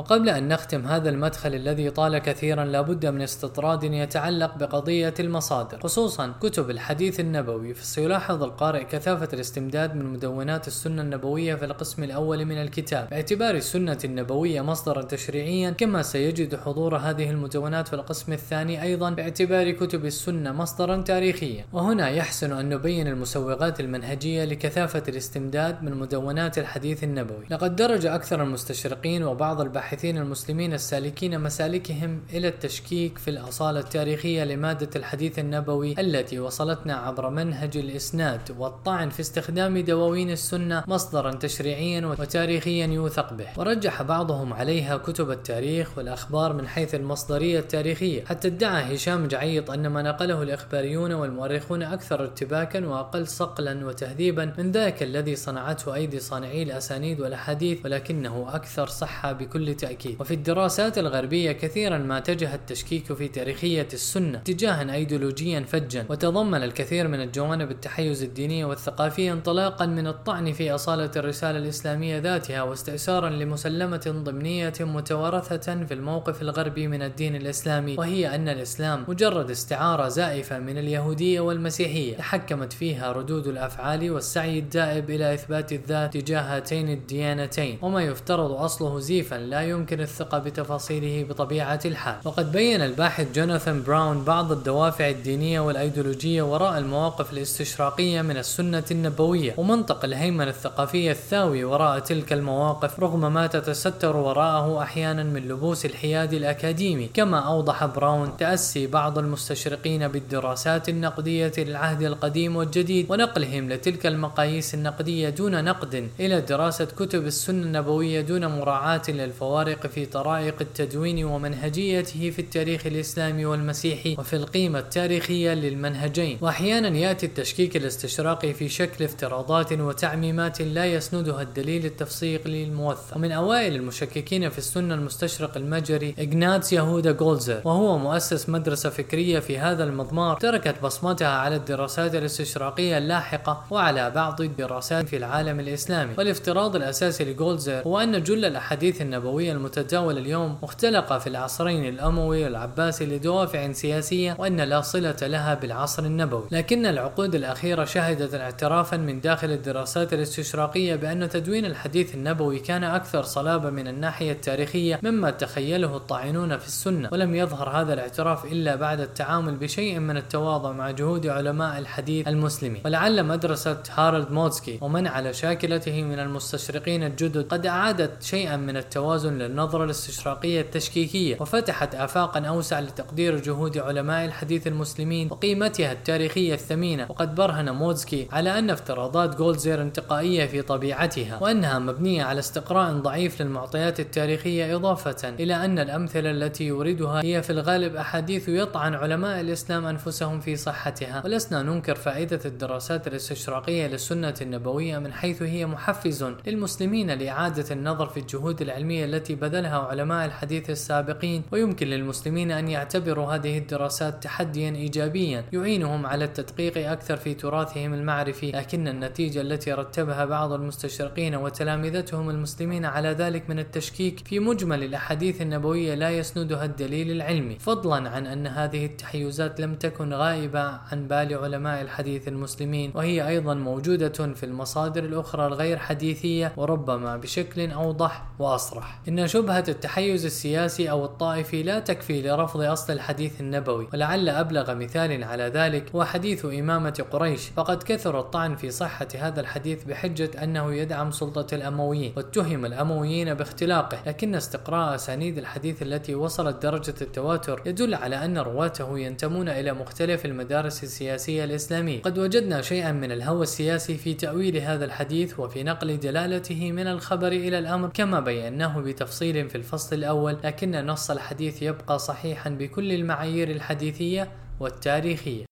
وقبل 0.00 0.28
أن 0.28 0.48
نختم 0.48 0.86
هذا 0.86 1.10
المدخل 1.10 1.54
الذي 1.54 1.90
طال 1.90 2.18
كثيرا 2.18 2.64
لابد 2.64 3.06
من 3.06 3.22
استطراد 3.22 3.84
يتعلق 3.84 4.56
بقضية 4.56 5.14
المصادر 5.20 5.80
خصوصا 5.80 6.32
كتب 6.40 6.70
الحديث 6.70 7.20
النبوي. 7.20 7.74
فسيلاحظ 7.74 8.42
القارئ 8.42 8.84
كثافة 8.84 9.28
الاستمداد 9.32 9.96
من 9.96 10.04
مدونات 10.04 10.66
السنة 10.66 11.02
النبوية 11.02 11.54
في 11.54 11.64
القسم 11.64 12.04
الأول 12.04 12.44
من 12.44 12.62
الكتاب. 12.62 13.08
باعتبار 13.10 13.54
السنة 13.54 13.98
النبوية 14.04 14.60
مصدرا 14.60 15.02
تشريعيا 15.02 15.70
كما 15.70 16.02
سيجد 16.02 16.56
حضور 16.56 16.96
هذه 16.96 17.30
المدونات 17.30 17.88
في 17.88 17.94
القسم 17.94 18.32
الثاني 18.32 18.82
أيضا 18.82 19.10
باعتبار 19.10 19.70
كتب 19.70 20.04
السنة 20.04 20.52
مصدرا 20.52 20.96
تاريخيا. 20.96 21.64
وهنا 21.72 22.10
يحسن 22.10 22.52
أن 22.52 22.68
نبين 22.68 23.06
المسوغات 23.06 23.80
المنهجية 23.80 24.44
لكثافة 24.44 25.02
الاستمداد 25.08 25.82
من 25.82 25.94
مدونات 25.94 26.58
الحديث 26.58 27.04
النبوي. 27.04 27.44
لقد 27.50 27.76
درج 27.76 28.06
أكثر 28.06 28.42
المستشرقين 28.42 29.22
وبعض 29.24 29.60
الباحثين 29.60 29.89
الباحثين 29.90 30.18
المسلمين 30.18 30.74
السالكين 30.74 31.40
مسالكهم 31.40 32.20
إلى 32.32 32.48
التشكيك 32.48 33.18
في 33.18 33.30
الأصالة 33.30 33.80
التاريخية 33.80 34.44
لمادة 34.44 34.90
الحديث 34.96 35.38
النبوي 35.38 35.94
التي 35.98 36.38
وصلتنا 36.38 36.94
عبر 36.94 37.30
منهج 37.30 37.76
الإسناد 37.76 38.40
والطعن 38.58 39.10
في 39.10 39.20
استخدام 39.20 39.78
دواوين 39.78 40.30
السنة 40.30 40.84
مصدرا 40.88 41.32
تشريعيا 41.32 42.06
وتاريخيا 42.06 42.86
يوثق 42.86 43.32
به. 43.32 43.46
ورجح 43.56 44.02
بعضهم 44.02 44.52
عليها 44.52 44.96
كتب 44.96 45.30
التاريخ 45.30 45.98
والأخبار 45.98 46.52
من 46.52 46.68
حيث 46.68 46.94
المصدرية 46.94 47.58
التاريخية. 47.58 48.24
حتى 48.24 48.48
ادعى 48.48 48.94
هشام 48.94 49.28
جعيط 49.28 49.70
أن 49.70 49.86
ما 49.86 50.02
نقله 50.02 50.42
الإخباريون 50.42 51.12
والمؤرخون 51.12 51.82
أكثر 51.82 52.20
ارتباكا 52.20 52.86
وأقل 52.86 53.26
صقلا 53.26 53.86
وتهذيبا 53.86 54.52
من 54.58 54.72
ذاك 54.72 55.02
الذي 55.02 55.36
صنعته 55.36 55.94
أيدي 55.94 56.20
صانعي 56.20 56.62
الأسانيد 56.62 57.20
والأحاديث 57.20 57.84
ولكنه 57.84 58.46
أكثر 58.48 58.86
صحة 58.86 59.32
بكل 59.32 59.69
تأكيد 59.74 60.20
وفي 60.20 60.34
الدراسات 60.34 60.98
الغربية 60.98 61.52
كثيرا 61.52 61.98
ما 61.98 62.18
اتجه 62.18 62.54
التشكيك 62.54 63.12
في 63.12 63.28
تاريخية 63.28 63.88
السنة 63.92 64.38
اتجاها 64.38 64.94
أيديولوجيا 64.94 65.60
فجا. 65.60 66.06
وتضمن 66.08 66.62
الكثير 66.62 67.08
من 67.08 67.20
الجوانب 67.20 67.70
التحيز 67.70 68.22
الدينية 68.22 68.64
والثقافية 68.64 69.32
انطلاقا 69.32 69.86
من 69.86 70.06
الطعن 70.06 70.52
في 70.52 70.74
أصالة 70.74 71.10
الرسالة 71.16 71.58
الإسلامية 71.58 72.18
ذاتها 72.18 72.62
واستئثارا 72.62 73.30
لمسلمة 73.30 74.22
ضمنية 74.24 74.72
متوارثة 74.80 75.84
في 75.84 75.94
الموقف 75.94 76.42
الغربي 76.42 76.86
من 76.86 77.02
الدين 77.02 77.36
الإسلامي. 77.36 77.96
وهي 77.98 78.34
أن 78.34 78.48
الإسلام 78.48 79.04
مجرد 79.08 79.50
استعارة 79.50 80.08
زائفة 80.08 80.58
من 80.58 80.78
اليهودية 80.78 81.40
والمسيحية. 81.40 82.16
تحكمت 82.16 82.72
فيها 82.72 83.12
ردود 83.12 83.46
الأفعال 83.46 84.10
والسعي 84.10 84.58
الدائب 84.58 85.10
إلى 85.10 85.34
إثبات 85.34 85.72
الذات 85.72 86.14
تجاه 86.14 86.56
هاتين 86.56 86.88
الديانتين. 86.88 87.78
وما 87.82 88.02
يفترض 88.02 88.52
أصله 88.52 88.98
زيفا 88.98 89.34
لا 89.34 89.59
يمكن 89.62 90.00
الثقة 90.00 90.38
بتفاصيله 90.38 91.24
بطبيعة 91.28 91.80
الحال. 91.84 92.16
وقد 92.24 92.52
بين 92.52 92.80
الباحث 92.80 93.32
جوناثان 93.34 93.82
براون 93.82 94.24
بعض 94.24 94.52
الدوافع 94.52 95.08
الدينية 95.08 95.60
والأيديولوجية 95.60 96.42
وراء 96.42 96.78
المواقف 96.78 97.32
الاستشراقية 97.32 98.22
من 98.22 98.36
السنة 98.36 98.84
النبوية 98.90 99.54
ومنطق 99.56 100.04
الهيمنة 100.04 100.50
الثقافية 100.50 101.10
الثاوي 101.10 101.64
وراء 101.64 101.98
تلك 101.98 102.32
المواقف 102.32 103.00
رغم 103.00 103.32
ما 103.32 103.46
تتستر 103.46 104.16
وراءه 104.16 104.82
أحيانا 104.82 105.22
من 105.22 105.48
لبوس 105.48 105.86
الحياد 105.86 106.32
الأكاديمي. 106.32 107.10
كما 107.14 107.38
أوضح 107.38 107.84
براون 107.84 108.36
تأسي 108.36 108.86
بعض 108.86 109.18
المستشرقين 109.18 110.08
بالدراسات 110.08 110.88
النقدية 110.88 111.52
للعهد 111.58 112.02
القديم 112.02 112.56
والجديد 112.56 113.06
ونقلهم 113.10 113.68
لتلك 113.72 114.06
المقاييس 114.06 114.74
النقدية 114.74 115.28
دون 115.28 115.64
نقد 115.64 116.08
إلى 116.20 116.40
دراسة 116.40 116.84
كتب 116.84 117.26
السنة 117.26 117.62
النبوية 117.62 118.20
دون 118.20 118.46
مراعاة 118.46 119.02
للفوارق 119.08 119.49
الفوارق 119.50 119.86
في 119.86 120.06
طرائق 120.06 120.54
التدوين 120.60 121.24
ومنهجيته 121.24 122.30
في 122.30 122.38
التاريخ 122.38 122.86
الإسلامي 122.86 123.44
والمسيحي 123.44 124.16
وفي 124.18 124.36
القيمة 124.36 124.78
التاريخية 124.78 125.54
للمنهجين. 125.54 126.38
وأحيانا 126.40 126.88
يأتي 126.88 127.26
التشكيك 127.26 127.76
الاستشراقي 127.76 128.54
في 128.54 128.68
شكل 128.68 129.04
افتراضات 129.04 129.72
وتعميمات 129.72 130.62
لا 130.62 130.86
يسندها 130.86 131.42
الدليل 131.42 131.84
التفصيلي 131.84 132.64
الموثق 132.64 133.16
ومن 133.16 133.32
أوائل 133.32 133.74
المشككين 133.74 134.48
في 134.48 134.58
السنة 134.58 134.94
المستشرق 134.94 135.56
المجري 135.56 136.14
إغناتس 136.18 136.72
يهودا 136.72 137.12
جولزر 137.12 137.60
وهو 137.64 137.98
مؤسس 137.98 138.48
مدرسة 138.48 138.90
فكرية 138.90 139.38
في 139.38 139.58
هذا 139.58 139.84
المضمار 139.84 140.36
تركت 140.36 140.82
بصمتها 140.82 141.28
على 141.28 141.56
الدراسات 141.56 142.14
الاستشراقية 142.14 142.98
اللاحقة 142.98 143.64
وعلى 143.70 144.10
بعض 144.10 144.40
الدراسات 144.40 145.08
في 145.08 145.16
العالم 145.16 145.60
الإسلامي. 145.60 146.14
والافتراض 146.18 146.76
الأساسي 146.76 147.24
لجولزر 147.24 147.82
هو 147.86 147.98
أن 147.98 148.22
جل 148.22 148.44
الأحاديث 148.44 149.02
النبوية 149.02 149.39
النبوية 149.40 149.52
المتداولة 149.52 150.20
اليوم 150.20 150.58
مختلقة 150.62 151.18
في 151.18 151.26
العصرين 151.26 151.88
الأموي 151.88 152.44
والعباسي 152.44 153.06
لدوافع 153.06 153.72
سياسية 153.72 154.36
وأن 154.38 154.60
لا 154.60 154.80
صلة 154.80 155.16
لها 155.22 155.54
بالعصر 155.54 156.04
النبوي. 156.04 156.44
لكن 156.50 156.86
العقود 156.86 157.34
الأخيرة 157.34 157.84
شهدت 157.84 158.34
اعترافا 158.34 158.96
من 158.96 159.20
داخل 159.20 159.50
الدراسات 159.50 160.12
الاستشراقية 160.12 160.96
بأن 160.96 161.28
تدوين 161.28 161.64
الحديث 161.64 162.14
النبوي 162.14 162.58
كان 162.58 162.84
أكثر 162.84 163.22
صلابة 163.22 163.70
من 163.70 163.88
الناحية 163.88 164.32
التاريخية 164.32 165.00
مما 165.02 165.30
تخيله 165.30 165.96
الطاعنون 165.96 166.58
في 166.58 166.66
السنة 166.66 167.08
ولم 167.12 167.34
يظهر 167.34 167.68
هذا 167.68 167.94
الاعتراف 167.94 168.44
إلا 168.44 168.76
بعد 168.76 169.00
التعامل 169.00 169.56
بشيء 169.56 169.98
من 169.98 170.16
التواضع 170.16 170.72
مع 170.72 170.90
جهود 170.90 171.26
علماء 171.26 171.78
الحديث 171.78 172.28
المسلمين. 172.28 172.82
ولعل 172.84 173.24
مدرسة 173.24 173.82
هارولد 173.90 174.30
موتسكي 174.30 174.78
ومن 174.80 175.06
على 175.06 175.32
شاكلته 175.32 176.02
من 176.02 176.18
المستشرقين 176.18 177.02
الجدد 177.02 177.46
قد 177.48 177.66
أعادت 177.66 178.22
شيئا 178.22 178.56
من 178.56 178.76
التوازن 178.76 179.29
للنظرة 179.38 179.84
الاستشراقية 179.84 180.60
التشكيكية 180.60 181.36
وفتحت 181.40 181.94
آفاقا 181.94 182.40
أوسع 182.40 182.80
لتقدير 182.80 183.38
جهود 183.38 183.78
علماء 183.78 184.24
الحديث 184.24 184.66
المسلمين 184.66 185.28
وقيمتها 185.30 185.92
التاريخية 185.92 186.54
الثمينة. 186.54 187.06
وقد 187.08 187.34
برهن 187.34 187.70
موتسكي 187.70 188.28
على 188.32 188.58
أن 188.58 188.70
افتراضات 188.70 189.36
جولدزيهر 189.36 189.82
انتقائية 189.82 190.46
في 190.46 190.62
طبيعتها 190.62 191.38
وأنها 191.42 191.78
مبنية 191.78 192.22
على 192.24 192.38
استقراء 192.38 192.92
ضعيف 192.92 193.42
للمعطيات 193.42 194.00
التاريخية 194.00 194.76
إضافة 194.76 195.28
إلى 195.28 195.54
أن 195.64 195.78
الأمثلة 195.78 196.30
التي 196.30 196.64
يوردها 196.64 197.22
هي 197.24 197.42
في 197.42 197.50
الغالب 197.50 197.96
أحاديث 197.96 198.48
يطعن 198.48 198.94
علماء 198.94 199.40
الإسلام 199.40 199.86
أنفسهم 199.86 200.40
في 200.40 200.56
صحتها. 200.56 201.22
ولسنا 201.24 201.62
ننكر 201.62 201.94
فائدة 201.94 202.40
الدراسات 202.44 203.06
الاستشراقية 203.06 203.86
للسنة 203.86 204.34
النبوية 204.40 204.98
من 204.98 205.12
حيث 205.12 205.42
هي 205.42 205.66
محفز 205.66 206.24
للمسلمين 206.46 207.10
لإعادة 207.10 207.74
النظر 207.74 208.06
في 208.06 208.20
الجهود 208.20 208.62
العلمية 208.62 209.04
التي 209.04 209.19
التي 209.20 209.34
بذلها 209.34 209.78
علماء 209.78 210.26
الحديث 210.26 210.70
السابقين 210.70 211.42
ويمكن 211.52 211.86
للمسلمين 211.86 212.50
أن 212.50 212.68
يعتبروا 212.68 213.34
هذه 213.34 213.58
الدراسات 213.58 214.22
تحديا 214.22 214.70
إيجابيا 214.70 215.44
يعينهم 215.52 216.06
على 216.06 216.24
التدقيق 216.24 216.90
أكثر 216.90 217.16
في 217.16 217.34
تراثهم 217.34 217.94
المعرفي. 217.94 218.50
لكن 218.50 218.88
النتيجة 218.88 219.40
التي 219.40 219.72
رتبها 219.72 220.24
بعض 220.24 220.52
المستشرقين 220.52 221.34
وتلامذتهم 221.34 222.30
المسلمين 222.30 222.84
على 222.84 223.08
ذلك 223.08 223.50
من 223.50 223.58
التشكيك 223.58 224.18
في 224.28 224.38
مجمل 224.38 224.84
الأحاديث 224.84 225.42
النبوية 225.42 225.94
لا 225.94 226.10
يسندها 226.10 226.64
الدليل 226.64 227.10
العلمي. 227.10 227.58
فضلا 227.58 228.10
عن 228.10 228.26
أن 228.26 228.46
هذه 228.46 228.86
التحيزات 228.86 229.60
لم 229.60 229.74
تكن 229.74 230.12
غائبة 230.12 230.60
عن 230.60 231.08
بال 231.08 231.34
علماء 231.34 231.82
الحديث 231.82 232.28
المسلمين 232.28 232.92
وهي 232.94 233.28
أيضا 233.28 233.54
موجودة 233.54 234.34
في 234.34 234.46
المصادر 234.46 235.04
الأخرى 235.04 235.46
الغير 235.46 235.78
حديثية 235.78 236.52
وربما 236.56 237.16
بشكل 237.16 237.70
أوضح 237.70 238.24
وأصرح. 238.38 239.00
إن 239.10 239.26
شبهة 239.26 239.64
التحيز 239.68 240.24
السياسي 240.24 240.90
أو 240.90 241.04
الطائفي 241.04 241.62
لا 241.62 241.78
تكفي 241.78 242.22
لرفض 242.22 242.60
أصل 242.60 242.92
الحديث 242.92 243.40
النبوي 243.40 243.88
ولعل 243.92 244.28
أبلغ 244.28 244.74
مثال 244.74 245.24
على 245.24 245.42
ذلك 245.42 245.90
هو 245.94 246.04
حديث 246.04 246.44
إمامة 246.44 247.04
قريش. 247.10 247.48
فقد 247.56 247.82
كثر 247.82 248.20
الطعن 248.20 248.56
في 248.56 248.70
صحة 248.70 249.08
هذا 249.14 249.40
الحديث 249.40 249.84
بحجة 249.84 250.30
أنه 250.42 250.74
يدعم 250.74 251.10
سلطة 251.10 251.54
الأمويين 251.54 252.12
واتهم 252.16 252.64
الأمويين 252.66 253.34
باختلاقه. 253.34 253.98
لكن 254.06 254.34
استقراء 254.34 254.94
أسانيد 254.94 255.38
الحديث 255.38 255.82
التي 255.82 256.14
وصلت 256.14 256.62
درجة 256.62 256.94
التواتر 257.00 257.62
يدل 257.66 257.94
على 257.94 258.24
أن 258.24 258.38
رواته 258.38 258.98
ينتمون 258.98 259.48
إلى 259.48 259.72
مختلف 259.72 260.26
المدارس 260.26 260.82
السياسية 260.82 261.44
الإسلامية. 261.44 262.02
قد 262.02 262.18
وجدنا 262.18 262.62
شيئا 262.62 262.92
من 262.92 263.12
الهوى 263.12 263.42
السياسي 263.42 263.96
في 263.96 264.14
تأويل 264.14 264.56
هذا 264.56 264.84
الحديث 264.84 265.40
وفي 265.40 265.62
نقل 265.62 266.00
دلالته 266.00 266.72
من 266.72 266.86
الخبر 266.86 267.28
إلى 267.28 267.58
الأمر 267.58 267.88
كما 267.88 268.20
بيناه 268.20 268.80
بتفصيل 269.00 269.48
في 269.48 269.54
الفصل 269.54 269.96
الأول 269.96 270.38
لكن 270.44 270.86
نص 270.86 271.10
الحديث 271.10 271.62
يبقى 271.62 271.98
صحيحا 271.98 272.50
بكل 272.50 272.92
المعايير 272.92 273.50
الحديثية 273.50 274.32
والتاريخية. 274.60 275.49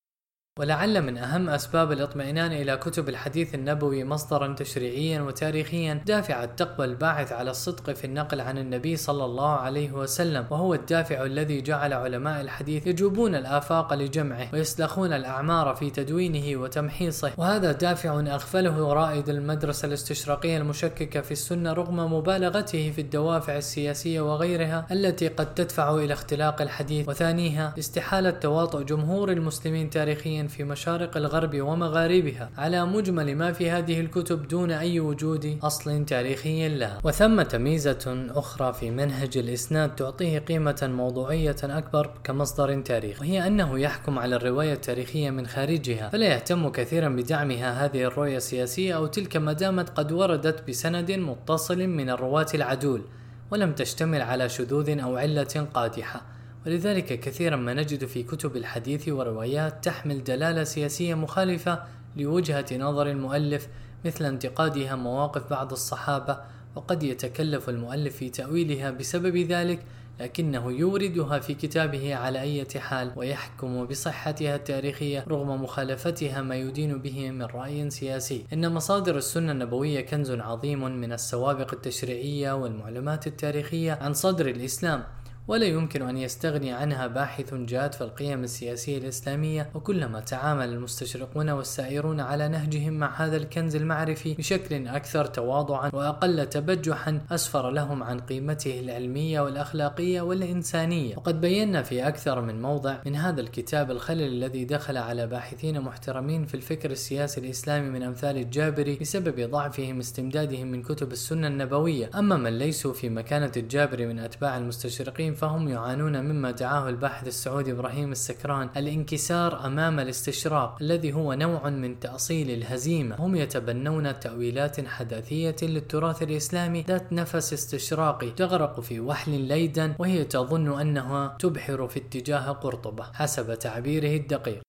ولعل 0.58 1.02
من 1.02 1.18
أهم 1.18 1.50
أسباب 1.50 1.92
الاطمئنان 1.92 2.52
إلى 2.52 2.76
كتب 2.76 3.08
الحديث 3.08 3.54
النبوي 3.54 4.04
مصدرا 4.04 4.54
تشريعيا 4.54 5.20
وتاريخيا 5.20 6.02
دافع 6.06 6.44
التقوى 6.44 6.86
الباعث 6.86 7.32
على 7.32 7.50
الصدق 7.50 7.90
في 7.90 8.04
النقل 8.04 8.40
عن 8.40 8.58
النبي 8.58 8.96
صلى 8.96 9.24
الله 9.24 9.50
عليه 9.50 9.92
وسلم 9.92 10.46
وهو 10.50 10.74
الدافع 10.74 11.24
الذي 11.24 11.60
جعل 11.60 11.92
علماء 11.92 12.40
الحديث 12.40 12.86
يجوبون 12.86 13.34
الآفاق 13.34 13.94
لجمعه 13.94 14.48
ويسلخون 14.52 15.12
الأعمار 15.12 15.74
في 15.74 15.90
تدوينه 15.90 16.60
وتمحيصه. 16.60 17.32
وهذا 17.36 17.72
دافع 17.72 18.20
أغفله 18.20 18.92
رائد 18.92 19.28
المدرسة 19.28 19.88
الاستشراقية 19.88 20.58
المشككة 20.58 21.20
في 21.20 21.32
السنة 21.32 21.72
رغم 21.72 22.12
مبالغته 22.12 22.90
في 22.90 23.00
الدوافع 23.00 23.56
السياسية 23.56 24.20
وغيرها 24.20 24.86
التي 24.90 25.28
قد 25.28 25.54
تدفع 25.54 25.94
إلى 25.94 26.12
اختلاق 26.12 26.62
الحديث 26.62 27.08
وثانيها 27.08 27.74
استحالة 27.78 28.30
تواطؤ 28.30 28.82
جمهور 28.82 29.32
المسلمين 29.32 29.90
تاريخيا 29.90 30.47
في 30.48 30.64
مشارق 30.64 31.16
الغرب 31.16 31.60
ومغاربها 31.60 32.50
على 32.58 32.86
مجمل 32.86 33.36
ما 33.36 33.52
في 33.52 33.70
هذه 33.70 34.00
الكتب 34.00 34.48
دون 34.48 34.70
أي 34.70 35.00
وجود 35.00 35.58
أصل 35.62 36.04
تاريخي 36.04 36.68
لها 36.68 36.98
وثمة 37.04 37.48
ميزة 37.54 38.26
أخرى 38.30 38.72
في 38.72 38.90
منهج 38.90 39.38
الإسناد 39.38 39.96
تعطيه 39.96 40.38
قيمة 40.38 40.90
موضوعية 40.92 41.56
أكبر 41.62 42.10
كمصدر 42.24 42.80
تاريخي 42.80 43.20
وهي 43.20 43.46
أنه 43.46 43.78
يحكم 43.78 44.18
على 44.18 44.36
الرواية 44.36 44.72
التاريخية 44.72 45.30
من 45.30 45.46
خارجها. 45.46 46.08
فلا 46.08 46.26
يهتم 46.26 46.68
كثيرا 46.68 47.08
بدعمها 47.08 47.84
هذه 47.84 48.02
الرؤية 48.04 48.36
السياسية 48.36 48.96
أو 48.96 49.06
تلك 49.06 49.36
ما 49.36 49.52
دامت 49.52 49.90
قد 49.90 50.12
وردت 50.12 50.68
بسند 50.68 51.12
متصل 51.12 51.86
من 51.86 52.10
الرواة 52.10 52.46
العدول 52.54 53.02
ولم 53.50 53.72
تشتمل 53.72 54.22
على 54.22 54.48
شذوذ 54.48 55.00
أو 55.00 55.16
علة 55.16 55.66
قادحة. 55.74 56.37
ولذلك 56.66 57.20
كثيرا 57.20 57.56
ما 57.56 57.74
نجد 57.74 58.04
في 58.04 58.22
كتب 58.22 58.56
الحديث 58.56 59.08
وروايات 59.08 59.84
تحمل 59.84 60.24
دلالة 60.24 60.64
سياسية 60.64 61.14
مخالفة 61.14 61.82
لوجهة 62.16 62.66
نظر 62.72 63.06
المؤلف 63.06 63.68
مثل 64.04 64.24
انتقادها 64.24 64.96
مواقف 64.96 65.50
بعض 65.50 65.72
الصحابة 65.72 66.38
وقد 66.76 67.02
يتكلف 67.02 67.68
المؤلف 67.68 68.16
في 68.16 68.30
تأويلها 68.30 68.90
بسبب 68.90 69.36
ذلك 69.36 69.84
لكنه 70.20 70.72
يوردها 70.72 71.38
في 71.38 71.54
كتابه 71.54 72.14
على 72.14 72.40
أي 72.40 72.66
حال 72.76 73.12
ويحكم 73.16 73.84
بصحتها 73.84 74.56
التاريخية 74.56 75.24
رغم 75.28 75.62
مخالفتها 75.62 76.42
ما 76.42 76.56
يدين 76.56 76.98
به 76.98 77.30
من 77.30 77.42
رأي 77.42 77.90
سياسي. 77.90 78.44
إن 78.52 78.72
مصادر 78.72 79.16
السنة 79.16 79.52
النبوية 79.52 80.00
كنز 80.00 80.30
عظيم 80.30 81.00
من 81.00 81.12
السوابق 81.12 81.74
التشريعية 81.74 82.52
والمعلومات 82.52 83.26
التاريخية 83.26 83.92
عن 83.92 84.14
صدر 84.14 84.46
الإسلام. 84.48 85.04
ولا 85.48 85.66
يمكن 85.66 86.02
أن 86.02 86.16
يستغني 86.16 86.72
عنها 86.72 87.06
باحث 87.06 87.54
جاد 87.54 87.92
في 87.92 88.00
القيم 88.00 88.44
السياسية 88.44 88.98
الإسلامية 88.98 89.70
وكلما 89.74 90.20
تعامل 90.20 90.68
المستشرقون 90.68 91.50
والسائرون 91.50 92.20
على 92.20 92.48
نهجهم 92.48 92.92
مع 92.92 93.24
هذا 93.24 93.36
الكنز 93.36 93.76
المعرفي 93.76 94.34
بشكل 94.34 94.88
أكثر 94.88 95.24
تواضعا 95.24 95.90
وأقل 95.92 96.46
تبجحا 96.46 97.20
أسفر 97.30 97.70
لهم 97.70 98.02
عن 98.02 98.20
قيمته 98.20 98.80
العلمية 98.80 99.40
والأخلاقية 99.40 100.20
والإنسانية. 100.20 101.16
وقد 101.16 101.40
بينا 101.40 101.82
في 101.82 102.08
أكثر 102.08 102.40
من 102.40 102.62
موضع 102.62 102.96
من 103.06 103.16
هذا 103.16 103.40
الكتاب 103.40 103.90
الخلل 103.90 104.22
الذي 104.22 104.64
دخل 104.64 104.96
على 104.96 105.26
باحثين 105.26 105.80
محترمين 105.80 106.46
في 106.46 106.54
الفكر 106.54 106.90
السياسي 106.90 107.40
الإسلامي 107.40 107.90
من 107.90 108.02
أمثال 108.02 108.36
الجابري 108.36 108.96
بسبب 109.00 109.50
ضعفهم 109.50 109.98
استمدادهم 109.98 110.66
من 110.66 110.82
كتب 110.82 111.12
السنة 111.12 111.46
النبوية. 111.46 112.10
أما 112.14 112.36
من 112.36 112.58
ليسوا 112.58 112.92
في 112.92 113.08
مكانة 113.08 113.52
الجابري 113.56 114.06
من 114.06 114.18
أتباع 114.18 114.56
المستشرقين 114.56 115.37
فهم 115.38 115.68
يعانون 115.68 116.20
مما 116.24 116.50
دعاه 116.50 116.88
الباحث 116.88 117.28
السعودي 117.28 117.72
إبراهيم 117.72 118.12
السكران 118.12 118.68
الانكسار 118.76 119.66
أمام 119.66 120.00
الاستشراق 120.00 120.76
الذي 120.80 121.12
هو 121.12 121.34
نوع 121.34 121.70
من 121.70 122.00
تأصيل 122.00 122.50
الهزيمة. 122.50 123.16
هم 123.18 123.36
يتبنون 123.36 124.20
تأويلات 124.20 124.86
حداثية 124.86 125.56
للتراث 125.62 126.22
الإسلامي 126.22 126.84
ذات 126.88 127.12
نفس 127.12 127.52
استشراقي 127.52 128.30
تغرق 128.30 128.80
في 128.80 129.00
وحل 129.00 129.40
ليدا 129.40 129.94
وهي 129.98 130.24
تظن 130.24 130.80
أنها 130.80 131.36
تبحر 131.38 131.88
في 131.88 131.98
اتجاه 131.98 132.52
قرطبة 132.52 133.04
حسب 133.12 133.54
تعبيره 133.54 134.16
الدقيق. 134.16 134.67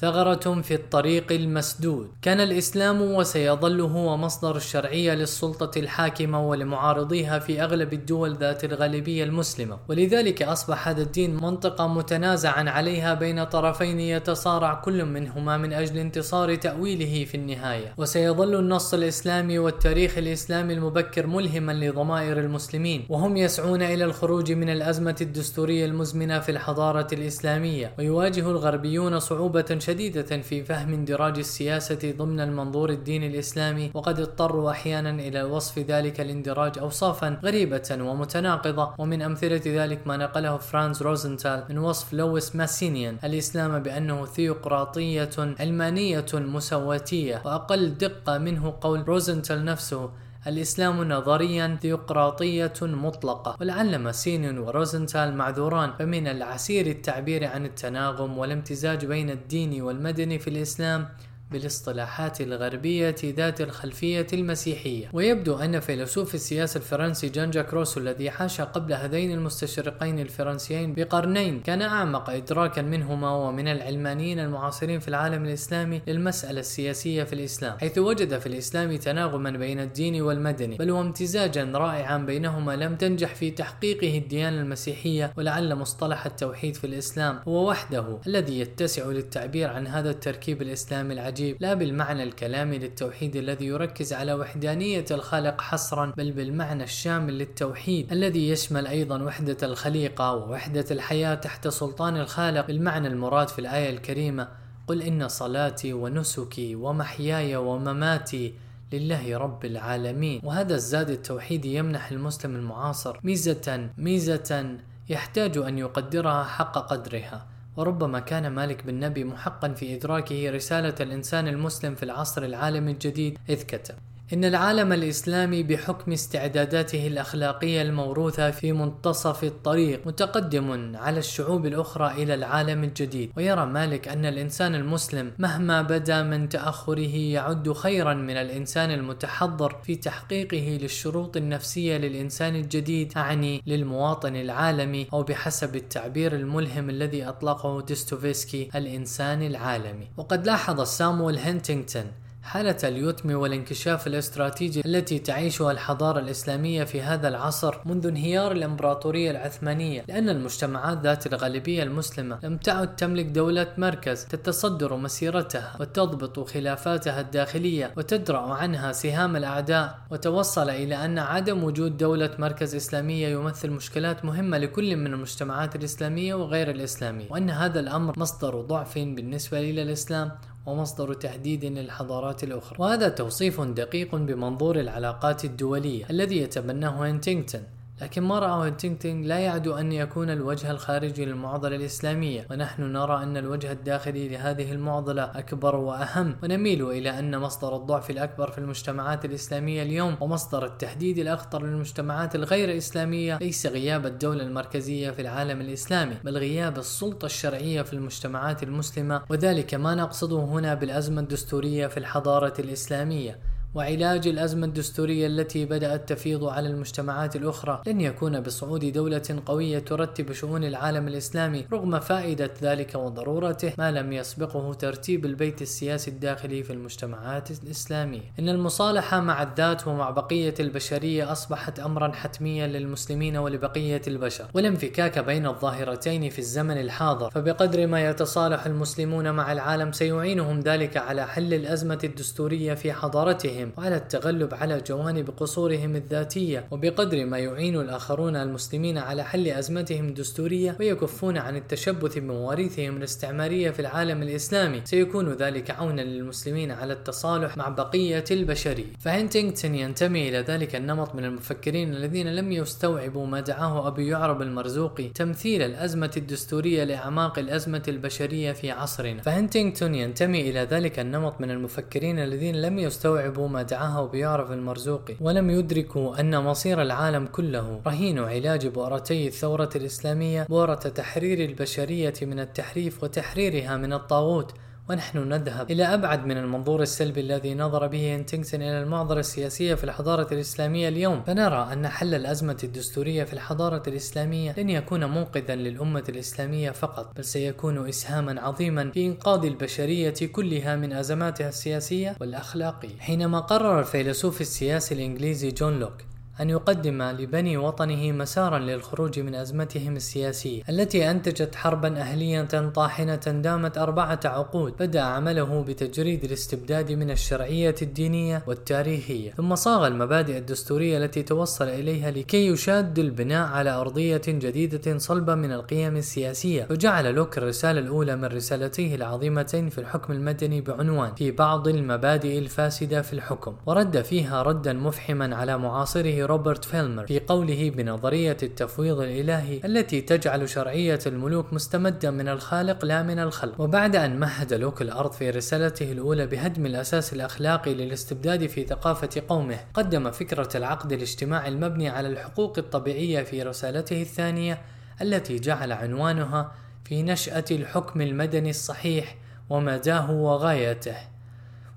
ثغرة 0.00 0.60
في 0.60 0.74
الطريق 0.74 1.32
المسدود. 1.32 2.10
كان 2.22 2.40
الإسلام 2.40 3.02
وسيظل 3.02 3.80
هو 3.80 4.16
مصدر 4.16 4.56
الشرعية 4.56 5.14
للسلطة 5.14 5.78
الحاكمة 5.78 6.48
ولمعارضيها 6.48 7.38
في 7.38 7.62
أغلب 7.62 7.92
الدول 7.92 8.36
ذات 8.36 8.64
الغالبية 8.64 9.24
المسلمة. 9.24 9.78
ولذلك 9.88 10.42
أصبح 10.42 10.88
هذا 10.88 11.02
الدين 11.02 11.36
منطقة 11.36 11.86
متنازعا 11.88 12.70
عليها 12.70 13.14
بين 13.14 13.44
طرفين 13.44 14.00
يتصارع 14.00 14.74
كل 14.74 15.04
منهما 15.04 15.56
من 15.56 15.72
أجل 15.72 15.98
انتصار 15.98 16.54
تأويله 16.54 17.24
في 17.24 17.36
النهاية. 17.36 17.94
وسيظل 17.96 18.54
النص 18.54 18.94
الإسلامي 18.94 19.58
والتاريخ 19.58 20.18
الإسلامي 20.18 20.74
المبكر 20.74 21.26
ملهما 21.26 21.72
لضمائر 21.72 22.38
المسلمين. 22.38 23.06
وهم 23.08 23.36
يسعون 23.36 23.82
إلى 23.82 24.04
الخروج 24.04 24.52
من 24.52 24.68
الأزمة 24.70 25.16
الدستورية 25.20 25.86
المزمنة 25.86 26.38
في 26.38 26.48
الحضارة 26.48 27.06
الإسلامية. 27.12 27.92
ويواجه 27.98 28.50
الغربيون 28.50 29.20
صعوبة 29.20 29.78
شديدة 29.86 30.42
في 30.42 30.64
فهم 30.64 30.92
اندراج 30.92 31.38
السياسة 31.38 32.14
ضمن 32.18 32.40
المنظور 32.40 32.90
الديني 32.90 33.26
الإسلامي 33.26 33.90
وقد 33.94 34.20
اضطروا 34.20 34.70
أحيانا 34.70 35.10
إلى 35.10 35.42
وصف 35.42 35.78
ذلك 35.78 36.20
الاندراج 36.20 36.78
أوصافا 36.78 37.40
غريبة 37.44 37.98
ومتناقضة. 38.00 38.94
ومن 38.98 39.22
أمثلة 39.22 39.62
ذلك 39.66 40.06
ما 40.06 40.16
نقله 40.16 40.56
فرانز 40.56 41.02
روزنتال 41.02 41.64
من 41.70 41.78
وصف 41.78 42.12
لويس 42.12 42.56
ماسينيون 42.56 43.16
الإسلام 43.24 43.78
بأنه 43.78 44.26
ثيوقراطية 44.26 45.54
علمانية 45.60 46.26
مساواتية 46.34 47.42
وأقل 47.44 47.94
دقة 47.94 48.38
منه 48.38 48.74
قول 48.80 49.08
روزنتال 49.08 49.64
نفسه. 49.64 50.10
الإسلام 50.46 51.04
نظريا 51.12 51.78
ثيوقراطية 51.82 52.72
مطلقة 52.82 53.56
ولعل 53.60 53.98
ماسينيون 53.98 54.58
وروزنتال 54.58 55.36
معذوران 55.36 55.92
فمن 55.98 56.26
العسير 56.26 56.86
التعبير 56.86 57.44
عن 57.44 57.64
التناغم 57.64 58.38
والامتزاج 58.38 59.04
بين 59.04 59.30
الدين 59.30 59.82
والمدني 59.82 60.38
في 60.38 60.50
الإسلام 60.50 61.08
بالاصطلاحات 61.50 62.40
الغربية 62.40 63.16
ذات 63.24 63.60
الخلفية 63.60 64.26
المسيحية. 64.32 65.10
ويبدو 65.12 65.56
أن 65.56 65.80
فيلسوف 65.80 66.34
السياسة 66.34 66.78
الفرنسي 66.78 67.28
جان 67.28 67.50
جاك 67.50 67.74
روسو 67.74 68.00
الذي 68.00 68.28
عاش 68.28 68.60
قبل 68.60 68.92
هذين 68.92 69.32
المستشرقين 69.32 70.18
الفرنسيين 70.18 70.94
بقرنين 70.94 71.60
كان 71.60 71.82
أعمق 71.82 72.30
إدراكا 72.30 72.82
منهما 72.82 73.30
ومن 73.30 73.68
العلمانيين 73.68 74.38
المعاصرين 74.38 75.00
في 75.00 75.08
العالم 75.08 75.44
الإسلامي 75.44 76.02
للمسألة 76.06 76.60
السياسية 76.60 77.24
في 77.24 77.32
الإسلام 77.32 77.78
حيث 77.78 77.98
وجد 77.98 78.38
في 78.38 78.46
الإسلام 78.46 78.96
تناغما 78.96 79.50
بين 79.50 79.80
الدين 79.80 80.22
والمدني 80.22 80.76
بل 80.76 80.90
وامتزاجا 80.90 81.64
رائعا 81.64 82.18
بينهما 82.18 82.76
لم 82.76 82.96
تنجح 82.96 83.34
في 83.34 83.50
تحقيقه 83.50 84.18
الديانة 84.18 84.60
المسيحية 84.60 85.32
ولعل 85.36 85.74
مصطلح 85.74 86.26
التوحيد 86.26 86.76
في 86.76 86.86
الإسلام 86.86 87.40
هو 87.48 87.68
وحده 87.68 88.18
الذي 88.26 88.60
يتسع 88.60 89.06
للتعبير 89.06 89.70
عن 89.70 89.86
هذا 89.86 90.10
التركيب 90.10 90.62
الإسلامي 90.62 91.14
العجيب. 91.14 91.35
العجيب 91.36 91.62
لا 91.62 91.74
بالمعنى 91.74 92.22
الكلامي 92.22 92.78
للتوحيد 92.78 93.36
الذي 93.36 93.66
يركز 93.66 94.12
على 94.12 94.34
وحدانية 94.34 95.04
الخالق 95.10 95.60
حصرا 95.60 96.12
بل 96.16 96.32
بالمعنى 96.32 96.84
الشامل 96.84 97.38
للتوحيد 97.38 98.12
الذي 98.12 98.48
يشمل 98.48 98.86
أيضا 98.86 99.22
وحدة 99.22 99.56
الخليقة 99.62 100.34
ووحدة 100.34 100.84
الحياة 100.90 101.34
تحت 101.34 101.68
سلطان 101.68 102.16
الخالق. 102.16 102.66
بالمعنى 102.66 103.08
المراد 103.08 103.48
في 103.48 103.58
الآية 103.58 103.90
الكريمة 103.90 104.48
قل 104.86 105.02
إن 105.02 105.28
صلاتي 105.28 105.92
ونسكي 105.92 106.74
ومحياي 106.74 107.56
ومماتي 107.56 108.54
لله 108.92 109.38
رب 109.38 109.64
العالمين. 109.64 110.40
وهذا 110.44 110.74
الزاد 110.74 111.10
التوحيدي 111.10 111.74
يمنح 111.74 112.10
المسلم 112.10 112.56
المعاصر 112.56 113.20
ميزة 113.24 113.90
ميزة 113.98 114.76
يحتاج 115.08 115.58
أن 115.58 115.78
يقدرها 115.78 116.44
حق 116.44 116.78
قدرها. 116.78 117.55
وربما 117.76 118.20
كان 118.20 118.46
مالك 118.46 118.86
بن 118.86 119.00
نبي 119.00 119.24
محقا 119.24 119.68
في 119.68 119.94
إدراكه 119.94 120.50
رسالة 120.50 120.94
الإنسان 121.00 121.48
المسلم 121.48 121.94
في 121.94 122.02
العصر 122.02 122.42
العالمي 122.42 122.92
الجديد 122.92 123.38
إذ 123.48 123.62
كتب. 123.62 123.94
إن 124.32 124.44
العالم 124.44 124.92
الإسلامي 124.92 125.62
بحكم 125.62 126.12
استعداداته 126.12 127.06
الأخلاقية 127.06 127.82
الموروثة 127.82 128.50
في 128.50 128.72
منتصف 128.72 129.44
الطريق 129.44 130.06
متقدم 130.06 130.96
على 130.96 131.18
الشعوب 131.18 131.66
الأخرى 131.66 132.22
إلى 132.22 132.34
العالم 132.34 132.84
الجديد 132.84 133.30
ويرى 133.36 133.66
مالك 133.66 134.08
أن 134.08 134.26
الإنسان 134.26 134.74
المسلم 134.74 135.32
مهما 135.38 135.82
بدا 135.82 136.22
من 136.22 136.48
تأخره 136.48 137.16
يعد 137.16 137.72
خيرا 137.72 138.14
من 138.14 138.36
الإنسان 138.36 138.90
المتحضر 138.90 139.76
في 139.82 139.96
تحقيقه 139.96 140.78
للشروط 140.82 141.36
النفسية 141.36 141.96
للإنسان 141.96 142.56
الجديد 142.56 143.12
أعني 143.16 143.62
للمواطن 143.66 144.36
العالمي 144.36 145.06
أو 145.12 145.22
بحسب 145.22 145.76
التعبير 145.76 146.34
الملهم 146.34 146.90
الذي 146.90 147.28
أطلقه 147.28 147.80
ديستوفيسكي 147.80 148.70
الإنسان 148.74 149.42
العالمي. 149.42 150.08
وقد 150.16 150.46
لاحظ 150.46 150.80
سامويل 150.80 151.38
هنتينغتون 151.38 152.25
حالة 152.46 152.76
اليتم 152.84 153.34
والانكشاف 153.34 154.06
الاستراتيجي 154.06 154.82
التي 154.86 155.18
تعيشها 155.18 155.72
الحضارة 155.72 156.20
الإسلامية 156.20 156.84
في 156.84 157.02
هذا 157.02 157.28
العصر 157.28 157.76
منذ 157.84 158.06
انهيار 158.06 158.52
الإمبراطورية 158.52 159.30
العثمانية 159.30 160.04
لأن 160.08 160.28
المجتمعات 160.28 160.98
ذات 161.02 161.26
الغالبية 161.26 161.82
المسلمة 161.82 162.38
لم 162.42 162.56
تعد 162.56 162.96
تملك 162.96 163.26
دولة 163.26 163.66
مركز 163.78 164.24
تتصدر 164.24 164.96
مسيرتها 164.96 165.76
وتضبط 165.80 166.48
خلافاتها 166.48 167.20
الداخلية 167.20 167.92
وتدرأ 167.96 168.38
عنها 168.38 168.92
سهام 168.92 169.36
الأعداء. 169.36 169.98
وتوصل 170.10 170.70
إلى 170.70 171.04
أن 171.04 171.18
عدم 171.18 171.64
وجود 171.64 171.96
دولة 171.96 172.30
مركز 172.38 172.74
إسلامية 172.74 173.28
يمثل 173.28 173.70
مشكلات 173.70 174.24
مهمة 174.24 174.58
لكل 174.58 174.96
من 174.96 175.06
المجتمعات 175.06 175.76
الإسلامية 175.76 176.34
وغير 176.34 176.70
الإسلامية 176.70 177.26
وأن 177.30 177.50
هذا 177.50 177.80
الأمر 177.80 178.18
مصدر 178.18 178.60
ضعف 178.60 178.98
بالنسبة 178.98 179.60
إلى 179.60 179.82
الإسلام 179.82 180.30
ومصدر 180.66 181.14
تهديد 181.14 181.64
للحضارات 181.64 182.44
الأخرى. 182.44 182.76
وهذا 182.78 183.08
توصيف 183.08 183.60
دقيق 183.60 184.14
بمنظور 184.14 184.80
العلاقات 184.80 185.44
الدولية 185.44 186.06
الذي 186.10 186.38
يتبناه 186.38 187.10
هنتينغتون 187.10 187.75
لكن 188.00 188.22
ما 188.22 188.38
رأى 188.38 188.68
هنتينغتون 188.68 189.22
لا 189.22 189.38
يعد 189.38 189.68
أن 189.68 189.92
يكون 189.92 190.30
الوجه 190.30 190.70
الخارجي 190.70 191.24
للمعضلة 191.24 191.76
الإسلامية. 191.76 192.46
ونحن 192.50 192.82
نرى 192.82 193.22
أن 193.22 193.36
الوجه 193.36 193.72
الداخلي 193.72 194.28
لهذه 194.28 194.72
المعضلة 194.72 195.22
أكبر 195.22 195.76
وأهم. 195.76 196.36
ونميل 196.42 196.90
إلى 196.90 197.18
أن 197.18 197.38
مصدر 197.38 197.76
الضعف 197.76 198.10
الأكبر 198.10 198.50
في 198.50 198.58
المجتمعات 198.58 199.24
الإسلامية 199.24 199.82
اليوم 199.82 200.16
ومصدر 200.20 200.64
التهديد 200.64 201.18
الأخطر 201.18 201.62
للمجتمعات 201.62 202.34
الغير 202.34 202.76
إسلامية 202.76 203.38
ليس 203.38 203.66
غياب 203.66 204.06
الدولة 204.06 204.42
المركزية 204.42 205.10
في 205.10 205.22
العالم 205.22 205.60
الإسلامي 205.60 206.14
بل 206.24 206.38
غياب 206.38 206.78
السلطة 206.78 207.26
الشرعية 207.26 207.82
في 207.82 207.92
المجتمعات 207.92 208.62
المسلمة. 208.62 209.22
وذلك 209.28 209.74
ما 209.74 209.94
نقصده 209.94 210.38
هنا 210.38 210.74
بالأزمة 210.74 211.20
الدستورية 211.20 211.86
في 211.86 211.96
الحضارة 211.96 212.54
الإسلامية. 212.58 213.55
وعلاج 213.76 214.28
الأزمة 214.28 214.66
الدستورية 214.66 215.26
التي 215.26 215.64
بدأت 215.64 216.08
تفيض 216.08 216.44
على 216.44 216.68
المجتمعات 216.68 217.36
الأخرى 217.36 217.82
لن 217.86 218.00
يكون 218.00 218.40
بصعود 218.40 218.84
دولة 218.84 219.42
قوية 219.46 219.78
ترتب 219.78 220.32
شؤون 220.32 220.64
العالم 220.64 221.08
الإسلامي 221.08 221.66
رغم 221.72 222.00
فائدة 222.00 222.50
ذلك 222.62 222.94
وضرورته 222.94 223.72
ما 223.78 223.92
لم 223.92 224.12
يسبقه 224.12 224.74
ترتيب 224.74 225.24
البيت 225.24 225.62
السياسي 225.62 226.10
الداخلي 226.10 226.62
في 226.62 226.72
المجتمعات 226.72 227.50
الإسلامية. 227.50 228.20
إن 228.38 228.48
المصالحة 228.48 229.20
مع 229.20 229.42
الذات 229.42 229.88
ومع 229.88 230.10
بقية 230.10 230.54
البشرية 230.60 231.32
أصبحت 231.32 231.80
أمرا 231.80 232.12
حتميا 232.12 232.66
للمسلمين 232.66 233.36
ولبقية 233.36 234.02
البشر. 234.06 234.46
والانفكاك 234.54 235.18
بين 235.18 235.46
الظاهرتين 235.46 236.30
في 236.30 236.38
الزمن 236.38 236.80
الحاضر. 236.80 237.30
فبقدر 237.30 237.86
ما 237.86 238.10
يتصالح 238.10 238.66
المسلمون 238.66 239.30
مع 239.30 239.52
العالم 239.52 239.92
سيعينهم 239.92 240.60
ذلك 240.60 240.96
على 240.96 241.26
حل 241.26 241.54
الأزمة 241.54 241.98
الدستورية 242.04 242.74
في 242.74 242.92
حضارتهم. 242.92 243.65
أنفسهم 243.66 243.72
وعلى 243.78 243.96
التغلب 243.96 244.54
على 244.54 244.80
جوانب 244.80 245.30
قصورهم 245.30 245.96
الذاتية 245.96 246.64
وبقدر 246.70 247.24
ما 247.24 247.38
يعين 247.38 247.76
الآخرون 247.80 248.36
المسلمين 248.36 248.98
على 248.98 249.24
حل 249.24 249.48
أزمتهم 249.48 250.08
الدستورية 250.08 250.76
ويكفون 250.80 251.38
عن 251.38 251.56
التشبث 251.56 252.18
بمواريثهم 252.18 252.96
الاستعمارية 252.96 253.70
في 253.70 253.80
العالم 253.80 254.22
الإسلامي. 254.22 254.80
سيكون 254.84 255.32
ذلك 255.32 255.70
عونا 255.70 256.02
للمسلمين 256.02 256.70
على 256.70 256.92
التصالح 256.92 257.56
مع 257.56 257.68
بقية 257.68 258.24
البشرية. 258.30 258.92
فهنتينغتون 259.00 259.74
ينتمي 259.74 260.28
إلى 260.28 260.38
ذلك 260.38 260.76
النمط 260.76 261.14
من 261.14 261.24
المفكرين 261.24 261.94
الذين 261.94 262.34
لم 262.34 262.52
يستوعبوا 262.52 263.26
ما 263.26 263.40
دعاه 263.40 263.88
أبي 263.88 264.08
يعرب 264.08 264.42
المرزوقي 264.42 265.08
تمثيل 265.08 265.62
الأزمة 265.62 266.10
الدستورية 266.16 266.84
لأعماق 266.84 267.38
الأزمة 267.38 267.82
البشرية 267.88 268.52
في 268.52 268.70
عصرنا. 268.70 269.22
فهنتينغتون 269.22 269.94
ينتمي 269.94 270.50
إلى 270.50 270.60
ذلك 270.60 270.98
النمط 270.98 271.40
من 271.40 271.50
المفكرين 271.50 272.18
الذين 272.18 272.56
لم 272.62 272.78
يستوعبوا 272.78 273.45
ما 273.48 273.62
دعاه 273.62 274.06
بيعرف 274.06 274.52
المرزوقي 274.52 275.16
ولم 275.20 275.50
يدركوا 275.50 276.20
أن 276.20 276.42
مصير 276.42 276.82
العالم 276.82 277.26
كله 277.26 277.80
رهين 277.86 278.18
علاج 278.18 278.66
بؤرتي 278.66 279.26
الثورة 279.26 279.70
الإسلامية 279.76 280.42
بؤرة 280.42 280.74
تحرير 280.74 281.48
البشرية 281.48 282.14
من 282.22 282.40
التحريف 282.40 283.02
وتحريرها 283.02 283.76
من 283.76 283.92
الطاغوت. 283.92 284.52
ونحن 284.90 285.18
نذهب 285.18 285.70
إلى 285.70 285.84
أبعد 285.84 286.26
من 286.26 286.36
المنظور 286.36 286.82
السلبي 286.82 287.20
الذي 287.20 287.54
نظر 287.54 287.86
به 287.86 288.16
هنتينغسون 288.16 288.62
إلى 288.62 288.82
المعضلة 288.82 289.20
السياسية 289.20 289.74
في 289.74 289.84
الحضارة 289.84 290.34
الإسلامية 290.34 290.88
اليوم. 290.88 291.22
فنرى 291.22 291.68
أن 291.72 291.88
حل 291.88 292.14
الأزمة 292.14 292.56
الدستورية 292.64 293.24
في 293.24 293.32
الحضارة 293.32 293.82
الإسلامية 293.86 294.54
لن 294.58 294.70
يكون 294.70 295.04
منقذا 295.04 295.54
للأمة 295.54 296.04
الإسلامية 296.08 296.70
فقط 296.70 297.16
بل 297.16 297.24
سيكون 297.24 297.88
إسهاما 297.88 298.40
عظيما 298.40 298.90
في 298.90 299.06
إنقاذ 299.06 299.44
البشرية 299.44 300.14
كلها 300.32 300.76
من 300.76 300.92
أزماتها 300.92 301.48
السياسية 301.48 302.16
والأخلاقية. 302.20 302.98
حينما 302.98 303.40
قرر 303.40 303.80
الفيلسوف 303.80 304.40
السياسي 304.40 304.94
الإنجليزي 304.94 305.50
جون 305.50 305.80
لوك 305.80 306.15
أن 306.40 306.50
يقدم 306.50 307.02
لبني 307.02 307.56
وطنه 307.56 308.12
مسارا 308.12 308.58
للخروج 308.58 309.20
من 309.20 309.34
أزمتهم 309.34 309.96
السياسية 309.96 310.62
التي 310.68 311.10
أنتجت 311.10 311.54
حربا 311.54 312.00
أهلية 312.00 312.42
طاحنة 312.74 313.14
دامت 313.14 313.78
أربعة 313.78 314.20
عقود. 314.24 314.74
بدأ 314.80 315.00
عمله 315.00 315.64
بتجريد 315.68 316.24
الاستبداد 316.24 316.92
من 316.92 317.10
الشرعية 317.10 317.74
الدينية 317.82 318.42
والتاريخية. 318.46 319.30
ثم 319.30 319.54
صاغ 319.54 319.86
المبادئ 319.86 320.38
الدستورية 320.38 320.98
التي 320.98 321.22
توصل 321.22 321.68
إليها 321.68 322.10
لكي 322.10 322.46
يشاد 322.46 322.98
البناء 322.98 323.46
على 323.48 323.70
أرضية 323.70 324.22
جديدة 324.28 324.98
صلبة 324.98 325.34
من 325.34 325.52
القيم 325.52 325.96
السياسية. 325.96 326.66
وجعل 326.70 327.14
لوك 327.14 327.38
الرسالة 327.38 327.80
الأولى 327.80 328.16
من 328.16 328.24
رسالتيه 328.24 328.94
العظيمتين 328.94 329.68
في 329.68 329.78
الحكم 329.78 330.12
المدني 330.12 330.60
بعنوان 330.60 331.14
في 331.14 331.30
بعض 331.30 331.68
المبادئ 331.68 332.38
الفاسدة 332.38 333.02
في 333.02 333.12
الحكم. 333.12 333.56
ورد 333.66 334.02
فيها 334.02 334.42
ردا 334.42 334.72
مفحما 334.72 335.36
على 335.36 335.58
معاصره 335.58 336.25
روبرت 336.26 336.64
فيلمر 336.64 337.06
في 337.06 337.20
قوله 337.20 337.70
بنظرية 337.70 338.36
التفويض 338.42 339.00
الإلهي 339.00 339.60
التي 339.64 340.00
تجعل 340.00 340.48
شرعية 340.48 340.98
الملوك 341.06 341.52
مستمدة 341.52 342.10
من 342.10 342.28
الخالق 342.28 342.84
لا 342.84 343.02
من 343.02 343.18
الخلق. 343.18 343.60
وبعد 343.60 343.96
أن 343.96 344.20
مهد 344.20 344.54
لوك 344.54 344.82
الأرض 344.82 345.12
في 345.12 345.30
رسالته 345.30 345.92
الأولى 345.92 346.26
بهدم 346.26 346.66
الأساس 346.66 347.12
الأخلاقي 347.12 347.74
للاستبداد 347.74 348.46
في 348.46 348.64
ثقافة 348.64 349.22
قومه 349.28 349.58
قدم 349.74 350.10
فكرة 350.10 350.48
العقد 350.54 350.92
الاجتماعي 350.92 351.48
المبني 351.48 351.88
على 351.88 352.08
الحقوق 352.08 352.58
الطبيعية 352.58 353.22
في 353.22 353.42
رسالته 353.42 354.02
الثانية 354.02 354.58
التي 355.02 355.38
جعل 355.38 355.72
عنوانها 355.72 356.52
في 356.84 357.02
نشأة 357.02 357.44
الحكم 357.50 358.00
المدني 358.00 358.50
الصحيح 358.50 359.16
ومداه 359.50 360.10
وغايته. 360.10 361.15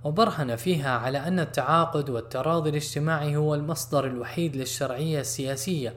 وبرهن 0.03 0.55
فيها 0.55 0.97
على 0.97 1.17
أن 1.17 1.39
التعاقد 1.39 2.09
والتراضي 2.09 2.69
الاجتماعي 2.69 3.35
هو 3.35 3.55
المصدر 3.55 4.05
الوحيد 4.07 4.55
للشرعية 4.55 5.19
السياسية 5.19 5.93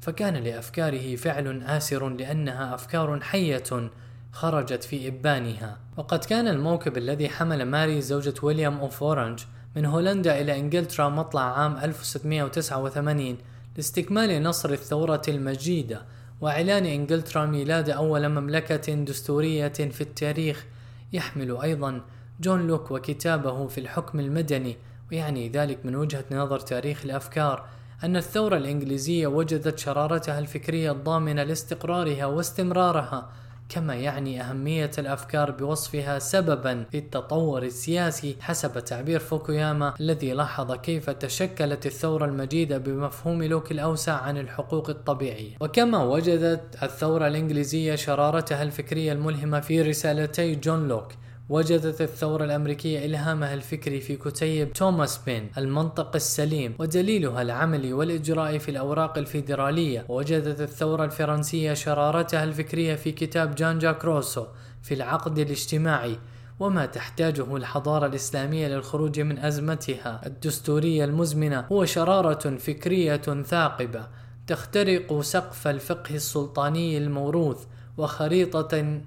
فكان 0.00 0.34
لأفكاره 0.34 1.16
فعل 1.16 1.62
آسر 1.62 2.08
لأنها 2.08 2.74
أفكار 2.74 3.20
حية 3.20 3.90
خرجت 4.32 4.84
في 4.84 5.08
إبانها. 5.08 5.78
وقد 5.96 6.24
كان 6.24 6.48
الموكب 6.48 6.96
الذي 6.98 7.28
حمل 7.28 7.64
ماري 7.64 8.00
زوجة 8.00 8.34
ويليام 8.42 8.78
أوف 8.78 9.02
أورنج 9.02 9.40
من 9.76 9.84
هولندا 9.84 10.40
إلى 10.40 10.58
إنجلترا 10.58 11.08
مطلع 11.08 11.58
عام 11.58 11.76
1689 11.76 13.38
لاستكمال 13.76 14.42
نصر 14.42 14.70
الثورة 14.70 15.22
المجيدة 15.28 16.02
وإعلان 16.40 16.86
إنجلترا 16.86 17.46
ميلاد 17.46 17.90
أول 17.90 18.28
مملكة 18.28 18.94
دستورية 18.94 19.68
في 19.68 20.00
التاريخ 20.00 20.66
يحمل 21.12 21.56
أيضا 21.62 22.00
جون 22.40 22.66
لوك 22.66 22.90
وكتابه 22.90 23.66
في 23.66 23.78
الحكم 23.78 24.20
المدني 24.20 24.76
ويعني 25.12 25.48
ذلك 25.48 25.86
من 25.86 25.96
وجهة 25.96 26.24
نظر 26.30 26.60
تاريخ 26.60 27.04
الأفكار 27.04 27.64
أن 28.04 28.16
الثورة 28.16 28.56
الإنجليزية 28.56 29.26
وجدت 29.26 29.78
شرارتها 29.78 30.38
الفكرية 30.38 30.92
الضامنة 30.92 31.42
لاستقرارها 31.42 32.26
واستمرارها 32.26 33.30
كما 33.68 33.94
يعني 33.94 34.40
أهمية 34.40 34.90
الأفكار 34.98 35.50
بوصفها 35.50 36.18
سببا 36.18 36.84
في 36.90 36.98
التطور 36.98 37.62
السياسي 37.62 38.36
حسب 38.40 38.84
تعبير 38.84 39.20
فوكوياما 39.20 39.94
الذي 40.00 40.32
لاحظ 40.32 40.72
كيف 40.72 41.10
تشكلت 41.10 41.86
الثورة 41.86 42.24
المجيدة 42.24 42.78
بمفهوم 42.78 43.42
لوك 43.42 43.72
الأوسع 43.72 44.12
عن 44.12 44.38
الحقوق 44.38 44.90
الطبيعية. 44.90 45.56
وكما 45.60 46.04
وجدت 46.04 46.82
الثورة 46.82 47.26
الإنجليزية 47.26 47.94
شرارتها 47.94 48.62
الفكرية 48.62 49.12
الملهمة 49.12 49.60
في 49.60 49.82
رسالتي 49.82 50.54
جون 50.54 50.88
لوك. 50.88 51.12
وجدت 51.48 52.00
الثورة 52.00 52.44
الأمريكية 52.44 53.06
إلهامها 53.06 53.54
الفكري 53.54 54.00
في 54.00 54.16
كتيب 54.16 54.72
توماس 54.72 55.20
بين 55.26 55.50
المنطق 55.58 56.14
السليم 56.14 56.74
ودليلها 56.78 57.42
العملي 57.42 57.92
والإجرائي 57.92 58.58
في 58.58 58.70
الأوراق 58.70 59.18
الفيدرالية. 59.18 60.04
ووجدت 60.08 60.60
الثورة 60.60 61.04
الفرنسية 61.04 61.74
شرارتها 61.74 62.44
الفكرية 62.44 62.94
في 62.94 63.12
كتاب 63.12 63.54
جان 63.54 63.78
جاك 63.78 64.04
روسو 64.04 64.46
في 64.82 64.94
العقد 64.94 65.38
الاجتماعي 65.38 66.18
وما 66.60 66.86
تحتاجه 66.86 67.56
الحضارة 67.56 68.06
الإسلامية 68.06 68.68
للخروج 68.68 69.20
من 69.20 69.38
أزمتها. 69.38 70.20
الدستورية 70.26 71.04
المزمنة 71.04 71.66
هو 71.72 71.84
شرارة 71.84 72.56
فكرية 72.56 73.42
ثاقبة 73.42 74.06
تخترق 74.46 75.20
سقف 75.20 75.68
الفقه 75.68 76.14
السلطاني 76.14 76.98
الموروث 76.98 77.64
وخريطة 77.98 79.00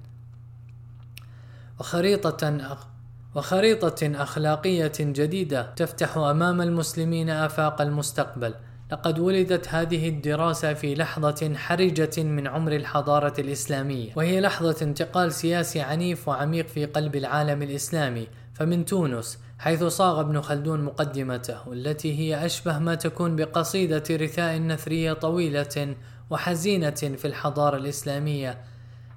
وخريطة 1.81 2.77
وخريطة 3.35 4.23
أخلاقية 4.23 4.91
جديدة 4.99 5.73
تفتح 5.75 6.17
أمام 6.17 6.61
المسلمين 6.61 7.29
آفاق 7.29 7.81
المستقبل. 7.81 8.53
لقد 8.91 9.19
ولدت 9.19 9.67
هذه 9.67 10.09
الدراسة 10.09 10.73
في 10.73 10.95
لحظة 10.95 11.53
حرجة 11.55 12.23
من 12.23 12.47
عمر 12.47 12.71
الحضارة 12.71 13.33
الإسلامية 13.39 14.11
وهي 14.15 14.41
لحظة 14.41 14.75
انتقال 14.81 15.31
سياسي 15.33 15.81
عنيف 15.81 16.27
وعميق 16.27 16.67
في 16.67 16.85
قلب 16.85 17.15
العالم 17.15 17.61
الإسلامي. 17.61 18.27
فمن 18.53 18.85
تونس 18.85 19.39
حيث 19.59 19.83
صاغ 19.83 20.19
ابن 20.19 20.41
خلدون 20.41 20.81
مقدمته 20.81 21.73
التي 21.73 22.19
هي 22.19 22.45
أشبه 22.45 22.79
ما 22.79 22.95
تكون 22.95 23.35
بقصيدة 23.35 24.03
رثاء 24.11 24.57
نثرية 24.57 25.13
طويلة 25.13 25.95
وحزينة 26.29 26.89
في 26.91 27.25
الحضارة 27.25 27.77
الإسلامية 27.77 28.57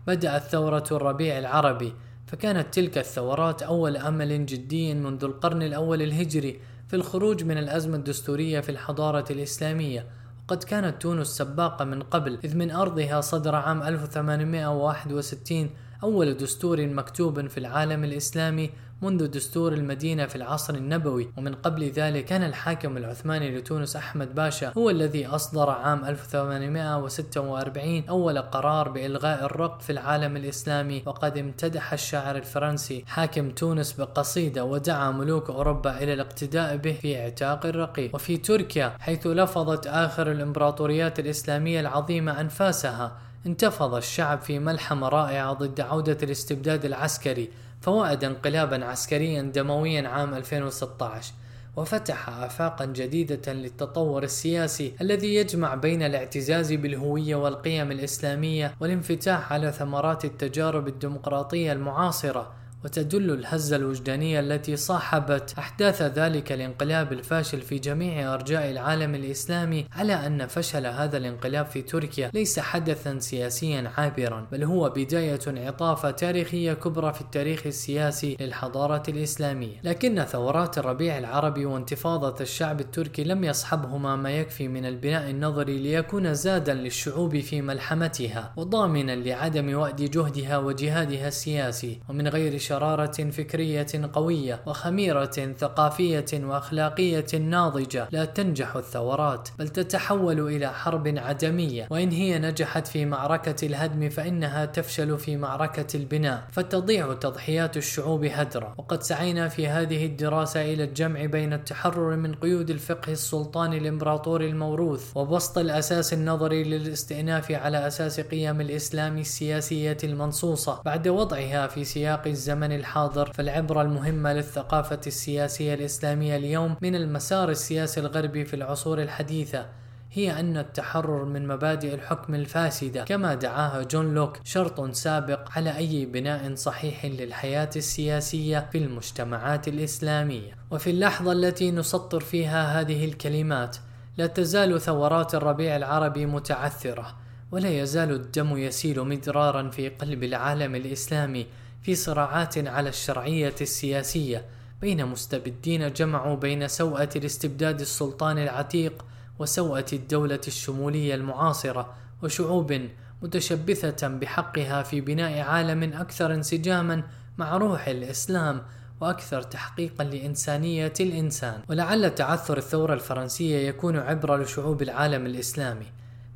بدأت 0.06 0.42
ثورة 0.42 0.84
الربيع 0.92 1.38
العربي. 1.38 1.94
فكانت 2.26 2.74
تلك 2.74 2.98
الثورات 2.98 3.62
أول 3.62 3.96
أمل 3.96 4.46
جدي 4.46 4.94
منذ 4.94 5.24
القرن 5.24 5.62
الأول 5.62 6.02
الهجري 6.02 6.60
في 6.88 6.96
الخروج 6.96 7.44
من 7.44 7.58
الأزمة 7.58 7.96
الدستورية 7.96 8.60
في 8.60 8.68
الحضارة 8.68 9.24
الإسلامية. 9.30 10.06
وقد 10.44 10.64
كانت 10.64 11.02
تونس 11.02 11.26
سباقة 11.26 11.84
من 11.84 12.02
قبل 12.02 12.38
إذ 12.44 12.56
من 12.56 12.70
أرضها 12.70 13.20
صدر 13.20 13.54
عام 13.54 13.82
1861 13.82 15.70
أول 16.02 16.34
دستور 16.34 16.86
مكتوب 16.86 17.46
في 17.46 17.58
العالم 17.58 18.04
الإسلامي 18.04 18.70
منذ 19.02 19.26
دستور 19.26 19.72
المدينة 19.72 20.26
في 20.26 20.36
العصر 20.36 20.74
النبوي. 20.74 21.30
ومن 21.36 21.54
قبل 21.54 21.84
ذلك 21.84 22.24
كان 22.24 22.42
الحاكم 22.42 22.96
العثماني 22.96 23.58
لتونس 23.58 23.96
أحمد 23.96 24.34
باشا 24.34 24.72
هو 24.78 24.90
الذي 24.90 25.26
أصدر 25.26 25.70
عام 25.70 26.04
1846 26.04 28.04
أول 28.08 28.38
قرار 28.38 28.88
بإلغاء 28.88 29.44
الرق 29.44 29.80
في 29.80 29.90
العالم 29.90 30.36
الإسلامي 30.36 31.02
وقد 31.06 31.38
امتدح 31.38 31.92
الشاعر 31.92 32.36
الفرنسي 32.36 33.04
حاكم 33.06 33.50
تونس 33.50 33.92
بقصيدة 33.92 34.64
ودعا 34.64 35.10
ملوك 35.10 35.50
أوروبا 35.50 36.02
إلى 36.02 36.12
الاقتداء 36.12 36.76
به 36.76 36.92
في 36.92 37.20
اعتاق 37.20 37.66
الرقيق 37.66 38.14
وفي 38.14 38.36
تركيا 38.36 38.92
حيث 39.00 39.26
لفظت 39.26 39.86
آخر 39.86 40.32
الإمبراطوريات 40.32 41.18
الإسلامية 41.18 41.80
العظيمة 41.80 42.40
أنفاسها 42.40 43.16
انتفض 43.46 43.94
الشعب 43.94 44.40
في 44.40 44.58
ملحمة 44.58 45.08
رائعة 45.08 45.52
ضد 45.52 45.80
عودة 45.80 46.18
الاستبداد 46.22 46.84
العسكري. 46.84 47.50
فوأد 47.84 48.24
انقلابا 48.24 48.84
عسكريا 48.84 49.42
دمويا 49.42 50.08
عام 50.08 50.34
2016 50.34 51.32
وفتح 51.76 52.28
آفاقا 52.28 52.84
جديدة 52.84 53.52
للتطور 53.52 54.22
السياسي 54.22 54.92
الذي 55.00 55.34
يجمع 55.34 55.74
بين 55.74 56.02
الاعتزاز 56.02 56.72
بالهوية 56.72 57.36
والقيم 57.36 57.92
الإسلامية 57.92 58.74
والانفتاح 58.80 59.52
على 59.52 59.72
ثمرات 59.72 60.24
التجارب 60.24 60.88
الديمقراطية 60.88 61.72
المعاصرة. 61.72 62.52
وتدل 62.84 63.30
الهزة 63.30 63.76
الوجدانية 63.76 64.40
التي 64.40 64.76
صاحبت 64.76 65.54
أحداث 65.58 66.02
ذلك 66.02 66.52
الانقلاب 66.52 67.12
الفاشل 67.12 67.60
في 67.60 67.78
جميع 67.78 68.34
أرجاء 68.34 68.70
العالم 68.70 69.14
الإسلامي 69.14 69.86
على 69.92 70.26
أن 70.26 70.46
فشل 70.46 70.86
هذا 70.86 71.16
الانقلاب 71.16 71.66
في 71.66 71.82
تركيا 71.82 72.30
ليس 72.34 72.60
حدثا 72.60 73.18
سياسيا 73.18 73.92
عابرا 73.96 74.46
بل 74.52 74.64
هو 74.64 74.88
بداية 74.96 75.40
انعطافة 75.48 76.10
تاريخية 76.10 76.72
كبرى 76.72 77.12
في 77.12 77.20
التاريخ 77.20 77.66
السياسي 77.66 78.36
للحضارة 78.40 79.02
الإسلامية. 79.08 79.76
لكن 79.84 80.24
ثورات 80.24 80.78
الربيع 80.78 81.18
العربي 81.18 81.66
وانتفاضة 81.66 82.36
الشعب 82.40 82.80
التركي 82.80 83.24
لم 83.24 83.44
يصحبهما 83.44 84.16
ما 84.16 84.30
يكفي 84.30 84.68
من 84.68 84.86
البناء 84.86 85.30
النظري 85.30 85.78
ليكون 85.78 86.34
زادا 86.34 86.74
للشعوب 86.74 87.38
في 87.38 87.62
ملحمتها 87.62 88.52
وضامنا 88.56 89.16
لعدم 89.16 89.74
وأد 89.74 90.10
جهدها 90.10 90.58
وجهادها 90.58 91.28
السياسي. 91.28 92.00
ومن 92.08 92.28
غير 92.28 92.58
شر 92.58 92.73
شرارة 92.74 93.30
فكرية 93.30 93.86
قوية 94.12 94.60
وخميرة 94.66 95.54
ثقافية 95.58 96.24
وأخلاقية 96.32 97.38
ناضجة 97.38 98.08
لا 98.10 98.24
تنجح 98.24 98.76
الثورات 98.76 99.48
بل 99.58 99.68
تتحول 99.68 100.40
إلى 100.40 100.72
حرب 100.72 101.14
عدمية. 101.18 101.86
وإن 101.90 102.10
هي 102.10 102.38
نجحت 102.38 102.86
في 102.86 103.04
معركة 103.04 103.66
الهدم 103.66 104.08
فإنها 104.08 104.64
تفشل 104.64 105.18
في 105.18 105.36
معركة 105.36 105.96
البناء 105.96 106.44
فتضيع 106.52 107.12
تضحيات 107.12 107.76
الشعوب 107.76 108.24
هدرا. 108.24 108.74
وقد 108.78 109.02
سعينا 109.02 109.48
في 109.48 109.68
هذه 109.68 110.06
الدراسة 110.06 110.72
إلى 110.72 110.84
الجمع 110.84 111.24
بين 111.24 111.52
التحرر 111.52 112.16
من 112.16 112.34
قيود 112.34 112.70
الفقه 112.70 113.12
السلطاني 113.12 113.78
الامبراطوري 113.78 114.46
الموروث 114.46 115.16
وبسط 115.16 115.58
الأساس 115.58 116.12
النظري 116.12 116.64
للاستئناف 116.64 117.52
على 117.52 117.86
أساس 117.86 118.20
قيم 118.20 118.60
الإسلام 118.60 119.18
السياسية 119.18 119.96
المنصوصة 120.04 120.82
بعد 120.84 121.08
وضعها 121.08 121.66
في 121.66 121.84
سياق 121.84 122.26
الزمن 122.26 122.63
الزمن 122.64 122.80
الحاضر 122.80 123.32
فالعبرة 123.32 123.82
المهمة 123.82 124.32
للثقافة 124.32 125.00
السياسية 125.06 125.74
الإسلامية 125.74 126.36
اليوم 126.36 126.76
من 126.80 126.94
المسار 126.94 127.50
السياسي 127.50 128.00
الغربي 128.00 128.44
في 128.44 128.56
العصور 128.56 129.02
الحديثة 129.02 129.66
هي 130.12 130.40
أن 130.40 130.56
التحرر 130.56 131.24
من 131.24 131.46
مبادئ 131.46 131.94
الحكم 131.94 132.34
الفاسدة 132.34 133.04
كما 133.04 133.34
دعاها 133.34 133.82
جون 133.82 134.14
لوك 134.14 134.38
شرط 134.44 134.90
سابق 134.90 135.50
على 135.56 135.76
أي 135.76 136.06
بناء 136.06 136.54
صحيح 136.54 137.04
للحياة 137.04 137.70
السياسية 137.76 138.68
في 138.72 138.78
المجتمعات 138.78 139.68
الإسلامية. 139.68 140.52
وفي 140.70 140.90
اللحظة 140.90 141.32
التي 141.32 141.70
نسطر 141.70 142.20
فيها 142.20 142.80
هذه 142.80 143.04
الكلمات 143.04 143.76
لا 144.18 144.26
تزال 144.26 144.80
ثورات 144.80 145.34
الربيع 145.34 145.76
العربي 145.76 146.26
متعثرة 146.26 147.14
ولا 147.52 147.68
يزال 147.68 148.10
الدم 148.10 148.56
يسيل 148.56 149.00
مدرارا 149.00 149.70
في 149.70 149.88
قلب 149.88 150.22
العالم 150.24 150.74
الإسلامي 150.74 151.46
في 151.84 151.94
صراعات 151.94 152.58
على 152.58 152.88
الشرعية 152.88 153.54
السياسية 153.60 154.44
بين 154.80 155.06
مستبدين 155.06 155.92
جمعوا 155.92 156.36
بين 156.36 156.68
سوءة 156.68 157.08
الاستبداد 157.16 157.80
السلطاني 157.80 158.42
العتيق 158.42 159.04
وسوءة 159.38 159.86
الدولة 159.92 160.40
الشمولية 160.46 161.14
المعاصرة 161.14 161.94
وشعوب 162.22 162.88
متشبثة 163.22 164.08
بحقها 164.08 164.82
في 164.82 165.00
بناء 165.00 165.40
عالم 165.40 165.92
أكثر 165.92 166.34
انسجاما 166.34 167.02
مع 167.38 167.56
روح 167.56 167.88
الإسلام 167.88 168.62
وأكثر 169.00 169.42
تحقيقا 169.42 170.04
لإنسانية 170.04 170.92
الإنسان. 171.00 171.60
ولعل 171.68 172.14
تعثر 172.14 172.58
الثورة 172.58 172.94
الفرنسية 172.94 173.68
يكون 173.68 173.96
عبرة 173.96 174.36
لشعوب 174.36 174.82
العالم 174.82 175.26
الإسلامي. 175.26 175.86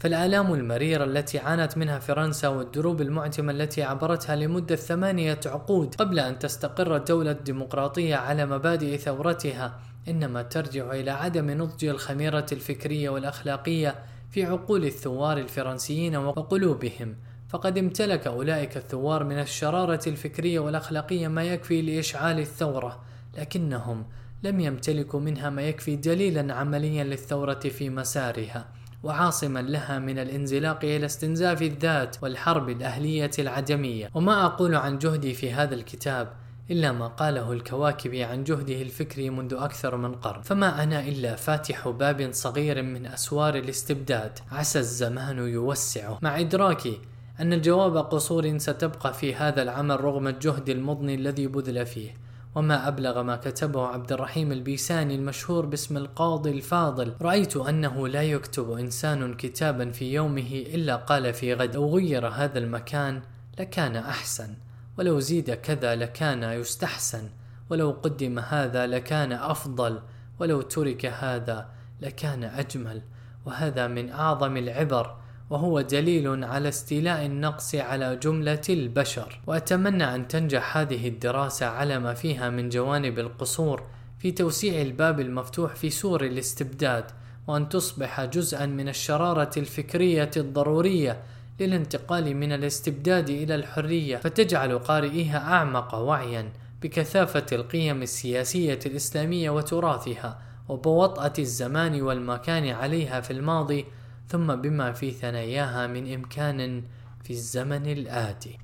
فالآلام 0.01 0.55
المريرة 0.55 1.05
التي 1.05 1.39
عانت 1.39 1.78
منها 1.78 1.99
فرنسا 1.99 2.49
والدروب 2.49 3.01
المعتمة 3.01 3.52
التي 3.52 3.83
عبرتها 3.83 4.36
لمدة 4.36 4.77
ثمانية 4.77 5.41
عقود 5.47 5.94
قبل 5.94 6.18
أن 6.18 6.39
تستقر 6.39 6.97
الدولة 6.97 7.31
الديمقراطية 7.31 8.17
على 8.17 8.47
مبادئ 8.47 8.97
ثورتها 8.97 9.81
إنما 10.09 10.43
ترجع 10.43 10.93
إلى 10.93 11.10
عدم 11.10 11.51
نضج 11.51 11.85
الخميرة 11.85 12.47
الفكرية 12.52 13.10
والأخلاقية 13.10 13.94
في 14.31 14.44
عقول 14.44 14.85
الثوار 14.85 15.39
الفرنسيين 15.39 16.17
وقلوبهم. 16.17 17.17
فقد 17.49 17.78
امتلك 17.78 18.27
أولئك 18.27 18.77
الثوار 18.77 19.25
من 19.25 19.39
الشرارة 19.39 20.01
الفكرية 20.07 20.60
والأخلاقية 20.60 21.28
ما 21.28 21.44
يكفي 21.44 21.83
لإشعال 21.83 22.39
الثورة 22.39 23.01
لكنهم 23.39 24.07
لم 24.43 24.60
يمتلكوا 24.60 25.20
منها 25.20 25.51
ما 25.51 25.62
يكفي 25.62 25.97
دليلا 25.97 26.55
عمليا 26.55 27.05
للثورة 27.05 27.60
في 27.60 27.91
مسارها. 27.91 28.77
وعاصما 29.02 29.59
لها 29.59 29.99
من 29.99 30.18
الانزلاق 30.18 30.85
إلى 30.85 31.07
استنزاف 31.07 31.62
الذات 31.62 32.17
والحرب 32.23 32.68
الأهلية 32.68 33.31
العدمية 33.39 34.10
وما 34.15 34.47
أقول 34.47 34.75
عن 34.75 34.99
جهدي 34.99 35.35
في 35.35 35.52
هذا 35.52 35.75
الكتاب 35.75 36.33
إلا 36.70 36.93
ما 36.93 37.07
قاله 37.07 37.52
الكواكبي 37.52 38.25
عن 38.25 38.44
جهده 38.44 38.83
الفكري 38.83 39.31
منذ 39.31 39.55
أكثر 39.55 39.97
من 39.97 40.15
قرن. 40.15 40.43
فما 40.43 40.83
أنا 40.83 41.01
إلا 41.01 41.36
فاتح 41.36 41.89
باب 41.89 42.28
صغير 42.33 42.83
من 42.83 43.07
أسوار 43.07 43.55
الاستبداد. 43.55 44.39
عسى 44.52 44.78
الزمان 44.78 45.39
يوسعه. 45.39 46.18
مع 46.23 46.41
إدراكي 46.41 47.01
أن 47.41 47.60
جواب 47.60 47.97
قصور 47.97 48.59
ستبقى 48.59 49.15
في 49.15 49.35
هذا 49.35 49.62
العمل 49.62 50.01
رغم 50.01 50.28
الجهد 50.28 50.68
المضني 50.68 51.15
الذي 51.15 51.47
بذل 51.47 51.86
فيه. 51.86 52.27
وما 52.59 52.89
أبلغ 52.89 53.23
ما 53.23 53.37
كتبه 53.37 53.87
عبد 53.87 54.12
الرحيم 54.12 54.53
البيساني 54.53 55.15
المشهور 55.15 55.67
باسم 55.67 55.97
القاضي 55.97 56.51
الفاضل. 56.51 57.15
رأيت 57.23 57.57
أنه 57.57 58.09
لا 58.09 58.23
يكتب 58.23 58.73
إنسان 58.73 59.35
كتابا 59.35 59.91
في 59.91 60.12
يومه 60.12 60.53
إلا 60.53 60.97
قال 60.97 61.35
في 61.35 61.55
غد. 61.55 61.75
لو 61.75 61.97
غير 61.97 62.28
هذا 62.28 62.59
المكان 62.59 63.23
لكان 63.59 63.97
أحسن 63.97 64.55
ولو 64.99 65.20
زيد 65.20 65.51
كذا 65.51 65.95
لكان 65.95 66.43
يستحسن 66.43 67.31
ولو 67.70 67.91
قدم 67.91 68.39
هذا 68.39 68.87
لكان 68.87 69.33
أفضل 69.33 70.01
ولو 70.39 70.61
ترك 70.61 71.07
هذا 71.07 71.69
لكان 72.01 72.45
أجمل. 72.45 73.03
وهذا 73.47 73.87
من 73.87 74.11
أعظم 74.11 74.57
العبر 74.57 75.17
وهو 75.51 75.81
دليل 75.81 76.44
على 76.44 76.68
استيلاء 76.68 77.27
النقص 77.27 77.75
على 77.75 78.17
جملة 78.17 78.62
البشر. 78.68 79.41
وأتمنى 79.47 80.15
أن 80.15 80.28
تنجح 80.28 80.77
هذه 80.77 81.09
الدراسة 81.09 81.67
على 81.67 81.99
ما 81.99 82.15
فيها 82.15 82.51
من 82.51 82.68
جوانب 82.68 83.18
القصور 83.18 83.83
في 84.18 84.33
توسيع 84.33 84.83
الباب 84.83 85.20
المفتوح 85.20 85.75
في 85.75 85.91
سور 85.91 86.25
الاستبداد 86.25 87.05
وأن 87.47 87.68
تصبح 87.68 88.25
جزءا 88.25 88.67
من 88.67 88.89
الشرارة 88.89 89.51
الفكرية 89.57 90.31
الضرورية 90.36 91.23
للانتقال 91.60 92.36
من 92.36 92.52
الاستبداد 92.52 93.31
إلى 93.31 93.55
الحرية 93.55 94.17
فتجعل 94.17 94.78
قارئيها 94.78 95.39
أعمق 95.39 95.94
وعيا 95.94 96.52
بكثافة 96.83 97.47
القيم 97.52 98.02
السياسية 98.02 98.78
الإسلامية 98.86 99.51
وتراثها 99.51 100.39
وبوطأة 100.68 101.33
الزمان 101.39 102.02
والمكان 102.02 102.68
عليها 102.68 103.20
في 103.20 103.31
الماضي 103.31 103.85
ثم 104.28 104.55
بما 104.55 104.92
في 104.92 105.10
ثناياها 105.10 105.86
من 105.86 106.15
إمكان 106.15 106.82
في 107.24 107.32
الزمن 107.32 107.86
الآتي. 107.86 108.58